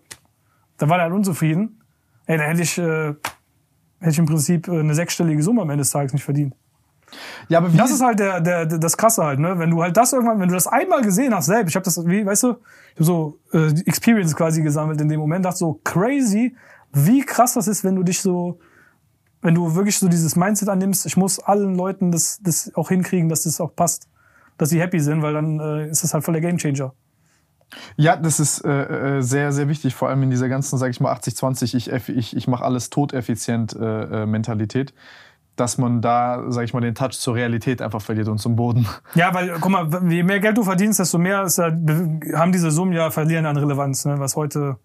da 0.78 0.90
war 0.90 0.98
er 0.98 1.04
halt 1.04 1.14
unzufrieden. 1.14 1.84
Ey, 2.26 2.38
da 2.38 2.44
hätte 2.44 2.62
ich, 2.62 2.78
äh, 2.78 3.16
hätte 4.00 4.12
ich 4.12 4.20
im 4.20 4.26
Prinzip 4.26 4.68
äh, 4.68 4.80
eine 4.80 4.96
sechsstellige 4.96 5.42
Summe 5.44 5.62
am 5.62 5.70
Ende 5.70 5.82
des 5.82 5.92
Tages 5.92 6.14
nicht 6.14 6.24
verdient. 6.24 6.56
Ja, 7.48 7.60
aber 7.60 7.74
wie 7.74 7.78
Das 7.78 7.92
ist 7.92 8.02
halt 8.02 8.20
der, 8.20 8.42
der, 8.42 8.66
der, 8.66 8.78
das 8.80 8.98
Krasse 8.98 9.24
halt, 9.24 9.40
ne? 9.40 9.58
Wenn 9.58 9.72
du 9.72 9.82
halt 9.82 9.98
das 9.98 10.14
irgendwann, 10.14 10.40
wenn 10.40 10.50
du 10.50 10.54
das 10.54 10.68
einmal 10.68 11.02
gesehen 11.02 11.34
hast, 11.34 11.48
selbst, 11.48 11.70
ich 11.70 11.76
habe 11.76 11.84
das, 11.84 12.06
wie, 12.06 12.26
weißt 12.26 12.44
du, 12.44 12.58
ich 12.94 13.00
hab 13.00 13.06
so 13.06 13.40
äh, 13.54 13.70
Experience 13.86 14.36
quasi 14.36 14.62
gesammelt 14.62 15.02
in 15.02 15.10
dem 15.10 15.20
Moment, 15.20 15.46
dachte 15.46 15.58
so 15.58 15.80
crazy, 15.84 16.56
wie 16.94 17.22
krass 17.22 17.54
das 17.54 17.68
ist, 17.68 17.84
wenn 17.84 17.96
du 17.96 18.04
dich 18.04 18.22
so, 18.22 18.60
wenn 19.42 19.56
du 19.56 19.76
wirklich 19.76 19.98
so 19.98 20.08
dieses 20.08 20.36
Mindset 20.36 20.70
annimmst, 20.70 21.06
ich 21.06 21.18
muss 21.18 21.40
allen 21.40 21.76
Leuten 21.76 22.12
das, 22.12 22.40
das 22.42 22.72
auch 22.76 22.90
hinkriegen, 22.90 23.30
dass 23.30 23.44
das 23.44 23.62
auch 23.62 23.76
passt, 23.76 24.08
dass 24.58 24.70
sie 24.70 24.82
happy 24.82 25.00
sind, 25.00 25.22
weil 25.22 25.34
dann 25.34 25.60
äh, 25.60 25.90
ist 25.90 26.04
das 26.04 26.14
halt 26.14 26.24
voll 26.24 26.34
der 26.34 26.42
Gamechanger. 26.42 26.94
Ja, 27.98 28.16
das 28.16 28.40
ist 28.40 28.66
äh, 28.66 29.18
äh, 29.18 29.22
sehr, 29.22 29.52
sehr 29.52 29.68
wichtig, 29.70 29.94
vor 29.94 30.10
allem 30.10 30.24
in 30.24 30.30
dieser 30.30 30.50
ganzen, 30.50 30.78
sag 30.78 30.90
ich 30.90 31.00
mal, 31.00 31.14
80-20, 31.14 31.76
ich, 31.76 32.10
ich, 32.10 32.36
ich 32.36 32.48
mache 32.48 32.64
alles 32.64 32.90
todeffizient 32.90 33.76
äh, 33.76 34.24
äh, 34.24 34.26
Mentalität, 34.26 34.94
dass 35.60 35.78
man 35.78 36.02
da, 36.02 36.46
sag 36.50 36.64
ich 36.64 36.74
mal, 36.74 36.82
den 36.82 36.96
Touch 36.96 37.12
zur 37.12 37.36
Realität 37.36 37.82
einfach 37.82 38.02
verliert 38.02 38.28
und 38.28 38.38
zum 38.38 38.56
Boden. 38.56 38.88
Ja, 39.16 39.34
weil, 39.34 39.58
guck 39.60 39.72
mal, 39.72 39.88
je 40.12 40.24
mehr 40.24 40.40
Geld 40.40 40.58
du 40.58 40.64
verdienst, 40.64 41.00
desto 41.00 41.18
mehr 41.18 41.44
ist, 41.44 41.58
haben 41.60 42.52
diese 42.52 42.72
Summen 42.72 42.94
ja 42.94 43.12
verlieren 43.12 43.46
an 43.46 43.58
Relevanz, 43.58 44.06
ne? 44.06 44.20
was 44.20 44.36
heute 44.36 44.78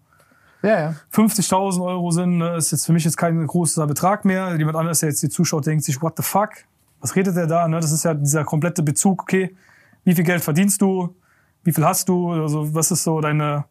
Ja, 0.61 0.79
ja. 0.79 0.95
50.000 1.13 1.85
Euro 1.85 2.11
sind, 2.11 2.39
ne, 2.39 2.55
ist 2.55 2.71
jetzt 2.71 2.85
für 2.85 2.93
mich 2.93 3.05
jetzt 3.05 3.17
kein 3.17 3.45
großer 3.45 3.85
Betrag 3.87 4.25
mehr. 4.25 4.55
Jemand 4.57 4.77
anderes, 4.77 4.99
der 4.99 5.09
jetzt 5.09 5.21
die 5.21 5.29
zuschaut, 5.29 5.65
denkt 5.65 5.83
sich, 5.83 6.01
what 6.01 6.13
the 6.17 6.23
fuck? 6.23 6.49
Was 7.01 7.15
redet 7.15 7.35
der 7.35 7.45
da? 7.45 7.67
Ne? 7.67 7.79
Das 7.79 7.91
ist 7.91 8.03
ja 8.03 8.13
dieser 8.15 8.43
komplette 8.43 8.81
Bezug, 8.81 9.21
okay, 9.21 9.55
wie 10.03 10.15
viel 10.15 10.23
Geld 10.23 10.43
verdienst 10.43 10.81
du? 10.81 11.15
Wie 11.63 11.71
viel 11.71 11.85
hast 11.85 12.09
du? 12.09 12.31
Also, 12.31 12.73
was 12.73 12.91
ist 12.91 13.03
so 13.03 13.21
deine, 13.21 13.65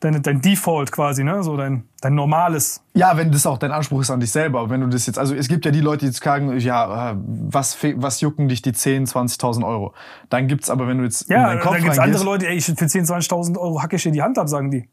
deine, 0.00 0.20
dein 0.20 0.40
Default 0.40 0.90
quasi, 0.92 1.22
ne? 1.24 1.42
So 1.42 1.56
dein, 1.56 1.84
dein 2.00 2.14
normales. 2.14 2.82
Ja, 2.94 3.16
wenn 3.16 3.30
das 3.30 3.46
auch 3.46 3.58
dein 3.58 3.70
Anspruch 3.70 4.00
ist 4.00 4.10
an 4.10 4.20
dich 4.20 4.32
selber. 4.32 4.68
Wenn 4.70 4.80
du 4.80 4.88
das 4.88 5.06
jetzt, 5.06 5.18
also 5.18 5.34
es 5.34 5.48
gibt 5.48 5.64
ja 5.64 5.70
die 5.70 5.80
Leute, 5.80 6.00
die 6.00 6.06
jetzt 6.06 6.22
sagen, 6.22 6.58
ja, 6.58 7.12
äh, 7.12 7.16
was, 7.18 7.76
was 7.96 8.20
jucken 8.20 8.48
dich 8.48 8.62
die 8.62 8.72
10.000, 8.72 9.12
20.000 9.38 9.66
Euro? 9.66 9.94
Dann 10.30 10.48
gibt's 10.48 10.70
aber, 10.70 10.88
wenn 10.88 10.98
du 10.98 11.04
jetzt 11.04 11.22
in 11.22 11.36
Ja, 11.36 11.46
deinen 11.46 11.60
Kopf 11.60 11.72
dann 11.74 11.82
gibt's 11.84 11.98
andere 11.98 12.24
Leute, 12.24 12.48
ey, 12.48 12.56
ich, 12.56 12.64
für 12.66 12.72
10.000, 12.72 13.28
20.000 13.28 13.58
Euro 13.58 13.82
hacke 13.82 13.96
ich 13.96 14.02
dir 14.02 14.12
die 14.12 14.22
Hand 14.22 14.38
ab, 14.38 14.48
sagen 14.48 14.70
die. 14.70 14.88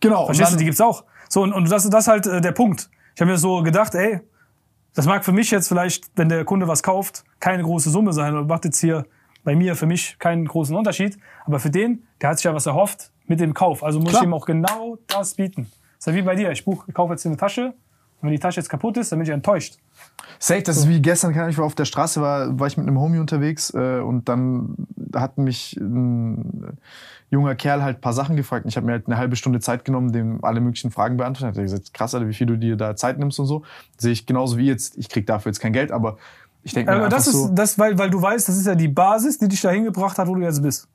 Genau. 0.00 0.20
und 0.20 0.26
Verstehst 0.26 0.50
du, 0.50 0.54
dann- 0.54 0.58
die 0.60 0.64
gibt's 0.64 0.80
auch. 0.80 1.04
So, 1.28 1.42
und, 1.42 1.52
und 1.52 1.70
das, 1.70 1.88
das 1.88 2.04
ist 2.04 2.08
halt 2.08 2.26
äh, 2.26 2.40
der 2.40 2.52
Punkt. 2.52 2.88
Ich 3.14 3.20
habe 3.20 3.30
mir 3.30 3.38
so 3.38 3.62
gedacht, 3.62 3.94
ey, 3.94 4.20
das 4.94 5.06
mag 5.06 5.24
für 5.24 5.32
mich 5.32 5.50
jetzt 5.50 5.68
vielleicht, 5.68 6.04
wenn 6.16 6.28
der 6.28 6.44
Kunde 6.44 6.68
was 6.68 6.82
kauft, 6.82 7.24
keine 7.40 7.62
große 7.62 7.90
Summe 7.90 8.12
sein 8.12 8.34
oder 8.34 8.44
macht 8.46 8.64
jetzt 8.66 8.78
hier 8.78 9.06
bei 9.44 9.56
mir 9.56 9.74
für 9.74 9.86
mich 9.86 10.18
keinen 10.18 10.46
großen 10.46 10.76
Unterschied. 10.76 11.18
Aber 11.46 11.58
für 11.58 11.70
den, 11.70 12.02
der 12.20 12.30
hat 12.30 12.38
sich 12.38 12.44
ja 12.44 12.54
was 12.54 12.66
erhofft 12.66 13.11
mit 13.26 13.40
dem 13.40 13.54
Kauf. 13.54 13.82
Also 13.82 14.00
muss 14.00 14.10
Klar. 14.10 14.22
ich 14.22 14.28
ihm 14.28 14.34
auch 14.34 14.46
genau 14.46 14.98
das 15.06 15.34
bieten. 15.34 15.70
Das 15.98 16.06
ist 16.06 16.06
ja 16.06 16.14
wie 16.14 16.22
bei 16.22 16.34
dir. 16.34 16.50
Ich 16.50 16.64
buch, 16.64 16.84
ich 16.86 16.94
kaufe 16.94 17.12
jetzt 17.12 17.26
eine 17.26 17.36
Tasche. 17.36 17.66
Und 17.66 18.28
wenn 18.28 18.30
die 18.30 18.38
Tasche 18.38 18.60
jetzt 18.60 18.68
kaputt 18.68 18.96
ist, 18.96 19.10
dann 19.10 19.18
bin 19.18 19.26
ich 19.26 19.32
enttäuscht. 19.32 19.78
Safe, 20.38 20.62
das 20.62 20.76
ist 20.76 20.88
wie 20.88 21.00
gestern, 21.00 21.32
ich 21.48 21.58
war 21.58 21.64
auf 21.64 21.74
der 21.74 21.84
Straße, 21.84 22.20
war, 22.20 22.58
war 22.58 22.66
ich 22.66 22.76
mit 22.76 22.86
einem 22.86 22.98
Homie 22.98 23.18
unterwegs 23.18 23.72
äh, 23.74 24.00
und 24.00 24.28
dann 24.28 24.76
hat 25.14 25.38
mich 25.38 25.76
ein 25.76 26.78
junger 27.30 27.54
Kerl 27.54 27.82
halt 27.82 27.98
ein 27.98 28.00
paar 28.00 28.12
Sachen 28.12 28.36
gefragt. 28.36 28.64
Und 28.64 28.68
ich 28.68 28.76
habe 28.76 28.86
mir 28.86 28.92
halt 28.92 29.06
eine 29.06 29.16
halbe 29.16 29.36
Stunde 29.36 29.60
Zeit 29.60 29.84
genommen, 29.84 30.12
dem 30.12 30.44
alle 30.44 30.60
möglichen 30.60 30.90
Fragen 30.90 31.16
beantwortet. 31.16 31.54
Hat 31.54 31.56
er 31.56 31.62
gesagt, 31.62 31.94
krass, 31.94 32.14
Alter, 32.14 32.28
wie 32.28 32.34
viel 32.34 32.46
du 32.46 32.56
dir 32.56 32.76
da 32.76 32.94
Zeit 32.94 33.18
nimmst 33.18 33.40
und 33.40 33.46
so. 33.46 33.62
Sehe 33.96 34.12
ich 34.12 34.26
genauso 34.26 34.58
wie 34.58 34.66
jetzt, 34.66 34.96
ich 34.98 35.08
krieg 35.08 35.26
dafür 35.26 35.50
jetzt 35.50 35.60
kein 35.60 35.72
Geld, 35.72 35.90
aber 35.90 36.18
ich 36.62 36.74
denke 36.74 36.92
mir 36.92 36.98
Aber 36.98 37.08
das 37.08 37.26
ist, 37.26 37.32
so. 37.32 37.48
das, 37.48 37.78
weil, 37.78 37.98
weil 37.98 38.10
du 38.10 38.20
weißt, 38.20 38.48
das 38.48 38.56
ist 38.56 38.66
ja 38.66 38.74
die 38.74 38.88
Basis, 38.88 39.38
die 39.38 39.48
dich 39.48 39.60
da 39.60 39.70
hingebracht 39.70 40.18
hat, 40.18 40.28
wo 40.28 40.34
du 40.34 40.42
jetzt 40.42 40.62
bist. 40.62 40.86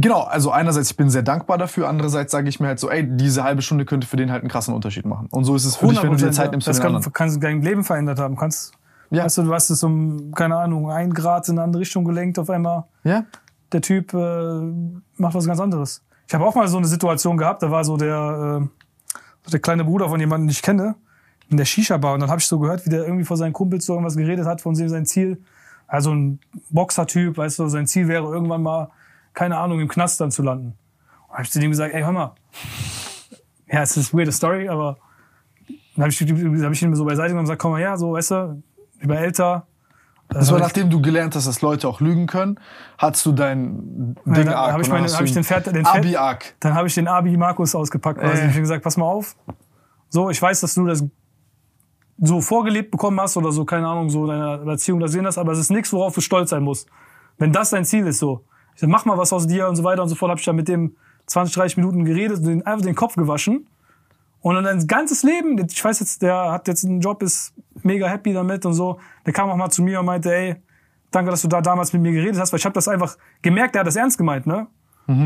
Genau, 0.00 0.22
also 0.22 0.50
einerseits, 0.50 0.90
ich 0.90 0.96
bin 0.96 1.10
sehr 1.10 1.22
dankbar 1.22 1.58
dafür, 1.58 1.88
andererseits 1.88 2.32
sage 2.32 2.48
ich 2.48 2.60
mir 2.60 2.68
halt 2.68 2.78
so, 2.78 2.90
ey, 2.90 3.04
diese 3.06 3.42
halbe 3.42 3.60
Stunde 3.60 3.84
könnte 3.84 4.06
für 4.06 4.16
den 4.16 4.30
halt 4.30 4.42
einen 4.42 4.50
krassen 4.50 4.74
Unterschied 4.74 5.04
machen. 5.04 5.28
Und 5.30 5.44
so 5.44 5.54
ist 5.54 5.64
es 5.64 5.76
für 5.76 5.88
dich, 5.88 6.02
wenn 6.02 6.10
du 6.12 6.16
dir 6.16 6.28
100%, 6.28 6.32
Zeit 6.32 6.50
nimmst 6.52 6.64
für 6.64 6.70
das 6.70 6.78
den 6.78 6.82
kann, 6.82 6.94
anderen. 6.96 7.12
kannst 7.12 7.42
dein 7.42 7.62
Leben 7.62 7.84
verändert 7.84 8.18
haben. 8.18 8.36
Kannst, 8.36 8.72
Ja. 9.10 9.24
Weißt 9.24 9.38
du, 9.38 9.42
du 9.42 9.52
hast 9.52 9.70
es 9.70 9.82
um, 9.82 10.32
keine 10.32 10.56
Ahnung, 10.56 10.90
ein 10.90 11.12
Grad 11.12 11.48
in 11.48 11.54
eine 11.54 11.64
andere 11.64 11.80
Richtung 11.80 12.04
gelenkt 12.04 12.38
auf 12.38 12.48
einmal. 12.48 12.84
Ja? 13.04 13.24
Der 13.72 13.80
Typ 13.82 14.14
äh, 14.14 14.60
macht 15.16 15.34
was 15.34 15.46
ganz 15.46 15.60
anderes. 15.60 16.02
Ich 16.28 16.34
habe 16.34 16.44
auch 16.44 16.54
mal 16.54 16.68
so 16.68 16.78
eine 16.78 16.86
Situation 16.86 17.36
gehabt, 17.36 17.62
da 17.62 17.70
war 17.70 17.84
so 17.84 17.96
der, 17.96 18.62
äh, 18.62 19.50
der 19.50 19.60
kleine 19.60 19.84
Bruder 19.84 20.08
von 20.08 20.20
jemandem, 20.20 20.46
den 20.46 20.52
ich 20.52 20.62
kenne, 20.62 20.94
in 21.48 21.56
der 21.56 21.64
Shisha-Bar. 21.64 22.14
Und 22.14 22.20
dann 22.20 22.30
habe 22.30 22.40
ich 22.40 22.46
so 22.46 22.60
gehört, 22.60 22.86
wie 22.86 22.90
der 22.90 23.04
irgendwie 23.04 23.24
vor 23.24 23.36
seinen 23.36 23.52
Kumpels 23.52 23.84
so 23.86 23.94
irgendwas 23.94 24.16
geredet 24.16 24.46
hat, 24.46 24.60
von 24.60 24.74
dem 24.74 24.88
sein 24.88 25.06
Ziel. 25.06 25.42
Also 25.88 26.12
ein 26.14 26.38
Boxer-Typ, 26.70 27.36
weißt 27.36 27.58
du, 27.58 27.68
sein 27.68 27.88
Ziel 27.88 28.06
wäre 28.06 28.32
irgendwann 28.32 28.62
mal, 28.62 28.90
keine 29.34 29.56
Ahnung, 29.58 29.80
im 29.80 29.88
Knast 29.88 30.20
dann 30.20 30.30
zu 30.30 30.42
landen. 30.42 30.74
Und 31.28 31.34
habe 31.34 31.42
ich 31.44 31.50
zu 31.50 31.60
dem 31.60 31.70
gesagt, 31.70 31.94
ey, 31.94 32.02
hör 32.02 32.12
mal. 32.12 32.34
Ja, 33.70 33.82
es 33.82 33.96
ist 33.96 34.12
eine 34.12 34.20
weirde 34.20 34.32
Story, 34.32 34.68
aber 34.68 34.98
dann 35.96 36.04
habe 36.04 36.08
ich, 36.10 36.20
hab 36.64 36.72
ich 36.72 36.82
ihn 36.82 36.94
so 36.94 37.04
beiseite 37.04 37.28
genommen 37.28 37.40
und 37.40 37.44
gesagt, 37.44 37.60
komm 37.60 37.72
mal 37.72 37.80
her, 37.80 37.96
so, 37.98 38.12
weißt 38.12 38.30
du, 38.32 38.62
ich 39.00 39.06
bin 39.06 39.16
älter. 39.16 39.66
Das 40.28 40.50
war 40.52 40.60
nachdem 40.60 40.90
du 40.90 41.02
gelernt 41.02 41.34
hast, 41.34 41.48
dass 41.48 41.60
Leute 41.60 41.88
auch 41.88 42.00
lügen 42.00 42.26
können, 42.28 42.58
hattest 42.98 43.26
du 43.26 43.32
dein 43.32 44.14
Ding 44.24 44.44
dann 44.44 44.48
arg. 44.48 44.72
hab 44.74 44.80
ich 44.80 44.88
meine- 44.88 45.04
hast 45.04 45.16
hab 45.18 45.24
ich 45.24 45.32
den 45.32 45.42
Pferd- 45.42 45.66
den 45.72 45.84
Abi 45.84 46.16
arg. 46.16 46.54
Dann 46.60 46.74
habe 46.74 46.86
ich 46.86 46.94
den 46.94 47.08
Abi 47.08 47.36
Markus 47.36 47.74
ausgepackt. 47.74 48.20
Also 48.20 48.34
Äh. 48.42 48.46
ich 48.46 48.50
habe 48.52 48.60
gesagt, 48.60 48.84
pass 48.84 48.96
mal 48.96 49.06
auf. 49.06 49.36
So, 50.08 50.30
ich 50.30 50.40
weiß, 50.40 50.60
dass 50.60 50.74
du 50.74 50.86
das 50.86 51.04
so 52.18 52.40
vorgelebt 52.40 52.90
bekommen 52.92 53.18
hast 53.20 53.36
oder 53.36 53.50
so, 53.50 53.64
keine 53.64 53.88
Ahnung, 53.88 54.08
so 54.10 54.26
deine 54.26 54.70
Erziehung 54.70 55.00
da 55.00 55.08
sehen 55.08 55.26
hast, 55.26 55.38
aber 55.38 55.52
es 55.52 55.58
ist 55.58 55.70
nichts, 55.70 55.92
worauf 55.92 56.14
du 56.14 56.20
stolz 56.20 56.50
sein 56.50 56.62
musst. 56.62 56.88
Wenn 57.38 57.52
das 57.52 57.70
dein 57.70 57.84
Ziel 57.84 58.06
ist, 58.06 58.18
so. 58.18 58.44
Ich 58.74 58.80
sag, 58.80 58.90
mach 58.90 59.04
mal 59.04 59.18
was 59.18 59.32
aus 59.32 59.46
dir 59.46 59.68
und 59.68 59.76
so 59.76 59.84
weiter 59.84 60.02
und 60.02 60.08
so 60.08 60.14
fort. 60.14 60.30
Hab 60.30 60.38
ich 60.38 60.44
dann 60.44 60.56
mit 60.56 60.68
dem 60.68 60.96
20, 61.26 61.54
30 61.54 61.76
Minuten 61.76 62.04
geredet, 62.04 62.44
den, 62.44 62.66
einfach 62.66 62.84
den 62.84 62.94
Kopf 62.94 63.14
gewaschen. 63.16 63.66
Und 64.42 64.54
dann 64.54 64.64
sein 64.64 64.86
ganzes 64.86 65.22
Leben, 65.22 65.58
ich 65.68 65.84
weiß 65.84 66.00
jetzt, 66.00 66.22
der 66.22 66.50
hat 66.50 66.66
jetzt 66.66 66.84
einen 66.84 67.00
Job, 67.00 67.22
ist 67.22 67.52
mega 67.82 68.08
happy 68.08 68.32
damit 68.32 68.64
und 68.64 68.72
so. 68.72 68.98
Der 69.26 69.32
kam 69.32 69.50
auch 69.50 69.56
mal 69.56 69.70
zu 69.70 69.82
mir 69.82 70.00
und 70.00 70.06
meinte, 70.06 70.34
ey, 70.34 70.56
danke, 71.10 71.30
dass 71.30 71.42
du 71.42 71.48
da 71.48 71.60
damals 71.60 71.92
mit 71.92 72.02
mir 72.02 72.12
geredet 72.12 72.40
hast, 72.40 72.52
weil 72.52 72.58
ich 72.58 72.64
habe 72.64 72.72
das 72.72 72.88
einfach 72.88 73.16
gemerkt, 73.42 73.74
der 73.74 73.80
hat 73.80 73.86
das 73.86 73.96
ernst 73.96 74.16
gemeint, 74.16 74.46
ne? 74.46 74.66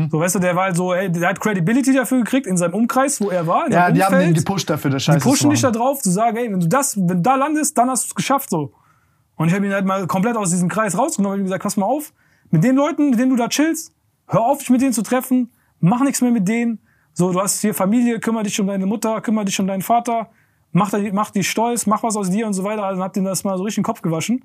So, 0.09 0.19
weißt 0.19 0.35
du, 0.35 0.39
der 0.39 0.55
war 0.55 0.63
halt 0.63 0.75
so, 0.75 0.93
ey, 0.93 1.11
der 1.11 1.29
hat 1.29 1.39
Credibility 1.39 1.93
dafür 1.93 2.17
gekriegt 2.17 2.47
in 2.47 2.57
seinem 2.57 2.73
Umkreis, 2.73 3.21
wo 3.21 3.29
er 3.29 3.45
war. 3.45 3.69
Ja, 3.69 3.91
die 3.91 4.03
haben 4.03 4.13
den 4.13 4.29
Umfeld. 4.29 4.37
gepusht 4.37 4.69
dafür, 4.69 4.89
das 4.89 5.03
Die 5.03 5.11
Scheiße 5.11 5.19
pushen 5.19 5.43
zu 5.43 5.49
dich 5.49 5.61
da 5.61 5.69
drauf, 5.69 6.01
zu 6.01 6.09
sagen, 6.09 6.37
ey, 6.37 6.51
wenn 6.51 6.59
du 6.59 6.67
das, 6.67 6.97
wenn 6.97 7.07
du 7.07 7.21
da 7.21 7.35
landest, 7.35 7.77
dann 7.77 7.89
hast 7.89 8.05
du 8.05 8.07
es 8.07 8.15
geschafft, 8.15 8.49
so. 8.49 8.73
Und 9.35 9.49
ich 9.49 9.53
habe 9.53 9.65
ihn 9.65 9.73
halt 9.73 9.85
mal 9.85 10.07
komplett 10.07 10.37
aus 10.37 10.49
diesem 10.49 10.69
Kreis 10.69 10.97
rausgenommen 10.97 11.35
und 11.35 11.41
ihm 11.41 11.45
gesagt, 11.45 11.61
pass 11.61 11.77
mal 11.77 11.85
auf, 11.85 12.13
mit 12.51 12.63
den 12.63 12.75
Leuten, 12.75 13.09
mit 13.11 13.19
denen 13.19 13.29
du 13.31 13.35
da 13.35 13.47
chillst, 13.47 13.93
hör 14.27 14.41
auf, 14.41 14.59
dich 14.59 14.69
mit 14.69 14.81
denen 14.81 14.93
zu 14.93 15.01
treffen, 15.03 15.51
mach 15.79 16.01
nichts 16.01 16.21
mehr 16.21 16.31
mit 16.31 16.47
denen. 16.47 16.79
So, 17.13 17.31
du 17.31 17.39
hast 17.41 17.61
hier 17.61 17.73
Familie, 17.73 18.19
kümmere 18.19 18.43
dich 18.43 18.59
um 18.59 18.67
deine 18.67 18.85
Mutter, 18.85 19.21
kümmere 19.21 19.45
dich 19.45 19.59
um 19.59 19.67
deinen 19.67 19.81
Vater, 19.81 20.29
mach, 20.71 20.89
die- 20.91 21.11
mach 21.11 21.31
die 21.31 21.43
stolz, 21.43 21.85
mach 21.85 22.03
was 22.03 22.15
aus 22.17 22.29
dir 22.29 22.45
und 22.47 22.53
so 22.53 22.63
weiter. 22.63 22.83
Also 22.83 23.01
hab 23.03 23.15
ihm 23.17 23.23
das 23.25 23.43
mal 23.43 23.57
so 23.57 23.63
richtig 23.63 23.81
den 23.83 23.85
Kopf 23.85 24.01
gewaschen. 24.01 24.43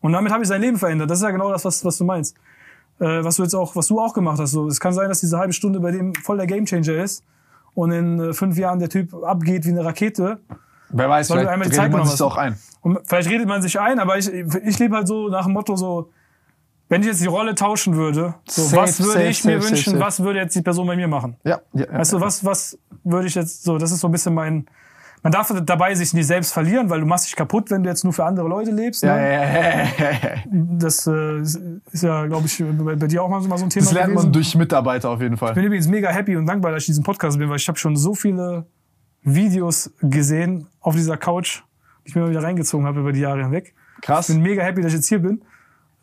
Und 0.00 0.12
damit 0.12 0.32
habe 0.32 0.42
ich 0.42 0.48
sein 0.48 0.60
Leben 0.60 0.78
verändert. 0.78 1.10
Das 1.10 1.18
ist 1.18 1.24
ja 1.24 1.30
genau 1.30 1.50
das, 1.50 1.64
was, 1.64 1.84
was 1.84 1.98
du 1.98 2.04
meinst. 2.04 2.36
Äh, 3.00 3.24
was 3.24 3.36
du 3.36 3.42
jetzt 3.42 3.54
auch, 3.54 3.74
was 3.76 3.86
du 3.88 3.98
auch 4.00 4.12
gemacht 4.14 4.38
hast. 4.38 4.50
So, 4.52 4.66
es 4.68 4.78
kann 4.80 4.92
sein, 4.92 5.08
dass 5.08 5.20
diese 5.20 5.38
halbe 5.38 5.52
Stunde 5.52 5.80
bei 5.80 5.90
dem 5.92 6.14
voll 6.14 6.36
der 6.36 6.46
Gamechanger 6.46 7.02
ist. 7.02 7.24
und 7.74 7.90
in 7.90 8.20
äh, 8.20 8.32
fünf 8.34 8.58
Jahren 8.58 8.78
der 8.80 8.88
Typ 8.90 9.14
abgeht 9.14 9.64
wie 9.64 9.70
eine 9.70 9.84
Rakete. 9.84 10.38
Wer 10.90 11.08
weiß, 11.08 11.28
vielleicht 11.28 11.48
einmal 11.48 11.68
die 11.68 11.74
redet 11.74 11.76
Zeit 11.76 11.90
man 11.92 12.06
sich 12.06 12.20
auch 12.22 12.36
ein. 12.36 12.56
Und 12.82 12.98
vielleicht 13.04 13.30
redet 13.30 13.48
man 13.48 13.62
sich 13.62 13.80
ein, 13.80 13.98
aber 13.98 14.18
ich, 14.18 14.28
ich 14.28 14.78
lebe 14.78 14.94
halt 14.96 15.08
so 15.08 15.28
nach 15.28 15.44
dem 15.46 15.54
Motto 15.54 15.74
so, 15.74 16.10
wenn 16.92 17.00
ich 17.00 17.08
jetzt 17.08 17.22
die 17.22 17.26
Rolle 17.26 17.54
tauschen 17.54 17.96
würde, 17.96 18.34
so, 18.48 18.62
Safe, 18.62 18.76
was 18.82 19.00
würde 19.00 19.12
safe, 19.12 19.24
ich 19.26 19.44
mir 19.44 19.60
safe, 19.60 19.70
wünschen, 19.74 19.98
was 20.00 20.20
würde 20.22 20.38
jetzt 20.40 20.54
die 20.54 20.62
Person 20.62 20.86
bei 20.86 20.94
mir 20.96 21.08
machen? 21.08 21.36
Ja, 21.44 21.60
ja, 21.72 21.86
ja. 21.90 21.98
Weißt 21.98 22.12
du, 22.12 22.20
was, 22.20 22.44
was 22.44 22.78
würde 23.04 23.26
ich 23.26 23.34
jetzt 23.34 23.64
so, 23.64 23.78
das 23.78 23.90
ist 23.92 24.00
so 24.00 24.08
ein 24.08 24.12
bisschen 24.12 24.34
mein, 24.34 24.66
man 25.24 25.32
darf 25.32 25.52
dabei 25.64 25.94
sich 25.94 26.12
nicht 26.14 26.26
selbst 26.26 26.52
verlieren, 26.52 26.90
weil 26.90 26.98
du 27.00 27.06
machst 27.06 27.26
dich 27.26 27.36
kaputt, 27.36 27.70
wenn 27.70 27.82
du 27.84 27.88
jetzt 27.88 28.02
nur 28.02 28.12
für 28.12 28.24
andere 28.24 28.48
Leute 28.48 28.72
lebst. 28.72 29.02
ja, 29.04 29.14
Ne? 29.16 29.32
ja, 29.32 29.42
ja, 29.44 30.10
ja. 30.10 30.42
Das 30.52 31.06
äh, 31.06 31.38
ist 31.40 32.02
ja, 32.02 32.26
glaube 32.26 32.46
ich, 32.46 32.58
bei, 32.62 32.96
bei 32.96 33.06
dir 33.06 33.22
auch 33.22 33.28
mal 33.28 33.40
so 33.40 33.48
mal 33.48 33.56
so 33.58 33.64
ein 33.64 33.70
Thema 33.70 33.84
Das 33.84 33.92
lernt 33.94 34.10
gewesen. 34.10 34.24
man 34.26 34.32
durch 34.32 34.54
Mitarbeiter 34.56 35.10
auf 35.10 35.20
jeden 35.20 35.34
Ich 35.34 35.40
Fall. 35.40 35.54
bin 35.54 35.64
übrigens 35.64 35.86
mega 35.88 36.10
happy 36.10 36.36
und 36.36 36.46
dankbar, 36.46 36.72
dass 36.72 36.82
ich 36.82 36.86
diesen 36.86 37.04
Podcast 37.04 37.38
bin, 37.38 37.48
weil 37.48 37.56
ich 37.56 37.68
habe 37.68 37.78
schon 37.78 37.94
so 37.96 38.14
viele 38.14 38.66
Videos 39.22 39.92
gesehen 40.00 40.66
auf 40.80 40.94
dieser 40.96 41.16
Couch, 41.16 41.62
die 42.04 42.08
ich 42.08 42.14
mir 42.16 42.22
mal 42.22 42.30
wieder 42.30 42.42
reingezogen 42.42 42.86
habe 42.86 43.00
über 43.00 43.12
die 43.12 43.20
Jahre 43.20 43.42
hinweg. 43.42 43.74
Krass. 44.02 44.28
Ich 44.28 44.34
bin 44.34 44.42
mega 44.42 44.62
happy, 44.64 44.82
dass 44.82 44.90
ich 44.92 44.96
jetzt 44.98 45.08
hier 45.08 45.20
bin. 45.20 45.42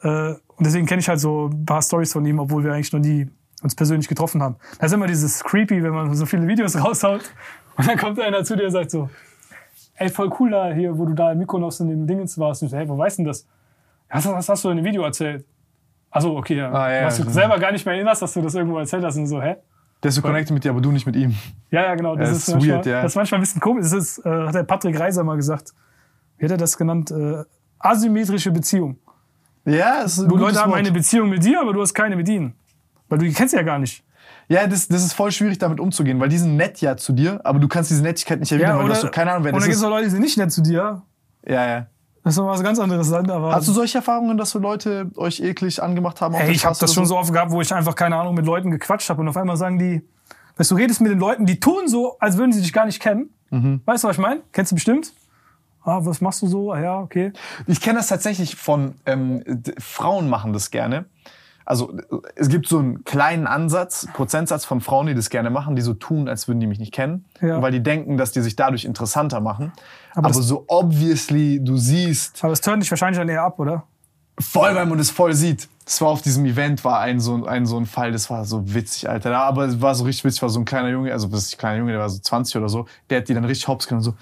Äh, 0.02 0.36
und 0.60 0.66
deswegen 0.66 0.86
kenne 0.86 1.00
ich 1.00 1.08
halt 1.08 1.22
so 1.22 1.48
ein 1.48 1.66
paar 1.66 1.82
Stories 1.82 2.12
von 2.12 2.26
ihm, 2.26 2.38
obwohl 2.38 2.66
wir 2.66 2.74
eigentlich 2.74 2.92
noch 2.92 3.00
nie 3.00 3.28
uns 3.64 3.76
persönlich 3.76 4.10
getroffen 4.10 4.44
haben. 4.44 4.58
Da 4.78 4.88
ist 4.88 4.92
immer 4.92 5.08
dieses 5.08 5.42
creepy, 5.42 5.82
wenn 5.82 5.94
man 5.94 6.14
so 6.14 6.26
viele 6.26 6.46
Videos 6.48 6.76
raushaut 6.84 7.22
und 7.78 7.88
dann 7.88 7.98
kommt 7.98 8.20
einer 8.20 8.44
zu 8.44 8.58
dir 8.58 8.66
und 8.66 8.72
sagt 8.72 8.92
so, 8.92 9.10
ey, 9.96 10.10
voll 10.10 10.30
cool 10.38 10.52
da 10.52 10.72
hier, 10.74 10.98
wo 10.98 11.06
du 11.06 11.14
da 11.14 11.32
im 11.32 11.40
Mykonos 11.40 11.80
in 11.80 11.88
dem 11.88 12.06
Dingens 12.06 12.38
warst. 12.38 12.62
Und 12.62 12.68
ich 12.68 12.72
so, 12.72 12.78
hey, 12.78 12.90
wo 12.90 12.98
weißt 12.98 13.20
du 13.20 13.24
denn 13.24 13.28
das? 13.28 13.48
Ja, 14.10 14.18
Was, 14.18 14.26
was 14.28 14.50
hast 14.50 14.66
du 14.66 14.70
in 14.70 14.78
dem 14.78 14.86
Video 14.86 15.04
erzählt? 15.04 15.46
Also 16.12 16.36
okay, 16.36 16.58
ja. 16.58 16.72
Ah, 16.74 16.92
ja, 16.92 17.06
was 17.06 17.18
du 17.18 17.24
ja. 17.24 17.30
selber 17.30 17.58
gar 17.58 17.72
nicht 17.72 17.86
mehr 17.86 17.96
erinnerst, 17.96 18.22
dass 18.22 18.34
du 18.34 18.42
das 18.42 18.54
irgendwo 18.54 18.80
erzählt 18.80 19.06
hast 19.06 19.16
und 19.16 19.28
so, 19.28 19.42
hä? 19.42 19.56
Der 20.04 20.10
ist 20.10 20.16
so 20.16 20.22
connected 20.22 20.54
mit 20.54 20.64
dir, 20.64 20.72
aber 20.72 20.82
du 20.82 20.92
nicht 20.92 21.06
mit 21.06 21.16
ihm. 21.16 21.36
Ja, 21.72 21.84
ja, 21.84 21.96
genau. 21.96 22.16
Das, 22.18 22.30
Ja, 22.30 22.36
ist, 22.36 22.48
ist 22.48 22.54
manchmal, 22.54 22.76
weird, 22.76 22.86
ja. 22.86 23.02
das 23.02 23.12
ist 23.12 23.16
manchmal 23.16 23.40
ein 23.40 23.42
bisschen 23.42 23.62
komisch. 23.62 23.84
Das 23.84 23.94
ist, 23.94 24.26
äh, 24.26 24.30
hat 24.30 24.56
der 24.56 24.64
Patrick 24.64 25.00
Reiser 25.00 25.24
mal 25.24 25.36
gesagt. 25.36 25.74
Wie 26.38 26.46
hat 26.46 26.52
er 26.52 26.58
das 26.58 26.78
genannt? 26.78 27.12
Äh, 27.12 27.44
asymmetrische 27.80 28.52
Beziehung. 28.52 28.98
Ja, 29.70 30.02
es 30.04 30.14
ist 30.14 30.20
ein 30.20 30.30
Du 30.30 30.38
Leute 30.38 30.60
haben 30.60 30.72
Wort. 30.72 30.80
eine 30.80 30.92
Beziehung 30.92 31.30
mit 31.30 31.44
dir, 31.44 31.62
aber 31.62 31.74
du 31.74 31.82
hast 31.82 31.94
keine 31.94 32.16
mit 32.16 32.28
ihnen. 32.30 32.54
Weil 33.08 33.20
du 33.20 33.26
die 33.26 33.34
kennst 33.34 33.54
ja 33.54 33.62
gar 33.62 33.80
nicht. 33.80 34.04
Ja, 34.48 34.66
das, 34.68 34.88
das 34.88 35.04
ist 35.04 35.14
voll 35.14 35.32
schwierig, 35.32 35.58
damit 35.60 35.80
umzugehen, 35.80 36.20
weil 36.20 36.30
die 36.30 36.38
sind 36.38 36.56
nett 36.58 36.82
ja 36.82 36.98
zu 36.98 37.14
dir, 37.14 37.40
aber 37.44 37.60
du 37.60 37.68
kannst 37.68 37.92
diese 37.92 38.02
Nettigkeit 38.02 38.40
nicht 38.40 38.52
erwidern, 38.52 38.78
weil 38.80 38.86
du 38.86 38.92
hast 38.92 39.02
so 39.02 39.10
keine 39.10 39.32
Ahnung, 39.32 39.44
wer 39.44 39.54
und 39.54 39.58
das 39.58 39.64
dann 39.64 39.70
gibt 39.70 39.76
es 39.76 39.80
ist. 39.82 39.86
auch 39.86 39.90
Leute, 39.92 40.06
die 40.06 40.10
sind 40.12 40.22
nicht 40.22 40.38
nett 40.38 40.52
zu 40.52 40.62
dir. 40.62 41.02
Ja, 41.48 41.68
ja. 41.68 41.88
Das 42.24 42.34
ist 42.34 42.38
noch 42.40 42.48
was 42.48 42.62
ganz 42.64 42.80
anderes. 42.80 43.12
Aber 43.14 43.54
Hast 43.54 43.68
du 43.68 43.72
solche 43.72 44.00
Erfahrungen, 44.00 44.38
dass 44.38 44.50
so 44.52 44.60
Leute 44.60 45.10
euch 45.16 45.40
eklig 45.40 45.82
angemacht 45.82 46.20
haben? 46.22 46.34
Ey, 46.36 46.52
ich 46.52 46.66
habe 46.66 46.76
das 46.80 46.94
schon 46.94 47.06
so 47.06 47.18
oft 47.18 47.32
gehabt, 47.32 47.52
wo 47.52 47.62
ich 47.62 47.74
einfach, 47.74 47.96
keine 47.96 48.18
Ahnung, 48.18 48.36
mit 48.36 48.46
Leuten 48.46 48.72
gequatscht 48.72 49.10
habe 49.10 49.22
und 49.22 49.28
auf 49.30 49.38
einmal 49.38 49.56
sagen 49.56 49.80
die, 49.80 50.02
weißt 50.58 50.72
du, 50.72 50.76
du 50.76 50.82
redest 50.82 51.00
mit 51.02 51.12
den 51.12 51.20
Leuten, 51.20 51.46
die 51.46 51.60
tun 51.60 51.88
so, 51.88 52.18
als 52.20 52.38
würden 52.38 52.52
sie 52.52 52.62
dich 52.62 52.74
gar 52.74 52.86
nicht 52.86 53.00
kennen. 53.02 53.30
Mhm. 53.52 53.82
Weißt 53.86 54.04
du, 54.04 54.08
was 54.10 54.16
ich 54.18 54.22
meine? 54.22 54.42
Kennst 54.52 54.72
du 54.72 54.76
bestimmt? 54.76 55.14
Ah, 55.84 56.00
was 56.04 56.22
machst 56.22 56.42
du 56.42 56.48
so? 56.48 56.72
Ah, 56.74 56.80
ja, 56.82 57.00
okay. 57.00 57.32
Ich 57.68 57.82
kenne 57.82 58.00
das 58.00 58.08
tatsächlich 58.08 58.56
von 58.56 58.96
ähm, 59.06 59.44
Frauen 59.80 60.30
machen 60.30 60.54
das 60.54 60.72
gerne. 60.72 61.06
Also 61.66 61.94
es 62.36 62.50
gibt 62.50 62.68
so 62.68 62.80
einen 62.80 63.04
kleinen 63.04 63.46
Ansatz, 63.46 64.08
Prozentsatz 64.14 64.66
von 64.66 64.82
Frauen, 64.82 65.06
die 65.06 65.14
das 65.14 65.30
gerne 65.30 65.52
machen, 65.52 65.76
die 65.76 65.84
so 65.84 65.94
tun, 65.94 66.28
als 66.28 66.48
würden 66.48 66.60
die 66.60 66.66
mich 66.66 66.80
nicht 66.80 66.92
kennen, 66.94 67.26
Ja. 67.42 67.62
weil 67.62 67.72
die 67.72 67.84
denken, 67.84 68.18
dass 68.18 68.32
die 68.32 68.42
sich 68.42 68.56
dadurch 68.56 68.86
interessanter 68.86 69.40
machen. 69.40 69.72
Aber 70.16 70.30
Aber, 70.30 70.34
so 70.42 70.66
obviously 70.68 71.64
du 71.64 71.78
siehst, 71.78 72.44
Aber 72.44 72.54
es 72.54 72.62
turnt 72.62 72.82
dich 72.82 72.90
wahrscheinlich 72.92 73.20
dann 73.20 73.30
eher 73.30 73.44
ab, 73.44 73.60
oder? 73.60 73.84
voll, 74.40 74.74
weil 74.74 74.86
man 74.86 74.98
es 75.00 75.12
voll 75.12 75.34
sieht. 75.34 75.68
Das 75.86 76.00
war 76.02 76.08
auf 76.10 76.22
diesem 76.22 76.46
Event 76.46 76.84
war 76.86 77.02
ein 77.02 77.20
so 77.20 77.46
ein 77.46 77.66
so 77.66 77.78
ein 77.78 77.86
Fall, 77.86 78.12
das 78.14 78.30
war 78.30 78.46
so 78.46 78.74
witzig, 78.74 79.10
Alter. 79.10 79.32
Ja, 79.32 79.44
aber 79.44 79.66
es 79.66 79.82
war 79.82 79.94
so 79.96 80.06
richtig 80.06 80.24
witzig, 80.26 80.42
war 80.42 80.50
so 80.50 80.60
ein 80.62 80.66
kleiner 80.66 80.90
Junge, 80.90 81.12
also 81.12 81.28
das 81.28 81.44
ist 81.48 81.56
ein 81.56 81.58
kleiner 81.58 81.78
Junge, 81.80 81.92
der 81.92 82.00
war 82.02 82.10
so 82.10 82.20
20 82.20 82.56
oder 82.56 82.70
so, 82.70 82.86
der 83.10 83.20
hat 83.20 83.28
die 83.30 83.34
dann 83.34 83.44
richtig 83.46 83.68
hops 83.68 83.86
genommen 83.88 84.06
und 84.08 84.14
so. 84.14 84.18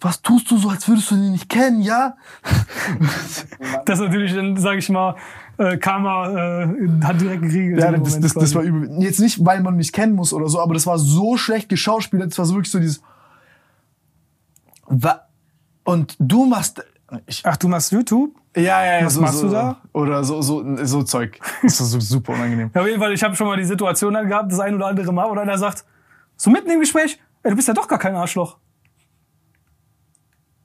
Was 0.00 0.22
tust 0.22 0.50
du 0.50 0.56
so, 0.56 0.70
als 0.70 0.88
würdest 0.88 1.10
du 1.10 1.16
den 1.16 1.32
nicht 1.32 1.48
kennen, 1.48 1.82
ja? 1.82 2.16
Das 3.84 3.98
ist 3.98 4.04
natürlich, 4.06 4.34
dann 4.34 4.56
sage 4.56 4.78
ich 4.78 4.88
mal, 4.88 5.14
äh, 5.58 5.76
Karma 5.76 6.62
äh, 6.62 6.68
hat 7.04 7.20
direkt 7.20 7.42
geriegelt. 7.42 7.80
Ja, 7.80 7.92
das, 7.92 8.18
das, 8.18 8.34
das 8.34 8.54
war 8.54 8.62
übel. 8.62 8.90
Jetzt 9.02 9.20
nicht, 9.20 9.44
weil 9.44 9.60
man 9.60 9.76
mich 9.76 9.92
kennen 9.92 10.14
muss 10.14 10.32
oder 10.32 10.48
so, 10.48 10.60
aber 10.60 10.74
das 10.74 10.86
war 10.86 10.98
so 10.98 11.36
schlecht 11.36 11.68
geschauspielert. 11.68 12.30
Das 12.30 12.38
war 12.38 12.46
so 12.46 12.54
wirklich 12.54 12.70
so 12.70 12.78
dieses. 12.78 13.02
Und 15.84 16.16
du 16.18 16.46
machst. 16.46 16.82
Ich, 17.26 17.42
Ach, 17.44 17.56
du 17.56 17.68
machst 17.68 17.92
YouTube? 17.92 18.30
ja, 18.56 18.62
ja, 18.62 19.00
ja. 19.00 19.06
Was 19.06 19.14
so, 19.14 19.20
machst 19.20 19.38
so, 19.38 19.46
du 19.48 19.52
da? 19.52 19.80
Oder 19.92 20.22
so, 20.24 20.40
so, 20.42 20.64
so 20.84 21.02
Zeug. 21.02 21.38
Das 21.62 21.80
war 21.80 21.86
so 21.86 22.00
super 22.00 22.32
unangenehm. 22.32 22.70
Ja, 22.72 22.80
auf 22.80 22.86
jeden 22.86 23.00
Fall, 23.00 23.12
ich 23.12 23.22
habe 23.22 23.34
schon 23.34 23.48
mal 23.48 23.56
die 23.56 23.64
Situation 23.64 24.14
dann 24.14 24.28
gehabt, 24.28 24.52
das 24.52 24.60
ein 24.60 24.74
oder 24.74 24.86
andere 24.86 25.12
Mal, 25.12 25.28
wo 25.28 25.38
einer 25.38 25.58
sagt, 25.58 25.84
so 26.36 26.50
mitten 26.50 26.70
im 26.70 26.80
Gespräch, 26.80 27.20
ey, 27.42 27.50
du 27.50 27.56
bist 27.56 27.68
ja 27.68 27.74
doch 27.74 27.88
gar 27.88 27.98
kein 27.98 28.14
Arschloch. 28.14 28.58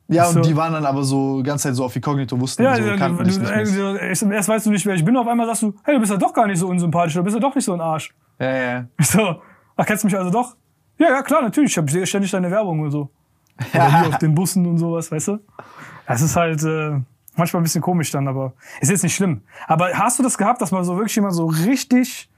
Ja, 0.07 0.25
So. 0.25 0.39
und 0.39 0.45
die 0.45 0.55
waren 0.55 0.73
dann 0.73 0.85
aber 0.85 1.03
so 1.03 1.37
die 1.37 1.43
ganze 1.43 1.63
Zeit 1.63 1.75
so 1.75 1.85
auf 1.85 1.95
Inkognito, 1.95 2.39
wussten 2.39 2.63
Ja, 2.63 2.75
so, 2.75 2.83
du, 2.83 2.95
kannten 2.95 3.27
du, 3.27 3.39
du, 3.39 4.31
erst 4.31 4.49
weißt 4.49 4.65
du 4.65 4.71
nicht, 4.71 4.85
wer 4.85 4.93
ich 4.93 5.03
bin, 5.03 5.17
auf 5.17 5.27
einmal 5.27 5.47
sagst 5.47 5.63
du, 5.63 5.73
hey, 5.83 5.95
du 5.95 5.99
bist 5.99 6.11
ja 6.11 6.17
doch 6.17 6.33
gar 6.33 6.45
nicht 6.45 6.59
so 6.59 6.67
unsympathisch, 6.67 7.15
du 7.15 7.23
bist 7.23 7.35
ja 7.35 7.39
doch 7.39 7.55
nicht 7.55 7.65
so 7.65 7.73
ein 7.73 7.81
Arsch. 7.81 8.13
Ja, 8.39 8.47
ja, 8.47 8.71
ja. 8.73 8.85
So, 9.03 9.41
ach, 9.75 9.85
kennst 9.85 10.03
du 10.03 10.07
mich 10.07 10.17
also 10.17 10.29
doch? 10.29 10.55
Ja, 10.97 11.09
ja, 11.09 11.21
klar, 11.23 11.41
natürlich, 11.41 11.71
ich 11.71 11.77
habe 11.77 12.05
ständig 12.05 12.31
deine 12.31 12.51
Werbung 12.51 12.81
und 12.81 12.91
so. 12.91 13.09
Oder 13.73 13.99
hier 13.99 14.09
auf 14.13 14.17
den 14.19 14.35
Bussen 14.35 14.65
und 14.65 14.77
sowas, 14.77 15.11
weißt 15.11 15.29
du? 15.29 15.39
Das 16.07 16.21
ist 16.21 16.35
halt 16.35 16.63
äh, 16.63 16.99
manchmal 17.35 17.61
ein 17.61 17.63
bisschen 17.63 17.81
komisch 17.81 18.11
dann, 18.11 18.27
aber 18.27 18.53
ist 18.81 18.91
jetzt 18.91 19.03
nicht 19.03 19.15
schlimm. 19.15 19.41
Aber 19.67 19.89
hast 19.93 20.19
du 20.19 20.23
das 20.23 20.37
gehabt, 20.37 20.61
dass 20.61 20.71
mal 20.71 20.83
so 20.83 20.95
wirklich 20.95 21.15
jemand 21.15 21.33
so 21.33 21.45
richtig 21.47 22.29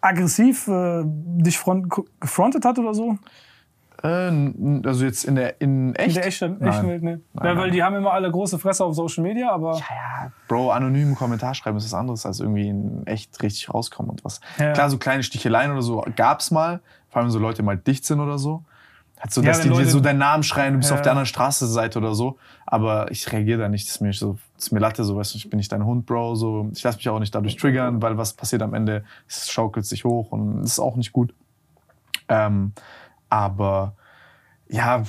aggressiv 0.00 0.68
äh, 0.68 1.02
dich 1.04 1.58
front, 1.58 1.86
gefrontet 2.20 2.64
hat 2.64 2.78
oder 2.78 2.94
so? 2.94 3.18
Äh, 4.02 4.08
also 4.86 5.04
jetzt 5.04 5.24
in 5.24 5.36
der 5.36 5.60
in 5.60 5.94
echt? 5.94 6.08
In 6.08 6.14
der 6.14 6.26
echten, 6.26 6.56
Nein. 6.58 6.68
echten 6.68 6.88
Welt, 6.88 7.02
ne? 7.02 7.20
ja, 7.34 7.42
nein. 7.44 7.56
weil 7.56 7.70
die 7.70 7.82
haben 7.82 7.96
immer 7.96 8.12
alle 8.12 8.30
große 8.30 8.58
Fresse 8.58 8.84
auf 8.84 8.94
Social 8.94 9.22
Media, 9.24 9.50
aber 9.50 9.76
Ja, 9.78 10.32
Bro, 10.48 10.70
anonym 10.72 11.14
Kommentar 11.14 11.54
schreiben 11.54 11.76
ist 11.78 11.84
was 11.86 11.94
anderes 11.94 12.26
als 12.26 12.40
irgendwie 12.40 12.68
in 12.68 13.06
echt 13.06 13.42
richtig 13.42 13.72
rauskommen 13.72 14.10
und 14.10 14.24
was. 14.24 14.40
Ja. 14.58 14.72
Klar, 14.72 14.90
so 14.90 14.98
kleine 14.98 15.22
Sticheleien 15.22 15.72
oder 15.72 15.82
so 15.82 16.04
gab's 16.14 16.50
mal, 16.50 16.80
vor 17.10 17.22
allem 17.22 17.30
so 17.30 17.38
Leute 17.38 17.62
mal 17.62 17.76
dicht 17.76 18.04
sind 18.04 18.20
oder 18.20 18.38
so. 18.38 18.62
Hat 19.18 19.32
so, 19.32 19.40
Ja, 19.40 19.48
dass 19.48 19.60
die 19.62 19.68
dir 19.70 19.74
Leute- 19.76 19.88
so 19.88 20.00
deinen 20.00 20.18
Namen 20.18 20.42
schreien, 20.42 20.74
du 20.74 20.78
bist 20.80 20.90
Ja. 20.90 20.96
auf 20.96 21.00
der 21.02 21.12
anderen 21.12 21.24
Straßenseite 21.26 21.98
oder 21.98 22.14
so. 22.14 22.36
Aber 22.66 23.10
ich 23.10 23.32
reagiere 23.32 23.58
da 23.62 23.68
nicht. 23.70 23.86
Das 23.88 23.94
ist 23.94 24.00
mir 24.02 24.12
so, 24.12 24.36
das 24.56 24.66
ist 24.66 24.72
mir 24.72 24.78
Latte, 24.78 25.04
so 25.04 25.16
weißt 25.16 25.32
du, 25.32 25.38
ich 25.38 25.48
bin 25.48 25.56
nicht 25.56 25.72
dein 25.72 25.86
Hund, 25.86 26.04
Bro. 26.04 26.34
So, 26.34 26.68
ich 26.74 26.82
lasse 26.82 26.98
mich 26.98 27.08
auch 27.08 27.18
nicht 27.18 27.34
dadurch 27.34 27.56
triggern, 27.56 28.02
weil 28.02 28.18
was 28.18 28.34
passiert 28.34 28.60
am 28.60 28.74
Ende, 28.74 29.04
es 29.26 29.50
schaukelt 29.50 29.86
sich 29.86 30.04
hoch 30.04 30.32
und 30.32 30.58
das 30.60 30.72
ist 30.72 30.80
auch 30.80 30.96
nicht 30.96 31.12
gut. 31.14 31.32
Ähm, 32.28 32.72
aber 33.36 33.94
ja, 34.68 35.04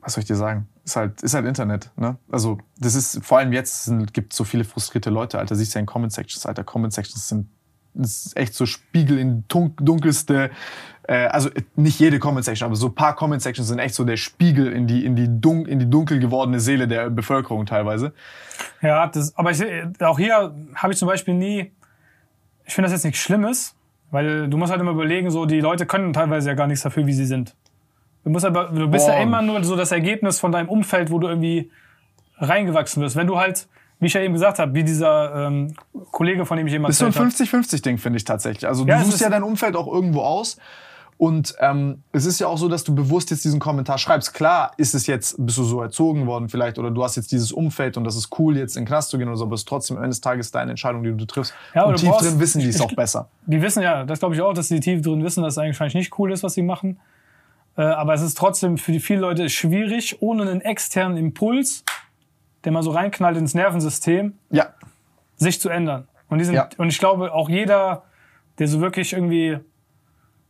was 0.00 0.14
soll 0.14 0.22
ich 0.22 0.26
dir 0.26 0.36
sagen? 0.36 0.68
Ist 0.84 0.96
halt, 0.96 1.22
ist 1.22 1.34
halt 1.34 1.46
Internet, 1.46 1.90
ne? 1.96 2.16
Also, 2.30 2.58
das 2.78 2.94
ist, 2.94 3.24
vor 3.24 3.38
allem 3.38 3.52
jetzt 3.52 3.90
gibt 4.12 4.32
so 4.32 4.42
viele 4.44 4.64
frustrierte 4.64 5.10
Leute, 5.10 5.38
Alter. 5.38 5.54
Siehst 5.54 5.74
du 5.74 5.78
ja 5.78 5.80
in 5.80 5.86
Comment 5.86 6.12
Sections, 6.12 6.44
Alter. 6.44 6.64
Comment 6.64 6.92
Sections 6.92 7.28
sind, 7.28 7.48
ist 7.94 8.36
echt 8.36 8.54
so 8.54 8.66
Spiegel 8.66 9.18
in 9.18 9.44
dun 9.48 9.76
dunkelste, 9.76 10.50
äh, 11.04 11.26
also 11.26 11.50
nicht 11.76 12.00
jede 12.00 12.18
Comment 12.18 12.44
Section, 12.44 12.66
aber 12.66 12.74
so 12.74 12.86
ein 12.86 12.94
paar 12.94 13.14
Comment 13.14 13.42
Sections 13.42 13.68
sind 13.68 13.78
echt 13.78 13.94
so 13.94 14.04
der 14.04 14.16
Spiegel 14.16 14.72
in 14.72 14.86
die, 14.86 15.04
in 15.04 15.14
die, 15.14 15.28
dun 15.28 15.66
in 15.66 15.78
die 15.78 15.88
dunkel 15.88 16.18
gewordene 16.18 16.58
Seele 16.58 16.88
der 16.88 17.10
Bevölkerung 17.10 17.66
teilweise. 17.66 18.12
Ja, 18.80 19.06
das, 19.06 19.36
aber 19.36 19.50
ich, 19.50 19.62
auch 20.00 20.18
hier 20.18 20.54
habe 20.74 20.92
ich 20.92 20.98
zum 20.98 21.06
Beispiel 21.06 21.34
nie, 21.34 21.70
ich 22.64 22.74
finde 22.74 22.86
das 22.86 22.92
jetzt 22.92 23.04
nichts 23.04 23.20
Schlimmes, 23.20 23.76
weil 24.12 24.48
du 24.48 24.56
musst 24.56 24.70
halt 24.70 24.80
immer 24.80 24.92
überlegen, 24.92 25.30
so 25.30 25.46
die 25.46 25.60
Leute 25.60 25.86
können 25.86 26.12
teilweise 26.12 26.50
ja 26.50 26.54
gar 26.54 26.68
nichts 26.68 26.84
dafür, 26.84 27.06
wie 27.06 27.14
sie 27.14 27.24
sind. 27.24 27.56
Du, 28.24 28.30
musst 28.30 28.44
aber, 28.44 28.66
du 28.66 28.86
bist 28.88 29.08
ja 29.08 29.14
Boah. 29.14 29.22
immer 29.22 29.42
nur 29.42 29.64
so 29.64 29.74
das 29.74 29.90
Ergebnis 29.90 30.38
von 30.38 30.52
deinem 30.52 30.68
Umfeld, 30.68 31.10
wo 31.10 31.18
du 31.18 31.26
irgendwie 31.26 31.70
reingewachsen 32.36 33.02
wirst. 33.02 33.16
Wenn 33.16 33.26
du 33.26 33.38
halt, 33.38 33.66
wie 33.98 34.06
ich 34.06 34.12
ja 34.12 34.20
eben 34.20 34.34
gesagt 34.34 34.58
habe, 34.58 34.74
wie 34.74 34.84
dieser 34.84 35.46
ähm, 35.46 35.74
Kollege, 36.12 36.44
von 36.44 36.58
dem 36.58 36.66
ich 36.66 36.74
eben 36.74 36.84
Das 36.84 36.92
ist 36.92 36.98
so 36.98 37.06
ein 37.06 37.12
erzählt 37.12 37.52
habe. 37.52 37.62
50-50-Ding, 37.62 37.98
finde 37.98 38.18
ich 38.18 38.24
tatsächlich. 38.24 38.68
Also 38.68 38.84
Ja, 38.86 38.96
du 38.96 39.02
es 39.02 39.08
suchst 39.08 39.22
ja 39.22 39.30
dein 39.30 39.42
Umfeld 39.42 39.74
auch 39.76 39.92
irgendwo 39.92 40.20
aus. 40.20 40.58
Und 41.24 41.54
ähm, 41.60 42.02
es 42.10 42.26
ist 42.26 42.40
ja 42.40 42.48
auch 42.48 42.58
so, 42.58 42.68
dass 42.68 42.82
du 42.82 42.96
bewusst 42.96 43.30
jetzt 43.30 43.44
diesen 43.44 43.60
Kommentar 43.60 43.96
schreibst. 43.98 44.34
Klar 44.34 44.72
ist 44.76 44.92
es 44.92 45.06
jetzt, 45.06 45.36
bist 45.38 45.56
du 45.56 45.62
so 45.62 45.80
erzogen 45.80 46.26
worden 46.26 46.48
vielleicht 46.48 46.80
oder 46.80 46.90
du 46.90 47.04
hast 47.04 47.14
jetzt 47.14 47.30
dieses 47.30 47.52
Umfeld 47.52 47.96
und 47.96 48.02
das 48.02 48.16
ist 48.16 48.36
cool, 48.40 48.56
jetzt 48.56 48.76
in 48.76 48.82
den 48.82 48.88
Knast 48.88 49.10
zu 49.10 49.18
gehen 49.18 49.28
oder 49.28 49.36
so, 49.36 49.44
aber 49.44 49.54
es 49.54 49.60
ist 49.60 49.68
trotzdem 49.68 49.98
am 49.98 50.02
Ende 50.02 50.14
des 50.14 50.20
Tages 50.20 50.50
deine 50.50 50.72
Entscheidung, 50.72 51.04
die 51.04 51.12
du 51.16 51.24
triffst. 51.24 51.54
Ja, 51.76 51.82
aber 51.82 51.90
und 51.90 51.98
tief 51.98 52.08
brauchst- 52.10 52.28
drin 52.28 52.40
wissen 52.40 52.58
die 52.60 52.66
es 52.66 52.80
auch 52.80 52.92
besser. 52.92 53.28
Die 53.46 53.62
wissen 53.62 53.84
ja, 53.84 54.02
das 54.04 54.18
glaube 54.18 54.34
ich 54.34 54.40
auch, 54.40 54.52
dass 54.52 54.66
die 54.66 54.80
tief 54.80 55.00
drin 55.00 55.22
wissen, 55.22 55.44
dass 55.44 55.54
es 55.54 55.58
eigentlich 55.58 55.78
wahrscheinlich 55.78 55.94
nicht 56.10 56.18
cool 56.18 56.32
ist, 56.32 56.42
was 56.42 56.54
sie 56.54 56.62
machen. 56.62 56.98
Äh, 57.76 57.82
aber 57.82 58.14
es 58.14 58.20
ist 58.22 58.36
trotzdem 58.36 58.76
für 58.76 58.90
die 58.90 58.98
viele 58.98 59.20
Leute 59.20 59.48
schwierig, 59.48 60.20
ohne 60.20 60.42
einen 60.42 60.60
externen 60.60 61.16
Impuls, 61.16 61.84
der 62.64 62.72
mal 62.72 62.82
so 62.82 62.90
reinknallt 62.90 63.36
ins 63.36 63.54
Nervensystem, 63.54 64.32
Ja, 64.50 64.70
sich 65.36 65.60
zu 65.60 65.68
ändern. 65.68 66.08
Und, 66.28 66.38
die 66.38 66.44
sind, 66.46 66.54
Ja. 66.56 66.68
und 66.78 66.88
ich 66.88 66.98
glaube, 66.98 67.32
auch 67.32 67.48
jeder, 67.48 68.02
der 68.58 68.66
so 68.66 68.80
wirklich 68.80 69.12
irgendwie, 69.12 69.60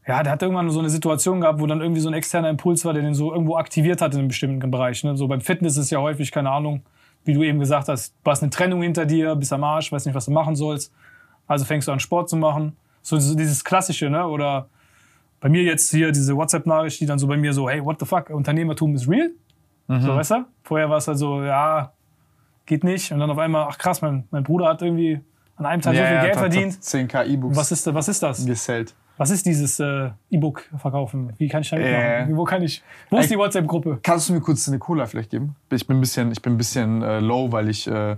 ja, 0.07 0.23
der 0.23 0.33
hat 0.33 0.43
irgendwann 0.43 0.69
so 0.71 0.81
eine 0.81 0.91
Situation 0.91 1.41
gehabt, 1.41 1.61
wo 1.61 1.67
dann 1.67 1.81
irgendwie 1.81 2.01
so 2.01 2.09
ein 2.09 2.15
externer 2.15 2.49
Impuls 2.51 2.85
war, 2.85 2.93
der 2.93 3.03
den 3.03 3.15
so 3.15 3.33
irgendwo 3.33 3.57
aktiviert 3.57 4.01
hat 4.01 4.15
in 4.15 4.21
einem 4.21 4.29
bestimmten 4.29 4.71
Bereich. 4.71 5.05
Ne? 5.05 5.17
So 5.17 5.29
beim 5.29 5.41
Fitness 5.41 5.77
ist 5.77 5.91
ja 5.91 6.01
häufig, 6.01 6.33
keine 6.33 6.51
Ahnung, 6.51 6.83
wie 7.25 7.35
du 7.35 7.43
eben 7.43 7.61
gesagt 7.61 7.89
hast, 7.89 8.15
du 8.25 8.31
hast 8.31 8.43
eine 8.43 8.51
Trennung 8.51 8.83
hinter 8.83 9.07
dir, 9.07 9.37
bist 9.37 9.53
am 9.53 9.63
Arsch, 9.63 9.93
weißt 9.93 10.07
nicht, 10.07 10.15
was 10.15 10.25
du 10.25 10.33
machen 10.33 10.57
sollst. 10.57 10.93
Also 11.47 11.65
fängst 11.65 11.87
du 11.87 11.93
an, 11.93 12.01
Sport 12.01 12.29
zu 12.29 12.37
machen. 12.37 12.77
So, 13.03 13.17
dieses 13.17 13.65
Klassische, 13.65 14.11
ne? 14.11 14.27
Oder 14.27 14.69
bei 15.41 15.49
mir 15.49 15.63
jetzt 15.63 15.91
hier 15.91 16.11
diese 16.13 16.37
WhatsApp-Nachricht, 16.37 17.01
die 17.01 17.07
dann 17.07 17.19
so 17.19 17.27
bei 17.27 17.37
mir 17.37 17.53
so, 17.53 17.69
hey, 17.69 17.85
what 17.85 17.99
the 18.01 18.07
fuck, 18.07 18.31
Unternehmertum 18.31 18.95
ist 18.95 19.09
real? 19.09 19.31
So, 19.89 20.17
weißt 20.17 20.31
du? 20.31 20.45
Vorher 20.63 20.89
war 20.89 20.99
es 20.99 21.09
halt 21.09 21.19
so, 21.19 21.43
ja, 21.43 21.93
geht 22.67 22.85
nicht. 22.85 23.13
Und 23.13 23.19
dann 23.19 23.31
auf 23.31 23.39
einmal, 23.39 23.67
ach 23.69 23.79
krass, 23.79 24.01
mein, 24.01 24.25
mein 24.31 24.43
Bruder 24.43 24.69
hat 24.69 24.83
irgendwie 24.83 25.21
an 25.57 25.67
einem 25.67 25.83
Tag 25.83 25.95
so 25.95 26.03
viel 26.03 26.21
Geld 26.21 26.37
verdient. 26.37 26.73
10k 26.75 27.27
E-Books 27.27 27.57
Was 27.57 27.73
ist, 27.73 27.93
was 27.93 28.09
ist 28.09 28.23
das? 28.23 28.47
gesellt. 28.47 28.95
Was 29.23 29.31
ist 29.31 29.47
dieses 29.47 29.79
äh, 29.79 30.11
E-Book 30.31 30.65
verkaufen? 30.77 31.33
Wie 31.39 31.47
kann 31.47 31.63
ich 31.63 31.71
da 31.71 31.77
mitmachen? 31.77 32.33
Äh. 32.33 32.37
Wo 32.37 32.43
kann 32.43 32.61
ich? 32.61 32.83
Wo 33.09 33.19
ist 33.19 33.31
die 33.31 33.39
WhatsApp-Gruppe? 33.39 34.01
Kannst 34.03 34.29
du 34.29 34.33
mir 34.33 34.41
kurz 34.41 34.67
eine 34.67 34.81
Cola 34.81 35.07
vielleicht 35.07 35.31
geben? 35.31 35.55
Ich 35.71 35.87
bin 35.87 35.99
ein 35.99 36.01
bisschen, 36.01 36.33
ich 36.33 36.43
bin 36.43 36.55
ein 36.55 36.57
bisschen 36.57 37.03
äh, 37.03 37.21
low, 37.21 37.53
weil 37.53 37.69
ich, 37.69 37.87
äh, 37.87 38.17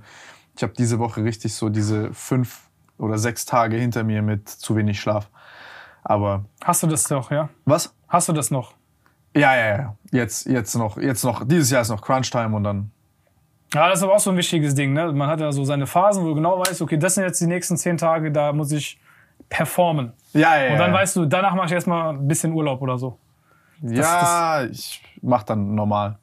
ich 0.56 0.62
habe 0.62 0.72
diese 0.72 0.98
Woche 0.98 1.22
richtig 1.22 1.52
so 1.52 1.68
diese 1.68 2.10
fünf 2.14 2.70
oder 2.96 3.18
sechs 3.18 3.44
Tage 3.44 3.76
hinter 3.76 4.02
mir 4.02 4.22
mit 4.22 4.48
zu 4.48 4.76
wenig 4.76 4.98
Schlaf. 4.98 5.28
Aber 6.04 6.46
Hast 6.64 6.82
du 6.82 6.86
das 6.86 7.04
doch, 7.04 7.30
ja? 7.30 7.50
was? 7.66 7.94
Hast 8.08 8.30
du 8.30 8.32
das 8.32 8.50
noch? 8.50 8.72
Ja, 9.36 9.54
ja, 9.54 9.76
ja. 9.76 9.96
Jetzt, 10.10 10.46
jetzt 10.46 10.74
noch, 10.74 10.96
jetzt 10.96 11.22
noch. 11.22 11.46
Dieses 11.46 11.70
Jahr 11.70 11.82
ist 11.82 11.90
noch 11.90 12.00
Crunch 12.00 12.30
Time 12.30 12.56
und 12.56 12.64
dann. 12.64 12.90
Ja, 13.74 13.90
das 13.90 13.98
ist 13.98 14.04
aber 14.04 14.14
auch 14.14 14.20
so 14.20 14.30
ein 14.30 14.38
wichtiges 14.38 14.74
Ding. 14.74 14.94
Ne? 14.94 15.12
Man 15.12 15.28
hat 15.28 15.40
ja 15.40 15.52
so 15.52 15.64
seine 15.64 15.86
Phasen, 15.86 16.24
wo 16.24 16.28
du 16.28 16.34
genau 16.36 16.58
weißt, 16.60 16.80
okay, 16.80 16.96
das 16.96 17.16
sind 17.16 17.24
jetzt 17.24 17.42
die 17.42 17.46
nächsten 17.46 17.76
zehn 17.76 17.98
Tage, 17.98 18.32
da 18.32 18.54
muss 18.54 18.72
ich 18.72 18.98
performen. 19.48 20.12
Ja, 20.32 20.56
ja. 20.56 20.72
Und 20.72 20.78
dann 20.78 20.92
ja. 20.92 20.98
weißt 20.98 21.16
du, 21.16 21.26
danach 21.26 21.54
mache 21.54 21.66
ich 21.66 21.72
erstmal 21.72 22.14
ein 22.14 22.26
bisschen 22.26 22.52
Urlaub 22.52 22.82
oder 22.82 22.98
so. 22.98 23.18
Ja, 23.82 24.64
ich 24.64 25.02
mach 25.22 25.42
dann 25.42 25.74
normal. 25.74 26.18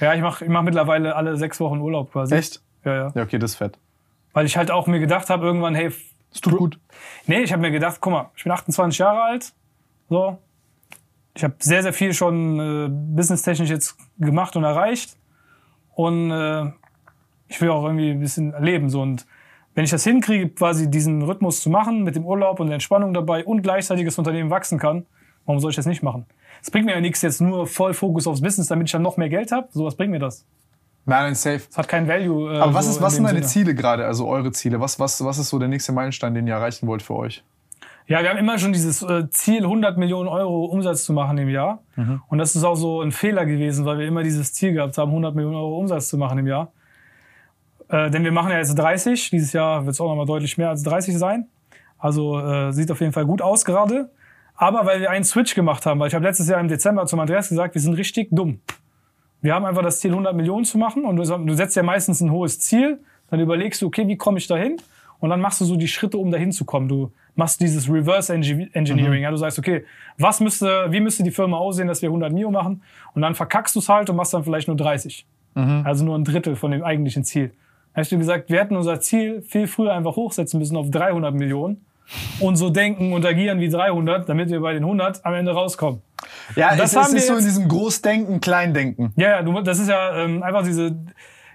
Ja, 0.00 0.14
ich 0.14 0.20
mache 0.20 0.44
ich 0.44 0.50
mach 0.50 0.62
mittlerweile 0.62 1.14
alle 1.14 1.36
sechs 1.36 1.60
Wochen 1.60 1.78
Urlaub 1.78 2.12
quasi. 2.12 2.34
Echt? 2.34 2.62
Ja, 2.84 2.94
ja. 2.94 3.12
Ja, 3.14 3.22
okay, 3.22 3.38
das 3.38 3.52
ist 3.52 3.56
fett. 3.56 3.78
Weil 4.32 4.46
ich 4.46 4.56
halt 4.56 4.70
auch 4.70 4.86
mir 4.86 5.00
gedacht 5.00 5.30
habe, 5.30 5.44
irgendwann, 5.44 5.74
hey, 5.74 5.92
Das 6.32 6.40
tut 6.40 6.56
gut. 6.56 6.78
Nee, 7.26 7.40
ich 7.40 7.52
habe 7.52 7.62
mir 7.62 7.70
gedacht, 7.70 7.98
guck 8.00 8.12
mal, 8.12 8.30
ich 8.36 8.44
bin 8.44 8.52
28 8.52 8.98
Jahre 8.98 9.22
alt. 9.22 9.52
So. 10.08 10.38
Ich 11.34 11.44
habe 11.44 11.54
sehr, 11.58 11.82
sehr 11.82 11.92
viel 11.92 12.12
schon 12.14 12.58
äh, 12.58 12.88
businesstechnisch 12.88 13.70
jetzt 13.70 13.96
gemacht 14.18 14.56
und 14.56 14.64
erreicht. 14.64 15.16
Und 15.94 16.30
äh, 16.30 16.72
ich 17.48 17.60
will 17.60 17.70
auch 17.70 17.84
irgendwie 17.84 18.10
ein 18.10 18.20
bisschen 18.20 18.52
erleben. 18.52 18.88
So. 18.88 19.02
Und 19.02 19.26
wenn 19.74 19.84
ich 19.84 19.90
das 19.90 20.04
hinkriege, 20.04 20.48
quasi 20.48 20.90
diesen 20.90 21.22
Rhythmus 21.22 21.60
zu 21.60 21.70
machen, 21.70 22.02
mit 22.02 22.16
dem 22.16 22.24
Urlaub 22.24 22.60
und 22.60 22.66
der 22.66 22.74
Entspannung 22.74 23.14
dabei 23.14 23.44
und 23.44 23.62
gleichzeitig 23.62 24.04
das 24.04 24.18
Unternehmen 24.18 24.50
wachsen 24.50 24.78
kann, 24.78 25.06
warum 25.46 25.60
soll 25.60 25.70
ich 25.70 25.76
das 25.76 25.86
nicht 25.86 26.02
machen? 26.02 26.26
Es 26.62 26.70
bringt 26.70 26.86
mir 26.86 26.92
ja 26.92 27.00
nichts, 27.00 27.22
jetzt 27.22 27.40
nur 27.40 27.66
voll 27.66 27.94
Fokus 27.94 28.26
aufs 28.26 28.40
Business, 28.40 28.68
damit 28.68 28.88
ich 28.88 28.92
dann 28.92 29.02
noch 29.02 29.16
mehr 29.16 29.28
Geld 29.28 29.52
habe. 29.52 29.68
So 29.70 29.84
was 29.84 29.94
bringt 29.94 30.10
mir 30.10 30.18
das? 30.18 30.44
Nein, 31.06 31.24
nein, 31.24 31.34
safe. 31.34 31.62
Das 31.66 31.78
hat 31.78 31.88
keinen 31.88 32.06
Value. 32.08 32.54
Äh, 32.54 32.60
Aber 32.60 32.74
was, 32.74 32.86
so 32.86 32.92
ist, 32.92 33.02
was 33.02 33.14
sind 33.14 33.24
deine 33.24 33.38
Sinne. 33.38 33.48
Ziele 33.48 33.74
gerade, 33.74 34.04
also 34.04 34.28
eure 34.28 34.52
Ziele? 34.52 34.80
Was, 34.80 35.00
was, 35.00 35.24
was 35.24 35.38
ist 35.38 35.48
so 35.48 35.58
der 35.58 35.68
nächste 35.68 35.92
Meilenstein, 35.92 36.34
den 36.34 36.46
ihr 36.46 36.54
erreichen 36.54 36.86
wollt 36.86 37.02
für 37.02 37.14
euch? 37.14 37.42
Ja, 38.06 38.22
wir 38.22 38.30
haben 38.30 38.38
immer 38.38 38.58
schon 38.58 38.72
dieses 38.72 39.02
äh, 39.02 39.30
Ziel, 39.30 39.62
100 39.62 39.96
Millionen 39.96 40.28
Euro 40.28 40.64
Umsatz 40.64 41.04
zu 41.04 41.12
machen 41.12 41.38
im 41.38 41.48
Jahr. 41.48 41.82
Und 42.28 42.38
das 42.38 42.56
ist 42.56 42.64
auch 42.64 42.74
so 42.74 43.02
ein 43.02 43.12
Fehler 43.12 43.46
gewesen, 43.46 43.84
weil 43.84 43.98
wir 43.98 44.06
immer 44.06 44.22
dieses 44.24 44.52
Ziel 44.52 44.72
gehabt 44.72 44.98
haben, 44.98 45.10
100 45.10 45.34
Millionen 45.34 45.54
Euro 45.54 45.78
Umsatz 45.78 46.08
zu 46.08 46.18
machen 46.18 46.38
im 46.38 46.46
Jahr. 46.46 46.72
Äh, 47.90 48.10
denn 48.10 48.24
wir 48.24 48.32
machen 48.32 48.50
ja 48.50 48.58
jetzt 48.58 48.74
30. 48.74 49.30
Dieses 49.30 49.52
Jahr 49.52 49.84
wird 49.84 49.94
es 49.94 50.00
auch 50.00 50.08
nochmal 50.08 50.26
deutlich 50.26 50.56
mehr 50.58 50.68
als 50.70 50.82
30 50.82 51.18
sein. 51.18 51.46
Also 51.98 52.38
äh, 52.40 52.72
sieht 52.72 52.90
auf 52.90 53.00
jeden 53.00 53.12
Fall 53.12 53.26
gut 53.26 53.42
aus 53.42 53.64
gerade. 53.64 54.10
Aber 54.54 54.84
weil 54.86 55.00
wir 55.00 55.10
einen 55.10 55.24
Switch 55.24 55.54
gemacht 55.54 55.86
haben, 55.86 56.00
weil 56.00 56.08
ich 56.08 56.14
habe 56.14 56.24
letztes 56.24 56.48
Jahr 56.48 56.60
im 56.60 56.68
Dezember 56.68 57.06
zum 57.06 57.18
Andreas 57.20 57.48
gesagt, 57.48 57.74
wir 57.74 57.80
sind 57.82 57.94
richtig 57.94 58.28
dumm. 58.30 58.60
Wir 59.40 59.54
haben 59.54 59.64
einfach 59.64 59.82
das 59.82 60.00
Ziel, 60.00 60.10
100 60.10 60.36
Millionen 60.36 60.64
zu 60.66 60.76
machen 60.76 61.04
und 61.06 61.16
du, 61.16 61.54
setzt 61.54 61.74
ja 61.76 61.82
meistens 61.82 62.20
ein 62.20 62.30
hohes 62.30 62.60
Ziel, 62.60 63.00
dann 63.30 63.40
überlegst 63.40 63.80
du, 63.80 63.86
okay, 63.86 64.06
wie 64.06 64.16
komme 64.18 64.36
ich 64.38 64.46
da 64.46 64.56
hin? 64.56 64.76
Und 65.18 65.30
dann 65.30 65.40
machst 65.40 65.60
du 65.62 65.64
so 65.64 65.76
die 65.76 65.88
Schritte, 65.88 66.18
um 66.18 66.30
dahin 66.30 66.52
zu 66.52 66.64
kommen. 66.66 66.88
Du 66.88 67.10
machst 67.36 67.60
dieses 67.60 67.88
Reverse 67.90 68.34
Engi- 68.34 68.68
Engineering. 68.74 69.22
Ja, 69.22 69.30
du 69.30 69.36
sagst, 69.38 69.58
okay, 69.58 69.84
was 70.18 70.40
müsste, 70.40 70.86
wie 70.90 71.00
müsste 71.00 71.22
die 71.22 71.30
Firma 71.30 71.56
aussehen, 71.56 71.88
dass 71.88 72.02
wir 72.02 72.08
100 72.10 72.30
Mio 72.32 72.50
machen? 72.50 72.82
Und 73.14 73.22
dann 73.22 73.34
verkackst 73.34 73.74
du 73.74 73.80
es 73.80 73.88
halt 73.88 74.10
und 74.10 74.16
machst 74.16 74.34
dann 74.34 74.44
vielleicht 74.44 74.68
nur 74.68 74.76
30. 74.76 75.26
Also 75.84 76.04
nur 76.04 76.16
ein 76.18 76.24
Drittel 76.24 76.54
von 76.54 76.70
dem 76.70 76.82
eigentlichen 76.82 77.24
Ziel. 77.24 77.52
Hast 77.94 78.12
du 78.12 78.18
gesagt, 78.18 78.50
wir 78.50 78.60
hätten 78.60 78.76
unser 78.76 79.00
Ziel 79.00 79.42
viel 79.42 79.66
früher 79.66 79.92
einfach 79.92 80.16
hochsetzen 80.16 80.60
müssen 80.60 80.76
auf 80.76 80.90
300 80.90 81.34
Millionen 81.34 81.84
und 82.40 82.56
so 82.56 82.70
denken 82.70 83.12
und 83.12 83.24
agieren 83.26 83.60
wie 83.60 83.68
300, 83.68 84.28
damit 84.28 84.50
wir 84.50 84.60
bei 84.60 84.72
den 84.72 84.84
100 84.84 85.24
am 85.24 85.34
Ende 85.34 85.52
rauskommen. 85.52 86.02
Ja, 86.56 86.76
das 86.76 86.90
es, 86.90 86.96
haben 86.96 87.06
es 87.06 87.12
wir 87.12 87.18
ist 87.18 87.26
so 87.28 87.36
in 87.36 87.44
diesem 87.44 87.68
Großdenken, 87.68 88.40
Kleindenken. 88.40 89.12
Ja, 89.16 89.30
ja, 89.30 89.42
du, 89.42 89.60
das 89.60 89.78
ist 89.78 89.88
ja 89.88 90.24
ähm, 90.24 90.42
einfach 90.42 90.64
diese, 90.64 90.96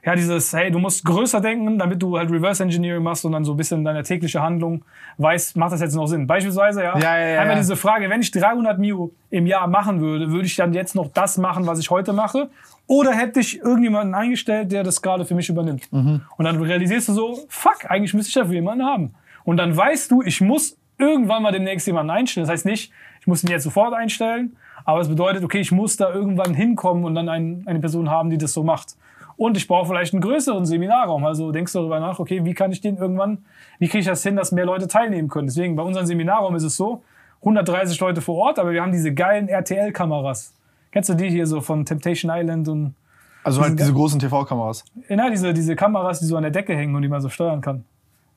ja, 0.05 0.15
dieses, 0.15 0.53
hey, 0.53 0.69
du 0.69 0.77
musst 0.77 1.03
größer 1.03 1.41
denken, 1.41 1.79
damit 1.79 2.01
du 2.01 2.15
halt 2.15 2.29
Reverse 2.29 2.61
Engineering 2.61 3.01
machst 3.01 3.25
und 3.25 3.31
dann 3.31 3.43
so 3.43 3.53
ein 3.53 3.57
bisschen 3.57 3.83
deine 3.83 4.03
tägliche 4.03 4.41
Handlung 4.41 4.85
weißt, 5.17 5.57
macht 5.57 5.73
das 5.73 5.81
jetzt 5.81 5.95
noch 5.95 6.05
Sinn? 6.05 6.27
Beispielsweise, 6.27 6.83
ja, 6.83 6.97
Ja, 6.99 7.17
ja, 7.17 7.27
ja, 7.27 7.41
einfach 7.41 7.55
diese 7.57 7.75
Frage, 7.75 8.07
wenn 8.09 8.21
ich 8.21 8.29
300 8.29 8.77
Mio 8.77 9.11
im 9.31 9.47
Jahr 9.47 9.67
machen 9.67 10.01
würde, 10.01 10.29
würde 10.29 10.45
ich 10.45 10.55
dann 10.55 10.73
jetzt 10.73 10.93
noch 10.93 11.09
das 11.11 11.39
machen, 11.39 11.65
was 11.65 11.79
ich 11.79 11.89
heute 11.89 12.13
mache? 12.13 12.49
Oder 12.85 13.13
hätte 13.13 13.39
ich 13.39 13.59
irgendjemanden 13.59 14.13
eingestellt, 14.13 14.71
der 14.71 14.83
das 14.83 15.01
gerade 15.01 15.25
für 15.25 15.33
mich 15.33 15.49
übernimmt? 15.49 15.91
Mhm. 15.91 16.21
Und 16.37 16.45
dann 16.45 16.61
realisierst 16.61 17.09
du 17.09 17.13
so, 17.13 17.39
fuck, 17.49 17.89
eigentlich 17.89 18.13
müsste 18.13 18.29
ich 18.29 18.35
dafür 18.35 18.53
jemanden 18.53 18.85
haben. 18.85 19.15
Und 19.43 19.57
dann 19.57 19.75
weißt 19.75 20.11
du, 20.11 20.21
ich 20.21 20.39
muss 20.39 20.77
irgendwann 20.99 21.41
mal 21.41 21.51
demnächst 21.51 21.87
jemanden 21.87 22.11
einstellen. 22.11 22.45
Das 22.45 22.53
heißt 22.53 22.65
nicht, 22.65 22.91
ich 23.21 23.27
muss 23.27 23.43
ihn 23.43 23.49
jetzt 23.49 23.63
sofort 23.63 23.95
einstellen, 23.95 24.55
aber 24.83 25.01
es 25.01 25.09
bedeutet, 25.09 25.43
okay, 25.43 25.59
ich 25.59 25.71
muss 25.71 25.97
da 25.97 26.13
irgendwann 26.13 26.53
hinkommen 26.53 27.05
und 27.05 27.15
dann 27.15 27.27
ein, 27.27 27.63
eine 27.65 27.79
Person 27.79 28.11
haben, 28.11 28.29
die 28.29 28.37
das 28.37 28.53
so 28.53 28.63
macht. 28.63 28.95
Und 29.37 29.57
ich 29.57 29.67
brauche 29.67 29.87
vielleicht 29.87 30.13
einen 30.13 30.21
größeren 30.21 30.65
Seminarraum. 30.65 31.25
Also 31.25 31.51
denkst 31.51 31.73
du 31.73 31.79
darüber 31.79 31.99
nach, 31.99 32.19
okay, 32.19 32.45
wie 32.45 32.53
kann 32.53 32.71
ich 32.71 32.79
den 32.81 32.97
irgendwann, 32.97 33.39
wie 33.79 33.87
kriege 33.87 33.99
ich 33.99 34.05
das 34.05 34.23
hin, 34.23 34.35
dass 34.35 34.51
mehr 34.51 34.65
Leute 34.65 34.87
teilnehmen 34.87 35.27
können? 35.27 35.47
Deswegen 35.47 35.75
bei 35.75 35.83
unserem 35.83 36.05
Seminarraum 36.05 36.55
ist 36.55 36.63
es 36.63 36.77
so, 36.77 37.03
130 37.41 37.99
Leute 37.99 38.21
vor 38.21 38.35
Ort, 38.37 38.59
aber 38.59 38.71
wir 38.71 38.81
haben 38.81 38.91
diese 38.91 39.13
geilen 39.13 39.49
RTL-Kameras. 39.49 40.53
Kennst 40.91 41.09
du 41.09 41.13
die 41.13 41.29
hier 41.29 41.45
so 41.45 41.59
von 41.61 41.85
Temptation 41.85 42.31
Island 42.33 42.67
und 42.69 42.95
Also 43.43 43.61
halt 43.61 43.77
diese 43.77 43.93
großen 43.93 44.19
TV-Kameras. 44.19 44.85
ja, 45.09 45.29
diese, 45.29 45.53
diese 45.53 45.75
Kameras, 45.75 46.19
die 46.19 46.25
so 46.25 46.37
an 46.37 46.43
der 46.43 46.51
Decke 46.51 46.73
hängen 46.75 46.95
und 46.95 47.01
die 47.01 47.09
man 47.09 47.21
so 47.21 47.29
steuern 47.29 47.61
kann. 47.61 47.83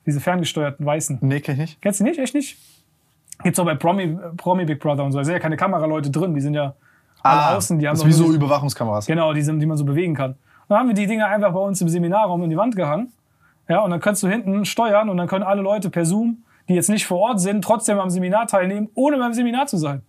Diese 0.05 0.19
ferngesteuerten 0.19 0.85
weißen. 0.85 1.19
Nee, 1.21 1.39
kenn 1.39 1.53
ich 1.55 1.59
nicht. 1.61 1.81
Kennst 1.81 2.01
du 2.01 2.03
nicht? 2.03 2.19
Echt 2.19 2.33
nicht? 2.35 2.57
Gibt's 3.41 3.57
auch 3.57 3.65
bei 3.65 3.75
Promi, 3.75 4.17
Promi 4.35 4.65
Big 4.65 4.79
Brother 4.79 5.05
und 5.05 5.13
so. 5.13 5.19
Da 5.19 5.23
sind 5.23 5.33
ja 5.33 5.39
keine 5.39 5.55
Kameraleute 5.55 6.09
drin, 6.11 6.33
die 6.35 6.41
sind 6.41 6.53
ja 6.55 6.73
alle 7.23 7.57
außen. 7.57 7.79
Die 7.79 7.87
haben 7.87 7.95
Ah, 7.95 8.03
das 8.03 8.15
ist 8.15 8.19
wie 8.21 8.27
so 8.27 8.33
Überwachungskameras. 8.33 9.05
Genau, 9.05 9.33
die, 9.33 9.41
sind, 9.41 9.59
die 9.59 9.65
man 9.65 9.77
so 9.77 9.85
bewegen 9.85 10.13
kann. 10.13 10.35
Dann 10.69 10.79
haben 10.79 10.87
wir 10.87 10.95
die 10.95 11.07
Dinger 11.07 11.27
einfach 11.27 11.51
bei 11.51 11.59
uns 11.59 11.81
im 11.81 11.89
Seminarraum 11.89 12.43
in 12.43 12.49
die 12.49 12.57
Wand 12.57 12.75
gehangen. 12.75 13.11
Ja, 13.67 13.81
und 13.81 13.91
dann 13.91 13.99
kannst 13.99 14.23
du 14.23 14.27
hinten 14.27 14.65
steuern 14.65 15.09
und 15.09 15.17
dann 15.17 15.27
können 15.27 15.43
alle 15.43 15.61
Leute 15.61 15.89
per 15.89 16.05
Zoom, 16.05 16.43
die 16.69 16.75
jetzt 16.75 16.89
nicht 16.89 17.05
vor 17.05 17.19
Ort 17.19 17.39
sind, 17.39 17.63
trotzdem 17.63 17.99
am 17.99 18.09
Seminar 18.09 18.47
teilnehmen, 18.47 18.89
ohne 18.93 19.17
beim 19.17 19.33
Seminar 19.33 19.65
zu 19.65 19.77
sein. 19.77 20.01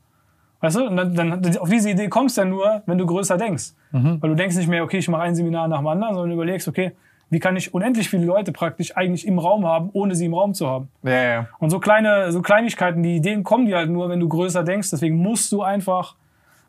Weißt 0.60 0.76
du? 0.76 0.86
Und 0.86 0.96
dann, 0.96 1.14
dann 1.14 1.56
auf 1.56 1.68
diese 1.68 1.90
Idee 1.90 2.08
kommst 2.08 2.36
du 2.36 2.42
ja 2.42 2.46
nur, 2.46 2.82
wenn 2.86 2.98
du 2.98 3.06
größer 3.06 3.38
denkst. 3.38 3.72
Weil 4.20 4.30
du 4.30 4.36
denkst 4.36 4.56
nicht 4.56 4.68
mehr, 4.68 4.84
okay, 4.84 4.98
ich 4.98 5.08
mache 5.08 5.22
ein 5.22 5.34
Seminar 5.34 5.68
nach 5.68 5.78
dem 5.78 5.86
anderen, 5.86 6.14
sondern 6.14 6.32
überlegst, 6.32 6.68
okay, 6.68 6.92
wie 7.30 7.38
kann 7.38 7.56
ich 7.56 7.72
unendlich 7.72 8.10
viele 8.10 8.24
Leute 8.26 8.52
praktisch 8.52 8.96
eigentlich 8.96 9.26
im 9.26 9.38
Raum 9.38 9.64
haben, 9.64 9.88
ohne 9.92 10.14
sie 10.14 10.26
im 10.26 10.34
Raum 10.34 10.52
zu 10.52 10.66
haben. 10.68 10.88
Ja, 11.02 11.12
ja, 11.12 11.30
ja. 11.30 11.48
Und 11.58 11.70
so 11.70 11.78
kleine, 11.78 12.32
so 12.32 12.42
Kleinigkeiten, 12.42 13.02
die 13.02 13.16
Ideen 13.16 13.44
kommen 13.44 13.66
dir 13.66 13.76
halt 13.76 13.88
nur, 13.88 14.08
wenn 14.08 14.20
du 14.20 14.28
größer 14.28 14.64
denkst. 14.64 14.90
Deswegen 14.90 15.16
musst 15.16 15.50
du 15.52 15.62
einfach 15.62 16.16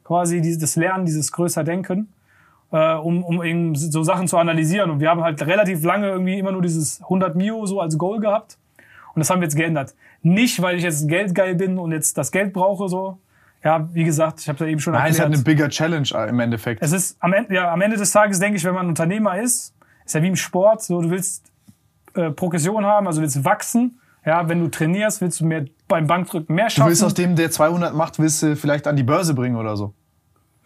quasi 0.04 0.40
dieses 0.40 0.60
das 0.60 0.76
Lernen, 0.76 1.06
dieses 1.06 1.32
größer 1.32 1.64
Denken, 1.64 2.14
äh, 2.72 2.94
um, 2.96 3.24
um 3.24 3.44
eben 3.44 3.76
so 3.76 4.04
Sachen 4.04 4.28
zu 4.28 4.38
analysieren. 4.38 4.90
Und 4.92 5.00
wir 5.00 5.10
haben 5.10 5.22
halt 5.24 5.42
relativ 5.46 5.84
lange 5.84 6.08
irgendwie 6.10 6.40
immer 6.40 6.52
nur 6.52 6.62
dieses 6.62 7.02
100 7.04 7.36
Mio 7.36 7.66
so 7.66 7.80
als 7.82 7.98
Goal 7.98 8.20
gehabt. 8.20 8.58
Und 9.14 9.20
das 9.20 9.30
haben 9.30 9.42
wir 9.42 9.46
jetzt 9.46 9.56
geändert. 9.56 9.94
Nicht, 10.22 10.62
weil 10.62 10.78
ich 10.78 10.84
jetzt 10.84 11.08
geldgeil 11.08 11.56
bin 11.56 11.78
und 11.78 11.92
jetzt 11.92 12.18
das 12.18 12.32
Geld 12.32 12.54
brauche, 12.54 12.88
so. 12.88 13.18
Ja, 13.64 13.88
wie 13.94 14.04
gesagt, 14.04 14.40
ich 14.40 14.50
habe 14.50 14.64
ja 14.66 14.72
eben 14.72 14.80
schon 14.80 14.94
Nein, 14.94 15.08
es 15.10 15.16
ist 15.18 15.20
halt 15.20 15.34
erklärt. 15.34 15.48
eine 15.48 15.56
bigger 15.56 15.70
Challenge 15.70 16.30
im 16.30 16.40
Endeffekt. 16.40 16.82
Es 16.82 16.92
ist 16.94 17.18
am 17.20 17.34
Ende, 17.34 17.54
ja, 17.54 17.72
am 17.72 17.82
Ende 17.82 17.98
des 17.98 18.12
Tages 18.12 18.40
denke 18.40 18.58
ich, 18.58 18.64
wenn 18.64 18.74
man 18.74 18.88
Unternehmer 18.88 19.40
ist, 19.40 19.76
ist 20.06 20.16
ja 20.16 20.22
wie 20.24 20.28
im 20.30 20.36
Sport, 20.36 20.82
so 20.82 21.02
du 21.02 21.12
willst 21.12 21.52
äh, 22.16 22.32
Progression 22.32 22.86
haben, 22.86 23.06
also 23.06 23.22
willst 23.22 23.44
wachsen. 23.46 24.00
Ja, 24.26 24.48
wenn 24.48 24.60
du 24.62 24.68
trainierst, 24.68 25.22
willst 25.22 25.42
du 25.42 25.46
mehr 25.46 25.66
beim 25.88 26.08
Bankdrücken 26.08 26.56
mehr 26.56 26.66
Du 26.68 26.72
schaffen. 26.72 26.90
willst 26.90 27.04
aus 27.04 27.14
dem, 27.14 27.36
der 27.36 27.52
200 27.52 27.94
macht, 27.94 28.18
willst 28.20 28.42
du 28.44 28.56
vielleicht 28.56 28.88
an 28.88 28.96
die 28.96 29.04
Börse 29.04 29.34
bringen 29.34 29.56
oder 29.58 29.76
so. 29.76 29.94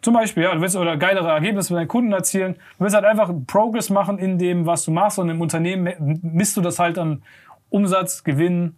Zum 0.05 0.13
Beispiel, 0.13 0.43
ja, 0.43 0.53
du 0.53 0.61
willst 0.61 0.75
oder 0.75 0.97
geilere 0.97 1.29
Ergebnisse 1.29 1.69
für 1.69 1.73
deinen 1.73 1.87
Kunden 1.87 2.13
erzielen. 2.13 2.53
Du 2.77 2.83
willst 2.83 2.93
halt 2.95 3.05
einfach 3.05 3.33
Progress 3.47 3.89
machen 3.89 4.19
in 4.19 4.37
dem, 4.37 4.67
was 4.67 4.85
du 4.85 4.91
machst 4.91 5.17
und 5.17 5.29
im 5.29 5.41
Unternehmen 5.41 5.81
me- 5.83 6.19
misst 6.21 6.55
du 6.55 6.61
das 6.61 6.77
halt 6.77 6.99
an 6.99 7.23
Umsatz, 7.71 8.23
Gewinn, 8.23 8.75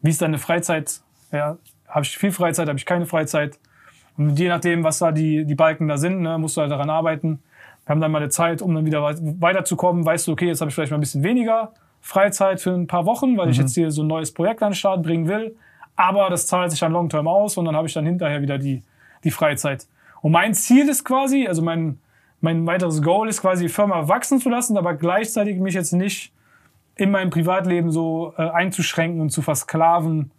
wie 0.00 0.08
ist 0.08 0.22
deine 0.22 0.38
Freizeit, 0.38 1.02
ja, 1.32 1.58
habe 1.86 2.04
ich 2.06 2.16
viel 2.16 2.32
Freizeit, 2.32 2.66
habe 2.68 2.78
ich 2.78 2.86
keine 2.86 3.04
Freizeit. 3.04 3.58
Und 4.16 4.38
je 4.38 4.48
nachdem, 4.48 4.84
was 4.84 5.00
da 5.00 5.12
die, 5.12 5.44
die 5.44 5.54
Balken 5.54 5.86
da 5.86 5.98
sind, 5.98 6.22
ne, 6.22 6.38
musst 6.38 6.56
du 6.56 6.62
halt 6.62 6.70
daran 6.70 6.88
arbeiten. 6.88 7.42
Wir 7.84 7.90
haben 7.90 8.00
dann 8.00 8.10
mal 8.10 8.22
eine 8.22 8.30
Zeit, 8.30 8.62
um 8.62 8.74
dann 8.74 8.86
wieder 8.86 9.02
wei- 9.02 9.16
weiterzukommen. 9.20 10.06
Weißt 10.06 10.26
du, 10.26 10.32
okay, 10.32 10.46
jetzt 10.46 10.62
habe 10.62 10.70
ich 10.70 10.74
vielleicht 10.74 10.92
mal 10.92 10.96
ein 10.96 11.00
bisschen 11.02 11.24
weniger 11.24 11.74
Freizeit 12.00 12.62
für 12.62 12.70
ein 12.70 12.86
paar 12.86 13.04
Wochen, 13.04 13.36
weil 13.36 13.50
ich 13.50 13.58
jetzt 13.58 13.74
hier 13.74 13.90
so 13.90 14.02
ein 14.02 14.06
neues 14.08 14.32
Projekt 14.32 14.62
an 14.62 14.70
den 14.70 14.76
Start 14.76 15.02
bringen 15.02 15.28
will. 15.28 15.56
Aber 15.94 16.30
das 16.30 16.46
zahlt 16.46 16.70
sich 16.70 16.80
dann 16.80 16.92
long 16.92 17.10
term 17.10 17.28
aus 17.28 17.58
und 17.58 17.66
dann 17.66 17.76
habe 17.76 17.86
ich 17.86 17.92
dann 17.92 18.06
hinterher 18.06 18.40
wieder 18.40 18.56
die, 18.56 18.82
die 19.24 19.30
Freizeit. 19.30 19.86
Und 20.24 20.32
mein 20.32 20.54
Ziel 20.54 20.88
ist 20.88 21.04
quasi, 21.04 21.46
also 21.46 21.60
mein, 21.60 21.98
mein 22.40 22.66
weiteres 22.66 23.02
Goal 23.02 23.28
ist 23.28 23.42
quasi, 23.42 23.64
die 23.64 23.68
Firma 23.68 24.08
wachsen 24.08 24.40
zu 24.40 24.48
lassen, 24.48 24.78
aber 24.78 24.94
gleichzeitig 24.94 25.58
mich 25.58 25.74
jetzt 25.74 25.92
nicht 25.92 26.32
in 26.96 27.10
meinem 27.10 27.28
Privatleben 27.28 27.90
so 27.90 28.32
äh, 28.38 28.48
einzuschränken 28.48 29.20
und 29.20 29.28
zu 29.28 29.42
versklaven 29.42 30.30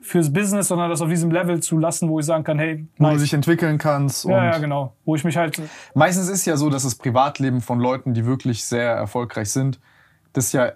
fürs 0.00 0.32
Business, 0.32 0.68
sondern 0.68 0.88
das 0.88 1.02
auf 1.02 1.10
diesem 1.10 1.30
Level 1.30 1.60
zu 1.60 1.78
lassen, 1.78 2.08
wo 2.08 2.20
ich 2.20 2.24
sagen 2.24 2.42
kann, 2.42 2.58
hey, 2.58 2.86
Wo 2.96 3.10
du 3.10 3.18
dich 3.18 3.34
entwickeln 3.34 3.76
kannst. 3.76 4.24
ja, 4.24 4.46
ja, 4.46 4.56
genau. 4.56 4.94
Wo 5.04 5.14
ich 5.14 5.24
mich 5.24 5.36
halt, 5.36 5.60
Meistens 5.92 6.30
ist 6.30 6.46
ja 6.46 6.56
so, 6.56 6.70
dass 6.70 6.84
das 6.84 6.94
Privatleben 6.94 7.60
von 7.60 7.80
Leuten, 7.80 8.14
die 8.14 8.24
wirklich 8.24 8.64
sehr 8.64 8.92
erfolgreich 8.92 9.50
sind, 9.50 9.78
das 10.32 10.52
ja 10.52 10.72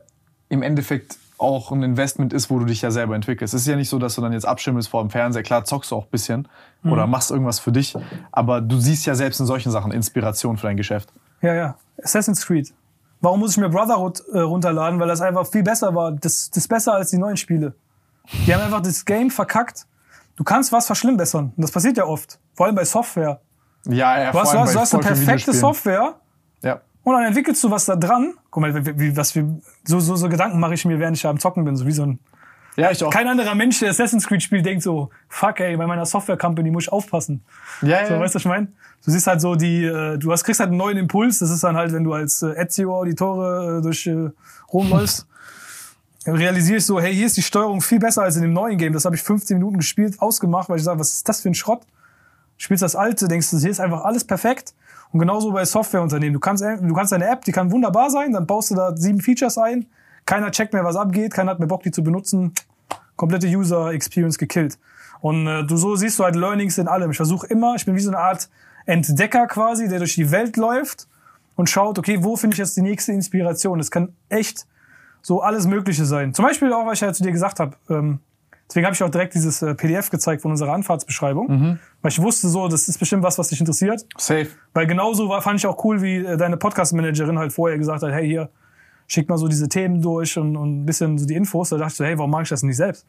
im 0.51 0.63
Endeffekt 0.63 1.17
auch 1.39 1.71
ein 1.73 1.83
Investment 1.83 2.33
ist, 2.33 2.51
wo 2.51 2.59
du 2.59 2.65
dich 2.65 2.83
ja 2.83 2.91
selber 2.91 3.15
entwickelst. 3.15 3.55
Es 3.55 3.63
ist 3.63 3.67
ja 3.69 3.77
nicht 3.77 3.89
so, 3.89 3.99
dass 3.99 4.15
du 4.17 4.21
dann 4.21 4.33
jetzt 4.33 4.47
abschimmelst 4.47 4.89
vor 4.89 5.03
dem 5.03 5.11
Fernseher. 5.11 5.43
Klar, 5.43 5.65
zockst 5.65 5.91
du 5.91 5.97
auch 5.97 6.05
ein 6.05 6.11
bisschen 6.11 6.49
oder 6.85 7.07
machst 7.07 7.31
irgendwas 7.31 7.59
für 7.61 7.73
dich. 7.73 7.95
Aber 8.33 8.61
du 8.61 8.79
siehst 8.79 9.07
ja 9.07 9.15
selbst 9.15 9.39
in 9.41 9.47
solchen 9.47 9.71
Sachen 9.71 9.93
Inspiration 9.93 10.57
für 10.57 10.67
dein 10.67 10.77
Geschäft. 10.77 11.13
ja, 11.41 11.55
ja, 11.55 11.77
Assassin's 12.03 12.45
Creed. 12.47 12.73
Warum 13.21 13.41
muss 13.41 13.53
ich 13.53 13.57
mir 13.59 13.69
Brotherhood 13.69 14.23
äh, 14.33 14.39
runterladen? 14.41 15.01
Weil 15.01 15.09
das 15.09 15.21
einfach 15.21 15.47
viel 15.47 15.63
besser 15.65 15.93
war. 15.95 16.13
Das, 16.13 16.51
das 16.51 16.57
ist 16.65 16.69
besser 16.69 16.95
als 16.95 17.11
die 17.11 17.19
neuen 17.19 17.37
Spiele. 17.37 17.75
Die 18.47 18.55
haben 18.55 18.63
einfach 18.63 18.81
das 18.83 19.05
Game 19.05 19.31
verkackt. 19.31 19.87
Du 20.37 20.45
kannst 20.45 20.71
was 20.71 20.87
verschlimmbessern. 20.87 21.47
Und 21.57 21.61
das 21.63 21.73
passiert 21.73 21.97
ja 21.97 22.05
oft. 22.05 22.39
Vor 22.55 22.67
allem 22.67 22.77
bei 22.77 22.85
Software. 22.85 23.41
Ja, 23.87 24.21
ja, 24.23 24.31
Du 24.31 24.39
hast, 24.39 24.53
du 24.55 24.59
hast, 24.61 24.75
du 24.75 24.79
hast 24.81 24.95
eine 24.95 25.03
perfekte. 25.03 25.53
Software 25.53 26.15
Ja. 26.63 26.81
und 27.03 27.13
dann 27.15 27.25
entwickelst 27.25 27.63
du 27.65 27.71
was 27.73 27.87
da 27.87 27.97
dran. 27.97 28.35
Guck 28.51 28.63
mal, 28.63 28.99
wie, 28.99 29.17
was 29.17 29.33
für, 29.33 29.61
so, 29.85 30.01
so, 30.01 30.17
so 30.17 30.29
Gedanken 30.29 30.59
mache 30.59 30.75
ich 30.75 30.85
mir, 30.85 30.99
während 30.99 31.17
ich 31.17 31.27
am 31.27 31.39
Zocken 31.39 31.65
bin. 31.65 31.77
So 31.77 31.87
wie 31.87 31.93
so 31.93 32.05
ein, 32.05 32.19
Ja, 32.77 32.91
ich 32.91 33.03
auch. 33.05 33.11
kein 33.11 33.29
anderer 33.29 33.55
Mensch, 33.55 33.81
der 33.81 33.91
Assassin's 33.91 34.27
Creed 34.27 34.43
spielt, 34.43 34.65
denkt 34.65 34.83
so, 34.83 35.11
fuck 35.29 35.61
ey, 35.61 35.77
bei 35.77 35.87
meiner 35.87 36.07
Software 36.07 36.37
Company 36.39 36.71
muss 36.71 36.85
ich 36.85 36.93
aufpassen. 36.93 37.43
ja, 37.83 38.07
So, 38.07 38.15
ja. 38.15 38.21
weißt 38.21 38.35
du, 38.35 38.37
was 38.37 38.43
ich 38.43 38.49
meine? 38.49 38.69
Du 39.05 39.11
siehst 39.11 39.27
halt 39.27 39.41
so 39.41 39.55
die, 39.55 39.85
äh, 39.85 40.19
du 40.19 40.33
hast, 40.33 40.45
kriegst 40.45 40.61
halt 40.61 40.71
einen 40.71 40.79
neuen 40.79 40.97
Impuls. 40.97 41.39
Das 41.39 41.51
ist 41.51 41.63
dann 41.63 41.77
halt, 41.77 41.93
wenn 41.93 42.05
du 42.05 42.13
als 42.15 42.43
äh, 42.43 42.53
Ezio-Auditore 42.57 43.79
äh, 43.79 43.83
durch 43.83 44.09
Rom 44.73 44.91
läufst, 44.91 45.27
dann 46.25 46.35
realisiere 46.37 46.79
ich 46.79 46.87
so, 46.87 47.01
hey, 47.01 47.15
hier 47.15 47.27
ist 47.27 47.37
die 47.37 47.43
Steuerung 47.43 47.81
viel 47.81 47.99
besser 47.99 48.23
als 48.23 48.37
in 48.37 48.43
dem 48.43 48.53
neuen 48.53 48.77
Game. 48.77 48.93
Das 48.93 49.05
habe 49.05 49.15
ich 49.15 49.23
15 49.23 49.57
Minuten 49.57 49.79
gespielt, 49.79 50.21
ausgemacht, 50.21 50.69
weil 50.69 50.79
ich 50.79 50.85
sage, 50.85 50.99
was 50.99 51.13
ist 51.13 51.29
das 51.29 51.41
für 51.41 51.49
ein 51.49 51.55
Schrott? 51.55 51.83
Du 51.83 52.65
spielst 52.65 52.83
das 52.83 52.97
alte, 52.97 53.29
denkst 53.29 53.51
du, 53.51 53.59
hier 53.59 53.71
ist 53.71 53.81
einfach 53.81 54.05
alles 54.05 54.25
perfekt. 54.25 54.75
Und 55.13 55.21
genauso 55.21 55.53
bei 55.53 55.65
Softwareunternehmen. 55.65 56.35
Du 56.35 56.41
kannst, 56.41 56.63
du 56.63 56.95
kannst 56.95 57.13
eine 57.13 57.27
App, 57.27 57.45
die 57.45 57.53
kann 57.53 57.71
wunderbar 57.71 58.11
sein, 58.11 58.33
dann 58.33 58.47
baust 58.47 58.71
du 58.71 58.75
da 58.75 58.97
sieben 58.97 59.21
Features 59.21 59.57
ein. 59.59 59.87
Keiner 60.27 60.51
checkt 60.51 60.75
mehr, 60.75 60.85
was 60.85 60.97
abgeht, 60.97 61.33
keiner 61.33 61.53
hat 61.53 61.59
mehr 61.59 61.69
Bock, 61.69 61.83
die 61.83 61.91
zu 61.91 62.03
benutzen. 62.03 62.53
Komplette 63.17 63.47
User 63.47 63.91
Experience 63.93 64.39
gekillt. 64.39 64.79
Und 65.21 65.47
äh, 65.47 65.65
du 65.65 65.77
so 65.77 65.97
siehst 65.97 66.19
du 66.19 66.25
halt 66.25 66.37
Learnings 66.37 66.79
in 66.79 66.87
allem. 66.89 67.11
Ich 67.11 67.17
versuche 67.17 67.47
immer, 67.47 67.75
ich 67.75 67.87
bin 67.87 67.95
wie 67.95 68.01
so 68.01 68.11
eine 68.11 68.19
Art 68.19 68.49
Entdecker 68.87 69.47
quasi, 69.47 69.89
der 69.89 69.99
durch 69.99 70.15
die 70.15 70.31
Welt 70.31 70.57
läuft 70.57 71.09
und 71.57 71.69
schaut, 71.69 71.99
okay, 71.99 72.23
wo 72.23 72.37
finde 72.37 72.55
ich 72.55 72.59
jetzt 72.59 72.77
die 72.77 72.83
nächste 72.83 73.13
Inspiration? 73.13 73.79
Das 73.79 73.91
kann 73.91 74.15
echt 74.29 74.67
so 75.23 75.41
alles 75.43 75.67
Mögliche 75.67 76.05
sein. 76.05 76.33
Zum 76.35 76.45
Beispiel 76.45 76.73
auch, 76.73 76.87
was 76.87 76.95
ich 76.95 77.01
ja 77.01 77.13
zu 77.13 77.23
dir 77.23 77.33
gesagt 77.33 77.59
habe. 77.59 77.77
Ähm, 77.91 78.21
deswegen 78.69 78.87
habe 78.87 78.95
ich 78.95 79.03
auch 79.03 79.11
direkt 79.11 79.35
dieses 79.35 79.63
äh, 79.63 79.75
PDF 79.75 80.11
gezeigt 80.11 80.43
von 80.43 80.51
unserer 80.51 80.73
Anfahrtsbeschreibung, 80.73 81.79
weil 82.03 82.13
ich 82.13 82.21
wusste 82.21 82.49
so, 82.49 82.69
das 82.69 82.89
ist 82.89 82.99
bestimmt 82.99 83.23
was, 83.23 83.39
was 83.39 83.49
dich 83.49 83.61
interessiert. 83.61 84.05
Safe. 84.17 84.49
Weil 84.75 84.87
genauso 84.87 85.29
war, 85.29 85.43
fand 85.43 85.59
ich 85.59 85.67
auch 85.67 85.83
cool, 85.85 86.03
wie 86.03 86.19
äh, 86.19 86.37
deine 86.37 86.57
Podcast-Managerin 86.57 87.39
halt 87.39 87.53
vorher 87.53 87.79
gesagt 87.79 88.03
hat, 88.03 88.13
hey, 88.13 88.27
hier, 88.27 88.51
schick 89.07 89.29
mal 89.29 89.39
so 89.39 89.49
diese 89.49 89.69
Themen 89.69 90.01
durch 90.01 90.39
und, 90.39 90.57
und 90.57 90.83
ein 90.83 90.87
bisschen 90.87 91.19
so 91.19 91.27
die 91.27 91.35
Infos. 91.35 91.71
Da 91.71 91.79
dachte 91.79 91.93
ich 91.93 91.97
so, 91.97 92.05
hey, 92.05 92.17
warum 92.19 92.31
mache 92.31 92.43
ich 92.45 92.49
das 92.51 92.63
nicht 92.63 92.77
selbst? 92.77 93.07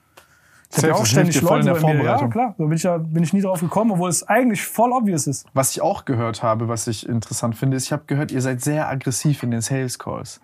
Ich 0.71 0.77
habe 0.77 0.89
ja 0.89 0.93
auch 0.93 1.05
ständig 1.05 1.39
voll 1.39 1.61
in 1.61 1.65
Leute 1.65 1.79
der 1.79 1.87
bei 1.87 1.93
mir. 1.93 2.03
Ja, 2.03 2.17
Vorbereitung. 2.17 2.29
klar. 2.29 2.55
Da 2.57 2.63
bin 2.63 2.73
ich, 2.73 2.83
ja, 2.83 2.97
bin 2.97 3.23
ich 3.23 3.33
nie 3.33 3.41
drauf 3.41 3.59
gekommen, 3.59 3.91
obwohl 3.91 4.09
es 4.09 4.27
eigentlich 4.27 4.63
voll 4.63 4.91
obvious 4.91 5.25
ist. 5.27 5.45
Was 5.53 5.71
ich 5.71 5.81
auch 5.81 6.05
gehört 6.05 6.43
habe, 6.43 6.67
was 6.67 6.87
ich 6.87 7.09
interessant 7.09 7.55
finde, 7.55 7.77
ist, 7.77 7.85
ich 7.85 7.91
habe 7.91 8.03
gehört, 8.05 8.31
ihr 8.31 8.41
seid 8.41 8.61
sehr 8.61 8.87
aggressiv 8.87 9.43
in 9.43 9.51
den 9.51 9.61
Sales 9.61 9.97
Calls. 9.97 10.39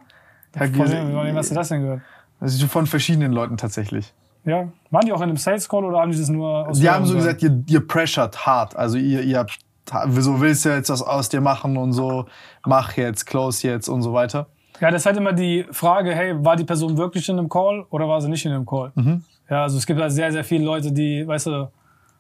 Von 0.58 0.74
wem 0.74 1.36
hast 1.36 1.52
du 1.52 1.56
das 1.56 1.70
denn 1.70 1.82
gehört? 1.82 2.02
Also 2.40 2.68
von 2.68 2.88
verschiedenen 2.88 3.32
Leuten 3.32 3.58
tatsächlich. 3.58 4.14
Ja. 4.46 4.70
Waren 4.92 5.06
die 5.06 5.12
auch 5.12 5.22
in 5.22 5.30
einem 5.30 5.38
Sales 5.38 5.68
Call 5.68 5.84
oder 5.84 6.00
haben 6.00 6.12
die 6.12 6.18
das 6.18 6.30
nur 6.30 6.68
aus 6.68 6.80
Die 6.80 6.90
haben 6.90 7.06
so 7.06 7.16
gesagt, 7.16 7.42
ihr, 7.44 7.64
ihr 7.68 7.86
pressured 7.86 8.46
hart. 8.46 8.76
Also 8.76 8.98
ihr, 8.98 9.22
ihr 9.22 9.40
habt, 9.40 9.58
wieso 10.06 10.40
willst 10.40 10.66
du 10.66 10.70
jetzt 10.70 10.90
was 10.90 11.02
aus 11.02 11.30
dir 11.30 11.42
machen 11.42 11.78
und 11.78 11.94
so, 11.94 12.26
mach 12.66 12.96
jetzt, 12.96 13.26
close 13.26 13.68
jetzt 13.68 13.90
und 13.90 14.02
so 14.02 14.14
weiter. 14.14 14.48
Ja, 14.80 14.92
das 14.92 15.02
ist 15.02 15.06
halt 15.06 15.18
immer 15.18 15.34
die 15.34 15.66
Frage, 15.72 16.14
hey, 16.14 16.34
war 16.44 16.56
die 16.56 16.64
Person 16.64 16.98
wirklich 16.98 17.28
in 17.30 17.40
einem 17.40 17.50
Call 17.50 17.86
oder 17.90 18.08
war 18.08 18.22
sie 18.22 18.30
nicht 18.30 18.46
in 18.46 18.52
einem 18.52 18.66
Call? 18.66 18.92
Mhm. 18.96 19.24
Ja, 19.50 19.64
also 19.64 19.78
es 19.78 19.86
gibt 19.86 20.00
halt 20.00 20.12
sehr, 20.12 20.32
sehr 20.32 20.44
viele 20.44 20.66
Leute, 20.66 20.92
die, 20.92 21.26
weißt 21.26 21.48
du, 21.48 21.72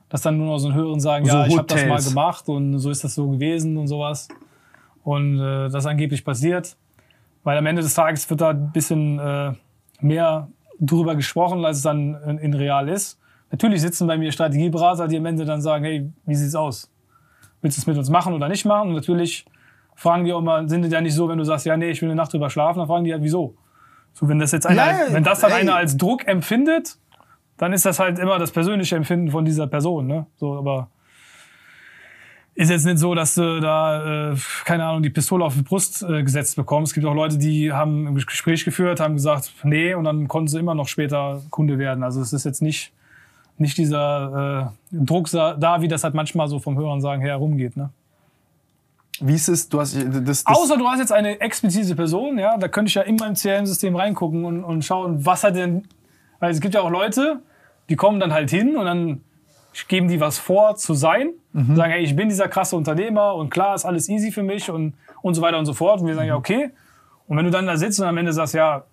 das 0.10 0.22
dann 0.22 0.38
nur 0.38 0.47
noch 0.47 0.57
so 0.60 0.69
ein 0.69 0.73
Hören 0.73 0.99
sagen, 0.99 1.26
So 1.26 1.35
ja, 1.35 1.47
ich 1.47 1.57
habe 1.57 1.68
das 1.68 1.85
mal 1.85 2.02
gemacht 2.02 2.47
und 2.47 2.80
so 2.80 2.89
ist 2.89 3.03
das 3.03 3.15
so 3.15 3.30
gewesen 3.30 3.77
und 3.77 3.88
sowas. 3.88 4.27
Und 5.03 5.39
äh, 5.39 5.69
das 5.69 5.85
angeblich 5.85 6.23
passiert. 6.23 6.76
Weil 7.43 7.57
am 7.57 7.65
Ende 7.65 7.81
des 7.81 7.93
Tages 7.93 8.27
wird 8.30 8.41
da 8.41 8.49
ein 8.49 8.72
bisschen 8.72 9.19
äh, 9.19 9.53
mehr 9.99 10.47
drüber 10.80 11.15
gesprochen, 11.15 11.64
als 11.65 11.77
es 11.77 11.84
dann 11.84 12.15
in, 12.41 12.53
real 12.53 12.89
ist. 12.89 13.19
Natürlich 13.52 13.81
sitzen 13.81 14.07
bei 14.07 14.18
mir 14.18 14.31
Strategieberater, 14.31 15.07
die 15.07 15.18
am 15.18 15.26
Ende 15.26 15.45
dann 15.45 15.61
sagen, 15.61 15.85
hey, 15.85 16.11
wie 16.26 16.35
sieht's 16.35 16.56
aus? 16.56 16.91
Willst 17.61 17.77
du 17.77 17.81
es 17.81 17.88
mit 17.88 17.97
uns 17.97 18.10
machen 18.10 18.34
oder 18.34 18.49
nicht 18.49 18.65
machen? 18.65 18.89
Und 18.89 18.95
natürlich 18.95 19.45
fragen 19.95 20.26
die 20.26 20.34
auch 20.34 20.41
mal, 20.41 20.68
sind 20.68 20.84
die 20.84 20.89
ja 20.89 21.02
nicht 21.02 21.14
so, 21.14 21.30
wenn 21.30 21.38
du 21.38 21.43
sagst, 21.43 21.65
ja, 21.65 21.77
nee, 21.77 21.89
ich 21.89 22.02
will 22.02 22.10
eine 22.10 22.15
Nacht 22.15 22.34
drüber 22.34 22.49
schlafen, 22.49 22.80
dann 22.80 22.88
fragen 22.88 23.06
die 23.06 23.14
halt, 23.14 23.23
wieso? 23.23 23.56
So, 24.14 24.27
wenn 24.27 24.39
das 24.39 24.52
jetzt 24.52 24.65
einer, 24.65 24.85
Ja, 24.85 24.91
ja, 24.91 25.14
wenn 25.14 25.23
das 25.23 25.39
dann 25.39 25.52
ey. 25.52 25.61
einer 25.61 25.76
als 25.76 25.97
Druck 25.97 26.27
empfindet, 26.27 26.97
dann 27.57 27.72
ist 27.72 27.85
das 27.85 27.99
halt 27.99 28.19
immer 28.19 28.38
das 28.39 28.52
persönliche 28.52 28.95
Empfinden 28.95 29.31
von 29.31 29.45
dieser 29.45 29.68
Person, 29.68 30.07
ne? 30.07 30.26
So, 30.35 30.57
aber 30.57 30.89
ist 32.56 32.69
jetzt 32.69 32.86
nicht 32.86 32.99
so, 32.99 33.14
dass 33.14 33.36
du 33.36 33.60
da, 33.60 34.32
äh, 34.32 34.36
keine 34.64 34.86
Ahnung, 34.86 35.03
die 35.03 35.10
Pistole 35.10 35.44
auf 35.44 35.56
die 35.56 35.61
Brust 35.61 36.03
äh, 36.03 36.23
gesetzt 36.23 36.56
bekommst. 36.56 36.91
Es 36.91 36.94
gibt 36.94 37.06
auch 37.06 37.14
Leute, 37.14 37.38
die 37.38 37.73
haben 37.73 38.07
ein 38.07 38.15
Gespräch 38.15 38.64
geführt, 38.64 39.02
haben 39.02 39.15
gesagt, 39.15 39.52
nee, 39.64 39.94
und 39.94 40.06
dann 40.06 40.30
konnten 40.30 40.48
sie 40.48 40.60
immer 40.60 40.73
noch 40.73 40.88
später 40.88 41.41
Kunde 41.49 41.77
werden. 41.77 42.03
Also 42.03 42.22
es 42.22 42.32
ist 42.32 42.45
jetzt 42.45 42.61
nicht, 42.61 42.94
nicht 43.57 43.77
dieser 43.77 44.72
äh, 44.91 44.98
Druck 45.06 45.30
da, 45.32 45.82
wie 45.82 45.90
das 45.90 46.06
halt 46.06 46.14
manchmal 46.14 46.48
so 46.48 46.60
vom 46.60 46.77
Hören 46.77 47.02
sagen 47.02 47.22
her 47.22 47.32
herumgeht. 47.32 47.76
Ne? 47.76 47.90
Wie 49.19 49.34
ist 49.34 49.49
es, 49.49 49.68
du 49.68 49.82
hast, 49.82 49.95
das, 49.95 50.23
das, 50.23 50.45
Außer 50.45 50.77
du 50.77 50.88
hast 50.88 50.99
jetzt 50.99 51.11
eine 51.11 51.41
explizite 51.41 51.94
Person, 51.94 52.38
ja, 52.38 52.57
da 52.57 52.69
könnte 52.69 52.88
ich 52.88 52.95
ja 52.95 53.02
in 53.02 53.18
meinem 53.18 53.36
CRM-System 53.36 53.98
reingucken 53.98 54.45
und, 54.45 54.64
und 54.64 54.86
schauen, 54.86 55.26
was 55.26 55.44
hat 55.44 55.57
denn, 55.57 55.84
weil 56.40 56.52
es 56.52 56.61
gibt 56.61 56.73
ja 56.73 56.82
auch 56.82 56.90
Leute, 56.90 57.41
die 57.90 57.98
kommen 57.98 58.22
dann 58.22 58.34
halt 58.34 58.49
hin 58.49 58.77
und 58.77 58.86
dann 58.86 59.22
geben 59.88 60.07
die 60.07 60.19
was 60.19 60.38
vor 60.38 60.76
zu 60.76 60.93
sein, 60.93 61.34
sagen, 61.76 61.91
hey, 61.91 62.03
ich 62.03 62.15
bin 62.15 62.30
dieser 62.30 62.47
krasse 62.47 62.76
Unternehmer 62.76 63.35
und 63.35 63.49
klar 63.49 63.76
ist 63.76 63.85
alles 63.85 64.10
easy 64.10 64.31
für 64.31 64.43
mich 64.43 64.69
und, 64.69 64.93
und 65.22 65.34
so 65.34 65.41
weiter 65.41 65.60
und 65.60 65.65
so 65.65 65.73
fort. 65.73 66.02
Und 66.02 66.07
wir 66.07 66.15
sagen, 66.15 66.27
ja, 66.27 66.35
okay. 66.35 66.72
Und 67.27 67.38
wenn 67.38 67.45
du 67.45 67.52
dann 67.52 67.65
da 67.65 67.77
sitzt 67.77 67.99
und 67.99 68.06
am 68.06 68.18
Ende 68.18 68.34
sagst, 68.34 68.53
ja, 68.53 68.85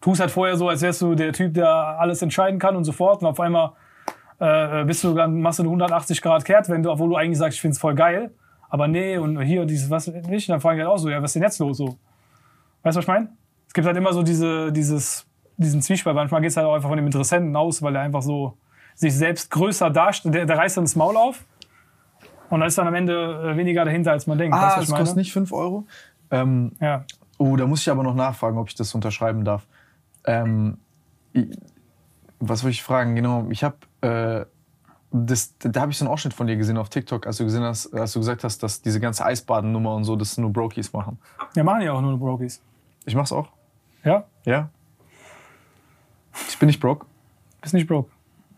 tust 0.00 0.20
halt 0.20 0.30
vorher 0.30 0.56
so, 0.56 0.68
als 0.68 0.82
wärst 0.82 1.02
du 1.02 1.14
der 1.14 1.32
Typ, 1.32 1.54
der 1.54 1.68
alles 1.68 2.22
entscheiden 2.22 2.58
kann 2.58 2.76
und 2.76 2.84
so 2.84 2.92
fort 2.92 3.20
und 3.22 3.28
auf 3.28 3.40
einmal 3.40 3.72
äh, 4.38 4.84
bist 4.84 5.04
du 5.04 5.12
dann 5.12 5.40
machst 5.40 5.58
du 5.58 5.62
eine 5.64 5.68
180 5.68 6.22
Grad 6.22 6.44
Kehrtwende, 6.44 6.90
obwohl 6.90 7.10
du 7.10 7.16
eigentlich 7.16 7.38
sagst, 7.38 7.56
ich 7.56 7.60
find's 7.60 7.78
voll 7.78 7.94
geil, 7.94 8.30
aber 8.70 8.88
nee 8.88 9.18
und 9.18 9.40
hier 9.42 9.66
dieses 9.66 9.90
was 9.90 10.06
nicht, 10.06 10.48
dann 10.48 10.60
fragen 10.60 10.78
die 10.78 10.84
halt 10.84 10.92
auch 10.92 10.98
so, 10.98 11.10
ja, 11.10 11.20
was 11.20 11.30
ist 11.30 11.34
denn 11.34 11.42
jetzt 11.42 11.58
los 11.58 11.76
so? 11.76 11.98
Weißt 12.82 12.96
du, 12.96 12.98
was 12.98 13.04
ich 13.04 13.08
meine? 13.08 13.28
Es 13.66 13.74
gibt 13.74 13.86
halt 13.86 13.96
immer 13.96 14.12
so 14.12 14.22
diese, 14.22 14.72
dieses, 14.72 15.26
diesen 15.58 15.82
Zwiespalt. 15.82 16.16
Manchmal 16.16 16.40
geht's 16.40 16.56
halt 16.56 16.66
auch 16.66 16.74
einfach 16.74 16.88
von 16.88 16.96
dem 16.96 17.06
Interessenten 17.06 17.54
aus, 17.54 17.82
weil 17.82 17.94
er 17.94 18.02
einfach 18.02 18.22
so 18.22 18.56
sich 19.00 19.16
selbst 19.16 19.50
größer 19.50 19.88
darstellt. 19.88 20.34
Der, 20.34 20.44
der 20.44 20.58
reißt 20.58 20.76
dann 20.76 20.84
das 20.84 20.94
Maul 20.94 21.16
auf 21.16 21.44
und 22.50 22.60
dann 22.60 22.68
ist 22.68 22.76
dann 22.76 22.86
am 22.86 22.94
Ende 22.94 23.52
äh, 23.52 23.56
weniger 23.56 23.84
dahinter, 23.84 24.12
als 24.12 24.26
man 24.26 24.36
denkt. 24.36 24.54
weißt 24.54 24.76
ah, 24.76 24.80
was 24.80 24.88
das 24.88 24.98
kostet 24.98 25.16
nicht 25.16 25.32
5 25.32 25.52
Euro. 25.52 25.86
Ähm, 26.30 26.72
Ja. 26.80 27.04
oh, 27.38 27.56
da 27.56 27.66
muss 27.66 27.80
ich 27.80 27.90
aber 27.90 28.02
noch 28.02 28.14
nachfragen, 28.14 28.58
ob 28.58 28.68
ich 28.68 28.74
das 28.74 28.94
unterschreiben 28.94 29.44
darf. 29.44 29.66
Ähm, 30.26 30.76
was 32.40 32.62
wollte 32.62 32.74
ich 32.74 32.82
fragen? 32.82 33.16
Genau, 33.16 33.46
ich 33.48 33.64
habe 33.64 33.76
äh, 34.02 34.44
das, 35.12 35.56
da 35.58 35.80
habe 35.80 35.90
ich 35.90 35.98
so 35.98 36.04
einen 36.04 36.12
Ausschnitt 36.12 36.34
von 36.34 36.46
dir 36.46 36.56
gesehen 36.56 36.76
auf 36.76 36.90
TikTok, 36.90 37.26
als 37.26 37.38
du 37.38 37.44
gesehen 37.44 37.62
hast, 37.62 37.92
als 37.94 38.12
du 38.12 38.20
gesagt 38.20 38.44
hast, 38.44 38.62
dass 38.62 38.82
diese 38.82 39.00
ganze 39.00 39.24
Eisbadennummer 39.24 39.94
und 39.94 40.04
so, 40.04 40.14
das 40.14 40.36
nur 40.36 40.52
Brokies 40.52 40.92
machen. 40.92 41.18
Wir 41.54 41.64
machen 41.64 41.80
ja 41.80 41.92
auch 41.92 42.02
nur 42.02 42.16
Brokies. 42.18 42.62
Ich 43.06 43.14
mach's 43.14 43.32
auch. 43.32 43.48
Ja? 44.04 44.24
Ja. 44.44 44.68
Ich 46.48 46.58
bin 46.58 46.66
nicht 46.66 46.80
broke. 46.80 47.06
Bist 47.60 47.74
nicht 47.74 47.88
broke. 47.88 48.10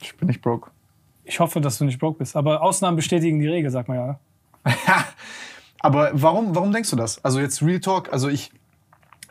Ich 0.03 0.17
bin 0.17 0.29
nicht 0.29 0.43
broke. 0.43 0.71
Ich 1.25 1.39
hoffe, 1.41 1.61
dass 1.61 1.79
du 1.79 1.85
nicht 1.85 1.99
broke 1.99 2.19
bist. 2.19 2.37
Aber 2.37 2.63
Ausnahmen 2.63 2.97
bestätigen 2.97 3.39
die 3.41 3.49
Regel, 3.49 3.71
sagt 3.71 3.89
man 3.89 3.97
ja. 3.97 4.21
Aber 5.81 6.11
warum, 6.15 6.55
warum 6.55 6.73
denkst 6.73 6.91
du 6.91 6.97
das? 6.97 7.25
Also 7.25 7.41
jetzt 7.41 7.63
Real 7.63 7.81
Talk, 7.81 8.13
also 8.13 8.29
ich, 8.29 8.51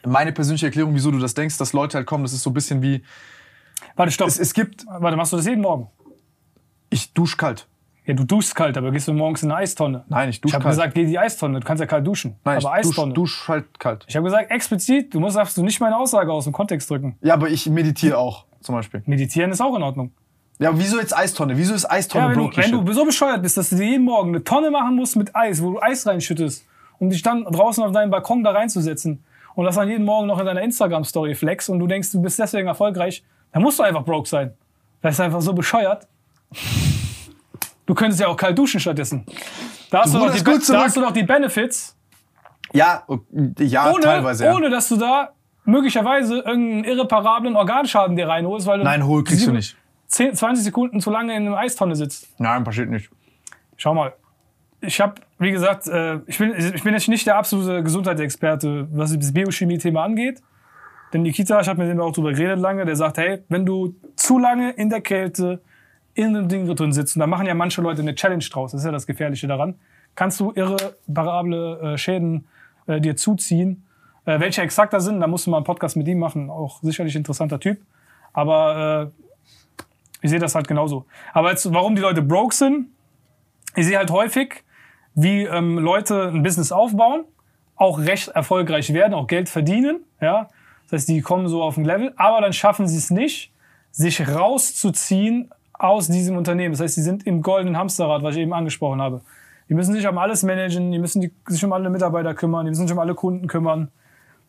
meine 0.06 0.32
persönliche 0.32 0.66
Erklärung, 0.66 0.94
wieso 0.96 1.12
du 1.12 1.20
das 1.20 1.34
denkst, 1.34 1.58
dass 1.58 1.74
Leute 1.74 1.98
halt 1.98 2.08
kommen, 2.08 2.24
das 2.24 2.34
ist 2.34 2.44
so 2.44 2.50
ein 2.50 2.54
bisschen 2.54 2.82
wie, 2.82 3.04
Warte, 3.96 4.12
stopp. 4.12 4.28
es, 4.28 4.40
es 4.40 4.54
gibt, 4.54 4.86
Warte, 4.88 5.16
machst 5.18 5.32
du 5.34 5.38
das 5.38 5.46
jeden 5.46 5.62
Morgen? 5.62 5.88
ich 6.90 7.14
dusch 7.14 7.38
kalt. 7.38 7.68
Ja, 8.06 8.14
du 8.16 8.26
duschst 8.26 8.54
kalt, 8.56 8.78
aber 8.78 8.92
gehst 8.92 9.08
du 9.08 9.14
morgens 9.14 9.44
in 9.44 9.52
eine 9.52 9.60
Eistonne? 9.62 10.04
Nein, 10.10 10.28
ich 10.30 10.36
Ich 10.38 10.42
dusch 10.42 10.54
habe 10.54 10.64
kalt. 10.64 10.74
gesagt, 10.74 10.94
geh 10.96 11.04
in 11.04 11.08
die 11.08 11.20
Eistonne. 11.20 11.60
Du 11.62 11.66
kannst 11.66 11.80
ja 11.80 11.86
kalt 11.88 12.06
duschen. 12.06 12.36
Nein, 12.44 12.58
aber 12.58 12.76
ich 12.80 12.82
dusch, 12.82 12.90
Eistonne. 12.98 13.14
dusch 13.14 13.48
halt 13.48 13.80
kalt. 13.80 14.06
Ich 14.10 14.16
habe 14.18 14.26
gesagt, 14.26 14.52
explizit, 14.52 15.14
du 15.14 15.20
musst 15.22 15.38
darfst 15.38 15.56
du 15.56 15.64
nicht 15.64 15.80
meine 15.80 15.96
Aussage 15.96 16.34
aus 16.34 16.44
dem 16.46 16.52
Kontext 16.54 16.90
drücken. 16.90 17.16
Ja, 17.22 17.36
aber 17.36 17.50
ich 17.50 17.70
meditiere 17.70 18.18
auch, 18.18 18.46
zum 18.60 18.76
Beispiel. 18.76 19.04
Meditieren 19.06 19.52
ist 19.52 19.62
auch 19.62 19.74
in 19.76 19.84
Ordnung. 19.84 20.12
Ja, 20.60 20.78
wieso 20.78 21.00
jetzt 21.00 21.16
Eistonne? 21.16 21.58
Wieso 21.58 21.74
ist 21.74 21.90
Eistonne 21.90 22.26
Ja, 22.26 22.30
wenn, 22.30 22.50
du, 22.50 22.56
wenn 22.56 22.86
du 22.86 22.94
so 22.94 23.06
bescheuert 23.06 23.42
bist, 23.42 23.58
dass 23.58 23.70
du 23.70 23.78
dir 23.78 23.86
jeden 23.86 24.06
Morgen 24.06 24.30
eine 24.30 24.44
Tonne 24.44 24.70
machen 24.70 24.96
musst 24.96 25.16
mit 25.16 25.36
Eis, 25.36 25.62
wo 25.62 25.72
du 25.72 25.82
Eis 25.82 26.06
reinschüttest, 26.06 26.66
um 27.00 27.10
dich 27.10 27.24
dann 27.24 27.44
draußen 27.46 27.84
auf 27.84 27.92
deinen 27.92 28.12
Balkon 28.12 28.44
da 28.44 28.52
reinzusetzen 28.52 29.24
und 29.56 29.66
das 29.66 29.76
dann 29.76 29.90
jeden 29.90 30.06
Morgen 30.06 30.28
noch 30.28 30.40
in 30.40 30.46
deiner 30.46 30.62
Instagram-Story 30.62 31.36
flex 31.36 31.68
und 31.70 31.80
du 31.80 31.88
denkst, 31.88 32.12
du 32.12 32.22
bist 32.22 32.38
deswegen 32.38 32.68
erfolgreich, 32.68 33.24
dann 33.52 33.64
musst 33.64 33.80
du 33.80 33.84
einfach 33.84 34.04
broke 34.04 34.30
sein. 34.30 34.54
Das 35.02 35.16
ist 35.16 35.20
einfach 35.20 35.42
so 35.42 35.54
bescheuert. 35.54 36.08
Du 37.86 37.96
könntest 37.96 38.22
ja 38.22 38.28
auch 38.28 38.38
kalt 38.38 38.58
duschen 38.58 38.80
stattdessen. 38.80 39.26
Da 39.90 40.02
hast, 40.04 40.14
du, 40.14 40.20
noch 40.20 40.26
ruderst 40.26 40.40
die, 40.48 40.52
gut 40.52 40.70
da 40.70 40.84
hast 40.84 40.96
du 40.96 41.02
noch 41.02 41.12
die 41.12 41.24
Benefits, 41.24 41.98
Ja, 42.72 43.04
ja, 43.58 43.92
ohne, 43.92 44.02
teilweise. 44.02 44.46
Ja. 44.46 44.56
ohne 44.56 44.70
dass 44.70 44.88
du 44.88 44.96
da 44.96 45.32
möglicherweise 45.66 46.38
irgendeinen 46.38 46.84
irreparablen 46.86 47.56
Organschaden 47.56 48.16
dir 48.16 48.28
reinholst, 48.28 48.68
weil 48.68 48.80
du 48.80 48.84
Nein, 48.86 49.06
hol 49.06 49.24
kriegst 49.24 49.46
du 49.46 49.52
nicht. 49.52 49.76
10, 50.12 50.36
20 50.36 50.64
Sekunden 50.64 51.00
zu 51.00 51.10
lange 51.10 51.36
in 51.36 51.48
einer 51.48 51.58
Eistonne 51.58 51.96
sitzt. 51.96 52.28
Nein, 52.40 52.64
passiert 52.64 52.90
nicht. 52.90 53.10
Schau 53.78 53.94
mal. 53.94 54.14
Ich 54.82 55.00
habe, 55.00 55.16
wie 55.40 55.52
gesagt, 55.52 55.88
äh, 55.88 56.20
ich, 56.28 56.38
bin, 56.38 56.54
ich 56.54 56.84
bin 56.84 56.94
jetzt 56.94 57.08
nicht 57.08 57.26
der 57.26 57.38
absolute 57.38 57.82
Gesundheitsexperte, 57.82 58.88
was 58.92 59.18
das 59.18 59.34
Biochemie-Thema 59.34 60.04
angeht. 60.04 60.42
Denn 61.14 61.22
Nikita, 61.22 61.60
ich 61.62 61.68
habe 61.68 61.82
mit 61.82 61.90
dem 61.90 62.00
auch 62.00 62.12
drüber 62.12 62.32
geredet 62.34 62.60
lange, 62.60 62.86
der 62.86 62.96
sagt, 62.96 63.18
hey, 63.18 63.44
wenn 63.48 63.66
du 63.66 63.96
zu 64.16 64.38
lange 64.38 64.72
in 64.72 64.90
der 64.90 65.02
Kälte 65.02 65.62
in 66.14 66.36
einem 66.36 66.48
Ding 66.48 66.74
drin 66.76 66.92
sitzt, 66.92 67.16
und 67.16 67.22
da 67.22 67.28
machen 67.28 67.46
ja 67.46 67.54
manche 67.54 67.82
Leute 67.82 68.02
eine 68.02 68.16
Challenge 68.16 68.44
draus, 68.52 68.72
das 68.72 68.82
ist 68.82 68.86
ja 68.86 68.92
das 68.92 69.08
Gefährliche 69.08 69.48
daran, 69.48 69.76
kannst 70.16 70.40
du 70.40 70.52
irreparable 70.52 71.94
äh, 71.94 71.98
Schäden 71.98 72.48
äh, 72.88 73.00
dir 73.00 73.16
zuziehen. 73.16 73.86
Äh, 74.26 74.40
welche 74.40 74.62
exakt 74.62 74.94
da 74.94 75.00
sind, 75.00 75.22
da 75.22 75.28
musst 75.28 75.48
du 75.48 75.52
mal 75.52 75.58
einen 75.58 75.66
Podcast 75.66 75.96
mit 75.96 76.08
ihm 76.08 76.20
machen, 76.20 76.50
auch 76.50 76.82
sicherlich 76.82 77.16
interessanter 77.16 77.60
Typ. 77.60 77.82
Aber 78.34 79.12
äh, 79.14 79.31
ich 80.22 80.30
sehe 80.30 80.40
das 80.40 80.56
halt 80.56 80.68
genauso. 80.68 81.06
Aber 81.34 81.50
jetzt, 81.50 81.72
warum 81.74 81.96
die 81.96 82.02
Leute 82.02 82.22
broke 82.22 82.54
sind, 82.54 82.88
ich 83.76 83.86
sehe 83.86 83.98
halt 83.98 84.12
häufig, 84.12 84.64
wie 85.16 85.44
ähm, 85.44 85.78
Leute 85.78 86.30
ein 86.30 86.44
Business 86.44 86.72
aufbauen, 86.72 87.26
auch 87.76 88.00
recht 88.00 88.30
erfolgreich 88.30 88.94
werden, 88.94 89.14
auch 89.14 89.28
Geld 89.28 89.50
verdienen. 89.50 90.02
Ja? 90.22 90.50
Das 90.84 91.02
heißt, 91.02 91.10
die 91.10 91.22
kommen 91.22 91.48
so 91.48 91.64
auf 91.64 91.78
ein 91.78 91.86
Level, 91.86 92.14
aber 92.16 92.42
dann 92.42 92.54
schaffen 92.54 92.88
sie 92.88 92.98
es 92.98 93.10
nicht, 93.10 93.52
sich 93.92 94.28
rauszuziehen 94.28 95.52
aus 95.74 96.08
diesem 96.08 96.38
Unternehmen. 96.38 96.74
Das 96.74 96.82
heißt, 96.82 96.96
sie 96.96 97.02
sind 97.02 97.26
im 97.26 97.42
goldenen 97.42 97.78
Hamsterrad, 97.78 98.24
was 98.24 98.36
ich 98.36 98.42
eben 98.42 98.54
angesprochen 98.54 99.02
habe. 99.02 99.22
Die 99.68 99.74
müssen 99.74 99.94
sich 99.94 100.08
um 100.08 100.18
alles 100.18 100.44
managen, 100.44 100.92
die 100.92 101.00
müssen 101.00 101.32
sich 101.48 101.66
um 101.66 101.74
alle 101.74 101.90
Mitarbeiter 101.90 102.34
kümmern, 102.34 102.66
die 102.66 102.72
müssen 102.72 102.88
sich 102.88 102.94
um 102.94 103.00
alle 103.00 103.16
Kunden 103.16 103.48
kümmern. 103.48 103.90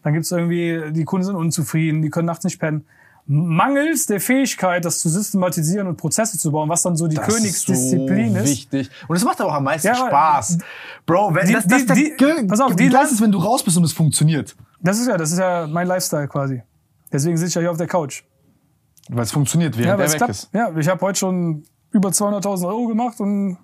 Dann 0.03 0.12
gibt's 0.15 0.32
irgendwie, 0.32 0.93
die 0.93 1.05
Kunden 1.05 1.24
sind 1.24 1.36
unzufrieden, 1.36 2.03
die 2.03 2.11
können 2.11 2.27
nachts 2.27 2.44
nicht 2.44 2.59
pennen. 2.59 2.85
Mangels 3.27 4.07
der 4.07 4.20
Fähigkeit, 4.20 4.85
das 4.85 4.99
zu 4.99 5.09
systematisieren 5.09 5.86
und 5.86 5.97
Prozesse 5.97 6.39
zu 6.39 6.51
bauen, 6.51 6.69
was 6.69 6.82
dann 6.82 6.97
so 6.97 7.07
die 7.07 7.15
Das 7.16 7.27
Königsdisziplin 7.28 8.35
ist. 8.35 8.43
ist. 8.43 8.47
So 8.47 8.51
wichtig. 8.51 8.90
Und 9.09 9.16
es 9.16 9.24
macht 9.24 9.40
aber 9.40 9.51
auch 9.51 9.55
am 9.57 9.65
meisten 9.65 9.86
Ja, 9.89 9.94
Spaß. 9.94 10.59
Bro, 11.07 11.35
wenn 11.35 11.47
Die- 11.47 11.53
das, 11.53 11.66
das, 11.66 11.81
die- 11.82 11.86
das, 11.86 11.97
die- 11.99 12.15
ge- 12.16 12.47
pass 12.47 12.61
auf, 12.61 12.74
die 12.74 12.89
Leute- 12.89 13.12
ist, 13.12 13.20
wenn 13.20 13.31
du 13.32 13.39
raus 13.39 13.62
bist 13.62 13.77
und 13.77 13.85
es 13.85 13.93
funktioniert. 13.93 14.57
Das 14.81 14.99
ist 14.99 15.07
ja, 15.07 15.16
das 15.16 15.31
ist 15.31 15.39
ja 15.39 15.66
mein 15.69 15.86
Lifestyle 15.86 16.27
quasi. 16.27 16.62
Deswegen 17.12 17.36
sitze 17.36 17.49
ich 17.51 17.55
ja 17.55 17.61
hier 17.61 17.70
auf 17.70 17.77
der 17.77 17.86
Couch. 17.86 18.24
Weil 19.09 19.23
es 19.23 19.31
funktioniert, 19.32 19.77
während 19.78 19.99
Ja, 20.01 20.05
er 20.05 20.11
weg 20.11 20.16
klappt. 20.16 20.31
ist. 20.31 20.49
Ja, 20.53 20.77
ich 20.77 20.89
habe 20.89 21.01
heute 21.03 21.19
schon 21.19 21.65
über 21.93 22.09
200.000 22.11 22.66
Euro 22.66 22.86
gemacht 22.89 23.20
und 23.20 23.57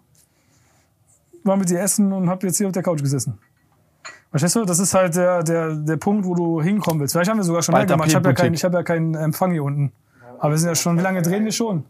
war 1.44 1.56
mit 1.56 1.68
dir 1.70 1.80
essen 1.80 2.12
und 2.12 2.28
habe 2.28 2.46
jetzt 2.46 2.58
hier 2.58 2.66
auf 2.66 2.72
der 2.72 2.82
Couch 2.82 3.00
gesessen. 3.02 3.38
Verstehst 4.30 4.56
du? 4.56 4.64
Das 4.64 4.78
ist 4.78 4.92
halt 4.94 5.16
der, 5.16 5.42
der, 5.42 5.74
der 5.74 5.96
Punkt, 5.96 6.26
wo 6.26 6.34
du 6.34 6.60
hinkommen 6.60 7.00
willst. 7.00 7.12
Vielleicht 7.14 7.30
haben 7.30 7.38
wir 7.38 7.44
sogar 7.44 7.62
schon 7.62 7.74
mehr 7.74 7.86
gemacht. 7.86 8.08
Ich 8.08 8.14
habe 8.14 8.28
ja, 8.28 8.34
kein, 8.34 8.52
ich 8.52 8.62
hab 8.64 8.74
ja 8.74 8.82
keinen 8.82 9.14
Empfang 9.14 9.52
hier 9.52 9.64
unten. 9.64 9.92
Aber 10.38 10.50
wir 10.52 10.58
sind 10.58 10.68
ja 10.68 10.74
schon, 10.74 10.98
wie 10.98 11.02
lange 11.02 11.22
drehen 11.22 11.44
wir 11.44 11.52
schon? 11.52 11.84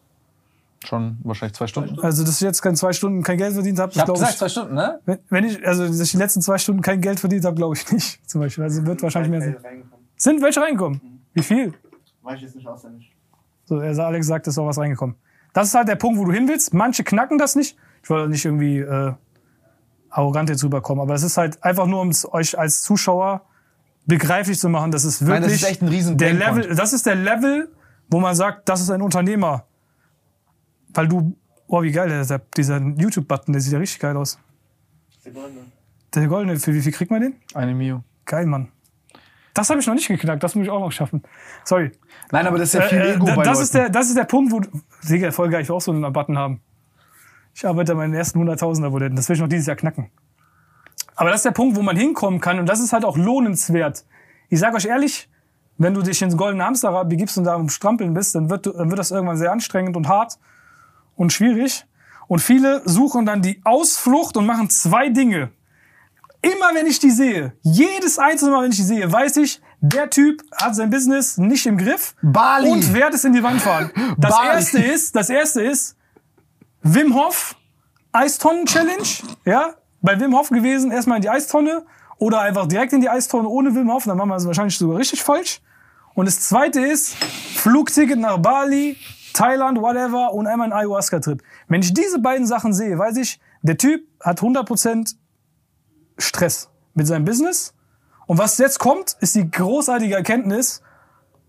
Schon 0.84 1.18
wahrscheinlich 1.24 1.56
zwei 1.56 1.66
Stunden. 1.66 1.98
Also, 2.00 2.22
dass 2.24 2.36
ich 2.36 2.40
jetzt 2.40 2.62
kein 2.62 2.76
zwei 2.76 2.92
Stunden 2.92 3.24
kein 3.24 3.36
Geld 3.36 3.52
verdient 3.52 3.80
habe, 3.80 3.90
Ich 3.90 3.96
glaube 3.96 4.12
gesagt, 4.12 4.32
ich. 4.34 4.38
zwei 4.38 4.48
Stunden, 4.48 4.74
ne? 4.74 5.00
Wenn, 5.04 5.18
wenn 5.28 5.44
ich, 5.44 5.66
also, 5.66 5.84
dass 5.86 5.98
ich 5.98 6.12
die 6.12 6.16
letzten 6.16 6.40
zwei 6.40 6.56
Stunden 6.58 6.82
kein 6.82 7.00
Geld 7.00 7.18
verdient 7.18 7.44
habe, 7.44 7.56
glaube 7.56 7.74
ich 7.76 7.90
nicht. 7.92 8.20
Zum 8.30 8.40
Beispiel. 8.40 8.62
Also, 8.62 8.86
wird 8.86 9.02
wahrscheinlich 9.02 9.30
mehr 9.30 9.40
sein. 9.40 9.56
Sind 10.16 10.40
welche 10.40 10.60
reingekommen? 10.60 11.00
Wie 11.34 11.42
viel? 11.42 11.74
Weiß 12.22 12.36
ich 12.36 12.42
jetzt 12.42 12.54
nicht 12.54 12.66
auswendig. 12.66 13.12
So, 13.64 13.78
er, 13.80 13.98
Alex 13.98 14.28
sagt, 14.28 14.46
es 14.46 14.54
ist 14.54 14.58
auch 14.58 14.66
was 14.66 14.78
reingekommen. 14.78 15.16
Das 15.52 15.68
ist 15.68 15.74
halt 15.74 15.88
der 15.88 15.96
Punkt, 15.96 16.18
wo 16.18 16.24
du 16.24 16.32
hin 16.32 16.46
willst. 16.46 16.72
Manche 16.72 17.02
knacken 17.02 17.38
das 17.38 17.56
nicht. 17.56 17.76
Ich 18.02 18.10
wollte 18.10 18.28
nicht 18.28 18.44
irgendwie 18.44 18.78
äh, 18.78 19.12
arrogant 20.10 20.48
jetzt 20.48 20.64
rüberkommen, 20.64 21.02
aber 21.02 21.14
es 21.14 21.22
ist 21.22 21.36
halt 21.36 21.62
einfach 21.62 21.86
nur, 21.86 22.00
um 22.00 22.08
es 22.08 22.30
euch 22.32 22.58
als 22.58 22.82
Zuschauer 22.82 23.42
begreiflich 24.06 24.58
zu 24.58 24.68
machen, 24.68 24.90
dass 24.90 25.04
es 25.04 25.20
wirklich 25.20 25.34
Nein, 25.34 25.42
das 25.42 25.52
ist 25.52 25.64
echt 25.68 25.82
ein 25.82 25.88
riesen 25.88 26.16
der. 26.16 26.32
Level, 26.32 26.74
das 26.74 26.92
ist 26.92 27.04
der 27.06 27.14
Level, 27.14 27.68
wo 28.08 28.20
man 28.20 28.34
sagt, 28.34 28.68
das 28.68 28.80
ist 28.80 28.90
ein 28.90 29.02
Unternehmer. 29.02 29.64
Weil 30.94 31.08
du, 31.08 31.36
oh 31.66 31.82
wie 31.82 31.92
geil, 31.92 32.08
der, 32.26 32.38
dieser 32.56 32.78
YouTube-Button, 32.80 33.52
der 33.52 33.60
sieht 33.60 33.72
ja 33.74 33.78
richtig 33.78 34.00
geil 34.00 34.16
aus. 34.16 34.38
Der 36.14 36.26
goldene, 36.26 36.58
für 36.58 36.72
wie 36.72 36.80
viel 36.80 36.92
kriegt 36.92 37.10
man 37.10 37.20
den? 37.20 37.34
Eine 37.54 37.74
Mio. 37.74 38.02
Geil, 38.24 38.46
Mann. 38.46 38.68
Das 39.52 39.68
habe 39.70 39.80
ich 39.80 39.86
noch 39.86 39.94
nicht 39.94 40.08
geknackt, 40.08 40.42
das 40.42 40.54
muss 40.54 40.64
ich 40.64 40.70
auch 40.70 40.80
noch 40.80 40.92
schaffen. 40.92 41.22
Sorry. 41.64 41.90
Nein, 42.30 42.46
aber 42.46 42.58
das 42.58 42.68
ist 42.68 42.74
ja 42.74 42.82
viel 42.82 42.98
Äh, 42.98 43.10
äh, 43.10 43.14
Ego 43.14 43.26
da- 43.26 43.34
bei 43.34 43.42
das 43.42 43.52
Leuten. 43.54 43.62
ist 43.64 43.74
der, 43.74 43.88
das 43.90 44.08
ist 44.08 44.16
der 44.16 44.24
Punkt, 44.24 44.52
wo 44.52 44.60
du, 44.60 44.68
Digga, 45.08 45.30
voll 45.32 45.50
geil, 45.50 45.62
ich 45.62 45.68
will 45.68 45.76
auch 45.76 45.80
so 45.80 45.90
einen 45.92 46.10
Button 46.12 46.38
haben. 46.38 46.60
Ich 47.58 47.66
arbeite 47.66 47.90
an 47.90 47.98
meinen 47.98 48.14
ersten 48.14 48.40
100.000 48.40 48.86
Abonnenten. 48.86 49.16
Das 49.16 49.28
will 49.28 49.34
ich 49.34 49.42
noch 49.42 49.48
dieses 49.48 49.66
Jahr 49.66 49.74
knacken. 49.74 50.12
Aber 51.16 51.30
das 51.30 51.40
ist 51.40 51.44
der 51.44 51.50
Punkt, 51.50 51.76
wo 51.76 51.82
man 51.82 51.96
hinkommen 51.96 52.40
kann 52.40 52.60
und 52.60 52.68
das 52.68 52.78
ist 52.78 52.92
halt 52.92 53.04
auch 53.04 53.16
lohnenswert. 53.16 54.04
Ich 54.48 54.60
sage 54.60 54.76
euch 54.76 54.84
ehrlich, 54.84 55.28
wenn 55.76 55.92
du 55.92 56.02
dich 56.02 56.22
ins 56.22 56.36
goldene 56.36 56.64
Hamsterrad 56.64 57.08
begibst 57.08 57.36
und 57.36 57.42
da 57.42 57.54
am 57.54 57.68
Strampeln 57.68 58.14
bist, 58.14 58.36
dann 58.36 58.48
wird, 58.48 58.66
dann 58.66 58.90
wird 58.90 59.00
das 59.00 59.10
irgendwann 59.10 59.36
sehr 59.36 59.50
anstrengend 59.50 59.96
und 59.96 60.06
hart 60.06 60.38
und 61.16 61.32
schwierig. 61.32 61.84
Und 62.28 62.38
viele 62.38 62.80
suchen 62.84 63.26
dann 63.26 63.42
die 63.42 63.60
Ausflucht 63.64 64.36
und 64.36 64.46
machen 64.46 64.70
zwei 64.70 65.08
Dinge. 65.08 65.50
Immer 66.42 66.76
wenn 66.76 66.86
ich 66.86 67.00
die 67.00 67.10
sehe, 67.10 67.54
jedes 67.62 68.20
einzelne 68.20 68.52
Mal, 68.52 68.62
wenn 68.62 68.70
ich 68.70 68.76
die 68.76 68.84
sehe, 68.84 69.10
weiß 69.10 69.36
ich, 69.38 69.60
der 69.80 70.10
Typ 70.10 70.44
hat 70.52 70.76
sein 70.76 70.90
Business 70.90 71.38
nicht 71.38 71.66
im 71.66 71.76
Griff 71.76 72.14
Bali. 72.22 72.70
und 72.70 72.94
wird 72.94 73.14
es 73.14 73.24
in 73.24 73.32
die 73.32 73.42
Wand 73.42 73.60
fahren. 73.60 73.90
Das 74.16 74.36
Bali. 74.36 74.48
erste 74.50 74.78
ist, 74.78 75.16
das 75.16 75.28
erste 75.28 75.62
ist 75.62 75.97
Wim 76.82 77.14
Hof 77.14 77.56
Eistonnen 78.12 78.66
Challenge, 78.66 79.08
ja? 79.44 79.74
Bei 80.00 80.18
Wim 80.18 80.34
Hof 80.36 80.48
gewesen, 80.50 80.90
erstmal 80.90 81.16
in 81.16 81.22
die 81.22 81.30
Eistonne 81.30 81.84
oder 82.18 82.40
einfach 82.40 82.66
direkt 82.66 82.92
in 82.92 83.00
die 83.00 83.08
Eistonne 83.08 83.48
ohne 83.48 83.74
Wim 83.74 83.92
Hof, 83.92 84.04
dann 84.04 84.16
machen 84.16 84.30
wir 84.30 84.36
es 84.36 84.46
wahrscheinlich 84.46 84.78
sogar 84.78 84.98
richtig 84.98 85.22
falsch. 85.22 85.60
Und 86.14 86.26
das 86.26 86.40
zweite 86.40 86.80
ist 86.80 87.14
Flugticket 87.54 88.18
nach 88.18 88.38
Bali, 88.38 88.96
Thailand, 89.34 89.80
whatever 89.80 90.32
und 90.32 90.46
einmal 90.46 90.68
ein 90.68 90.72
Ayahuasca-Trip. 90.72 91.42
Wenn 91.68 91.80
ich 91.80 91.94
diese 91.94 92.18
beiden 92.18 92.46
Sachen 92.46 92.72
sehe, 92.72 92.98
weiß 92.98 93.16
ich, 93.18 93.40
der 93.62 93.76
Typ 93.76 94.06
hat 94.20 94.40
100% 94.40 95.14
Stress 96.18 96.70
mit 96.94 97.06
seinem 97.06 97.24
Business. 97.24 97.74
Und 98.26 98.38
was 98.38 98.58
jetzt 98.58 98.78
kommt, 98.78 99.16
ist 99.20 99.34
die 99.34 99.48
großartige 99.48 100.14
Erkenntnis, 100.14 100.82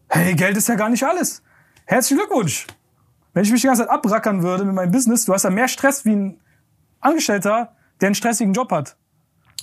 hey, 0.08 0.36
Geld 0.36 0.56
ist 0.58 0.70
ja 0.70 0.76
gar 0.76 0.90
nicht 0.90 1.04
alles. 1.04 1.42
Herzlichen 1.86 2.20
Glückwunsch. 2.20 2.68
Wenn 3.34 3.44
ich 3.44 3.52
mich 3.52 3.62
die 3.62 3.68
ganze 3.68 3.84
Zeit 3.84 3.92
abrackern 3.92 4.44
würde 4.44 4.66
mit 4.66 4.76
meinem 4.76 4.92
Business, 4.92 5.26
du 5.26 5.34
hast 5.34 5.44
ja 5.44 5.50
mehr 5.50 5.68
Stress 5.68 6.06
wie 6.06 6.16
ein 6.16 6.40
Angestellter, 7.00 7.74
der 8.02 8.08
einen 8.08 8.16
stressigen 8.16 8.54
Job 8.54 8.72
hat. 8.72 8.96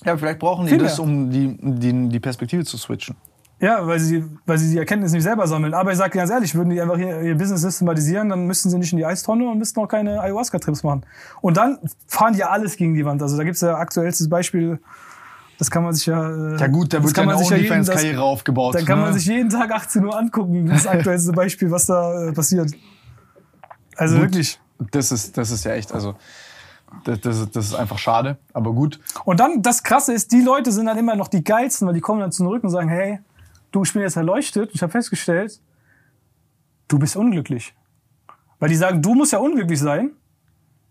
Ja, 0.05 0.17
vielleicht 0.17 0.39
brauchen 0.39 0.67
die 0.67 0.73
Viel 0.73 0.79
das, 0.79 0.99
mehr. 0.99 1.07
um 1.07 1.31
die, 1.31 1.57
die, 1.61 2.09
die 2.09 2.21
Perspektive 2.21 2.65
zu 2.65 2.77
switchen. 2.77 3.17
Ja, 3.59 3.87
weil 3.87 3.99
sie, 3.99 4.23
weil 4.45 4.59
sie 4.59 4.71
die 4.71 4.79
Erkenntnis 4.79 5.13
nicht 5.13 5.23
selber 5.23 5.47
sammeln. 5.47 5.73
Aber 5.73 5.91
ich 5.91 5.97
sage 5.97 6.11
dir 6.11 6.19
ganz 6.19 6.31
ehrlich, 6.31 6.55
würden 6.55 6.71
die 6.71 6.81
einfach 6.81 6.99
ihr, 6.99 7.23
ihr 7.23 7.39
Business 7.39 7.63
systematisieren, 7.63 8.29
dann 8.29 8.47
müssten 8.47 8.69
sie 8.69 8.79
nicht 8.79 8.93
in 8.93 8.99
die 8.99 9.07
Eistonne 9.07 9.49
und 9.49 9.57
müssten 9.59 9.81
auch 9.81 9.89
keine 9.89 10.21
Ayahuasca-Trips 10.21 10.83
machen. 10.83 11.07
Und 11.41 11.57
dann 11.57 11.79
fahren 12.07 12.35
die 12.35 12.41
ja 12.41 12.51
alles 12.51 12.77
gegen 12.77 12.95
die 12.95 13.05
Wand. 13.07 13.23
Also 13.23 13.39
da 13.39 13.45
gibt's 13.45 13.63
ja 13.63 13.77
aktuellstes 13.77 14.29
Beispiel, 14.29 14.79
das 15.59 15.71
kann 15.71 15.85
man 15.85 15.95
sich 15.95 16.05
ja... 16.05 16.29
äh, 16.29 16.59
Ja 16.59 16.67
gut, 16.67 16.93
da 16.93 17.03
wird 17.03 17.17
ja 17.17 17.23
eine 17.23 17.37
OnlyFans-Karriere 17.37 18.21
aufgebaut. 18.23 18.75
Dann 18.75 18.85
kann 18.85 18.99
ne? 18.99 19.07
man 19.07 19.15
sich 19.15 19.25
jeden 19.25 19.49
Tag 19.49 19.73
18 19.73 20.05
Uhr 20.05 20.19
angucken, 20.19 20.67
das 20.67 20.87
aktuellste 20.87 21.33
Beispiel, 21.33 21.71
was 21.71 21.87
da 21.87 22.29
äh, 22.29 22.33
passiert. 22.33 22.73
Also 23.97 24.17
Gut. 24.17 24.25
wirklich. 24.25 24.61
Das 24.93 25.11
ist, 25.13 25.37
das 25.39 25.51
ist 25.51 25.65
ja 25.65 25.73
echt, 25.73 25.93
also 25.93 26.15
das, 27.05 27.21
das, 27.21 27.39
ist- 27.41 27.57
das 27.57 27.65
ist 27.67 27.75
einfach 27.75 27.99
schade, 27.99 28.37
aber 28.53 28.73
gut. 28.73 29.01
Und 29.25 29.41
dann, 29.41 29.63
das 29.63 29.83
Krasse 29.83 30.13
ist, 30.13 30.33
die 30.33 30.43
Leute 30.43 30.71
sind 30.73 30.87
dann 30.87 30.99
immer 30.99 31.17
noch 31.17 31.29
die 31.29 31.43
geilsten, 31.43 31.87
weil 31.89 31.95
die 31.95 32.01
kommen 32.01 32.21
dann 32.21 32.31
zurück 32.33 32.63
und 32.63 32.71
sagen, 32.71 32.89
hey, 32.89 33.21
du, 33.73 33.83
ich 33.83 33.93
bin 33.93 34.03
jetzt 34.03 34.17
erleuchtet. 34.17 34.71
Ich 34.75 34.83
habe 34.83 34.93
festgestellt, 34.93 35.61
du 36.89 36.99
bist 36.99 37.17
unglücklich. 37.17 37.75
Weil 38.59 38.69
die 38.69 38.77
sagen, 38.77 39.03
du 39.03 39.15
musst 39.15 39.33
ja 39.33 39.39
unglücklich 39.39 39.79
sein, 39.81 40.11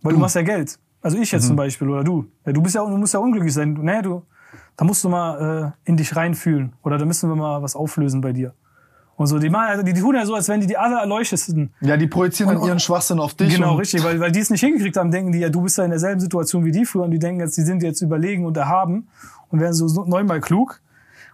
weil 0.02 0.14
du, 0.14 0.19
machst 0.19 0.36
ja 0.36 0.41
Geld. 0.44 0.77
Also 1.02 1.18
ich 1.18 1.32
jetzt 1.32 1.48
zum 1.48 1.56
Beispiel 1.56 1.88
oder 1.90 2.03
du. 2.03 2.27
Ja, 2.45 2.52
du 2.52 2.61
bist 2.61 2.76
ja, 2.76 2.82
du 2.84 2.98
musst 2.98 3.14
ja 3.14 3.19
unglücklich 3.19 3.53
sein. 3.53 3.76
Du- 3.76 3.82
Nee, 3.84 4.02
du, 4.02 4.23
da 4.76 4.86
musst 4.86 5.03
du 5.03 5.10
mal 5.10 5.73
äh, 5.86 5.90
in 5.90 5.98
dich 5.98 6.15
reinfühlen. 6.15 6.73
Oder 6.84 6.98
da 6.98 7.06
müssen 7.06 7.30
wir 7.30 7.36
mal 7.36 7.61
was 7.61 7.76
auflösen 7.76 8.22
bei 8.22 8.34
dir. 8.34 8.53
Und 9.18 9.28
so, 9.28 9.40
die, 9.40 9.50
machen, 9.50 9.70
also 9.70 9.84
die, 9.84 9.94
die 9.94 10.02
tun 10.02 10.14
ja 10.16 10.26
so, 10.26 10.36
als 10.36 10.50
wären 10.50 10.60
die 10.60 10.68
die 10.68 10.78
allererleuchtesten. 10.78 11.74
Ja, 11.80 11.96
die 11.96 12.08
projizieren 12.08 12.54
dann 12.54 12.68
ihren 12.68 12.80
Schwachsinn 12.80 13.20
auf 13.20 13.34
dich. 13.34 13.56
Genau, 13.56 13.76
richtig, 13.76 14.04
weil, 14.04 14.20
weil 14.20 14.32
die 14.32 14.40
es 14.40 14.50
nicht 14.50 14.60
hingekriegt 14.60 14.98
haben, 14.98 15.10
denken 15.10 15.32
die, 15.32 15.40
ja, 15.40 15.48
du 15.48 15.62
bist 15.62 15.78
ja 15.78 15.86
in 15.86 15.92
derselben 15.92 16.20
Situation 16.20 16.66
wie 16.66 16.72
die 16.72 16.86
früher 16.86 17.04
und 17.04 17.12
die 17.12 17.20
denken 17.20 17.40
jetzt, 17.40 17.56
die 17.58 17.62
sind 17.62 17.82
jetzt 17.82 18.02
überlegen 18.02 18.46
und 18.46 18.58
erhaben 18.58 19.08
und 19.50 19.62
werden 19.62 19.74
so 19.74 20.04
neunmal 20.04 20.42
klug. 20.42 20.82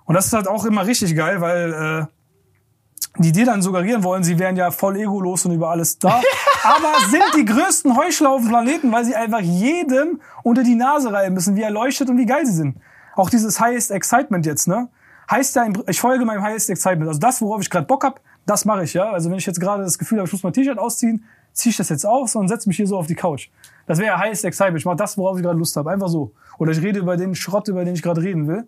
Und 0.05 0.13
das 0.13 0.27
ist 0.27 0.33
halt 0.33 0.47
auch 0.47 0.65
immer 0.65 0.85
richtig 0.85 1.15
geil, 1.15 1.41
weil 1.41 1.73
äh, 1.73 3.21
die 3.21 3.31
dir 3.31 3.45
dann 3.45 3.63
suggerieren 3.63 4.03
wollen, 4.03 4.23
sie 4.23 4.37
wären 4.37 4.55
ja 4.55 4.69
voll 4.69 4.97
egolos 4.97 5.45
und 5.45 5.53
über 5.53 5.69
alles 5.69 5.97
da, 5.97 6.21
aber 6.63 7.09
sind 7.09 7.23
die 7.35 7.45
größten 7.45 7.97
Heuchler 7.97 8.29
auf 8.29 8.41
dem 8.41 8.49
Planeten, 8.49 8.91
weil 8.91 9.05
sie 9.05 9.15
einfach 9.15 9.41
jedem 9.41 10.21
unter 10.43 10.63
die 10.63 10.75
Nase 10.75 11.11
reiben 11.11 11.33
müssen, 11.33 11.55
wie 11.55 11.61
er 11.61 11.71
leuchtet 11.71 12.09
und 12.09 12.17
wie 12.17 12.25
geil 12.25 12.45
sie 12.45 12.53
sind. 12.53 12.77
Auch 13.15 13.29
dieses 13.29 13.59
Highest 13.59 13.91
Excitement 13.91 14.45
jetzt, 14.45 14.67
ne? 14.67 14.87
Heißt 15.29 15.55
ja, 15.55 15.67
ich 15.87 15.99
folge 15.99 16.25
meinem 16.25 16.41
Highest 16.41 16.69
Excitement. 16.69 17.07
Also 17.07 17.19
das, 17.19 17.41
worauf 17.41 17.61
ich 17.61 17.69
gerade 17.69 17.85
Bock 17.85 18.03
hab, 18.03 18.19
das 18.45 18.65
mache 18.65 18.83
ich, 18.83 18.93
ja. 18.93 19.11
Also 19.11 19.29
wenn 19.29 19.37
ich 19.37 19.45
jetzt 19.45 19.59
gerade 19.59 19.83
das 19.83 19.97
Gefühl 19.97 20.17
habe, 20.17 20.27
ich 20.27 20.33
muss 20.33 20.43
mein 20.43 20.53
T-Shirt 20.53 20.77
ausziehen, 20.77 21.23
ziehe 21.53 21.71
ich 21.71 21.77
das 21.77 21.89
jetzt 21.89 22.05
aus 22.05 22.35
und 22.35 22.47
setze 22.47 22.67
mich 22.67 22.77
hier 22.77 22.87
so 22.87 22.97
auf 22.97 23.07
die 23.07 23.15
Couch. 23.15 23.49
Das 23.85 23.99
wäre 23.99 24.17
heiß 24.17 24.43
Excitement. 24.43 24.79
Ich 24.79 24.85
mache 24.85 24.97
das, 24.97 25.17
worauf 25.17 25.37
ich 25.37 25.43
gerade 25.43 25.57
Lust 25.57 25.75
habe. 25.75 25.91
Einfach 25.91 26.07
so. 26.07 26.33
Oder 26.57 26.71
ich 26.71 26.81
rede 26.81 26.99
über 26.99 27.17
den 27.17 27.35
Schrott, 27.35 27.67
über 27.67 27.85
den 27.85 27.95
ich 27.95 28.01
gerade 28.01 28.21
reden 28.21 28.47
will. 28.47 28.67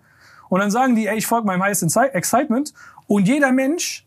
Und 0.49 0.59
dann 0.59 0.71
sagen 0.71 0.95
die, 0.95 1.07
ey, 1.07 1.17
ich 1.17 1.27
folge 1.27 1.47
meinem 1.47 1.63
heißen 1.63 1.89
Excitement. 2.13 2.73
Und 3.07 3.27
jeder 3.27 3.51
Mensch, 3.51 4.05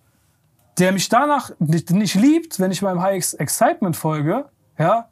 der 0.78 0.92
mich 0.92 1.08
danach 1.08 1.50
nicht, 1.58 1.90
nicht 1.90 2.14
liebt, 2.14 2.60
wenn 2.60 2.70
ich 2.70 2.82
meinem 2.82 3.00
High 3.00 3.34
Excitement 3.38 3.96
folge, 3.96 4.46
ja, 4.78 5.08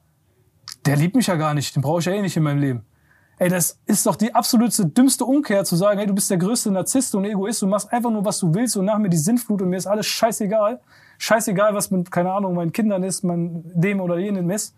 der 0.86 0.96
liebt 0.96 1.16
mich 1.16 1.26
ja 1.26 1.36
gar 1.36 1.54
nicht. 1.54 1.74
Den 1.74 1.82
brauche 1.82 2.00
ich 2.00 2.06
ja 2.06 2.12
eh 2.12 2.22
nicht 2.22 2.36
in 2.36 2.42
meinem 2.42 2.58
Leben. 2.58 2.84
Ey, 3.38 3.48
das 3.48 3.78
ist 3.86 4.06
doch 4.06 4.16
die 4.16 4.34
absolute 4.34 4.86
dümmste 4.86 5.24
Umkehr 5.24 5.64
zu 5.64 5.76
sagen, 5.76 5.98
hey, 5.98 6.06
du 6.06 6.14
bist 6.14 6.30
der 6.30 6.38
größte 6.38 6.70
Narzisst 6.70 7.14
und 7.14 7.24
Egoist, 7.24 7.62
du 7.62 7.66
machst 7.66 7.92
einfach 7.92 8.10
nur, 8.10 8.24
was 8.24 8.38
du 8.38 8.54
willst 8.54 8.76
und 8.76 8.84
nach 8.84 8.98
mir 8.98 9.08
die 9.08 9.16
Sinnflut 9.16 9.60
und 9.60 9.70
mir 9.70 9.76
ist 9.76 9.86
alles 9.86 10.06
scheißegal. 10.06 10.80
Scheißegal, 11.18 11.74
was 11.74 11.90
mit, 11.90 12.10
keine 12.10 12.32
Ahnung, 12.32 12.54
meinen 12.54 12.72
Kindern 12.72 13.02
ist, 13.02 13.24
mein, 13.24 13.62
dem 13.74 14.00
oder 14.00 14.18
jenem 14.18 14.50
ist. 14.50 14.74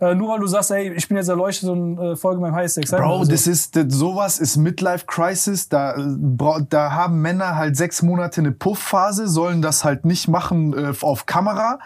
Äh, 0.00 0.14
nur 0.14 0.30
weil 0.30 0.40
du 0.40 0.46
sagst, 0.46 0.70
ey, 0.70 0.92
ich 0.94 1.08
bin 1.08 1.18
jetzt 1.18 1.28
erleuchtet 1.28 1.68
und 1.68 1.98
äh, 1.98 2.16
folge 2.16 2.40
meinem 2.40 2.54
Highest 2.54 2.78
Excitement. 2.78 3.10
Bro, 3.10 3.24
das 3.26 3.46
ist, 3.46 3.76
das, 3.76 3.84
sowas 3.88 4.38
ist 4.38 4.56
Midlife 4.56 5.04
Crisis. 5.06 5.68
Da, 5.68 5.94
äh, 5.94 6.64
da 6.70 6.92
haben 6.92 7.20
Männer 7.20 7.56
halt 7.56 7.76
sechs 7.76 8.00
Monate 8.00 8.40
eine 8.40 8.52
Puffphase, 8.52 9.28
sollen 9.28 9.60
das 9.60 9.84
halt 9.84 10.06
nicht 10.06 10.26
machen 10.26 10.72
äh, 10.72 10.94
auf 11.02 11.26
Kamera. 11.26 11.80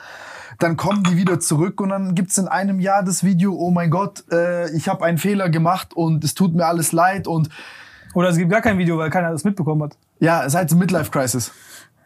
Dann 0.59 0.77
kommen 0.77 1.03
die 1.03 1.17
wieder 1.17 1.41
zurück 1.41 1.81
und 1.81 1.89
dann 1.91 2.15
gibt's 2.15 2.39
in 2.39 2.49
einem 2.49 2.81
Jahr 2.81 3.03
das 3.03 3.25
Video, 3.25 3.55
oh 3.55 3.71
mein 3.71 3.91
Gott, 3.91 4.25
äh, 4.31 4.71
ich 4.77 4.89
habe 4.89 5.05
einen 5.05 5.19
Fehler 5.19 5.49
gemacht 5.51 5.95
und 5.95 6.23
es 6.25 6.35
tut 6.35 6.55
mir 6.55 6.67
alles 6.67 6.93
leid 6.93 7.27
und 7.27 7.49
Oder 8.15 8.29
es 8.29 8.37
gibt 8.37 8.51
gar 8.51 8.61
kein 8.61 8.79
Video, 8.79 8.97
weil 8.99 9.11
keiner 9.11 9.31
das 9.33 9.45
mitbekommen 9.45 9.83
hat. 9.83 9.97
ja, 10.21 10.41
es 10.43 10.49
ist 10.49 10.55
halt 10.55 10.71
so 10.71 10.77
Midlife 10.77 11.11
Crisis. 11.11 11.51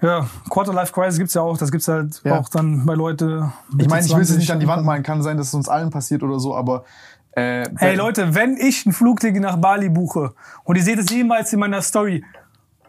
Ja, 0.01 0.29
Quarter 0.49 0.73
Life 0.73 0.93
Crisis 0.93 1.19
gibt's 1.19 1.35
ja 1.35 1.43
auch. 1.43 1.59
Das 1.59 1.71
gibt's 1.73 1.89
halt 1.89 2.21
Ja. 2.25 2.39
auch 2.39 2.49
dann 2.49 2.87
bei 2.87 2.95
Leute. 2.95 3.53
Ich 3.79 3.89
meine, 3.89 4.07
ich 4.07 4.13
will 4.15 4.23
es 4.23 4.29
20. 4.29 4.39
nicht 4.39 4.51
an 4.53 4.61
die 4.61 4.69
Wand 4.69 4.85
malen, 4.87 5.03
kann 5.03 5.23
sein, 5.23 5.37
dass 5.37 5.49
es 5.49 5.55
uns 5.55 5.69
allen 5.69 5.91
passiert 5.91 6.23
oder 6.23 6.39
so, 6.39 6.55
aber 6.55 6.85
äh, 7.33 7.69
Hey 7.77 7.97
Leute, 7.97 8.35
wenn 8.35 8.57
ich 8.57 8.87
ein 8.87 8.93
Flugticket 8.93 9.43
nach 9.43 9.57
Bali 9.57 9.89
buche 9.89 10.33
und 10.65 10.77
ihr 10.77 10.83
seht 10.83 10.99
es 10.99 11.11
jemals 11.11 11.53
in 11.53 11.59
meiner 11.61 11.83
Story, 11.83 12.25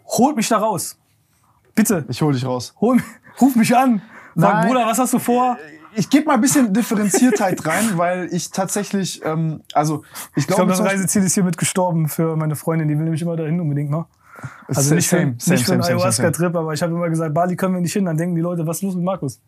holt 0.06 0.36
mich 0.38 0.48
da 0.48 0.57
raus. 0.60 0.98
Bitte, 1.76 2.06
ich 2.07 2.22
hol 2.22 2.31
dich 2.34 2.45
raus. 2.45 2.73
hol, 2.80 2.95
mich- 2.95 3.03
ruf 3.41 3.56
mich 3.56 3.76
an. 3.76 4.02
Sag, 4.36 4.54
Nein. 4.54 4.68
Bruder, 4.68 4.86
was 4.86 5.00
hast 5.00 5.14
du 5.14 5.20
vor? 5.20 5.58
Ich 5.96 6.10
gebe 6.10 6.26
mal 6.28 6.36
ein 6.36 6.42
bisschen 6.42 6.74
Differenziertheit 6.74 7.66
rein, 7.66 7.92
weil 7.98 8.30
ich 8.32 8.52
tatsächlich, 8.52 9.22
ähm, 9.26 9.62
also 9.74 10.04
ich 10.36 10.44
Ich 10.44 10.48
glaube, 10.48 10.66
glaube, 10.66 10.84
das 10.84 10.92
Reiseziel 10.92 11.24
ist 11.24 11.34
hiermit 11.34 11.58
gestorben 11.58 12.08
für 12.08 12.36
meine 12.36 12.56
Freundin. 12.56 12.88
Die 12.88 12.96
will 12.96 13.04
nämlich 13.04 13.22
immer 13.22 13.36
dahin 13.36 13.60
unbedingt 13.60 13.90
noch. 13.90 14.08
Also 14.68 14.82
Same, 14.82 14.96
nicht 14.96 15.08
für, 15.10 15.18
same, 15.18 15.32
nicht 15.32 15.42
same, 15.44 15.58
für 15.58 15.74
einen 15.74 15.82
same, 15.82 15.84
same, 15.84 15.84
same. 15.84 16.00
Ayahuasca-Trip, 16.00 16.56
aber 16.56 16.74
ich 16.74 16.82
habe 16.82 16.94
immer 16.94 17.10
gesagt, 17.10 17.34
Bali 17.34 17.56
können 17.56 17.74
wir 17.74 17.82
nicht 17.82 17.94
hin. 17.94 18.06
Dann 18.06 18.18
denken 18.18 18.36
die 18.36 18.42
Leute, 18.42 18.66
was 18.66 18.78
ist 18.78 18.84
los 18.84 18.96
mit 18.96 19.04
Markus? 19.04 19.42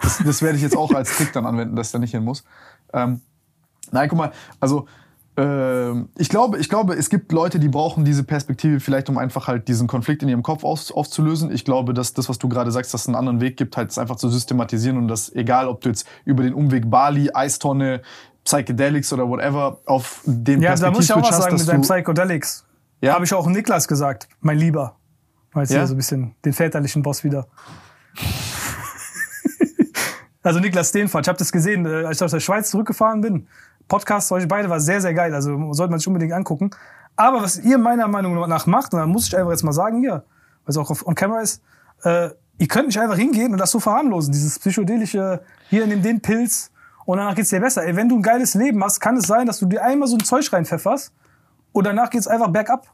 Das, 0.00 0.18
das 0.24 0.42
werde 0.42 0.56
ich 0.56 0.62
jetzt 0.62 0.76
auch 0.76 0.92
als 0.92 1.16
Trick 1.16 1.32
dann 1.32 1.46
anwenden, 1.46 1.76
dass 1.76 1.88
ich 1.88 1.92
da 1.92 1.98
nicht 1.98 2.10
hin 2.12 2.24
muss. 2.24 2.44
Ähm, 2.92 3.20
nein, 3.90 4.08
guck 4.08 4.18
mal, 4.18 4.32
also 4.60 4.86
ich 5.34 6.28
glaube, 6.28 6.58
ich 6.58 6.68
glaube, 6.68 6.94
es 6.94 7.08
gibt 7.08 7.32
Leute, 7.32 7.58
die 7.58 7.68
brauchen 7.68 8.04
diese 8.04 8.22
Perspektive 8.22 8.80
vielleicht, 8.80 9.08
um 9.08 9.16
einfach 9.16 9.48
halt 9.48 9.66
diesen 9.66 9.88
Konflikt 9.88 10.22
in 10.22 10.28
ihrem 10.28 10.42
Kopf 10.42 10.62
aus, 10.62 10.92
aufzulösen. 10.92 11.50
Ich 11.50 11.64
glaube, 11.64 11.94
dass 11.94 12.12
das, 12.12 12.28
was 12.28 12.38
du 12.38 12.50
gerade 12.50 12.70
sagst, 12.70 12.92
dass 12.92 13.02
es 13.02 13.08
einen 13.08 13.16
anderen 13.16 13.40
Weg 13.40 13.56
gibt, 13.56 13.78
halt 13.78 13.90
es 13.90 13.96
einfach 13.96 14.16
zu 14.16 14.28
systematisieren 14.28 14.98
und 14.98 15.08
dass 15.08 15.34
egal, 15.34 15.68
ob 15.68 15.80
du 15.80 15.88
jetzt 15.88 16.06
über 16.26 16.42
den 16.42 16.52
Umweg 16.52 16.90
Bali, 16.90 17.30
Eistonne, 17.32 18.02
Psychedelics 18.44 19.10
oder 19.12 19.26
whatever 19.26 19.78
auf 19.86 20.20
den 20.26 20.60
Ja, 20.60 20.74
da 20.74 20.90
muss 20.90 21.04
ich 21.04 21.12
auch 21.12 21.22
was 21.22 21.38
sagen 21.38 21.56
mit 21.56 21.66
du, 21.66 21.80
Psychedelics. 21.80 22.66
Ja? 23.00 23.14
Habe 23.14 23.24
ich 23.24 23.32
auch 23.32 23.46
Niklas 23.46 23.88
gesagt, 23.88 24.28
mein 24.40 24.58
Lieber. 24.58 24.96
Mal 25.54 25.62
jetzt 25.62 25.72
Ja? 25.72 25.86
so 25.86 25.94
ein 25.94 25.96
bisschen 25.96 26.34
den 26.44 26.52
väterlichen 26.52 27.02
Boss 27.02 27.24
wieder. 27.24 27.46
also 30.42 30.60
Niklas 30.60 30.90
Steenfahrt, 30.90 31.24
ich 31.24 31.28
habe 31.28 31.38
das 31.38 31.52
gesehen, 31.52 31.86
äh, 31.86 32.04
als 32.04 32.18
ich 32.18 32.24
aus 32.24 32.32
der 32.32 32.40
Schweiz 32.40 32.70
zurückgefahren 32.70 33.22
bin. 33.22 33.48
Podcast 33.92 34.32
euch 34.32 34.48
beide 34.48 34.70
war 34.70 34.80
sehr, 34.80 35.02
sehr 35.02 35.12
geil. 35.12 35.34
Also 35.34 35.74
sollte 35.74 35.90
man 35.90 35.98
sich 35.98 36.08
unbedingt 36.08 36.32
angucken. 36.32 36.70
Aber 37.14 37.42
was 37.42 37.58
ihr 37.58 37.76
meiner 37.76 38.08
Meinung 38.08 38.48
nach 38.48 38.64
macht, 38.64 38.94
und 38.94 39.00
da 39.00 39.06
muss 39.06 39.26
ich 39.26 39.36
einfach 39.36 39.50
jetzt 39.50 39.64
mal 39.64 39.74
sagen 39.74 40.00
hier, 40.00 40.24
weil 40.64 40.68
es 40.68 40.78
auch 40.78 40.90
auf 40.90 41.06
on 41.06 41.14
camera 41.14 41.42
ist, 41.42 41.62
äh, 42.02 42.30
ihr 42.56 42.68
könnt 42.68 42.86
nicht 42.86 42.98
einfach 42.98 43.18
hingehen 43.18 43.52
und 43.52 43.58
das 43.58 43.70
so 43.70 43.80
verharmlosen, 43.80 44.32
dieses 44.32 44.58
psychedelische, 44.58 45.42
hier 45.68 45.86
nimm 45.86 46.00
den 46.00 46.22
Pilz 46.22 46.70
und 47.04 47.18
danach 47.18 47.34
geht's 47.34 47.50
dir 47.50 47.60
besser. 47.60 47.84
Ey, 47.84 47.94
wenn 47.94 48.08
du 48.08 48.16
ein 48.16 48.22
geiles 48.22 48.54
Leben 48.54 48.82
hast, 48.82 48.98
kann 48.98 49.18
es 49.18 49.26
sein, 49.26 49.46
dass 49.46 49.58
du 49.58 49.66
dir 49.66 49.84
einmal 49.84 50.08
so 50.08 50.16
ein 50.16 50.24
Zeug 50.24 50.50
reinpfefferst 50.50 51.12
und 51.72 51.86
danach 51.86 52.08
geht's 52.08 52.26
einfach 52.26 52.48
bergab. 52.48 52.86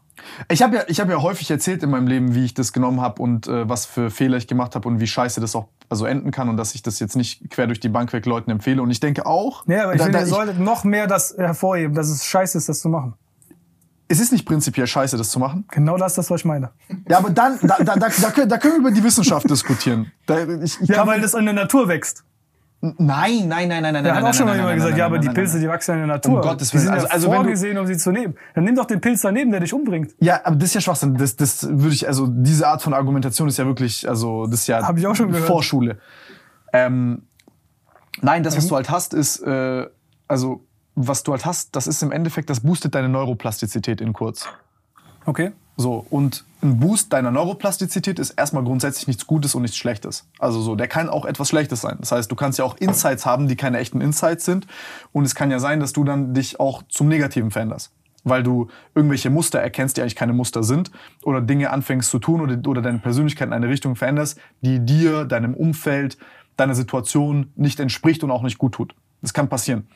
Ich 0.50 0.62
habe 0.62 0.76
ja, 0.76 0.82
ich 0.88 1.00
hab 1.00 1.08
ja 1.08 1.20
häufig 1.22 1.50
erzählt 1.50 1.82
in 1.82 1.90
meinem 1.90 2.06
Leben, 2.06 2.34
wie 2.34 2.44
ich 2.44 2.54
das 2.54 2.72
genommen 2.72 3.00
habe 3.00 3.20
und 3.22 3.46
äh, 3.46 3.68
was 3.68 3.86
für 3.86 4.10
Fehler 4.10 4.36
ich 4.36 4.46
gemacht 4.46 4.74
habe 4.74 4.86
und 4.88 5.00
wie 5.00 5.06
scheiße 5.06 5.40
das 5.40 5.54
auch 5.56 5.68
also 5.88 6.04
enden 6.06 6.30
kann 6.30 6.48
und 6.48 6.56
dass 6.56 6.74
ich 6.74 6.82
das 6.82 6.98
jetzt 7.00 7.16
nicht 7.16 7.50
quer 7.50 7.66
durch 7.66 7.80
die 7.80 7.88
Bank 7.88 8.12
weg 8.12 8.26
Leuten 8.26 8.50
empfehle. 8.50 8.82
Und 8.82 8.90
ich 8.90 9.00
denke 9.00 9.26
auch, 9.26 9.66
Ja, 9.66 9.84
aber 9.84 9.94
ich 9.94 9.98
da- 9.98 10.04
finde, 10.04 10.18
ihr 10.20 10.26
solltet 10.26 10.58
noch 10.58 10.84
mehr 10.84 11.06
das 11.06 11.34
hervorheben, 11.36 11.94
dass 11.94 12.08
es 12.08 12.24
scheiße 12.24 12.58
ist, 12.58 12.68
das 12.68 12.80
zu 12.80 12.88
machen. 12.88 13.14
es 14.08 14.20
ist 14.20 14.32
nicht 14.32 14.46
prinzipiell 14.46 14.86
scheiße, 14.86 15.16
das 15.16 15.30
zu 15.30 15.38
machen. 15.38 15.66
Genau 15.70 15.96
das 15.96 16.12
ist 16.12 16.18
das, 16.18 16.30
was 16.30 16.40
ich 16.40 16.44
meine. 16.46 16.70
Ja, 17.08 17.18
aber 17.18 17.30
dann, 17.30 17.58
da, 17.62 17.76
da, 17.78 17.96
da, 17.96 18.08
da, 18.08 18.58
können, 18.58 18.74
wir 18.74 18.78
über 18.78 18.90
die 18.90 19.04
Wissenschaft 19.04 19.48
diskutieren. 19.50 20.12
Da, 20.26 20.44
ich, 20.44 20.80
ich 20.80 20.88
Ja, 20.88 21.06
weil 21.06 21.20
das 21.20 21.34
in 21.34 21.44
der 21.44 21.54
Natur 21.54 21.88
wächst. 21.88 22.24
Nein, 22.80 23.48
nein, 23.48 23.68
nein, 23.68 23.82
nein, 23.82 23.92
nein. 23.92 24.04
Da 24.04 24.14
hat 24.14 24.22
nein, 24.22 24.30
auch 24.30 24.34
schon 24.34 24.46
mal 24.46 24.54
jemand 24.54 24.76
gesagt, 24.76 24.92
nein, 24.92 24.98
ja, 25.00 25.06
aber 25.06 25.18
die 25.18 25.28
Pilze, 25.30 25.58
die 25.58 25.66
wachsen 25.68 25.92
in 25.94 25.98
der 25.98 26.06
Natur. 26.06 26.36
Um 26.36 26.40
Gottes 26.42 26.68
die 26.70 26.74
Willen. 26.74 26.84
sind 26.84 26.94
Also- 26.94 27.08
also 27.08 27.32
vorgesehen, 27.32 27.76
um 27.76 27.86
sie 27.88 27.96
zu 27.96 28.12
nehmen. 28.12 28.36
Dann 28.54 28.62
nimm 28.64 28.76
doch 28.76 28.84
den 28.84 29.00
Pilz 29.00 29.22
daneben, 29.22 29.50
der 29.50 29.58
dich 29.60 29.72
umbringt. 29.74 30.14
Ja, 30.20 30.40
aber 30.44 30.54
das 30.54 30.68
ist 30.68 30.74
ja 30.74 30.80
Schwachsinn. 30.82 31.16
Das, 31.16 31.34
das 31.34 31.68
würde 31.68 31.92
ich, 31.94 32.06
also 32.06 32.28
diese 32.28 32.68
Art 32.68 32.80
von 32.80 32.94
Argumentation 32.94 33.48
ist 33.48 33.58
ja 33.58 33.66
wirklich, 33.66 34.08
also 34.08 34.46
das 34.46 34.60
ist 34.60 34.66
ja 34.68 34.80
Hab 34.86 34.96
ich 34.96 35.06
auch 35.08 35.14
schon 35.16 35.28
gehört. 35.32 35.48
Vorschule. 35.48 35.98
Ähm, 36.72 37.22
nein, 38.20 38.44
das, 38.44 38.56
was 38.56 38.64
Mhm. 38.64 38.68
du 38.68 38.74
halt 38.76 38.90
hast, 38.90 39.12
ist, 39.12 39.40
äh, 39.40 39.86
also 40.28 40.64
was 40.94 41.24
du 41.24 41.32
halt 41.32 41.44
hast, 41.46 41.74
das 41.74 41.88
ist 41.88 42.02
im 42.04 42.12
Endeffekt, 42.12 42.48
das 42.48 42.60
boostet 42.60 42.94
deine 42.94 43.08
Neuroplastizität 43.08 44.00
in 44.00 44.12
kurz. 44.12 44.46
Okay. 45.26 45.50
So, 45.76 46.06
und 46.10 46.44
ein 46.62 46.80
Boost 46.80 47.12
deiner 47.12 47.30
Neuroplastizität 47.30 48.18
ist 48.18 48.30
erstmal 48.30 48.64
grundsätzlich 48.64 49.06
nichts 49.06 49.26
Gutes 49.26 49.54
und 49.54 49.62
nichts 49.62 49.76
Schlechtes. 49.76 50.28
Also 50.38 50.60
so, 50.60 50.74
der 50.74 50.88
kann 50.88 51.08
auch 51.08 51.24
etwas 51.24 51.48
Schlechtes 51.48 51.80
sein. 51.80 51.96
Das 52.00 52.12
heißt, 52.12 52.30
du 52.30 52.36
kannst 52.36 52.58
ja 52.58 52.64
auch 52.64 52.76
Insights 52.78 53.26
haben, 53.26 53.48
die 53.48 53.56
keine 53.56 53.78
echten 53.78 54.00
Insights 54.00 54.44
sind. 54.44 54.66
Und 55.12 55.24
es 55.24 55.34
kann 55.34 55.50
ja 55.50 55.60
sein, 55.60 55.80
dass 55.80 55.92
du 55.92 56.04
dann 56.04 56.34
dich 56.34 56.58
auch 56.58 56.82
zum 56.88 57.08
Negativen 57.08 57.50
veränderst. 57.50 57.92
Weil 58.24 58.42
du 58.42 58.66
irgendwelche 58.94 59.30
Muster 59.30 59.60
erkennst, 59.60 59.96
die 59.96 60.02
eigentlich 60.02 60.16
keine 60.16 60.32
Muster 60.32 60.64
sind. 60.64 60.90
Oder 61.22 61.40
Dinge 61.40 61.70
anfängst 61.70 62.10
zu 62.10 62.18
tun 62.18 62.40
oder, 62.40 62.58
oder 62.68 62.82
deine 62.82 62.98
Persönlichkeit 62.98 63.48
in 63.48 63.54
eine 63.54 63.68
Richtung 63.68 63.94
veränderst, 63.94 64.38
die 64.60 64.84
dir, 64.84 65.24
deinem 65.24 65.54
Umfeld, 65.54 66.18
deiner 66.56 66.74
Situation 66.74 67.52
nicht 67.54 67.78
entspricht 67.78 68.24
und 68.24 68.32
auch 68.32 68.42
nicht 68.42 68.58
gut 68.58 68.72
tut. 68.72 68.94
Das 69.22 69.32
kann 69.32 69.48
passieren. 69.48 69.88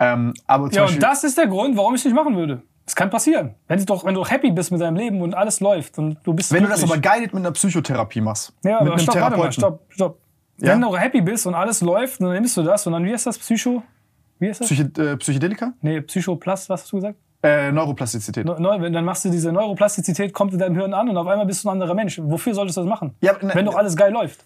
Ähm, 0.00 0.34
aber 0.46 0.70
Ja, 0.72 0.82
Beispiel, 0.82 0.96
und 0.96 1.02
das 1.02 1.22
ist 1.22 1.38
der 1.38 1.46
Grund, 1.46 1.76
warum 1.76 1.94
ich 1.94 2.00
es 2.00 2.04
nicht 2.04 2.14
machen 2.14 2.36
würde. 2.36 2.62
Das 2.84 2.96
kann 2.96 3.10
passieren. 3.10 3.54
Wenn 3.68 3.78
du 3.78 3.84
doch, 3.84 4.04
wenn 4.04 4.14
du 4.14 4.24
happy 4.26 4.50
bist 4.50 4.72
mit 4.72 4.80
deinem 4.80 4.96
Leben 4.96 5.20
und 5.22 5.34
alles 5.34 5.60
läuft 5.60 5.98
und 5.98 6.18
du 6.24 6.34
bist 6.34 6.52
wenn 6.52 6.64
du 6.64 6.68
das 6.68 6.80
glücklich. 6.80 7.04
aber 7.06 7.14
guided 7.16 7.32
mit 7.34 7.42
einer 7.44 7.52
Psychotherapie 7.52 8.20
machst, 8.20 8.52
Ja, 8.64 8.72
mit 8.72 8.80
aber 8.80 8.90
einem 8.92 8.98
stopp, 8.98 9.14
warte 9.14 9.36
mal, 9.36 9.50
Therapeuten, 9.50 9.52
stopp, 9.52 9.80
stopp. 9.90 10.18
Ja? 10.58 10.72
Wenn 10.72 10.80
du 10.80 10.96
happy 10.96 11.20
bist 11.20 11.46
und 11.46 11.54
alles 11.54 11.80
läuft, 11.80 12.20
dann 12.20 12.32
nimmst 12.32 12.56
du 12.56 12.62
das 12.62 12.86
und 12.86 12.92
dann, 12.92 13.04
wie 13.04 13.12
heißt 13.12 13.26
das, 13.26 13.38
Psycho? 13.38 13.82
Wie 14.38 14.48
heißt 14.48 14.60
das? 14.62 14.66
Psyche, 14.68 14.90
äh, 14.98 15.16
Psychedelika? 15.16 15.72
nee, 15.80 16.00
Psychoplast, 16.00 16.68
was 16.68 16.82
hast 16.82 16.92
du 16.92 16.96
gesagt? 16.96 17.18
Äh, 17.44 17.72
Neuroplastizität. 17.72 18.44
Neu- 18.46 18.58
Neu, 18.58 18.90
dann 18.90 19.04
machst 19.04 19.24
du 19.24 19.30
diese 19.30 19.50
Neuroplastizität, 19.52 20.32
kommt 20.32 20.52
in 20.52 20.58
deinem 20.58 20.76
Hirn 20.76 20.92
an 20.94 21.08
und 21.08 21.16
auf 21.16 21.26
einmal 21.26 21.46
bist 21.46 21.64
du 21.64 21.68
ein 21.68 21.72
anderer 21.72 21.94
Mensch. 21.94 22.20
Wofür 22.22 22.54
solltest 22.54 22.76
du 22.76 22.82
das 22.82 22.88
machen? 22.88 23.14
Ja, 23.20 23.32
ne- 23.40 23.50
wenn 23.54 23.64
doch 23.64 23.74
alles 23.76 23.96
geil 23.96 24.12
läuft. 24.12 24.44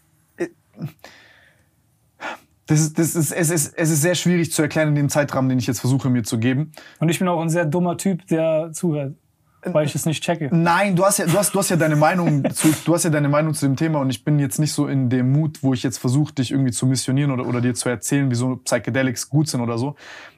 Das 2.67 2.81
ist, 2.81 2.99
das 2.99 3.15
ist, 3.15 3.31
es, 3.31 3.51
ist, 3.51 3.75
es 3.77 3.91
ist 3.91 4.03
sehr 4.03 4.17
schwierig 4.17 4.53
zu 4.53 4.61
erklären 4.61 4.89
in 4.89 4.95
dem 4.97 5.09
Zeitrahmen, 5.09 5.49
den 5.49 5.59
ich 5.59 5.69
jetzt 5.69 5.81
versuche 5.81 6.11
mir 6.11 6.25
zu 6.25 6.39
geben. 6.39 6.73
Und 6.99 7.09
ich 7.09 7.21
bin 7.21 7.29
auch 7.29 7.41
ein 7.41 7.49
sehr 7.49 7.65
dummer 7.65 7.97
Typ, 7.97 8.27
der 8.27 8.71
zuhört, 8.73 9.15
weil 9.63 9.87
ich 9.87 9.95
es 9.95 10.05
nicht 10.05 10.21
checke. 10.23 10.49
Nein, 10.53 10.97
du 10.97 11.05
hast 11.05 11.19
ja, 11.19 11.27
du 11.27 11.35
hast, 11.35 11.55
du 11.55 11.61
hast 11.61 11.69
ja 11.69 11.77
deine 11.77 11.95
Meinung 11.95 12.43
zu, 12.53 12.75
du 12.85 12.95
hast 12.95 13.05
ja 13.05 13.11
deine 13.11 13.29
Meinung 13.29 13.55
zu 13.55 13.67
dem 13.67 13.77
Thema 13.77 14.01
und 14.01 14.11
ich 14.11 14.25
bin 14.25 14.41
jetzt 14.41 14.59
nicht 14.59 14.73
so 14.73 14.89
in 14.89 15.09
dem 15.09 15.31
Mut, 15.31 15.63
wo 15.63 15.75
ich 15.75 15.85
jetzt 15.85 15.99
versuche, 15.99 16.35
dich 16.35 16.51
irgendwie 16.51 16.73
zu 16.73 16.87
missionieren 16.87 17.31
oder, 17.31 17.47
oder 17.47 17.61
dir 17.61 17.75
zu 17.75 17.89
erzählen, 17.89 18.29
wieso 18.31 18.57
Psychedelics 18.57 19.29
gut 19.29 19.49
sind 19.49 19.61
oder 19.61 19.79
so. 19.79 19.95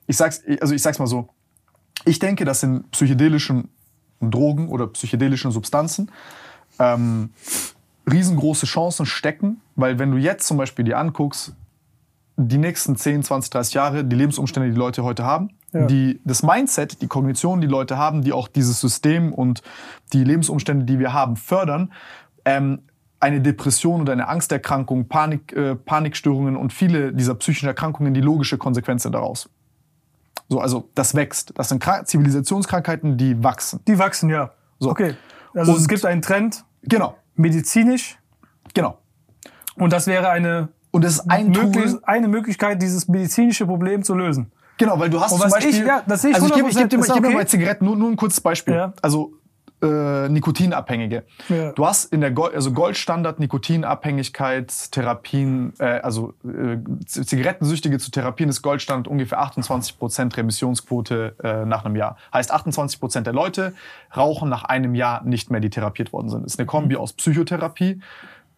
Ich 0.07 0.19
sag's, 0.19 0.43
also 0.61 0.75
ich 0.75 0.83
sag's 0.83 0.99
mal 0.99 1.07
so. 1.07 1.31
Ich 2.05 2.19
denke, 2.19 2.45
dass 2.45 2.63
in 2.63 2.85
psychedelischen 2.91 3.71
Drogen 4.21 4.69
oder 4.69 4.87
psychedelischen 4.89 5.51
Substanzen 5.51 6.11
ähm, 6.79 7.31
riesengroße 8.11 8.67
Chancen 8.67 9.07
stecken, 9.07 9.63
weil 9.77 9.99
wenn 9.99 10.11
du 10.11 10.19
jetzt 10.19 10.47
zum 10.47 10.59
Beispiel 10.59 10.85
dir 10.85 10.99
anguckst, 10.99 11.55
die 12.41 12.59
nächsten 12.59 12.95
10, 12.97 13.25
20, 13.25 13.51
30 13.51 13.75
Jahre, 13.75 14.05
die 14.05 14.15
Lebensumstände, 14.17 14.69
die 14.69 14.73
die 14.75 14.79
Leute 14.79 15.03
heute 15.03 15.25
haben, 15.25 15.51
Ja. 15.73 15.87
die, 15.87 16.21
das 16.25 16.43
Mindset, 16.45 17.03
die 17.03 17.09
Kognition, 17.09 17.61
die 17.61 17.67
Leute 17.67 17.99
haben, 17.99 18.23
die 18.23 18.33
auch 18.33 18.47
dieses 18.49 18.81
System 18.81 19.33
und 19.35 19.63
die 20.13 20.23
Lebensumstände, 20.23 20.85
die 20.87 20.99
wir 21.01 21.13
haben, 21.13 21.37
fördern, 21.37 21.93
ähm, 22.45 22.83
eine 23.21 23.41
Depression 23.41 24.01
oder 24.03 24.13
eine 24.13 24.29
Angsterkrankung, 24.29 25.09
Panik, 25.09 25.53
äh, 25.53 25.75
Panikstörungen 25.75 26.57
und 26.57 26.73
viele 26.73 27.13
dieser 27.13 27.35
psychischen 27.35 27.67
Erkrankungen 27.67 28.15
die 28.15 28.21
logische 28.21 28.57
Konsequenz 28.57 29.03
sind 29.03 29.13
daraus. 29.17 29.51
So, 30.49 30.61
also 30.61 30.89
das 30.95 31.15
wächst. 31.17 31.53
Das 31.59 31.69
sind 31.71 31.81
Krank 31.83 32.07
Zivilisationskrankheiten, 32.07 33.17
die 33.19 33.43
wachsen. 33.43 33.81
Die 33.89 33.99
wachsen, 33.99 34.31
ja. 34.31 34.53
So. 34.79 34.91
Okay. 34.91 35.15
Also 35.55 35.73
es 35.73 35.79
Und- 35.83 35.89
gibt 35.89 36.05
einen 36.05 36.23
Trend, 36.23 36.65
Genau, 36.85 37.17
medizinisch, 37.35 38.17
genau. 38.73 38.99
und 39.75 39.93
das 39.93 40.07
wäre 40.07 40.29
eine 40.31 40.69
Und 40.99 41.05
das 41.05 41.15
ist 41.15 41.31
ein 41.31 41.49
möglich, 41.51 41.93
Tool. 41.93 42.01
eine 42.05 42.29
Möglichkeit, 42.29 42.83
dieses 42.83 43.09
medizinische 43.09 43.67
Problem 43.67 44.03
zu 44.03 44.15
lösen. 44.15 44.51
Genau, 44.77 44.99
weil 45.01 45.11
du 45.11 45.21
hast 45.21 45.33
Und 45.33 45.41
zum 45.41 45.51
Beispiel. 45.51 45.75
ich- 45.75 45.85
ja, 45.85 46.03
das 46.07 46.23
sehe 46.23 46.31
ich 46.31 46.37
also 46.37 46.49
ich 46.49 46.55
gebe 46.55 46.69
ich 46.69 46.77
geb 46.77 46.89
dir, 46.91 46.99
mal- 46.99 47.05
ich 47.05 47.11
100% 47.11 47.13
geb 47.13 47.17
dir 47.19 47.19
ist 47.19 47.23
mal 47.23 47.27
okay. 47.29 47.37
bei 47.37 47.45
Zigaretten 47.45 47.85
nur, 47.85 47.97
nur 47.97 48.11
ein 48.11 48.17
kurzes 48.17 48.41
Beispiel. 48.41 48.75
Ja. 48.75 48.93
Also 49.03 49.33
äh, 49.81 50.29
Nikotinabhängige. 50.29 51.23
Ja. 51.49 51.71
Du 51.73 51.87
hast 51.87 52.13
in 52.13 52.21
der 52.21 52.33
Gold, 52.33 52.53
also 52.55 52.73
Goldstandard 52.73 53.39
Nikotinabhängigkeitstherapien, 53.39 55.73
äh, 55.79 55.85
also 56.01 56.35
äh, 56.45 56.79
Zigarettensüchtige 57.07 57.99
zu 57.99 58.11
therapieren 58.11 58.51
ist 58.51 58.63
Goldstandard 58.63 59.09
ungefähr 59.09 59.41
28% 59.41 60.37
Remissionsquote 60.37 61.35
äh, 61.43 61.65
nach 61.65 61.85
einem 61.85 61.97
Jahr. 61.97 62.17
Heißt 62.33 62.53
28% 62.53 63.23
der 63.23 63.33
Leute 63.33 63.75
rauchen 64.17 64.49
nach 64.49 64.65
einem 64.65 64.95
Jahr 64.95 65.23
nicht 65.25 65.51
mehr, 65.51 65.61
die 65.61 65.71
therapiert 65.71 66.13
worden 66.13 66.29
sind. 66.29 66.45
Ist 66.45 66.59
eine 66.59 66.67
Kombi 66.67 66.97
aus 66.97 67.13
Psychotherapie. 67.13 68.01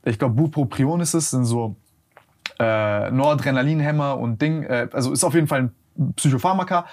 Ich 0.05 0.19
glaube, 0.19 0.35
Bupropion 0.35 1.01
ist 1.01 1.15
es, 1.15 1.31
sind 1.31 1.45
so 1.45 1.77
äh, 2.61 3.11
Noradrenalinhemmer 3.11 4.19
und 4.19 4.41
Ding. 4.41 4.63
Äh, 4.65 4.89
also 4.93 5.13
ist 5.13 5.25
auf 5.25 5.35
jeden 5.35 5.49
Fall 5.49 5.71
ein 5.97 6.15
Psychopharmaka. 6.15 6.87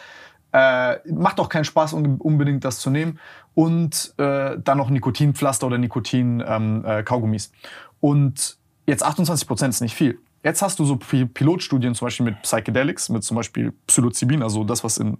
Äh, 0.53 1.11
macht 1.11 1.39
auch 1.39 1.49
keinen 1.49 1.65
Spaß, 1.65 1.93
un 1.93 2.17
unbedingt 2.17 2.63
das 2.63 2.79
zu 2.79 2.89
nehmen. 2.89 3.19
Und 3.53 4.13
äh, 4.17 4.57
dann 4.57 4.77
noch 4.77 4.89
Nikotinpflaster 4.89 5.67
oder 5.67 5.77
Nikotin-Kaugummis. 5.77 7.47
Ähm, 7.47 7.53
äh, 7.53 7.67
und 7.99 8.57
jetzt 8.85 9.03
28 9.03 9.47
Prozent 9.47 9.73
ist 9.73 9.81
nicht 9.81 9.95
viel. 9.95 10.19
Jetzt 10.43 10.61
hast 10.61 10.79
du 10.79 10.85
so 10.85 10.95
Pi- 10.95 11.25
Pilotstudien 11.25 11.93
zum 11.95 12.05
Beispiel 12.05 12.25
mit 12.25 12.41
Psychedelics, 12.43 13.09
mit 13.09 13.23
zum 13.23 13.35
Beispiel 13.35 13.73
Psilocybin, 13.87 14.41
also 14.41 14.63
das, 14.63 14.83
was 14.83 14.97
in 14.97 15.17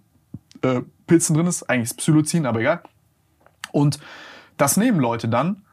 äh, 0.62 0.82
Pilzen 1.08 1.36
drin 1.36 1.48
ist. 1.48 1.64
Eigentlich 1.64 1.90
ist 1.90 1.98
Psilocin, 1.98 2.46
aber 2.46 2.62
egal. 2.62 2.82
Und 3.72 4.00
das 4.56 4.78
nehmen 4.78 5.00
Leute 5.00 5.28
dann 5.28 5.64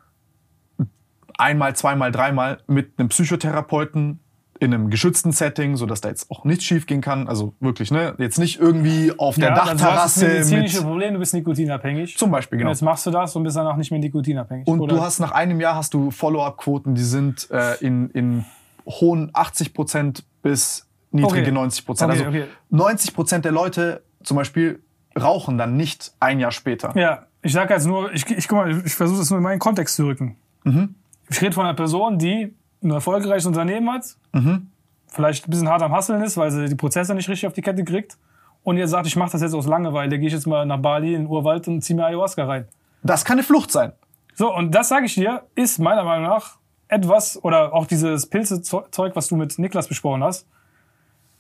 einmal, 1.38 1.76
zweimal, 1.76 2.10
dreimal 2.10 2.59
mit 2.66 2.98
einem 2.98 3.09
Psychotherapeuten 3.09 4.20
in 4.60 4.72
einem 4.72 4.89
geschützten 4.90 5.32
Setting, 5.32 5.76
sodass 5.76 6.01
da 6.01 6.09
jetzt 6.09 6.31
auch 6.31 6.44
nichts 6.44 6.64
schief 6.64 6.86
gehen 6.86 7.01
kann. 7.01 7.26
Also 7.28 7.55
wirklich, 7.60 7.90
ne? 7.90 8.14
Jetzt 8.18 8.39
nicht 8.39 8.60
irgendwie 8.60 9.12
auf 9.18 9.35
der 9.35 9.48
Ja, 9.48 9.55
also 9.55 9.64
du 9.64 9.70
hast 9.70 9.72
das 9.72 9.81
Dachterrasse 9.82 10.26
medizinische 10.28 10.76
mit. 10.78 10.86
Problem, 10.86 11.12
du 11.14 11.18
bist 11.18 11.35
nikotinabhängig. 11.35 12.16
Zum 12.16 12.31
Beispiel, 12.31 12.56
Und 12.56 12.60
genau. 12.60 12.70
jetzt 12.70 12.82
machst 12.82 13.05
du 13.06 13.10
das 13.10 13.35
und 13.35 13.43
bist 13.43 13.56
danach 13.56 13.76
nicht 13.76 13.90
mehr 13.90 14.01
nikotinabhängig. 14.01 14.66
Und 14.68 14.81
Oder- 14.81 14.94
du 14.97 15.01
hast 15.02 15.18
nach 15.18 15.32
einem 15.32 15.60
Jahr 15.60 15.74
hast 15.74 15.93
du 15.94 16.10
Follow-up-Quoten, 16.10 16.94
die 16.94 17.02
sind 17.02 17.48
äh, 17.51 17.74
in, 17.81 18.10
in 18.10 18.44
hohen 18.86 19.31
80 19.32 19.74
Prozent 19.74 20.24
bis 20.43 20.86
niedrige 21.10 21.43
Okay. 21.43 21.52
90 21.52 21.86
Prozent. 21.86 22.10
Okay, 22.12 22.24
also 22.24 22.39
okay. 22.39 22.44
90 22.70 23.14
Prozent 23.14 23.44
der 23.44 23.52
Leute 23.52 24.02
zum 24.22 24.36
Beispiel 24.36 24.81
rauchen 25.20 25.59
dann 25.59 25.76
nicht 25.76 26.12
ein 26.20 26.40
Jahr 26.40 26.51
später. 26.51 26.93
Ja, 26.97 27.26
ich 27.43 27.52
sag 27.52 27.70
jetzt 27.70 27.86
nur, 27.86 28.12
ich, 28.12 28.28
ich 28.31 28.48
guck 28.48 28.59
mal, 28.59 28.82
ich 28.85 28.94
versuche 28.94 29.18
das 29.18 29.31
nur 29.31 29.39
in 29.39 29.43
meinen 29.44 29.59
Kontext 29.59 29.97
zu 29.97 30.06
rücken. 30.06 30.36
Mhm. 30.64 30.94
Ich 31.28 31.40
rede 31.40 31.52
von 31.52 31.64
einer 31.64 31.74
Person, 31.74 32.18
die 32.18 32.55
ein 32.85 32.90
erfolgreiches 32.90 33.47
Unternehmen 33.47 33.90
hat, 33.90 34.16
Mhm. 34.32 34.69
vielleicht 35.09 35.47
ein 35.47 35.51
bisschen 35.51 35.69
hart 35.69 35.82
am 35.82 35.93
Hasseln 35.93 36.23
ist, 36.23 36.36
weil 36.36 36.51
sie 36.51 36.66
die 36.69 36.74
Prozesse 36.74 37.15
nicht 37.15 37.28
richtig 37.28 37.47
auf 37.47 37.52
die 37.52 37.62
Kette 37.62 37.85
kriegt 37.85 38.19
und 38.62 38.77
jetzt 38.77 38.90
sagt, 38.90 39.06
ich 39.06 39.16
mache 39.16 39.32
das 39.32 39.43
jetzt 39.43 39.55
aus 39.55 39.66
Langeweile, 39.66 40.19
gehe 40.19 40.28
ich 40.28 40.35
jetzt 40.35 40.47
mal 40.47 40.65
nach 40.66 40.78
Bali 40.78 41.15
in 41.15 41.23
den 41.23 41.31
Urwald 41.31 41.66
und 41.69 41.82
ziehe 41.82 41.97
mir 41.97 42.06
Ayahuasca 42.06 42.44
rein. 42.44 42.66
Das 43.02 43.24
kann 43.24 43.35
eine 43.39 43.43
Flucht 43.43 43.70
sein. 43.70 43.93
So, 44.35 44.55
und 44.55 44.74
das 44.74 44.89
sage 44.89 45.06
ich 45.06 45.15
dir, 45.15 45.43
ist 45.55 45.78
meiner 45.78 46.05
Meinung 46.05 46.27
nach 46.28 46.56
etwas, 46.89 47.43
oder 47.43 47.73
auch 47.73 47.86
dieses 47.86 48.27
Pilzezeug, 48.27 49.15
was 49.15 49.28
du 49.28 49.36
mit 49.36 49.59
Niklas 49.59 49.89
besprochen 49.89 50.23
hast. 50.24 50.47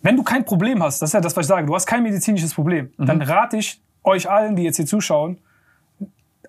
Wenn 0.02 0.16
du 0.16 0.22
kein 0.22 0.44
Problem 0.44 0.82
hast, 0.82 1.00
das 1.02 1.10
ist 1.10 1.14
ja 1.14 1.20
das, 1.20 1.36
was 1.36 1.46
ich 1.46 1.48
sage, 1.48 1.66
du 1.66 1.74
hast 1.74 1.86
kein 1.86 2.02
medizinisches 2.02 2.54
Problem, 2.54 2.92
dann 2.98 3.20
rate 3.22 3.56
ich 3.56 3.80
euch 4.02 4.30
allen, 4.30 4.54
die 4.56 4.62
jetzt 4.62 4.76
hier 4.76 4.86
zuschauen, 4.86 5.38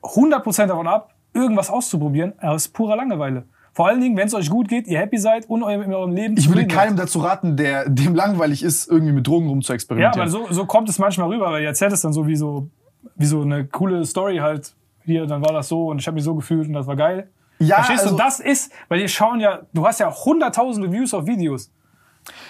100% 0.03 0.67
davon 0.67 0.87
ab, 0.87 1.13
irgendwas 1.33 1.69
auszuprobieren 1.69 2.33
aus 2.39 2.67
purer 2.67 2.95
Langeweile. 2.95 3.43
Vor 3.75 3.87
allen 3.87 3.99
Dingen, 3.99 4.15
wenn 4.15 4.25
es 4.27 4.33
euch 4.33 4.49
gut 4.49 4.69
geht, 4.69 4.87
ihr 4.87 4.97
happy 4.97 5.17
seid 5.17 5.49
und 5.49 5.61
eurem, 5.61 5.81
in 5.81 5.93
eurem 5.93 6.13
Leben 6.13 6.37
Ich 6.37 6.47
würde 6.47 6.65
keinem 6.65 6.95
dazu 6.95 7.19
raten, 7.19 7.57
der 7.57 7.89
dem 7.89 8.15
langweilig 8.15 8.63
ist, 8.63 8.89
irgendwie 8.89 9.11
mit 9.11 9.27
Drogen 9.27 9.47
ja, 9.47 9.49
rumzuexperimentieren. 9.51 10.21
aber 10.21 10.29
so, 10.29 10.47
so 10.49 10.65
kommt 10.65 10.87
es 10.87 10.97
manchmal 10.97 11.27
rüber, 11.27 11.51
weil 11.51 11.61
ihr 11.61 11.67
erzählt 11.67 11.91
es 11.91 11.99
dann 11.99 12.13
so 12.13 12.25
wie 12.25 12.37
so, 12.37 12.69
wie 13.17 13.25
so 13.25 13.41
eine 13.41 13.65
coole 13.65 14.05
Story 14.05 14.37
halt. 14.37 14.73
Hier, 15.03 15.25
dann 15.25 15.41
war 15.41 15.51
das 15.51 15.67
so 15.67 15.89
und 15.89 15.99
ich 15.99 16.07
habe 16.07 16.15
mich 16.15 16.23
so 16.23 16.33
gefühlt 16.35 16.69
und 16.69 16.73
das 16.73 16.87
war 16.87 16.95
geil. 16.95 17.29
Ja, 17.59 17.75
Verstehst 17.75 18.03
also- 18.03 18.15
du, 18.15 18.23
das 18.23 18.39
ist, 18.39 18.71
weil 18.87 18.99
die 19.01 19.09
schauen 19.09 19.41
ja, 19.41 19.63
du 19.73 19.85
hast 19.85 19.99
ja 19.99 20.09
hunderttausende 20.09 20.89
Views 20.89 21.13
auf 21.13 21.25
Videos. 21.27 21.69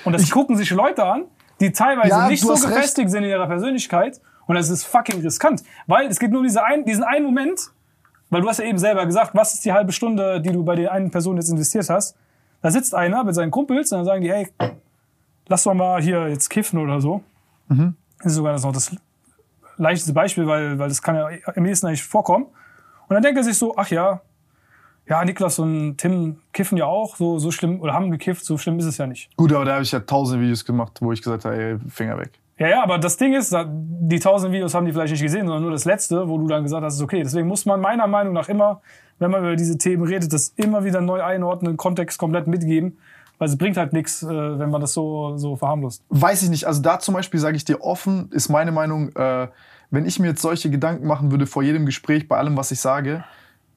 Und 0.04 0.14
das 0.14 0.30
gucken 0.30 0.56
sich 0.56 0.70
Leute 0.70 1.04
an, 1.04 1.24
die 1.60 1.72
teilweise 1.72 2.10
Ja, 2.10 2.28
nicht 2.28 2.42
so 2.42 2.52
hast 2.52 2.66
recht. 2.66 2.76
gefestigt 2.76 3.10
sind 3.10 3.24
in 3.24 3.32
ihrer 3.32 3.48
Persönlichkeit. 3.48 4.22
Und 4.46 4.54
das 4.56 4.70
ist 4.70 4.86
fucking 4.86 5.22
riskant. 5.22 5.64
Weil 5.88 6.06
es 6.06 6.20
geht 6.20 6.30
nur 6.30 6.42
um 6.42 6.46
diese 6.46 6.64
ein, 6.64 6.86
diesen 6.86 7.04
einen 7.04 7.26
Moment, 7.26 7.72
weil 8.30 8.42
du 8.42 8.50
hast 8.50 8.60
ja 8.60 8.66
eben 8.66 8.78
selber 8.78 9.06
gesagt, 9.06 9.36
was 9.36 9.54
ist 9.54 9.66
die 9.66 9.74
halbe 9.74 9.92
Stunde, 9.92 10.42
die 10.42 10.52
du 10.52 10.64
bei 10.64 10.76
der 10.76 10.92
einen 10.92 11.12
Person 11.12 11.38
jetzt 11.38 11.50
investiert 11.50 11.90
hast. 11.90 12.18
Da 12.62 12.72
sitzt 12.72 12.96
einer 12.96 13.24
mit 13.24 13.36
seinen 13.36 13.52
Kumpels 13.52 13.92
und 13.92 14.00
dann 14.00 14.06
sagen 14.06 14.22
die, 14.22 14.32
hey, 14.32 14.48
lass 15.48 15.64
doch 15.64 15.74
mal 15.74 16.02
hier 16.02 16.28
jetzt 16.30 16.50
kiffen 16.50 16.80
oder 16.80 17.00
so. 17.00 17.22
Mhm. 17.68 17.96
Das 18.18 18.28
ist 18.28 18.36
sogar 18.36 18.54
das 18.54 18.64
noch 18.64 18.74
das 18.74 18.96
leichteste 19.78 20.14
Beispiel, 20.14 20.48
weil, 20.48 20.80
weil 20.80 20.90
das 20.90 21.02
kann 21.02 21.16
ja 21.16 21.30
am 21.56 21.66
ehesten 21.66 21.88
eigentlich 21.88 22.04
vorkommen. 22.04 22.46
Und 23.08 23.14
dann 23.14 23.22
denkt 23.22 23.38
er 23.38 23.44
sich 23.44 23.58
so, 23.58 23.76
ach 23.78 23.90
ja, 23.90 24.22
ja, 25.08 25.24
Niklas 25.24 25.60
und 25.60 25.98
Tim 25.98 26.38
kiffen 26.52 26.78
ja 26.78 26.86
auch, 26.86 27.16
so, 27.16 27.38
so 27.38 27.52
schlimm, 27.52 27.80
oder 27.80 27.94
haben 27.94 28.10
gekifft, 28.10 28.44
so 28.44 28.58
schlimm 28.58 28.80
ist 28.80 28.86
es 28.86 28.98
ja 28.98 29.06
nicht. 29.06 29.36
Gut, 29.38 29.54
aber 29.54 29.66
da 29.66 29.74
habe 29.74 29.84
ich 29.84 29.92
ja 29.92 30.00
tausende 30.00 30.42
Videos 30.42 30.66
gemacht, 30.66 30.98
wo 31.02 31.12
ich 31.12 31.22
gesagt 31.22 31.46
habe, 31.46 31.56
ey, 31.56 31.80
Finger 31.90 32.18
weg. 32.18 32.32
Ja, 32.58 32.70
ja, 32.70 32.84
aber 32.84 32.98
das 32.98 33.18
Ding 33.18 33.34
ist, 33.34 33.54
die 33.68 34.20
tausend 34.20 34.54
Videos 34.54 34.74
haben 34.74 34.86
die 34.86 34.94
vielleicht 34.94 35.12
nicht 35.12 35.22
gesehen, 35.22 35.46
sondern 35.46 35.64
nur 35.64 35.72
das 35.72 35.84
letzte, 35.84 36.30
wo 36.30 36.38
du 36.38 36.48
dann 36.48 36.64
gesagt 36.64 36.84
hast, 36.84 36.96
ist 36.96 37.02
okay. 37.02 37.22
Deswegen 37.22 37.48
muss 37.48 37.66
man 37.66 37.82
meiner 37.82 38.08
Meinung 38.08 38.34
nach 38.34 38.48
immer, 38.48 38.82
wenn 39.20 39.30
man 39.30 39.42
über 39.42 39.56
diese 39.58 39.78
Themen 39.78 40.04
redet, 40.04 40.32
das 40.32 40.54
immer 40.56 40.86
wieder 40.86 41.02
neu 41.02 41.22
einordnen, 41.22 41.76
Kontext 41.76 42.18
komplett 42.18 42.48
mitgeben, 42.48 42.98
weil 43.40 43.50
es 43.50 43.58
bringt 43.58 43.76
halt 43.76 43.92
nichts, 43.92 44.24
äh, 44.24 44.30
wenn 44.30 44.70
man 44.70 44.80
das 44.80 44.94
so, 44.94 45.36
so 45.38 45.58
verharmlost. 45.58 46.04
Weiß 46.10 46.44
ich 46.44 46.50
nicht. 46.50 46.66
Also 46.66 46.82
da 46.82 47.00
zum 47.00 47.14
Beispiel 47.14 47.42
sage 47.42 47.58
ich 47.58 47.66
dir 47.66 47.82
offen, 47.82 48.30
ist 48.32 48.48
meine 48.48 48.72
Meinung, 48.72 49.14
äh, 49.16 49.50
wenn 49.92 50.06
ich 50.06 50.20
mir 50.20 50.28
jetzt 50.28 50.42
solche 50.42 50.70
Gedanken 50.70 51.08
machen 51.08 51.32
würde 51.32 51.48
vor 51.48 51.62
jedem 51.62 51.86
Gespräch, 51.86 52.30
bei 52.30 52.38
allem, 52.38 52.56
was 52.56 52.72
ich 52.72 52.80
sage, 52.80 53.26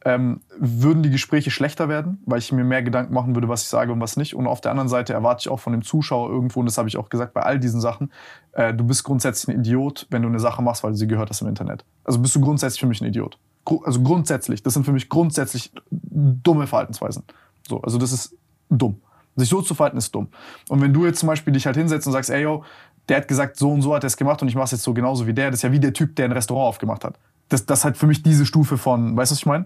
ähm, 0.08 0.40
würden 0.58 1.02
die 1.02 1.10
Gespräche 1.10 1.50
schlechter 1.50 1.90
werden, 1.90 2.22
weil 2.24 2.38
ich 2.38 2.50
mir 2.50 2.64
mehr 2.64 2.82
Gedanken 2.82 3.12
machen 3.12 3.34
würde, 3.34 3.46
was 3.46 3.60
ich 3.60 3.68
sage 3.68 3.92
und 3.92 4.00
was 4.00 4.16
nicht. 4.16 4.34
Und 4.34 4.46
auf 4.46 4.62
der 4.62 4.70
anderen 4.70 4.88
Seite 4.88 5.12
erwarte 5.12 5.42
ich 5.42 5.48
auch 5.50 5.60
von 5.60 5.74
dem 5.74 5.82
Zuschauer 5.82 6.30
irgendwo, 6.30 6.60
und 6.60 6.66
das 6.66 6.78
habe 6.78 6.88
ich 6.88 6.96
auch 6.96 7.10
gesagt 7.10 7.34
bei 7.34 7.42
all 7.42 7.60
diesen 7.60 7.82
Sachen, 7.82 8.10
äh, 8.52 8.72
du 8.72 8.84
bist 8.84 9.04
grundsätzlich 9.04 9.54
ein 9.54 9.60
Idiot, 9.60 10.06
wenn 10.08 10.22
du 10.22 10.28
eine 10.28 10.40
Sache 10.40 10.62
machst, 10.62 10.82
weil 10.82 10.94
sie 10.94 11.06
gehört 11.06 11.28
hast 11.28 11.42
im 11.42 11.48
Internet. 11.48 11.84
Also 12.04 12.20
bist 12.20 12.34
du 12.34 12.40
grundsätzlich 12.40 12.80
für 12.80 12.86
mich 12.86 13.02
ein 13.02 13.06
Idiot. 13.06 13.38
Gru 13.66 13.82
also 13.84 14.00
grundsätzlich. 14.00 14.62
Das 14.62 14.72
sind 14.72 14.86
für 14.86 14.92
mich 14.92 15.10
grundsätzlich 15.10 15.72
dumme 15.90 16.66
Verhaltensweisen. 16.66 17.24
So, 17.68 17.82
also 17.82 17.98
das 17.98 18.12
ist 18.12 18.34
dumm. 18.70 19.02
Sich 19.36 19.50
so 19.50 19.60
zu 19.60 19.74
verhalten 19.74 19.98
ist 19.98 20.14
dumm. 20.14 20.28
Und 20.70 20.80
wenn 20.80 20.94
du 20.94 21.04
jetzt 21.04 21.20
zum 21.20 21.26
Beispiel 21.26 21.52
dich 21.52 21.66
halt 21.66 21.76
hinsetzt 21.76 22.06
und 22.06 22.14
sagst, 22.14 22.30
ey 22.30 22.44
yo, 22.44 22.64
der 23.10 23.18
hat 23.18 23.28
gesagt, 23.28 23.58
so 23.58 23.70
und 23.70 23.82
so 23.82 23.94
hat 23.94 24.04
er 24.04 24.06
es 24.06 24.16
gemacht 24.16 24.40
und 24.40 24.48
ich 24.48 24.54
mache 24.54 24.64
es 24.64 24.70
jetzt 24.70 24.84
so 24.84 24.94
genauso 24.94 25.26
wie 25.26 25.34
der, 25.34 25.50
das 25.50 25.58
ist 25.58 25.64
ja 25.64 25.72
wie 25.72 25.80
der 25.80 25.92
Typ, 25.92 26.16
der 26.16 26.24
ein 26.24 26.32
Restaurant 26.32 26.68
aufgemacht 26.68 27.04
hat. 27.04 27.18
Das, 27.48 27.66
das 27.66 27.80
ist 27.80 27.84
halt 27.84 27.96
für 27.96 28.06
mich 28.06 28.22
diese 28.22 28.46
Stufe 28.46 28.76
von, 28.78 29.16
weißt 29.16 29.30
du, 29.30 29.34
was 29.34 29.38
ich 29.40 29.46
meine? 29.46 29.64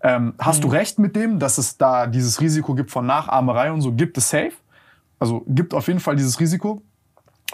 Ähm, 0.00 0.34
hast 0.38 0.62
du 0.62 0.68
recht 0.68 0.98
mit 0.98 1.16
dem, 1.16 1.38
dass 1.38 1.58
es 1.58 1.76
da 1.76 2.06
dieses 2.06 2.40
Risiko 2.40 2.74
gibt 2.74 2.90
von 2.90 3.04
Nachahmerei 3.06 3.72
und 3.72 3.80
so? 3.80 3.92
Gibt 3.92 4.16
es 4.16 4.30
safe? 4.30 4.52
Also 5.18 5.42
gibt 5.48 5.74
auf 5.74 5.88
jeden 5.88 5.98
Fall 6.00 6.14
dieses 6.14 6.38
Risiko. 6.38 6.82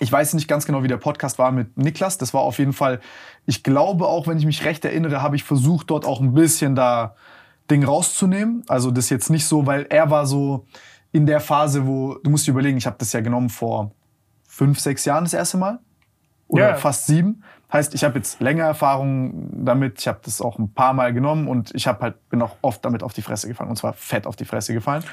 Ich 0.01 0.11
weiß 0.13 0.35
nicht 0.35 0.49
ganz 0.49 0.67
genau, 0.67 0.83
wie 0.83 0.89
der 0.89 0.97
Podcast 0.99 1.39
war 1.39 1.53
mit 1.53 1.79
Niklas. 1.79 2.19
Das 2.19 2.35
war 2.35 2.43
auf 2.43 2.59
jeden 2.59 2.73
Fall, 2.73 3.01
ich 3.47 3.63
glaube 3.63 4.07
auch, 4.07 4.27
wenn 4.27 4.37
ich 4.39 4.45
mich 4.45 4.65
recht 4.65 4.85
erinnere, 4.85 5.23
habe 5.23 5.37
ich 5.37 5.45
versucht, 5.45 5.89
dort 5.91 6.05
auch 6.05 6.21
ein 6.21 6.35
bisschen 6.35 6.75
da 6.75 7.15
Ding 7.71 7.85
rauszunehmen. 7.85 8.65
Also 8.69 8.91
das 8.91 9.09
jetzt 9.09 9.31
nicht 9.31 9.47
so, 9.47 9.67
weil 9.67 9.87
er 9.89 10.11
war 10.11 10.27
so 10.27 10.67
in 11.13 11.27
der 11.27 11.41
Phase, 11.41 11.87
wo, 11.87 12.17
du 12.23 12.29
musst 12.29 12.47
dir 12.47 12.51
überlegen, 12.51 12.77
ich 12.77 12.87
habe 12.87 12.97
das 12.99 13.13
ja 13.13 13.21
genommen 13.21 13.49
vor 13.49 13.93
fünf, 14.47 14.81
sechs 14.81 15.05
Jahren 15.05 15.25
das 15.25 15.33
erste 15.33 15.57
Mal. 15.57 15.79
Oder 16.49 16.71
Ja. 16.71 16.77
fast 16.77 17.07
sieben. 17.07 17.43
Heißt, 17.75 17.95
ich 17.95 18.05
habe 18.05 18.17
jetzt 18.19 18.41
länger 18.41 18.65
Erfahrung 18.65 19.49
damit. 19.53 19.99
Ich 20.01 20.09
habe 20.09 20.21
das 20.25 20.41
auch 20.41 20.59
ein 20.59 20.73
paar 20.73 20.95
Mal 20.95 21.13
genommen 21.13 21.49
und 21.49 21.75
ich 21.75 21.87
habe 21.87 22.01
halt 22.01 22.29
bin 22.31 22.41
auch 22.41 22.57
oft 22.63 22.83
damit 22.85 23.03
auf 23.03 23.13
die 23.13 23.21
Fresse 23.23 23.49
gefallen 23.49 23.69
und 23.69 23.77
zwar 23.77 23.93
fett 23.93 24.27
auf 24.27 24.37
die 24.37 24.45
Fresse 24.47 24.73
gefallen. 24.73 25.05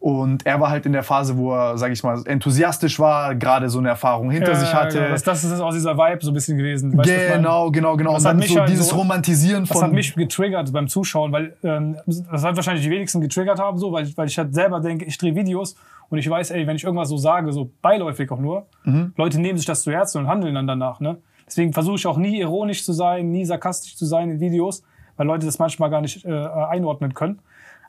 Und 0.00 0.44
er 0.46 0.58
war 0.60 0.68
halt 0.70 0.84
in 0.84 0.92
der 0.92 1.04
Phase, 1.04 1.36
wo 1.36 1.52
er, 1.54 1.78
sag 1.78 1.92
ich 1.92 2.02
mal, 2.02 2.20
enthusiastisch 2.26 2.98
war, 2.98 3.36
gerade 3.36 3.68
so 3.68 3.78
eine 3.78 3.90
Erfahrung 3.90 4.32
hinter 4.32 4.50
Ja, 4.50 4.58
sich 4.58 4.74
hatte. 4.74 4.98
Genau. 4.98 5.10
Das, 5.10 5.22
das 5.22 5.44
ist 5.44 5.60
aus 5.60 5.74
dieser 5.74 5.96
Vibe 5.96 6.18
so 6.24 6.32
ein 6.32 6.34
bisschen 6.34 6.58
gewesen. 6.58 6.98
Weißt 6.98 7.08
genau, 7.08 7.70
genau, 7.70 7.96
genau. 7.96 8.14
Das 8.14 8.22
Und 8.24 8.28
hat 8.28 8.32
dann 8.32 8.38
mich 8.40 8.52
so 8.52 8.58
halt 8.58 8.68
dieses 8.68 8.88
so- 8.88 8.96
Romantisieren 8.96 9.62
Das 9.64 9.78
von. 9.78 9.86
hat 9.86 9.92
mich 9.92 10.12
getriggert 10.16 10.72
beim 10.72 10.88
Zuschauen, 10.88 11.30
weil 11.30 11.54
ähm, 11.62 11.96
das 12.04 12.42
hat 12.42 12.56
wahrscheinlich 12.56 12.84
die 12.84 12.90
wenigsten 12.90 13.20
getriggert 13.20 13.60
haben, 13.60 13.78
so, 13.78 13.92
weil, 13.92 14.10
weil 14.16 14.26
ich 14.26 14.36
halt 14.36 14.52
selber 14.52 14.80
denke, 14.80 15.04
ich 15.04 15.16
drehe 15.18 15.36
Videos 15.36 15.76
und 16.08 16.18
ich 16.18 16.28
weiß, 16.28 16.50
ey, 16.50 16.66
wenn 16.66 16.74
ich 16.74 16.82
irgendwas 16.82 17.08
so 17.08 17.16
sage, 17.16 17.52
so 17.52 17.70
beiläufig 17.80 18.28
auch 18.32 18.40
nur, 18.40 18.66
Mhm. 18.82 19.12
Leute 19.16 19.40
nehmen 19.40 19.56
sich 19.56 19.66
das 19.66 19.82
zu 19.82 19.92
Herzen 19.92 20.18
und 20.22 20.26
handeln 20.26 20.56
dann 20.56 20.66
danach. 20.66 20.98
Ne? 20.98 21.18
Deswegen 21.52 21.74
versuche 21.74 21.96
ich 21.96 22.06
auch 22.06 22.16
nie 22.16 22.40
ironisch 22.40 22.82
zu 22.82 22.94
sein, 22.94 23.30
nie 23.30 23.44
sarkastisch 23.44 23.94
zu 23.94 24.06
sein 24.06 24.30
in 24.30 24.40
Videos, 24.40 24.82
weil 25.18 25.26
Leute 25.26 25.44
das 25.44 25.58
manchmal 25.58 25.90
gar 25.90 26.00
nicht 26.00 26.24
äh, 26.24 26.30
einordnen 26.30 27.12
können. 27.12 27.40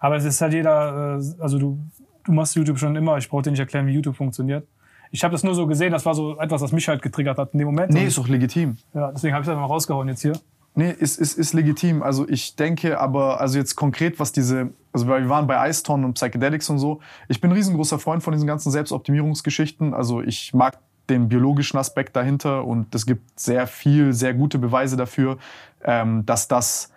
Aber 0.01 0.17
es 0.17 0.25
ist 0.25 0.41
halt 0.41 0.51
jeder, 0.51 1.17
äh, 1.17 1.41
also 1.41 1.57
du, 1.57 1.79
du 2.25 2.33
machst 2.33 2.55
YouTube 2.57 2.77
schon 2.77 2.93
immer, 2.97 3.17
ich 3.17 3.29
brauche 3.29 3.43
dir 3.43 3.51
nicht 3.51 3.61
erklären, 3.61 3.87
wie 3.87 3.93
YouTube 3.93 4.17
funktioniert. 4.17 4.67
Ich 5.11 5.23
habe 5.23 5.31
das 5.31 5.43
nur 5.43 5.55
so 5.55 5.65
gesehen, 5.65 5.93
das 5.93 6.05
war 6.05 6.13
so 6.13 6.37
etwas, 6.39 6.61
was 6.61 6.73
mich 6.73 6.89
halt 6.89 7.01
getriggert 7.01 7.37
hat 7.37 7.53
in 7.53 7.59
dem 7.59 7.67
Moment. 7.67 7.93
nee, 7.93 8.05
ist 8.05 8.17
doch 8.17 8.27
legitim. 8.27 8.75
ja, 8.93 9.13
deswegen 9.13 9.33
habe 9.33 9.43
ich 9.43 9.47
das 9.47 9.55
mal 9.55 9.63
rausgehauen 9.63 10.09
jetzt 10.09 10.23
hier. 10.23 10.33
Nee, 10.75 10.91
ist, 10.91 11.17
ist, 11.17 11.37
ist 11.37 11.53
legitim. 11.53 12.03
Also 12.03 12.27
ich 12.27 12.57
denke 12.57 12.99
aber, 12.99 13.39
also 13.39 13.57
jetzt 13.57 13.75
konkret, 13.75 14.19
was 14.19 14.33
diese, 14.33 14.71
also 14.91 15.07
wir 15.07 15.29
waren 15.29 15.47
bei 15.47 15.69
Iceton 15.69 16.03
und 16.03 16.15
Psychedelics 16.15 16.69
und 16.69 16.79
so. 16.79 16.99
Ich 17.29 17.39
bin 17.39 17.51
ein 17.51 17.55
riesengroßer 17.55 17.97
Freund 17.97 18.23
von 18.23 18.33
diesen 18.33 18.47
ganzen 18.47 18.71
Selbstoptimierungsgeschichten. 18.71 19.93
Also 19.93 20.21
ich 20.21 20.53
mag 20.53 20.79
den 21.09 21.27
biologischen 21.27 21.77
Aspekt 21.77 22.15
dahinter 22.15 22.65
und 22.65 22.93
es 22.95 23.05
gibt 23.05 23.39
sehr 23.39 23.67
viel, 23.67 24.13
sehr 24.13 24.33
gute 24.33 24.57
Beweise 24.57 24.97
dafür, 24.97 25.37
ähm, 25.83 26.25
dass 26.25 26.47
das 26.47 26.93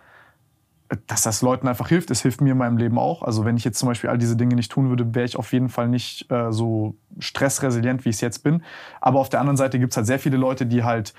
dass 1.07 1.23
das 1.23 1.43
Leuten 1.43 1.67
einfach 1.67 1.89
hilft. 1.89 2.11
Es 2.11 2.23
hilft 2.23 2.41
mir 2.41 2.53
in 2.53 2.59
meinem 2.59 2.77
Leben 2.77 2.99
auch. 2.99 3.23
Also 3.23 3.45
wenn 3.45 3.57
ich 3.57 3.65
jetzt 3.65 3.79
zum 3.79 3.89
Beispiel 3.89 4.09
all 4.11 4.19
diese 4.19 4.37
Dinge 4.37 4.55
nicht 4.55 4.71
tun 4.71 4.89
würde, 4.89 5.15
wäre 5.15 5.25
ich 5.25 5.37
auf 5.37 5.53
jeden 5.53 5.69
Fall 5.69 5.89
nicht 5.89 6.31
äh, 6.31 6.53
so 6.53 6.95
stressresilient, 7.19 8.05
wie 8.05 8.11
ich 8.11 8.17
es 8.17 8.21
jetzt 8.21 8.45
bin. 8.45 8.63
Aber 9.01 9.19
auf 9.19 9.29
der 9.29 9.41
anderen 9.41 9.57
Seite 9.57 9.79
gibt 9.79 9.93
es 9.93 9.97
halt 9.97 10.07
sehr 10.07 10.19
viele 10.19 10.37
Leute, 10.37 10.67
die 10.67 10.85
halt, 10.85 11.15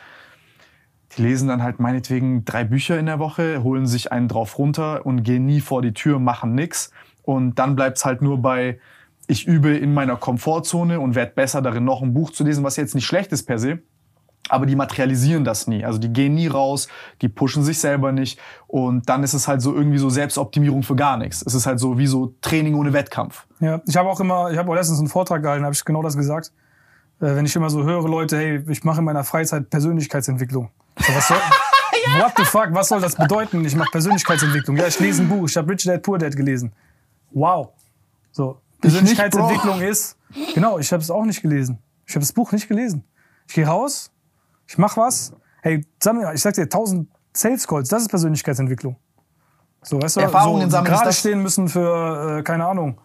die 1.17 1.21
lesen 1.21 1.49
dann 1.49 1.63
halt 1.63 1.79
meinetwegen 1.79 2.45
drei 2.45 2.63
Bücher 2.63 2.97
in 2.97 3.07
der 3.07 3.19
Woche, 3.19 3.61
holen 3.61 3.87
sich 3.87 4.11
einen 4.11 4.29
drauf 4.29 4.57
runter 4.57 5.05
und 5.05 5.23
gehen 5.23 5.45
nie 5.45 5.59
vor 5.59 5.81
die 5.81 5.93
Tür, 5.93 6.19
machen 6.19 6.55
nix. 6.55 6.91
Und 7.23 7.59
dann 7.59 7.75
bleibt 7.75 7.97
es 7.97 8.05
halt 8.05 8.21
nur 8.21 8.41
bei, 8.41 8.79
ich 9.27 9.45
übe 9.45 9.75
in 9.75 9.93
meiner 9.93 10.15
Komfortzone 10.15 10.99
und 10.99 11.15
werde 11.15 11.33
besser 11.35 11.61
darin, 11.61 11.83
noch 11.83 12.01
ein 12.01 12.13
Buch 12.13 12.31
zu 12.31 12.43
lesen, 12.43 12.63
was 12.63 12.77
jetzt 12.77 12.95
nicht 12.95 13.05
schlecht 13.05 13.31
ist 13.31 13.43
per 13.43 13.59
se 13.59 13.79
aber 14.49 14.65
die 14.65 14.75
materialisieren 14.75 15.43
das 15.43 15.67
nie. 15.67 15.83
Also 15.83 15.99
die 15.99 16.11
gehen 16.11 16.35
nie 16.35 16.47
raus, 16.47 16.87
die 17.21 17.29
pushen 17.29 17.63
sich 17.63 17.79
selber 17.79 18.11
nicht 18.11 18.39
und 18.67 19.09
dann 19.09 19.23
ist 19.23 19.33
es 19.33 19.47
halt 19.47 19.61
so 19.61 19.73
irgendwie 19.73 19.97
so 19.97 20.09
Selbstoptimierung 20.09 20.83
für 20.83 20.95
gar 20.95 21.17
nichts. 21.17 21.43
Es 21.45 21.53
ist 21.53 21.65
halt 21.65 21.79
so 21.79 21.97
wie 21.97 22.07
so 22.07 22.33
Training 22.41 22.75
ohne 22.75 22.93
Wettkampf. 22.93 23.45
Ja, 23.59 23.81
ich 23.85 23.97
habe 23.97 24.09
auch 24.09 24.19
immer, 24.19 24.51
ich 24.51 24.57
habe 24.57 24.69
auch 24.69 24.75
letztens 24.75 24.99
einen 24.99 25.09
Vortrag 25.09 25.41
gehalten, 25.41 25.63
habe 25.63 25.75
ich 25.75 25.83
genau 25.83 26.01
das 26.01 26.15
gesagt. 26.15 26.51
Äh, 27.19 27.35
wenn 27.35 27.45
ich 27.45 27.55
immer 27.55 27.69
so 27.69 27.83
höre, 27.83 28.07
Leute, 28.07 28.37
hey, 28.37 28.63
ich 28.69 28.83
mache 28.83 28.99
in 28.99 29.05
meiner 29.05 29.23
Freizeit 29.23 29.69
Persönlichkeitsentwicklung. 29.69 30.69
So, 30.97 31.15
was 31.15 31.27
soll, 31.27 31.37
what 32.19 32.33
the 32.37 32.45
fuck, 32.45 32.69
was 32.71 32.89
soll 32.89 33.01
das 33.01 33.15
bedeuten? 33.15 33.65
Ich 33.65 33.75
mache 33.75 33.91
Persönlichkeitsentwicklung. 33.91 34.77
Ja, 34.77 34.87
ich 34.87 34.99
lese 34.99 35.23
ein 35.23 35.29
Buch, 35.29 35.47
ich 35.47 35.57
habe 35.57 35.71
Rich 35.71 35.83
Dad 35.83 36.01
Poor 36.03 36.17
Dad 36.17 36.35
gelesen. 36.35 36.71
Wow. 37.31 37.69
So, 38.31 38.61
Persönlichkeitsentwicklung 38.81 39.81
ist, 39.81 40.17
genau, 40.53 40.79
ich 40.79 40.91
habe 40.91 41.01
es 41.01 41.09
auch 41.09 41.25
nicht 41.25 41.41
gelesen. 41.41 41.79
Ich 42.05 42.15
habe 42.15 42.21
das 42.21 42.33
Buch 42.33 42.51
nicht 42.51 42.67
gelesen. 42.67 43.03
Ich 43.47 43.55
gehe 43.55 43.67
raus, 43.67 44.11
ich 44.67 44.77
mach 44.77 44.97
was. 44.97 45.33
Hey, 45.61 45.85
ich 46.33 46.41
sag 46.41 46.53
dir, 46.53 46.63
1000 46.63 47.09
Sales 47.33 47.67
Calls, 47.67 47.89
das 47.89 48.03
ist 48.03 48.09
Persönlichkeitsentwicklung. 48.09 48.95
So, 49.83 50.01
weißt 50.01 50.17
du, 50.17 50.21
Erfahrungen 50.21 50.69
so 50.69 50.81
gerade 50.83 51.13
stehen 51.13 51.41
müssen 51.41 51.69
für, 51.69 52.39
äh, 52.39 52.43
keine 52.43 52.65
Ahnung, 52.65 52.99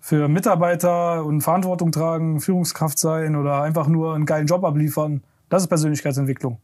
für 0.00 0.28
Mitarbeiter 0.28 1.24
und 1.24 1.40
Verantwortung 1.42 1.92
tragen, 1.92 2.40
Führungskraft 2.40 2.98
sein 2.98 3.36
oder 3.36 3.62
einfach 3.62 3.86
nur 3.86 4.14
einen 4.14 4.26
geilen 4.26 4.46
Job 4.46 4.64
abliefern. 4.64 5.22
Das 5.48 5.62
ist 5.62 5.68
Persönlichkeitsentwicklung. 5.68 6.58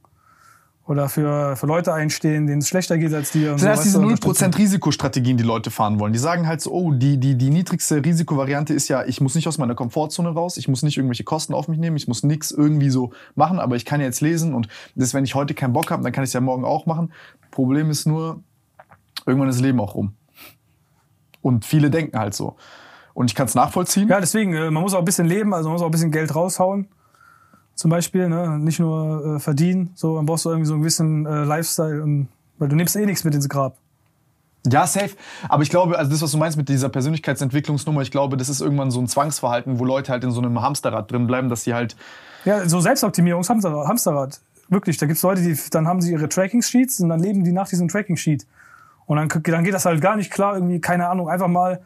Oder 0.85 1.09
für, 1.09 1.55
für 1.55 1.67
Leute 1.67 1.95
einstehen, 1.95 2.49
denen 2.49 2.59
es 2.61 2.69
schlechter 2.69 2.99
geht 2.99 3.15
als 3.15 3.31
dir. 3.31 3.53
Und 3.53 3.63
Das 3.63 3.85
so, 3.85 3.93
sind 3.93 4.03
erst 4.03 4.19
diese 4.19 4.21
du, 4.21 4.31
0% 4.31 4.59
Risikostrategien, 4.59 5.37
die 5.37 5.45
Leute 5.45 5.71
fahren 5.71 6.01
wollen. 6.01 6.13
Die 6.13 6.19
sagen 6.19 6.49
halt 6.49 6.61
so, 6.61 6.73
oh, 6.73 6.93
die, 6.93 7.19
die, 7.19 7.37
die 7.37 7.51
niedrigste 7.51 8.05
Risikovariante 8.05 8.75
ist 8.75 8.89
ja, 8.89 9.05
ich 9.05 9.21
muss 9.21 9.37
nicht 9.37 9.47
aus 9.47 9.59
meiner 9.59 9.77
Komfortzone 9.77 10.31
raus, 10.31 10.57
ich 10.57 10.67
muss 10.67 10.83
nicht 10.83 10.97
irgendwelche 10.97 11.23
Kosten 11.23 11.55
auf 11.55 11.69
mich 11.69 11.79
nehmen, 11.79 11.97
ich 11.97 12.09
muss 12.09 12.25
nichts 12.25 12.51
irgendwie 12.51 12.91
so 12.91 13.13
machen, 13.37 13.61
aber 13.61 13.77
ich 13.77 13.85
kann 13.85 14.01
ja 14.01 14.07
jetzt 14.07 14.21
lesen 14.21 14.55
und 14.55 14.67
das, 14.97 15.15
wenn 15.15 15.25
ich 15.25 15.37
heute 15.37 15.55
keinen 15.55 15.73
Bock 15.73 15.93
habe, 15.93 16.03
dann 16.03 16.11
kann 16.11 16.25
ich 16.25 16.29
es 16.29 16.35
ja 16.35 16.41
morgen 16.41 16.65
auch 16.65 16.85
machen. 16.87 17.13
Problem 17.53 17.89
ist 17.89 18.07
nur, 18.07 18.43
irgendwann 19.25 19.49
ist 19.51 19.57
das 19.57 19.63
Leben 19.63 19.79
auch 19.79 19.95
rum. 19.95 20.15
Und 21.43 21.65
viele 21.65 21.91
denken 21.91 22.19
halt 22.19 22.35
so. 22.35 22.57
Und 23.15 23.31
ich 23.31 23.37
kann 23.37 23.47
es 23.47 23.55
nachvollziehen. 23.55 24.09
Ja, 24.09 24.21
deswegen, 24.21 24.55
äh, 24.55 24.71
man 24.71 24.83
muss 24.83 24.95
auch 24.95 25.01
ein 25.01 25.05
bisschen 25.05 25.27
leben, 25.27 25.55
also 25.55 25.69
man 25.69 25.75
muss 25.75 25.83
auch 25.83 25.87
ein 25.87 25.93
bisschen 25.93 26.11
Geld 26.11 26.35
raushauen. 26.35 26.89
Zum 27.75 27.91
Beispiel, 27.91 28.29
ne? 28.29 28.59
nicht 28.59 28.81
nur 28.81 29.37
äh, 29.37 29.39
verdienen, 29.41 29.91
so, 29.95 30.17
dann 30.17 30.27
brauchst 30.27 30.45
du 30.45 30.51
irgendwie 30.51 30.67
so 30.67 30.75
einen 30.75 30.83
gewissen 30.83 31.27
äh, 31.27 31.45
Lifestyle, 31.45 32.03
und, 32.03 32.29
weil 32.59 32.69
du 32.69 32.77
nimmst 32.77 32.95
eh 32.97 33.07
nichts 33.07 33.25
mit 33.25 33.35
ins 33.35 33.49
Grab. 33.49 33.77
Ja, 34.71 34.87
safe. 34.87 35.11
Aber 35.49 35.63
ich 35.63 35.71
glaube, 35.71 35.99
also 35.99 36.11
das, 36.11 36.23
was 36.23 36.31
du 36.31 36.39
meinst 36.39 36.57
mit 36.57 36.69
dieser 36.69 36.89
Persönlichkeitsentwicklungsnummer, 36.89 38.03
ich 38.03 38.13
glaube, 38.13 38.37
das 38.37 38.49
ist 38.49 38.61
irgendwann 38.61 38.91
so 38.91 39.01
ein 39.01 39.09
Zwangsverhalten, 39.09 39.81
wo 39.81 39.85
Leute 39.85 40.13
halt 40.13 40.23
in 40.23 40.31
so 40.31 40.41
einem 40.41 40.63
Hamsterrad 40.63 41.11
drin 41.11 41.27
bleiben, 41.27 41.49
dass 41.49 41.65
sie 41.65 41.75
halt 41.75 41.97
Ja, 42.45 42.69
so 42.69 42.81
Selbstoptimierungshamsterrad. 42.81 43.89
Hamsterrad. 43.89 44.41
Wirklich, 44.69 44.99
da 44.99 45.07
gibt's 45.07 45.23
Leute, 45.23 45.43
die 45.43 45.57
dann 45.71 45.89
haben 45.89 46.01
sie 46.01 46.13
ihre 46.13 46.29
Tracking-Sheets 46.29 47.01
und 47.01 47.09
dann 47.09 47.21
leben 47.21 47.43
die 47.43 47.53
nach 47.53 47.69
diesem 47.69 47.89
Tracking-Sheet. 47.89 48.47
Und 49.07 49.17
dann, 49.17 49.43
dann 49.43 49.65
geht 49.65 49.75
das 49.75 49.85
halt 49.85 50.01
gar 50.01 50.17
nicht 50.17 50.31
klar, 50.31 50.55
irgendwie, 50.55 50.81
keine 50.81 51.09
Ahnung, 51.09 51.29
einfach 51.29 51.49
mal 51.49 51.81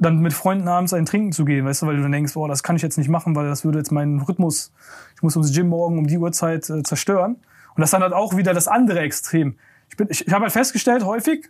dann 0.00 0.20
mit 0.20 0.32
Freunden 0.32 0.66
abends 0.66 0.92
ein 0.92 1.06
Trinken 1.06 1.32
zu 1.32 1.44
gehen, 1.44 1.64
weißt 1.66 1.82
du, 1.82 1.86
weil 1.86 1.96
du 1.96 2.02
dann 2.02 2.12
denkst, 2.12 2.34
boah, 2.34 2.48
das 2.48 2.62
kann 2.62 2.76
ich 2.76 2.82
jetzt 2.82 2.96
nicht 2.96 3.08
machen, 3.08 3.36
weil 3.36 3.46
das 3.46 3.64
würde 3.64 3.78
jetzt 3.78 3.92
meinen 3.92 4.20
Rhythmus, 4.20 4.72
ich 5.14 5.22
muss 5.22 5.36
ums 5.36 5.52
Gym 5.54 5.68
morgen 5.68 5.98
um 5.98 6.06
die 6.06 6.18
Uhrzeit 6.18 6.68
äh, 6.70 6.82
zerstören. 6.82 7.36
Und 7.74 7.80
das 7.80 7.88
ist 7.88 7.92
dann 7.92 8.02
halt 8.02 8.14
auch 8.14 8.36
wieder 8.36 8.54
das 8.54 8.66
andere 8.66 9.00
Extrem. 9.00 9.56
Ich, 9.90 9.96
bin, 9.96 10.08
ich, 10.10 10.26
ich 10.26 10.32
habe 10.32 10.44
halt 10.44 10.52
festgestellt, 10.52 11.04
häufig 11.04 11.48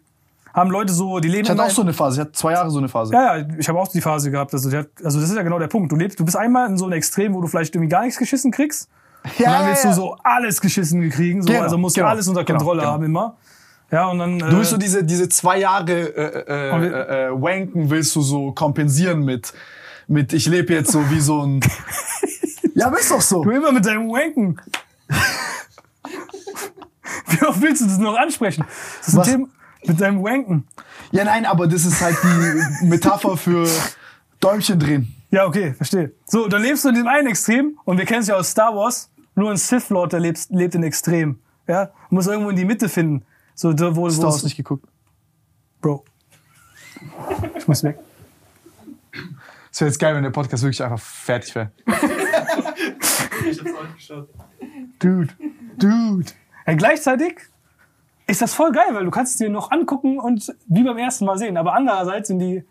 haben 0.52 0.70
Leute 0.70 0.92
so, 0.92 1.20
die 1.20 1.28
leben 1.28 1.44
Ich 1.44 1.50
hatte 1.50 1.62
auch 1.62 1.70
so 1.70 1.82
eine 1.82 1.92
Phase, 1.92 2.16
ich 2.16 2.20
hatte 2.20 2.32
zwei 2.32 2.52
Jahre 2.52 2.70
so 2.70 2.78
eine 2.78 2.88
Phase. 2.88 3.12
ja, 3.12 3.36
ja, 3.36 3.46
ich 3.56 3.68
habe 3.68 3.78
auch 3.78 3.86
die 3.86 4.00
Phase 4.00 4.32
gehabt. 4.32 4.52
Also, 4.52 4.76
hat, 4.76 4.88
also 5.04 5.20
das 5.20 5.30
ist 5.30 5.36
ja 5.36 5.42
genau 5.42 5.60
der 5.60 5.68
Punkt. 5.68 5.92
Du 5.92 5.96
lebst, 5.96 6.18
du 6.18 6.24
bist 6.24 6.36
einmal 6.36 6.68
in 6.68 6.76
so 6.76 6.86
einem 6.86 6.94
Extrem, 6.94 7.34
wo 7.34 7.40
du 7.40 7.46
vielleicht 7.46 7.74
irgendwie 7.74 7.88
gar 7.88 8.02
nichts 8.02 8.18
geschissen 8.18 8.50
kriegst. 8.50 8.88
und 9.38 9.46
dann 9.46 9.68
willst 9.68 9.84
du 9.84 9.92
so 9.92 10.16
alles 10.24 10.60
geschissen 10.60 11.08
kriegen. 11.10 11.42
So, 11.42 11.48
Genau, 11.52 11.62
also 11.62 11.78
musst 11.78 11.96
du 11.96 12.00
genau, 12.00 12.10
alles 12.10 12.26
unter 12.26 12.42
genau, 12.42 12.58
Kontrolle 12.58 12.80
genau. 12.80 12.92
haben 12.92 13.04
immer. 13.04 13.36
Ja, 13.90 14.08
und 14.08 14.18
dann. 14.18 14.38
Du 14.38 14.56
willst 14.56 14.70
so 14.70 14.76
diese, 14.76 15.04
diese 15.04 15.28
zwei 15.28 15.58
Jahre 15.58 15.92
äh, 15.92 16.44
äh, 16.46 16.70
äh, 16.70 17.26
äh, 17.26 17.30
Wanken 17.32 17.90
willst 17.90 18.14
du 18.16 18.22
so 18.22 18.52
kompensieren 18.52 19.24
mit, 19.24 19.52
mit 20.06 20.32
ich 20.32 20.46
lebe 20.46 20.72
jetzt 20.72 20.92
so 20.92 21.10
wie 21.10 21.20
so 21.20 21.42
ein... 21.44 21.60
ja, 22.74 22.86
aber 22.86 23.00
ist 23.00 23.10
doch 23.10 23.20
so. 23.20 23.42
du 23.42 23.50
immer 23.50 23.72
mit 23.72 23.84
deinem 23.84 24.08
Wanken. 24.08 24.60
Wie 27.26 27.42
oft 27.44 27.60
willst 27.60 27.82
du 27.82 27.86
das 27.86 27.98
noch 27.98 28.16
ansprechen? 28.16 28.64
Das 29.00 29.08
ist 29.08 29.18
ein? 29.18 29.24
Thema 29.24 29.48
mit 29.86 30.00
deinem 30.00 30.22
Wanken. 30.22 30.66
Ja, 31.12 31.24
nein, 31.24 31.46
aber 31.46 31.66
das 31.66 31.84
ist 31.84 32.00
halt 32.00 32.16
die 32.22 32.86
Metapher 32.86 33.36
für 33.36 33.66
Däumchen 34.40 34.78
drehen. 34.78 35.14
Ja, 35.30 35.46
okay, 35.46 35.74
verstehe. 35.74 36.12
So, 36.26 36.48
dann 36.48 36.62
lebst 36.62 36.84
du 36.84 36.88
in 36.88 36.96
dem 36.96 37.06
einen 37.06 37.28
Extrem 37.28 37.78
und 37.84 37.98
wir 37.98 38.04
kennen 38.04 38.22
es 38.22 38.28
ja 38.28 38.36
aus 38.36 38.50
Star 38.50 38.74
Wars. 38.74 39.10
Nur 39.34 39.50
ein 39.50 39.56
Sith 39.56 39.90
Lord, 39.90 40.12
der 40.12 40.20
lebt, 40.20 40.46
lebt 40.50 40.74
in 40.74 40.82
Extrem. 40.82 41.38
Ja, 41.66 41.86
du 41.86 41.92
musst 42.10 42.28
irgendwo 42.28 42.50
in 42.50 42.56
die 42.56 42.64
Mitte 42.64 42.88
finden. 42.88 43.24
So, 43.60 43.74
da, 43.74 43.94
wo, 43.94 44.08
Star 44.08 44.30
Wars 44.30 44.42
nicht 44.42 44.56
geguckt. 44.56 44.88
Bro. 45.82 46.02
Ich 47.58 47.68
muss 47.68 47.84
weg. 47.84 47.98
Es 49.70 49.82
wäre 49.82 49.90
jetzt 49.90 49.98
geil, 49.98 50.14
wenn 50.14 50.22
der 50.22 50.30
Podcast 50.30 50.62
wirklich 50.62 50.82
einfach 50.82 50.98
fertig 50.98 51.54
wäre. 51.54 51.70
Dude. 54.98 55.28
Dude. 55.76 56.32
Ja, 56.66 56.72
gleichzeitig 56.72 57.34
ist 58.26 58.40
das 58.40 58.54
voll 58.54 58.72
geil, 58.72 58.94
weil 58.94 59.04
du 59.04 59.10
kannst 59.10 59.32
es 59.32 59.36
dir 59.36 59.50
noch 59.50 59.70
angucken 59.70 60.18
und 60.18 60.56
wie 60.66 60.82
beim 60.82 60.96
ersten 60.96 61.26
Mal 61.26 61.36
sehen. 61.36 61.58
Aber 61.58 61.74
andererseits 61.74 62.28
sind 62.28 62.38
die 62.38 62.64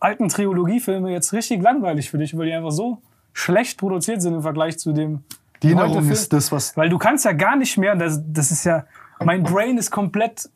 alten 0.00 0.28
Trilogiefilme 0.28 1.12
jetzt 1.12 1.32
richtig 1.32 1.62
langweilig 1.62 2.10
für 2.10 2.18
dich, 2.18 2.36
weil 2.36 2.44
die 2.44 2.52
einfach 2.52 2.72
so 2.72 3.00
schlecht 3.32 3.78
produziert 3.78 4.20
sind 4.20 4.34
im 4.34 4.42
Vergleich 4.42 4.78
zu 4.78 4.92
dem 4.92 5.24
Die 5.62 5.68
Erinnerung 5.72 6.10
ist 6.10 6.30
das, 6.34 6.52
was... 6.52 6.76
Weil 6.76 6.90
du 6.90 6.98
kannst 6.98 7.24
ja 7.24 7.32
gar 7.32 7.56
nicht 7.56 7.78
mehr, 7.78 7.96
das, 7.96 8.20
das 8.22 8.50
ist 8.50 8.64
ja, 8.64 8.84
mein 9.24 9.42
Brain 9.42 9.78
ist 9.78 9.90
komplett 9.90 10.48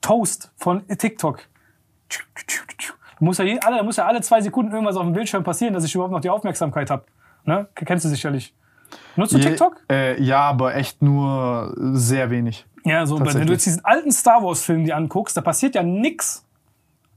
Toast 0.00 0.50
von 0.56 0.86
TikTok. 0.88 1.40
Du 3.18 3.24
musst 3.24 3.38
ja, 3.38 3.44
je, 3.44 3.58
alle, 3.60 3.82
muss 3.82 3.96
ja 3.96 4.06
alle 4.06 4.20
zwei 4.22 4.40
Sekunden 4.40 4.72
irgendwas 4.72 4.96
auf 4.96 5.04
dem 5.04 5.12
Bildschirm 5.12 5.44
passieren, 5.44 5.74
dass 5.74 5.84
ich 5.84 5.94
überhaupt 5.94 6.12
noch 6.12 6.20
die 6.20 6.30
Aufmerksamkeit 6.30 6.90
habe. 6.90 7.04
Ne? 7.44 7.68
Kennst 7.74 8.04
du 8.04 8.08
sicherlich. 8.08 8.54
Nutzt 9.16 9.32
du 9.34 9.38
Je- 9.38 9.44
TikTok? 9.44 9.76
Äh, 9.90 10.20
ja, 10.22 10.40
aber 10.40 10.74
echt 10.74 11.02
nur 11.02 11.74
sehr 11.76 12.30
wenig. 12.30 12.66
Ja, 12.84 13.04
so, 13.06 13.20
wenn 13.20 13.46
du 13.46 13.52
jetzt 13.52 13.66
diesen 13.66 13.84
alten 13.84 14.10
Star 14.10 14.42
Wars-Film 14.42 14.84
dir 14.84 14.96
anguckst, 14.96 15.36
da 15.36 15.42
passiert 15.42 15.74
ja 15.74 15.82
nix. 15.82 16.44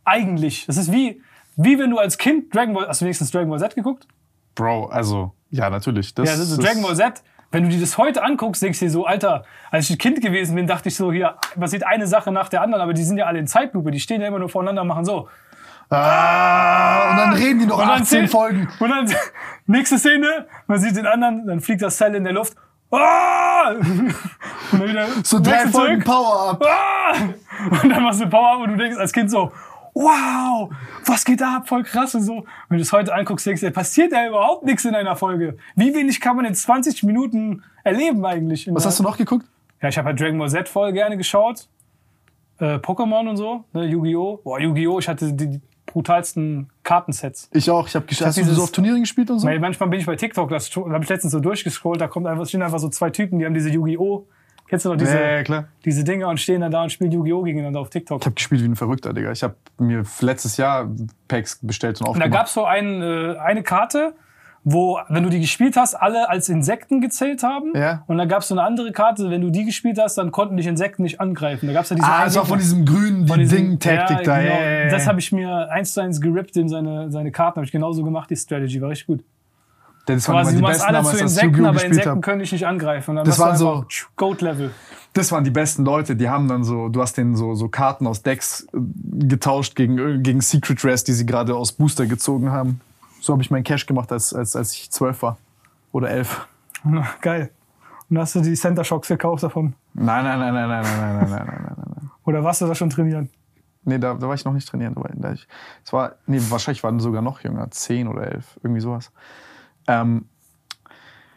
Eigentlich. 0.03 0.65
Das 0.65 0.75
ist 0.75 0.91
wie, 0.91 1.21
wie 1.55 1.79
wenn 1.79 1.89
du 1.89 1.97
als 1.97 2.17
Kind 2.17 2.53
Dragon 2.53 2.73
Ball, 2.73 2.87
hast 2.87 2.99
du 2.99 3.05
wenigstens 3.05 3.31
Dragon 3.31 3.49
Ball 3.49 3.59
Z 3.59 3.73
geguckt? 3.73 4.05
Bro, 4.55 4.87
also, 4.87 5.31
ja, 5.49 5.69
natürlich. 5.69 6.13
Das, 6.13 6.27
Ja, 6.29 6.35
das 6.35 6.49
ist 6.49 6.57
das- 6.57 6.65
Dragon 6.65 6.83
Ball 6.83 6.95
Z. 6.97 7.23
Wenn 7.53 7.63
du 7.65 7.69
dir 7.69 7.79
das 7.79 7.99
heute 7.99 8.23
anguckst, 8.23 8.63
denkst 8.63 8.79
du 8.79 8.85
dir 8.85 8.91
so, 8.91 9.05
Alter, 9.05 9.43
als 9.69 9.85
ich 9.85 9.95
ein 9.95 9.99
Kind 9.99 10.21
gewesen 10.21 10.55
bin, 10.55 10.65
dachte 10.65 10.89
ich 10.89 10.95
so, 10.95 11.11
hier 11.13 11.35
passiert 11.57 11.85
eine 11.85 12.07
Sache 12.07 12.31
nach 12.31 12.49
der 12.49 12.61
anderen, 12.61 12.81
aber 12.81 12.93
die 12.93 13.03
sind 13.03 13.17
ja 13.17 13.25
alle 13.27 13.37
in 13.37 13.45
Zeitlupe, 13.45 13.91
die 13.91 13.99
stehen 13.99 14.21
ja 14.21 14.27
immer 14.27 14.39
nur 14.39 14.49
voreinander 14.49 14.81
und 14.81 14.87
machen 14.87 15.05
so. 15.05 15.29
Ah, 15.89 17.11
und 17.11 17.17
dann 17.17 17.33
reden 17.33 17.59
die 17.59 17.65
noch 17.67 17.77
Und 17.77 17.87
dann 17.87 18.01
18 18.01 18.05
zählt- 18.05 18.31
Folgen. 18.31 18.67
Und 18.79 18.89
dann, 18.89 19.07
nächste 19.67 19.99
Szene, 19.99 20.47
man 20.65 20.79
sieht 20.79 20.95
den 20.97 21.05
anderen, 21.05 21.45
dann 21.45 21.59
fliegt 21.61 21.83
das 21.83 21.95
Cell 21.97 22.15
in 22.15 22.23
der 22.23 22.33
Luft. 22.33 22.55
Ah! 22.89 23.69
Und 24.71 24.79
dann 24.79 24.87
wieder 24.89 25.07
So 25.23 25.39
drei 25.39 25.67
Folgen. 25.67 26.03
Power-Up. 26.03 26.63
Ah! 26.67 27.13
Und 27.83 27.89
dann 27.89 28.01
machst 28.03 28.21
du 28.21 28.27
Power 28.29 28.59
und 28.63 28.71
du 28.71 28.77
denkst 28.77 28.97
als 28.97 29.11
Kind 29.13 29.29
so, 29.29 29.51
wow, 29.93 30.71
was 31.05 31.25
geht 31.25 31.41
da 31.41 31.57
ab, 31.57 31.67
voll 31.67 31.83
krass 31.83 32.15
und 32.15 32.23
so. 32.23 32.45
Wenn 32.69 32.77
du 32.77 32.81
es 32.83 32.91
heute 32.91 33.13
anguckst, 33.13 33.45
denkst 33.45 33.61
du, 33.61 33.71
passiert 33.71 34.11
ja 34.11 34.27
überhaupt 34.27 34.65
nichts 34.65 34.85
in 34.85 34.95
einer 34.95 35.15
Folge. 35.15 35.57
Wie 35.75 35.93
wenig 35.93 36.19
kann 36.21 36.35
man 36.35 36.45
in 36.45 36.55
20 36.55 37.03
Minuten 37.03 37.63
erleben 37.83 38.25
eigentlich? 38.25 38.67
Was 38.71 38.85
hast 38.85 38.99
du 38.99 39.03
noch 39.03 39.17
geguckt? 39.17 39.45
Ja, 39.81 39.89
ich 39.89 39.97
habe 39.97 40.07
halt 40.09 40.19
Dragon 40.19 40.37
Ball 40.39 40.49
Z 40.49 40.67
voll 40.69 40.93
gerne 40.93 41.17
geschaut. 41.17 41.67
Äh, 42.59 42.75
Pokémon 42.75 43.27
und 43.29 43.37
so, 43.37 43.65
ne, 43.73 43.85
Yu-Gi-Oh! 43.85 44.39
Boah, 44.43 44.59
Yu-Gi-Oh! 44.59 44.99
Ich 44.99 45.07
hatte 45.07 45.33
die, 45.33 45.59
brutalsten 45.85 46.69
Kartensets. 46.83 47.49
Ich 47.53 47.69
auch. 47.69 47.87
Ich 47.87 47.95
habe 47.95 48.05
gesch- 48.05 48.25
Hast 48.25 48.37
du 48.37 48.41
dieses- 48.41 48.55
so 48.57 48.63
auf 48.63 48.71
Turnieren 48.71 49.01
gespielt 49.01 49.29
und 49.29 49.39
so? 49.39 49.47
Manchmal 49.47 49.89
bin 49.89 49.99
ich 49.99 50.05
bei 50.05 50.15
TikTok, 50.15 50.49
da 50.49 50.55
habe 50.57 51.03
ich 51.03 51.09
letztens 51.09 51.33
so 51.33 51.39
durchgescrollt, 51.39 52.01
da 52.01 52.07
kommt 52.07 52.25
einfach, 52.25 52.47
stehen 52.47 52.63
einfach 52.63 52.79
so 52.79 52.89
zwei 52.89 53.09
Typen, 53.11 53.37
die 53.39 53.45
haben 53.45 53.53
diese 53.53 53.69
Yu-Gi-Oh! 53.69 54.25
Kennst 54.73 54.85
du 54.85 54.89
noch 54.89 54.97
diese, 54.97 55.15
Ja, 55.19 55.31
ja, 55.37 55.43
klar. 55.43 55.65
diese 55.85 56.03
Dinger 56.03 56.29
und 56.29 56.39
stehen 56.39 56.61
dann 56.61 56.71
da 56.71 56.81
und 56.81 56.91
spielen 56.91 57.11
Yu-Gi-Oh! 57.11 57.43
gegeneinander 57.43 57.79
auf 57.79 57.91
TikTok? 57.91 58.21
Ich 58.21 58.25
habe 58.25 58.33
gespielt 58.33 58.61
wie 58.63 58.65
ein 58.65 58.75
Verrückter, 58.75 59.13
Digga. 59.13 59.31
Ich 59.31 59.43
habe 59.43 59.53
mir 59.77 60.03
letztes 60.21 60.57
Jahr 60.57 60.89
Packs 61.27 61.59
bestellt 61.61 62.01
und 62.01 62.07
Und 62.07 62.15
da 62.15 62.25
aufgemacht. 62.25 62.31
gab 62.39 62.47
es 62.47 62.53
so 62.55 62.65
ein, 62.65 63.03
äh, 63.03 63.35
eine 63.37 63.61
Karte, 63.61 64.15
wo, 64.63 64.97
wenn 65.09 65.21
du 65.23 65.29
die 65.29 65.41
gespielt 65.41 65.75
hast, 65.77 65.93
alle 65.93 66.27
als 66.29 66.49
Insekten 66.49 67.01
gezählt 67.01 67.43
haben. 67.43 67.73
Ja. 67.75 68.03
Und 68.07 68.17
dann 68.17 68.27
gab 68.29 68.41
es 68.41 68.47
so 68.47 68.55
eine 68.55 68.63
andere 68.63 68.91
Karte, 68.93 69.29
wenn 69.29 69.41
du 69.41 69.51
die 69.51 69.65
gespielt 69.65 69.99
hast, 70.01 70.17
dann 70.17 70.31
konnten 70.31 70.57
dich 70.57 70.65
Insekten 70.65 71.03
nicht 71.03 71.21
angreifen. 71.21 71.67
Da 71.67 71.73
gab 71.73 71.83
es 71.83 71.89
ja 71.91 71.97
diese 71.97 72.07
ah, 72.07 72.15
einen 72.15 72.25
das 72.25 72.35
war 72.37 72.45
von 72.45 72.57
diesem 72.57 72.85
grünen 72.85 73.25
diesem- 73.25 73.57
Ding-Taktik 73.57 74.17
ja, 74.19 74.23
da. 74.23 74.41
Genau. 74.41 74.53
Ja. 74.55 74.89
Das 74.89 75.05
habe 75.05 75.19
ich 75.19 75.31
mir 75.31 75.69
eins 75.69 75.93
zu 75.93 76.01
eins 76.01 76.19
gerippt 76.19 76.55
in 76.57 76.67
seine, 76.69 77.11
seine 77.11 77.31
Karten. 77.31 77.57
Habe 77.57 77.65
ich 77.65 77.71
genauso 77.71 78.03
gemacht, 78.03 78.29
die 78.29 78.37
Strategy. 78.37 78.81
War 78.81 78.89
richtig 78.89 79.07
gut. 79.07 79.23
Das 80.05 80.27
waren 80.27 80.43
Quasi, 80.43 80.55
die 80.57 80.61
besten 80.61 80.83
alle 80.83 80.97
zu 80.97 81.03
damals, 81.03 81.21
als 81.21 81.37
ich 81.37 81.43
Insekten, 81.43 81.65
aber 81.65 81.83
Insekten 81.83 82.09
habe. 82.09 82.21
können 82.21 82.39
dich 82.39 82.51
nicht 82.51 82.67
angreifen. 82.67 83.15
Das 83.15 83.39
waren 83.39 83.51
einfach 83.51 83.85
Goat-Level. 84.17 84.71
Das 85.13 85.31
waren 85.31 85.43
die 85.43 85.51
besten 85.51 85.85
Leute, 85.85 86.15
die 86.15 86.27
haben 86.27 86.47
dann 86.47 86.63
so, 86.63 86.89
du 86.89 87.01
hast 87.01 87.17
denen 87.17 87.35
so, 87.35 87.53
so 87.53 87.69
Karten 87.69 88.07
aus 88.07 88.23
Decks 88.23 88.67
äh, 88.73 88.79
getauscht 89.27 89.75
gegen, 89.75 90.23
gegen 90.23 90.41
Secret 90.41 90.83
Rares, 90.83 91.03
die 91.03 91.13
sie 91.13 91.25
gerade 91.25 91.55
aus 91.55 91.71
Booster 91.71 92.05
gezogen 92.07 92.51
haben. 92.51 92.81
So 93.21 93.31
habe 93.33 93.43
ich 93.43 93.51
meinen 93.51 93.63
Cash 93.63 93.85
gemacht, 93.85 94.11
als, 94.11 94.33
als, 94.33 94.55
als 94.55 94.73
ich 94.73 94.91
zwölf 94.91 95.21
war. 95.21 95.37
Oder 95.91 96.09
elf. 96.09 96.47
Na, 96.83 97.05
Geil. 97.21 97.51
Und 98.09 98.17
hast 98.19 98.35
du 98.35 98.41
die 98.41 98.55
Center 98.55 98.83
Shocks 98.83 99.07
gekauft 99.07 99.43
davon? 99.43 99.73
Nein, 99.93 100.23
nein, 100.25 100.39
nein, 100.39 100.53
nein, 100.53 100.69
nein, 100.69 100.83
nein, 100.83 100.99
nein, 100.99 101.29
nein, 101.29 101.29
nein, 101.29 101.47
nein, 101.47 101.63
nein, 101.75 101.93
nein. 101.95 102.11
Oder 102.25 102.43
warst 102.43 102.61
du 102.61 102.67
da 102.67 102.75
schon 102.75 102.89
trainieren? 102.89 103.29
Nee, 103.85 103.99
da, 103.99 104.13
da 104.13 104.27
war 104.27 104.35
ich 104.35 104.45
noch 104.45 104.53
nicht 104.53 104.67
trainieren. 104.67 104.95
Da 104.95 105.01
war, 105.01 105.09
da 105.13 105.33
ich, 105.33 105.47
es 105.85 105.93
war, 105.93 106.13
nee, 106.25 106.39
wahrscheinlich 106.49 106.83
waren 106.83 106.99
sogar 106.99 107.21
noch 107.21 107.41
jünger, 107.41 107.69
zehn 107.71 108.07
oder 108.07 108.31
elf, 108.31 108.59
irgendwie 108.63 108.81
sowas. 108.81 109.11
Ähm, 109.87 110.25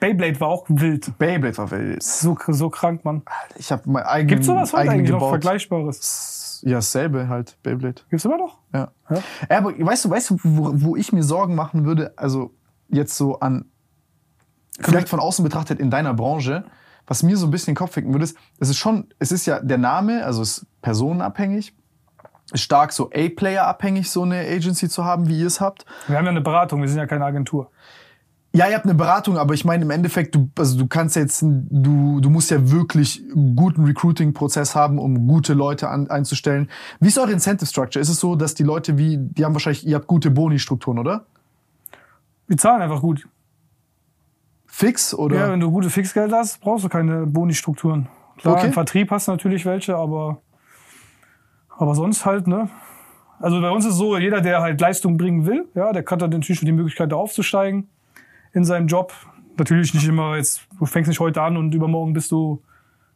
Beyblade 0.00 0.38
war 0.40 0.48
auch 0.48 0.66
wild. 0.68 1.16
Beyblade 1.18 1.56
war 1.58 1.70
wild. 1.70 2.02
So, 2.02 2.36
so 2.48 2.70
krank, 2.70 3.04
Mann. 3.04 3.22
Ich 3.56 3.72
habe 3.72 3.82
mein 3.86 4.04
eigenen, 4.04 4.28
Gibt's 4.28 4.46
sowas 4.46 4.72
heute 4.72 4.90
eigentlich 4.90 5.10
noch 5.10 5.18
gebaut. 5.18 5.30
Vergleichbares? 5.30 6.62
Ja, 6.64 6.76
dasselbe 6.76 7.28
halt, 7.28 7.56
Beyblade. 7.62 8.02
Gibt's 8.10 8.24
immer 8.24 8.38
noch? 8.38 8.58
Ja. 8.72 8.90
Ja. 9.10 9.22
Aber 9.48 9.72
weißt 9.78 10.04
du, 10.04 10.10
weißt 10.10 10.30
du, 10.30 10.38
wo, 10.42 10.70
wo 10.74 10.96
ich 10.96 11.12
mir 11.12 11.22
Sorgen 11.22 11.54
machen 11.54 11.84
würde, 11.84 12.12
also 12.16 12.52
jetzt 12.88 13.16
so 13.16 13.40
an, 13.40 13.66
vielleicht 14.80 15.08
von 15.08 15.20
außen 15.20 15.42
betrachtet 15.44 15.80
in 15.80 15.90
deiner 15.90 16.14
Branche, 16.14 16.64
was 17.06 17.22
mir 17.22 17.36
so 17.36 17.46
ein 17.46 17.50
bisschen 17.50 17.72
den 17.72 17.78
Kopf 17.78 17.92
ficken 17.92 18.12
würde, 18.12 18.24
ist, 18.24 18.36
es 18.58 18.68
ist 18.68 18.78
schon, 18.78 19.08
es 19.18 19.32
ist 19.32 19.46
ja 19.46 19.60
der 19.60 19.78
Name, 19.78 20.24
also 20.24 20.42
es 20.42 20.58
ist 20.58 20.66
personenabhängig, 20.82 21.74
ist 22.52 22.62
stark 22.62 22.92
so 22.92 23.10
A-Player 23.14 23.66
abhängig, 23.66 24.10
so 24.10 24.22
eine 24.22 24.40
Agency 24.40 24.88
zu 24.88 25.04
haben, 25.04 25.28
wie 25.28 25.40
ihr 25.40 25.46
es 25.46 25.60
habt. 25.60 25.84
Wir 26.06 26.16
haben 26.16 26.24
ja 26.24 26.30
eine 26.30 26.40
Beratung, 26.40 26.80
wir 26.80 26.88
sind 26.88 26.98
ja 26.98 27.06
keine 27.06 27.24
Agentur. 27.24 27.70
Ja, 28.52 28.68
ihr 28.68 28.74
habt 28.74 28.86
eine 28.86 28.94
Beratung, 28.94 29.36
aber 29.36 29.52
ich 29.52 29.66
meine 29.66 29.84
im 29.84 29.90
Endeffekt, 29.90 30.34
du, 30.34 30.48
also 30.56 30.78
du 30.78 30.86
kannst 30.86 31.14
jetzt, 31.16 31.42
du, 31.42 32.20
du 32.20 32.30
musst 32.30 32.50
ja 32.50 32.70
wirklich 32.70 33.22
einen 33.34 33.54
guten 33.54 33.84
Recruiting-Prozess 33.84 34.74
haben, 34.74 34.98
um 34.98 35.26
gute 35.26 35.52
Leute 35.52 35.90
an, 35.90 36.08
einzustellen. 36.08 36.70
Wie 36.98 37.08
ist 37.08 37.18
eure 37.18 37.32
Incentive 37.32 37.66
Structure? 37.68 38.00
Ist 38.00 38.08
es 38.08 38.18
so, 38.18 38.34
dass 38.34 38.54
die 38.54 38.62
Leute 38.62 38.96
wie, 38.96 39.18
die 39.18 39.44
haben 39.44 39.52
wahrscheinlich, 39.52 39.86
ihr 39.86 39.96
habt 39.96 40.06
gute 40.06 40.30
Boni-Strukturen, 40.30 40.98
oder? 40.98 41.26
Wir 42.46 42.56
zahlen 42.56 42.80
einfach 42.80 43.02
gut. 43.02 43.28
Fix 44.66 45.12
oder? 45.12 45.36
Ja, 45.36 45.52
wenn 45.52 45.60
du 45.60 45.70
gute 45.70 45.90
Fixgeld 45.90 46.32
hast, 46.32 46.60
brauchst 46.60 46.84
du 46.84 46.88
keine 46.88 47.26
Boni-Strukturen. 47.26 48.08
Klar, 48.38 48.54
Okay. 48.56 48.68
im 48.68 48.72
Vertrieb 48.72 49.10
hast 49.10 49.28
du 49.28 49.32
natürlich 49.32 49.66
welche, 49.66 49.96
aber, 49.96 50.40
aber 51.76 51.94
sonst 51.94 52.24
halt, 52.24 52.46
ne? 52.46 52.70
Also 53.38 53.60
bei 53.60 53.70
uns 53.70 53.84
ist 53.84 53.92
es 53.92 53.98
so, 53.98 54.16
jeder, 54.16 54.40
der 54.40 54.62
halt 54.62 54.80
Leistung 54.80 55.18
bringen 55.18 55.44
will, 55.44 55.68
ja, 55.74 55.92
der 55.92 56.04
hat 56.06 56.22
dann 56.22 56.30
natürlich 56.30 56.60
die 56.60 56.72
Möglichkeit, 56.72 57.12
da 57.12 57.16
aufzusteigen 57.16 57.88
in 58.56 58.64
seinem 58.64 58.86
Job. 58.88 59.12
Natürlich 59.58 59.94
nicht 59.94 60.08
immer 60.08 60.36
jetzt, 60.36 60.66
du 60.78 60.86
fängst 60.86 61.08
nicht 61.08 61.20
heute 61.20 61.42
an 61.42 61.56
und 61.56 61.74
übermorgen 61.74 62.14
bist 62.14 62.32
du 62.32 62.62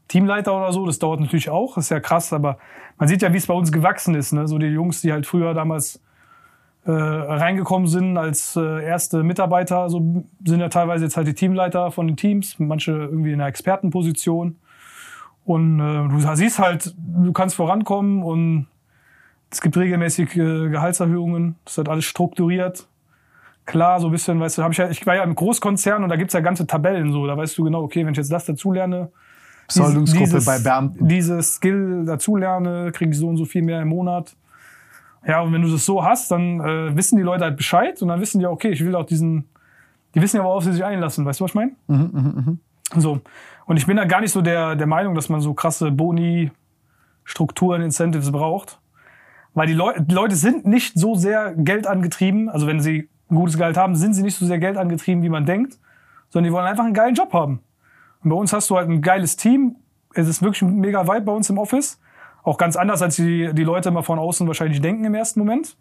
Teamleiter 0.07 0.55
oder 0.55 0.73
so. 0.73 0.85
Das 0.87 0.99
dauert 0.99 1.21
natürlich 1.21 1.49
auch, 1.49 1.75
das 1.75 1.85
ist 1.85 1.91
ja 1.91 2.01
krass, 2.01 2.33
aber 2.33 2.59
man 2.99 3.09
sieht 3.09 3.23
ja, 3.23 3.33
wie 3.33 3.39
es 3.39 3.47
bei 3.47 3.55
uns 3.55 3.73
gewachsen 3.73 4.15
ist. 4.15 4.33
Ne? 4.33 4.47
So 4.47 4.59
die 4.59 4.67
Jungs, 4.67 5.01
die 5.01 5.13
halt 5.13 5.27
früher 5.27 5.55
damals 5.55 6.01
äh, 6.85 6.91
reingekommen 6.91 7.89
sind 7.89 8.19
als 8.19 8.55
äh, 8.57 8.85
erste 8.85 9.23
Mitarbeiter, 9.23 9.89
so 9.89 10.25
sind 10.45 10.61
ja 10.61 10.69
teilweise 10.69 11.05
jetzt 11.05 11.17
halt 11.17 11.27
die 11.27 11.35
Teamleiter 11.35 11.91
von 11.91 12.07
den 12.07 12.17
Teams, 12.17 12.59
manche 12.59 12.93
irgendwie 12.93 13.33
in 13.33 13.41
einer 13.41 13.49
Expertenposition. 13.49 14.57
Und 15.47 15.81
äh, 15.81 16.09
du 16.09 16.37
siehst 16.37 16.59
halt, 16.59 16.95
du 16.99 17.33
kannst 17.33 17.57
vorankommen 17.57 18.23
und 18.23 18.67
es 19.51 19.63
gibt 19.63 19.77
regelmäßig 19.77 20.37
äh, 20.37 20.69
Gehaltserhöhungen. 20.69 21.57
Das 21.65 21.75
ist 21.75 21.79
halt 21.79 21.89
alles 21.89 22.05
strukturiert. 22.05 22.87
Klar, 23.71 24.01
so 24.01 24.09
ein 24.09 24.13
bisschen, 24.13 24.41
weißt 24.41 24.59
du, 24.59 24.63
hab 24.65 24.73
ich, 24.73 24.79
ja, 24.79 24.89
ich 24.91 25.07
war 25.07 25.15
ja 25.15 25.23
im 25.23 25.35
Großkonzern 25.35 26.03
und 26.03 26.09
da 26.09 26.17
gibt's 26.17 26.35
ja 26.35 26.41
ganze 26.41 26.67
Tabellen 26.67 27.13
so. 27.13 27.27
Da 27.27 27.37
weißt 27.37 27.57
du 27.57 27.65
genau, 27.65 27.83
okay, 27.83 28.05
wenn 28.05 28.13
ich 28.13 28.19
jetzt 28.19 28.33
das 28.33 28.45
dazulerne, 28.45 29.11
Besoldungsgruppe 29.69 30.25
dieses- 30.25 30.45
bei 30.45 30.59
Beamten. 30.59 31.07
Dieses 31.07 31.55
Skill 31.55 32.05
dazulerne, 32.05 32.91
kriege 32.93 33.13
ich 33.13 33.17
so 33.19 33.29
und 33.29 33.37
so 33.37 33.45
viel 33.45 33.63
mehr 33.63 33.81
im 33.83 33.89
Monat. 33.89 34.35
Ja, 35.27 35.41
und 35.43 35.53
wenn 35.53 35.63
du 35.63 35.71
das 35.71 35.85
so 35.87 36.03
hast, 36.05 36.31
dann 36.33 36.61
äh, 36.61 36.97
wissen 36.97 37.17
die 37.17 37.23
Leute 37.23 37.45
halt 37.45 37.57
Bescheid 37.57 38.01
und 38.03 38.09
dann 38.09 38.21
wissen 38.21 38.41
die, 38.41 38.47
okay, 38.47 38.71
ich 38.71 38.85
will 38.85 38.95
auch 38.97 39.05
diesen, 39.07 39.45
die 40.15 40.21
wissen 40.23 40.39
ja, 40.39 40.45
worauf 40.45 40.65
sie 40.65 40.73
sich 40.73 40.85
einlassen, 40.85 41.25
weißt 41.25 41.39
du, 41.41 41.45
was 41.45 41.51
ich 41.53 41.55
meine? 41.55 41.73
So. 42.97 43.21
Und 43.67 43.77
ich 43.77 43.87
bin 43.87 43.97
da 43.97 44.05
gar 44.07 44.21
nicht 44.21 44.33
so 44.33 44.41
der, 44.43 44.75
der 44.75 44.87
Meinung, 44.89 45.15
dass 45.15 45.29
man 45.29 45.41
so 45.41 45.55
krasse 45.55 45.93
Boni, 45.93 46.51
Strukturen, 47.23 47.83
Incentives 47.83 48.33
braucht. 48.33 48.81
Weil 49.55 49.67
die, 49.69 49.75
Leu 49.75 49.93
die 49.99 50.15
Leute 50.15 50.35
sind 50.37 50.67
nicht 50.67 50.99
so 50.99 51.15
sehr 51.15 51.55
geldangetrieben, 51.55 52.49
also 52.49 52.67
wenn 52.67 52.81
sie 52.81 53.09
ein 53.31 53.37
gutes 53.37 53.57
Gehalt 53.57 53.77
haben, 53.77 53.95
sind 53.95 54.15
sie 54.15 54.23
nicht 54.23 54.37
so 54.37 54.47
sehr 54.47 54.59
geldangetrieben, 54.59 55.23
wie 55.23 55.29
man 55.29 55.47
denkt, 55.47 55.79
sondern 56.31 56.51
die 56.51 56.53
wollen 56.55 56.67
einfach 56.67 56.85
einen 56.85 56.95
geilen 56.95 57.15
Job 57.15 57.33
haben. 57.33 57.61
Und 58.23 58.31
bei 58.31 58.37
uns 58.37 58.53
hast 58.53 58.71
du 58.71 58.77
halt 58.77 58.89
ein 58.89 59.03
geiles 59.03 59.37
Team. 59.37 59.77
Es 60.15 60.29
ist 60.29 60.43
wirklich 60.43 60.63
ein 60.63 60.77
mega 60.77 61.07
Vibe 61.07 61.23
bei 61.23 61.33
uns 61.33 61.49
im 61.51 61.59
Office. 61.59 62.01
Auch 62.43 62.59
ganz 62.59 62.77
anders, 62.77 63.03
als 63.03 63.17
die, 63.17 63.53
die 63.53 63.65
Leute 63.65 63.91
immer 63.91 64.03
von 64.03 64.19
außen 64.19 64.47
wahrscheinlich 64.47 64.81
denken 64.81 65.05
im 65.05 65.15
ersten 65.15 65.41
Moment. 65.41 65.77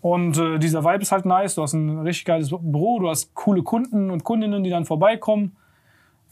Und 0.00 0.38
äh, 0.38 0.58
dieser 0.58 0.84
Vibe 0.84 1.02
ist 1.02 1.12
halt 1.12 1.26
nice. 1.26 1.54
Du 1.54 1.62
hast 1.62 1.74
ein 1.74 2.00
richtig 2.00 2.24
geiles 2.24 2.48
Büro, 2.50 2.98
du 3.00 3.08
hast 3.08 3.34
coole 3.34 3.62
Kunden 3.62 4.10
und 4.10 4.24
Kundinnen, 4.24 4.64
die 4.64 4.70
dann 4.70 4.84
vorbeikommen. 4.84 5.56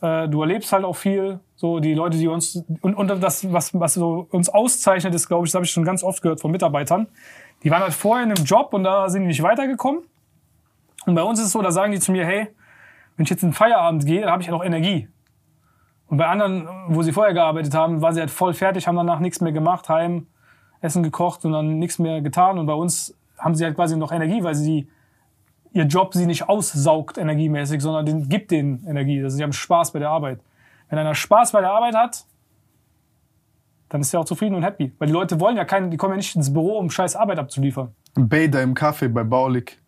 Äh, 0.01 0.29
du 0.29 0.41
erlebst 0.41 0.73
halt 0.73 0.85
auch 0.85 0.97
viel. 0.97 1.41
So 1.55 1.81
die 1.81 1.95
Leute, 1.95 2.17
die 2.17 2.29
uns 2.29 2.65
und, 2.81 2.95
und 2.95 3.09
das, 3.23 3.53
was, 3.53 3.79
was 3.79 3.95
so 3.95 4.27
uns 4.31 4.49
auszeichnet, 4.49 5.15
ist, 5.15 5.29
glaube 5.29 5.47
ich, 5.47 5.51
das 5.51 5.57
habe 5.57 5.65
ich 5.65 5.73
schon 5.73 5.85
ganz 5.85 6.03
oft 6.03 6.23
gehört 6.23 6.41
von 6.41 6.51
Mitarbeitern. 6.51 7.09
Die 7.63 7.71
waren 7.71 7.83
halt 7.83 7.95
vorher 7.95 8.25
in 8.25 8.33
einem 8.33 8.45
Job 8.45 8.73
und 8.73 8.85
da 8.85 9.09
sind 9.09 9.23
die 9.23 9.29
nicht 9.29 9.43
weitergekommen. 9.43 10.03
Und 11.07 11.15
bei 11.15 11.23
uns 11.23 11.39
ist 11.39 11.47
es 11.47 11.53
so, 11.53 11.63
da 11.63 11.71
sagen 11.71 11.93
die 11.93 12.01
zu 12.01 12.13
mir, 12.13 12.25
hey, 12.25 12.49
wenn 13.17 13.25
ich 13.25 13.31
jetzt 13.31 13.43
in 13.43 13.51
den 13.51 13.55
Feierabend 13.55 14.07
gehe, 14.07 14.21
dann 14.21 14.31
habe 14.31 14.43
ich 14.43 14.49
ja 14.49 14.53
noch 14.53 14.65
Energie. 14.65 15.09
Und 16.07 16.17
bei 16.17 16.27
anderen, 16.27 16.69
wo 16.89 17.03
sie 17.03 17.13
vorher 17.13 17.35
gearbeitet 17.35 17.75
haben, 17.75 18.01
waren 18.01 18.15
sie 18.15 18.21
halt 18.21 18.31
voll 18.31 18.55
fertig, 18.55 18.87
haben 18.87 18.97
danach 18.97 19.21
nichts 19.21 19.41
mehr 19.41 19.53
gemacht, 19.53 19.89
heim, 19.89 20.27
Essen 20.81 21.03
gekocht 21.03 21.45
und 21.45 21.53
dann 21.53 21.79
nichts 21.79 21.99
mehr 21.99 22.23
getan. 22.23 22.59
Und 22.59 22.67
bei 22.67 22.73
uns 22.73 23.15
haben 23.37 23.55
sie 23.55 23.65
halt 23.65 23.75
quasi 23.75 23.97
noch 23.97 24.13
Energie, 24.13 24.43
weil 24.43 24.55
sie 24.55 24.89
ihr 25.73 25.85
Job 25.85 26.15
sie 26.15 26.27
nicht 26.27 26.49
aussaugt 26.49 27.19
energiemäßig, 27.19 27.83
sondern 27.83 28.07
den, 28.07 28.29
gibt 28.29 28.51
denen 28.51 28.85
Energie. 28.87 29.23
Also 29.23 29.37
sie 29.37 29.43
haben 29.43 29.53
Spaß 29.53 29.93
bei 29.93 29.99
der 29.99 30.11
Arbeit. 30.11 30.41
Wenn 30.89 30.99
einer 30.99 31.15
Spaß 31.15 31.53
bei 31.53 31.61
der 31.61 31.71
Arbeit 31.71 31.95
hat, 31.95 32.25
dann 33.91 34.01
ist 34.01 34.13
er 34.13 34.21
auch 34.21 34.25
zufrieden 34.25 34.55
und 34.55 34.63
happy. 34.63 34.93
Weil 34.99 35.09
die 35.09 35.13
Leute 35.13 35.41
wollen 35.41 35.57
ja 35.57 35.65
keine, 35.65 35.89
die 35.91 35.97
kommen 35.97 36.13
ja 36.13 36.17
nicht 36.17 36.35
ins 36.37 36.53
Büro, 36.53 36.79
um 36.79 36.91
scheiß 36.91 37.17
Arbeit 37.17 37.39
abzuliefern. 37.39 37.95
Bader 38.15 38.63
im 38.63 38.75
Café 38.75 39.09
bei 39.09 39.25
Baulig. 39.25 39.79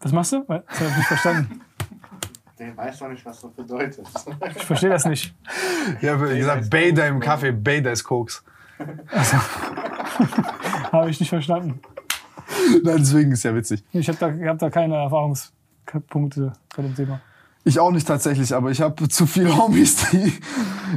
Was 0.00 0.12
machst 0.12 0.32
du? 0.32 0.44
Das 0.46 0.80
hab 0.80 0.88
ich 0.90 0.96
nicht 0.96 1.06
verstanden. 1.06 1.60
Der 2.58 2.76
weiß 2.76 2.98
doch 2.98 3.08
nicht, 3.08 3.24
was 3.24 3.40
das 3.40 3.52
bedeutet. 3.52 4.06
Ich 4.56 4.64
verstehe 4.64 4.90
das 4.90 5.04
nicht. 5.04 5.34
Ja, 6.00 6.20
wie 6.20 6.38
gesagt, 6.38 6.70
Bader 6.70 7.06
im 7.06 7.20
Café, 7.20 7.52
Bader 7.52 7.92
ist 7.92 8.02
Koks. 8.04 8.44
Habe 10.92 11.10
ich 11.10 11.20
nicht 11.20 11.28
verstanden. 11.28 11.80
Nein, 12.82 12.96
deswegen 12.98 13.32
ist 13.32 13.44
ja 13.44 13.54
witzig. 13.54 13.84
Ich 13.92 14.08
habe 14.08 14.18
da, 14.18 14.28
ich 14.30 14.46
hab 14.46 14.58
da 14.58 14.70
keine 14.70 14.96
Erfahrungspunkte 14.96 16.52
bei 16.76 16.82
dem 16.82 16.94
Thema. 16.94 17.20
Ich 17.64 17.78
auch 17.78 17.90
nicht 17.90 18.06
tatsächlich, 18.06 18.54
aber 18.54 18.70
ich 18.70 18.80
habe 18.80 19.08
zu 19.08 19.26
viele 19.26 19.56
Homies, 19.56 20.10
die, 20.10 20.32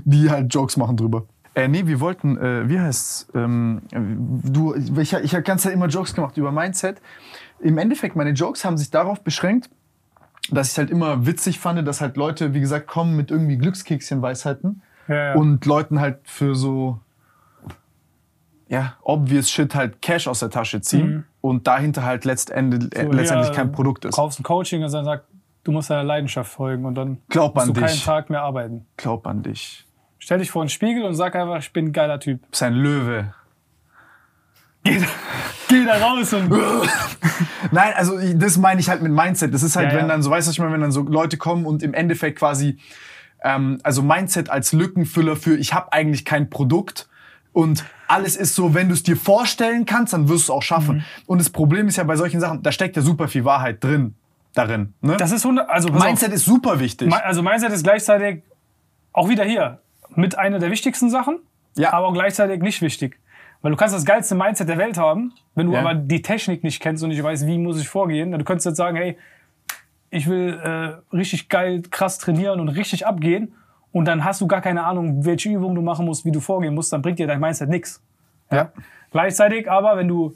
die 0.06 0.30
halt 0.30 0.54
Jokes 0.54 0.78
machen 0.78 0.98
drüber. 0.98 1.26
Äh, 1.54 1.68
nee, 1.68 1.86
wir 1.86 2.00
wollten, 2.00 2.38
äh, 2.38 2.70
wie 2.70 2.80
heißt's? 2.80 3.28
Ähm, 3.36 3.82
du, 3.92 4.74
ich, 4.76 5.14
ich 5.14 5.34
habe 5.34 5.44
ganz 5.44 5.64
Zeit 5.64 5.74
immer 5.74 5.88
Jokes 5.88 6.14
gemacht 6.14 6.38
über 6.38 6.52
Mindset. 6.52 7.02
Im 7.60 7.78
Endeffekt, 7.78 8.16
meine 8.16 8.32
Jokes 8.32 8.64
haben 8.64 8.78
sich 8.78 8.90
darauf 8.90 9.22
beschränkt, 9.22 9.70
dass 10.50 10.72
ich 10.72 10.78
halt 10.78 10.90
immer 10.90 11.26
witzig 11.26 11.60
fand, 11.60 11.86
dass 11.88 12.00
halt 12.02 12.16
Leute, 12.18 12.54
wie 12.54 12.62
gesagt, 12.62 12.88
kommen 12.88 13.16
mit 13.16 13.32
irgendwie 13.32 13.58
Glückskekschen-Weisheiten 13.58 14.82
Ja, 15.08 15.16
ja. 15.16 15.34
und 15.36 15.66
Leuten 15.66 16.00
halt 16.00 16.20
für 16.24 16.56
so, 16.56 17.00
ja, 18.70 18.96
obvious 19.02 19.50
shit 19.52 19.76
halt 19.76 20.02
Cash 20.02 20.28
aus 20.28 20.40
der 20.40 20.50
Tasche 20.50 20.80
ziehen 20.82 21.26
und 21.42 21.68
dahinter 21.68 22.04
halt 22.04 22.24
letztendlich, 22.26 22.96
äh, 22.98 23.04
So, 23.06 23.12
letztendlich 23.12 23.50
ja, 23.50 23.56
kein 23.56 23.72
Produkt 23.74 24.06
ist. 24.06 24.16
kaufst 24.16 24.40
ein 24.40 24.44
Coaching 24.44 24.84
und 24.84 24.94
dann 24.94 25.04
sagt, 25.06 25.26
du 25.66 25.72
musst 25.74 25.90
deiner 25.90 26.04
Leidenschaft 26.04 26.52
folgen 26.52 26.86
und 26.86 26.96
dann 26.96 27.18
Glaub 27.30 27.56
musst 27.56 27.68
an 27.68 27.74
du 27.74 27.80
keinen 27.82 27.92
dich. 27.92 28.06
Tag 28.06 28.30
mehr 28.30 28.42
arbeiten. 28.42 28.86
Glaub 28.98 29.28
an 29.28 29.44
dich. 29.44 29.86
Stell 30.24 30.38
dich 30.38 30.52
vor 30.52 30.62
einen 30.62 30.70
Spiegel 30.70 31.04
und 31.04 31.16
sag 31.16 31.36
einfach, 31.36 31.58
ich 31.58 31.74
bin 31.74 31.88
ein 31.88 31.94
geiler 31.94 32.20
Typ. 32.20 32.44
Du 32.44 32.50
bist 32.52 32.62
ein 32.62 32.76
Löwe. 32.76 33.34
Geh 34.84 35.86
da 35.86 35.98
raus 35.98 36.32
und 36.34 36.50
Nein, 37.72 37.94
also 37.96 38.20
das 38.36 38.58
meine 38.58 38.80
ich 38.80 38.90
halt 38.90 39.02
mit 39.02 39.12
Mindset. 39.12 39.52
Das 39.52 39.64
ist 39.64 39.76
halt, 39.76 39.88
Ja, 39.88 39.94
ja. 39.96 40.00
wenn 40.00 40.10
dann 40.10 40.22
so, 40.22 40.30
weißt 40.30 40.46
du, 40.46 40.50
was 40.50 40.54
ich 40.54 40.60
meine, 40.60 40.74
wenn 40.74 40.82
dann 40.82 40.92
so 40.92 41.02
Leute 41.02 41.38
kommen 41.38 41.66
und 41.66 41.82
im 41.82 41.96
Endeffekt 41.96 42.38
quasi 42.38 42.78
ähm, 43.44 43.80
also 43.82 44.04
Mindset 44.04 44.52
als 44.52 44.74
Lückenfüller 44.74 45.36
für 45.36 45.58
ich 45.58 45.74
habe 45.74 45.92
eigentlich 45.92 46.24
kein 46.24 46.52
Produkt 46.52 47.10
und 47.52 47.84
alles 48.08 48.36
ist 48.36 48.54
so, 48.54 48.76
wenn 48.76 48.90
du 48.90 48.94
es 48.94 49.02
dir 49.02 49.18
vorstellen 49.18 49.88
kannst, 49.88 50.14
dann 50.14 50.30
wirst 50.30 50.50
du 50.50 50.54
es 50.54 50.56
auch 50.58 50.62
schaffen. 50.64 50.98
Mhm. 50.98 51.04
Und 51.26 51.40
das 51.40 51.50
Problem 51.50 51.88
ist 51.88 51.96
ja 51.96 52.04
bei 52.04 52.16
solchen 52.16 52.40
Sachen, 52.40 52.62
da 52.62 52.72
steckt 52.72 52.96
ja 52.96 53.02
super 53.02 53.28
viel 53.28 53.44
Wahrheit 53.44 53.84
drin, 53.84 54.14
darin. 54.54 54.94
Ne? 55.02 55.18
Das 55.18 55.32
ist 55.32 55.46
100, 55.46 55.68
also 55.68 55.90
pass 55.90 55.98
auf. 55.98 56.08
Mindset 56.08 56.32
ist 56.32 56.46
super 56.46 56.80
wichtig. 56.80 57.12
Also 57.12 57.42
Mindset 57.42 57.72
ist 57.72 57.84
gleichzeitig 57.84 58.44
auch 59.14 59.30
wieder 59.30 59.46
hier 59.46 59.80
mit 60.16 60.38
einer 60.38 60.60
der 60.60 60.72
wichtigsten 60.72 61.10
Sachen, 61.10 61.40
Ja. 61.76 61.94
aber 61.94 62.08
auch 62.08 62.14
gleichzeitig 62.14 62.62
nicht 62.62 62.82
wichtig. 62.82 63.20
Weil 63.62 63.72
du 63.72 63.78
kannst 63.78 63.94
das 63.96 64.06
geilste 64.06 64.34
Mindset 64.36 64.70
der 64.70 64.78
Welt 64.78 64.98
haben, 64.98 65.34
wenn 65.56 65.68
du 65.68 65.74
Ja. 65.74 65.82
aber 65.82 65.94
die 65.94 66.22
Technik 66.22 66.64
nicht 66.64 66.82
kennst 66.82 67.04
und 67.04 67.10
nicht 67.10 67.22
weißt, 67.22 67.46
wie 67.46 67.58
muss 67.58 67.80
ich 67.80 67.88
vorgehen. 67.88 68.32
Dann 68.32 68.40
du 68.40 68.46
könntest 68.46 68.66
jetzt 68.66 68.78
sagen, 68.78 68.98
hey, 68.98 69.18
ich 70.10 70.28
will 70.28 70.60
äh, 70.64 71.16
richtig 71.16 71.48
geil, 71.50 71.82
krass 71.90 72.18
trainieren 72.18 72.60
und 72.60 72.70
richtig 72.70 73.06
abgehen 73.08 73.54
und 73.92 74.06
dann 74.06 74.24
hast 74.24 74.42
du 74.42 74.48
gar 74.48 74.62
keine 74.62 74.84
Ahnung, 74.84 75.24
welche 75.26 75.50
Übungen 75.50 75.76
du 75.76 75.82
machen 75.82 76.06
musst, 76.06 76.26
wie 76.26 76.32
du 76.32 76.40
vorgehen 76.40 76.74
musst, 76.74 76.92
dann 76.92 77.02
bringt 77.02 77.20
dir 77.20 77.28
dein 77.28 77.40
Mindset 77.40 77.70
nix. 77.70 78.02
ja. 78.52 78.72
Gleichzeitig 79.12 79.70
aber, 79.70 79.98
wenn 79.98 80.08
du 80.08 80.34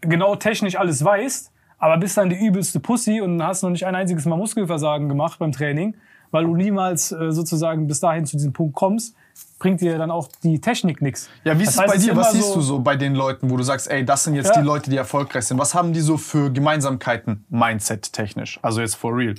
genau 0.00 0.34
technisch 0.36 0.76
alles 0.76 1.04
weißt, 1.04 1.52
aber 1.78 1.96
bist 1.98 2.16
dann 2.16 2.28
die 2.28 2.36
übelste 2.36 2.80
Pussy 2.80 3.20
und 3.20 3.40
hast 3.42 3.62
noch 3.62 3.70
nicht 3.70 3.86
ein 3.86 3.94
einziges 3.94 4.26
Mal 4.26 4.36
Muskelversagen 4.36 5.08
gemacht 5.08 5.38
beim 5.38 5.52
Training, 5.52 5.94
weil 6.34 6.44
du 6.44 6.56
niemals 6.56 7.12
äh, 7.12 7.30
sozusagen 7.30 7.86
bis 7.86 8.00
dahin 8.00 8.26
zu 8.26 8.36
diesem 8.36 8.52
Punkt 8.52 8.74
kommst, 8.74 9.14
bringt 9.60 9.80
dir 9.80 9.96
dann 9.98 10.10
auch 10.10 10.28
die 10.42 10.60
Technik 10.60 11.00
nichts. 11.00 11.28
Ja, 11.44 11.56
wie 11.58 11.62
ist 11.62 11.68
Das 11.68 11.74
es 11.76 11.80
heißt, 11.82 11.90
bei 11.92 11.96
es 11.96 12.04
dir? 12.04 12.16
Was 12.16 12.32
siehst 12.32 12.54
du 12.56 12.60
so 12.60 12.80
bei 12.80 12.96
den 12.96 13.14
Leuten, 13.14 13.50
wo 13.50 13.56
du 13.56 13.62
sagst, 13.62 13.88
ey, 13.88 14.04
das 14.04 14.24
sind 14.24 14.34
jetzt 14.34 14.48
Ja. 14.54 14.60
die 14.60 14.66
Leute, 14.66 14.90
die 14.90 14.96
erfolgreich 14.96 15.44
sind? 15.46 15.58
Was 15.58 15.74
haben 15.74 15.92
die 15.92 16.00
so 16.00 16.16
für 16.18 16.50
Gemeinsamkeiten, 16.52 17.44
Mindset-technisch? 17.50 18.58
Also 18.62 18.80
jetzt 18.80 18.96
for 18.96 19.16
real. 19.16 19.36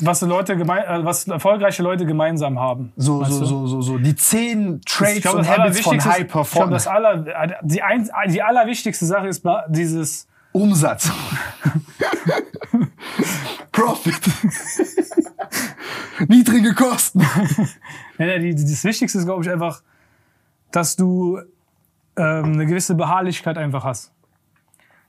Was 0.00 0.20
Leute 0.20 0.54
äh, 0.54 1.04
was 1.04 1.28
erfolgreiche 1.28 1.82
Leute 1.84 2.04
gemeinsam 2.04 2.58
haben. 2.58 2.92
So, 2.96 3.24
so, 3.24 3.44
so, 3.44 3.66
so, 3.66 3.80
so. 3.80 3.98
Die 3.98 4.14
zehn 4.16 4.80
Traits 4.84 5.16
Ich 5.16 5.22
glaube, 5.22 5.38
und 5.38 5.48
Habits 5.48 5.80
von 5.80 6.04
High 6.04 6.22
ich 6.22 6.28
glaube, 6.28 6.32
Performance. 6.32 6.84
das 6.84 6.86
aller, 6.88 7.58
die, 7.62 7.82
ein, 7.82 8.10
die 8.30 8.42
allerwichtigste 8.42 9.06
Sache 9.06 9.28
ist 9.28 9.42
dieses 9.68 10.26
Umsatz. 10.52 11.10
Profit. 13.72 14.16
Niedrige 16.28 16.74
Kosten. 16.74 17.20
Das 18.18 18.84
Wichtigste 18.84 19.18
ist, 19.18 19.26
glaube 19.26 19.42
ich, 19.42 19.50
einfach, 19.50 19.82
dass 20.72 20.96
du 20.96 21.38
ähm, 22.16 22.44
eine 22.44 22.66
gewisse 22.66 22.94
Beharrlichkeit 22.94 23.58
einfach 23.58 23.84
hast. 23.84 24.12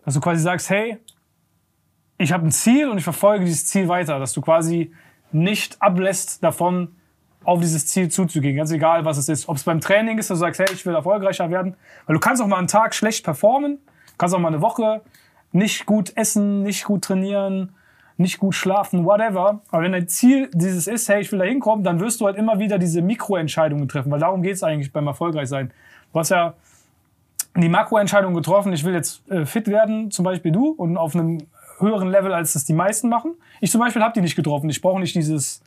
Dass 0.03 0.13
du 0.13 0.19
quasi 0.19 0.41
sagst, 0.41 0.69
hey, 0.69 0.97
ich 2.17 2.33
habe 2.33 2.45
ein 2.45 2.51
Ziel 2.51 2.89
und 2.89 2.97
ich 2.97 3.03
verfolge 3.03 3.45
dieses 3.45 3.65
Ziel 3.67 3.87
weiter. 3.87 4.19
Dass 4.19 4.33
du 4.33 4.41
quasi 4.41 4.93
nicht 5.31 5.81
ablässt 5.81 6.43
davon, 6.43 6.95
auf 7.43 7.61
dieses 7.61 7.87
Ziel 7.87 8.09
zuzugehen. 8.09 8.57
Ganz 8.57 8.71
egal, 8.71 9.05
was 9.05 9.17
es 9.17 9.29
ist. 9.29 9.47
Ob 9.47 9.55
es 9.55 9.63
beim 9.63 9.79
Training 9.79 10.17
ist, 10.17 10.29
dass 10.29 10.39
du 10.39 10.45
sagst, 10.45 10.59
hey, 10.59 10.67
ich 10.73 10.85
will 10.85 10.93
erfolgreicher 10.93 11.49
werden. 11.49 11.77
Weil 12.05 12.15
du 12.15 12.19
kannst 12.19 12.41
auch 12.41 12.47
mal 12.47 12.57
einen 12.57 12.67
Tag 12.67 12.93
schlecht 12.93 13.23
performen, 13.23 13.79
kannst 14.17 14.35
auch 14.35 14.39
mal 14.39 14.49
eine 14.49 14.61
Woche 14.61 15.01
nicht 15.53 15.85
gut 15.85 16.11
essen, 16.17 16.63
nicht 16.63 16.83
gut 16.83 17.05
trainieren, 17.05 17.73
nicht 18.17 18.39
gut 18.39 18.55
schlafen, 18.55 19.05
whatever. 19.05 19.61
Aber 19.69 19.83
wenn 19.83 19.91
dein 19.91 20.07
Ziel 20.07 20.49
dieses 20.53 20.87
ist, 20.87 21.07
hey, 21.07 21.21
ich 21.21 21.31
will 21.31 21.39
da 21.39 21.45
hinkommen, 21.45 21.83
dann 21.83 21.99
wirst 21.99 22.19
du 22.19 22.25
halt 22.25 22.35
immer 22.35 22.59
wieder 22.59 22.77
diese 22.79 23.01
Mikroentscheidungen 23.01 23.87
treffen, 23.87 24.11
weil 24.11 24.19
darum 24.19 24.41
geht 24.41 24.55
es 24.55 24.63
eigentlich 24.63 24.91
beim 24.91 25.07
Erfolgreichsein. 25.07 25.71
Du 26.13 26.19
hast 26.19 26.29
ja 26.29 26.53
die 27.55 27.69
Makroentscheidung 27.69 28.33
getroffen, 28.33 28.73
ich 28.73 28.83
will 28.83 28.93
jetzt 28.93 29.29
äh, 29.29 29.45
fit 29.45 29.67
werden, 29.67 30.11
zum 30.11 30.25
Beispiel 30.25 30.51
du, 30.51 30.69
und 30.69 30.97
auf 30.97 31.15
einem 31.15 31.39
höheren 31.79 32.09
Level, 32.09 32.33
als 32.33 32.53
das 32.53 32.65
die 32.65 32.73
meisten 32.73 33.09
machen. 33.09 33.35
Ich 33.61 33.71
zum 33.71 33.81
Beispiel 33.81 34.01
habe 34.01 34.13
die 34.13 34.21
nicht 34.21 34.35
getroffen. 34.35 34.69
Ich 34.69 34.81
brauche 34.81 34.99
nicht 34.99 35.15
dieses 35.15 35.61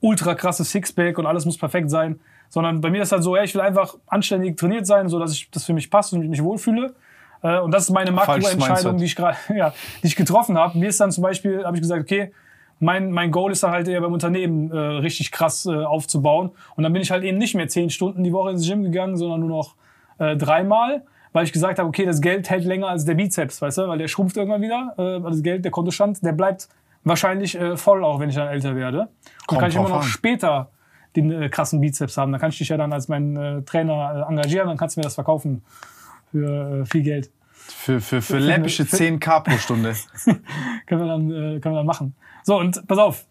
ultra 0.00 0.34
krasse 0.34 0.64
Sixpack 0.64 1.18
und 1.18 1.26
alles 1.26 1.44
muss 1.44 1.58
perfekt 1.58 1.90
sein, 1.90 2.18
sondern 2.48 2.80
bei 2.80 2.90
mir 2.90 3.02
ist 3.02 3.12
halt 3.12 3.22
so, 3.22 3.36
ey, 3.36 3.44
ich 3.44 3.54
will 3.54 3.60
einfach 3.60 3.96
anständig 4.06 4.56
trainiert 4.56 4.86
sein, 4.86 5.08
so 5.08 5.18
dass 5.18 5.32
ich 5.32 5.50
das 5.50 5.64
für 5.64 5.74
mich 5.74 5.90
passt 5.90 6.12
und 6.12 6.22
ich 6.22 6.28
mich 6.28 6.42
wohlfühle. 6.42 6.94
Äh, 7.42 7.58
Und 7.60 7.72
das 7.72 7.84
ist 7.84 7.90
meine 7.90 8.10
Makroentscheidung, 8.12 8.68
Mindset. 8.68 9.00
die 9.00 9.04
ich 9.04 9.16
gerade, 9.16 9.36
ja, 9.54 9.72
die 10.02 10.06
ich 10.06 10.16
getroffen 10.16 10.58
habe. 10.58 10.78
Mir 10.78 10.88
ist 10.88 11.00
dann 11.00 11.10
zum 11.10 11.22
Beispiel, 11.22 11.64
habe 11.64 11.76
ich 11.76 11.82
gesagt, 11.82 12.02
okay, 12.02 12.32
mein, 12.80 13.10
mein 13.10 13.30
Goal 13.30 13.52
ist 13.52 13.62
dann 13.62 13.72
halt 13.72 13.88
eher 13.88 14.00
beim 14.00 14.12
Unternehmen 14.12 14.70
äh, 14.70 14.76
richtig 14.78 15.32
krass 15.32 15.66
äh, 15.66 15.70
aufzubauen. 15.84 16.50
Und 16.76 16.82
dann 16.82 16.92
bin 16.92 17.02
ich 17.02 17.10
halt 17.10 17.24
eben 17.24 17.38
nicht 17.38 17.54
mehr 17.54 17.68
zehn 17.68 17.90
Stunden 17.90 18.24
die 18.24 18.32
Woche 18.32 18.50
ins 18.50 18.66
Gym 18.66 18.82
gegangen, 18.82 19.16
sondern 19.16 19.40
nur 19.40 19.50
noch 19.50 19.74
äh, 20.18 20.36
dreimal, 20.36 21.02
weil 21.32 21.44
ich 21.44 21.52
gesagt 21.52 21.78
habe, 21.78 21.88
okay, 21.88 22.06
das 22.06 22.20
Geld 22.22 22.48
hält 22.48 22.64
länger 22.64 22.88
als 22.88 23.04
der 23.04 23.14
Bizeps, 23.14 23.60
weißt 23.60 23.78
du, 23.78 23.88
weil 23.88 23.98
der 23.98 24.08
schrumpft 24.08 24.36
irgendwann 24.36 24.62
wieder. 24.62 24.94
Äh, 24.96 25.22
weil 25.22 25.30
das 25.30 25.42
Geld, 25.42 25.64
der 25.64 25.70
Kontostand, 25.72 26.24
der 26.24 26.32
bleibt 26.32 26.68
wahrscheinlich 27.04 27.58
äh, 27.58 27.76
voll, 27.76 28.02
auch 28.02 28.18
wenn 28.18 28.30
ich 28.30 28.34
dann 28.34 28.48
älter 28.48 28.74
werde. 28.74 29.00
Und 29.00 29.08
Kommt 29.46 29.60
kann 29.60 29.70
ich 29.70 29.76
immer 29.76 29.88
noch 29.88 29.96
an. 29.98 30.02
später 30.02 30.70
den 31.16 31.30
äh, 31.30 31.48
krassen 31.50 31.80
Bizeps 31.80 32.16
haben. 32.16 32.32
Dann 32.32 32.40
kann 32.40 32.50
ich 32.50 32.58
dich 32.58 32.68
ja 32.68 32.76
dann 32.78 32.92
als 32.92 33.08
mein 33.08 33.36
äh, 33.36 33.62
Trainer 33.62 34.24
äh, 34.26 34.30
engagieren, 34.30 34.68
dann 34.68 34.76
kannst 34.76 34.96
du 34.96 35.00
mir 35.00 35.04
das 35.04 35.14
verkaufen 35.14 35.62
für 36.30 36.80
äh, 36.82 36.86
viel 36.86 37.02
Geld. 37.02 37.30
Für, 37.52 38.00
für, 38.00 38.20
für 38.22 38.38
läppische 38.38 38.82
10k 38.84 39.40
pro 39.42 39.56
Stunde. 39.58 39.94
Können 40.86 41.00
wir 41.00 41.06
dann, 41.06 41.30
äh, 41.30 41.60
können 41.60 41.74
wir 41.74 41.78
dann 41.78 41.86
machen. 41.86 42.14
So, 42.42 42.58
und 42.58 42.86
pass 42.86 42.98
auf. 42.98 43.24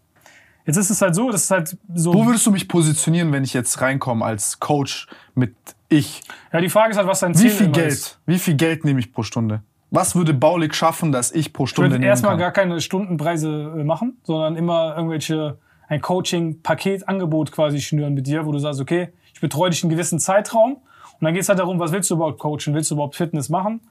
Jetzt 0.66 0.78
ist 0.78 0.90
es 0.92 1.02
halt 1.02 1.16
so, 1.16 1.32
das 1.32 1.44
ist 1.44 1.52
halt 1.52 1.78
so. 1.95 2.14
Wo 2.14 2.26
würdest 2.26 2.45
du 2.45 2.52
mich 2.52 2.68
positionieren, 2.68 3.32
wenn 3.32 3.44
ich 3.44 3.53
jetzt 3.53 3.82
reinkomme 3.82 4.24
als 4.24 4.60
Coach 4.60 5.08
mit 5.34 5.56
ich? 5.90 6.22
ja, 6.53 6.61
die 6.61 6.69
Frage 6.69 6.92
ist 6.92 6.98
halt, 6.98 7.08
was 7.08 7.22
dein 7.22 7.34
Wie 7.34 7.40
Ziel 7.40 7.50
viel 7.50 7.66
immer 7.68 7.74
Geld? 7.76 7.92
ist. 7.92 8.19
Wie 8.26 8.38
viel 8.38 8.53
Geld 8.56 8.86
nehme 8.86 9.00
ich 9.00 9.11
pro 9.11 9.24
Stunde? 9.24 9.64
Was 9.92 10.16
würde 10.16 10.34
Baulig 10.36 10.76
schaffen, 10.76 11.11
dass 11.11 11.32
ich 11.32 11.52
pro 11.53 11.64
Ich 11.64 11.72
Stunde 11.72 11.90
würde 11.90 12.00
nehmen 12.00 12.10
erstmal 12.10 12.34
kann? 12.34 12.40
gar 12.40 12.52
keine 12.52 12.80
Stundenpreise 12.82 13.74
äh, 13.80 13.84
machen, 13.84 14.18
sondern 14.24 14.56
immer 14.56 14.95
irgendwelche, 14.95 15.58
ein 15.88 16.02
Coaching-Paketangebot 16.02 17.52
quasi 17.52 17.82
schnüren 17.82 18.14
mit 18.14 18.28
dir, 18.28 18.45
wo 18.45 18.52
du 18.52 18.60
sagst, 18.60 18.80
okay, 18.80 19.10
ich 19.34 19.42
betreue 19.42 19.72
dich 19.72 19.84
einen 19.84 19.90
gewissen 19.90 20.19
Zeitraum. 20.19 20.78
Und 21.19 21.25
dann 21.25 21.33
geht 21.33 21.43
es 21.43 21.49
halt 21.49 21.59
darum, 21.59 21.80
was 21.80 21.91
willst 21.91 22.09
du 22.09 22.15
überhaupt 22.15 22.39
coachen? 22.39 22.73
Willst 22.73 22.89
du 22.91 22.95
überhaupt 22.95 23.15
Fitness 23.15 23.49
machen? 23.49 23.81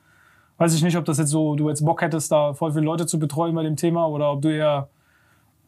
Weiß 0.57 0.75
ich 0.75 0.83
nicht, 0.83 0.97
ob 0.97 1.05
das 1.05 1.19
jetzt 1.19 1.29
so, 1.31 1.55
du 1.55 1.69
jetzt 1.69 1.85
Bock 1.85 2.03
hättest, 2.03 2.33
da 2.33 2.55
voll 2.55 2.73
viele 2.73 2.85
Leute 2.85 3.07
zu 3.07 3.19
betreuen 3.19 3.55
bei 3.55 3.63
dem 3.63 3.77
Thema 3.77 4.07
oder 4.09 4.33
ob 4.33 4.43
du 4.43 4.49
eher, 4.53 4.89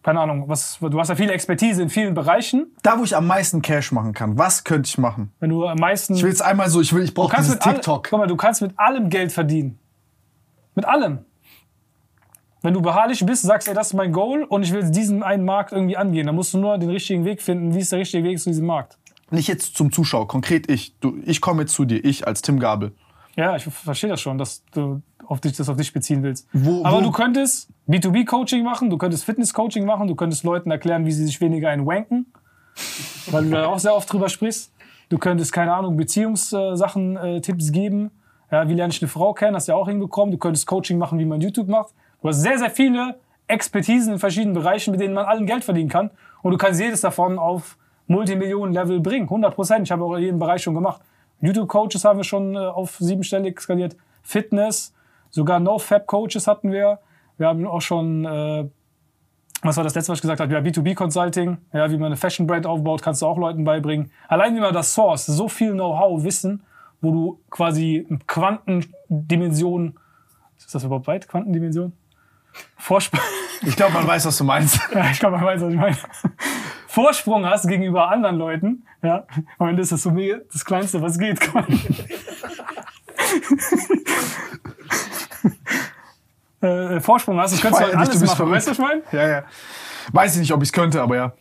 keine 0.02 0.20
Ahnung, 0.20 0.48
was, 0.48 0.78
du 0.80 0.98
hast 0.98 1.08
ja 1.08 1.14
viel 1.14 1.30
Expertise 1.30 1.82
in 1.82 1.90
vielen 1.90 2.14
Bereichen. 2.14 2.72
Da, 2.82 2.98
wo 2.98 3.04
ich 3.04 3.14
am 3.14 3.26
meisten 3.26 3.62
Cash 3.62 3.92
machen 3.92 4.14
kann, 4.14 4.36
was 4.38 4.64
könnte 4.64 4.88
ich 4.88 4.98
machen? 4.98 5.30
Wenn 5.38 5.50
du 5.50 5.66
am 5.66 5.78
meisten. 5.78 6.14
Ich 6.14 6.22
will 6.22 6.30
jetzt 6.30 6.42
einmal 6.42 6.68
so, 6.70 6.80
ich 6.80 6.92
will, 6.92 7.04
ich 7.04 7.14
Du 7.14 7.20
brauche 7.22 7.36
dieses 7.36 7.54
mit 7.54 7.66
alle- 7.66 7.74
TikTok. 7.76 8.08
guck 8.10 8.18
mal, 8.18 8.26
du 8.26 8.36
kannst 8.36 8.62
mit 8.62 8.76
allem 8.78 9.10
Geld 9.10 9.30
verdienen. 9.30 9.78
Mit 10.74 10.86
allem. 10.86 11.18
Wenn 12.62 12.74
du 12.74 12.82
beharrlich 12.82 13.24
bist, 13.24 13.42
sagst, 13.42 13.68
ey, 13.68 13.74
das 13.74 13.88
ist 13.88 13.94
mein 13.94 14.12
Goal 14.12 14.42
und 14.44 14.62
ich 14.62 14.72
will 14.72 14.90
diesen 14.90 15.22
einen 15.22 15.44
Markt 15.44 15.72
irgendwie 15.72 15.96
angehen, 15.96 16.26
dann 16.26 16.34
musst 16.36 16.52
du 16.52 16.58
nur 16.58 16.76
den 16.78 16.90
richtigen 16.90 17.24
Weg 17.24 17.40
finden. 17.42 17.74
Wie 17.74 17.78
ist 17.78 17.90
der 17.92 18.00
richtige 18.00 18.24
Weg 18.24 18.38
zu 18.38 18.50
diesem 18.50 18.66
Markt? 18.66 18.98
Nicht 19.30 19.48
jetzt 19.48 19.76
zum 19.76 19.92
Zuschauer, 19.92 20.26
konkret 20.28 20.70
ich. 20.70 20.96
Du, 21.00 21.18
ich 21.24 21.40
komme 21.40 21.62
jetzt 21.62 21.72
zu 21.74 21.84
dir, 21.84 22.04
ich 22.04 22.26
als 22.26 22.42
Tim 22.42 22.58
Gabel. 22.58 22.92
Ja, 23.36 23.56
ich 23.56 23.64
verstehe 23.64 24.10
das 24.10 24.20
schon, 24.20 24.38
dass 24.38 24.64
du 24.72 25.02
auf 25.26 25.40
dich, 25.40 25.52
das 25.56 25.68
auf 25.68 25.76
dich 25.76 25.92
beziehen 25.92 26.22
willst. 26.22 26.48
Wo- 26.52 26.84
Aber 26.84 26.98
wo- 26.98 27.02
du 27.02 27.10
könntest 27.12 27.68
B2B-Coaching 27.88 28.64
machen, 28.64 28.90
du 28.90 28.98
könntest 28.98 29.24
Fitness-Coaching 29.24 29.84
machen, 29.86 30.08
du 30.08 30.14
könntest 30.16 30.42
Leuten 30.44 30.70
erklären, 30.70 31.06
wie 31.06 31.12
sie 31.12 31.24
sich 31.24 31.40
weniger 31.40 31.70
einwanken, 31.70 32.26
weil 33.30 33.44
du 33.44 33.50
da 33.50 33.66
auch 33.66 33.78
sehr 33.78 33.94
oft 33.94 34.12
drüber 34.12 34.28
sprichst. 34.28 34.72
Du 35.08 35.18
könntest, 35.18 35.52
keine 35.52 35.72
Ahnung, 35.74 35.96
Beziehungssachen, 35.96 37.16
äh, 37.16 37.40
Tipps 37.40 37.72
geben. 37.72 38.10
Ja, 38.50 38.68
wie 38.68 38.74
lerne 38.74 38.92
ich 38.92 39.00
eine 39.00 39.08
Frau 39.08 39.32
kennen, 39.32 39.54
hast 39.54 39.68
du 39.68 39.72
ja 39.72 39.78
auch 39.78 39.88
hinbekommen. 39.88 40.32
Du 40.32 40.38
könntest 40.38 40.66
Coaching 40.66 40.98
machen, 40.98 41.18
wie 41.20 41.24
man 41.24 41.40
YouTube 41.40 41.68
macht. 41.68 41.94
Du 42.22 42.28
hast 42.28 42.40
sehr, 42.42 42.58
sehr 42.58 42.70
viele 42.70 43.18
Expertisen 43.46 44.14
in 44.14 44.18
verschiedenen 44.18 44.54
Bereichen, 44.54 44.90
mit 44.90 45.00
denen 45.00 45.14
man 45.14 45.24
allen 45.26 45.46
Geld 45.46 45.64
verdienen 45.64 45.88
kann. 45.88 46.10
Und 46.42 46.52
du 46.52 46.58
kannst 46.58 46.80
jedes 46.80 47.00
davon 47.00 47.38
auf 47.38 47.76
Multimillionen-Level 48.10 49.00
bringen. 49.00 49.24
100 49.24 49.54
Prozent. 49.54 49.86
Ich 49.86 49.92
habe 49.92 50.04
auch 50.04 50.18
jeden 50.18 50.38
Bereich 50.38 50.62
schon 50.62 50.74
gemacht. 50.74 51.00
YouTube-Coaches 51.40 52.04
haben 52.04 52.18
wir 52.18 52.24
schon 52.24 52.54
äh, 52.54 52.58
auf 52.58 52.96
siebenstellig 52.98 53.60
skaliert. 53.60 53.96
Fitness, 54.22 54.92
sogar 55.30 55.60
No-Fab-Coaches 55.60 56.46
hatten 56.46 56.72
wir. 56.72 56.98
Wir 57.38 57.46
haben 57.46 57.66
auch 57.66 57.80
schon, 57.80 58.24
äh, 58.24 58.68
was 59.62 59.76
war 59.76 59.84
das 59.84 59.94
letzte, 59.94 60.12
was 60.12 60.18
ich 60.18 60.22
gesagt 60.22 60.40
habe? 60.40 60.52
Ja, 60.52 60.58
B2B-Consulting. 60.58 61.58
Ja, 61.72 61.90
wie 61.90 61.96
man 61.96 62.06
eine 62.06 62.16
Fashion-Brand 62.16 62.66
aufbaut, 62.66 63.00
kannst 63.00 63.22
du 63.22 63.26
auch 63.26 63.38
Leuten 63.38 63.64
beibringen. 63.64 64.10
Allein 64.28 64.56
wie 64.56 64.60
man 64.60 64.74
das 64.74 64.92
source, 64.92 65.26
so 65.26 65.48
viel 65.48 65.72
Know-how, 65.72 66.24
Wissen, 66.24 66.64
wo 67.00 67.12
du 67.12 67.40
quasi 67.48 68.06
Quantendimension, 68.26 69.98
ist 70.58 70.74
das 70.74 70.84
überhaupt 70.84 71.06
weit? 71.06 71.28
Quantendimension? 71.28 71.92
Vorsprung. 72.76 73.20
Ich 73.62 73.76
glaube, 73.76 73.92
man 73.92 74.06
weiß, 74.06 74.26
was 74.26 74.36
du 74.36 74.44
meinst. 74.44 74.80
Ja, 74.94 75.10
ich 75.10 75.20
glaube, 75.20 75.36
man 75.36 75.46
weiß, 75.46 75.62
was 75.62 75.72
ich 75.72 75.78
meine. 75.78 75.96
Vorsprung 76.90 77.46
hast 77.46 77.68
gegenüber 77.68 78.10
anderen 78.10 78.36
Leuten. 78.36 78.84
Ja, 79.00 79.24
am 79.58 79.68
Ende 79.68 79.82
ist 79.82 79.92
das 79.92 80.02
so 80.02 80.10
mega 80.10 80.38
das 80.52 80.64
Kleinste, 80.64 81.00
was 81.00 81.16
geht. 81.20 81.38
äh, 86.60 86.98
Vorsprung 86.98 87.38
hast, 87.38 87.52
das 87.52 87.60
könntest 87.60 87.80
du 87.80 87.86
halt 87.86 87.94
alles 87.94 88.10
du 88.10 88.20
bist 88.20 88.36
machen. 88.36 88.50
Weißt 88.50 88.66
du, 88.66 88.74
verrückt. 88.74 88.90
was 88.90 89.02
ich 89.02 89.12
meine? 89.12 89.22
Ja, 89.22 89.28
ja. 89.28 89.44
Weiß 90.12 90.34
ich 90.34 90.40
nicht, 90.40 90.52
ob 90.52 90.62
ich 90.62 90.70
es 90.70 90.72
könnte, 90.72 91.00
aber 91.00 91.14
ja. 91.14 91.32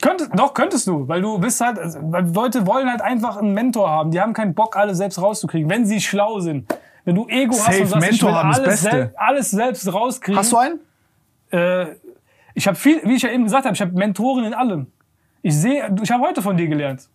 Könntest, 0.00 0.30
doch, 0.34 0.54
könntest 0.54 0.86
du, 0.86 1.06
weil 1.06 1.20
du 1.20 1.38
bist 1.38 1.60
halt, 1.60 1.78
also, 1.78 1.98
weil 2.02 2.26
Leute 2.32 2.66
wollen 2.66 2.88
halt 2.88 3.02
einfach 3.02 3.36
einen 3.36 3.52
Mentor 3.52 3.90
haben. 3.90 4.10
Die 4.10 4.18
haben 4.20 4.32
keinen 4.32 4.54
Bock, 4.54 4.74
alles 4.74 4.96
selbst 4.96 5.20
rauszukriegen, 5.20 5.68
wenn 5.68 5.84
sie 5.84 6.00
schlau 6.00 6.40
sind. 6.40 6.74
Wenn 7.04 7.16
du 7.16 7.28
Ego 7.28 7.52
hast 7.52 7.66
Safe, 7.66 7.82
und 7.82 7.88
sagst, 7.88 8.04
ich 8.04 8.10
Mentor 8.10 8.30
will 8.30 8.36
haben 8.36 8.54
alles, 8.54 8.64
Beste. 8.64 8.90
sel 8.90 9.12
alles 9.16 9.50
selbst 9.50 9.92
rauskriegen. 9.92 10.38
Hast 10.38 10.50
du 10.50 10.56
einen? 10.56 10.80
äh, 11.50 11.96
ich 12.54 12.66
habe 12.66 12.76
viel, 12.76 13.02
wie 13.04 13.16
ich 13.16 13.22
ja 13.22 13.30
eben 13.30 13.44
gesagt 13.44 13.64
habe, 13.64 13.74
ich 13.74 13.80
habe 13.80 13.92
Mentoren 13.92 14.44
in 14.44 14.54
allem. 14.54 14.86
Ich 15.44 15.54
sehe, 15.54 15.94
ich 16.02 16.10
habe 16.10 16.24
heute 16.24 16.40
von 16.40 16.56
dir 16.56 16.66
gelernt. 16.66 17.06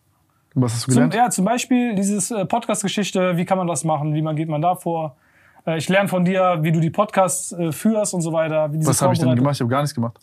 Was 0.53 0.73
hast 0.73 0.87
du 0.87 0.91
Zum, 0.91 1.09
gelernt? 1.09 1.15
ja, 1.15 1.29
zum 1.31 1.45
Beispiel 1.45 1.95
dieses 1.95 2.29
äh, 2.29 2.45
Podcast-Geschichte, 2.45 3.35
wie 3.37 3.43
kann 3.43 3.57
man 3.57 3.65
das 3.65 3.83
machen, 3.83 4.13
wie 4.13 4.21
man 4.21 4.35
geht 4.35 4.47
man 4.47 4.61
da 4.61 4.75
vor. 4.75 5.17
Äh, 5.65 5.79
ich 5.79 5.89
lerne 5.89 6.07
von 6.07 6.23
dir, 6.23 6.59
wie 6.61 6.71
du 6.71 6.79
die 6.79 6.91
Podcasts 6.91 7.51
äh, 7.53 7.71
führst 7.71 8.13
und 8.13 8.21
so 8.21 8.31
weiter. 8.31 8.69
Was 8.71 9.01
habe 9.01 9.13
ich 9.13 9.19
denn 9.19 9.35
gemacht? 9.35 9.55
Ich 9.55 9.61
habe 9.61 9.69
gar 9.71 9.81
nichts 9.81 9.95
gemacht. 9.95 10.19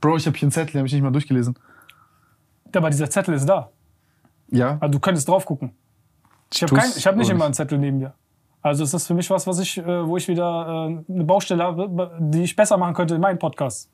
Bro, 0.00 0.16
ich 0.16 0.26
habe 0.26 0.36
hier 0.36 0.46
einen 0.46 0.50
Zettel, 0.50 0.72
den 0.72 0.78
habe 0.80 0.88
ich 0.88 0.92
nicht 0.92 1.02
mal 1.02 1.12
durchgelesen. 1.12 1.56
Aber 2.74 2.90
dieser 2.90 3.08
Zettel 3.08 3.34
ist 3.34 3.46
da. 3.46 3.70
Ja? 4.50 4.78
Also 4.80 4.90
du 4.90 4.98
könntest 4.98 5.28
drauf 5.28 5.46
gucken. 5.46 5.70
Ich 6.52 6.64
habe 6.64 6.76
hab 6.76 7.16
nicht 7.16 7.30
immer 7.30 7.44
einen? 7.44 7.54
Zettel 7.54 7.78
neben 7.78 7.98
mir. 7.98 8.12
Also 8.60 8.82
ist 8.82 8.92
das 8.92 9.06
für 9.06 9.14
mich 9.14 9.30
was, 9.30 9.46
was 9.46 9.60
ich, 9.60 9.78
wo 9.78 10.16
ich 10.16 10.26
wieder 10.26 10.88
eine 11.08 11.24
Baustelle 11.24 11.62
habe, 11.62 12.18
die 12.18 12.42
ich 12.42 12.56
besser 12.56 12.76
machen 12.76 12.94
könnte 12.94 13.14
in 13.14 13.20
meinem 13.20 13.38
Podcast. 13.38 13.88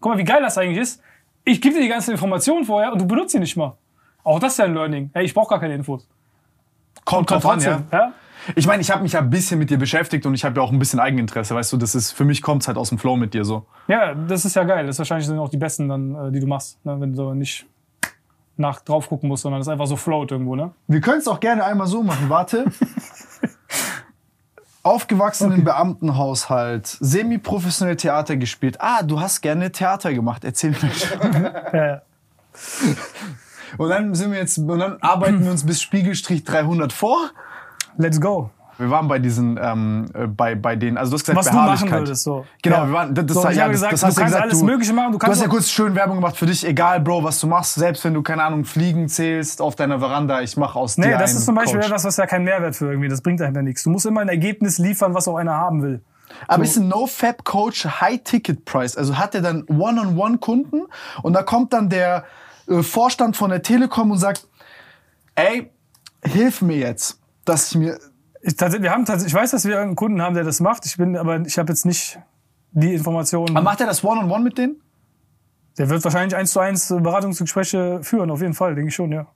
Guck 0.00 0.12
mal, 0.12 0.18
wie 0.18 0.24
geil 0.24 0.42
das 0.42 0.58
eigentlich 0.58 0.78
ist. 0.78 1.00
Ich 1.48 1.60
gebe 1.60 1.76
dir 1.76 1.80
die 1.80 1.88
ganzen 1.88 2.10
Informationen 2.10 2.64
vorher 2.64 2.92
und 2.92 3.00
du 3.00 3.06
benutzt 3.06 3.30
sie 3.30 3.38
nicht 3.38 3.56
mal. 3.56 3.76
Auch 4.24 4.40
das 4.40 4.52
ist 4.52 4.58
ja 4.58 4.64
ein 4.64 4.74
Learning. 4.74 5.10
Hey, 5.14 5.24
ich 5.24 5.32
brauche 5.32 5.50
gar 5.50 5.60
keine 5.60 5.76
Infos. 5.76 6.08
Kommt 7.04 7.28
Kann 7.28 7.40
drauf 7.40 7.52
an, 7.52 7.60
ja. 7.60 7.82
ja? 7.92 8.12
Ich 8.56 8.66
meine, 8.66 8.82
ich 8.82 8.90
habe 8.90 9.04
mich 9.04 9.12
ja 9.12 9.20
ein 9.20 9.30
bisschen 9.30 9.60
mit 9.60 9.70
dir 9.70 9.78
beschäftigt 9.78 10.26
und 10.26 10.34
ich 10.34 10.44
habe 10.44 10.56
ja 10.56 10.62
auch 10.62 10.72
ein 10.72 10.78
bisschen 10.80 10.98
Eigeninteresse, 10.98 11.54
weißt 11.54 11.72
du, 11.72 11.76
das 11.76 11.94
ist, 11.94 12.10
für 12.10 12.24
mich 12.24 12.42
kommt 12.42 12.62
es 12.62 12.68
halt 12.68 12.76
aus 12.76 12.88
dem 12.88 12.98
Flow 12.98 13.16
mit 13.16 13.32
dir 13.32 13.44
so. 13.44 13.64
Ja, 13.86 14.12
das 14.14 14.44
ist 14.44 14.56
ja 14.56 14.64
geil. 14.64 14.86
Das 14.86 14.98
wahrscheinlich 14.98 15.26
sind 15.26 15.38
auch 15.38 15.48
die 15.48 15.56
besten 15.56 15.88
dann, 15.88 16.14
äh, 16.16 16.32
die 16.32 16.40
du 16.40 16.48
machst, 16.48 16.84
ne? 16.84 17.00
wenn 17.00 17.14
du 17.14 17.32
nicht 17.34 17.64
nach 18.56 18.80
drauf 18.80 19.08
gucken 19.08 19.28
musst, 19.28 19.44
sondern 19.44 19.60
es 19.60 19.68
einfach 19.68 19.86
so 19.86 19.94
float 19.94 20.32
irgendwo, 20.32 20.56
ne? 20.56 20.72
Wir 20.88 21.00
können 21.00 21.18
es 21.18 21.28
auch 21.28 21.38
gerne 21.38 21.64
einmal 21.64 21.86
so 21.86 22.02
machen, 22.02 22.28
warte. 22.28 22.64
Aufgewachsen 24.86 25.50
im 25.50 25.64
Beamtenhaushalt, 25.64 26.86
semi-professionell 26.86 27.96
Theater 27.96 28.36
gespielt. 28.36 28.76
Ah, 28.80 29.02
du 29.02 29.20
hast 29.20 29.40
gerne 29.40 29.72
Theater 29.72 30.14
gemacht, 30.14 30.44
erzähl 30.44 30.70
mir. 30.70 31.70
Ja. 31.72 32.02
Und 33.76 33.88
dann 33.88 34.14
sind 34.14 34.30
wir 34.30 34.38
jetzt, 34.38 34.58
und 34.58 34.78
dann 34.78 34.96
arbeiten 35.02 35.42
wir 35.42 35.50
uns 35.50 35.66
bis 35.66 35.82
Spiegelstrich 35.82 36.44
300 36.44 36.92
vor. 36.92 37.30
Let's 37.98 38.20
go. 38.20 38.50
Wir 38.78 38.90
waren 38.90 39.08
bei 39.08 39.18
diesen, 39.18 39.58
ähm, 39.62 40.06
äh, 40.12 40.26
bei, 40.26 40.54
bei 40.54 40.76
denen, 40.76 40.98
also 40.98 41.10
du 41.10 41.14
hast 41.14 41.24
gesagt, 41.24 41.38
Was 41.38 41.46
du 41.50 41.56
machen 41.56 41.90
würdest, 41.90 42.24
so. 42.24 42.44
Genau, 42.62 42.76
Ja. 42.76 42.86
wir 42.88 42.92
waren, 42.92 43.14
das, 43.14 43.24
das, 43.26 43.34
So, 43.34 43.42
und 43.42 43.50
ich 43.52 43.56
ja, 43.56 43.64
das, 43.64 43.72
gesagt, 43.72 43.92
das 43.94 44.00
du 44.00 44.06
hast 44.08 44.16
kannst 44.16 44.34
alles 44.36 44.62
Mögliche 44.62 44.92
machen, 44.92 45.12
du 45.12 45.18
Du, 45.18 45.18
kannst 45.18 45.36
hast 45.40 45.46
ja 45.46 45.50
kurz 45.50 45.70
schön 45.70 45.94
Werbung 45.94 46.16
gemacht 46.16 46.36
für 46.36 46.46
dich, 46.46 46.66
egal, 46.66 47.00
Bro, 47.00 47.24
was 47.24 47.40
du 47.40 47.46
machst, 47.46 47.74
selbst 47.74 48.04
wenn 48.04 48.12
du, 48.14 48.22
keine 48.22 48.42
Ahnung, 48.44 48.64
Fliegen 48.64 49.08
zählst 49.08 49.62
auf 49.62 49.76
deiner 49.76 49.98
Veranda, 50.00 50.42
ich 50.42 50.56
mache 50.56 50.78
aus 50.78 50.98
Nee, 50.98 51.06
dir 51.06 51.18
das 51.18 51.30
einen 51.30 51.38
ist 51.38 51.44
zum 51.46 51.54
Beispiel 51.54 51.76
Coach. 51.80 51.86
etwas, 51.88 52.04
was 52.04 52.16
ja 52.18 52.26
keinen 52.26 52.44
Mehrwert 52.44 52.76
für 52.76 52.88
irgendwie, 52.90 53.08
das 53.08 53.22
bringt 53.22 53.40
dahinter 53.40 53.62
nichts. 53.62 53.82
Du 53.84 53.90
musst 53.90 54.04
immer 54.04 54.20
ein 54.20 54.28
Ergebnis 54.28 54.78
liefern, 54.78 55.14
was 55.14 55.26
auch 55.26 55.36
einer 55.36 55.54
haben 55.54 55.82
will. 55.82 56.02
Aber 56.48 56.64
ist 56.64 56.76
ein 56.76 56.88
No-Fab-Coach 56.88 57.86
High-Ticket-Price? 58.00 58.96
Also 58.98 59.16
hat 59.16 59.34
er 59.34 59.40
dann 59.42 59.64
One-on-One-Kunden 59.68 60.82
und 61.22 61.32
da 61.32 61.42
kommt 61.42 61.72
dann 61.72 61.88
der 61.88 62.24
äh, 62.68 62.82
Vorstand 62.82 63.36
von 63.36 63.50
der 63.50 63.62
Telekom 63.62 64.10
und 64.10 64.18
sagt, 64.18 64.46
ey, 65.34 65.70
hilf 66.24 66.60
mir 66.62 66.76
jetzt, 66.76 67.20
dass 67.46 67.70
ich 67.70 67.78
mir... 67.78 67.98
Ich, 68.46 68.56
wir 68.60 68.92
haben 68.92 69.04
ich 69.26 69.34
weiß, 69.34 69.50
dass 69.50 69.64
wir 69.64 69.80
einen 69.80 69.96
Kunden 69.96 70.22
haben, 70.22 70.36
der 70.36 70.44
das 70.44 70.60
macht. 70.60 70.86
Ich 70.86 70.96
bin, 70.96 71.16
aber 71.16 71.40
ich 71.40 71.58
habe 71.58 71.72
jetzt 71.72 71.84
nicht 71.84 72.20
die 72.70 72.94
Informationen. 72.94 73.56
Aber 73.56 73.64
macht 73.64 73.80
er 73.80 73.88
das 73.88 74.04
One-on-One 74.04 74.44
mit 74.44 74.56
denen? 74.56 74.80
Der 75.78 75.90
wird 75.90 76.04
wahrscheinlich 76.04 76.36
eins 76.36 76.52
zu 76.52 76.60
eins 76.60 76.88
Beratungsgespräche 76.88 78.04
führen, 78.04 78.30
auf 78.30 78.40
jeden 78.40 78.54
Fall, 78.54 78.76
denke 78.76 78.88
ich 78.88 78.94
schon, 78.94 79.10
ja. 79.10 79.26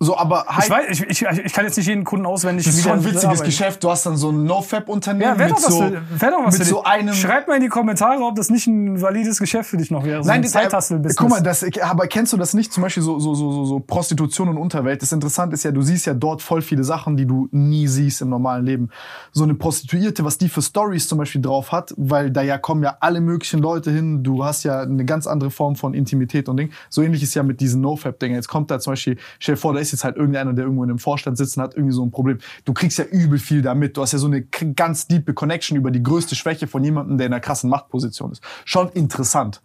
So, 0.00 0.16
aber 0.16 0.46
Ich, 0.48 0.56
High- 0.56 0.70
weiß, 0.70 0.90
ich, 0.90 1.02
ich, 1.10 1.22
ich 1.22 1.52
kann 1.52 1.64
jetzt 1.64 1.76
nicht 1.76 1.86
jeden 1.88 2.04
Kunden 2.04 2.24
auswendig 2.24 2.64
das 2.66 2.76
ist 2.76 2.84
schon 2.84 2.92
ein 2.92 3.04
witziges. 3.04 3.42
Geschäft. 3.42 3.82
Du 3.82 3.90
hast 3.90 4.06
dann 4.06 4.16
so 4.16 4.30
ein 4.30 4.44
No-Fab-Unternehmen 4.44 5.22
Ja, 5.22 5.34
mit 5.34 5.50
doch 5.50 5.56
was, 5.56 5.66
so, 5.74 5.78
für, 5.82 6.02
wär 6.20 6.30
doch 6.30 6.44
was 6.46 6.58
mit 6.58 6.68
so 6.68 6.84
einem... 6.84 7.14
Schreibt 7.14 7.48
mal 7.48 7.56
in 7.56 7.62
die 7.62 7.68
Kommentare, 7.68 8.22
ob 8.22 8.36
das 8.36 8.48
nicht 8.50 8.66
ein 8.68 9.00
valides 9.02 9.38
Geschäft 9.40 9.70
für 9.70 9.76
dich 9.76 9.90
noch 9.90 10.04
wäre. 10.04 10.22
So 10.22 10.30
ein 10.30 10.42
das- 10.42 10.52
Zeithustle-Business. 10.52 11.16
Guck 11.16 11.28
mal, 11.30 11.42
das, 11.42 11.64
aber 11.82 12.06
kennst 12.06 12.32
du 12.32 12.36
das 12.36 12.54
nicht? 12.54 12.72
Zum 12.72 12.82
Beispiel 12.84 13.02
so, 13.02 13.18
so, 13.18 13.34
so, 13.34 13.50
so, 13.50 13.64
so 13.64 13.80
Prostitution 13.80 14.48
und 14.48 14.56
Unterwelt. 14.56 15.02
Das 15.02 15.10
Interessante 15.10 15.54
ist 15.54 15.64
ja, 15.64 15.72
du 15.72 15.82
siehst 15.82 16.06
ja 16.06 16.14
dort 16.14 16.42
voll 16.42 16.62
viele 16.62 16.84
Sachen, 16.84 17.16
die 17.16 17.26
du 17.26 17.48
nie 17.50 17.88
siehst 17.88 18.22
im 18.22 18.28
normalen 18.28 18.64
Leben. 18.64 18.90
So 19.32 19.42
eine 19.44 19.54
Prostituierte, 19.54 20.24
was 20.24 20.38
die 20.38 20.48
für 20.48 20.62
Stories 20.62 21.08
zum 21.08 21.18
Beispiel 21.18 21.40
drauf 21.42 21.72
hat, 21.72 21.92
weil 21.96 22.30
da 22.30 22.42
ja 22.42 22.56
kommen 22.58 22.84
ja 22.84 22.96
alle 23.00 23.20
möglichen 23.20 23.58
Leute 23.60 23.90
hin. 23.90 24.22
Du 24.22 24.44
hast 24.44 24.62
ja 24.64 24.80
eine 24.82 25.04
ganz 25.04 25.26
andere 25.26 25.50
Form 25.50 25.74
von 25.74 25.92
Intimität 25.94 26.48
und 26.48 26.56
Ding. 26.56 26.70
So 26.88 27.02
ähnlich 27.02 27.22
ist 27.24 27.34
ja 27.34 27.42
mit 27.42 27.60
diesen 27.60 27.80
No-Fab-Dingen. 27.80 28.36
Jetzt 28.36 28.48
kommt 28.48 28.70
da 28.70 28.78
zum 28.78 28.92
Beispiel, 28.92 29.16
stell 29.40 29.56
dir 29.56 29.60
vor, 29.60 29.74
da 29.74 29.80
ist 29.80 29.87
jetzt 29.92 30.04
halt 30.04 30.16
irgendeiner, 30.16 30.52
der 30.52 30.64
irgendwo 30.64 30.84
in 30.84 30.90
einem 30.90 30.98
Vorstand 30.98 31.38
sitzt 31.38 31.56
und 31.56 31.62
hat 31.62 31.74
irgendwie 31.74 31.94
so 31.94 32.04
ein 32.04 32.10
Problem. 32.10 32.38
Du 32.64 32.72
kriegst 32.72 32.98
ja 32.98 33.04
übel 33.04 33.38
viel 33.38 33.62
damit. 33.62 33.96
Du 33.96 34.02
hast 34.02 34.12
ja 34.12 34.18
so 34.18 34.26
eine 34.26 34.42
ganz 34.42 35.06
diepe 35.06 35.34
Connection 35.34 35.76
über 35.76 35.90
die 35.90 36.02
größte 36.02 36.34
Schwäche 36.34 36.66
von 36.66 36.82
jemandem, 36.84 37.18
der 37.18 37.26
in 37.26 37.32
einer 37.32 37.40
krassen 37.40 37.70
Machtposition 37.70 38.32
ist. 38.32 38.42
Schon 38.64 38.88
interessant. 38.90 39.62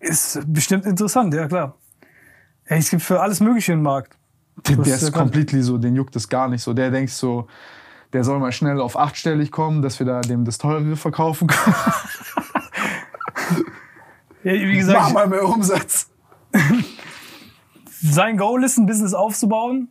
Ist 0.00 0.40
bestimmt 0.46 0.86
interessant, 0.86 1.34
ja 1.34 1.48
klar. 1.48 1.76
Ey, 2.64 2.78
es 2.78 2.90
gibt 2.90 3.02
für 3.02 3.20
alles 3.20 3.40
Mögliche 3.40 3.72
einen 3.72 3.82
Markt. 3.82 4.16
Der, 4.68 4.76
der 4.76 4.94
ist 4.94 5.02
ist 5.02 5.12
completely 5.12 5.62
so, 5.62 5.78
den 5.78 5.94
juckt 5.94 6.16
es 6.16 6.28
gar 6.28 6.48
nicht 6.48 6.62
so. 6.62 6.72
Der 6.72 6.90
denkt 6.90 7.10
so, 7.10 7.46
der 8.12 8.24
soll 8.24 8.38
mal 8.38 8.52
schnell 8.52 8.80
auf 8.80 8.98
achtstellig 8.98 9.50
kommen, 9.50 9.82
dass 9.82 9.98
wir 9.98 10.06
da 10.06 10.20
dem 10.20 10.44
das 10.44 10.58
teurere 10.58 10.96
verkaufen 10.96 11.48
können. 11.48 11.76
Ja, 14.46 14.52
wie 14.52 14.76
gesagt, 14.76 15.00
Mach 15.00 15.12
mal 15.12 15.26
mehr 15.26 15.44
Umsatz. 15.44 16.08
sein 18.00 18.36
Goal 18.36 18.64
ist, 18.64 18.78
ein 18.78 18.86
Business 18.86 19.14
aufzubauen. 19.14 19.88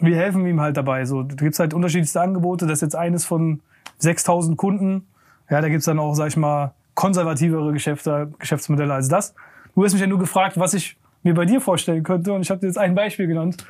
Wir 0.00 0.16
helfen 0.16 0.46
ihm 0.46 0.60
halt 0.60 0.76
dabei. 0.76 1.04
So, 1.04 1.22
da 1.22 1.34
gibt's 1.34 1.58
halt 1.58 1.74
unterschiedlichste 1.74 2.20
Angebote. 2.20 2.66
Das 2.66 2.78
ist 2.78 2.82
jetzt 2.82 2.96
eines 2.96 3.24
von 3.24 3.60
6000 3.98 4.56
Kunden. 4.56 5.06
Ja, 5.50 5.60
da 5.60 5.68
gibt's 5.68 5.86
dann 5.86 5.98
auch, 5.98 6.14
sag 6.14 6.28
ich 6.28 6.36
mal, 6.36 6.72
konservativere 6.94 7.72
Geschäfte, 7.72 8.32
Geschäftsmodelle 8.38 8.92
als 8.92 9.08
das. 9.08 9.34
Du 9.74 9.84
hast 9.84 9.92
mich 9.92 10.00
ja 10.00 10.06
nur 10.06 10.18
gefragt, 10.18 10.58
was 10.58 10.74
ich 10.74 10.96
mir 11.22 11.34
bei 11.34 11.44
dir 11.44 11.60
vorstellen 11.60 12.02
könnte. 12.02 12.32
Und 12.32 12.42
ich 12.42 12.50
habe 12.50 12.60
dir 12.60 12.66
jetzt 12.66 12.78
ein 12.78 12.94
Beispiel 12.94 13.26
genannt. 13.26 13.64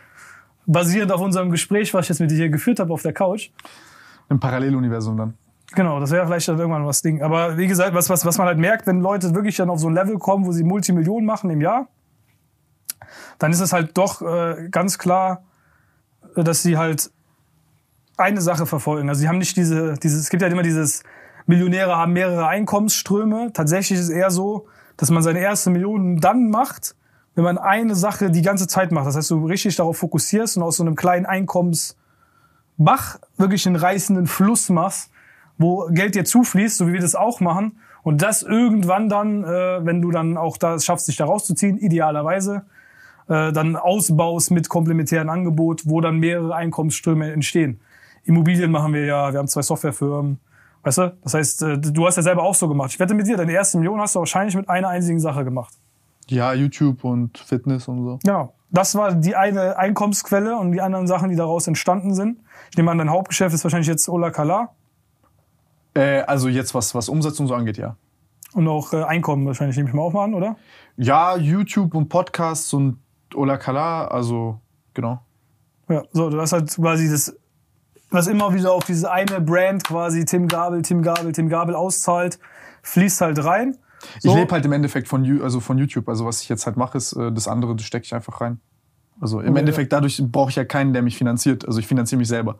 Basierend 0.66 1.12
auf 1.12 1.20
unserem 1.20 1.50
Gespräch, 1.50 1.94
was 1.94 2.04
ich 2.04 2.08
jetzt 2.10 2.20
mit 2.20 2.30
dir 2.30 2.36
hier 2.36 2.48
geführt 2.50 2.80
habe 2.80 2.92
auf 2.92 3.02
der 3.02 3.12
Couch. 3.12 3.50
Im 4.28 4.38
Paralleluniversum 4.38 5.16
dann. 5.16 5.34
Genau, 5.74 6.00
das 6.00 6.10
wäre 6.10 6.26
vielleicht 6.26 6.48
dann 6.48 6.58
irgendwann 6.58 6.86
was 6.86 7.02
Ding. 7.02 7.22
Aber 7.22 7.56
wie 7.56 7.66
gesagt, 7.66 7.94
was, 7.94 8.08
was, 8.08 8.24
was 8.24 8.38
man 8.38 8.46
halt 8.46 8.58
merkt, 8.58 8.86
wenn 8.86 9.00
Leute 9.00 9.34
wirklich 9.34 9.56
dann 9.56 9.70
auf 9.70 9.78
so 9.78 9.88
ein 9.88 9.94
Level 9.94 10.18
kommen, 10.18 10.46
wo 10.46 10.52
sie 10.52 10.64
Multimillionen 10.64 11.26
machen 11.26 11.50
im 11.50 11.60
Jahr, 11.60 11.88
dann 13.38 13.52
ist 13.52 13.60
es 13.60 13.72
halt 13.72 13.96
doch 13.96 14.22
äh, 14.22 14.68
ganz 14.70 14.98
klar, 14.98 15.42
äh, 16.36 16.44
dass 16.44 16.62
sie 16.62 16.76
halt 16.76 17.10
eine 18.16 18.40
Sache 18.40 18.66
verfolgen. 18.66 19.08
Also 19.08 19.20
sie 19.20 19.28
haben 19.28 19.38
nicht 19.38 19.56
diese, 19.56 19.94
dieses, 19.94 20.22
es 20.22 20.30
gibt 20.30 20.42
ja 20.42 20.48
immer 20.48 20.62
dieses, 20.62 21.02
Millionäre 21.48 21.96
haben 21.96 22.12
mehrere 22.12 22.46
Einkommensströme. 22.46 23.52
Tatsächlich 23.54 23.98
ist 23.98 24.04
es 24.04 24.10
eher 24.10 24.30
so, 24.30 24.66
dass 24.98 25.10
man 25.10 25.22
seine 25.22 25.40
erste 25.40 25.70
Million 25.70 26.20
dann 26.20 26.50
macht, 26.50 26.94
wenn 27.34 27.44
man 27.44 27.56
eine 27.56 27.94
Sache 27.94 28.30
die 28.30 28.42
ganze 28.42 28.68
Zeit 28.68 28.92
macht. 28.92 29.06
Das 29.06 29.16
heißt, 29.16 29.30
du 29.30 29.46
richtig 29.46 29.74
darauf 29.76 29.96
fokussierst 29.96 30.58
und 30.58 30.62
aus 30.62 30.76
so 30.76 30.82
einem 30.82 30.94
kleinen 30.94 31.24
Einkommensbach 31.24 31.96
wirklich 33.38 33.66
einen 33.66 33.76
reißenden 33.76 34.26
Fluss 34.26 34.68
machst, 34.68 35.10
wo 35.56 35.86
Geld 35.90 36.14
dir 36.14 36.26
zufließt, 36.26 36.76
so 36.76 36.86
wie 36.86 36.92
wir 36.92 37.00
das 37.00 37.14
auch 37.14 37.40
machen. 37.40 37.78
Und 38.02 38.20
das 38.20 38.42
irgendwann 38.42 39.08
dann, 39.08 39.42
äh, 39.42 39.86
wenn 39.86 40.02
du 40.02 40.10
dann 40.10 40.36
auch 40.36 40.58
da 40.58 40.78
schaffst, 40.78 41.08
dich 41.08 41.16
da 41.16 41.24
rauszuziehen, 41.24 41.78
idealerweise, 41.78 42.66
äh, 43.28 43.52
dann 43.52 43.76
ausbaust 43.76 44.50
mit 44.50 44.68
komplementären 44.68 45.28
Angebot, 45.28 45.82
wo 45.84 46.00
dann 46.00 46.18
mehrere 46.18 46.54
Einkommensströme 46.54 47.32
entstehen. 47.32 47.80
Immobilien 48.24 48.70
machen 48.70 48.92
wir 48.92 49.04
ja, 49.04 49.32
wir 49.32 49.38
haben 49.38 49.48
zwei 49.48 49.62
Softwarefirmen, 49.62 50.38
weißt 50.82 50.98
du? 50.98 51.16
Das 51.22 51.34
heißt, 51.34 51.62
äh, 51.62 51.78
du 51.78 52.06
hast 52.06 52.16
ja 52.16 52.22
selber 52.22 52.42
auch 52.42 52.54
so 52.54 52.68
gemacht. 52.68 52.90
Ich 52.92 53.00
wette 53.00 53.14
mit 53.14 53.26
dir, 53.26 53.36
deine 53.36 53.52
erste 53.52 53.78
Million 53.78 54.00
hast 54.00 54.14
du 54.14 54.18
wahrscheinlich 54.18 54.56
mit 54.56 54.68
einer 54.68 54.88
einzigen 54.88 55.20
Sache 55.20 55.44
gemacht. 55.44 55.74
Ja, 56.28 56.52
YouTube 56.52 57.04
und 57.04 57.38
Fitness 57.38 57.88
und 57.88 58.04
so. 58.04 58.18
Genau. 58.22 58.52
Das 58.70 58.94
war 58.94 59.14
die 59.14 59.34
eine 59.34 59.78
Einkommensquelle 59.78 60.58
und 60.58 60.72
die 60.72 60.82
anderen 60.82 61.06
Sachen, 61.06 61.30
die 61.30 61.36
daraus 61.36 61.66
entstanden 61.66 62.14
sind. 62.14 62.40
Ich 62.70 62.76
nehme 62.76 62.90
an, 62.90 62.98
dein 62.98 63.08
Hauptgeschäft 63.08 63.54
ist 63.54 63.64
wahrscheinlich 63.64 63.88
jetzt 63.88 64.06
Ola 64.10 64.30
Kala 64.30 64.74
Äh, 65.94 66.20
also 66.20 66.48
jetzt, 66.48 66.74
was, 66.74 66.94
was 66.94 67.08
Umsatz 67.08 67.40
und 67.40 67.46
so 67.46 67.54
angeht, 67.54 67.78
ja. 67.78 67.96
und 68.52 68.68
auch 68.68 68.92
äh, 68.92 69.04
Einkommen 69.04 69.46
wahrscheinlich, 69.46 69.76
nehme 69.78 69.88
ich 69.88 69.94
mal 69.94 70.02
auch 70.02 70.12
mal 70.12 70.24
an, 70.24 70.34
oder? 70.34 70.56
Ja, 70.98 71.36
YouTube 71.36 71.94
und 71.94 72.10
Podcasts 72.10 72.74
und 72.74 72.98
Ola 73.34 73.56
Kala, 73.56 74.06
also 74.08 74.60
genau. 74.94 75.20
Ja, 75.88 76.02
so, 76.12 76.28
du 76.30 76.40
hast 76.40 76.52
halt 76.52 76.74
quasi 76.74 77.10
das, 77.10 77.34
was 78.10 78.26
immer 78.26 78.52
wieder 78.54 78.72
auf 78.72 78.84
diese 78.84 79.10
eine 79.10 79.40
Brand 79.40 79.84
quasi 79.84 80.24
Tim 80.24 80.48
Gabel, 80.48 80.82
Tim 80.82 81.02
Gabel, 81.02 81.32
Tim 81.32 81.48
Gabel 81.48 81.74
auszahlt, 81.74 82.38
fließt 82.82 83.20
halt 83.20 83.42
rein. 83.44 83.76
So. 84.20 84.30
Ich 84.30 84.34
lebe 84.36 84.52
halt 84.52 84.64
im 84.64 84.72
Endeffekt 84.72 85.08
von, 85.08 85.42
also 85.42 85.60
von 85.60 85.76
YouTube. 85.78 86.08
Also 86.08 86.24
was 86.24 86.42
ich 86.42 86.48
jetzt 86.48 86.66
halt 86.66 86.76
mache, 86.76 86.96
ist 86.98 87.14
äh, 87.14 87.32
das 87.32 87.48
andere, 87.48 87.74
das 87.74 87.84
stecke 87.84 88.04
ich 88.04 88.14
einfach 88.14 88.40
rein. 88.40 88.60
Also 89.20 89.40
im 89.40 89.54
Ja. 89.54 89.60
Endeffekt 89.60 89.92
dadurch 89.92 90.22
brauche 90.30 90.50
ich 90.50 90.56
ja 90.56 90.64
keinen, 90.64 90.92
der 90.92 91.02
mich 91.02 91.16
finanziert. 91.18 91.66
Also 91.66 91.80
ich 91.80 91.86
finanziere 91.86 92.18
mich 92.18 92.28
selber. 92.28 92.56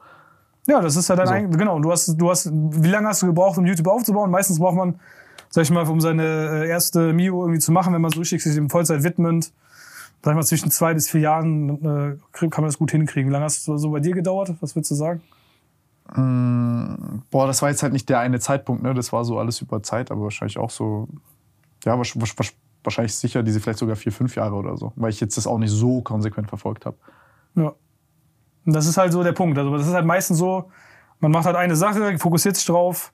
Ja, 0.66 0.80
das 0.80 0.96
ist 0.96 1.08
ja 1.08 1.16
dein 1.16 1.52
So. 1.52 1.58
genau. 1.58 1.78
Du 1.78 1.92
hast, 1.92 2.08
du 2.20 2.28
hast, 2.30 2.50
wie 2.52 2.88
lange 2.88 3.08
hast 3.08 3.22
du 3.22 3.26
gebraucht, 3.26 3.56
um 3.58 3.64
YouTube 3.66 3.86
aufzubauen? 3.86 4.30
Meistens 4.30 4.58
braucht 4.58 4.74
man, 4.76 4.98
sag 5.48 5.62
ich 5.62 5.70
mal, 5.70 5.86
um 5.88 6.00
seine 6.00 6.64
äh, 6.64 6.68
erste 6.68 7.12
Mio 7.12 7.40
irgendwie 7.42 7.60
zu 7.60 7.72
machen, 7.72 7.94
wenn 7.94 8.02
man 8.02 8.10
so 8.10 8.18
richtig 8.20 8.42
sich 8.42 8.54
dem 8.54 8.68
Vollzeit 8.68 9.02
widmet, 9.04 9.52
sag 10.22 10.32
ich 10.32 10.36
mal, 10.36 10.42
zwischen 10.44 10.70
zwei 10.70 10.94
bis 10.94 11.08
vier 11.08 11.20
Jahren 11.20 11.68
äh, 11.84 12.16
kann 12.32 12.50
man 12.62 12.64
das 12.64 12.78
gut 12.78 12.90
hinkriegen. 12.90 13.28
Wie 13.28 13.32
lange 13.32 13.44
hast 13.44 13.66
du 13.68 13.76
so 13.76 13.90
bei 13.90 14.00
dir 14.00 14.14
gedauert? 14.14 14.54
Was 14.60 14.74
würdest 14.74 14.90
du 14.90 14.94
sagen? 14.94 15.22
Boah, 17.30 17.46
das 17.46 17.60
war 17.60 17.68
jetzt 17.68 17.82
halt 17.82 17.92
nicht 17.92 18.08
der 18.08 18.20
eine 18.20 18.40
Zeitpunkt, 18.40 18.82
ne? 18.82 18.94
Das 18.94 19.12
war 19.12 19.26
so 19.26 19.38
alles 19.38 19.60
über 19.60 19.82
Zeit, 19.82 20.10
aber 20.10 20.22
wahrscheinlich 20.22 20.56
auch 20.56 20.70
so, 20.70 21.06
ja, 21.84 21.94
wahrsch- 21.96 22.16
wahrsch- 22.16 22.34
wahrsch- 22.34 22.54
wahrscheinlich 22.82 23.14
sicher 23.14 23.42
diese 23.42 23.60
vielleicht 23.60 23.78
sogar 23.78 23.94
vier, 23.94 24.12
fünf 24.12 24.34
Jahre 24.34 24.54
oder 24.54 24.78
so, 24.78 24.92
weil 24.96 25.10
ich 25.10 25.20
jetzt 25.20 25.36
das 25.36 25.46
auch 25.46 25.58
nicht 25.58 25.70
so 25.70 26.00
konsequent 26.00 26.48
verfolgt 26.48 26.86
habe. 26.86 26.96
Ja. 27.56 27.74
Und 28.64 28.72
das 28.72 28.86
ist 28.86 28.96
halt 28.96 29.12
so 29.12 29.22
der 29.22 29.32
Punkt. 29.32 29.58
Also 29.58 29.76
das 29.76 29.86
ist 29.86 29.92
halt 29.92 30.06
meistens 30.06 30.38
so, 30.38 30.70
man 31.20 31.30
macht 31.30 31.44
halt 31.44 31.56
eine 31.56 31.76
Sache, 31.76 32.18
fokussiert 32.18 32.56
sich 32.56 32.64
drauf 32.64 33.12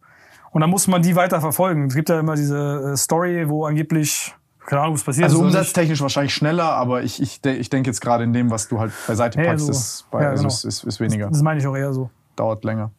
und 0.52 0.60
dann 0.60 0.70
muss 0.70 0.86
man 0.86 1.02
die 1.02 1.16
weiter 1.16 1.41
verfolgen. 1.41 1.86
Es 1.89 1.94
gibt 1.97 2.08
ja 2.08 2.20
immer 2.20 2.36
diese 2.36 2.92
äh, 2.92 2.97
Story, 2.97 3.49
wo 3.49 3.65
angeblich, 3.65 4.34
keine 4.67 4.83
Ahnung, 4.83 4.94
was 4.94 5.05
passiert 5.05 5.25
Also 5.25 5.41
umsatztechnisch 5.41 6.01
wahrscheinlich 6.01 6.34
schneller, 6.34 6.65
aber 6.65 7.02
ich, 7.02 7.20
ich, 7.20 7.44
ich 7.44 7.70
denke 7.70 7.91
jetzt 7.91 8.01
gerade 8.01 8.25
in 8.25 8.33
dem, 8.33 8.51
was 8.51 8.68
du 8.68 8.81
halt 8.81 8.93
beiseite 9.07 9.41
Ja, 9.41 9.51
packst, 9.51 9.67
so. 9.67 9.73
ist, 9.73 10.07
bei, 10.10 10.23
Ja, 10.23 10.31
also 10.31 10.43
genau. 10.43 10.55
ist, 10.55 10.65
ist, 10.65 10.84
ist 10.84 11.01
weniger. 11.01 11.28
Das 11.28 11.43
meine 11.43 11.60
ich 11.60 11.67
auch 11.67 11.76
eher 11.76 11.93
so. 11.93 12.10
Dauert 12.36 12.65
länger. 12.65 12.91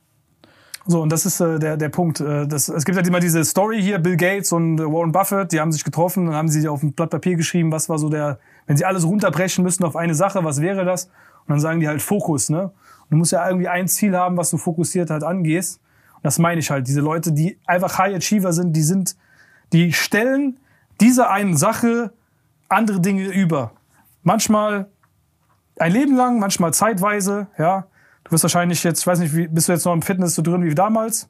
So, 0.87 1.01
und 1.01 1.11
das 1.11 1.25
ist 1.25 1.39
äh, 1.39 1.57
der, 1.57 1.77
der 1.77 1.89
Punkt. 1.89 2.19
Äh, 2.19 2.47
das, 2.47 2.69
es 2.69 2.85
gibt 2.85 2.95
halt 2.95 3.07
immer 3.07 3.19
diese 3.19 3.43
Story 3.43 3.81
hier, 3.81 3.97
Bill 3.97 4.17
Gates 4.17 4.51
und 4.51 4.79
äh, 4.79 4.83
Warren 4.83 5.11
Buffett, 5.11 5.51
die 5.51 5.59
haben 5.59 5.71
sich 5.71 5.83
getroffen 5.83 6.27
und 6.27 6.35
haben 6.35 6.47
sie 6.47 6.67
auf 6.67 6.83
ein 6.83 6.93
Blatt 6.93 7.09
Papier 7.09 7.35
geschrieben, 7.35 7.71
was 7.71 7.89
war 7.89 7.97
so 7.97 8.09
der, 8.09 8.37
wenn 8.67 8.77
sie 8.77 8.85
alles 8.85 9.03
runterbrechen 9.03 9.63
müssten 9.63 9.83
auf 9.83 9.95
eine 9.95 10.13
Sache, 10.13 10.43
was 10.43 10.61
wäre 10.61 10.85
das? 10.85 11.05
Und 11.05 11.49
dann 11.49 11.59
sagen 11.59 11.79
die 11.79 11.87
halt 11.87 12.03
Fokus, 12.03 12.49
ne? 12.49 12.65
Und 12.65 13.11
du 13.11 13.17
musst 13.17 13.31
ja 13.31 13.47
irgendwie 13.47 13.67
ein 13.67 13.87
Ziel 13.87 14.15
haben, 14.15 14.37
was 14.37 14.51
du 14.51 14.57
fokussiert 14.57 15.09
halt 15.09 15.23
angehst. 15.23 15.79
Und 16.15 16.23
das 16.23 16.37
meine 16.37 16.59
ich 16.59 16.69
halt. 16.69 16.87
Diese 16.87 17.01
Leute, 17.01 17.31
die 17.31 17.57
einfach 17.65 17.97
High 17.97 18.15
Achiever 18.15 18.53
sind, 18.53 18.73
die 18.73 18.83
sind, 18.83 19.15
die 19.73 19.91
stellen 19.91 20.57
diese 21.01 21.29
einen 21.29 21.57
Sache 21.57 22.13
andere 22.69 22.99
Dinge 22.99 23.27
über. 23.27 23.71
Manchmal 24.23 24.87
ein 25.77 25.91
Leben 25.91 26.15
lang, 26.15 26.39
manchmal 26.39 26.73
zeitweise, 26.73 27.47
ja. 27.57 27.85
Du 28.23 28.31
wirst 28.31 28.43
wahrscheinlich 28.43 28.83
jetzt, 28.83 29.01
ich 29.01 29.07
weiß 29.07 29.19
nicht, 29.19 29.35
wie, 29.35 29.47
bist 29.47 29.67
du 29.67 29.73
jetzt 29.73 29.85
noch 29.85 29.93
im 29.93 30.01
Fitness 30.01 30.33
so 30.35 30.41
drin 30.41 30.63
wie 30.63 30.73
damals? 30.73 31.29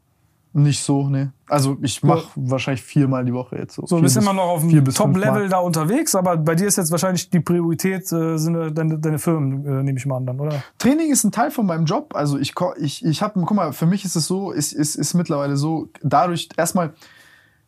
Nicht 0.54 0.82
so, 0.82 1.10
ne. 1.10 1.34
Also 1.50 1.78
ich 1.82 2.02
mache 2.02 2.30
wahrscheinlich 2.36 2.82
viermal 2.82 3.26
die 3.26 3.34
Woche 3.34 3.58
jetzt 3.58 3.76
so. 3.76 3.86
So, 3.86 4.00
bist 4.00 4.16
bis- 4.16 4.24
immer 4.24 4.32
noch 4.32 4.44
auf 4.44 4.62
dem. 4.66 4.86
Top-Level 4.86 5.50
da 5.50 5.58
unterwegs, 5.58 6.16
aber 6.16 6.38
bei 6.38 6.56
dir 6.56 6.68
ist 6.68 6.78
jetzt 6.78 6.92
wahrscheinlich 6.92 7.30
die 7.30 7.42
Priorität, 7.42 8.10
äh, 8.14 8.38
sind 8.38 8.56
äh, 8.56 8.72
deine, 8.72 8.98
deine 8.98 9.20
Firmen, 9.20 9.66
äh, 9.66 9.84
nehme 9.84 9.98
ich 9.98 10.06
mal 10.06 10.16
an 10.16 10.26
dann, 10.26 10.40
oder? 10.40 10.64
Training 10.78 11.12
ist 11.12 11.26
ein 11.26 11.34
Teil 11.34 11.52
von 11.52 11.66
meinem 11.66 11.84
Job. 11.84 12.16
Also 12.16 12.38
ich, 12.40 12.54
ich, 12.78 13.04
ich 13.04 13.22
habe, 13.22 13.42
guck 13.42 13.54
mal, 13.58 13.74
für 13.74 13.86
mich 13.86 14.06
ist 14.06 14.16
es 14.16 14.28
so, 14.28 14.52
ist, 14.52 14.72
ist, 14.72 14.96
ist 14.96 15.14
mittlerweile 15.14 15.58
so, 15.58 15.90
dadurch, 16.02 16.48
erstmal, 16.56 16.94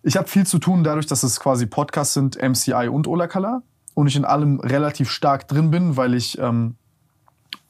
ich 0.03 0.17
habe 0.17 0.27
viel 0.27 0.45
zu 0.45 0.59
tun, 0.59 0.84
dadurch, 0.84 1.06
dass 1.06 1.24
es 1.24 1.40
quasi 1.40 1.66
Podcasts 1.66 2.14
sind, 2.14 2.38
MCI 2.42 2.90
und 2.90 3.08
Ola 3.08 3.27
Kala. 3.27 3.64
Und 3.93 4.08
ich 4.08 4.16
in 4.16 4.26
allem 4.26 4.59
relativ 4.59 5.09
stark 5.09 5.48
drin 5.48 5.72
bin, 5.72 5.98
weil 5.98 6.14
ich 6.14 6.38
ähm, 6.38 6.76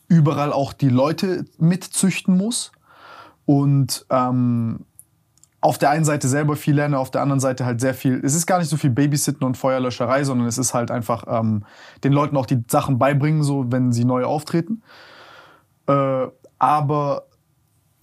überall 0.10 0.52
auch 0.52 0.74
die 0.74 0.90
Leute 0.90 1.46
mitzüchten 1.58 2.36
muss. 2.36 2.74
Und 3.46 4.06
ähm, 4.10 4.86
auf 5.62 5.78
der 5.78 5.90
einen 5.90 6.06
Seite 6.06 6.28
selber 6.28 6.56
viel 6.56 6.76
lerne, 6.76 7.00
auf 7.00 7.12
der 7.12 7.22
anderen 7.22 7.40
Seite 7.40 7.66
halt 7.66 7.82
sehr 7.82 7.94
viel. 7.94 8.22
Es 8.24 8.36
ist 8.36 8.46
gar 8.46 8.60
nicht 8.60 8.70
so 8.70 8.78
viel 8.78 8.90
Babysitten 8.90 9.46
und 9.46 9.58
Feuerlöscherei, 9.58 10.24
sondern 10.24 10.48
es 10.48 10.58
ist 10.58 10.74
halt 10.74 10.92
einfach 10.92 11.24
ähm, 11.28 11.66
den 12.04 12.14
Leuten 12.14 12.38
auch 12.38 12.46
die 12.46 12.64
Sachen 12.68 13.00
beibringen, 13.00 13.44
so 13.44 13.72
wenn 13.72 13.92
sie 13.92 14.06
neu 14.06 14.26
auftreten. 14.26 14.84
Äh, 15.88 16.28
aber 16.60 17.27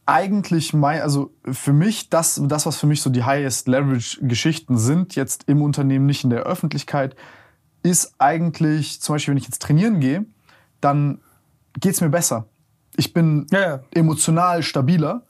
eigentlich 0.06 0.74
mein, 0.74 1.00
also 1.00 1.32
für 1.50 1.72
mich, 1.72 2.10
das, 2.10 2.40
das, 2.44 2.66
was 2.66 2.76
für 2.76 2.86
mich 2.86 3.00
so 3.00 3.10
die 3.10 3.24
Highest 3.24 3.68
Leverage 3.68 4.18
Geschichten 4.22 4.76
sind, 4.76 5.14
jetzt 5.14 5.44
im 5.48 5.62
Unternehmen, 5.62 6.06
nicht 6.06 6.24
in 6.24 6.30
der 6.30 6.42
Öffentlichkeit, 6.42 7.16
ist 7.82 8.14
eigentlich, 8.18 9.00
zum 9.00 9.14
Beispiel, 9.14 9.32
wenn 9.32 9.38
ich 9.38 9.44
jetzt 9.44 9.62
trainieren 9.62 10.00
gehe, 10.00 10.26
dann 10.80 11.20
geht's 11.80 12.00
mir 12.00 12.10
besser. 12.10 12.46
Ich 12.96 13.12
bin 13.12 13.46
Ja, 13.50 13.60
ja. 13.60 13.80
emotional 13.94 14.62
stabiler 14.62 15.22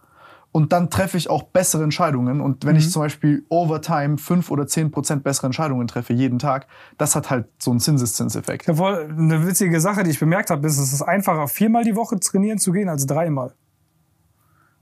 und 0.52 0.72
dann 0.72 0.90
treffe 0.90 1.16
ich 1.16 1.30
auch 1.30 1.44
bessere 1.44 1.82
Entscheidungen. 1.82 2.40
Und 2.40 2.64
wenn 2.64 2.76
ich 2.76 2.90
zum 2.90 3.02
Beispiel 3.02 3.44
over 3.48 3.80
time 3.80 4.18
fünf 4.18 4.50
oder 4.50 4.66
zehn 4.66 4.90
Prozent 4.90 5.24
bessere 5.24 5.46
Entscheidungen 5.46 5.88
treffe, 5.88 6.12
jeden 6.12 6.38
Tag, 6.38 6.66
das 6.98 7.16
hat 7.16 7.30
halt 7.30 7.46
so 7.58 7.70
einen 7.70 7.80
Zinseszinseffekt. 7.80 8.68
Ja, 8.68 8.74
voll, 8.74 9.08
eine 9.16 9.46
witzige 9.46 9.80
Sache, 9.80 10.04
die 10.04 10.10
ich 10.10 10.20
bemerkt 10.20 10.50
habe, 10.50 10.66
ist, 10.66 10.78
es 10.78 10.92
ist 10.92 11.02
einfacher, 11.02 11.48
viermal 11.48 11.84
die 11.84 11.96
Woche 11.96 12.20
trainieren 12.20 12.58
zu 12.58 12.70
gehen 12.70 12.88
als 12.88 13.06
dreimal. 13.06 13.54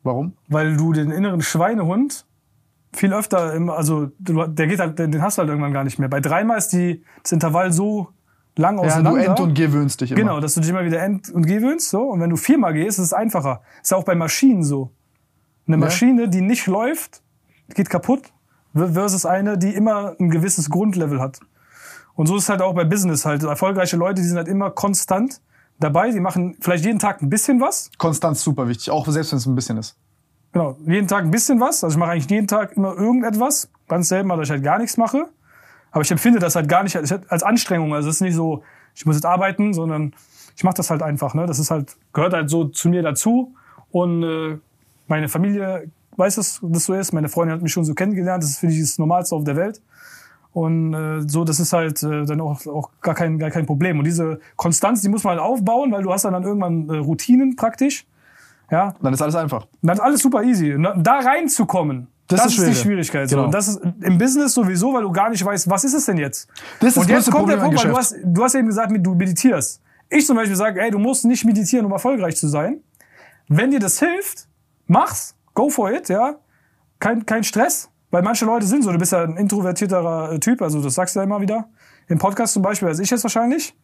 Warum? 0.03 0.33
Weil 0.49 0.77
du 0.77 0.93
den 0.93 1.11
inneren 1.11 1.43
Schweinehund 1.43 2.27
viel 2.95 3.13
öfter, 3.15 3.55
im, 3.55 3.71
also 3.71 4.11
du, 4.19 4.47
der 4.47 4.67
geht 4.67 4.79
halt, 4.81 4.99
den 4.99 5.23
hast 5.23 5.39
du 5.39 5.41
halt 5.41 5.49
irgendwann 5.49 5.73
gar 5.73 5.85
nicht 5.85 5.99
mehr. 5.99 6.09
Bei 6.09 6.21
dreimal 6.21 6.59
ist 6.59 6.69
die, 6.69 7.03
das 7.23 7.33
Intervall 7.33 7.73
so 7.73 8.09
lang 8.57 8.77
Ja, 8.77 8.83
du 8.83 8.89
auseinander. 8.89 9.25
end- 9.25 9.41
und 9.41 9.55
gewöhnst 9.55 10.01
dich 10.01 10.11
immer. 10.11 10.21
Genau, 10.21 10.41
dass 10.41 10.55
du 10.55 10.61
dich 10.61 10.69
immer 10.69 10.85
wieder 10.85 11.01
end- 11.01 11.31
und 11.31 11.47
gewöhnst. 11.47 11.89
So. 11.89 12.03
Und 12.03 12.21
wenn 12.21 12.31
du 12.31 12.37
viermal 12.37 12.75
gehst, 12.75 12.99
ist 12.99 13.07
es 13.07 13.13
einfacher. 13.13 13.63
Ist 13.83 13.93
ja 13.93 13.97
auch 13.97 14.05
bei 14.05 14.15
Maschinen 14.15 14.63
so. 14.63 14.91
Eine 15.67 15.79
Maschine, 15.79 16.29
die 16.29 16.41
nicht 16.43 16.67
läuft, 16.67 17.23
geht 17.75 17.89
kaputt, 17.89 18.33
versus 18.75 19.25
eine, 19.25 19.57
die 19.57 19.71
immer 19.75 20.17
ein 20.19 20.29
gewisses 20.29 20.69
Grundlevel 20.69 21.21
hat. 21.21 21.41
Und 22.15 22.27
so 22.27 22.37
ist 22.37 22.43
es 22.43 22.49
halt 22.51 22.61
auch 22.61 22.75
bei 22.75 22.85
Business 22.85 23.25
halt. 23.25 23.43
Erfolgreiche 23.43 23.97
Leute, 23.97 24.21
die 24.21 24.27
sind 24.29 24.37
halt 24.37 24.49
immer 24.49 24.71
konstant 24.71 25.41
dabei. 25.83 26.11
Die 26.11 26.21
machen 26.21 26.57
vielleicht 26.61 26.85
jeden 26.85 26.99
Tag 26.99 27.23
ein 27.23 27.31
bisschen 27.31 27.61
was. 27.61 27.91
Konstanz 27.99 28.43
super 28.43 28.69
wichtig, 28.69 28.91
auch 28.91 29.07
selbst 29.07 29.33
wenn 29.33 29.39
es 29.39 29.47
ein 29.47 29.55
bisschen 29.55 29.79
ist. 29.79 29.97
Genau, 30.53 30.77
jeden 30.87 31.09
Tag 31.09 31.25
ein 31.25 31.31
bisschen 31.31 31.61
was. 31.61 31.83
Also 31.83 31.95
ich 31.95 31.99
mache 31.99 32.13
eigentlich 32.13 32.31
jeden 32.31 32.47
Tag 32.47 32.77
immer 32.77 32.95
irgendetwas. 32.95 33.71
Ganz 33.89 34.09
selten 34.09 34.29
mal, 34.29 34.37
dass 34.37 34.49
ich 34.49 34.51
halt 34.51 34.63
gar 34.63 34.79
nichts 34.79 34.97
mache. 34.97 35.29
Aber 35.91 36.03
ich 36.03 36.11
empfinde 36.11 36.39
das 36.39 36.57
halt 36.57 36.69
gar 36.69 36.83
nicht 36.83 36.97
als 36.97 37.43
Anstrengung. 37.43 37.95
Also 37.95 38.09
es 38.09 38.17
ist 38.17 38.21
nicht 38.21 38.35
so, 38.35 38.63
ich 38.95 39.07
muss 39.07 39.17
jetzt 39.17 39.27
arbeiten, 39.27 39.73
sondern 39.73 40.15
ich 40.57 40.65
mache 40.65 40.75
das 40.77 40.91
halt 40.91 41.03
einfach. 41.03 41.35
Ne? 41.35 41.47
Das 41.47 41.59
ist 41.59 41.71
halt, 41.71 41.97
gehört 42.13 42.35
halt 42.35 42.51
so 42.51 42.67
zu 42.67 42.89
mir 42.89 43.03
dazu. 43.03 43.55
Und 43.91 44.23
äh, 44.23 44.59
meine 45.07 45.29
Familie 45.29 45.91
weiß, 46.17 46.37
dass 46.37 46.61
das 46.63 46.85
so 46.85 46.95
ist. 46.95 47.13
Meine 47.13 47.29
Freundin 47.29 47.55
hat 47.55 47.63
mich 47.63 47.73
schon 47.73 47.85
so 47.85 47.95
kennengelernt. 47.95 48.43
Das 48.43 48.51
ist 48.51 48.59
für 48.59 48.69
dich 48.69 48.81
das 48.81 48.99
Normalste 48.99 49.35
auf 49.35 49.45
der 49.45 49.57
Welt. 49.57 49.81
Und 50.53 50.93
äh, 50.93 51.23
so, 51.27 51.45
das 51.45 51.61
ist 51.61 51.73
halt 51.73 52.03
äh, 52.03 52.25
dann 52.27 52.41
auch, 52.41 52.67
auch 52.67 52.91
gar, 53.01 53.15
kein, 53.15 53.39
gar 53.39 53.51
kein 53.51 53.65
Problem. 53.65 53.99
Und 53.99 54.05
diese 54.05 54.39
Konstanz, 54.57 55.01
die 55.01 55.09
muss 55.09 55.25
man 55.25 55.33
halt 55.33 55.41
aufbauen, 55.41 55.91
weil 55.93 56.03
du 56.03 56.13
hast 56.13 56.25
dann, 56.25 56.35
dann 56.35 56.43
irgendwann 56.43 56.89
äh, 56.91 56.99
Routinen 56.99 57.57
praktisch. 57.57 58.07
Ja, 58.71 58.95
Dann 59.03 59.13
ist 59.13 59.21
alles 59.21 59.35
einfach. 59.35 59.67
dann 59.83 59.97
ist 59.97 60.01
alles 60.03 60.23
super 60.23 60.43
easy. 60.43 60.75
Da 60.97 61.19
reinzukommen, 61.19 62.09
Das 62.27 62.43
das, 62.45 62.53
ist 62.53 62.59
ist, 62.59 62.59
die 62.59 62.65
schwierig. 62.75 62.79
Schwierigkeit. 63.07 63.29
So. 63.29 63.37
Genau. 63.37 63.47
Und 63.47 63.55
das 63.55 63.69
ist 63.69 63.81
im 64.01 64.17
Business 64.17 64.55
sowieso, 64.55 64.95
weil 64.95 65.03
du 65.03 65.13
gar 65.13 65.29
nicht 65.29 65.45
weißt, 65.45 65.69
was 65.69 65.85
ist 65.85 65.93
es 65.93 66.07
denn 66.07 66.17
jetzt? 66.17 66.49
Das 66.81 66.89
ist 66.89 66.97
das 66.97 67.05
Und 67.05 67.11
jetzt 67.11 67.31
kommt 67.31 67.51
der 67.51 67.57
Problem 67.57 67.77
Punkt, 67.77 67.79
am 67.81 67.85
weil 67.85 67.93
du 67.93 67.99
hast, 67.99 68.17
du 68.25 68.43
hast 68.45 68.55
eben 68.55 68.69
gesagt, 68.69 68.91
du 68.99 69.15
meditierst. 69.15 69.83
Ich 70.09 70.27
zum 70.27 70.37
Beispiel 70.37 70.57
sage, 70.57 70.81
ey, 70.81 70.91
du 70.91 70.99
musst 70.99 71.25
nicht 71.27 71.45
meditieren, 71.45 71.85
um 71.85 71.93
erfolgreich 71.93 72.37
zu 72.37 72.49
sein. 72.49 72.81
Wenn 73.49 73.71
dir 73.71 73.81
das 73.81 73.99
hilft, 73.99 74.49
mach's, 74.87 75.35
go 75.55 75.69
for 75.69 75.93
it, 75.93 76.09
ja. 76.09 76.37
Kein, 76.99 77.27
kein 77.27 77.45
Stress, 77.45 77.91
weil 78.13 78.23
manche 78.23 78.45
Leute 78.45 78.67
sind 78.67 78.85
so. 78.85 78.93
Du 78.93 78.99
bist 78.99 79.11
ja 79.11 79.25
ein 79.25 79.37
introvertierterer 79.37 80.33
äh, 80.33 80.39
Typ, 80.39 80.63
also 80.63 80.81
das 80.81 80.95
sagst 80.95 81.17
du 81.17 81.21
ja 81.21 81.25
immer 81.25 81.41
wieder. 81.41 81.69
Im 82.09 82.19
Podcast 82.19 82.53
zum 82.53 82.63
Beispiel, 82.63 82.87
als 82.89 83.01
ich 83.01 83.11
jetzt 83.11 83.25
wahrscheinlich. 83.25 83.75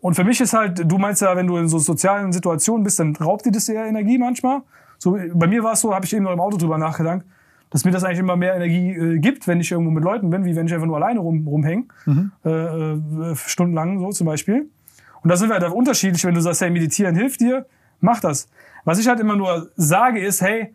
Und 0.00 0.14
für 0.14 0.22
mich 0.22 0.38
ist 0.40 0.52
halt, 0.52 0.82
du 0.84 0.98
meinst 0.98 1.22
ja, 1.22 1.34
wenn 1.34 1.46
du 1.46 1.56
in 1.56 1.66
so 1.66 1.78
sozialen 1.78 2.30
Situationen 2.30 2.84
bist, 2.84 3.00
dann 3.00 3.16
raubt 3.16 3.46
dir 3.46 3.52
das 3.52 3.68
eher 3.68 3.86
Energie 3.86 4.18
manchmal. 4.18 4.60
So, 4.98 5.18
bei 5.32 5.46
mir 5.46 5.64
war 5.64 5.72
es 5.72 5.80
so, 5.80 5.94
habe 5.94 6.04
ich 6.04 6.14
eben 6.14 6.24
noch 6.24 6.32
im 6.32 6.40
Auto 6.40 6.58
drüber 6.58 6.76
nachgedacht, 6.76 7.22
dass 7.70 7.86
mir 7.86 7.90
das 7.90 8.04
eigentlich 8.04 8.18
immer 8.18 8.36
mehr 8.36 8.54
Energie 8.54 8.90
äh, 8.90 9.18
gibt, 9.18 9.48
wenn 9.48 9.60
ich 9.60 9.72
irgendwo 9.72 9.90
mit 9.90 10.04
Leuten 10.04 10.28
bin, 10.28 10.44
wie 10.44 10.54
wenn 10.54 10.66
ich 10.66 10.74
einfach 10.74 10.86
nur 10.86 10.96
alleine 10.96 11.20
rum, 11.20 11.48
rumhänge, 11.48 11.86
äh, 12.44 12.50
äh, 12.50 13.34
stundenlang 13.34 13.98
so 13.98 14.10
zum 14.10 14.26
Beispiel. 14.26 14.68
Und 15.22 15.30
da 15.30 15.36
sind 15.36 15.48
wir 15.48 15.58
halt 15.58 15.72
unterschiedlich, 15.72 16.22
wenn 16.26 16.34
du 16.34 16.42
sagst, 16.42 16.60
hey, 16.60 16.70
meditieren 16.70 17.16
hilft 17.16 17.40
dir, 17.40 17.64
mach 18.00 18.20
das. 18.20 18.46
Was 18.84 18.98
ich 18.98 19.08
halt 19.08 19.20
immer 19.20 19.36
nur 19.36 19.70
sage 19.74 20.20
ist, 20.20 20.42
hey, 20.42 20.74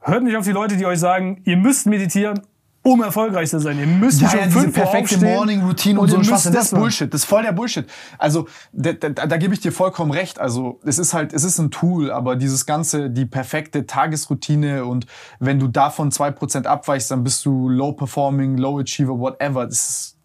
hört 0.00 0.22
nicht 0.22 0.36
auf 0.36 0.44
die 0.44 0.52
Leute, 0.52 0.76
die 0.76 0.86
euch 0.86 0.98
sagen, 0.98 1.42
ihr 1.44 1.56
müsst 1.56 1.86
meditieren, 1.86 2.40
um 2.82 3.02
erfolgreich 3.02 3.50
zu 3.50 3.58
sein. 3.58 3.78
Ihr 3.78 3.86
müsst 3.86 4.20
Ja, 4.20 4.28
nicht 4.28 4.36
ja, 4.36 4.46
diese 4.46 4.60
5 4.60 4.66
Uhr 4.66 4.72
perfekte 4.84 5.18
Morning 5.18 5.62
Routine 5.62 5.98
und, 5.98 6.04
und 6.04 6.10
so 6.10 6.16
ein 6.18 6.24
Schwachsinn. 6.24 6.52
Das 6.52 6.66
ist 6.66 6.72
machen. 6.72 6.82
Bullshit. 6.82 7.12
Das 7.12 7.22
ist 7.22 7.26
voll 7.26 7.42
der 7.42 7.52
Bullshit. 7.52 7.86
Also, 8.18 8.46
da, 8.72 8.92
da, 8.92 9.08
da 9.08 9.36
gebe 9.36 9.52
ich 9.52 9.60
dir 9.60 9.72
vollkommen 9.72 10.10
recht. 10.10 10.38
Also, 10.38 10.80
es 10.84 10.98
ist 10.98 11.12
halt, 11.12 11.32
es 11.32 11.44
ist 11.44 11.58
ein 11.58 11.70
Tool, 11.70 12.10
aber 12.10 12.36
dieses 12.36 12.66
ganze, 12.66 13.10
die 13.10 13.26
perfekte 13.26 13.86
Tagesroutine 13.86 14.84
und 14.84 15.06
wenn 15.40 15.58
du 15.58 15.68
davon 15.68 16.10
2% 16.10 16.64
abweichst, 16.64 17.10
dann 17.10 17.24
bist 17.24 17.44
du 17.44 17.68
low 17.68 17.92
performing, 17.92 18.56
low 18.56 18.78
achiever, 18.80 19.18
whatever. 19.18 19.66
Das 19.66 19.88
ist, 19.88 20.17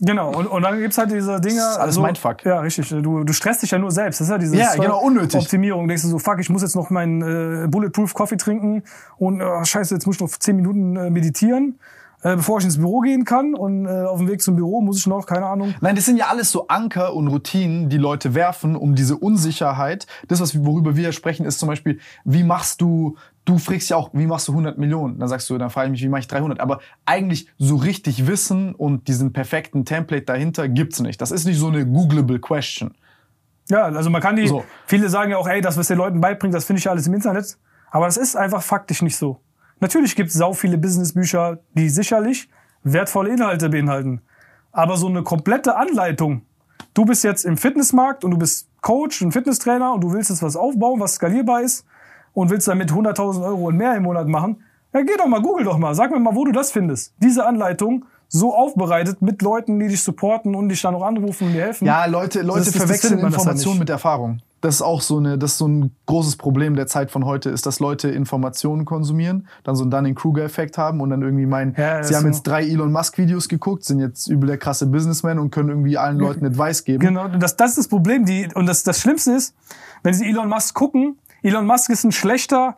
Genau, 0.00 0.32
und, 0.34 0.46
und 0.46 0.62
dann 0.62 0.78
gibt's 0.78 0.96
halt 0.96 1.10
diese 1.10 1.40
Dinge. 1.40 1.62
Alles 1.78 1.98
Mindfuck. 1.98 2.44
Ja, 2.44 2.60
richtig. 2.60 2.88
Du, 2.88 3.22
du 3.22 3.32
stresst 3.32 3.62
dich 3.62 3.70
ja 3.70 3.78
nur 3.78 3.90
selbst. 3.90 4.20
Das 4.20 4.28
ist 4.28 4.32
ja 4.32 4.38
diese 4.38 4.56
Ja, 4.56 4.74
genau, 4.74 5.00
unnötig. 5.00 5.40
Optimierung. 5.40 5.88
Denkst 5.88 6.02
du 6.02 6.08
so, 6.08 6.18
fuck, 6.18 6.38
ich 6.40 6.48
muss 6.48 6.62
jetzt 6.62 6.74
noch 6.74 6.88
meinen 6.90 7.64
äh, 7.64 7.68
Bulletproof 7.68 8.14
Coffee 8.14 8.36
trinken 8.38 8.82
und 9.18 9.40
äh, 9.40 9.64
scheiße, 9.64 9.94
jetzt 9.94 10.06
muss 10.06 10.16
ich 10.16 10.20
noch 10.22 10.30
10 10.30 10.56
Minuten 10.56 10.96
äh, 10.96 11.10
meditieren, 11.10 11.78
äh, 12.22 12.36
bevor 12.36 12.58
ich 12.58 12.64
ins 12.64 12.78
Büro 12.78 13.00
gehen 13.00 13.24
kann. 13.24 13.54
Und 13.54 13.86
äh, 13.86 14.04
auf 14.04 14.18
dem 14.18 14.28
Weg 14.28 14.42
zum 14.42 14.56
Büro 14.56 14.80
muss 14.80 14.98
ich 14.98 15.06
noch, 15.06 15.26
keine 15.26 15.46
Ahnung. 15.46 15.74
Nein, 15.80 15.96
das 15.96 16.04
sind 16.04 16.16
ja 16.16 16.26
alles 16.26 16.50
so 16.50 16.68
Anker 16.68 17.14
und 17.14 17.28
Routinen, 17.28 17.88
die 17.88 17.96
Leute 17.96 18.34
werfen, 18.34 18.76
um 18.76 18.94
diese 18.94 19.16
Unsicherheit. 19.16 20.06
Das, 20.28 20.40
was, 20.40 20.64
worüber 20.64 20.96
wir 20.96 21.12
sprechen, 21.12 21.46
ist 21.46 21.58
zum 21.58 21.68
Beispiel, 21.68 21.98
wie 22.24 22.42
machst 22.42 22.80
du, 22.80 23.16
du 23.44 23.58
fragst 23.58 23.90
ja 23.90 23.96
auch, 23.96 24.10
wie 24.12 24.26
machst 24.26 24.48
du 24.48 24.52
100 24.52 24.78
Millionen? 24.78 25.18
Dann 25.18 25.28
sagst 25.28 25.48
du, 25.50 25.58
dann 25.58 25.70
frage 25.70 25.86
ich 25.86 25.92
mich, 25.92 26.02
wie 26.02 26.08
mache 26.08 26.20
ich 26.20 26.28
300? 26.28 26.60
Aber 26.60 26.80
eigentlich 27.06 27.48
so 27.58 27.76
richtig 27.76 28.26
Wissen 28.26 28.74
und 28.74 29.08
diesen 29.08 29.32
perfekten 29.32 29.84
Template 29.84 30.24
dahinter 30.24 30.68
gibt's 30.68 31.00
nicht. 31.00 31.20
Das 31.20 31.30
ist 31.30 31.46
nicht 31.46 31.58
so 31.58 31.68
eine 31.68 31.86
googlable 31.86 32.38
Question. 32.38 32.94
Ja, 33.68 33.84
also 33.84 34.10
man 34.10 34.20
kann 34.20 34.36
die, 34.36 34.48
So. 34.48 34.64
viele 34.86 35.08
sagen 35.08 35.30
ja 35.30 35.36
auch, 35.38 35.48
ey, 35.48 35.60
das, 35.60 35.76
was 35.76 35.86
den 35.86 35.98
Leuten 35.98 36.20
beibringt, 36.20 36.54
das 36.54 36.64
finde 36.64 36.78
ich 36.78 36.84
ja 36.84 36.90
alles 36.90 37.06
im 37.06 37.14
Internet. 37.14 37.56
Aber 37.90 38.06
das 38.06 38.16
ist 38.16 38.36
einfach 38.36 38.62
faktisch 38.62 39.02
nicht 39.02 39.16
so. 39.16 39.40
Natürlich 39.80 40.14
gibt 40.16 40.30
es 40.30 40.36
sau 40.36 40.52
viele 40.52 40.78
Businessbücher, 40.78 41.58
die 41.74 41.88
sicherlich 41.88 42.48
wertvolle 42.82 43.30
Inhalte 43.30 43.68
beinhalten. 43.68 44.20
Aber 44.72 44.96
so 44.96 45.08
eine 45.08 45.22
komplette 45.22 45.76
Anleitung. 45.76 46.42
Du 46.94 47.04
bist 47.04 47.24
jetzt 47.24 47.44
im 47.44 47.56
Fitnessmarkt 47.56 48.24
und 48.24 48.30
du 48.32 48.38
bist 48.38 48.68
Coach 48.80 49.22
und 49.22 49.32
Fitnesstrainer 49.32 49.92
und 49.92 50.02
du 50.02 50.12
willst 50.12 50.30
jetzt 50.30 50.42
was 50.42 50.56
aufbauen, 50.56 51.00
was 51.00 51.14
skalierbar 51.14 51.62
ist 51.62 51.84
und 52.32 52.50
willst 52.50 52.68
damit 52.68 52.90
100.000 52.92 53.44
Euro 53.44 53.68
und 53.68 53.76
mehr 53.76 53.94
im 53.96 54.04
Monat 54.04 54.28
machen. 54.28 54.62
Ja, 54.92 55.02
geh 55.02 55.16
doch 55.16 55.26
mal, 55.26 55.40
google 55.40 55.64
doch 55.64 55.78
mal. 55.78 55.94
Sag 55.94 56.10
mir 56.10 56.18
mal, 56.20 56.34
wo 56.34 56.44
du 56.44 56.52
das 56.52 56.70
findest. 56.72 57.14
Diese 57.18 57.46
Anleitung 57.46 58.04
so 58.28 58.54
aufbereitet 58.54 59.22
mit 59.22 59.42
Leuten, 59.42 59.78
die 59.80 59.88
dich 59.88 60.02
supporten 60.02 60.54
und 60.54 60.68
dich 60.68 60.80
dann 60.82 60.94
auch 60.94 61.02
anrufen 61.02 61.48
und 61.48 61.52
dir 61.52 61.62
helfen. 61.62 61.84
Ja, 61.86 62.04
Leute, 62.06 62.42
Leute 62.42 62.66
Das- 62.66 62.76
verwechseln 62.76 63.20
das 63.20 63.32
Informationen 63.34 63.78
mit 63.78 63.90
Erfahrung. 63.90 64.40
Das 64.60 64.74
ist 64.74 64.82
auch 64.82 65.00
so, 65.00 65.16
eine, 65.16 65.38
das 65.38 65.52
ist 65.52 65.58
so 65.58 65.66
ein 65.68 65.94
großes 66.06 66.36
Problem 66.36 66.76
der 66.76 66.86
Zeit 66.86 67.10
von 67.10 67.24
heute, 67.24 67.48
ist, 67.48 67.64
dass 67.64 67.80
Leute 67.80 68.10
Informationen 68.10 68.84
konsumieren, 68.84 69.48
dann 69.64 69.74
so 69.74 69.84
einen 69.84 69.90
Dunning-Kruger-Effekt 69.90 70.76
haben 70.76 71.00
und 71.00 71.08
dann 71.10 71.22
irgendwie 71.22 71.46
meinen, 71.46 71.74
Ja, 71.78 72.02
sie 72.02 72.14
haben 72.14 72.22
so. 72.22 72.28
jetzt 72.28 72.42
drei 72.42 72.64
Elon 72.64 72.92
Musk-Videos 72.92 73.48
geguckt, 73.48 73.84
sind 73.84 74.00
jetzt 74.00 74.26
übel 74.26 74.46
der 74.46 74.58
krasse 74.58 74.86
Businessman 74.86 75.38
und 75.38 75.50
können 75.50 75.70
irgendwie 75.70 75.96
allen 75.96 76.18
Leuten 76.18 76.44
Advice 76.44 76.84
geben. 76.84 77.00
Genau, 77.00 77.28
das, 77.28 77.56
das 77.56 77.70
ist 77.70 77.78
das 77.78 77.88
Problem. 77.88 78.26
Die, 78.26 78.48
und 78.54 78.66
das, 78.66 78.82
das 78.82 79.00
Schlimmste 79.00 79.32
ist, 79.32 79.54
wenn 80.02 80.12
Sie 80.12 80.28
Elon 80.28 80.48
Musk 80.48 80.74
gucken, 80.74 81.16
Elon 81.42 81.66
Musk 81.66 81.88
ist 81.88 82.04
ein 82.04 82.12
schlechter, 82.12 82.76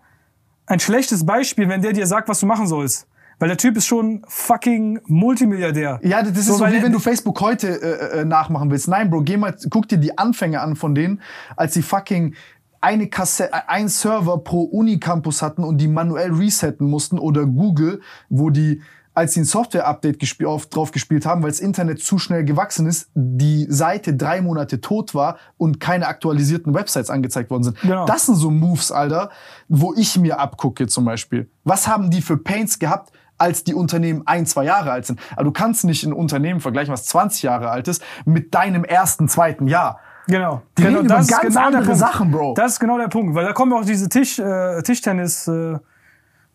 ein 0.67 0.79
schlechtes 0.79 1.27
Beispiel, 1.27 1.69
wenn 1.69 1.83
der 1.83 1.93
dir 1.93 2.07
sagt, 2.07 2.29
was 2.29 2.39
du 2.41 2.47
machen 2.47 2.69
sollst. 2.69 3.07
Weil 3.43 3.49
der 3.49 3.59
Typ 3.59 3.77
ist 3.77 3.89
schon 3.89 4.23
fucking 4.29 5.01
Multimilliardär. 5.07 5.99
Ja, 6.05 6.23
das 6.23 6.39
ist 6.39 6.47
so, 6.47 6.61
weil 6.61 6.75
wie 6.75 6.81
wenn 6.81 6.93
du 6.93 7.01
Facebook 7.01 7.41
heute 7.41 7.67
äh, 7.83 8.21
äh, 8.21 8.25
nachmachen 8.25 8.71
willst. 8.71 8.87
Nein, 8.87 9.11
Bro, 9.11 9.23
geh 9.23 9.37
mal, 9.37 9.53
guck 9.69 9.89
dir 9.89 9.99
die 9.99 10.17
Anfänge 10.17 10.61
an 10.61 10.77
von 10.77 10.95
denen, 10.95 11.21
als 11.57 11.75
sie 11.75 11.83
fucking 11.83 12.37
eine 12.81 13.09
Kassette, 13.09 13.69
ein 13.69 13.89
Server 13.89 14.39
pro 14.39 14.63
Unicampus 14.63 15.43
hatten 15.43 15.65
und 15.65 15.79
die 15.79 15.89
manuell 15.89 16.31
resetten 16.31 16.89
mussten 16.89 17.19
oder 17.19 17.45
Google, 17.45 18.01
wo 18.29 18.51
die 18.51 18.81
als 19.15 19.35
sie 19.35 19.41
ein 19.41 19.45
Software-Update 19.45 20.47
auf, 20.47 20.67
drauf 20.67 20.91
gespielt 20.91 21.27
haben, 21.27 21.43
weil 21.43 21.51
das 21.51 21.61
Internet 21.61 22.01
zu 22.01 22.19
schnell 22.19 22.45
gewachsen 22.45 22.87
ist, 22.87 23.11
die 23.15 23.67
Seite 23.69 24.15
drei 24.15 24.41
Monate 24.41 24.81
tot 24.81 25.15
war 25.15 25.37
und 25.59 25.81
keine 25.81 26.07
aktualisierten 26.07 26.73
Websites 26.75 27.11
angezeigt 27.11 27.51
worden 27.51 27.65
sind. 27.65 27.81
Genau. 27.81 28.07
Das 28.07 28.25
sind 28.27 28.37
so 28.37 28.51
Moves, 28.51 28.91
Alter, 28.91 29.31
wo 29.69 29.93
ich 29.95 30.19
mir 30.19 30.41
abgucke 30.41 30.87
zum 30.87 31.05
Beispiel. 31.05 31.51
Was 31.65 31.89
haben 31.89 32.11
die 32.11 32.23
für 32.23 32.39
Paints 32.39 32.79
gehabt, 32.79 33.13
als 33.43 33.65
die 33.65 33.75
Unternehmen 33.75 34.23
ein, 34.27 34.47
zwei 34.47 34.65
Jahre 34.65 34.93
alt 34.93 35.07
sind? 35.07 35.21
Aber 35.33 35.45
du 35.45 35.51
kannst 35.51 35.85
nicht 35.85 36.05
ein 36.05 36.13
Unternehmen 36.13 36.61
vergleichen, 36.61 36.93
was 36.93 37.05
20 37.07 37.43
Jahre 37.43 37.71
alt 37.71 37.89
ist, 37.89 38.03
mit 38.25 38.55
deinem 38.55 38.85
ersten, 38.85 39.29
zweiten 39.29 39.67
Jahr. 39.67 40.01
Genau. 40.29 40.63
Die 40.79 40.83
genau 40.83 40.99
reden 40.99 41.07
über 41.07 41.17
das 41.17 41.27
ist 41.27 41.31
ganz 41.31 41.43
genau 41.43 41.55
der 41.55 41.67
andere 41.67 41.85
Punkt. 41.85 41.99
Sachen, 41.99 42.31
Bro. 42.31 42.55
Das 42.55 42.73
ist 42.73 42.81
genau 42.81 42.99
der 42.99 43.09
Punkt, 43.09 43.35
weil 43.35 43.45
da 43.45 43.53
kommen 43.53 43.73
auch 43.73 43.85
diese 43.85 44.09
Tisch, 44.09 44.39
äh, 44.39 44.81
Tischtennis 44.83 45.49
äh, 45.49 45.79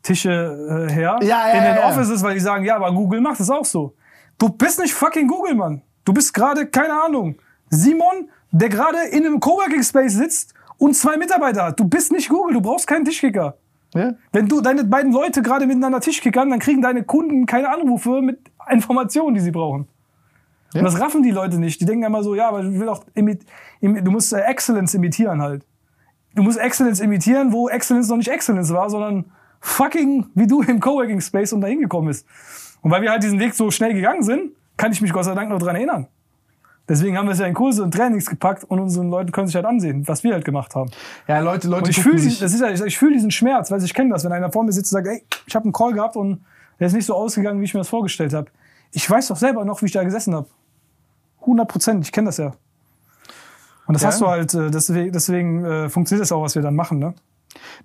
Tische 0.03 0.87
äh, 0.89 0.91
her 0.91 1.19
Ja, 1.21 1.27
ja, 1.27 1.53
in 1.53 1.63
den 1.63 1.75
ja. 1.75 1.89
Offices, 1.89 2.23
weil 2.23 2.33
die 2.33 2.39
sagen, 2.39 2.63
ja, 2.63 2.77
aber 2.77 2.93
Google 2.93 3.19
macht 3.19 3.39
es 3.39 3.49
auch 3.49 3.65
so. 3.65 3.93
Du 4.37 4.49
bist 4.49 4.79
nicht 4.79 4.93
fucking 4.93 5.27
Google, 5.27 5.55
Mann. 5.55 5.81
Du 6.05 6.13
bist 6.13 6.33
gerade, 6.33 6.67
keine 6.67 6.93
Ahnung, 6.93 7.35
Simon, 7.69 8.29
der 8.51 8.69
gerade 8.69 8.99
in 9.11 9.25
einem 9.25 9.39
Coworking 9.39 9.83
Space 9.83 10.13
sitzt 10.13 10.53
und 10.77 10.95
zwei 10.95 11.17
Mitarbeiter 11.17 11.65
hat. 11.65 11.79
Du 11.79 11.85
bist 11.85 12.11
nicht 12.11 12.29
Google, 12.29 12.53
du 12.53 12.61
brauchst 12.61 12.87
keinen 12.87 13.03
Tischkicker. 13.03 13.57
Ja? 13.97 14.13
Wenn 14.31 14.47
du 14.47 14.61
deine 14.61 14.83
beiden 14.83 15.11
Leute 15.11 15.41
gerade 15.41 15.65
miteinander 15.65 15.99
Tischkickern, 15.99 16.49
dann 16.49 16.59
kriegen 16.59 16.81
deine 16.81 17.03
Kunden 17.03 17.45
keine 17.45 17.69
Anrufe 17.69 18.21
mit 18.21 18.39
Informationen, 18.69 19.33
die 19.35 19.41
sie 19.41 19.51
brauchen. 19.51 19.87
Ja. 20.73 20.81
Und 20.81 20.85
das 20.85 20.99
raffen 20.99 21.23
die 21.23 21.31
Leute 21.31 21.59
nicht. 21.59 21.81
Die 21.81 21.85
denken 21.85 22.03
immer 22.03 22.23
so, 22.23 22.35
ja, 22.35 22.49
aber 22.49 22.61
du 22.61 22.79
will 22.79 22.89
auch 22.89 23.03
du 23.15 24.11
musst 24.11 24.33
äh, 24.33 24.41
Excellence 24.41 24.93
imitieren 24.93 25.41
halt. 25.41 25.65
Du 26.35 26.43
musst 26.43 26.59
Excellence 26.59 26.99
imitieren, 26.99 27.51
wo 27.51 27.69
Excellence 27.69 28.09
noch 28.09 28.17
nicht 28.17 28.29
Excellence 28.29 28.71
war, 28.71 28.89
sondern 28.89 29.25
fucking 29.59 30.27
wie 30.35 30.45
du 30.45 30.61
im 30.61 30.79
Coworking 30.79 31.21
Space 31.21 31.53
und 31.53 31.61
da 31.61 31.67
hingekommen 31.67 32.09
bist. 32.09 32.27
Und 32.81 32.91
weil 32.91 33.01
wir 33.01 33.11
halt 33.11 33.23
diesen 33.23 33.39
Weg 33.39 33.53
so 33.53 33.71
schnell 33.71 33.93
gegangen 33.93 34.23
sind, 34.23 34.51
kann 34.75 34.91
ich 34.91 35.01
mich 35.01 35.11
Gott 35.11 35.25
sei 35.25 35.33
Dank 35.33 35.49
noch 35.49 35.59
dran 35.59 35.75
erinnern. 35.75 36.07
Deswegen 36.89 37.17
haben 37.17 37.25
wir 37.27 37.33
es 37.33 37.39
ja 37.39 37.45
in 37.45 37.53
Kurse 37.53 37.83
und 37.83 37.93
Trainings 37.93 38.27
gepackt 38.27 38.63
und 38.63 38.79
unseren 38.79 39.09
Leuten 39.09 39.31
können 39.31 39.47
sich 39.47 39.55
halt 39.55 39.65
ansehen, 39.65 40.07
was 40.07 40.23
wir 40.23 40.33
halt 40.33 40.45
gemacht 40.45 40.73
haben. 40.73 40.89
Ja, 41.27 41.39
Leute, 41.39 41.67
Leute 41.67 41.83
Und 41.83 41.89
ich 41.89 42.01
fühle 42.01 42.15
das 42.15 42.41
ist 42.41 42.61
ja, 42.61 42.69
ich, 42.69 42.81
ich 42.81 42.97
fühle 42.97 43.13
diesen 43.13 43.31
Schmerz, 43.31 43.69
weil 43.71 43.83
ich 43.83 43.93
kenne 43.93 44.11
das, 44.11 44.23
wenn 44.23 44.31
einer 44.31 44.51
vor 44.51 44.63
mir 44.63 44.71
sitzt 44.71 44.93
und 44.93 45.03
sagt, 45.03 45.07
ey, 45.07 45.23
ich 45.45 45.55
habe 45.55 45.65
einen 45.65 45.73
Call 45.73 45.93
gehabt 45.93 46.15
und 46.15 46.45
der 46.79 46.87
ist 46.87 46.93
nicht 46.93 47.05
so 47.05 47.15
ausgegangen, 47.15 47.59
wie 47.59 47.65
ich 47.65 47.73
mir 47.73 47.81
das 47.81 47.89
vorgestellt 47.89 48.33
habe. 48.33 48.49
Ich 48.91 49.09
weiß 49.09 49.27
doch 49.27 49.35
selber 49.35 49.65
noch, 49.65 49.81
wie 49.81 49.87
ich 49.87 49.91
da 49.91 50.03
gesessen 50.03 50.33
habe. 50.33 50.47
100 51.41 51.67
Prozent, 51.67 52.05
ich 52.05 52.11
kenne 52.11 52.27
das 52.27 52.37
ja. 52.37 52.53
Und 53.85 53.93
das 53.93 54.01
Ja. 54.03 54.07
hast 54.09 54.21
du 54.21 54.27
halt, 54.27 54.53
äh, 54.53 54.69
deswegen, 54.69 55.11
deswegen 55.11 55.65
äh, 55.65 55.89
funktioniert 55.89 56.23
das 56.23 56.31
auch, 56.31 56.41
was 56.41 56.55
wir 56.55 56.61
dann 56.61 56.75
machen, 56.75 56.99
ne? 56.99 57.13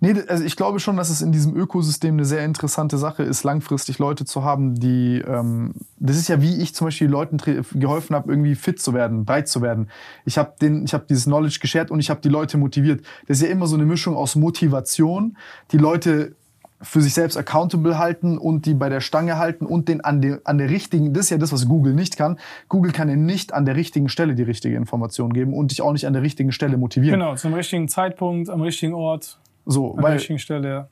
Nee, 0.01 0.15
also 0.28 0.44
ich 0.44 0.57
glaube 0.57 0.81
schon, 0.81 0.97
dass 0.97 1.10
es 1.10 1.23
in 1.23 1.33
diesem 1.33 1.57
Ökosystem 1.57 2.15
eine 2.15 2.25
sehr 2.25 2.44
interessante 2.44 2.99
Sache 2.99 3.23
ist, 3.23 3.44
langfristig 3.44 3.99
Leute 3.99 4.25
zu 4.25 4.44
haben, 4.44 4.75
die, 4.75 5.23
ähm, 5.26 5.73
das 5.99 6.17
ist 6.17 6.28
ja 6.28 6.41
wie 6.41 6.57
ich 6.60 6.75
zum 6.75 6.86
Beispiel 6.86 7.09
Leuten 7.09 7.39
geholfen 7.75 8.17
habe, 8.17 8.31
irgendwie 8.31 8.55
fit 8.55 8.81
zu 8.81 8.94
werden, 8.94 9.25
breit 9.25 9.49
zu 9.49 9.62
werden. 9.62 9.89
Ich 10.25 10.39
habe 10.39 10.55
den, 10.60 10.86
dieses 11.09 11.25
Knowledge 11.25 11.59
geshared 11.60 11.91
und 11.91 12.01
ich 12.01 12.10
habe 12.10 12.20
die 12.20 12.28
Leute 12.28 12.59
motiviert. 12.59 13.05
Das 13.26 13.39
ist 13.39 13.44
ja 13.44 13.49
immer 13.49 13.67
so 13.67 13.76
eine 13.76 13.84
Mischung 13.84 14.17
aus 14.17 14.36
Motivation, 14.36 15.36
die 15.70 15.78
Leute 15.78 16.34
für 16.83 17.01
sich 17.01 17.15
selbst 17.15 17.36
accountable 17.36 17.97
halten 17.97 18.36
und 18.36 18.67
die 18.67 18.75
bei 18.75 18.89
der 18.89 19.01
Stange 19.01 19.39
halten 19.39 19.65
und 19.65 19.89
den 19.89 20.01
an 20.02 20.20
der, 20.20 20.41
an 20.44 20.59
der 20.59 20.68
richtigen, 20.68 21.15
das 21.15 21.26
ist 21.26 21.31
ja 21.31 21.39
das, 21.39 21.52
was 21.52 21.68
Google 21.68 21.94
nicht 21.94 22.17
kann. 22.17 22.39
Google 22.68 22.92
kann 22.92 23.09
dir 23.09 23.17
nicht 23.17 23.55
an 23.55 23.65
der 23.65 23.76
richtigen 23.76 24.09
Stelle 24.09 24.34
die 24.34 24.42
richtige 24.42 24.76
Information 24.76 25.33
geben 25.33 25.55
und 25.55 25.70
dich 25.70 25.81
auch 25.81 25.92
nicht 25.92 26.07
an 26.07 26.12
der 26.12 26.23
richtigen 26.23 26.51
Stelle 26.51 26.76
motivieren. 26.76 27.20
Genau, 27.20 27.36
zum 27.36 27.55
richtigen 27.55 27.89
Zeitpunkt, 27.89 28.51
am 28.51 28.60
richtigen 28.60 28.94
Ort, 28.94 29.39
So, 29.65 29.91
an 29.91 29.97
der 29.97 30.05
weil 30.05 30.12
richtigen 30.15 30.39
Stelle. 30.39 30.68
Ja. 30.68 30.89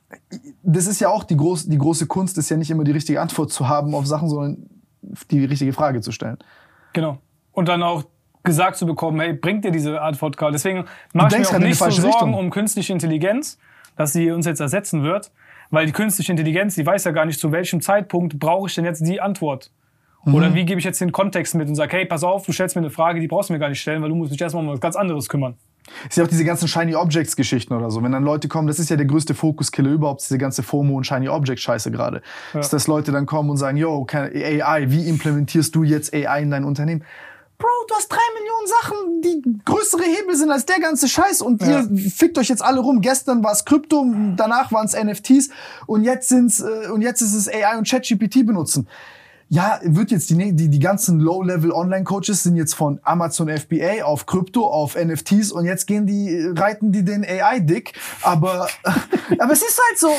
das 0.63 0.87
ist 0.87 0.99
ja 1.01 1.09
auch 1.09 1.23
die, 1.23 1.35
groß, 1.35 1.67
die 1.67 1.77
große 1.77 2.07
Kunst, 2.07 2.37
ist 2.37 2.49
ja 2.49 2.57
nicht 2.57 2.71
immer 2.71 2.83
die 2.83 2.91
richtige 2.91 3.21
Antwort 3.21 3.51
zu 3.51 3.67
haben 3.67 3.93
auf 3.93 4.05
Sachen, 4.05 4.29
sondern 4.29 4.69
die 5.29 5.43
richtige 5.43 5.73
Frage 5.73 6.01
zu 6.01 6.11
stellen. 6.11 6.37
Genau. 6.93 7.17
Und 7.51 7.67
dann 7.67 7.83
auch 7.83 8.03
gesagt 8.43 8.77
zu 8.77 8.85
bekommen, 8.85 9.19
hey, 9.19 9.33
bringt 9.33 9.65
dir 9.65 9.71
diese 9.71 10.01
Art 10.01 10.17
Podcast? 10.17 10.53
Deswegen 10.53 10.85
mache 11.13 11.35
ich 11.35 11.39
mir 11.39 11.47
auch 11.47 11.53
halt 11.53 11.63
nicht 11.63 11.77
so 11.77 11.89
Sorgen 11.89 12.07
Richtung. 12.07 12.33
um 12.33 12.49
künstliche 12.49 12.93
Intelligenz, 12.93 13.57
dass 13.97 14.13
sie 14.13 14.31
uns 14.31 14.45
jetzt 14.45 14.61
ersetzen 14.61 15.03
wird. 15.03 15.31
Weil 15.69 15.85
die 15.85 15.93
künstliche 15.93 16.31
Intelligenz, 16.31 16.75
die 16.75 16.85
weiß 16.85 17.05
ja 17.05 17.11
gar 17.11 17.25
nicht, 17.25 17.39
zu 17.39 17.51
welchem 17.53 17.79
Zeitpunkt 17.79 18.37
brauche 18.39 18.67
ich 18.67 18.75
denn 18.75 18.83
jetzt 18.83 19.05
die 19.07 19.21
Antwort. 19.21 19.71
Mhm. 20.25 20.35
Oder 20.35 20.53
wie 20.53 20.65
gebe 20.65 20.79
ich 20.79 20.85
jetzt 20.85 20.99
den 20.99 21.13
Kontext 21.13 21.55
mit 21.55 21.67
und 21.69 21.75
sage, 21.75 21.95
hey, 21.95 22.05
pass 22.05 22.23
auf, 22.23 22.45
du 22.45 22.51
stellst 22.51 22.75
mir 22.75 22.81
eine 22.81 22.89
Frage, 22.89 23.21
die 23.21 23.27
brauchst 23.27 23.49
du 23.49 23.53
mir 23.53 23.59
gar 23.59 23.69
nicht 23.69 23.81
stellen, 23.81 24.01
weil 24.01 24.09
du 24.09 24.15
musst 24.15 24.33
dich 24.33 24.41
erstmal 24.41 24.63
um 24.65 24.69
was 24.69 24.81
ganz 24.81 24.95
anderes 24.95 25.29
kümmern. 25.29 25.55
Ist 26.07 26.17
ja 26.17 26.23
auch 26.23 26.27
diese 26.27 26.45
ganzen 26.45 26.67
Shiny 26.67 26.95
Objects 26.95 27.35
Geschichten 27.35 27.73
oder 27.73 27.91
so. 27.91 28.01
Wenn 28.03 28.11
dann 28.11 28.23
Leute 28.23 28.47
kommen, 28.47 28.67
das 28.67 28.79
ist 28.79 28.89
ja 28.89 28.95
der 28.95 29.05
größte 29.05 29.33
Fokuskiller 29.33 29.89
überhaupt, 29.89 30.21
diese 30.21 30.37
ganze 30.37 30.63
FOMO 30.63 30.95
und 30.95 31.05
Shiny 31.05 31.29
Object 31.29 31.59
Scheiße 31.59 31.91
gerade. 31.91 32.21
Ist, 32.53 32.71
dass 32.71 32.87
Leute 32.87 33.11
dann 33.11 33.25
kommen 33.25 33.49
und 33.49 33.57
sagen, 33.57 33.77
yo, 33.77 34.05
AI, 34.11 34.85
wie 34.89 35.07
implementierst 35.07 35.75
du 35.75 35.83
jetzt 35.83 36.13
AI 36.13 36.41
in 36.41 36.51
dein 36.51 36.63
Unternehmen? 36.63 37.03
Bro, 37.61 37.67
du 37.87 37.93
hast 37.93 38.07
drei 38.07 38.17
Millionen 38.39 38.67
Sachen, 38.67 39.21
die 39.21 39.63
größere 39.65 40.01
Hebel 40.01 40.35
sind 40.35 40.49
als 40.49 40.65
der 40.65 40.79
ganze 40.79 41.07
Scheiß 41.07 41.43
und 41.43 41.61
ihr 41.61 41.87
fickt 42.09 42.39
euch 42.39 42.49
jetzt 42.49 42.63
alle 42.63 42.79
rum. 42.79 43.01
Gestern 43.01 43.43
war 43.43 43.51
es 43.51 43.65
Krypto, 43.65 44.03
danach 44.35 44.71
waren 44.71 44.87
es 44.87 44.95
NFTs 44.95 45.49
und 45.85 46.03
jetzt 46.03 46.29
sind's 46.29 46.59
äh, 46.59 46.89
und 46.91 47.03
jetzt 47.03 47.21
ist 47.21 47.35
es 47.35 47.47
AI 47.47 47.77
und 47.77 47.87
ChatGPT 47.87 48.47
benutzen. 48.47 48.87
Ja, 49.53 49.81
wird 49.83 50.11
jetzt 50.11 50.29
die, 50.29 50.55
die, 50.55 50.69
die 50.69 50.79
ganzen 50.79 51.19
Low-Level-Online-Coaches 51.19 52.43
sind 52.43 52.55
jetzt 52.55 52.73
von 52.73 53.01
Amazon 53.03 53.49
FBA 53.49 54.05
auf 54.05 54.25
Krypto, 54.25 54.65
auf 54.65 54.95
NFTs 54.95 55.51
und 55.51 55.65
jetzt 55.65 55.87
gehen 55.87 56.07
die, 56.07 56.53
reiten 56.55 56.93
die 56.93 57.03
den 57.03 57.25
AI-Dick. 57.25 57.91
Aber, 58.21 58.69
aber 59.39 59.51
es 59.51 59.61
ist 59.61 59.77
halt 59.89 59.99
so. 59.99 60.09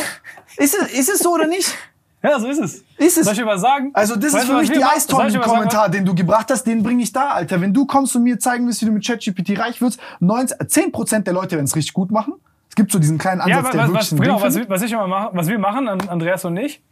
Ist 0.58 0.74
es, 0.78 0.92
ist 0.92 1.08
es 1.08 1.20
so 1.20 1.32
oder 1.32 1.46
nicht? 1.46 1.74
Ja, 2.22 2.38
so 2.38 2.46
ist 2.46 2.58
es. 2.60 2.84
Ist 2.98 3.16
es. 3.16 3.24
Soll 3.24 3.32
ich 3.32 3.46
was 3.46 3.62
sagen? 3.62 3.90
Also 3.94 4.16
das 4.16 4.34
Weißt 4.34 4.44
ist 4.44 4.50
für 4.50 4.58
mich 4.58 4.70
die? 4.70 4.84
Eistonnen-Kommentar, 4.84 5.88
den 5.88 6.04
du 6.04 6.14
gebracht 6.14 6.50
hast, 6.50 6.64
den 6.64 6.82
bringe 6.82 7.02
ich 7.02 7.14
da, 7.14 7.30
Alter. 7.30 7.58
Wenn 7.62 7.72
du 7.72 7.86
kommst 7.86 8.14
und 8.14 8.24
mir 8.24 8.38
zeigen 8.38 8.66
willst, 8.66 8.82
wie 8.82 8.84
du 8.84 8.92
mit 8.92 9.06
ChatGPT 9.06 9.58
reich 9.58 9.80
wirst, 9.80 9.98
90, 10.20 10.58
10% 10.58 11.20
der 11.20 11.32
Leute 11.32 11.52
werden 11.52 11.64
es 11.64 11.74
richtig 11.74 11.94
gut 11.94 12.10
machen. 12.10 12.34
Es 12.68 12.74
gibt 12.74 12.92
so 12.92 12.98
diesen 12.98 13.16
kleinen 13.16 13.40
Ja, 13.48 13.60
Ansatz, 13.60 13.64
was, 13.64 13.72
der 13.72 13.80
was, 13.80 13.88
wirklich 13.88 14.10
was, 14.10 14.10
genau, 14.20 14.42
was, 14.42 14.68
was, 14.68 14.82
ich 14.82 14.92
immer 14.92 15.06
mache, 15.06 15.30
was 15.32 15.48
wir 15.48 15.58
machen, 15.58 15.88
An- 15.88 16.06
Andreas 16.10 16.44
und 16.44 16.58
ich, 16.58 16.82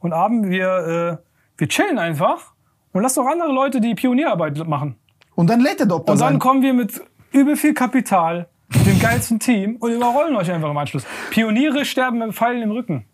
und 0.00 0.14
Abend, 0.14 0.48
wir, 0.48 1.20
äh, 1.20 1.33
wir 1.56 1.68
chillen 1.68 1.98
einfach 1.98 2.52
und 2.92 3.02
lass 3.02 3.14
doch 3.14 3.26
andere 3.26 3.52
Leute 3.52 3.80
die 3.80 3.94
Pionierarbeit 3.94 4.66
machen. 4.66 4.96
Und 5.34 5.50
dann 5.50 5.60
lädt 5.60 5.80
der 5.80 5.86
Doktor 5.86 6.12
Und 6.12 6.20
dann 6.20 6.34
sein. 6.34 6.38
kommen 6.38 6.62
wir 6.62 6.74
mit 6.74 7.00
übel 7.32 7.56
viel 7.56 7.74
Kapital, 7.74 8.48
dem 8.86 8.98
geilsten 9.00 9.38
Team 9.38 9.76
und 9.76 9.92
überrollen 9.92 10.36
euch 10.36 10.50
einfach 10.50 10.70
im 10.70 10.76
Anschluss. 10.76 11.04
Pioniere 11.30 11.84
sterben 11.84 12.18
mit 12.18 12.32
Pfeilen 12.34 12.62
im 12.62 12.70
Rücken. 12.70 13.04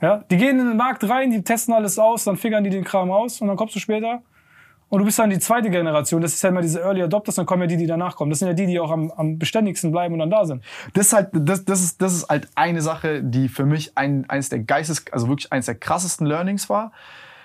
Ja, 0.00 0.18
die 0.30 0.36
gehen 0.36 0.58
in 0.58 0.68
den 0.68 0.76
Markt 0.76 1.08
rein, 1.08 1.30
die 1.30 1.42
testen 1.42 1.72
alles 1.74 1.98
aus, 1.98 2.24
dann 2.24 2.36
figern 2.36 2.64
die 2.64 2.70
den 2.70 2.84
Kram 2.84 3.10
aus 3.10 3.40
und 3.40 3.48
dann 3.48 3.56
kommst 3.56 3.74
du 3.74 3.80
später 3.80 4.22
und 4.88 4.98
du 4.98 5.04
bist 5.04 5.18
dann 5.18 5.30
die 5.30 5.38
zweite 5.38 5.70
Generation. 5.70 6.20
Das 6.20 6.34
ist 6.34 6.42
ja 6.42 6.50
immer 6.50 6.60
diese 6.60 6.80
Early 6.80 7.02
Adopters, 7.02 7.36
dann 7.36 7.46
kommen 7.46 7.62
ja 7.62 7.68
die, 7.68 7.76
die 7.76 7.86
danach 7.86 8.16
kommen. 8.16 8.30
Das 8.30 8.38
sind 8.38 8.48
ja 8.48 8.54
die, 8.54 8.66
die 8.66 8.78
auch 8.78 8.90
am, 8.90 9.10
am 9.12 9.38
beständigsten 9.38 9.90
bleiben 9.92 10.14
und 10.14 10.20
dann 10.20 10.30
da 10.30 10.44
sind. 10.44 10.62
das 10.92 11.06
ist 11.06 11.12
halt, 11.12 11.28
das, 11.32 11.64
das 11.64 11.82
ist, 11.82 12.02
das 12.02 12.12
ist 12.12 12.28
halt 12.28 12.48
eine 12.54 12.80
Sache, 12.82 13.22
die 13.22 13.48
für 13.48 13.64
mich 13.64 13.96
ein, 13.96 14.28
eines 14.28 14.50
der 14.50 14.60
Geistes, 14.60 15.04
also 15.10 15.28
wirklich 15.28 15.52
eines 15.52 15.66
der 15.66 15.76
krassesten 15.76 16.26
Learnings 16.26 16.68
war. 16.68 16.92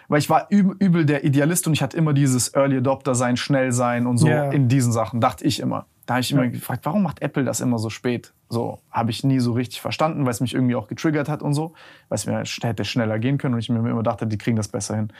Weil 0.09 0.19
ich 0.19 0.29
war 0.29 0.47
übel, 0.49 1.05
der 1.05 1.23
Idealist 1.23 1.67
und 1.67 1.73
ich 1.73 1.81
hatte 1.81 1.95
immer 1.95 2.13
dieses 2.13 2.53
Early 2.55 2.77
Adopter 2.77 3.15
sein, 3.15 3.37
schnell 3.37 3.71
sein 3.71 4.07
und 4.07 4.17
so 4.17 4.27
Ja. 4.27 4.51
in 4.51 4.67
diesen 4.67 4.91
Sachen, 4.91 5.21
dachte 5.21 5.45
ich 5.45 5.59
immer. 5.61 5.85
Da 6.07 6.15
habe 6.15 6.21
ich 6.21 6.31
immer 6.31 6.47
gefragt, 6.47 6.83
warum 6.85 7.03
macht 7.03 7.21
Apple 7.21 7.43
das 7.43 7.61
immer 7.61 7.77
so 7.77 7.91
spät? 7.91 8.33
So, 8.49 8.79
habe 8.89 9.11
ich 9.11 9.23
nie 9.23 9.39
so 9.39 9.53
richtig 9.53 9.79
verstanden, 9.79 10.25
weil 10.25 10.31
es 10.31 10.41
mich 10.41 10.55
irgendwie 10.55 10.75
auch 10.75 10.87
getriggert 10.87 11.29
hat 11.29 11.43
und 11.43 11.53
so, 11.53 11.73
weil 12.09 12.15
es 12.15 12.25
mir 12.25 12.43
hätte 12.67 12.83
schneller 12.83 13.19
gehen 13.19 13.37
können 13.37 13.53
und 13.53 13.59
ich 13.59 13.69
mir 13.69 13.77
immer 13.77 14.01
dachte, 14.01 14.25
die 14.25 14.39
kriegen 14.39 14.57
das 14.57 14.67
besser 14.67 14.95
hin. 14.95 15.13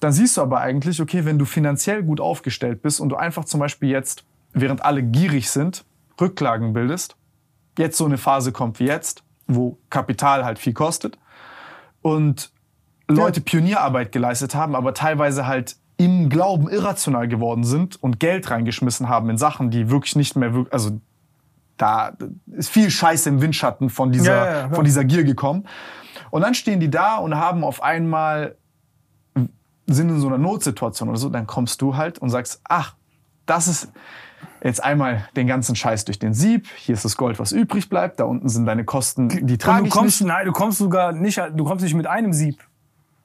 dann 0.00 0.12
siehst 0.12 0.36
du 0.36 0.42
aber 0.42 0.60
eigentlich, 0.60 1.00
okay, 1.00 1.24
wenn 1.24 1.38
du 1.38 1.44
finanziell 1.44 2.02
gut 2.04 2.20
aufgestellt 2.20 2.82
bist 2.82 3.00
und 3.00 3.08
du 3.08 3.16
einfach 3.16 3.44
zum 3.44 3.58
Beispiel 3.60 3.88
jetzt, 3.90 4.24
während 4.52 4.84
alle 4.84 5.02
gierig 5.02 5.50
sind, 5.50 5.84
Rücklagen 6.20 6.72
bildest, 6.72 7.16
jetzt 7.78 7.96
so 7.96 8.04
eine 8.04 8.18
Phase 8.18 8.50
kommt 8.52 8.78
wie 8.80 8.86
jetzt, 8.86 9.22
wo 9.46 9.78
Kapital 9.90 10.44
halt 10.44 10.58
viel 10.58 10.72
kostet 10.72 11.18
und 12.02 12.50
Leute 13.08 13.40
Pionierarbeit 13.40 14.12
geleistet 14.12 14.54
haben, 14.54 14.74
aber 14.74 14.94
teilweise 14.94 15.46
halt 15.46 15.76
im 15.96 16.28
Glauben 16.28 16.68
irrational 16.68 17.26
geworden 17.26 17.64
sind 17.64 18.00
und 18.02 18.20
Geld 18.20 18.50
reingeschmissen 18.50 19.08
haben 19.08 19.28
in 19.30 19.38
Sachen, 19.38 19.70
die 19.70 19.90
wirklich 19.90 20.14
nicht 20.14 20.36
mehr 20.36 20.54
wirklich, 20.54 20.72
also 20.72 21.00
da 21.76 22.12
ist 22.52 22.70
viel 22.70 22.90
Scheiße 22.90 23.28
im 23.28 23.40
Windschatten 23.40 23.90
von 23.90 24.12
dieser, 24.12 24.34
Ja, 24.34 24.44
ja, 24.44 24.60
ja. 24.60 24.68
von 24.70 24.84
dieser 24.84 25.04
Gier 25.04 25.24
gekommen. 25.24 25.66
Und 26.30 26.42
dann 26.42 26.54
stehen 26.54 26.80
die 26.80 26.90
da 26.90 27.16
und 27.16 27.34
haben 27.34 27.64
auf 27.64 27.82
einmal, 27.82 28.56
sind 29.86 30.10
in 30.10 30.20
so 30.20 30.26
einer 30.26 30.38
Notsituation 30.38 31.08
oder 31.08 31.18
so, 31.18 31.30
dann 31.30 31.46
kommst 31.46 31.80
du 31.80 31.96
halt 31.96 32.18
und 32.18 32.28
sagst, 32.30 32.60
ach, 32.64 32.94
das 33.46 33.66
ist 33.68 33.90
jetzt 34.62 34.82
einmal 34.82 35.28
den 35.36 35.46
ganzen 35.46 35.74
Scheiß 35.74 36.04
durch 36.04 36.18
den 36.18 36.34
Sieb, 36.34 36.68
hier 36.76 36.94
ist 36.94 37.04
das 37.04 37.16
Gold, 37.16 37.38
was 37.38 37.52
übrig 37.52 37.88
bleibt, 37.88 38.20
da 38.20 38.24
unten 38.24 38.48
sind 38.48 38.66
deine 38.66 38.84
Kosten, 38.84 39.28
die 39.28 39.40
Und 39.40 39.62
trage 39.62 39.80
du 39.80 39.86
ich 39.86 39.92
kommst, 39.92 40.22
nein, 40.22 40.46
du 40.46 40.52
kommst 40.52 40.78
sogar 40.78 41.12
nicht, 41.12 41.40
du 41.54 41.64
kommst 41.64 41.82
nicht 41.82 41.94
mit 41.94 42.06
einem 42.06 42.32
Sieb. 42.32 42.67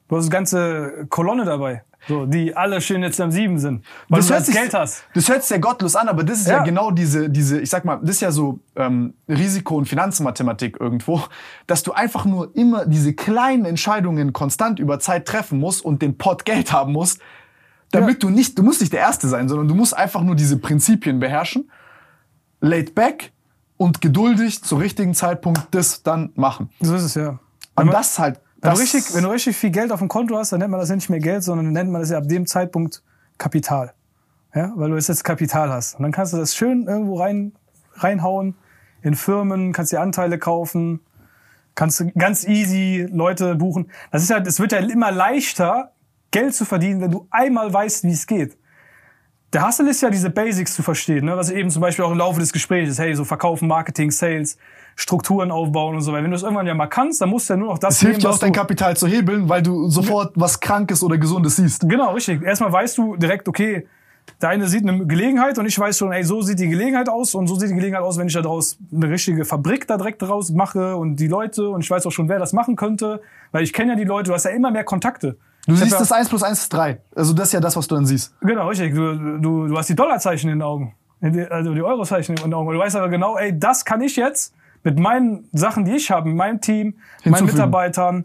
Du 0.08 0.16
hast 0.16 0.24
eine 0.24 0.30
ganze 0.30 1.06
Kolonne 1.08 1.44
dabei, 1.44 1.82
so, 2.06 2.26
die 2.26 2.54
alle 2.54 2.80
schön 2.82 3.02
jetzt 3.02 3.18
am 3.20 3.30
Sieben 3.30 3.58
sind, 3.58 3.84
weil 4.10 4.20
du 4.20 4.28
das 4.28 4.46
Geld 4.48 4.74
hast. 4.74 5.04
Das 5.14 5.28
hört 5.28 5.40
sich 5.40 5.48
sehr 5.48 5.58
gottlos 5.58 5.96
an, 5.96 6.08
aber 6.08 6.22
das 6.24 6.40
ist 6.40 6.46
ja, 6.48 6.58
Ja. 6.58 6.62
genau 6.62 6.90
diese, 6.90 7.30
diese, 7.30 7.58
ich 7.60 7.70
sag 7.70 7.86
mal, 7.86 7.98
das 8.02 8.16
ist 8.16 8.20
ja 8.20 8.30
so 8.30 8.58
ähm, 8.76 9.14
Risiko- 9.28 9.76
und 9.76 9.86
Finanzmathematik 9.86 10.78
irgendwo, 10.78 11.22
dass 11.66 11.82
du 11.82 11.92
einfach 11.92 12.26
nur 12.26 12.54
immer 12.54 12.84
diese 12.84 13.14
kleinen 13.14 13.64
Entscheidungen 13.64 14.34
konstant 14.34 14.78
über 14.78 15.00
Zeit 15.00 15.26
treffen 15.26 15.58
musst 15.58 15.82
und 15.82 16.02
den 16.02 16.18
Pot 16.18 16.44
Geld 16.44 16.70
haben 16.72 16.92
musst, 16.92 17.20
damit 17.90 18.22
du 18.22 18.28
nicht, 18.28 18.58
du 18.58 18.62
musst 18.62 18.82
nicht 18.82 18.92
der 18.92 19.00
Erste 19.00 19.28
sein, 19.28 19.48
sondern 19.48 19.68
du 19.68 19.74
musst 19.74 19.96
einfach 19.96 20.20
nur 20.22 20.34
diese 20.34 20.58
Prinzipien 20.58 21.18
beherrschen, 21.20 21.70
laid 22.60 22.94
back 22.94 23.32
und 23.78 24.00
geduldig 24.02 24.62
zum 24.62 24.78
richtigen 24.80 25.14
Zeitpunkt 25.14 25.62
das 25.70 26.02
dann 26.02 26.30
machen. 26.34 26.70
So 26.80 26.94
ist 26.94 27.02
es 27.04 27.14
ja. 27.14 27.38
Und 27.76 27.92
das 27.92 28.18
halt, 28.18 28.40
Wenn 28.64 28.72
du, 28.72 28.80
richtig, 28.80 29.14
wenn 29.14 29.24
du 29.24 29.30
richtig 29.30 29.56
viel 29.56 29.70
Geld 29.70 29.92
auf 29.92 29.98
dem 29.98 30.08
Konto 30.08 30.38
hast, 30.38 30.52
dann 30.52 30.60
nennt 30.60 30.70
man 30.70 30.80
das 30.80 30.88
ja 30.88 30.94
nicht 30.94 31.10
mehr 31.10 31.20
Geld, 31.20 31.44
sondern 31.44 31.70
nennt 31.72 31.90
man 31.90 32.00
das 32.00 32.10
ja 32.10 32.16
ab 32.16 32.28
dem 32.28 32.46
Zeitpunkt 32.46 33.02
Kapital. 33.36 33.92
Ja, 34.54 34.72
weil 34.76 34.88
du 34.88 34.96
jetzt 34.96 35.08
jetzt 35.08 35.22
Kapital 35.22 35.70
hast. 35.70 35.96
Und 35.96 36.02
dann 36.02 36.12
kannst 36.12 36.32
du 36.32 36.38
das 36.38 36.56
schön 36.56 36.86
irgendwo 36.86 37.16
rein, 37.18 37.52
reinhauen 37.96 38.54
in 39.02 39.14
Firmen, 39.16 39.72
kannst 39.72 39.92
dir 39.92 40.00
Anteile 40.00 40.38
kaufen, 40.38 41.00
kannst 41.74 42.00
du 42.00 42.10
ganz 42.12 42.44
easy 42.44 43.06
Leute 43.12 43.54
buchen. 43.56 43.90
Das 44.10 44.22
ist 44.22 44.30
ja, 44.30 44.38
es 44.38 44.58
wird 44.58 44.72
ja 44.72 44.78
immer 44.78 45.12
leichter, 45.12 45.92
Geld 46.30 46.54
zu 46.54 46.64
verdienen, 46.64 47.02
wenn 47.02 47.10
du 47.10 47.26
einmal 47.30 47.70
weißt, 47.70 48.04
wie 48.04 48.12
es 48.12 48.26
geht. 48.26 48.56
Der 49.54 49.64
Hustle 49.64 49.88
ist 49.88 50.02
ja 50.02 50.10
diese 50.10 50.30
Basics 50.30 50.74
zu 50.74 50.82
verstehen, 50.82 51.26
ne? 51.26 51.36
was 51.36 51.48
eben 51.48 51.70
zum 51.70 51.80
Beispiel 51.80 52.04
auch 52.04 52.10
im 52.10 52.18
Laufe 52.18 52.40
des 52.40 52.52
Gesprächs, 52.52 52.98
hey, 52.98 53.14
so 53.14 53.24
Verkaufen, 53.24 53.68
Marketing, 53.68 54.10
Sales, 54.10 54.58
Strukturen 54.96 55.52
aufbauen 55.52 55.94
und 55.94 56.02
so 56.02 56.12
weiter. 56.12 56.24
Wenn 56.24 56.32
du 56.32 56.36
es 56.36 56.42
irgendwann 56.42 56.66
ja 56.66 56.74
mal 56.74 56.88
kannst, 56.88 57.20
dann 57.20 57.28
musst 57.28 57.48
du 57.48 57.54
ja 57.54 57.56
nur 57.58 57.68
noch 57.68 57.78
das 57.78 57.94
es 57.94 58.00
hilft 58.00 58.24
dir 58.24 58.30
auch 58.30 58.38
dein 58.38 58.52
Kapital 58.52 58.96
zu 58.96 59.06
hebeln, 59.06 59.48
weil 59.48 59.62
du 59.62 59.88
sofort 59.88 60.32
was 60.34 60.58
Krankes 60.58 61.04
oder 61.04 61.18
Gesundes 61.18 61.54
siehst. 61.54 61.88
Genau, 61.88 62.14
richtig. 62.14 62.42
Erstmal 62.42 62.72
weißt 62.72 62.98
du 62.98 63.14
direkt, 63.14 63.48
okay, 63.48 63.86
der 64.42 64.48
eine 64.48 64.66
sieht 64.66 64.88
eine 64.88 65.06
Gelegenheit 65.06 65.56
und 65.58 65.66
ich 65.66 65.78
weiß 65.78 65.98
schon, 65.98 66.12
ey, 66.12 66.24
so 66.24 66.42
sieht 66.42 66.58
die 66.58 66.68
Gelegenheit 66.68 67.08
aus 67.08 67.36
und 67.36 67.46
so 67.46 67.54
sieht 67.54 67.70
die 67.70 67.74
Gelegenheit 67.74 68.02
aus, 68.02 68.18
wenn 68.18 68.26
ich 68.26 68.34
da 68.34 68.42
draus 68.42 68.78
eine 68.92 69.08
richtige 69.08 69.44
Fabrik 69.44 69.86
da 69.86 69.96
direkt 69.96 70.22
draus 70.22 70.50
mache 70.50 70.96
und 70.96 71.16
die 71.16 71.28
Leute 71.28 71.68
und 71.68 71.82
ich 71.82 71.90
weiß 71.90 72.06
auch 72.06 72.12
schon, 72.12 72.28
wer 72.28 72.40
das 72.40 72.52
machen 72.52 72.74
könnte, 72.74 73.20
weil 73.52 73.62
ich 73.62 73.72
kenne 73.72 73.92
ja 73.92 73.96
die 73.96 74.04
Leute, 74.04 74.30
du 74.30 74.34
hast 74.34 74.44
ja 74.44 74.50
immer 74.50 74.72
mehr 74.72 74.84
Kontakte. 74.84 75.36
Du 75.66 75.72
Ich 75.74 75.78
siehst 75.80 75.92
ja, 75.92 75.98
das 75.98 76.12
1 76.12 76.28
plus 76.28 76.42
1 76.42 76.58
ist 76.62 76.72
3. 76.72 77.00
Also 77.16 77.32
das 77.32 77.48
ist 77.48 77.52
ja 77.52 77.60
das, 77.60 77.76
was 77.76 77.86
du 77.88 77.94
dann 77.94 78.04
siehst. 78.06 78.34
Genau, 78.40 78.68
richtig. 78.68 78.94
Du, 78.94 79.38
du, 79.38 79.66
du 79.68 79.78
hast 79.78 79.88
die 79.88 79.94
Dollarzeichen 79.96 80.50
in 80.50 80.58
den 80.58 80.62
Augen. 80.62 80.94
Also 81.50 81.72
die 81.74 81.82
Eurozeichen 81.82 82.36
in 82.36 82.42
den 82.42 82.54
Augen. 82.54 82.70
Du 82.72 82.78
weißt 82.78 82.96
aber 82.96 83.08
genau, 83.08 83.36
ey, 83.38 83.58
das 83.58 83.84
kann 83.86 84.02
ich 84.02 84.16
jetzt 84.16 84.52
mit 84.82 84.98
meinen 84.98 85.48
Sachen, 85.52 85.86
die 85.86 85.92
ich 85.92 86.10
habe, 86.10 86.28
mit 86.28 86.36
meinem 86.36 86.60
Team, 86.60 86.96
meinen 87.24 87.34
Hinzufügen. 87.34 87.52
Mitarbeitern, 87.52 88.24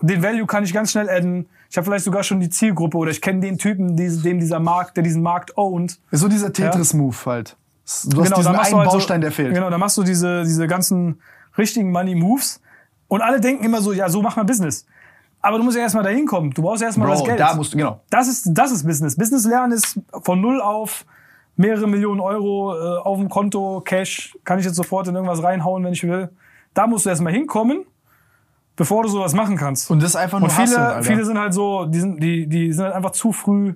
den 0.00 0.22
Value 0.22 0.46
kann 0.46 0.64
ich 0.64 0.72
ganz 0.72 0.90
schnell 0.90 1.08
adden. 1.08 1.48
Ich 1.70 1.76
habe 1.76 1.84
vielleicht 1.84 2.04
sogar 2.04 2.24
schon 2.24 2.40
die 2.40 2.48
Zielgruppe 2.48 2.96
oder 2.98 3.12
ich 3.12 3.20
kenne 3.20 3.38
den 3.40 3.58
Typen, 3.58 3.94
die- 3.96 4.20
dem 4.22 4.40
dieser 4.40 4.58
Markt, 4.58 4.96
der 4.96 5.04
diesen 5.04 5.22
Markt 5.22 5.56
ownt. 5.56 6.00
Ist 6.10 6.20
so 6.20 6.26
dieser 6.28 6.52
Tetris-Move 6.52 7.16
halt. 7.26 7.56
Du 8.06 8.20
hast 8.20 8.30
da 8.32 8.36
diesen 8.36 8.52
machst 8.52 8.66
einen 8.66 8.72
du 8.72 8.78
halt 8.78 8.90
so- 8.90 8.96
Baustein, 8.96 9.20
der 9.20 9.30
fehlt. 9.30 9.54
Genau, 9.54 9.70
da 9.70 9.78
machst 9.78 9.96
du 9.96 10.02
diese, 10.02 10.42
diese 10.42 10.66
ganzen 10.66 11.20
richtigen 11.56 11.92
Money 11.92 12.16
Moves 12.16 12.60
und 13.06 13.20
alle 13.22 13.40
denken 13.40 13.62
immer 13.64 13.80
so, 13.80 13.92
ja, 13.92 14.08
so 14.08 14.22
macht 14.22 14.36
man 14.36 14.46
Business. 14.46 14.86
Aber 15.42 15.58
du 15.58 15.64
musst 15.64 15.76
ja 15.76 15.82
erstmal 15.82 16.04
dahin 16.04 16.26
kommen. 16.26 16.50
Du 16.50 16.62
brauchst 16.62 16.82
erstmal 16.82 17.08
das 17.08 17.24
Geld. 17.24 17.40
da 17.40 17.54
musst 17.54 17.72
du, 17.72 17.78
genau. 17.78 18.00
Das 18.10 18.28
ist, 18.28 18.48
das 18.52 18.72
ist 18.72 18.86
Business. 18.86 19.16
Business 19.16 19.46
lernen 19.46 19.72
ist 19.72 19.98
von 20.22 20.40
null 20.40 20.60
auf 20.60 21.06
mehrere 21.56 21.86
Millionen 21.86 22.20
Euro 22.20 22.74
äh, 22.74 22.98
auf 23.00 23.18
dem 23.18 23.28
Konto, 23.28 23.80
Cash, 23.84 24.36
kann 24.44 24.58
ich 24.58 24.64
jetzt 24.64 24.76
sofort 24.76 25.08
in 25.08 25.14
irgendwas 25.14 25.42
reinhauen, 25.42 25.84
wenn 25.84 25.92
ich 25.92 26.02
will. 26.02 26.30
Da 26.74 26.86
musst 26.86 27.06
du 27.06 27.10
erstmal 27.10 27.32
hinkommen, 27.32 27.84
bevor 28.76 29.02
du 29.02 29.08
sowas 29.08 29.34
machen 29.34 29.56
kannst. 29.56 29.90
Und 29.90 30.02
das 30.02 30.10
ist 30.10 30.16
einfach 30.16 30.40
nur 30.40 30.48
Und 30.48 30.54
viele, 30.54 30.78
Alter. 30.78 31.02
viele 31.02 31.24
sind 31.24 31.38
halt 31.38 31.52
so, 31.54 31.86
die 31.86 32.00
sind, 32.00 32.22
die, 32.22 32.46
die 32.46 32.72
sind 32.72 32.84
halt 32.84 32.94
einfach 32.94 33.10
zu 33.10 33.32
früh, 33.32 33.74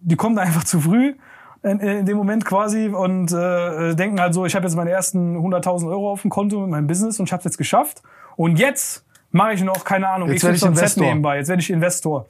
die 0.00 0.16
kommen 0.16 0.36
da 0.36 0.42
einfach 0.42 0.64
zu 0.64 0.80
früh 0.80 1.14
in, 1.62 1.78
in 1.80 2.06
dem 2.06 2.16
Moment 2.16 2.44
quasi 2.44 2.88
und 2.88 3.32
äh, 3.32 3.94
denken 3.94 4.20
halt 4.20 4.34
so, 4.34 4.44
ich 4.46 4.54
habe 4.54 4.66
jetzt 4.66 4.74
meine 4.74 4.90
ersten 4.90 5.36
100.000 5.36 5.88
Euro 5.88 6.10
auf 6.10 6.22
dem 6.22 6.30
Konto 6.30 6.60
mit 6.60 6.70
meinem 6.70 6.86
Business 6.86 7.20
und 7.20 7.26
ich 7.26 7.32
habe 7.32 7.40
es 7.40 7.44
jetzt 7.44 7.58
geschafft. 7.58 8.02
Und 8.36 8.58
jetzt 8.58 9.04
mache 9.32 9.54
ich 9.54 9.62
noch, 9.62 9.84
keine 9.84 10.08
Ahnung, 10.08 10.30
Jetzt 10.30 10.44
werd 10.44 10.54
ich 10.54 10.60
XYZ 10.60 10.68
Investor. 10.68 11.06
nebenbei, 11.06 11.36
jetzt 11.38 11.48
werde 11.48 11.60
ich 11.60 11.70
Investor. 11.70 12.26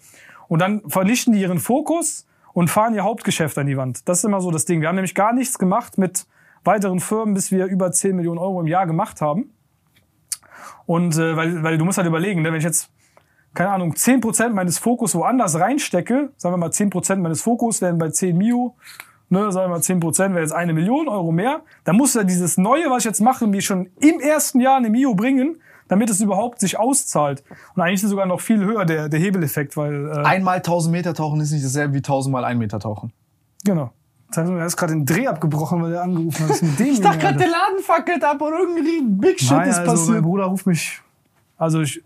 Und 0.48 0.60
dann 0.60 0.82
vernichten 0.88 1.32
die 1.32 1.40
ihren 1.40 1.58
Fokus 1.58 2.26
und 2.52 2.68
fahren 2.68 2.94
ihr 2.94 3.02
Hauptgeschäft 3.02 3.56
an 3.58 3.66
die 3.66 3.76
Wand. 3.76 4.08
Das 4.08 4.18
ist 4.18 4.24
immer 4.24 4.40
so 4.40 4.50
das 4.50 4.64
Ding. 4.64 4.80
Wir 4.80 4.88
haben 4.88 4.96
nämlich 4.96 5.14
gar 5.14 5.32
nichts 5.32 5.58
gemacht 5.58 5.98
mit 5.98 6.26
weiteren 6.64 7.00
Firmen, 7.00 7.34
bis 7.34 7.50
wir 7.50 7.66
über 7.66 7.90
10 7.90 8.16
Millionen 8.16 8.38
Euro 8.38 8.60
im 8.60 8.66
Jahr 8.66 8.86
gemacht 8.86 9.20
haben. 9.20 9.52
Und 10.86 11.16
äh, 11.16 11.36
weil, 11.36 11.62
weil 11.62 11.78
du 11.78 11.84
musst 11.84 11.98
halt 11.98 12.06
überlegen, 12.06 12.42
ne, 12.42 12.50
wenn 12.50 12.58
ich 12.58 12.64
jetzt, 12.64 12.90
keine 13.54 13.70
Ahnung, 13.70 13.92
10% 13.94 14.50
meines 14.50 14.78
Fokus 14.78 15.14
woanders 15.14 15.58
reinstecke, 15.58 16.30
sagen 16.36 16.52
wir 16.54 16.58
mal 16.58 16.70
10% 16.70 17.16
meines 17.16 17.42
Fokus 17.42 17.80
wären 17.80 17.98
bei 17.98 18.10
10 18.10 18.36
Mio, 18.36 18.76
ne, 19.28 19.50
sagen 19.50 19.70
wir 19.70 19.76
mal 19.76 19.80
10% 19.80 20.30
wäre 20.30 20.40
jetzt 20.40 20.52
eine 20.52 20.72
Million 20.74 21.08
Euro 21.08 21.32
mehr, 21.32 21.62
dann 21.84 21.96
muss 21.96 22.14
ja 22.14 22.24
dieses 22.24 22.58
Neue, 22.58 22.90
was 22.90 22.98
ich 22.98 23.04
jetzt 23.06 23.20
mache, 23.20 23.46
mir 23.46 23.62
schon 23.62 23.90
im 24.00 24.20
ersten 24.20 24.60
Jahr 24.60 24.76
eine 24.76 24.90
Mio 24.90 25.14
bringen, 25.14 25.60
damit 25.88 26.10
es 26.10 26.20
überhaupt 26.20 26.60
sich 26.60 26.78
auszahlt. 26.78 27.42
Und 27.74 27.82
eigentlich 27.82 28.02
ist 28.02 28.10
sogar 28.10 28.26
noch 28.26 28.40
viel 28.40 28.58
höher 28.64 28.84
der, 28.84 29.08
der 29.08 29.20
Hebeleffekt, 29.20 29.76
weil, 29.76 30.08
äh, 30.08 30.24
Einmal 30.26 30.56
1000 30.58 30.92
Meter 30.92 31.14
tauchen 31.14 31.40
ist 31.40 31.52
nicht 31.52 31.64
dasselbe 31.64 31.94
wie 31.94 31.98
1000 32.02 32.32
mal 32.32 32.44
1 32.44 32.58
Meter 32.58 32.78
tauchen. 32.80 33.12
genau. 33.64 33.90
Das 34.34 34.38
heißt, 34.44 34.50
er 34.50 34.64
ist 34.64 34.76
gerade 34.78 34.92
den 34.94 35.04
Dreh 35.04 35.26
abgebrochen, 35.26 35.82
weil 35.82 35.92
er 35.92 36.02
angerufen 36.04 36.48
hat. 36.48 36.62
Ich 36.80 37.00
dachte 37.02 37.18
gerade, 37.18 37.36
der 37.36 37.48
Laden 37.48 37.82
fackelt 37.84 38.24
ab 38.24 38.40
und 38.40 38.54
irgendwie 38.54 39.02
Big 39.06 39.38
Shit 39.38 39.50
Nein, 39.50 39.68
ist 39.68 39.76
also 39.80 39.90
mein 39.90 39.96
passiert. 39.98 40.22
Bruder 40.22 40.44
ruft 40.46 40.66
mich. 40.66 41.02
Also 41.58 41.82
ich, 41.82 42.02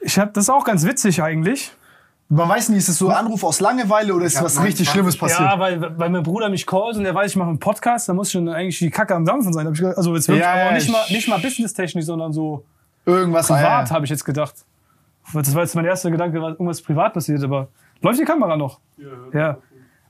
ich 0.00 0.16
habe 0.20 0.30
das 0.32 0.44
ist 0.44 0.50
auch 0.50 0.62
ganz 0.64 0.86
witzig 0.86 1.20
eigentlich. 1.24 1.72
Man 2.28 2.48
weiß 2.48 2.68
nicht, 2.68 2.78
ist 2.78 2.88
es 2.90 2.98
so 2.98 3.08
ein 3.08 3.16
Anruf 3.16 3.42
aus 3.42 3.58
Langeweile 3.58 4.14
oder 4.14 4.26
ist 4.26 4.36
hab 4.36 4.44
was 4.44 4.62
richtig 4.62 4.86
29 4.86 4.88
Schlimmes 4.90 5.16
passiert? 5.18 5.40
Ja, 5.40 5.58
weil, 5.58 5.98
weil 5.98 6.08
mein 6.10 6.22
Bruder 6.22 6.48
mich 6.50 6.64
callt 6.64 6.96
und 6.96 7.02
der 7.02 7.16
weiß, 7.16 7.32
ich 7.32 7.36
mache 7.36 7.48
einen 7.48 7.58
Podcast, 7.58 8.08
da 8.08 8.14
muss 8.14 8.30
schon 8.30 8.48
eigentlich 8.48 8.78
die 8.78 8.88
Kacke 8.90 9.16
am 9.16 9.24
Dampfen 9.24 9.52
sein. 9.52 9.66
Hab. 9.66 9.72
Also 9.98 10.14
jetzt 10.14 10.28
wirklich, 10.28 10.44
Ja, 10.44 10.52
aber 10.52 10.60
ja, 10.60 10.68
auch 10.68 10.72
nicht 10.74 10.84
ich- 10.86 10.92
mal, 10.92 11.02
nicht 11.10 11.28
mal 11.28 11.40
businesstechnisch, 11.40 12.04
sondern 12.04 12.32
so 12.32 12.64
Irgendwas 13.10 13.46
privat, 13.46 13.64
ah, 13.64 13.84
ja. 13.84 13.90
habe 13.90 14.04
ich 14.04 14.10
jetzt 14.10 14.24
gedacht. 14.24 14.54
Das 15.32 15.54
war 15.54 15.62
jetzt 15.62 15.74
mein 15.74 15.84
erster 15.84 16.10
Gedanke, 16.10 16.40
was 16.40 16.52
irgendwas 16.52 16.82
privat 16.82 17.12
passiert, 17.14 17.42
aber 17.44 17.68
läuft 18.00 18.20
die 18.20 18.24
Kamera 18.24 18.56
noch? 18.56 18.80
Ja. 19.32 19.58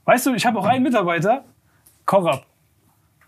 Weißt 0.05 0.25
du, 0.25 0.33
ich 0.33 0.45
habe 0.45 0.57
auch 0.59 0.65
einen 0.65 0.83
Mitarbeiter, 0.83 1.43
Korab. 2.05 2.45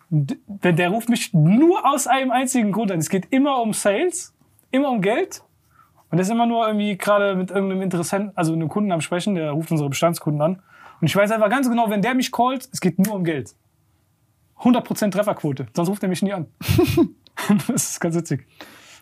Der, 0.10 0.74
der 0.74 0.90
ruft 0.90 1.10
mich 1.10 1.34
nur 1.34 1.88
aus 1.88 2.08
einem 2.08 2.32
einzigen 2.32 2.72
Grund 2.72 2.92
an. 2.92 3.00
Es 3.00 3.10
geht 3.10 3.28
immer 3.32 3.62
um 3.62 3.74
Sales, 3.74 4.34
immer 4.72 4.90
um 4.90 5.02
Geld. 5.02 5.44
Und 6.10 6.18
der 6.18 6.22
ist 6.22 6.30
immer 6.30 6.46
nur 6.46 6.68
irgendwie 6.68 6.98
gerade 6.98 7.36
mit 7.36 7.50
irgendeinem 7.50 7.82
Interessenten, 7.82 8.32
also 8.36 8.54
einem 8.54 8.70
Kunden 8.70 8.92
am 8.92 9.02
Sprechen, 9.02 9.34
der 9.36 9.52
ruft 9.52 9.72
unsere 9.72 9.90
Bestandskunden 9.90 10.42
an. 10.42 10.62
Und 11.02 11.08
ich 11.08 11.16
weiß 11.16 11.32
einfach 11.32 11.50
ganz 11.50 11.68
genau, 11.68 11.90
wenn 11.90 12.02
der 12.02 12.14
mich 12.14 12.32
callt, 12.32 12.70
es 12.72 12.80
geht 12.80 13.00
nur 13.00 13.16
um 13.16 13.24
Geld. 13.24 13.56
100% 14.60 15.12
Trefferquote, 15.12 15.68
sonst 15.76 15.90
ruft 15.90 16.04
er 16.04 16.10
mich 16.10 16.22
nie 16.22 16.34
an. 16.34 16.46
das 17.68 17.92
ist 17.92 18.00
ganz 18.00 18.16
witzig. 18.16 18.46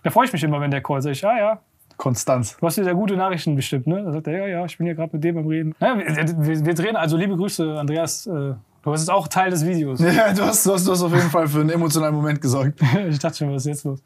Da 0.03 0.09
freue 0.09 0.25
ich 0.25 0.33
mich 0.33 0.43
immer, 0.43 0.59
wenn 0.61 0.71
der 0.71 0.81
callt. 0.81 1.03
Sag 1.03 1.11
ich, 1.11 1.21
ja, 1.21 1.37
ja, 1.37 1.59
Konstanz. 1.97 2.57
Du 2.57 2.65
hast 2.65 2.77
dir 2.77 2.83
sehr 2.83 2.95
gute 2.95 3.15
Nachrichten 3.15 3.55
bestimmt, 3.55 3.85
ne? 3.85 4.03
Da 4.03 4.11
sagt 4.11 4.27
er, 4.27 4.39
ja, 4.39 4.47
ja, 4.47 4.65
ich 4.65 4.75
bin 4.77 4.87
hier 4.87 4.95
gerade 4.95 5.15
mit 5.15 5.23
dem 5.23 5.37
am 5.37 5.45
Reden. 5.45 5.75
Ja, 5.79 5.95
wir, 5.97 6.05
wir, 6.47 6.65
wir 6.65 6.73
drehen, 6.73 6.95
also 6.95 7.15
liebe 7.15 7.37
Grüße, 7.37 7.77
Andreas. 7.79 8.25
Äh, 8.25 8.31
du 8.31 8.57
hast 8.85 9.01
jetzt 9.01 9.11
auch 9.11 9.27
Teil 9.27 9.51
des 9.51 9.65
Videos. 9.65 9.99
Ja, 10.01 10.33
du 10.33 10.41
hast, 10.41 10.65
du, 10.65 10.73
hast, 10.73 10.87
du 10.87 10.91
hast 10.91 11.03
auf 11.03 11.13
jeden 11.13 11.29
Fall 11.29 11.47
für 11.47 11.59
einen 11.59 11.69
emotionalen 11.69 12.15
Moment 12.15 12.41
gesorgt. 12.41 12.81
ich 13.09 13.19
dachte 13.19 13.37
schon, 13.37 13.53
was 13.53 13.63
ist 13.63 13.67
jetzt 13.67 13.83
los? 13.83 14.01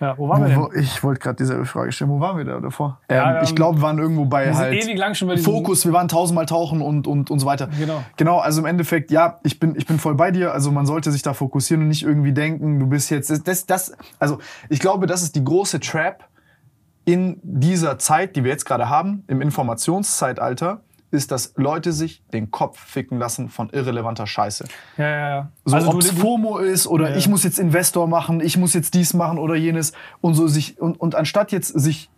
Ja, 0.00 0.16
wo 0.16 0.28
waren 0.28 0.46
wir 0.46 0.56
Wo, 0.56 0.68
denn? 0.68 0.82
ich 0.82 1.02
wollte 1.02 1.20
gerade 1.20 1.36
dieselbe 1.36 1.64
Frage 1.66 1.90
stellen. 1.90 2.10
Wo 2.10 2.20
waren 2.20 2.36
wir 2.36 2.44
da 2.44 2.60
davor? 2.60 3.00
Ja, 3.10 3.38
ähm, 3.38 3.42
ich 3.42 3.50
ähm, 3.50 3.56
glaube, 3.56 3.78
wir 3.78 3.82
waren 3.82 3.98
irgendwo 3.98 4.26
bei 4.26 4.46
Wir 4.46 4.56
halt 4.56 4.84
ewig 4.84 4.96
lang 4.96 5.14
schon 5.14 5.28
bei 5.28 5.36
Fokus. 5.36 5.84
Wir 5.84 5.92
waren 5.92 6.08
tausendmal 6.08 6.46
tauchen 6.46 6.80
und, 6.80 7.06
und, 7.06 7.30
und 7.30 7.38
so 7.38 7.46
weiter. 7.46 7.68
Genau. 7.78 8.04
Genau, 8.16 8.38
also 8.38 8.60
im 8.60 8.66
Endeffekt, 8.66 9.10
ja, 9.10 9.40
ich 9.42 9.58
bin, 9.58 9.74
ich 9.76 9.86
bin 9.86 9.98
voll 9.98 10.14
bei 10.14 10.30
dir. 10.30 10.52
Also 10.52 10.70
man 10.70 10.86
sollte 10.86 11.10
sich 11.10 11.22
da 11.22 11.34
fokussieren 11.34 11.82
und 11.82 11.88
nicht 11.88 12.04
irgendwie 12.04 12.32
denken, 12.32 12.78
du 12.78 12.86
bist 12.86 13.10
jetzt, 13.10 13.46
das, 13.46 13.66
das, 13.66 13.92
also 14.18 14.38
ich 14.68 14.78
glaube, 14.78 15.06
das 15.06 15.22
ist 15.22 15.34
die 15.34 15.44
große 15.44 15.80
Trap, 15.80 16.24
in 17.08 17.40
dieser 17.42 17.98
Zeit, 17.98 18.36
die 18.36 18.44
wir 18.44 18.50
jetzt 18.50 18.66
gerade 18.66 18.90
haben, 18.90 19.24
im 19.28 19.40
Informationszeitalter, 19.40 20.82
ist, 21.10 21.30
dass 21.30 21.54
Leute 21.56 21.92
sich 21.92 22.22
den 22.32 22.50
Kopf 22.50 22.78
ficken 22.78 23.18
lassen 23.18 23.48
von 23.48 23.70
irrelevanter 23.70 24.26
Scheiße. 24.26 24.64
Ja, 24.96 25.08
ja, 25.08 25.28
ja. 25.30 25.48
So, 25.64 25.76
also 25.76 25.88
ob 25.90 25.98
es 26.00 26.10
FOMO 26.10 26.58
ist 26.58 26.86
oder 26.86 27.10
Ja. 27.10 27.16
ich 27.16 27.28
muss 27.28 27.44
jetzt 27.44 27.58
Investor 27.58 28.06
machen, 28.06 28.40
ich 28.40 28.56
muss 28.56 28.74
jetzt 28.74 28.94
dies 28.94 29.14
machen 29.14 29.38
oder 29.38 29.54
jenes 29.54 29.92
und 30.20 30.34
so 30.34 30.46
sich 30.48 30.80
und, 30.80 31.00
und 31.00 31.14
anstatt 31.14 31.50
jetzt 31.52 31.68
sich 31.68 32.10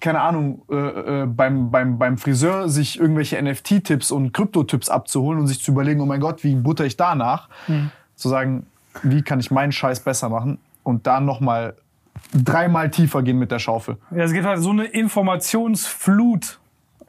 keine 0.00 0.20
Ahnung 0.20 0.62
äh, 0.70 0.74
äh, 1.22 1.26
beim, 1.26 1.70
beim, 1.72 1.98
beim 1.98 2.18
Friseur 2.18 2.68
sich 2.68 3.00
irgendwelche 3.00 3.42
NFT-Tipps 3.42 4.12
und 4.12 4.32
Krypto-Tipps 4.32 4.88
abzuholen 4.88 5.40
und 5.40 5.48
sich 5.48 5.60
zu 5.60 5.72
überlegen, 5.72 6.00
oh 6.00 6.06
mein 6.06 6.20
Gott, 6.20 6.44
wie 6.44 6.54
butter 6.54 6.84
ich 6.84 6.96
danach, 6.96 7.48
Hm. 7.66 7.90
zu 8.14 8.28
sagen, 8.28 8.66
wie 9.02 9.22
kann 9.22 9.40
ich 9.40 9.50
meinen 9.50 9.72
Scheiß 9.72 10.00
besser 10.00 10.28
machen 10.28 10.58
und 10.84 11.06
da 11.08 11.20
noch 11.20 11.40
mal 11.40 11.74
dreimal 12.32 12.90
tiefer 12.90 13.22
gehen 13.22 13.38
mit 13.38 13.50
der 13.50 13.58
Schaufel. 13.58 13.96
ja, 14.12 14.22
es 14.24 14.32
gibt 14.32 14.46
halt 14.46 14.60
so 14.60 14.70
eine 14.70 14.84
Informationsflut 14.84 16.58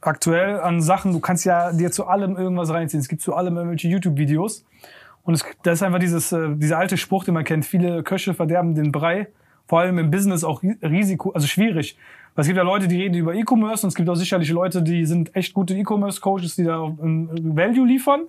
aktuell 0.01 0.59
an 0.59 0.81
Sachen. 0.81 1.11
Du 1.11 1.19
kannst 1.19 1.45
ja 1.45 1.71
dir 1.71 1.91
zu 1.91 2.07
allem 2.07 2.37
irgendwas 2.37 2.69
reinziehen. 2.69 3.01
Es 3.01 3.07
gibt 3.07 3.21
zu 3.21 3.35
allem 3.35 3.55
irgendwelche 3.57 3.87
YouTube-Videos. 3.87 4.65
Und 5.23 5.33
es, 5.33 5.45
das 5.63 5.75
ist 5.75 5.83
einfach 5.83 5.99
dieses, 5.99 6.31
äh, 6.31 6.55
dieser 6.55 6.77
alte 6.77 6.97
Spruch, 6.97 7.23
den 7.25 7.33
man 7.33 7.43
kennt. 7.43 7.65
Viele 7.65 8.03
Köche 8.03 8.33
verderben 8.33 8.75
den 8.75 8.91
Brei. 8.91 9.27
Vor 9.67 9.81
allem 9.81 9.97
im 9.97 10.09
Business 10.09 10.43
auch 10.45 10.63
Ri- 10.63 10.77
Risiko, 10.81 11.31
also 11.31 11.45
schwierig. 11.47 11.97
Weil 12.35 12.43
es 12.43 12.47
gibt 12.47 12.57
ja 12.57 12.63
Leute, 12.63 12.87
die 12.87 13.01
reden 13.01 13.15
über 13.15 13.33
E-Commerce 13.33 13.85
und 13.85 13.89
es 13.89 13.95
gibt 13.95 14.07
auch 14.07 14.15
sicherlich 14.15 14.49
Leute, 14.51 14.81
die 14.81 15.05
sind 15.05 15.35
echt 15.35 15.53
gute 15.53 15.75
E-Commerce-Coaches, 15.75 16.55
die 16.55 16.63
da 16.63 16.83
ähm, 16.83 17.29
Value 17.55 17.85
liefern. 17.85 18.21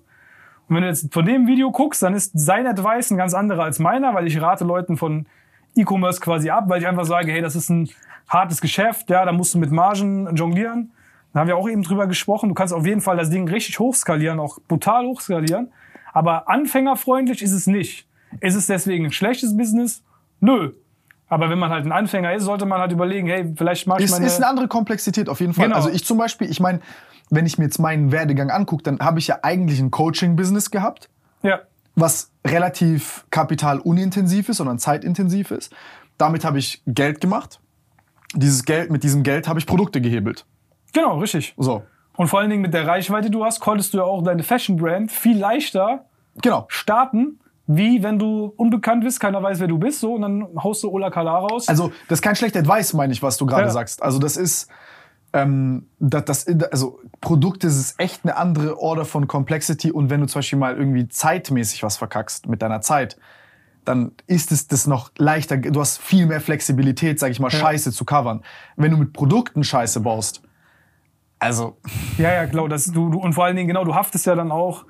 Und 0.68 0.74
wenn 0.74 0.82
du 0.82 0.88
jetzt 0.88 1.12
von 1.14 1.24
dem 1.24 1.46
Video 1.46 1.70
guckst, 1.70 2.02
dann 2.02 2.14
ist 2.14 2.32
sein 2.38 2.66
Advice 2.66 3.10
ein 3.10 3.16
ganz 3.16 3.34
anderer 3.34 3.64
als 3.64 3.78
meiner, 3.78 4.14
weil 4.14 4.26
ich 4.26 4.40
rate 4.40 4.64
Leuten 4.64 4.96
von 4.96 5.26
E-Commerce 5.76 6.20
quasi 6.20 6.50
ab, 6.50 6.64
weil 6.68 6.80
ich 6.80 6.88
einfach 6.88 7.04
sage, 7.04 7.30
hey, 7.30 7.40
das 7.40 7.54
ist 7.54 7.68
ein 7.68 7.88
hartes 8.28 8.60
Geschäft, 8.60 9.08
ja, 9.10 9.24
da 9.24 9.32
musst 9.32 9.54
du 9.54 9.58
mit 9.58 9.70
Margen 9.70 10.34
jonglieren. 10.34 10.90
Da 11.32 11.40
haben 11.40 11.48
wir 11.48 11.56
auch 11.56 11.68
eben 11.68 11.82
drüber 11.82 12.06
gesprochen. 12.06 12.48
Du 12.48 12.54
kannst 12.54 12.72
auf 12.74 12.86
jeden 12.86 13.00
Fall 13.00 13.16
das 13.16 13.30
Ding 13.30 13.48
richtig 13.48 13.78
hochskalieren, 13.78 14.40
auch 14.40 14.58
brutal 14.66 15.06
hochskalieren. 15.06 15.72
Aber 16.12 16.48
anfängerfreundlich 16.48 17.42
ist 17.42 17.52
es 17.52 17.66
nicht. 17.66 18.06
Ist 18.40 18.54
es 18.54 18.66
deswegen 18.66 19.06
ein 19.06 19.12
schlechtes 19.12 19.56
Business? 19.56 20.02
Nö. 20.40 20.72
Aber 21.28 21.50
wenn 21.50 21.58
man 21.58 21.70
halt 21.70 21.84
ein 21.84 21.92
Anfänger 21.92 22.32
ist, 22.34 22.44
sollte 22.44 22.64
man 22.64 22.80
halt 22.80 22.92
überlegen, 22.92 23.28
hey, 23.28 23.52
vielleicht 23.56 23.86
mach 23.86 23.98
ich 23.98 24.06
Ist, 24.06 24.12
meine... 24.12 24.26
ist 24.26 24.36
eine 24.36 24.46
andere 24.46 24.68
Komplexität 24.68 25.28
auf 25.28 25.40
jeden 25.40 25.52
Fall. 25.52 25.66
Genau. 25.66 25.76
Also 25.76 25.90
ich 25.90 26.04
zum 26.04 26.16
Beispiel, 26.16 26.50
ich 26.50 26.60
meine, 26.60 26.80
wenn 27.30 27.44
ich 27.44 27.58
mir 27.58 27.64
jetzt 27.64 27.78
meinen 27.78 28.10
Werdegang 28.10 28.50
angucke, 28.50 28.82
dann 28.82 28.98
habe 29.00 29.18
ich 29.18 29.26
ja 29.26 29.40
eigentlich 29.42 29.78
ein 29.80 29.90
Coaching-Business 29.90 30.70
gehabt. 30.70 31.10
ja, 31.42 31.60
was 32.00 32.30
relativ 32.46 33.26
kapitalunintensiv 33.30 34.48
ist, 34.48 34.58
sondern 34.58 34.78
zeitintensiv 34.78 35.50
ist. 35.50 35.74
Damit 36.16 36.44
habe 36.44 36.58
ich 36.58 36.82
Geld 36.86 37.20
gemacht. 37.20 37.60
Dieses 38.34 38.64
Geld, 38.64 38.90
mit 38.90 39.02
diesem 39.02 39.22
Geld 39.22 39.48
habe 39.48 39.58
ich 39.58 39.66
Produkte 39.66 40.00
gehebelt. 40.00 40.46
Genau, 40.92 41.18
richtig. 41.18 41.54
So. 41.56 41.82
Und 42.16 42.28
vor 42.28 42.40
allen 42.40 42.50
Dingen 42.50 42.62
mit 42.62 42.74
der 42.74 42.86
Reichweite, 42.86 43.26
die 43.30 43.32
du 43.36 43.44
hast, 43.44 43.60
konntest 43.60 43.94
du 43.94 43.98
ja 43.98 44.04
auch 44.04 44.22
deine 44.22 44.42
Fashion-Brand 44.42 45.12
viel 45.12 45.38
leichter 45.38 46.06
Genau. 46.42 46.64
starten, 46.68 47.38
wie 47.66 48.02
wenn 48.02 48.18
du 48.18 48.52
unbekannt 48.56 49.04
bist, 49.04 49.20
keiner 49.20 49.42
weiß, 49.42 49.60
wer 49.60 49.68
du 49.68 49.78
bist, 49.78 50.00
so, 50.00 50.14
und 50.14 50.22
dann 50.22 50.48
haust 50.62 50.82
du 50.82 50.88
Ola 50.90 51.10
Kala 51.10 51.38
raus. 51.38 51.68
Also, 51.68 51.92
das 52.08 52.18
ist 52.18 52.22
kein 52.22 52.34
schlechter 52.34 52.60
Advice, 52.60 52.92
meine 52.94 53.12
ich, 53.12 53.22
was 53.22 53.36
du 53.36 53.46
gerade 53.46 53.64
Ja. 53.64 53.70
sagst. 53.70 54.02
Also, 54.02 54.18
das 54.18 54.36
ist, 54.36 54.68
ähm, 55.32 55.86
das, 55.98 56.24
das, 56.24 56.46
also, 56.72 56.98
Produkte 57.20 57.66
ist 57.66 58.00
echt 58.00 58.24
eine 58.24 58.36
andere 58.36 58.78
Order 58.80 59.04
von 59.04 59.26
Complexity. 59.28 59.92
Und 59.92 60.08
wenn 60.10 60.20
du 60.20 60.26
zum 60.26 60.38
Beispiel 60.38 60.58
mal 60.58 60.76
irgendwie 60.76 61.08
zeitmäßig 61.08 61.82
was 61.82 61.98
verkackst 61.98 62.48
mit 62.48 62.62
deiner 62.62 62.80
Zeit, 62.80 63.18
dann 63.84 64.12
ist 64.26 64.50
es 64.52 64.66
das 64.68 64.86
noch 64.86 65.10
leichter. 65.18 65.56
Du 65.58 65.80
hast 65.80 65.98
viel 65.98 66.26
mehr 66.26 66.40
Flexibilität, 66.40 67.18
sag 67.20 67.30
ich 67.30 67.40
mal, 67.40 67.50
Scheiße 67.50 67.92
zu 67.92 68.04
covern. 68.04 68.42
Wenn 68.76 68.90
du 68.90 68.96
mit 68.96 69.12
Produkten 69.12 69.62
Scheiße 69.64 70.00
baust, 70.00 70.42
also, 71.38 71.76
Ja, 72.18 72.32
ja, 72.32 72.46
klar. 72.46 72.68
Das, 72.68 72.86
du, 72.86 73.10
du, 73.10 73.18
und 73.20 73.32
vor 73.32 73.44
allen 73.44 73.56
Dingen, 73.56 73.68
genau, 73.68 73.84
du 73.84 73.94
haftest 73.94 74.26
ja 74.26 74.34
dann 74.34 74.50
auch, 74.50 74.84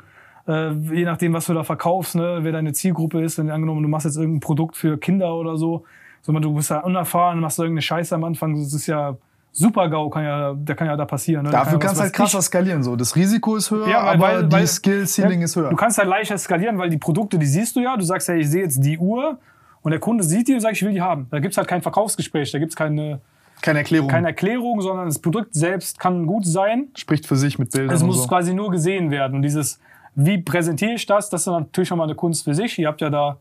äh, 0.46 0.70
je 0.72 1.04
nachdem, 1.04 1.32
was 1.34 1.46
du 1.46 1.54
da 1.54 1.62
verkaufst, 1.64 2.14
ne, 2.14 2.38
wer 2.42 2.52
deine 2.52 2.72
Zielgruppe 2.72 3.22
ist. 3.22 3.38
Wenn 3.38 3.50
angenommen, 3.50 3.82
du 3.82 3.88
machst 3.88 4.06
jetzt 4.06 4.16
irgendein 4.16 4.40
Produkt 4.40 4.76
für 4.76 4.96
Kinder 4.98 5.34
oder 5.34 5.56
so, 5.56 5.84
sondern 6.22 6.42
du 6.42 6.54
bist 6.54 6.70
ja 6.70 6.80
unerfahren, 6.80 7.40
machst 7.40 7.58
du 7.58 7.62
irgendeine 7.62 7.82
Scheiße 7.82 8.14
am 8.14 8.24
Anfang, 8.24 8.54
das 8.54 8.72
ist 8.72 8.86
ja 8.86 9.16
super 9.52 9.88
GAU, 9.88 10.08
kann 10.10 10.24
ja, 10.24 10.54
der 10.54 10.74
kann 10.76 10.86
ja 10.86 10.96
da 10.96 11.04
passieren. 11.04 11.44
Ne? 11.44 11.50
Da 11.50 11.58
Dafür 11.60 11.72
kann 11.72 11.80
ja 11.80 11.86
kannst 11.86 11.98
du 12.00 12.02
halt 12.04 12.12
krasser 12.12 12.42
skalieren. 12.42 12.82
So. 12.82 12.96
Das 12.96 13.14
Risiko 13.16 13.56
ist 13.56 13.70
höher, 13.70 13.88
Ja, 13.88 14.04
weil- 14.06 14.14
aber 14.14 14.22
weil- 14.22 14.46
die 14.46 14.52
weil- 14.56 14.66
Skill-Ceiling 14.66 15.40
Ja, 15.40 15.44
ist 15.44 15.56
höher. 15.56 15.70
Du 15.70 15.76
kannst 15.76 15.98
halt 15.98 16.08
leichter 16.08 16.38
skalieren, 16.38 16.78
weil 16.78 16.90
die 16.90 16.98
Produkte, 16.98 17.38
die 17.38 17.46
siehst 17.46 17.74
du 17.76 17.80
ja. 17.80 17.96
Du 17.96 18.04
sagst 18.04 18.28
ja, 18.28 18.34
ich 18.34 18.48
sehe 18.48 18.62
jetzt 18.62 18.82
die 18.84 18.98
Uhr 18.98 19.38
und 19.82 19.90
der 19.90 20.00
Kunde 20.00 20.22
sieht 20.24 20.48
die 20.48 20.54
und 20.54 20.60
sagt, 20.60 20.76
ich 20.76 20.82
will 20.82 20.92
die 20.92 21.00
haben. 21.02 21.26
Da 21.30 21.40
gibt's 21.40 21.56
halt 21.56 21.66
kein 21.68 21.82
Verkaufsgespräch, 21.82 22.52
da 22.52 22.58
gibt's 22.58 22.76
keine, 22.76 23.20
Keine 23.62 23.80
Erklärung. 23.80 24.08
keine 24.08 24.28
Erklärung, 24.28 24.80
sondern 24.80 25.06
das 25.06 25.18
Produkt 25.18 25.54
selbst 25.54 25.98
kann 25.98 26.26
gut 26.26 26.46
sein. 26.46 26.88
Spricht 26.96 27.26
für 27.26 27.36
sich 27.36 27.58
mit 27.58 27.70
Bildern 27.72 27.94
Es 27.94 28.02
muss 28.02 28.22
so. 28.22 28.28
quasi 28.28 28.54
nur 28.54 28.70
gesehen 28.70 29.10
werden. 29.10 29.34
Und 29.36 29.42
dieses, 29.42 29.80
wie 30.14 30.38
präsentiere 30.38 30.92
ich 30.92 31.06
das, 31.06 31.28
das 31.30 31.42
ist 31.42 31.46
natürlich 31.48 31.90
nochmal 31.90 32.06
eine 32.06 32.14
Kunst 32.14 32.44
für 32.44 32.54
sich. 32.54 32.78
Ihr 32.78 32.88
habt 32.88 33.00
ja 33.00 33.10
da 33.10 33.38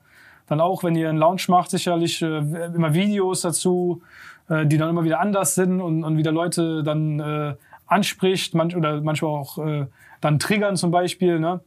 dann 0.47 0.61
auch, 0.61 0.83
wenn 0.83 0.95
ihr 0.95 1.09
einen 1.09 1.17
Launch 1.17 1.49
macht, 1.49 1.69
sicherlich 1.71 2.21
äh, 2.21 2.37
immer 2.73 2.93
Videos 2.93 3.41
dazu, 3.41 4.01
äh, 4.49 4.65
die 4.65 4.77
dann 4.77 4.89
immer 4.89 5.03
wieder 5.03 5.19
anders 5.19 5.55
sind 5.55 5.81
und, 5.81 6.03
und 6.03 6.17
wieder 6.17 6.31
Leute 6.31 6.83
dann 6.83 7.19
äh, 7.19 7.55
anspricht, 7.85 8.53
manch, 8.53 8.75
oder 8.75 9.01
manchmal 9.01 9.31
auch 9.31 9.57
äh, 9.57 9.85
dann 10.21 10.39
triggern 10.39 10.75
zum 10.77 10.89
Beispiel. 10.91 11.39
Ne? 11.39 11.59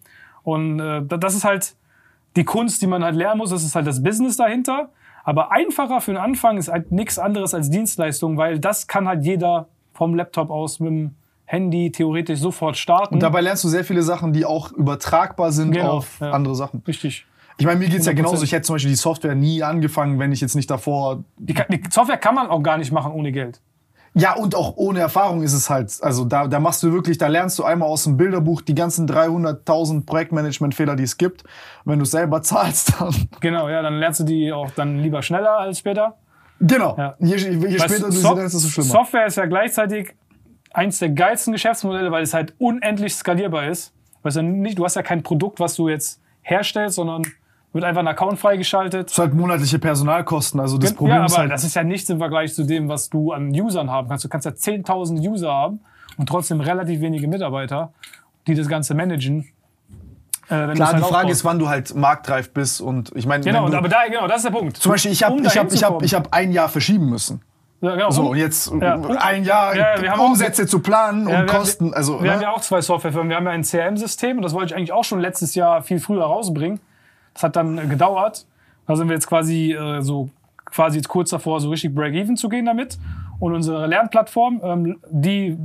Und 0.42 0.80
äh, 0.80 1.02
da- 1.06 1.18
das 1.18 1.34
ist 1.34 1.44
halt 1.44 1.74
die 2.36 2.44
Kunst, 2.44 2.80
die 2.82 2.86
man 2.86 3.04
halt 3.04 3.16
lernen 3.16 3.38
muss. 3.38 3.50
Das 3.50 3.62
ist 3.64 3.74
halt 3.74 3.86
das 3.86 4.02
Business 4.02 4.36
dahinter. 4.36 4.88
Aber 5.24 5.52
einfacher 5.52 6.00
für 6.00 6.12
den 6.12 6.20
Anfang 6.20 6.56
ist 6.56 6.68
halt 6.68 6.92
nichts 6.92 7.18
anderes 7.18 7.54
als 7.54 7.70
Dienstleistung, 7.70 8.36
weil 8.36 8.58
das 8.58 8.86
kann 8.86 9.06
halt 9.06 9.24
jeder 9.24 9.68
vom 9.92 10.14
Laptop 10.14 10.50
aus 10.50 10.80
mit 10.80 10.90
dem 10.90 11.14
Handy 11.44 11.90
theoretisch 11.90 12.38
sofort 12.38 12.76
starten. 12.76 13.14
Und 13.14 13.22
dabei 13.22 13.40
lernst 13.40 13.64
du 13.64 13.68
sehr 13.68 13.84
viele 13.84 14.02
Sachen, 14.02 14.32
die 14.32 14.44
auch 14.44 14.70
übertragbar 14.72 15.52
sind 15.52 15.72
Genau, 15.72 15.98
auf 15.98 16.20
ja. 16.20 16.30
andere 16.30 16.54
Sachen. 16.54 16.82
Richtig. 16.86 17.26
Ich 17.58 17.66
meine, 17.66 17.78
mir 17.78 17.88
geht's 17.88 18.06
ja 18.06 18.12
100%. 18.12 18.14
genauso. 18.16 18.44
Ich 18.44 18.52
hätte 18.52 18.62
zum 18.62 18.76
Beispiel 18.76 18.90
die 18.90 18.96
Software 18.96 19.34
nie 19.34 19.62
angefangen, 19.62 20.18
wenn 20.18 20.32
ich 20.32 20.40
jetzt 20.40 20.54
nicht 20.54 20.70
davor. 20.70 21.24
Die, 21.36 21.52
die 21.54 21.82
Software 21.90 22.16
kann 22.16 22.34
man 22.34 22.46
auch 22.48 22.62
gar 22.62 22.78
nicht 22.78 22.92
machen 22.92 23.12
ohne 23.12 23.32
Geld. 23.32 23.60
Ja, 24.20 24.34
und 24.34 24.54
auch 24.54 24.76
ohne 24.76 25.00
Erfahrung 25.00 25.42
ist 25.42 25.54
es 25.54 25.70
halt. 25.70 25.96
Also 26.02 26.24
da, 26.24 26.46
da 26.46 26.60
machst 26.60 26.82
du 26.82 26.92
wirklich, 26.92 27.16
da 27.16 27.28
lernst 27.28 27.58
du 27.58 27.64
einmal 27.64 27.88
aus 27.88 28.04
dem 28.04 28.16
Bilderbuch 28.18 28.60
die 28.60 28.74
ganzen 28.74 29.08
300.000 29.08 30.04
Projektmanagement-Fehler, 30.04 30.94
die 30.94 31.04
es 31.04 31.16
gibt. 31.16 31.44
Und 31.84 31.92
wenn 31.92 31.98
du 31.98 32.04
selber 32.04 32.42
zahlst, 32.42 33.00
dann. 33.00 33.14
Genau, 33.40 33.68
ja, 33.68 33.80
dann 33.80 33.98
lernst 33.98 34.20
du 34.20 34.24
die 34.24 34.52
auch 34.52 34.70
dann 34.72 34.98
lieber 34.98 35.22
schneller 35.22 35.58
als 35.58 35.78
später. 35.78 36.18
Genau. 36.60 36.94
Ja. 36.98 37.14
Je, 37.18 37.36
je 37.36 37.62
Weil 37.62 37.88
später 37.88 38.06
du 38.06 38.12
sie 38.12 38.22
lernst, 38.22 38.54
desto 38.54 38.68
schlimmer. 38.68 38.90
Software 38.90 39.26
ist 39.26 39.36
ja 39.36 39.46
gleichzeitig 39.46 40.14
eins 40.72 40.98
der 40.98 41.08
geilsten 41.08 41.52
Geschäftsmodelle, 41.52 42.10
weil 42.10 42.22
es 42.22 42.34
halt 42.34 42.54
unendlich 42.58 43.14
skalierbar 43.14 43.68
ist. 43.68 43.94
Es 44.22 44.34
ja 44.34 44.42
nicht, 44.42 44.78
du 44.78 44.84
hast 44.84 44.96
ja 44.96 45.02
kein 45.02 45.22
Produkt, 45.22 45.60
was 45.60 45.76
du 45.76 45.88
jetzt 45.88 46.20
herstellst, 46.42 46.96
sondern 46.96 47.22
wird 47.72 47.84
einfach 47.84 48.00
ein 48.00 48.08
Account 48.08 48.38
freigeschaltet. 48.38 49.06
Das 49.06 49.12
ist 49.12 49.18
halt 49.18 49.34
monatliche 49.34 49.78
Personalkosten. 49.78 50.58
Also 50.60 50.76
das 50.78 50.92
Problem 50.94 51.18
ja, 51.18 51.26
ist 51.26 51.38
halt. 51.38 51.50
das 51.52 51.64
ist 51.64 51.74
ja 51.74 51.84
nichts 51.84 52.10
im 52.10 52.18
Vergleich 52.18 52.54
zu 52.54 52.64
dem, 52.64 52.88
was 52.88 53.08
du 53.10 53.32
an 53.32 53.50
Usern 53.50 53.90
haben 53.90 54.08
kannst. 54.08 54.24
Du 54.24 54.28
kannst 54.28 54.44
ja 54.44 54.52
10.000 54.52 55.20
User 55.28 55.52
haben 55.52 55.80
und 56.16 56.28
trotzdem 56.28 56.60
relativ 56.60 57.00
wenige 57.00 57.28
Mitarbeiter, 57.28 57.92
die 58.46 58.54
das 58.54 58.66
Ganze 58.68 58.94
managen. 58.94 59.46
Äh, 60.48 60.74
Klar, 60.74 60.92
halt 60.92 60.98
die 61.04 61.08
Frage 61.08 61.30
ist, 61.30 61.44
wann 61.44 61.60
du 61.60 61.68
halt 61.68 61.94
marktreif 61.94 62.52
bist. 62.52 62.80
Und 62.80 63.12
ich 63.14 63.24
meine, 63.26 63.44
Genau, 63.44 63.68
du, 63.68 63.76
aber 63.76 63.88
da, 63.88 63.98
genau, 64.08 64.26
das 64.26 64.38
ist 64.38 64.46
der 64.46 64.50
Punkt. 64.58 64.76
zum 64.78 64.90
Beispiel, 64.90 65.12
ich 65.12 65.22
habe 65.22 65.36
Um 65.36 65.44
ich 65.44 65.56
hab, 65.56 65.72
ich 65.72 65.84
hab, 65.84 66.02
ich 66.02 66.12
hab 66.14 66.32
ein 66.34 66.50
Jahr 66.50 66.68
verschieben 66.68 67.08
müssen. 67.08 67.40
Ja, 67.82 67.94
genau, 67.94 68.10
So, 68.10 68.30
und 68.30 68.36
jetzt 68.36 68.70
Ja. 68.80 68.96
ein 69.20 69.44
Jahr 69.44 69.74
Ja, 69.76 70.10
haben 70.10 70.20
auch- 70.20 70.26
Umsätze 70.30 70.66
zu 70.66 70.80
planen 70.80 71.28
Ja, 71.28 71.40
und 71.42 71.46
Kosten. 71.46 71.94
Also, 71.94 72.20
Wir 72.22 72.32
haben 72.32 72.38
ne? 72.38 72.44
ja 72.44 72.50
auch 72.52 72.60
zwei 72.60 72.80
Softwarefirmen. 72.80 73.30
Wir 73.30 73.36
haben 73.36 73.46
ja 73.46 73.52
ein 73.52 73.62
CRM-System 73.62 74.36
und 74.38 74.42
das 74.42 74.52
wollte 74.52 74.66
ich 74.72 74.76
eigentlich 74.76 74.92
auch 74.92 75.04
schon 75.04 75.20
letztes 75.20 75.54
Jahr 75.54 75.82
viel 75.82 76.00
früher 76.00 76.24
rausbringen. 76.24 76.80
Das 77.34 77.42
hat 77.44 77.56
dann 77.56 77.88
gedauert. 77.88 78.46
Da 78.86 78.96
sind 78.96 79.08
wir 79.08 79.14
jetzt 79.14 79.26
quasi 79.26 79.72
äh, 79.72 80.00
so 80.00 80.30
quasi 80.66 80.98
jetzt 80.98 81.08
kurz 81.08 81.30
davor, 81.30 81.60
so 81.60 81.70
richtig 81.70 81.94
Break-Even 81.94 82.36
zu 82.36 82.48
gehen 82.48 82.66
damit. 82.66 82.98
Und 83.38 83.54
unsere 83.54 83.86
Lernplattform, 83.86 84.60
ähm, 84.62 84.98
die, 85.10 85.58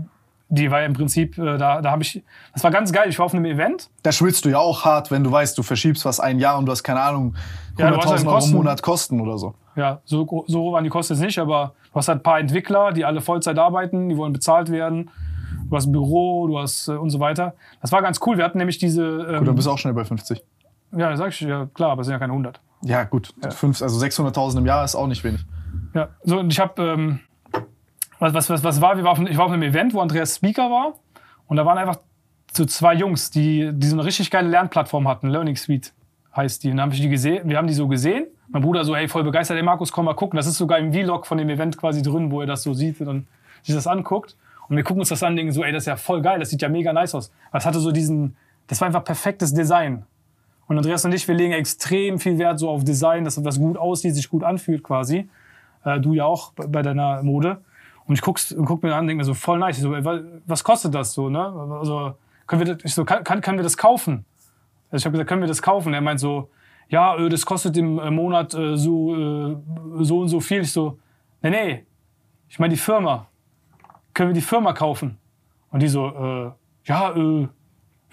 die 0.49 0.71
war 0.71 0.79
ja 0.81 0.85
im 0.85 0.93
Prinzip, 0.93 1.37
äh, 1.37 1.57
da, 1.57 1.81
da 1.81 1.91
habe 1.91 2.03
ich, 2.03 2.23
das 2.53 2.63
war 2.63 2.71
ganz 2.71 2.91
geil. 2.91 3.09
Ich 3.09 3.19
war 3.19 3.25
auf 3.25 3.33
einem 3.33 3.45
Event. 3.45 3.89
da 4.03 4.11
schwitzt 4.11 4.45
du 4.45 4.49
ja 4.49 4.59
auch 4.59 4.85
hart, 4.85 5.11
wenn 5.11 5.23
du 5.23 5.31
weißt, 5.31 5.57
du 5.57 5.63
verschiebst 5.63 6.05
was 6.05 6.19
ein 6.19 6.39
Jahr 6.39 6.57
und 6.57 6.65
du 6.65 6.71
hast 6.71 6.83
keine 6.83 7.01
Ahnung, 7.01 7.35
Ja, 7.77 7.91
du 7.91 7.97
hast 7.97 8.07
100.000 8.07 8.09
halt 8.11 8.27
Euro 8.27 8.45
im. 8.45 8.51
Monat 8.53 8.81
Kosten 8.81 9.19
oder 9.19 9.37
so. 9.37 9.53
Ja, 9.75 9.99
so, 10.05 10.45
so 10.47 10.71
waren 10.71 10.83
die 10.83 10.89
Kosten 10.89 11.13
jetzt 11.13 11.23
nicht, 11.23 11.39
aber 11.39 11.73
du 11.91 11.95
hast 11.95 12.07
halt 12.07 12.19
ein 12.19 12.23
paar 12.23 12.39
Entwickler, 12.39 12.93
die 12.93 13.03
alle 13.03 13.21
Vollzeit 13.21 13.59
arbeiten, 13.59 14.09
die 14.09 14.17
wollen 14.17 14.33
bezahlt 14.33 14.71
werden. 14.71 15.09
Du 15.69 15.75
hast 15.75 15.87
ein 15.87 15.91
Büro, 15.91 16.47
du 16.47 16.59
hast 16.59 16.87
äh, 16.87 16.91
und 16.93 17.09
so 17.09 17.19
weiter. 17.19 17.55
Das 17.81 17.91
war 17.91 18.01
ganz 18.01 18.19
cool. 18.25 18.37
Wir 18.37 18.45
hatten 18.45 18.57
nämlich 18.57 18.77
diese. 18.77 19.03
Ähm, 19.03 19.39
Gut, 19.39 19.47
dann 19.47 19.55
bist 19.55 19.67
du 19.67 19.71
auch 19.71 19.77
schnell 19.77 19.93
bei 19.93 20.05
50. 20.05 20.41
ja, 20.95 21.15
sag 21.15 21.29
ich, 21.29 21.41
ja 21.41 21.67
klar, 21.73 21.91
aber 21.91 22.01
es 22.01 22.07
sind 22.07 22.13
ja 22.13 22.19
keine 22.19 22.33
100. 22.33 22.59
Ja, 22.83 23.03
gut. 23.03 23.33
Fünf, 23.51 23.81
also 23.81 24.03
600.000 24.03 24.59
im 24.59 24.65
Jahr 24.65 24.83
ist 24.83 24.95
auch 24.95 25.07
nicht 25.07 25.23
wenig. 25.23 25.45
Ja, 25.93 26.09
so 26.23 26.39
und 26.39 26.51
ich 26.51 26.59
habe, 26.59 26.81
ähm, 26.81 27.19
was, 28.19 28.33
was, 28.33 28.49
was, 28.49 28.63
was 28.63 28.81
war? 28.81 28.97
Wir 28.97 29.03
war 29.03 29.11
auf, 29.11 29.19
ich 29.19 29.37
war 29.37 29.45
auf 29.45 29.51
einem 29.51 29.63
Event, 29.63 29.93
wo 29.93 30.01
Andreas 30.01 30.35
Speaker 30.35 30.69
war 30.69 30.93
und 31.47 31.57
da 31.57 31.65
waren 31.65 31.77
einfach 31.77 31.97
so 32.51 32.65
zwei 32.65 32.93
Jungs, 32.93 33.31
die, 33.31 33.71
die 33.73 33.87
so 33.87 33.95
eine 33.95 34.05
richtig 34.05 34.31
geile 34.31 34.47
Lernplattform 34.49 35.07
hatten, 35.07 35.29
Learning 35.29 35.55
Suite 35.55 35.93
heißt 36.35 36.63
die. 36.63 36.71
Und 36.71 36.77
dann 36.77 36.87
habe 36.87 36.95
ich 36.95 37.01
die 37.01 37.09
gesehen, 37.09 37.47
wir 37.49 37.57
haben 37.57 37.67
die 37.67 37.73
so 37.73 37.87
gesehen, 37.87 38.27
Mein 38.49 38.61
Bruder 38.61 38.83
so, 38.83 38.95
hey, 38.95 39.07
voll 39.07 39.23
begeistert, 39.23 39.57
ey 39.57 39.63
Markus, 39.63 39.91
komm 39.91 40.05
mal 40.05 40.13
gucken. 40.13 40.37
Das 40.37 40.47
ist 40.47 40.57
sogar 40.57 40.79
im 40.79 40.93
Vlog 40.93 41.25
von 41.25 41.37
dem 41.37 41.49
Event 41.49 41.77
quasi 41.77 42.01
drin, 42.01 42.31
wo 42.31 42.41
er 42.41 42.47
das 42.47 42.63
so 42.63 42.73
sieht 42.73 42.99
und 42.99 43.05
dann 43.05 43.27
sich 43.63 43.73
das 43.73 43.87
anguckt. 43.87 44.35
Und 44.67 44.75
wir 44.75 44.83
gucken 44.83 45.01
uns 45.01 45.09
das 45.09 45.21
an 45.23 45.33
und 45.33 45.37
denken 45.37 45.51
so, 45.51 45.63
ey, 45.63 45.71
das 45.71 45.83
ist 45.83 45.87
ja 45.87 45.95
voll 45.95 46.21
geil, 46.21 46.39
das 46.39 46.49
sieht 46.49 46.61
ja 46.61 46.69
mega 46.69 46.91
nice 46.91 47.15
aus. 47.15 47.31
Das 47.51 47.65
hatte 47.65 47.79
so 47.79 47.91
diesen, 47.91 48.35
das 48.67 48.81
war 48.81 48.87
einfach 48.87 49.03
perfektes 49.03 49.53
Design. 49.53 50.05
Und 50.67 50.77
Andreas 50.77 51.05
und 51.05 51.13
ich, 51.13 51.27
wir 51.27 51.35
legen 51.35 51.53
extrem 51.53 52.19
viel 52.19 52.37
Wert 52.37 52.59
so 52.59 52.69
auf 52.69 52.83
Design, 52.83 53.23
dass 53.23 53.41
das 53.41 53.59
gut 53.59 53.77
aussieht, 53.77 54.15
sich 54.15 54.29
gut 54.29 54.43
anfühlt 54.43 54.83
quasi. 54.83 55.29
Äh, 55.83 55.99
du 55.99 56.13
ja 56.13 56.25
auch 56.25 56.53
bei 56.53 56.81
deiner 56.81 57.21
Mode. 57.23 57.61
Und 58.07 58.15
ich 58.15 58.21
guck's, 58.21 58.55
guck 58.65 58.81
mir 58.83 58.93
an 58.93 59.01
und 59.01 59.07
denke 59.07 59.21
mir 59.21 59.25
so, 59.25 59.33
voll 59.33 59.59
nice. 59.59 59.79
So, 59.79 59.93
ey, 59.95 60.03
wa- 60.03 60.21
was 60.45 60.63
kostet 60.63 60.93
das 60.93 61.13
so, 61.13 61.29
ne? 61.29 61.43
Also, 61.79 62.13
können 62.47 62.65
wir 62.65 62.75
das, 62.75 62.83
ich 62.85 62.93
so, 62.93 63.05
kann, 63.05 63.23
kann, 63.23 63.41
können 63.41 63.57
wir 63.57 63.63
das 63.63 63.77
kaufen? 63.77 64.25
Also 64.91 65.01
ich 65.01 65.05
habe 65.05 65.13
gesagt, 65.13 65.29
können 65.29 65.41
wir 65.41 65.47
das 65.47 65.61
kaufen? 65.61 65.93
Er 65.93 66.01
meint 66.01 66.19
so, 66.19 66.49
ja, 66.89 67.15
äh, 67.17 67.29
das 67.29 67.45
kostet 67.45 67.77
im 67.77 67.97
äh, 67.99 68.11
Monat 68.11 68.53
äh, 68.53 68.75
so, 68.77 69.15
äh, 69.15 69.57
so 70.01 70.19
und 70.19 70.29
so 70.29 70.39
viel. 70.39 70.61
Ich 70.61 70.71
so, 70.71 70.97
nee, 71.41 71.49
nee, 71.49 71.85
ich 72.49 72.59
meine 72.59 72.73
die 72.73 72.79
Firma. 72.79 73.27
Können 74.13 74.29
wir 74.29 74.33
die 74.35 74.41
Firma 74.41 74.73
kaufen? 74.73 75.17
Und 75.71 75.81
die 75.81 75.87
so, 75.87 76.07
äh, 76.07 76.51
ja, 76.85 77.11
äh, 77.15 77.47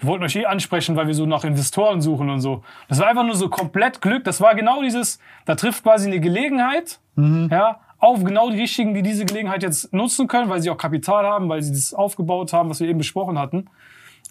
wir 0.03 0.09
wollten 0.09 0.23
euch 0.23 0.35
eh 0.35 0.45
ansprechen, 0.45 0.95
weil 0.95 1.07
wir 1.07 1.13
so 1.13 1.25
nach 1.25 1.43
Investoren 1.43 2.01
suchen 2.01 2.29
und 2.29 2.41
so. 2.41 2.61
Das 2.89 2.99
war 2.99 3.07
einfach 3.07 3.23
nur 3.23 3.35
so 3.35 3.49
komplett 3.49 4.01
Glück. 4.01 4.23
Das 4.25 4.41
war 4.41 4.53
genau 4.53 4.81
dieses, 4.81 5.19
da 5.45 5.55
trifft 5.55 5.83
quasi 5.83 6.07
eine 6.07 6.19
Gelegenheit, 6.19 6.99
ja, 7.15 7.79
auf 7.99 8.23
genau 8.23 8.49
die 8.49 8.59
richtigen, 8.59 8.93
die 8.93 9.01
diese 9.01 9.25
Gelegenheit 9.25 9.63
jetzt 9.63 9.93
nutzen 9.93 10.27
können, 10.27 10.49
weil 10.49 10.61
sie 10.61 10.69
auch 10.69 10.77
Kapital 10.77 11.25
haben, 11.25 11.47
weil 11.47 11.61
sie 11.61 11.71
das 11.71 11.93
aufgebaut 11.93 12.51
haben, 12.51 12.69
was 12.69 12.81
wir 12.81 12.87
eben 12.89 12.97
besprochen 12.97 13.39
hatten. 13.39 13.59
Und 13.59 13.69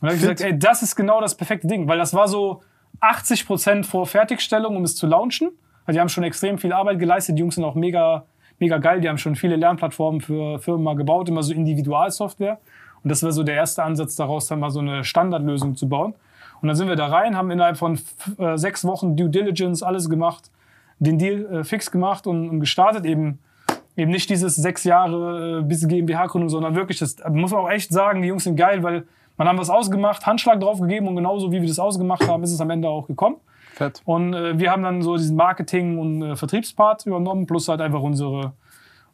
da 0.02 0.06
habe 0.08 0.16
ich 0.16 0.20
gesagt, 0.20 0.42
ey, 0.42 0.58
das 0.58 0.82
ist 0.82 0.94
genau 0.94 1.20
das 1.20 1.36
perfekte 1.36 1.68
Ding, 1.68 1.88
weil 1.88 1.96
das 1.96 2.12
war 2.12 2.28
so 2.28 2.60
80 3.00 3.46
Prozent 3.46 3.86
vor 3.86 4.06
Fertigstellung, 4.06 4.76
um 4.76 4.84
es 4.84 4.94
zu 4.94 5.06
launchen. 5.06 5.50
Also 5.86 5.96
die 5.96 6.00
haben 6.00 6.10
schon 6.10 6.24
extrem 6.24 6.58
viel 6.58 6.72
Arbeit 6.72 6.98
geleistet. 6.98 7.36
Die 7.36 7.40
Jungs 7.40 7.54
sind 7.54 7.64
auch 7.64 7.74
mega, 7.74 8.26
mega 8.58 8.76
geil. 8.78 9.00
Die 9.00 9.08
haben 9.08 9.18
schon 9.18 9.36
viele 9.36 9.56
Lernplattformen 9.56 10.20
für 10.20 10.58
Firmen 10.58 10.84
mal 10.84 10.96
gebaut, 10.96 11.28
immer 11.28 11.42
so 11.42 11.54
Individualsoftware. 11.54 12.58
Und 13.02 13.10
das 13.10 13.22
war 13.22 13.32
so 13.32 13.42
der 13.42 13.56
erste 13.56 13.82
Ansatz 13.82 14.16
daraus, 14.16 14.46
dann 14.46 14.60
mal 14.60 14.70
so 14.70 14.80
eine 14.80 15.04
Standardlösung 15.04 15.76
zu 15.76 15.88
bauen. 15.88 16.14
Und 16.60 16.68
dann 16.68 16.76
sind 16.76 16.88
wir 16.88 16.96
da 16.96 17.06
rein, 17.06 17.36
haben 17.36 17.50
innerhalb 17.50 17.76
von 17.76 17.98
äh, 18.38 18.56
sechs 18.56 18.84
Wochen 18.84 19.16
Due 19.16 19.28
Diligence 19.28 19.82
alles 19.82 20.08
gemacht, 20.08 20.50
den 21.00 21.18
Deal 21.18 21.46
äh, 21.46 21.64
fix 21.64 21.90
gemacht 21.90 22.26
und, 22.26 22.48
und 22.48 22.60
gestartet. 22.60 23.04
Eben, 23.04 23.40
eben 23.96 24.12
nicht 24.12 24.30
dieses 24.30 24.54
sechs 24.54 24.84
Jahre 24.84 25.60
äh, 25.60 25.62
bis 25.62 25.86
GmbH-Gründung, 25.86 26.48
sondern 26.48 26.76
wirklich, 26.76 27.00
das 27.00 27.16
muss 27.28 27.50
man 27.50 27.60
auch 27.60 27.70
echt 27.70 27.92
sagen, 27.92 28.22
die 28.22 28.28
Jungs 28.28 28.44
sind 28.44 28.56
geil, 28.56 28.82
weil 28.84 29.04
man 29.36 29.48
haben 29.48 29.58
was 29.58 29.70
ausgemacht, 29.70 30.24
Handschlag 30.24 30.60
drauf 30.60 30.80
gegeben 30.80 31.08
und 31.08 31.16
genauso 31.16 31.50
wie 31.50 31.60
wir 31.60 31.68
das 31.68 31.80
ausgemacht 31.80 32.28
haben, 32.28 32.44
ist 32.44 32.52
es 32.52 32.60
am 32.60 32.70
Ende 32.70 32.88
auch 32.88 33.08
gekommen. 33.08 33.36
Fett. 33.74 34.02
Und 34.04 34.34
äh, 34.34 34.58
wir 34.58 34.70
haben 34.70 34.82
dann 34.82 35.02
so 35.02 35.16
diesen 35.16 35.36
Marketing- 35.36 35.98
und 35.98 36.22
äh, 36.22 36.36
Vertriebspart 36.36 37.06
übernommen, 37.06 37.46
plus 37.46 37.68
halt 37.68 37.80
einfach 37.80 38.02
unsere, 38.02 38.52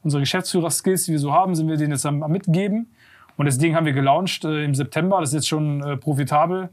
unsere 0.02 0.20
Geschäftsführer-Skills, 0.20 1.04
die 1.04 1.12
wir 1.12 1.18
so 1.18 1.32
haben, 1.32 1.54
sind 1.54 1.68
wir 1.68 1.76
denen 1.76 1.92
jetzt 1.92 2.04
am, 2.04 2.22
am 2.22 2.30
mitgeben. 2.30 2.92
Und 3.38 3.46
das 3.46 3.56
Ding 3.56 3.74
haben 3.74 3.86
wir 3.86 3.94
gelauncht 3.94 4.44
äh, 4.44 4.64
im 4.64 4.74
September. 4.74 5.20
Das 5.20 5.30
ist 5.30 5.34
jetzt 5.34 5.48
schon 5.48 5.82
äh, 5.82 5.96
profitabel 5.96 6.68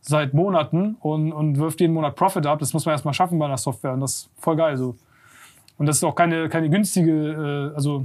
seit 0.00 0.34
Monaten 0.34 0.96
und, 1.00 1.32
und 1.32 1.58
wirft 1.58 1.80
jeden 1.80 1.94
Monat 1.94 2.16
Profit 2.16 2.44
ab. 2.44 2.58
Das 2.58 2.74
muss 2.74 2.84
man 2.84 2.92
erstmal 2.92 3.14
schaffen 3.14 3.38
bei 3.38 3.46
einer 3.46 3.56
Software 3.56 3.92
und 3.92 4.00
das 4.00 4.14
ist 4.14 4.30
voll 4.36 4.56
geil 4.56 4.76
so. 4.76 4.96
Und 5.78 5.86
das 5.86 5.96
ist 5.96 6.04
auch 6.04 6.14
keine, 6.14 6.48
keine 6.48 6.68
günstige, 6.68 7.70
äh, 7.72 7.74
also 7.74 8.04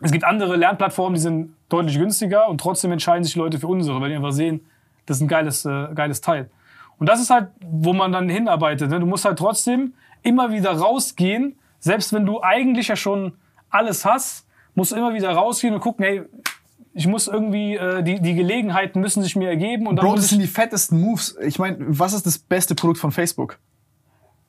es 0.00 0.12
gibt 0.12 0.24
andere 0.24 0.56
Lernplattformen, 0.56 1.14
die 1.14 1.20
sind 1.20 1.54
deutlich 1.68 1.98
günstiger 1.98 2.48
und 2.48 2.58
trotzdem 2.58 2.90
entscheiden 2.90 3.22
sich 3.22 3.36
Leute 3.36 3.58
für 3.58 3.66
unsere, 3.66 4.00
weil 4.00 4.08
die 4.08 4.16
einfach 4.16 4.32
sehen, 4.32 4.60
das 5.04 5.18
ist 5.18 5.22
ein 5.22 5.28
geiles, 5.28 5.64
äh, 5.66 5.88
geiles 5.94 6.22
Teil. 6.22 6.48
Und 6.98 7.06
das 7.08 7.20
ist 7.20 7.28
halt, 7.28 7.48
wo 7.60 7.92
man 7.92 8.12
dann 8.12 8.30
hinarbeitet. 8.30 8.90
Ne? 8.90 8.98
Du 8.98 9.06
musst 9.06 9.26
halt 9.26 9.38
trotzdem 9.38 9.92
immer 10.22 10.52
wieder 10.52 10.72
rausgehen, 10.72 11.58
selbst 11.80 12.14
wenn 12.14 12.24
du 12.24 12.42
eigentlich 12.42 12.88
ja 12.88 12.96
schon 12.96 13.34
alles 13.68 14.06
hast, 14.06 14.46
musst 14.74 14.92
du 14.92 14.96
immer 14.96 15.12
wieder 15.12 15.30
rausgehen 15.32 15.74
und 15.74 15.80
gucken, 15.80 16.04
hey, 16.04 16.22
ich 16.96 17.06
muss 17.06 17.28
irgendwie, 17.28 17.74
äh, 17.76 18.02
die, 18.02 18.20
die 18.22 18.34
Gelegenheiten 18.34 19.00
müssen 19.02 19.22
sich 19.22 19.36
mir 19.36 19.50
ergeben 19.50 19.86
und 19.86 19.96
dann 19.96 20.06
Bro, 20.06 20.16
das 20.16 20.30
sind 20.30 20.40
die 20.40 20.46
fettesten 20.46 20.98
Moves. 20.98 21.36
Ich 21.42 21.58
meine, 21.58 21.76
was 21.80 22.14
ist 22.14 22.24
das 22.24 22.38
beste 22.38 22.74
Produkt 22.74 22.98
von 22.98 23.12
Facebook? 23.12 23.58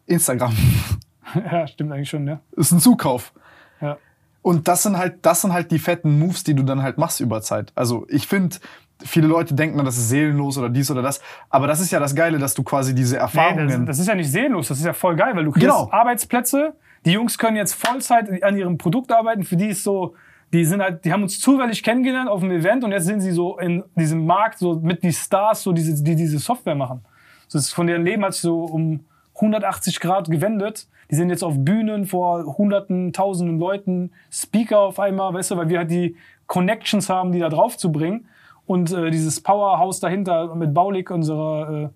Instagram. 0.06 0.56
ja, 1.35 1.67
stimmt 1.67 1.92
eigentlich 1.92 2.09
schon, 2.09 2.24
ne? 2.24 2.40
ist 2.56 2.72
ein 2.72 2.80
Zukauf. 2.80 3.34
Ja. 3.82 3.98
Und 4.42 4.69
das 4.69 4.84
sind 4.84 4.98
halt, 4.98 5.26
das 5.26 5.42
sind 5.42 5.51
halt 5.51 5.72
die 5.72 5.80
fetten 5.80 6.17
Moves, 6.19 6.45
die 6.45 6.53
du 6.53 6.64
dann 6.64 6.82
halt 6.84 6.98
machst 6.98 7.19
über 7.19 7.42
Zeit. 7.42 7.74
Also 7.76 8.06
ich 8.08 8.27
finde, 8.27 8.56
viele 9.03 9.27
Leute 9.27 9.53
denken 9.53 9.84
das 9.84 9.98
ist 9.98 10.08
seelenlos 10.08 10.58
oder 10.58 10.69
dies 10.69 10.90
oder 10.90 11.01
das. 11.01 11.19
Aber 11.50 11.67
das 11.67 11.82
ist 11.82 11.92
ja 11.92 12.00
das 12.00 12.16
Geile, 12.16 12.40
dass 12.40 12.53
du 12.53 12.64
quasi 12.64 12.95
diese 12.95 13.16
Nee, 13.16 13.22
Erfahrungen. 13.24 13.67
das, 13.67 13.85
das 13.88 14.00
ist 14.00 14.08
ja 14.08 14.16
nicht 14.16 14.32
seelenlos, 14.32 14.69
das 14.69 14.80
ist 14.80 14.85
ja 14.85 14.93
voll 14.93 15.17
geil, 15.17 15.35
weil 15.35 15.43
du 15.43 15.51
kriegst 15.51 15.67
Genau. 15.67 15.90
Arbeitsplätze, 15.92 16.76
die 17.03 17.11
Jungs 17.11 17.38
können 17.38 17.58
jetzt 17.58 17.74
Vollzeit 17.74 18.42
an 18.42 18.56
ihrem 18.58 18.77
Produkt 18.77 19.11
arbeiten, 19.11 19.43
für 19.43 19.58
die 19.58 19.67
ist 19.67 19.84
so, 19.84 20.16
die 20.53 20.66
sind 20.66 20.82
halt, 20.82 21.03
die 21.03 21.11
haben 21.11 21.24
uns 21.24 21.40
zufällig 21.40 21.84
kennengelernt 21.84 22.30
auf 22.30 22.42
einem 22.42 22.51
Event 22.51 22.84
und 22.84 22.92
jetzt 22.92 23.06
sind 23.06 23.22
sie 23.22 23.32
so 23.32 23.58
in 23.58 23.84
diesem 23.95 24.26
Markt 24.26 24.59
so 24.59 24.76
mit 24.76 25.03
die 25.03 25.11
Stars, 25.11 25.64
so 25.64 25.74
diese, 25.74 26.01
die 26.03 26.16
diese 26.16 26.40
Software 26.40 26.76
machen. 26.76 27.03
Das 27.45 27.56
ist 27.56 27.74
von 27.74 27.88
deren 27.88 28.03
Leben 28.03 28.24
hat 28.24 28.34
sich 28.34 28.42
so 28.42 28.64
um 28.64 29.01
180 29.35 30.00
Grad 30.00 30.30
gewendet. 30.30 30.88
Die 31.11 31.16
sind 31.16 31.30
jetzt 31.30 31.43
auf 31.43 31.56
Bühnen 31.58 32.06
vor 32.06 32.58
hunderten, 32.58 33.14
tausenden 33.14 33.59
Leuten, 33.59 34.11
Speaker 34.32 34.80
auf 34.80 35.00
einmal, 35.00 35.34
weißt 35.34 35.51
du, 35.51 35.58
weil 35.58 35.69
wir 35.69 35.80
halt 35.80 35.92
die 35.92 36.16
Connections 36.48 37.09
haben, 37.09 37.32
die 37.32 37.40
da 37.40 37.50
drauf 37.50 37.77
zu 37.77 37.92
bringen. 37.92 38.27
Und 38.66 38.92
äh, 38.92 39.11
dieses 39.11 39.40
Powerhouse 39.42 40.01
dahinter 40.01 40.53
mit 40.56 40.74
Baulig, 40.74 41.09
unserer 41.09 41.85
äh, 41.85 41.90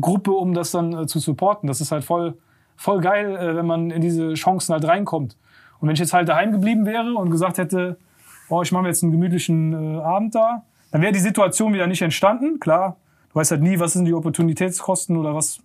Gruppe, 0.00 0.32
um 0.32 0.54
das 0.54 0.70
dann 0.70 0.92
äh, 0.92 1.06
zu 1.06 1.18
supporten. 1.18 1.66
Das 1.66 1.80
ist 1.80 1.90
halt 1.90 2.04
voll, 2.04 2.34
voll 2.76 3.00
geil, 3.00 3.36
äh, 3.36 3.56
wenn 3.56 3.66
man 3.66 3.90
in 3.90 4.00
diese 4.00 4.34
Chancen 4.34 4.72
halt 4.72 4.86
reinkommt. 4.86 5.36
Und 5.82 5.88
wenn 5.88 5.94
ich 5.94 6.00
jetzt 6.00 6.12
halt 6.12 6.28
daheim 6.28 6.52
geblieben 6.52 6.86
wäre 6.86 7.12
und 7.14 7.30
gesagt 7.32 7.58
hätte, 7.58 7.98
oh, 8.48 8.62
ich 8.62 8.70
mache 8.70 8.84
mir 8.84 8.88
jetzt 8.90 9.02
einen 9.02 9.10
gemütlichen 9.10 9.72
äh, 9.72 10.00
Abend 10.00 10.32
da, 10.32 10.62
dann 10.92 11.02
wäre 11.02 11.10
die 11.10 11.18
Situation 11.18 11.74
wieder 11.74 11.88
nicht 11.88 12.02
entstanden. 12.02 12.60
Klar, 12.60 12.98
du 13.32 13.40
weißt 13.40 13.50
halt 13.50 13.62
nie, 13.62 13.80
was 13.80 13.94
sind 13.94 14.04
die 14.04 14.14
Opportunitätskosten 14.14 15.16
oder 15.16 15.34
was 15.34 15.58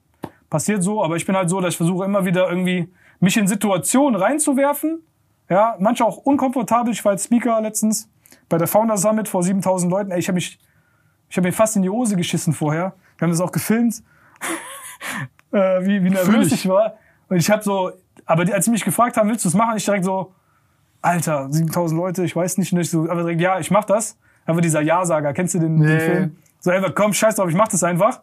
passiert 0.49 0.81
so. 0.81 1.03
Aber 1.03 1.17
ich 1.17 1.27
bin 1.27 1.35
halt 1.35 1.51
so, 1.51 1.61
dass 1.61 1.75
ich 1.75 1.77
versuche 1.77 2.03
immer 2.03 2.25
wieder 2.25 2.49
irgendwie 2.49 2.91
mich 3.19 3.37
in 3.37 3.47
Situationen 3.47 4.19
reinzuwerfen. 4.19 5.03
Ja, 5.49 5.75
manchmal 5.77 6.09
auch 6.09 6.17
unkomfortabel. 6.17 6.91
Ich 6.91 7.05
war 7.05 7.11
als 7.11 7.25
Speaker 7.25 7.61
letztens 7.61 8.09
bei 8.49 8.57
der 8.57 8.67
Founder 8.67 8.97
Summit 8.97 9.27
vor 9.27 9.43
7000 9.43 9.91
Leuten. 9.91 10.09
Ey, 10.09 10.17
ich 10.17 10.27
habe 10.29 10.35
mich, 10.35 10.57
ich 11.29 11.37
habe 11.37 11.47
mir 11.47 11.53
fast 11.53 11.75
in 11.75 11.83
die 11.83 11.91
Hose 11.91 12.15
geschissen 12.15 12.53
vorher. 12.53 12.95
Wir 13.19 13.27
haben 13.27 13.31
das 13.31 13.41
auch 13.41 13.51
gefilmt, 13.51 14.01
äh, 15.51 15.85
wie, 15.85 16.03
wie 16.03 16.09
nervös 16.09 16.51
ich. 16.51 16.67
war. 16.67 16.95
Und 17.29 17.37
ich 17.37 17.51
habe 17.51 17.61
so, 17.61 17.91
aber 18.27 18.45
die, 18.45 18.53
als 18.53 18.65
sie 18.65 18.71
mich 18.71 18.85
gefragt 18.85 19.17
haben, 19.17 19.29
willst 19.29 19.45
du 19.45 19.49
es 19.49 19.55
machen, 19.55 19.75
ich 19.77 19.85
direkt 19.85 20.05
so, 20.05 20.33
Alter, 21.01 21.47
7000 21.49 21.99
Leute, 21.99 22.23
ich 22.23 22.35
weiß 22.35 22.57
nicht, 22.57 22.73
nicht 22.73 22.91
so, 22.91 23.09
aber 23.09 23.21
direkt, 23.21 23.41
ja, 23.41 23.59
ich 23.59 23.71
mach 23.71 23.85
das. 23.85 24.17
Einfach 24.45 24.61
dieser 24.61 24.81
Ja-Sager, 24.81 25.33
kennst 25.33 25.55
du 25.55 25.59
den, 25.59 25.79
den 25.79 25.89
Nee. 25.89 25.99
Film? 25.99 26.37
So 26.59 26.71
einfach, 26.71 26.93
komm, 26.93 27.13
scheiß 27.13 27.35
drauf, 27.35 27.49
ich 27.49 27.55
mach 27.55 27.67
das 27.67 27.83
einfach. 27.83 28.21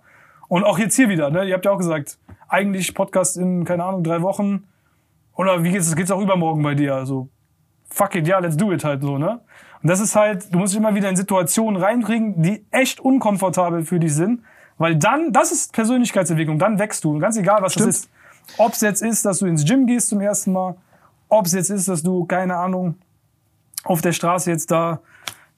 Und 0.49 0.65
auch 0.65 0.78
jetzt 0.78 0.94
hier 0.97 1.08
wieder, 1.08 1.31
ne? 1.31 1.44
Ihr 1.44 1.55
habt 1.55 1.65
ja 1.65 1.70
auch 1.70 1.78
gesagt, 1.78 2.18
eigentlich 2.49 2.94
Podcast 2.94 3.36
in, 3.36 3.65
keine 3.65 3.84
Ahnung, 3.84 4.05
drei 4.05 4.23
Wochen. 4.23 4.65
Oder 5.34 5.65
wie 5.65 5.70
geht's, 5.73 5.94
geht's 5.97 6.10
auch 6.10 6.20
übermorgen 6.20 6.62
bei 6.62 6.74
dir? 6.74 6.94
Also, 6.94 7.28
fuck 7.91 8.15
it, 8.15 8.26
ja, 8.28 8.39
let's 8.39 8.57
do 8.57 8.73
it 8.73 8.84
halt 8.84 9.02
so, 9.02 9.18
ne? 9.18 9.41
Und 9.83 9.91
das 9.91 10.00
ist 10.00 10.16
halt, 10.16 10.52
du 10.52 10.58
musst 10.58 10.73
dich 10.73 10.81
immer 10.81 10.94
wieder 10.94 11.08
in 11.08 11.16
Situationen 11.16 11.81
reinkriegen, 11.81 12.42
die 12.42 12.65
echt 12.70 13.00
unkomfortabel 13.00 13.84
für 13.84 14.00
dich 14.00 14.15
sind. 14.15 14.42
Weil 14.78 14.97
dann, 14.97 15.33
das 15.33 15.52
ist 15.52 15.73
Persönlichkeitsentwicklung, 15.73 16.58
dann 16.58 16.78
wächst 16.78 17.05
du. 17.05 17.12
Und 17.12 17.20
ganz 17.20 17.36
egal, 17.36 17.62
was 17.62 17.73
Stimmt. 17.73 17.89
das 17.89 17.97
ist. 18.00 18.10
Ob 18.58 18.73
es 18.73 18.81
jetzt 18.81 19.02
ist, 19.02 19.24
dass 19.24 19.39
du 19.39 19.47
ins 19.47 19.64
Gym 19.64 19.86
gehst 19.86 20.08
zum 20.08 20.20
ersten 20.20 20.52
Mal, 20.52 20.76
ob 21.28 21.47
es 21.47 21.52
jetzt 21.52 21.70
ist, 21.70 21.89
dass 21.89 22.02
du, 22.02 22.24
keine 22.24 22.56
Ahnung, 22.56 22.97
auf 23.84 24.00
der 24.00 24.12
Straße 24.12 24.50
jetzt 24.50 24.70
da 24.70 25.00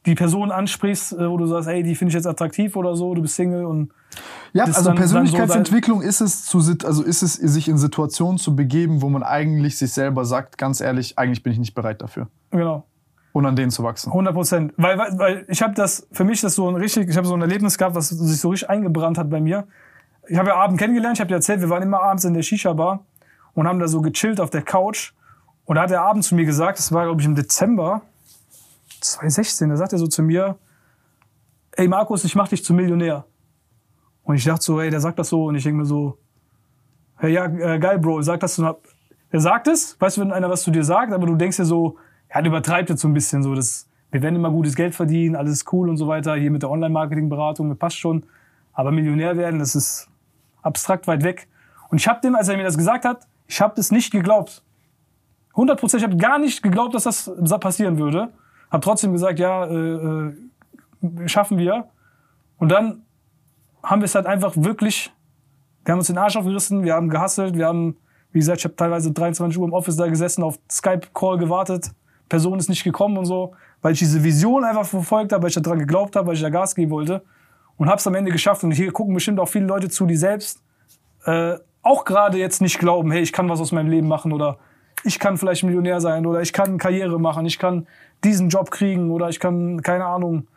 die 0.06 0.15
Person 0.15 0.52
ansprichst, 0.52 1.12
äh, 1.15 1.28
wo 1.28 1.36
du 1.36 1.47
sagst, 1.47 1.68
ey, 1.68 1.82
die 1.82 1.94
finde 1.94 2.10
ich 2.10 2.15
jetzt 2.15 2.26
attraktiv 2.26 2.76
oder 2.76 2.97
so, 2.97 3.15
du 3.15 3.23
bist 3.23 3.34
Single 3.34 3.65
und 3.65 3.90
Ja, 4.52 4.65
also 4.65 4.76
dann- 4.76 4.84
dann 4.84 4.94
so 4.97 5.00
Persönlichkeitsentwicklung 5.00 6.00
ist 6.00 6.20
es 6.20 6.44
zu 6.44 6.58
also 6.84 7.02
ist 7.02 7.23
es 7.23 7.34
sich 7.34 7.68
in 7.68 7.76
Situationen 7.76 8.39
zu 8.39 8.55
begeben, 8.56 9.02
wo 9.02 9.08
man 9.08 9.23
eigentlich 9.23 9.76
sich 9.76 9.92
selber 9.92 10.24
sagt, 10.24 10.58
ganz 10.58 10.81
ehrlich, 10.81 11.18
eigentlich 11.18 11.42
bin 11.42 11.52
ich 11.52 11.58
nicht 11.58 11.74
bereit 11.74 12.00
dafür 12.02 12.28
genau. 12.50 12.84
und 13.32 13.44
an 13.47 13.56
denen 13.56 13.70
zu 13.70 13.82
wachsen. 13.82 14.10
100 14.10 14.32
Prozent. 14.32 14.73
Weil, 14.76 14.97
weil, 14.97 15.18
weil 15.18 15.44
ich 15.48 15.60
habe 15.60 15.74
das, 15.74 16.06
für 16.12 16.24
mich 16.24 16.40
das 16.40 16.55
so 16.55 16.68
ein 16.68 16.76
richtig, 16.76 17.08
ich 17.10 17.16
habe 17.16 17.26
so 17.26 17.34
ein 17.34 17.42
Erlebnis 17.42 17.76
gehabt, 17.76 17.97
was 17.97 18.08
sich 18.08 18.40
so 18.40 18.50
richtig 18.50 18.70
eingebrannt 18.70 19.18
hat 19.18 19.28
bei 19.28 19.40
mir. 19.40 19.66
Ich 20.29 20.39
habe 20.39 20.49
ja 20.49 20.57
Abend 20.57 20.79
kennengelernt, 20.79 21.17
ich 21.17 21.21
habe 21.21 21.29
dir 21.29 21.37
erzählt, 21.37 21.61
wir 21.61 21.71
waren 21.71 21.83
immer 21.83 22.03
abends 22.03 22.25
in 22.25 22.35
der 22.35 22.43
Shisha-Bar 22.43 23.05
und 23.55 23.69
haben 23.69 23.79
da 23.79 23.89
so 23.89 24.01
gechillt 24.01 24.41
auf 24.41 24.51
der 24.51 24.63
Couch. 24.63 25.13
Und 25.65 25.77
da 25.77 25.83
hat 25.83 25.91
er 25.91 26.03
abends 26.03 26.29
zu 26.29 26.35
mir 26.35 26.45
gesagt, 26.45 26.79
das 26.79 26.93
war, 26.93 27.05
glaube 27.05 27.21
ich, 27.21 27.27
im 27.27 27.35
Dezember 27.35 28.03
2016, 29.01 29.69
da 29.69 29.77
sagt 29.77 29.93
er 29.93 29.99
so 29.99 30.07
zu 30.07 30.23
mir, 30.23 30.57
ey 31.73 31.89
Markus, 31.89 32.25
ich 32.25 32.35
mach 32.35 32.49
dich 32.49 32.65
zum 32.65 32.77
Millionär. 32.77 33.25
Und 34.23 34.37
ich 34.37 34.45
dachte 34.45 34.65
so, 34.65 34.81
ey, 34.81 34.91
der 34.91 35.01
sagt 35.01 35.19
das 35.19 35.29
so 35.29 35.45
und 35.45 35.55
ich 35.55 35.63
denke 35.63 35.79
mir 35.79 35.87
so, 35.87 36.19
hey, 37.17 37.33
ja, 37.33 37.47
äh, 37.47 37.79
geil, 37.79 37.99
Bro, 37.99 38.23
sag 38.23 38.41
das 38.41 38.57
so. 38.57 38.77
Der 39.33 39.41
sagt 39.41 39.69
es, 39.69 40.01
weißt 40.01 40.17
du, 40.17 40.23
wenn 40.23 40.33
einer 40.33 40.51
was 40.51 40.63
zu 40.63 40.71
dir 40.71 40.85
sagt, 40.85 41.13
aber 41.13 41.27
du 41.27 41.37
denkst 41.37 41.57
dir 41.57 41.65
so, 41.65 41.97
ja, 42.35 42.41
der 42.41 42.51
übertreibt 42.51 42.91
jetzt 42.91 43.01
so 43.01 43.09
ein 43.09 43.15
bisschen 43.15 43.43
so, 43.43 43.55
das, 43.55 43.89
wir 44.11 44.23
werden 44.23 44.37
immer 44.37 44.51
gutes 44.51 44.75
Geld 44.75 44.95
verdienen, 44.95 45.37
alles 45.37 45.65
cool 45.73 45.89
und 45.89 45.97
so 45.97 46.09
weiter, 46.09 46.35
hier 46.35 46.51
mit 46.51 46.63
der 46.63 46.71
Online-Marketing-Beratung, 46.71 47.77
passt 47.77 47.99
schon. 47.99 48.25
Aber 48.73 48.91
Millionär 48.91 49.37
werden, 49.37 49.59
das 49.59 49.75
ist 49.75 50.09
abstrakt 50.67 51.07
weit 51.07 51.23
weg. 51.23 51.49
Und 51.89 51.99
ich 51.99 52.09
habe 52.09 52.20
dem, 52.20 52.35
als 52.35 52.49
er 52.49 52.57
mir 52.57 52.65
das 52.65 52.77
gesagt 52.77 53.05
hat, 53.05 53.27
Ich 53.49 53.61
habe 53.61 53.81
es 53.81 53.93
nicht 53.93 54.11
geglaubt. 54.11 54.62
100 55.51 55.78
Prozent. 55.78 56.03
Ich 56.03 56.09
habe 56.09 56.17
gar 56.17 56.39
nicht 56.39 56.62
geglaubt, 56.62 56.95
dass 56.95 57.05
das 57.05 57.31
passieren 57.61 57.99
würde. 57.99 58.33
Hab 58.70 58.83
trotzdem 58.83 59.12
gesagt, 59.12 59.39
ja, 59.39 59.65
äh, 59.65 59.75
äh, 59.75 61.28
schaffen 61.28 61.59
wir. 61.59 61.89
Und 62.59 62.70
dann 62.70 63.03
haben 63.83 64.01
wir 64.01 64.07
es 64.07 64.15
halt 64.15 64.27
einfach 64.27 64.53
wirklich, 64.57 65.12
wir 65.85 65.93
haben 65.93 65.99
uns 66.01 66.09
den 66.09 66.19
Arsch 66.19 66.36
aufgerissen, 66.36 66.83
wir 66.83 66.95
haben 66.95 67.09
gehasselt, 67.09 67.57
wir 67.57 67.67
haben, 67.67 67.97
wie 68.33 68.41
gesagt, 68.41 68.59
ich 68.59 68.65
habe 68.65 68.75
teilweise 68.75 69.12
23 69.12 69.59
Uhr 69.59 69.69
im 69.69 69.73
Office 69.73 69.97
da 69.97 70.09
gesessen, 70.09 70.43
auf 70.43 70.59
Skype-Call 70.70 71.39
gewartet. 71.39 71.93
Person 72.28 72.59
ist 72.59 72.69
nicht 72.69 72.83
gekommen 72.83 73.17
und 73.17 73.27
so, 73.27 73.55
weil 73.83 73.93
ich 73.93 74.01
diese 74.01 74.25
Vision 74.25 74.65
einfach 74.65 74.85
verfolgt 74.85 75.33
habe, 75.33 75.45
weil 75.45 75.51
ich 75.51 75.62
daran 75.62 75.78
geglaubt 75.78 76.17
habe, 76.17 76.27
weil 76.27 76.35
ich 76.35 76.43
da 76.43 76.51
Gas 76.51 76.75
geben 76.75 76.91
wollte. 76.91 77.23
Und 77.77 77.89
habe 77.89 77.99
es 77.99 78.07
am 78.07 78.15
Ende 78.15 78.33
geschafft. 78.33 78.65
Und 78.65 78.73
hier 78.73 78.93
gucken 78.93 79.15
bestimmt 79.15 79.39
auch 79.39 79.49
viele 79.49 79.67
Leute 79.67 79.89
zu, 79.89 80.07
die 80.07 80.17
selbst 80.17 80.63
äh, 81.25 81.57
auch 81.83 82.05
gerade 82.05 82.39
jetzt 82.39 82.61
nicht 82.61 82.79
glauben, 82.79 83.11
hey, 83.13 83.23
ich 83.23 83.33
kann 83.33 83.49
was 83.49 83.61
aus 83.61 83.73
meinem 83.73 83.91
Leben 83.91 84.09
machen 84.09 84.33
oder 84.33 84.59
ich 85.05 85.19
kann 85.19 85.37
vielleicht 85.37 85.63
Millionär 85.63 86.01
sein 86.01 86.27
oder 86.27 86.41
ich 86.41 86.53
kann 86.53 86.79
Karriere 86.79 87.21
machen, 87.21 87.47
ich 87.47 87.59
kann 87.59 87.87
diesen 88.25 88.49
Job 88.49 88.71
kriegen 88.71 89.11
oder 89.11 89.29
ich 89.29 89.39
kann, 89.39 89.83
keine 89.83 90.07
Ahnung, 90.07 90.49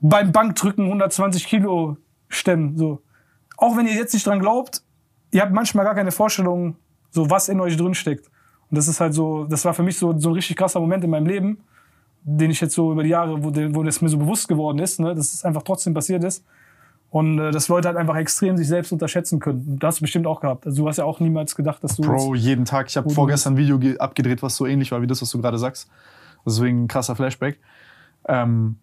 beim 0.00 0.32
Bankdrücken 0.32 0.86
120 0.86 1.46
Kilo 1.46 1.96
stemmen. 2.28 2.76
So. 2.78 3.02
Auch 3.56 3.76
wenn 3.76 3.86
ihr 3.86 3.94
jetzt 3.94 4.14
nicht 4.14 4.26
dran 4.26 4.40
glaubt, 4.40 4.82
ihr 5.30 5.42
habt 5.42 5.52
manchmal 5.52 5.84
gar 5.84 5.94
keine 5.94 6.12
Vorstellung, 6.12 6.76
so 7.10 7.28
was 7.28 7.48
in 7.48 7.60
euch 7.60 7.76
drin 7.76 7.94
steckt. 7.94 8.30
Und 8.70 8.78
das 8.78 8.88
ist 8.88 9.00
halt 9.00 9.14
so, 9.14 9.44
das 9.44 9.64
war 9.64 9.74
für 9.74 9.82
mich 9.82 9.98
so, 9.98 10.18
so 10.18 10.30
ein 10.30 10.34
richtig 10.34 10.56
krasser 10.56 10.80
Moment 10.80 11.04
in 11.04 11.10
meinem 11.10 11.26
Leben, 11.26 11.58
den 12.28 12.50
ich 12.50 12.60
jetzt 12.60 12.74
so 12.74 12.90
über 12.92 13.04
die 13.04 13.10
Jahre, 13.10 13.42
wo, 13.42 13.54
wo 13.74 13.82
das 13.84 14.00
mir 14.02 14.08
so 14.08 14.18
bewusst 14.18 14.48
geworden 14.48 14.80
ist, 14.80 14.98
ne, 14.98 15.14
dass 15.14 15.32
es 15.32 15.44
einfach 15.44 15.62
trotzdem 15.62 15.94
passiert 15.94 16.24
ist. 16.24 16.44
Und 17.10 17.38
äh, 17.38 17.52
dass 17.52 17.68
Leute 17.68 17.86
halt 17.86 17.96
einfach 17.96 18.16
extrem 18.16 18.56
sich 18.56 18.66
selbst 18.66 18.90
unterschätzen 18.90 19.38
können. 19.38 19.78
Das 19.78 19.88
hast 19.94 20.00
du 20.00 20.02
bestimmt 20.02 20.26
auch 20.26 20.40
gehabt. 20.40 20.66
Also 20.66 20.82
du 20.82 20.88
hast 20.88 20.96
ja 20.96 21.04
auch 21.04 21.20
niemals 21.20 21.54
gedacht, 21.54 21.82
dass 21.84 21.94
du. 21.96 22.02
Bro, 22.02 22.34
jeden 22.34 22.64
Tag. 22.64 22.88
Ich 22.88 22.96
habe 22.96 23.08
vorgestern 23.10 23.54
ein 23.54 23.56
Video 23.56 23.78
ge- 23.78 23.96
abgedreht, 23.98 24.42
was 24.42 24.56
so 24.56 24.66
ähnlich 24.66 24.90
war 24.90 25.00
wie 25.02 25.06
das, 25.06 25.22
was 25.22 25.30
du 25.30 25.40
gerade 25.40 25.56
sagst. 25.56 25.88
Deswegen 26.44 26.84
ein 26.84 26.88
krasser 26.88 27.14
Flashback. 27.14 27.60
Ähm, 28.28 28.76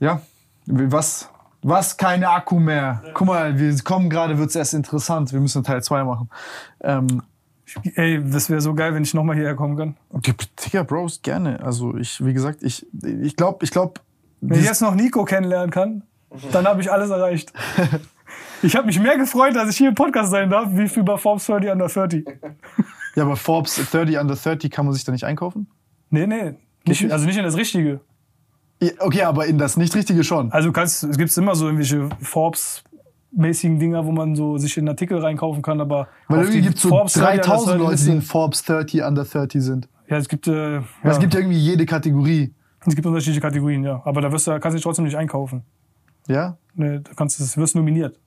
ja, 0.00 0.20
was, 0.66 1.28
was 1.62 1.96
keine 1.96 2.28
Akku 2.28 2.58
mehr. 2.58 3.02
Guck 3.14 3.28
mal, 3.28 3.56
wir 3.56 3.76
kommen 3.84 4.10
gerade, 4.10 4.36
wird's 4.38 4.56
erst 4.56 4.74
interessant. 4.74 5.32
Wir 5.32 5.40
müssen 5.40 5.62
Teil 5.62 5.80
2 5.82 6.02
machen. 6.02 6.28
Ähm, 6.80 7.22
Ey, 7.94 8.22
das 8.22 8.50
wäre 8.50 8.60
so 8.60 8.74
geil, 8.74 8.94
wenn 8.94 9.02
ich 9.02 9.14
nochmal 9.14 9.36
hierher 9.36 9.54
kommen 9.54 9.76
kann. 9.76 9.96
okay, 10.10 10.34
Digga, 10.64 10.82
Bros, 10.82 11.22
gerne. 11.22 11.60
Also 11.62 11.96
ich, 11.96 12.24
wie 12.24 12.32
gesagt, 12.32 12.62
ich, 12.62 12.86
ich 13.02 13.36
glaube, 13.36 13.64
ich 13.64 13.70
glaube, 13.70 13.94
Wenn 14.40 14.58
ich 14.58 14.66
jetzt 14.66 14.82
noch 14.82 14.94
Nico 14.94 15.24
kennenlernen 15.24 15.70
kann, 15.70 16.02
dann 16.50 16.66
habe 16.66 16.80
ich 16.80 16.90
alles 16.90 17.10
erreicht. 17.10 17.52
Ich 18.62 18.76
habe 18.76 18.86
mich 18.86 18.98
mehr 19.00 19.18
gefreut, 19.18 19.56
dass 19.56 19.68
ich 19.68 19.76
hier 19.76 19.88
im 19.88 19.94
Podcast 19.94 20.30
sein 20.30 20.48
darf, 20.48 20.68
wie 20.70 20.88
für 20.88 21.02
bei 21.02 21.16
Forbes 21.16 21.46
30 21.46 21.70
Under 21.70 21.88
30. 21.88 22.24
ja, 23.16 23.24
aber 23.24 23.36
Forbes 23.36 23.74
30 23.90 24.18
under 24.18 24.36
30 24.36 24.70
kann 24.70 24.86
man 24.86 24.94
sich 24.94 25.04
da 25.04 25.10
nicht 25.10 25.24
einkaufen? 25.24 25.66
Nee, 26.10 26.26
nee. 26.26 26.54
Nicht, 26.86 27.10
also 27.10 27.26
nicht 27.26 27.36
in 27.36 27.44
das 27.44 27.56
Richtige. 27.56 28.00
Okay, 28.98 29.22
aber 29.22 29.46
in 29.46 29.58
das 29.58 29.76
nicht 29.76 29.94
richtige 29.94 30.24
schon. 30.24 30.50
Also 30.52 30.72
kannst, 30.72 31.04
es 31.04 31.16
gibt 31.16 31.36
immer 31.36 31.54
so 31.54 31.66
irgendwelche 31.66 32.08
Forbes-mäßigen 33.32 33.78
Dinger, 33.78 34.04
wo 34.04 34.12
man 34.12 34.36
so 34.36 34.58
sich 34.58 34.76
in 34.76 34.88
Artikel 34.88 35.18
reinkaufen 35.18 35.62
kann, 35.62 35.80
aber 35.80 36.08
Weil 36.28 36.40
irgendwie 36.40 36.62
gibt 36.62 36.76
es 36.76 36.82
so 36.82 36.88
Forbes 36.90 37.14
30 37.14 37.28
Under 37.32 37.42
3000 37.42 37.66
30 37.80 37.86
Leute, 37.88 38.04
die 38.04 38.10
in 38.10 38.22
Forbes 38.22 38.62
30 38.64 39.02
under 39.02 39.24
30 39.24 39.62
sind. 39.62 39.88
Ja, 40.08 40.16
es 40.18 40.28
gibt, 40.28 40.46
äh, 40.46 40.74
ja, 40.76 40.84
Es 41.04 41.18
gibt 41.18 41.34
ja 41.34 41.40
irgendwie 41.40 41.58
jede 41.58 41.86
Kategorie. 41.86 42.54
es 42.84 42.94
gibt 42.94 43.06
unterschiedliche 43.06 43.40
Kategorien, 43.40 43.82
ja. 43.84 44.02
Aber 44.04 44.20
da 44.20 44.30
wirst 44.30 44.46
du, 44.46 44.50
kannst 44.52 44.74
du 44.74 44.76
dich 44.76 44.82
trotzdem 44.82 45.04
nicht 45.04 45.16
einkaufen. 45.16 45.62
Ja? 46.28 46.56
Nee, 46.74 46.98
du 46.98 47.14
kannst, 47.14 47.40
du 47.40 47.60
wirst 47.60 47.74
nominiert. 47.74 48.18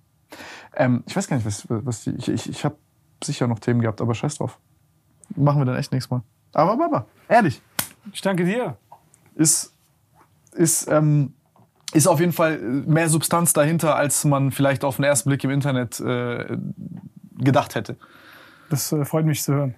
Ähm, 0.76 1.04
ich 1.08 1.16
weiß 1.16 1.28
gar 1.28 1.38
nicht, 1.38 1.46
was, 1.46 1.66
was 1.70 2.04
die, 2.04 2.12
ich, 2.12 2.28
ich, 2.30 2.50
ich 2.50 2.66
habe 2.66 2.76
sicher 3.24 3.48
noch 3.48 3.60
Themen 3.60 3.82
gehabt, 3.82 4.02
aber 4.02 4.14
scheiß 4.16 4.38
drauf. 4.38 4.60
Machen 5.36 5.62
wir 5.62 5.66
dann 5.66 5.76
echt 5.76 5.92
nächstes 5.92 6.12
Mal. 6.12 6.22
Aber, 6.54 6.74
aber, 6.74 6.86
aber 6.86 7.06
ehrlich, 7.28 7.62
Ich 8.12 8.22
danke 8.22 8.46
dir. 8.46 8.78
ist, 9.36 9.74
ist, 10.54 10.88
ähm, 10.90 11.34
ist 11.94 12.08
auf 12.08 12.20
jeden 12.20 12.34
Fall 12.34 12.58
mehr 12.60 13.10
Substanz 13.10 13.54
dahinter, 13.54 13.96
als 13.96 14.26
man 14.26 14.52
vielleicht 14.52 14.84
auf 14.84 14.98
den 14.98 15.06
ersten 15.06 15.30
Blick 15.30 15.44
im 15.44 15.52
Internet 15.52 16.00
äh, 16.00 16.58
gedacht 17.38 17.76
hätte. 17.76 17.98
Das 18.70 18.92
äh, 18.92 19.06
freut 19.06 19.26
mich 19.26 19.44
zu 19.44 19.54
hören. 19.54 19.76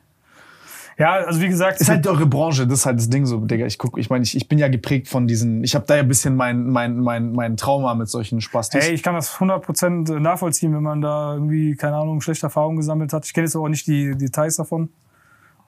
Ja, 0.97 1.13
also 1.13 1.39
wie 1.41 1.47
gesagt, 1.47 1.79
Ist 1.79 1.89
halt 1.89 2.07
eure 2.07 2.25
Branche, 2.25 2.65
das 2.65 2.79
ist 2.79 2.85
halt 2.87 2.97
das 2.97 3.07
Ding 3.07 3.27
so, 3.27 3.37
Digga. 3.37 3.67
Ich 3.67 3.77
guck, 3.77 3.99
ich 3.99 4.09
meine, 4.09 4.23
ich, 4.23 4.35
ich 4.35 4.47
bin 4.47 4.57
ja 4.57 4.67
geprägt 4.67 5.07
von 5.07 5.27
diesen, 5.27 5.63
ich 5.63 5.75
habe 5.75 5.85
da 5.85 5.95
ja 5.95 6.01
ein 6.01 6.07
bisschen 6.07 6.35
mein, 6.35 6.67
mein, 6.69 6.99
mein, 6.99 7.33
mein 7.33 7.55
Trauma 7.55 7.93
mit 7.93 8.09
solchen 8.09 8.41
Spastis. 8.41 8.83
Hey, 8.83 8.95
ich 8.95 9.03
kann 9.03 9.13
das 9.13 9.35
100% 9.35 10.19
nachvollziehen, 10.19 10.73
wenn 10.73 10.81
man 10.81 11.01
da 11.01 11.35
irgendwie, 11.35 11.75
keine 11.75 11.97
Ahnung, 11.97 12.19
schlechte 12.21 12.47
Erfahrungen 12.47 12.77
gesammelt 12.77 13.13
hat. 13.13 13.27
Ich 13.27 13.33
kenne 13.33 13.45
jetzt 13.45 13.55
aber 13.55 13.65
auch 13.65 13.69
nicht 13.69 13.85
die 13.85 14.17
Details 14.17 14.55
davon. 14.55 14.89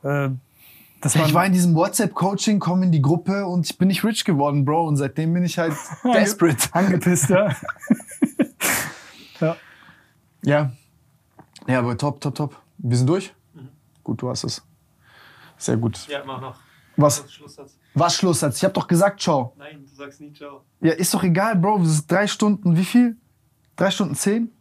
Äh, 0.03 0.29
Ich 1.03 1.33
war 1.33 1.45
in 1.45 1.53
diesem 1.53 1.75
WhatsApp-Coaching, 1.75 2.59
komm 2.59 2.83
in 2.83 2.91
die 2.91 3.01
Gruppe 3.01 3.45
und 3.45 3.69
ich 3.69 3.77
bin 3.77 3.87
nicht 3.87 4.03
rich 4.03 4.25
geworden, 4.25 4.65
Bro. 4.65 4.87
Und 4.87 4.97
seitdem 4.97 5.33
bin 5.33 5.43
ich 5.43 5.57
halt 5.57 5.73
desperate. 6.03 6.67
angepisst, 6.73 7.29
ja. 7.29 7.55
ja. 9.39 9.55
Ja. 10.43 10.71
Ja, 11.67 11.79
aber 11.79 11.97
top, 11.97 12.19
top, 12.19 12.35
top. 12.35 12.61
Wir 12.77 12.97
sind 12.97 13.07
durch? 13.07 13.33
Gut, 14.03 14.21
du 14.21 14.29
hast 14.29 14.43
es. 14.43 14.61
Sehr 15.57 15.77
gut. 15.77 16.07
Ja, 16.07 16.23
mach 16.25 16.41
noch. 16.41 16.59
Was? 16.97 17.31
Schlusssatz. 17.31 17.77
Was 17.93 18.15
Schlusssatz? 18.15 18.57
Ich 18.57 18.65
hab 18.65 18.73
doch 18.73 18.87
gesagt, 18.87 19.21
ciao. 19.21 19.53
Nein, 19.57 19.85
du 19.87 19.95
sagst 19.95 20.19
nie 20.19 20.33
ciao. 20.33 20.63
Ja, 20.81 20.93
ist 20.93 21.13
doch 21.13 21.23
egal, 21.23 21.55
Bro. 21.55 21.79
Das 21.79 21.89
ist 21.89 22.11
drei 22.11 22.27
Stunden, 22.27 22.75
wie 22.75 22.83
viel? 22.83 23.15
Drei 23.75 23.91
Stunden 23.91 24.15
zehn? 24.15 24.51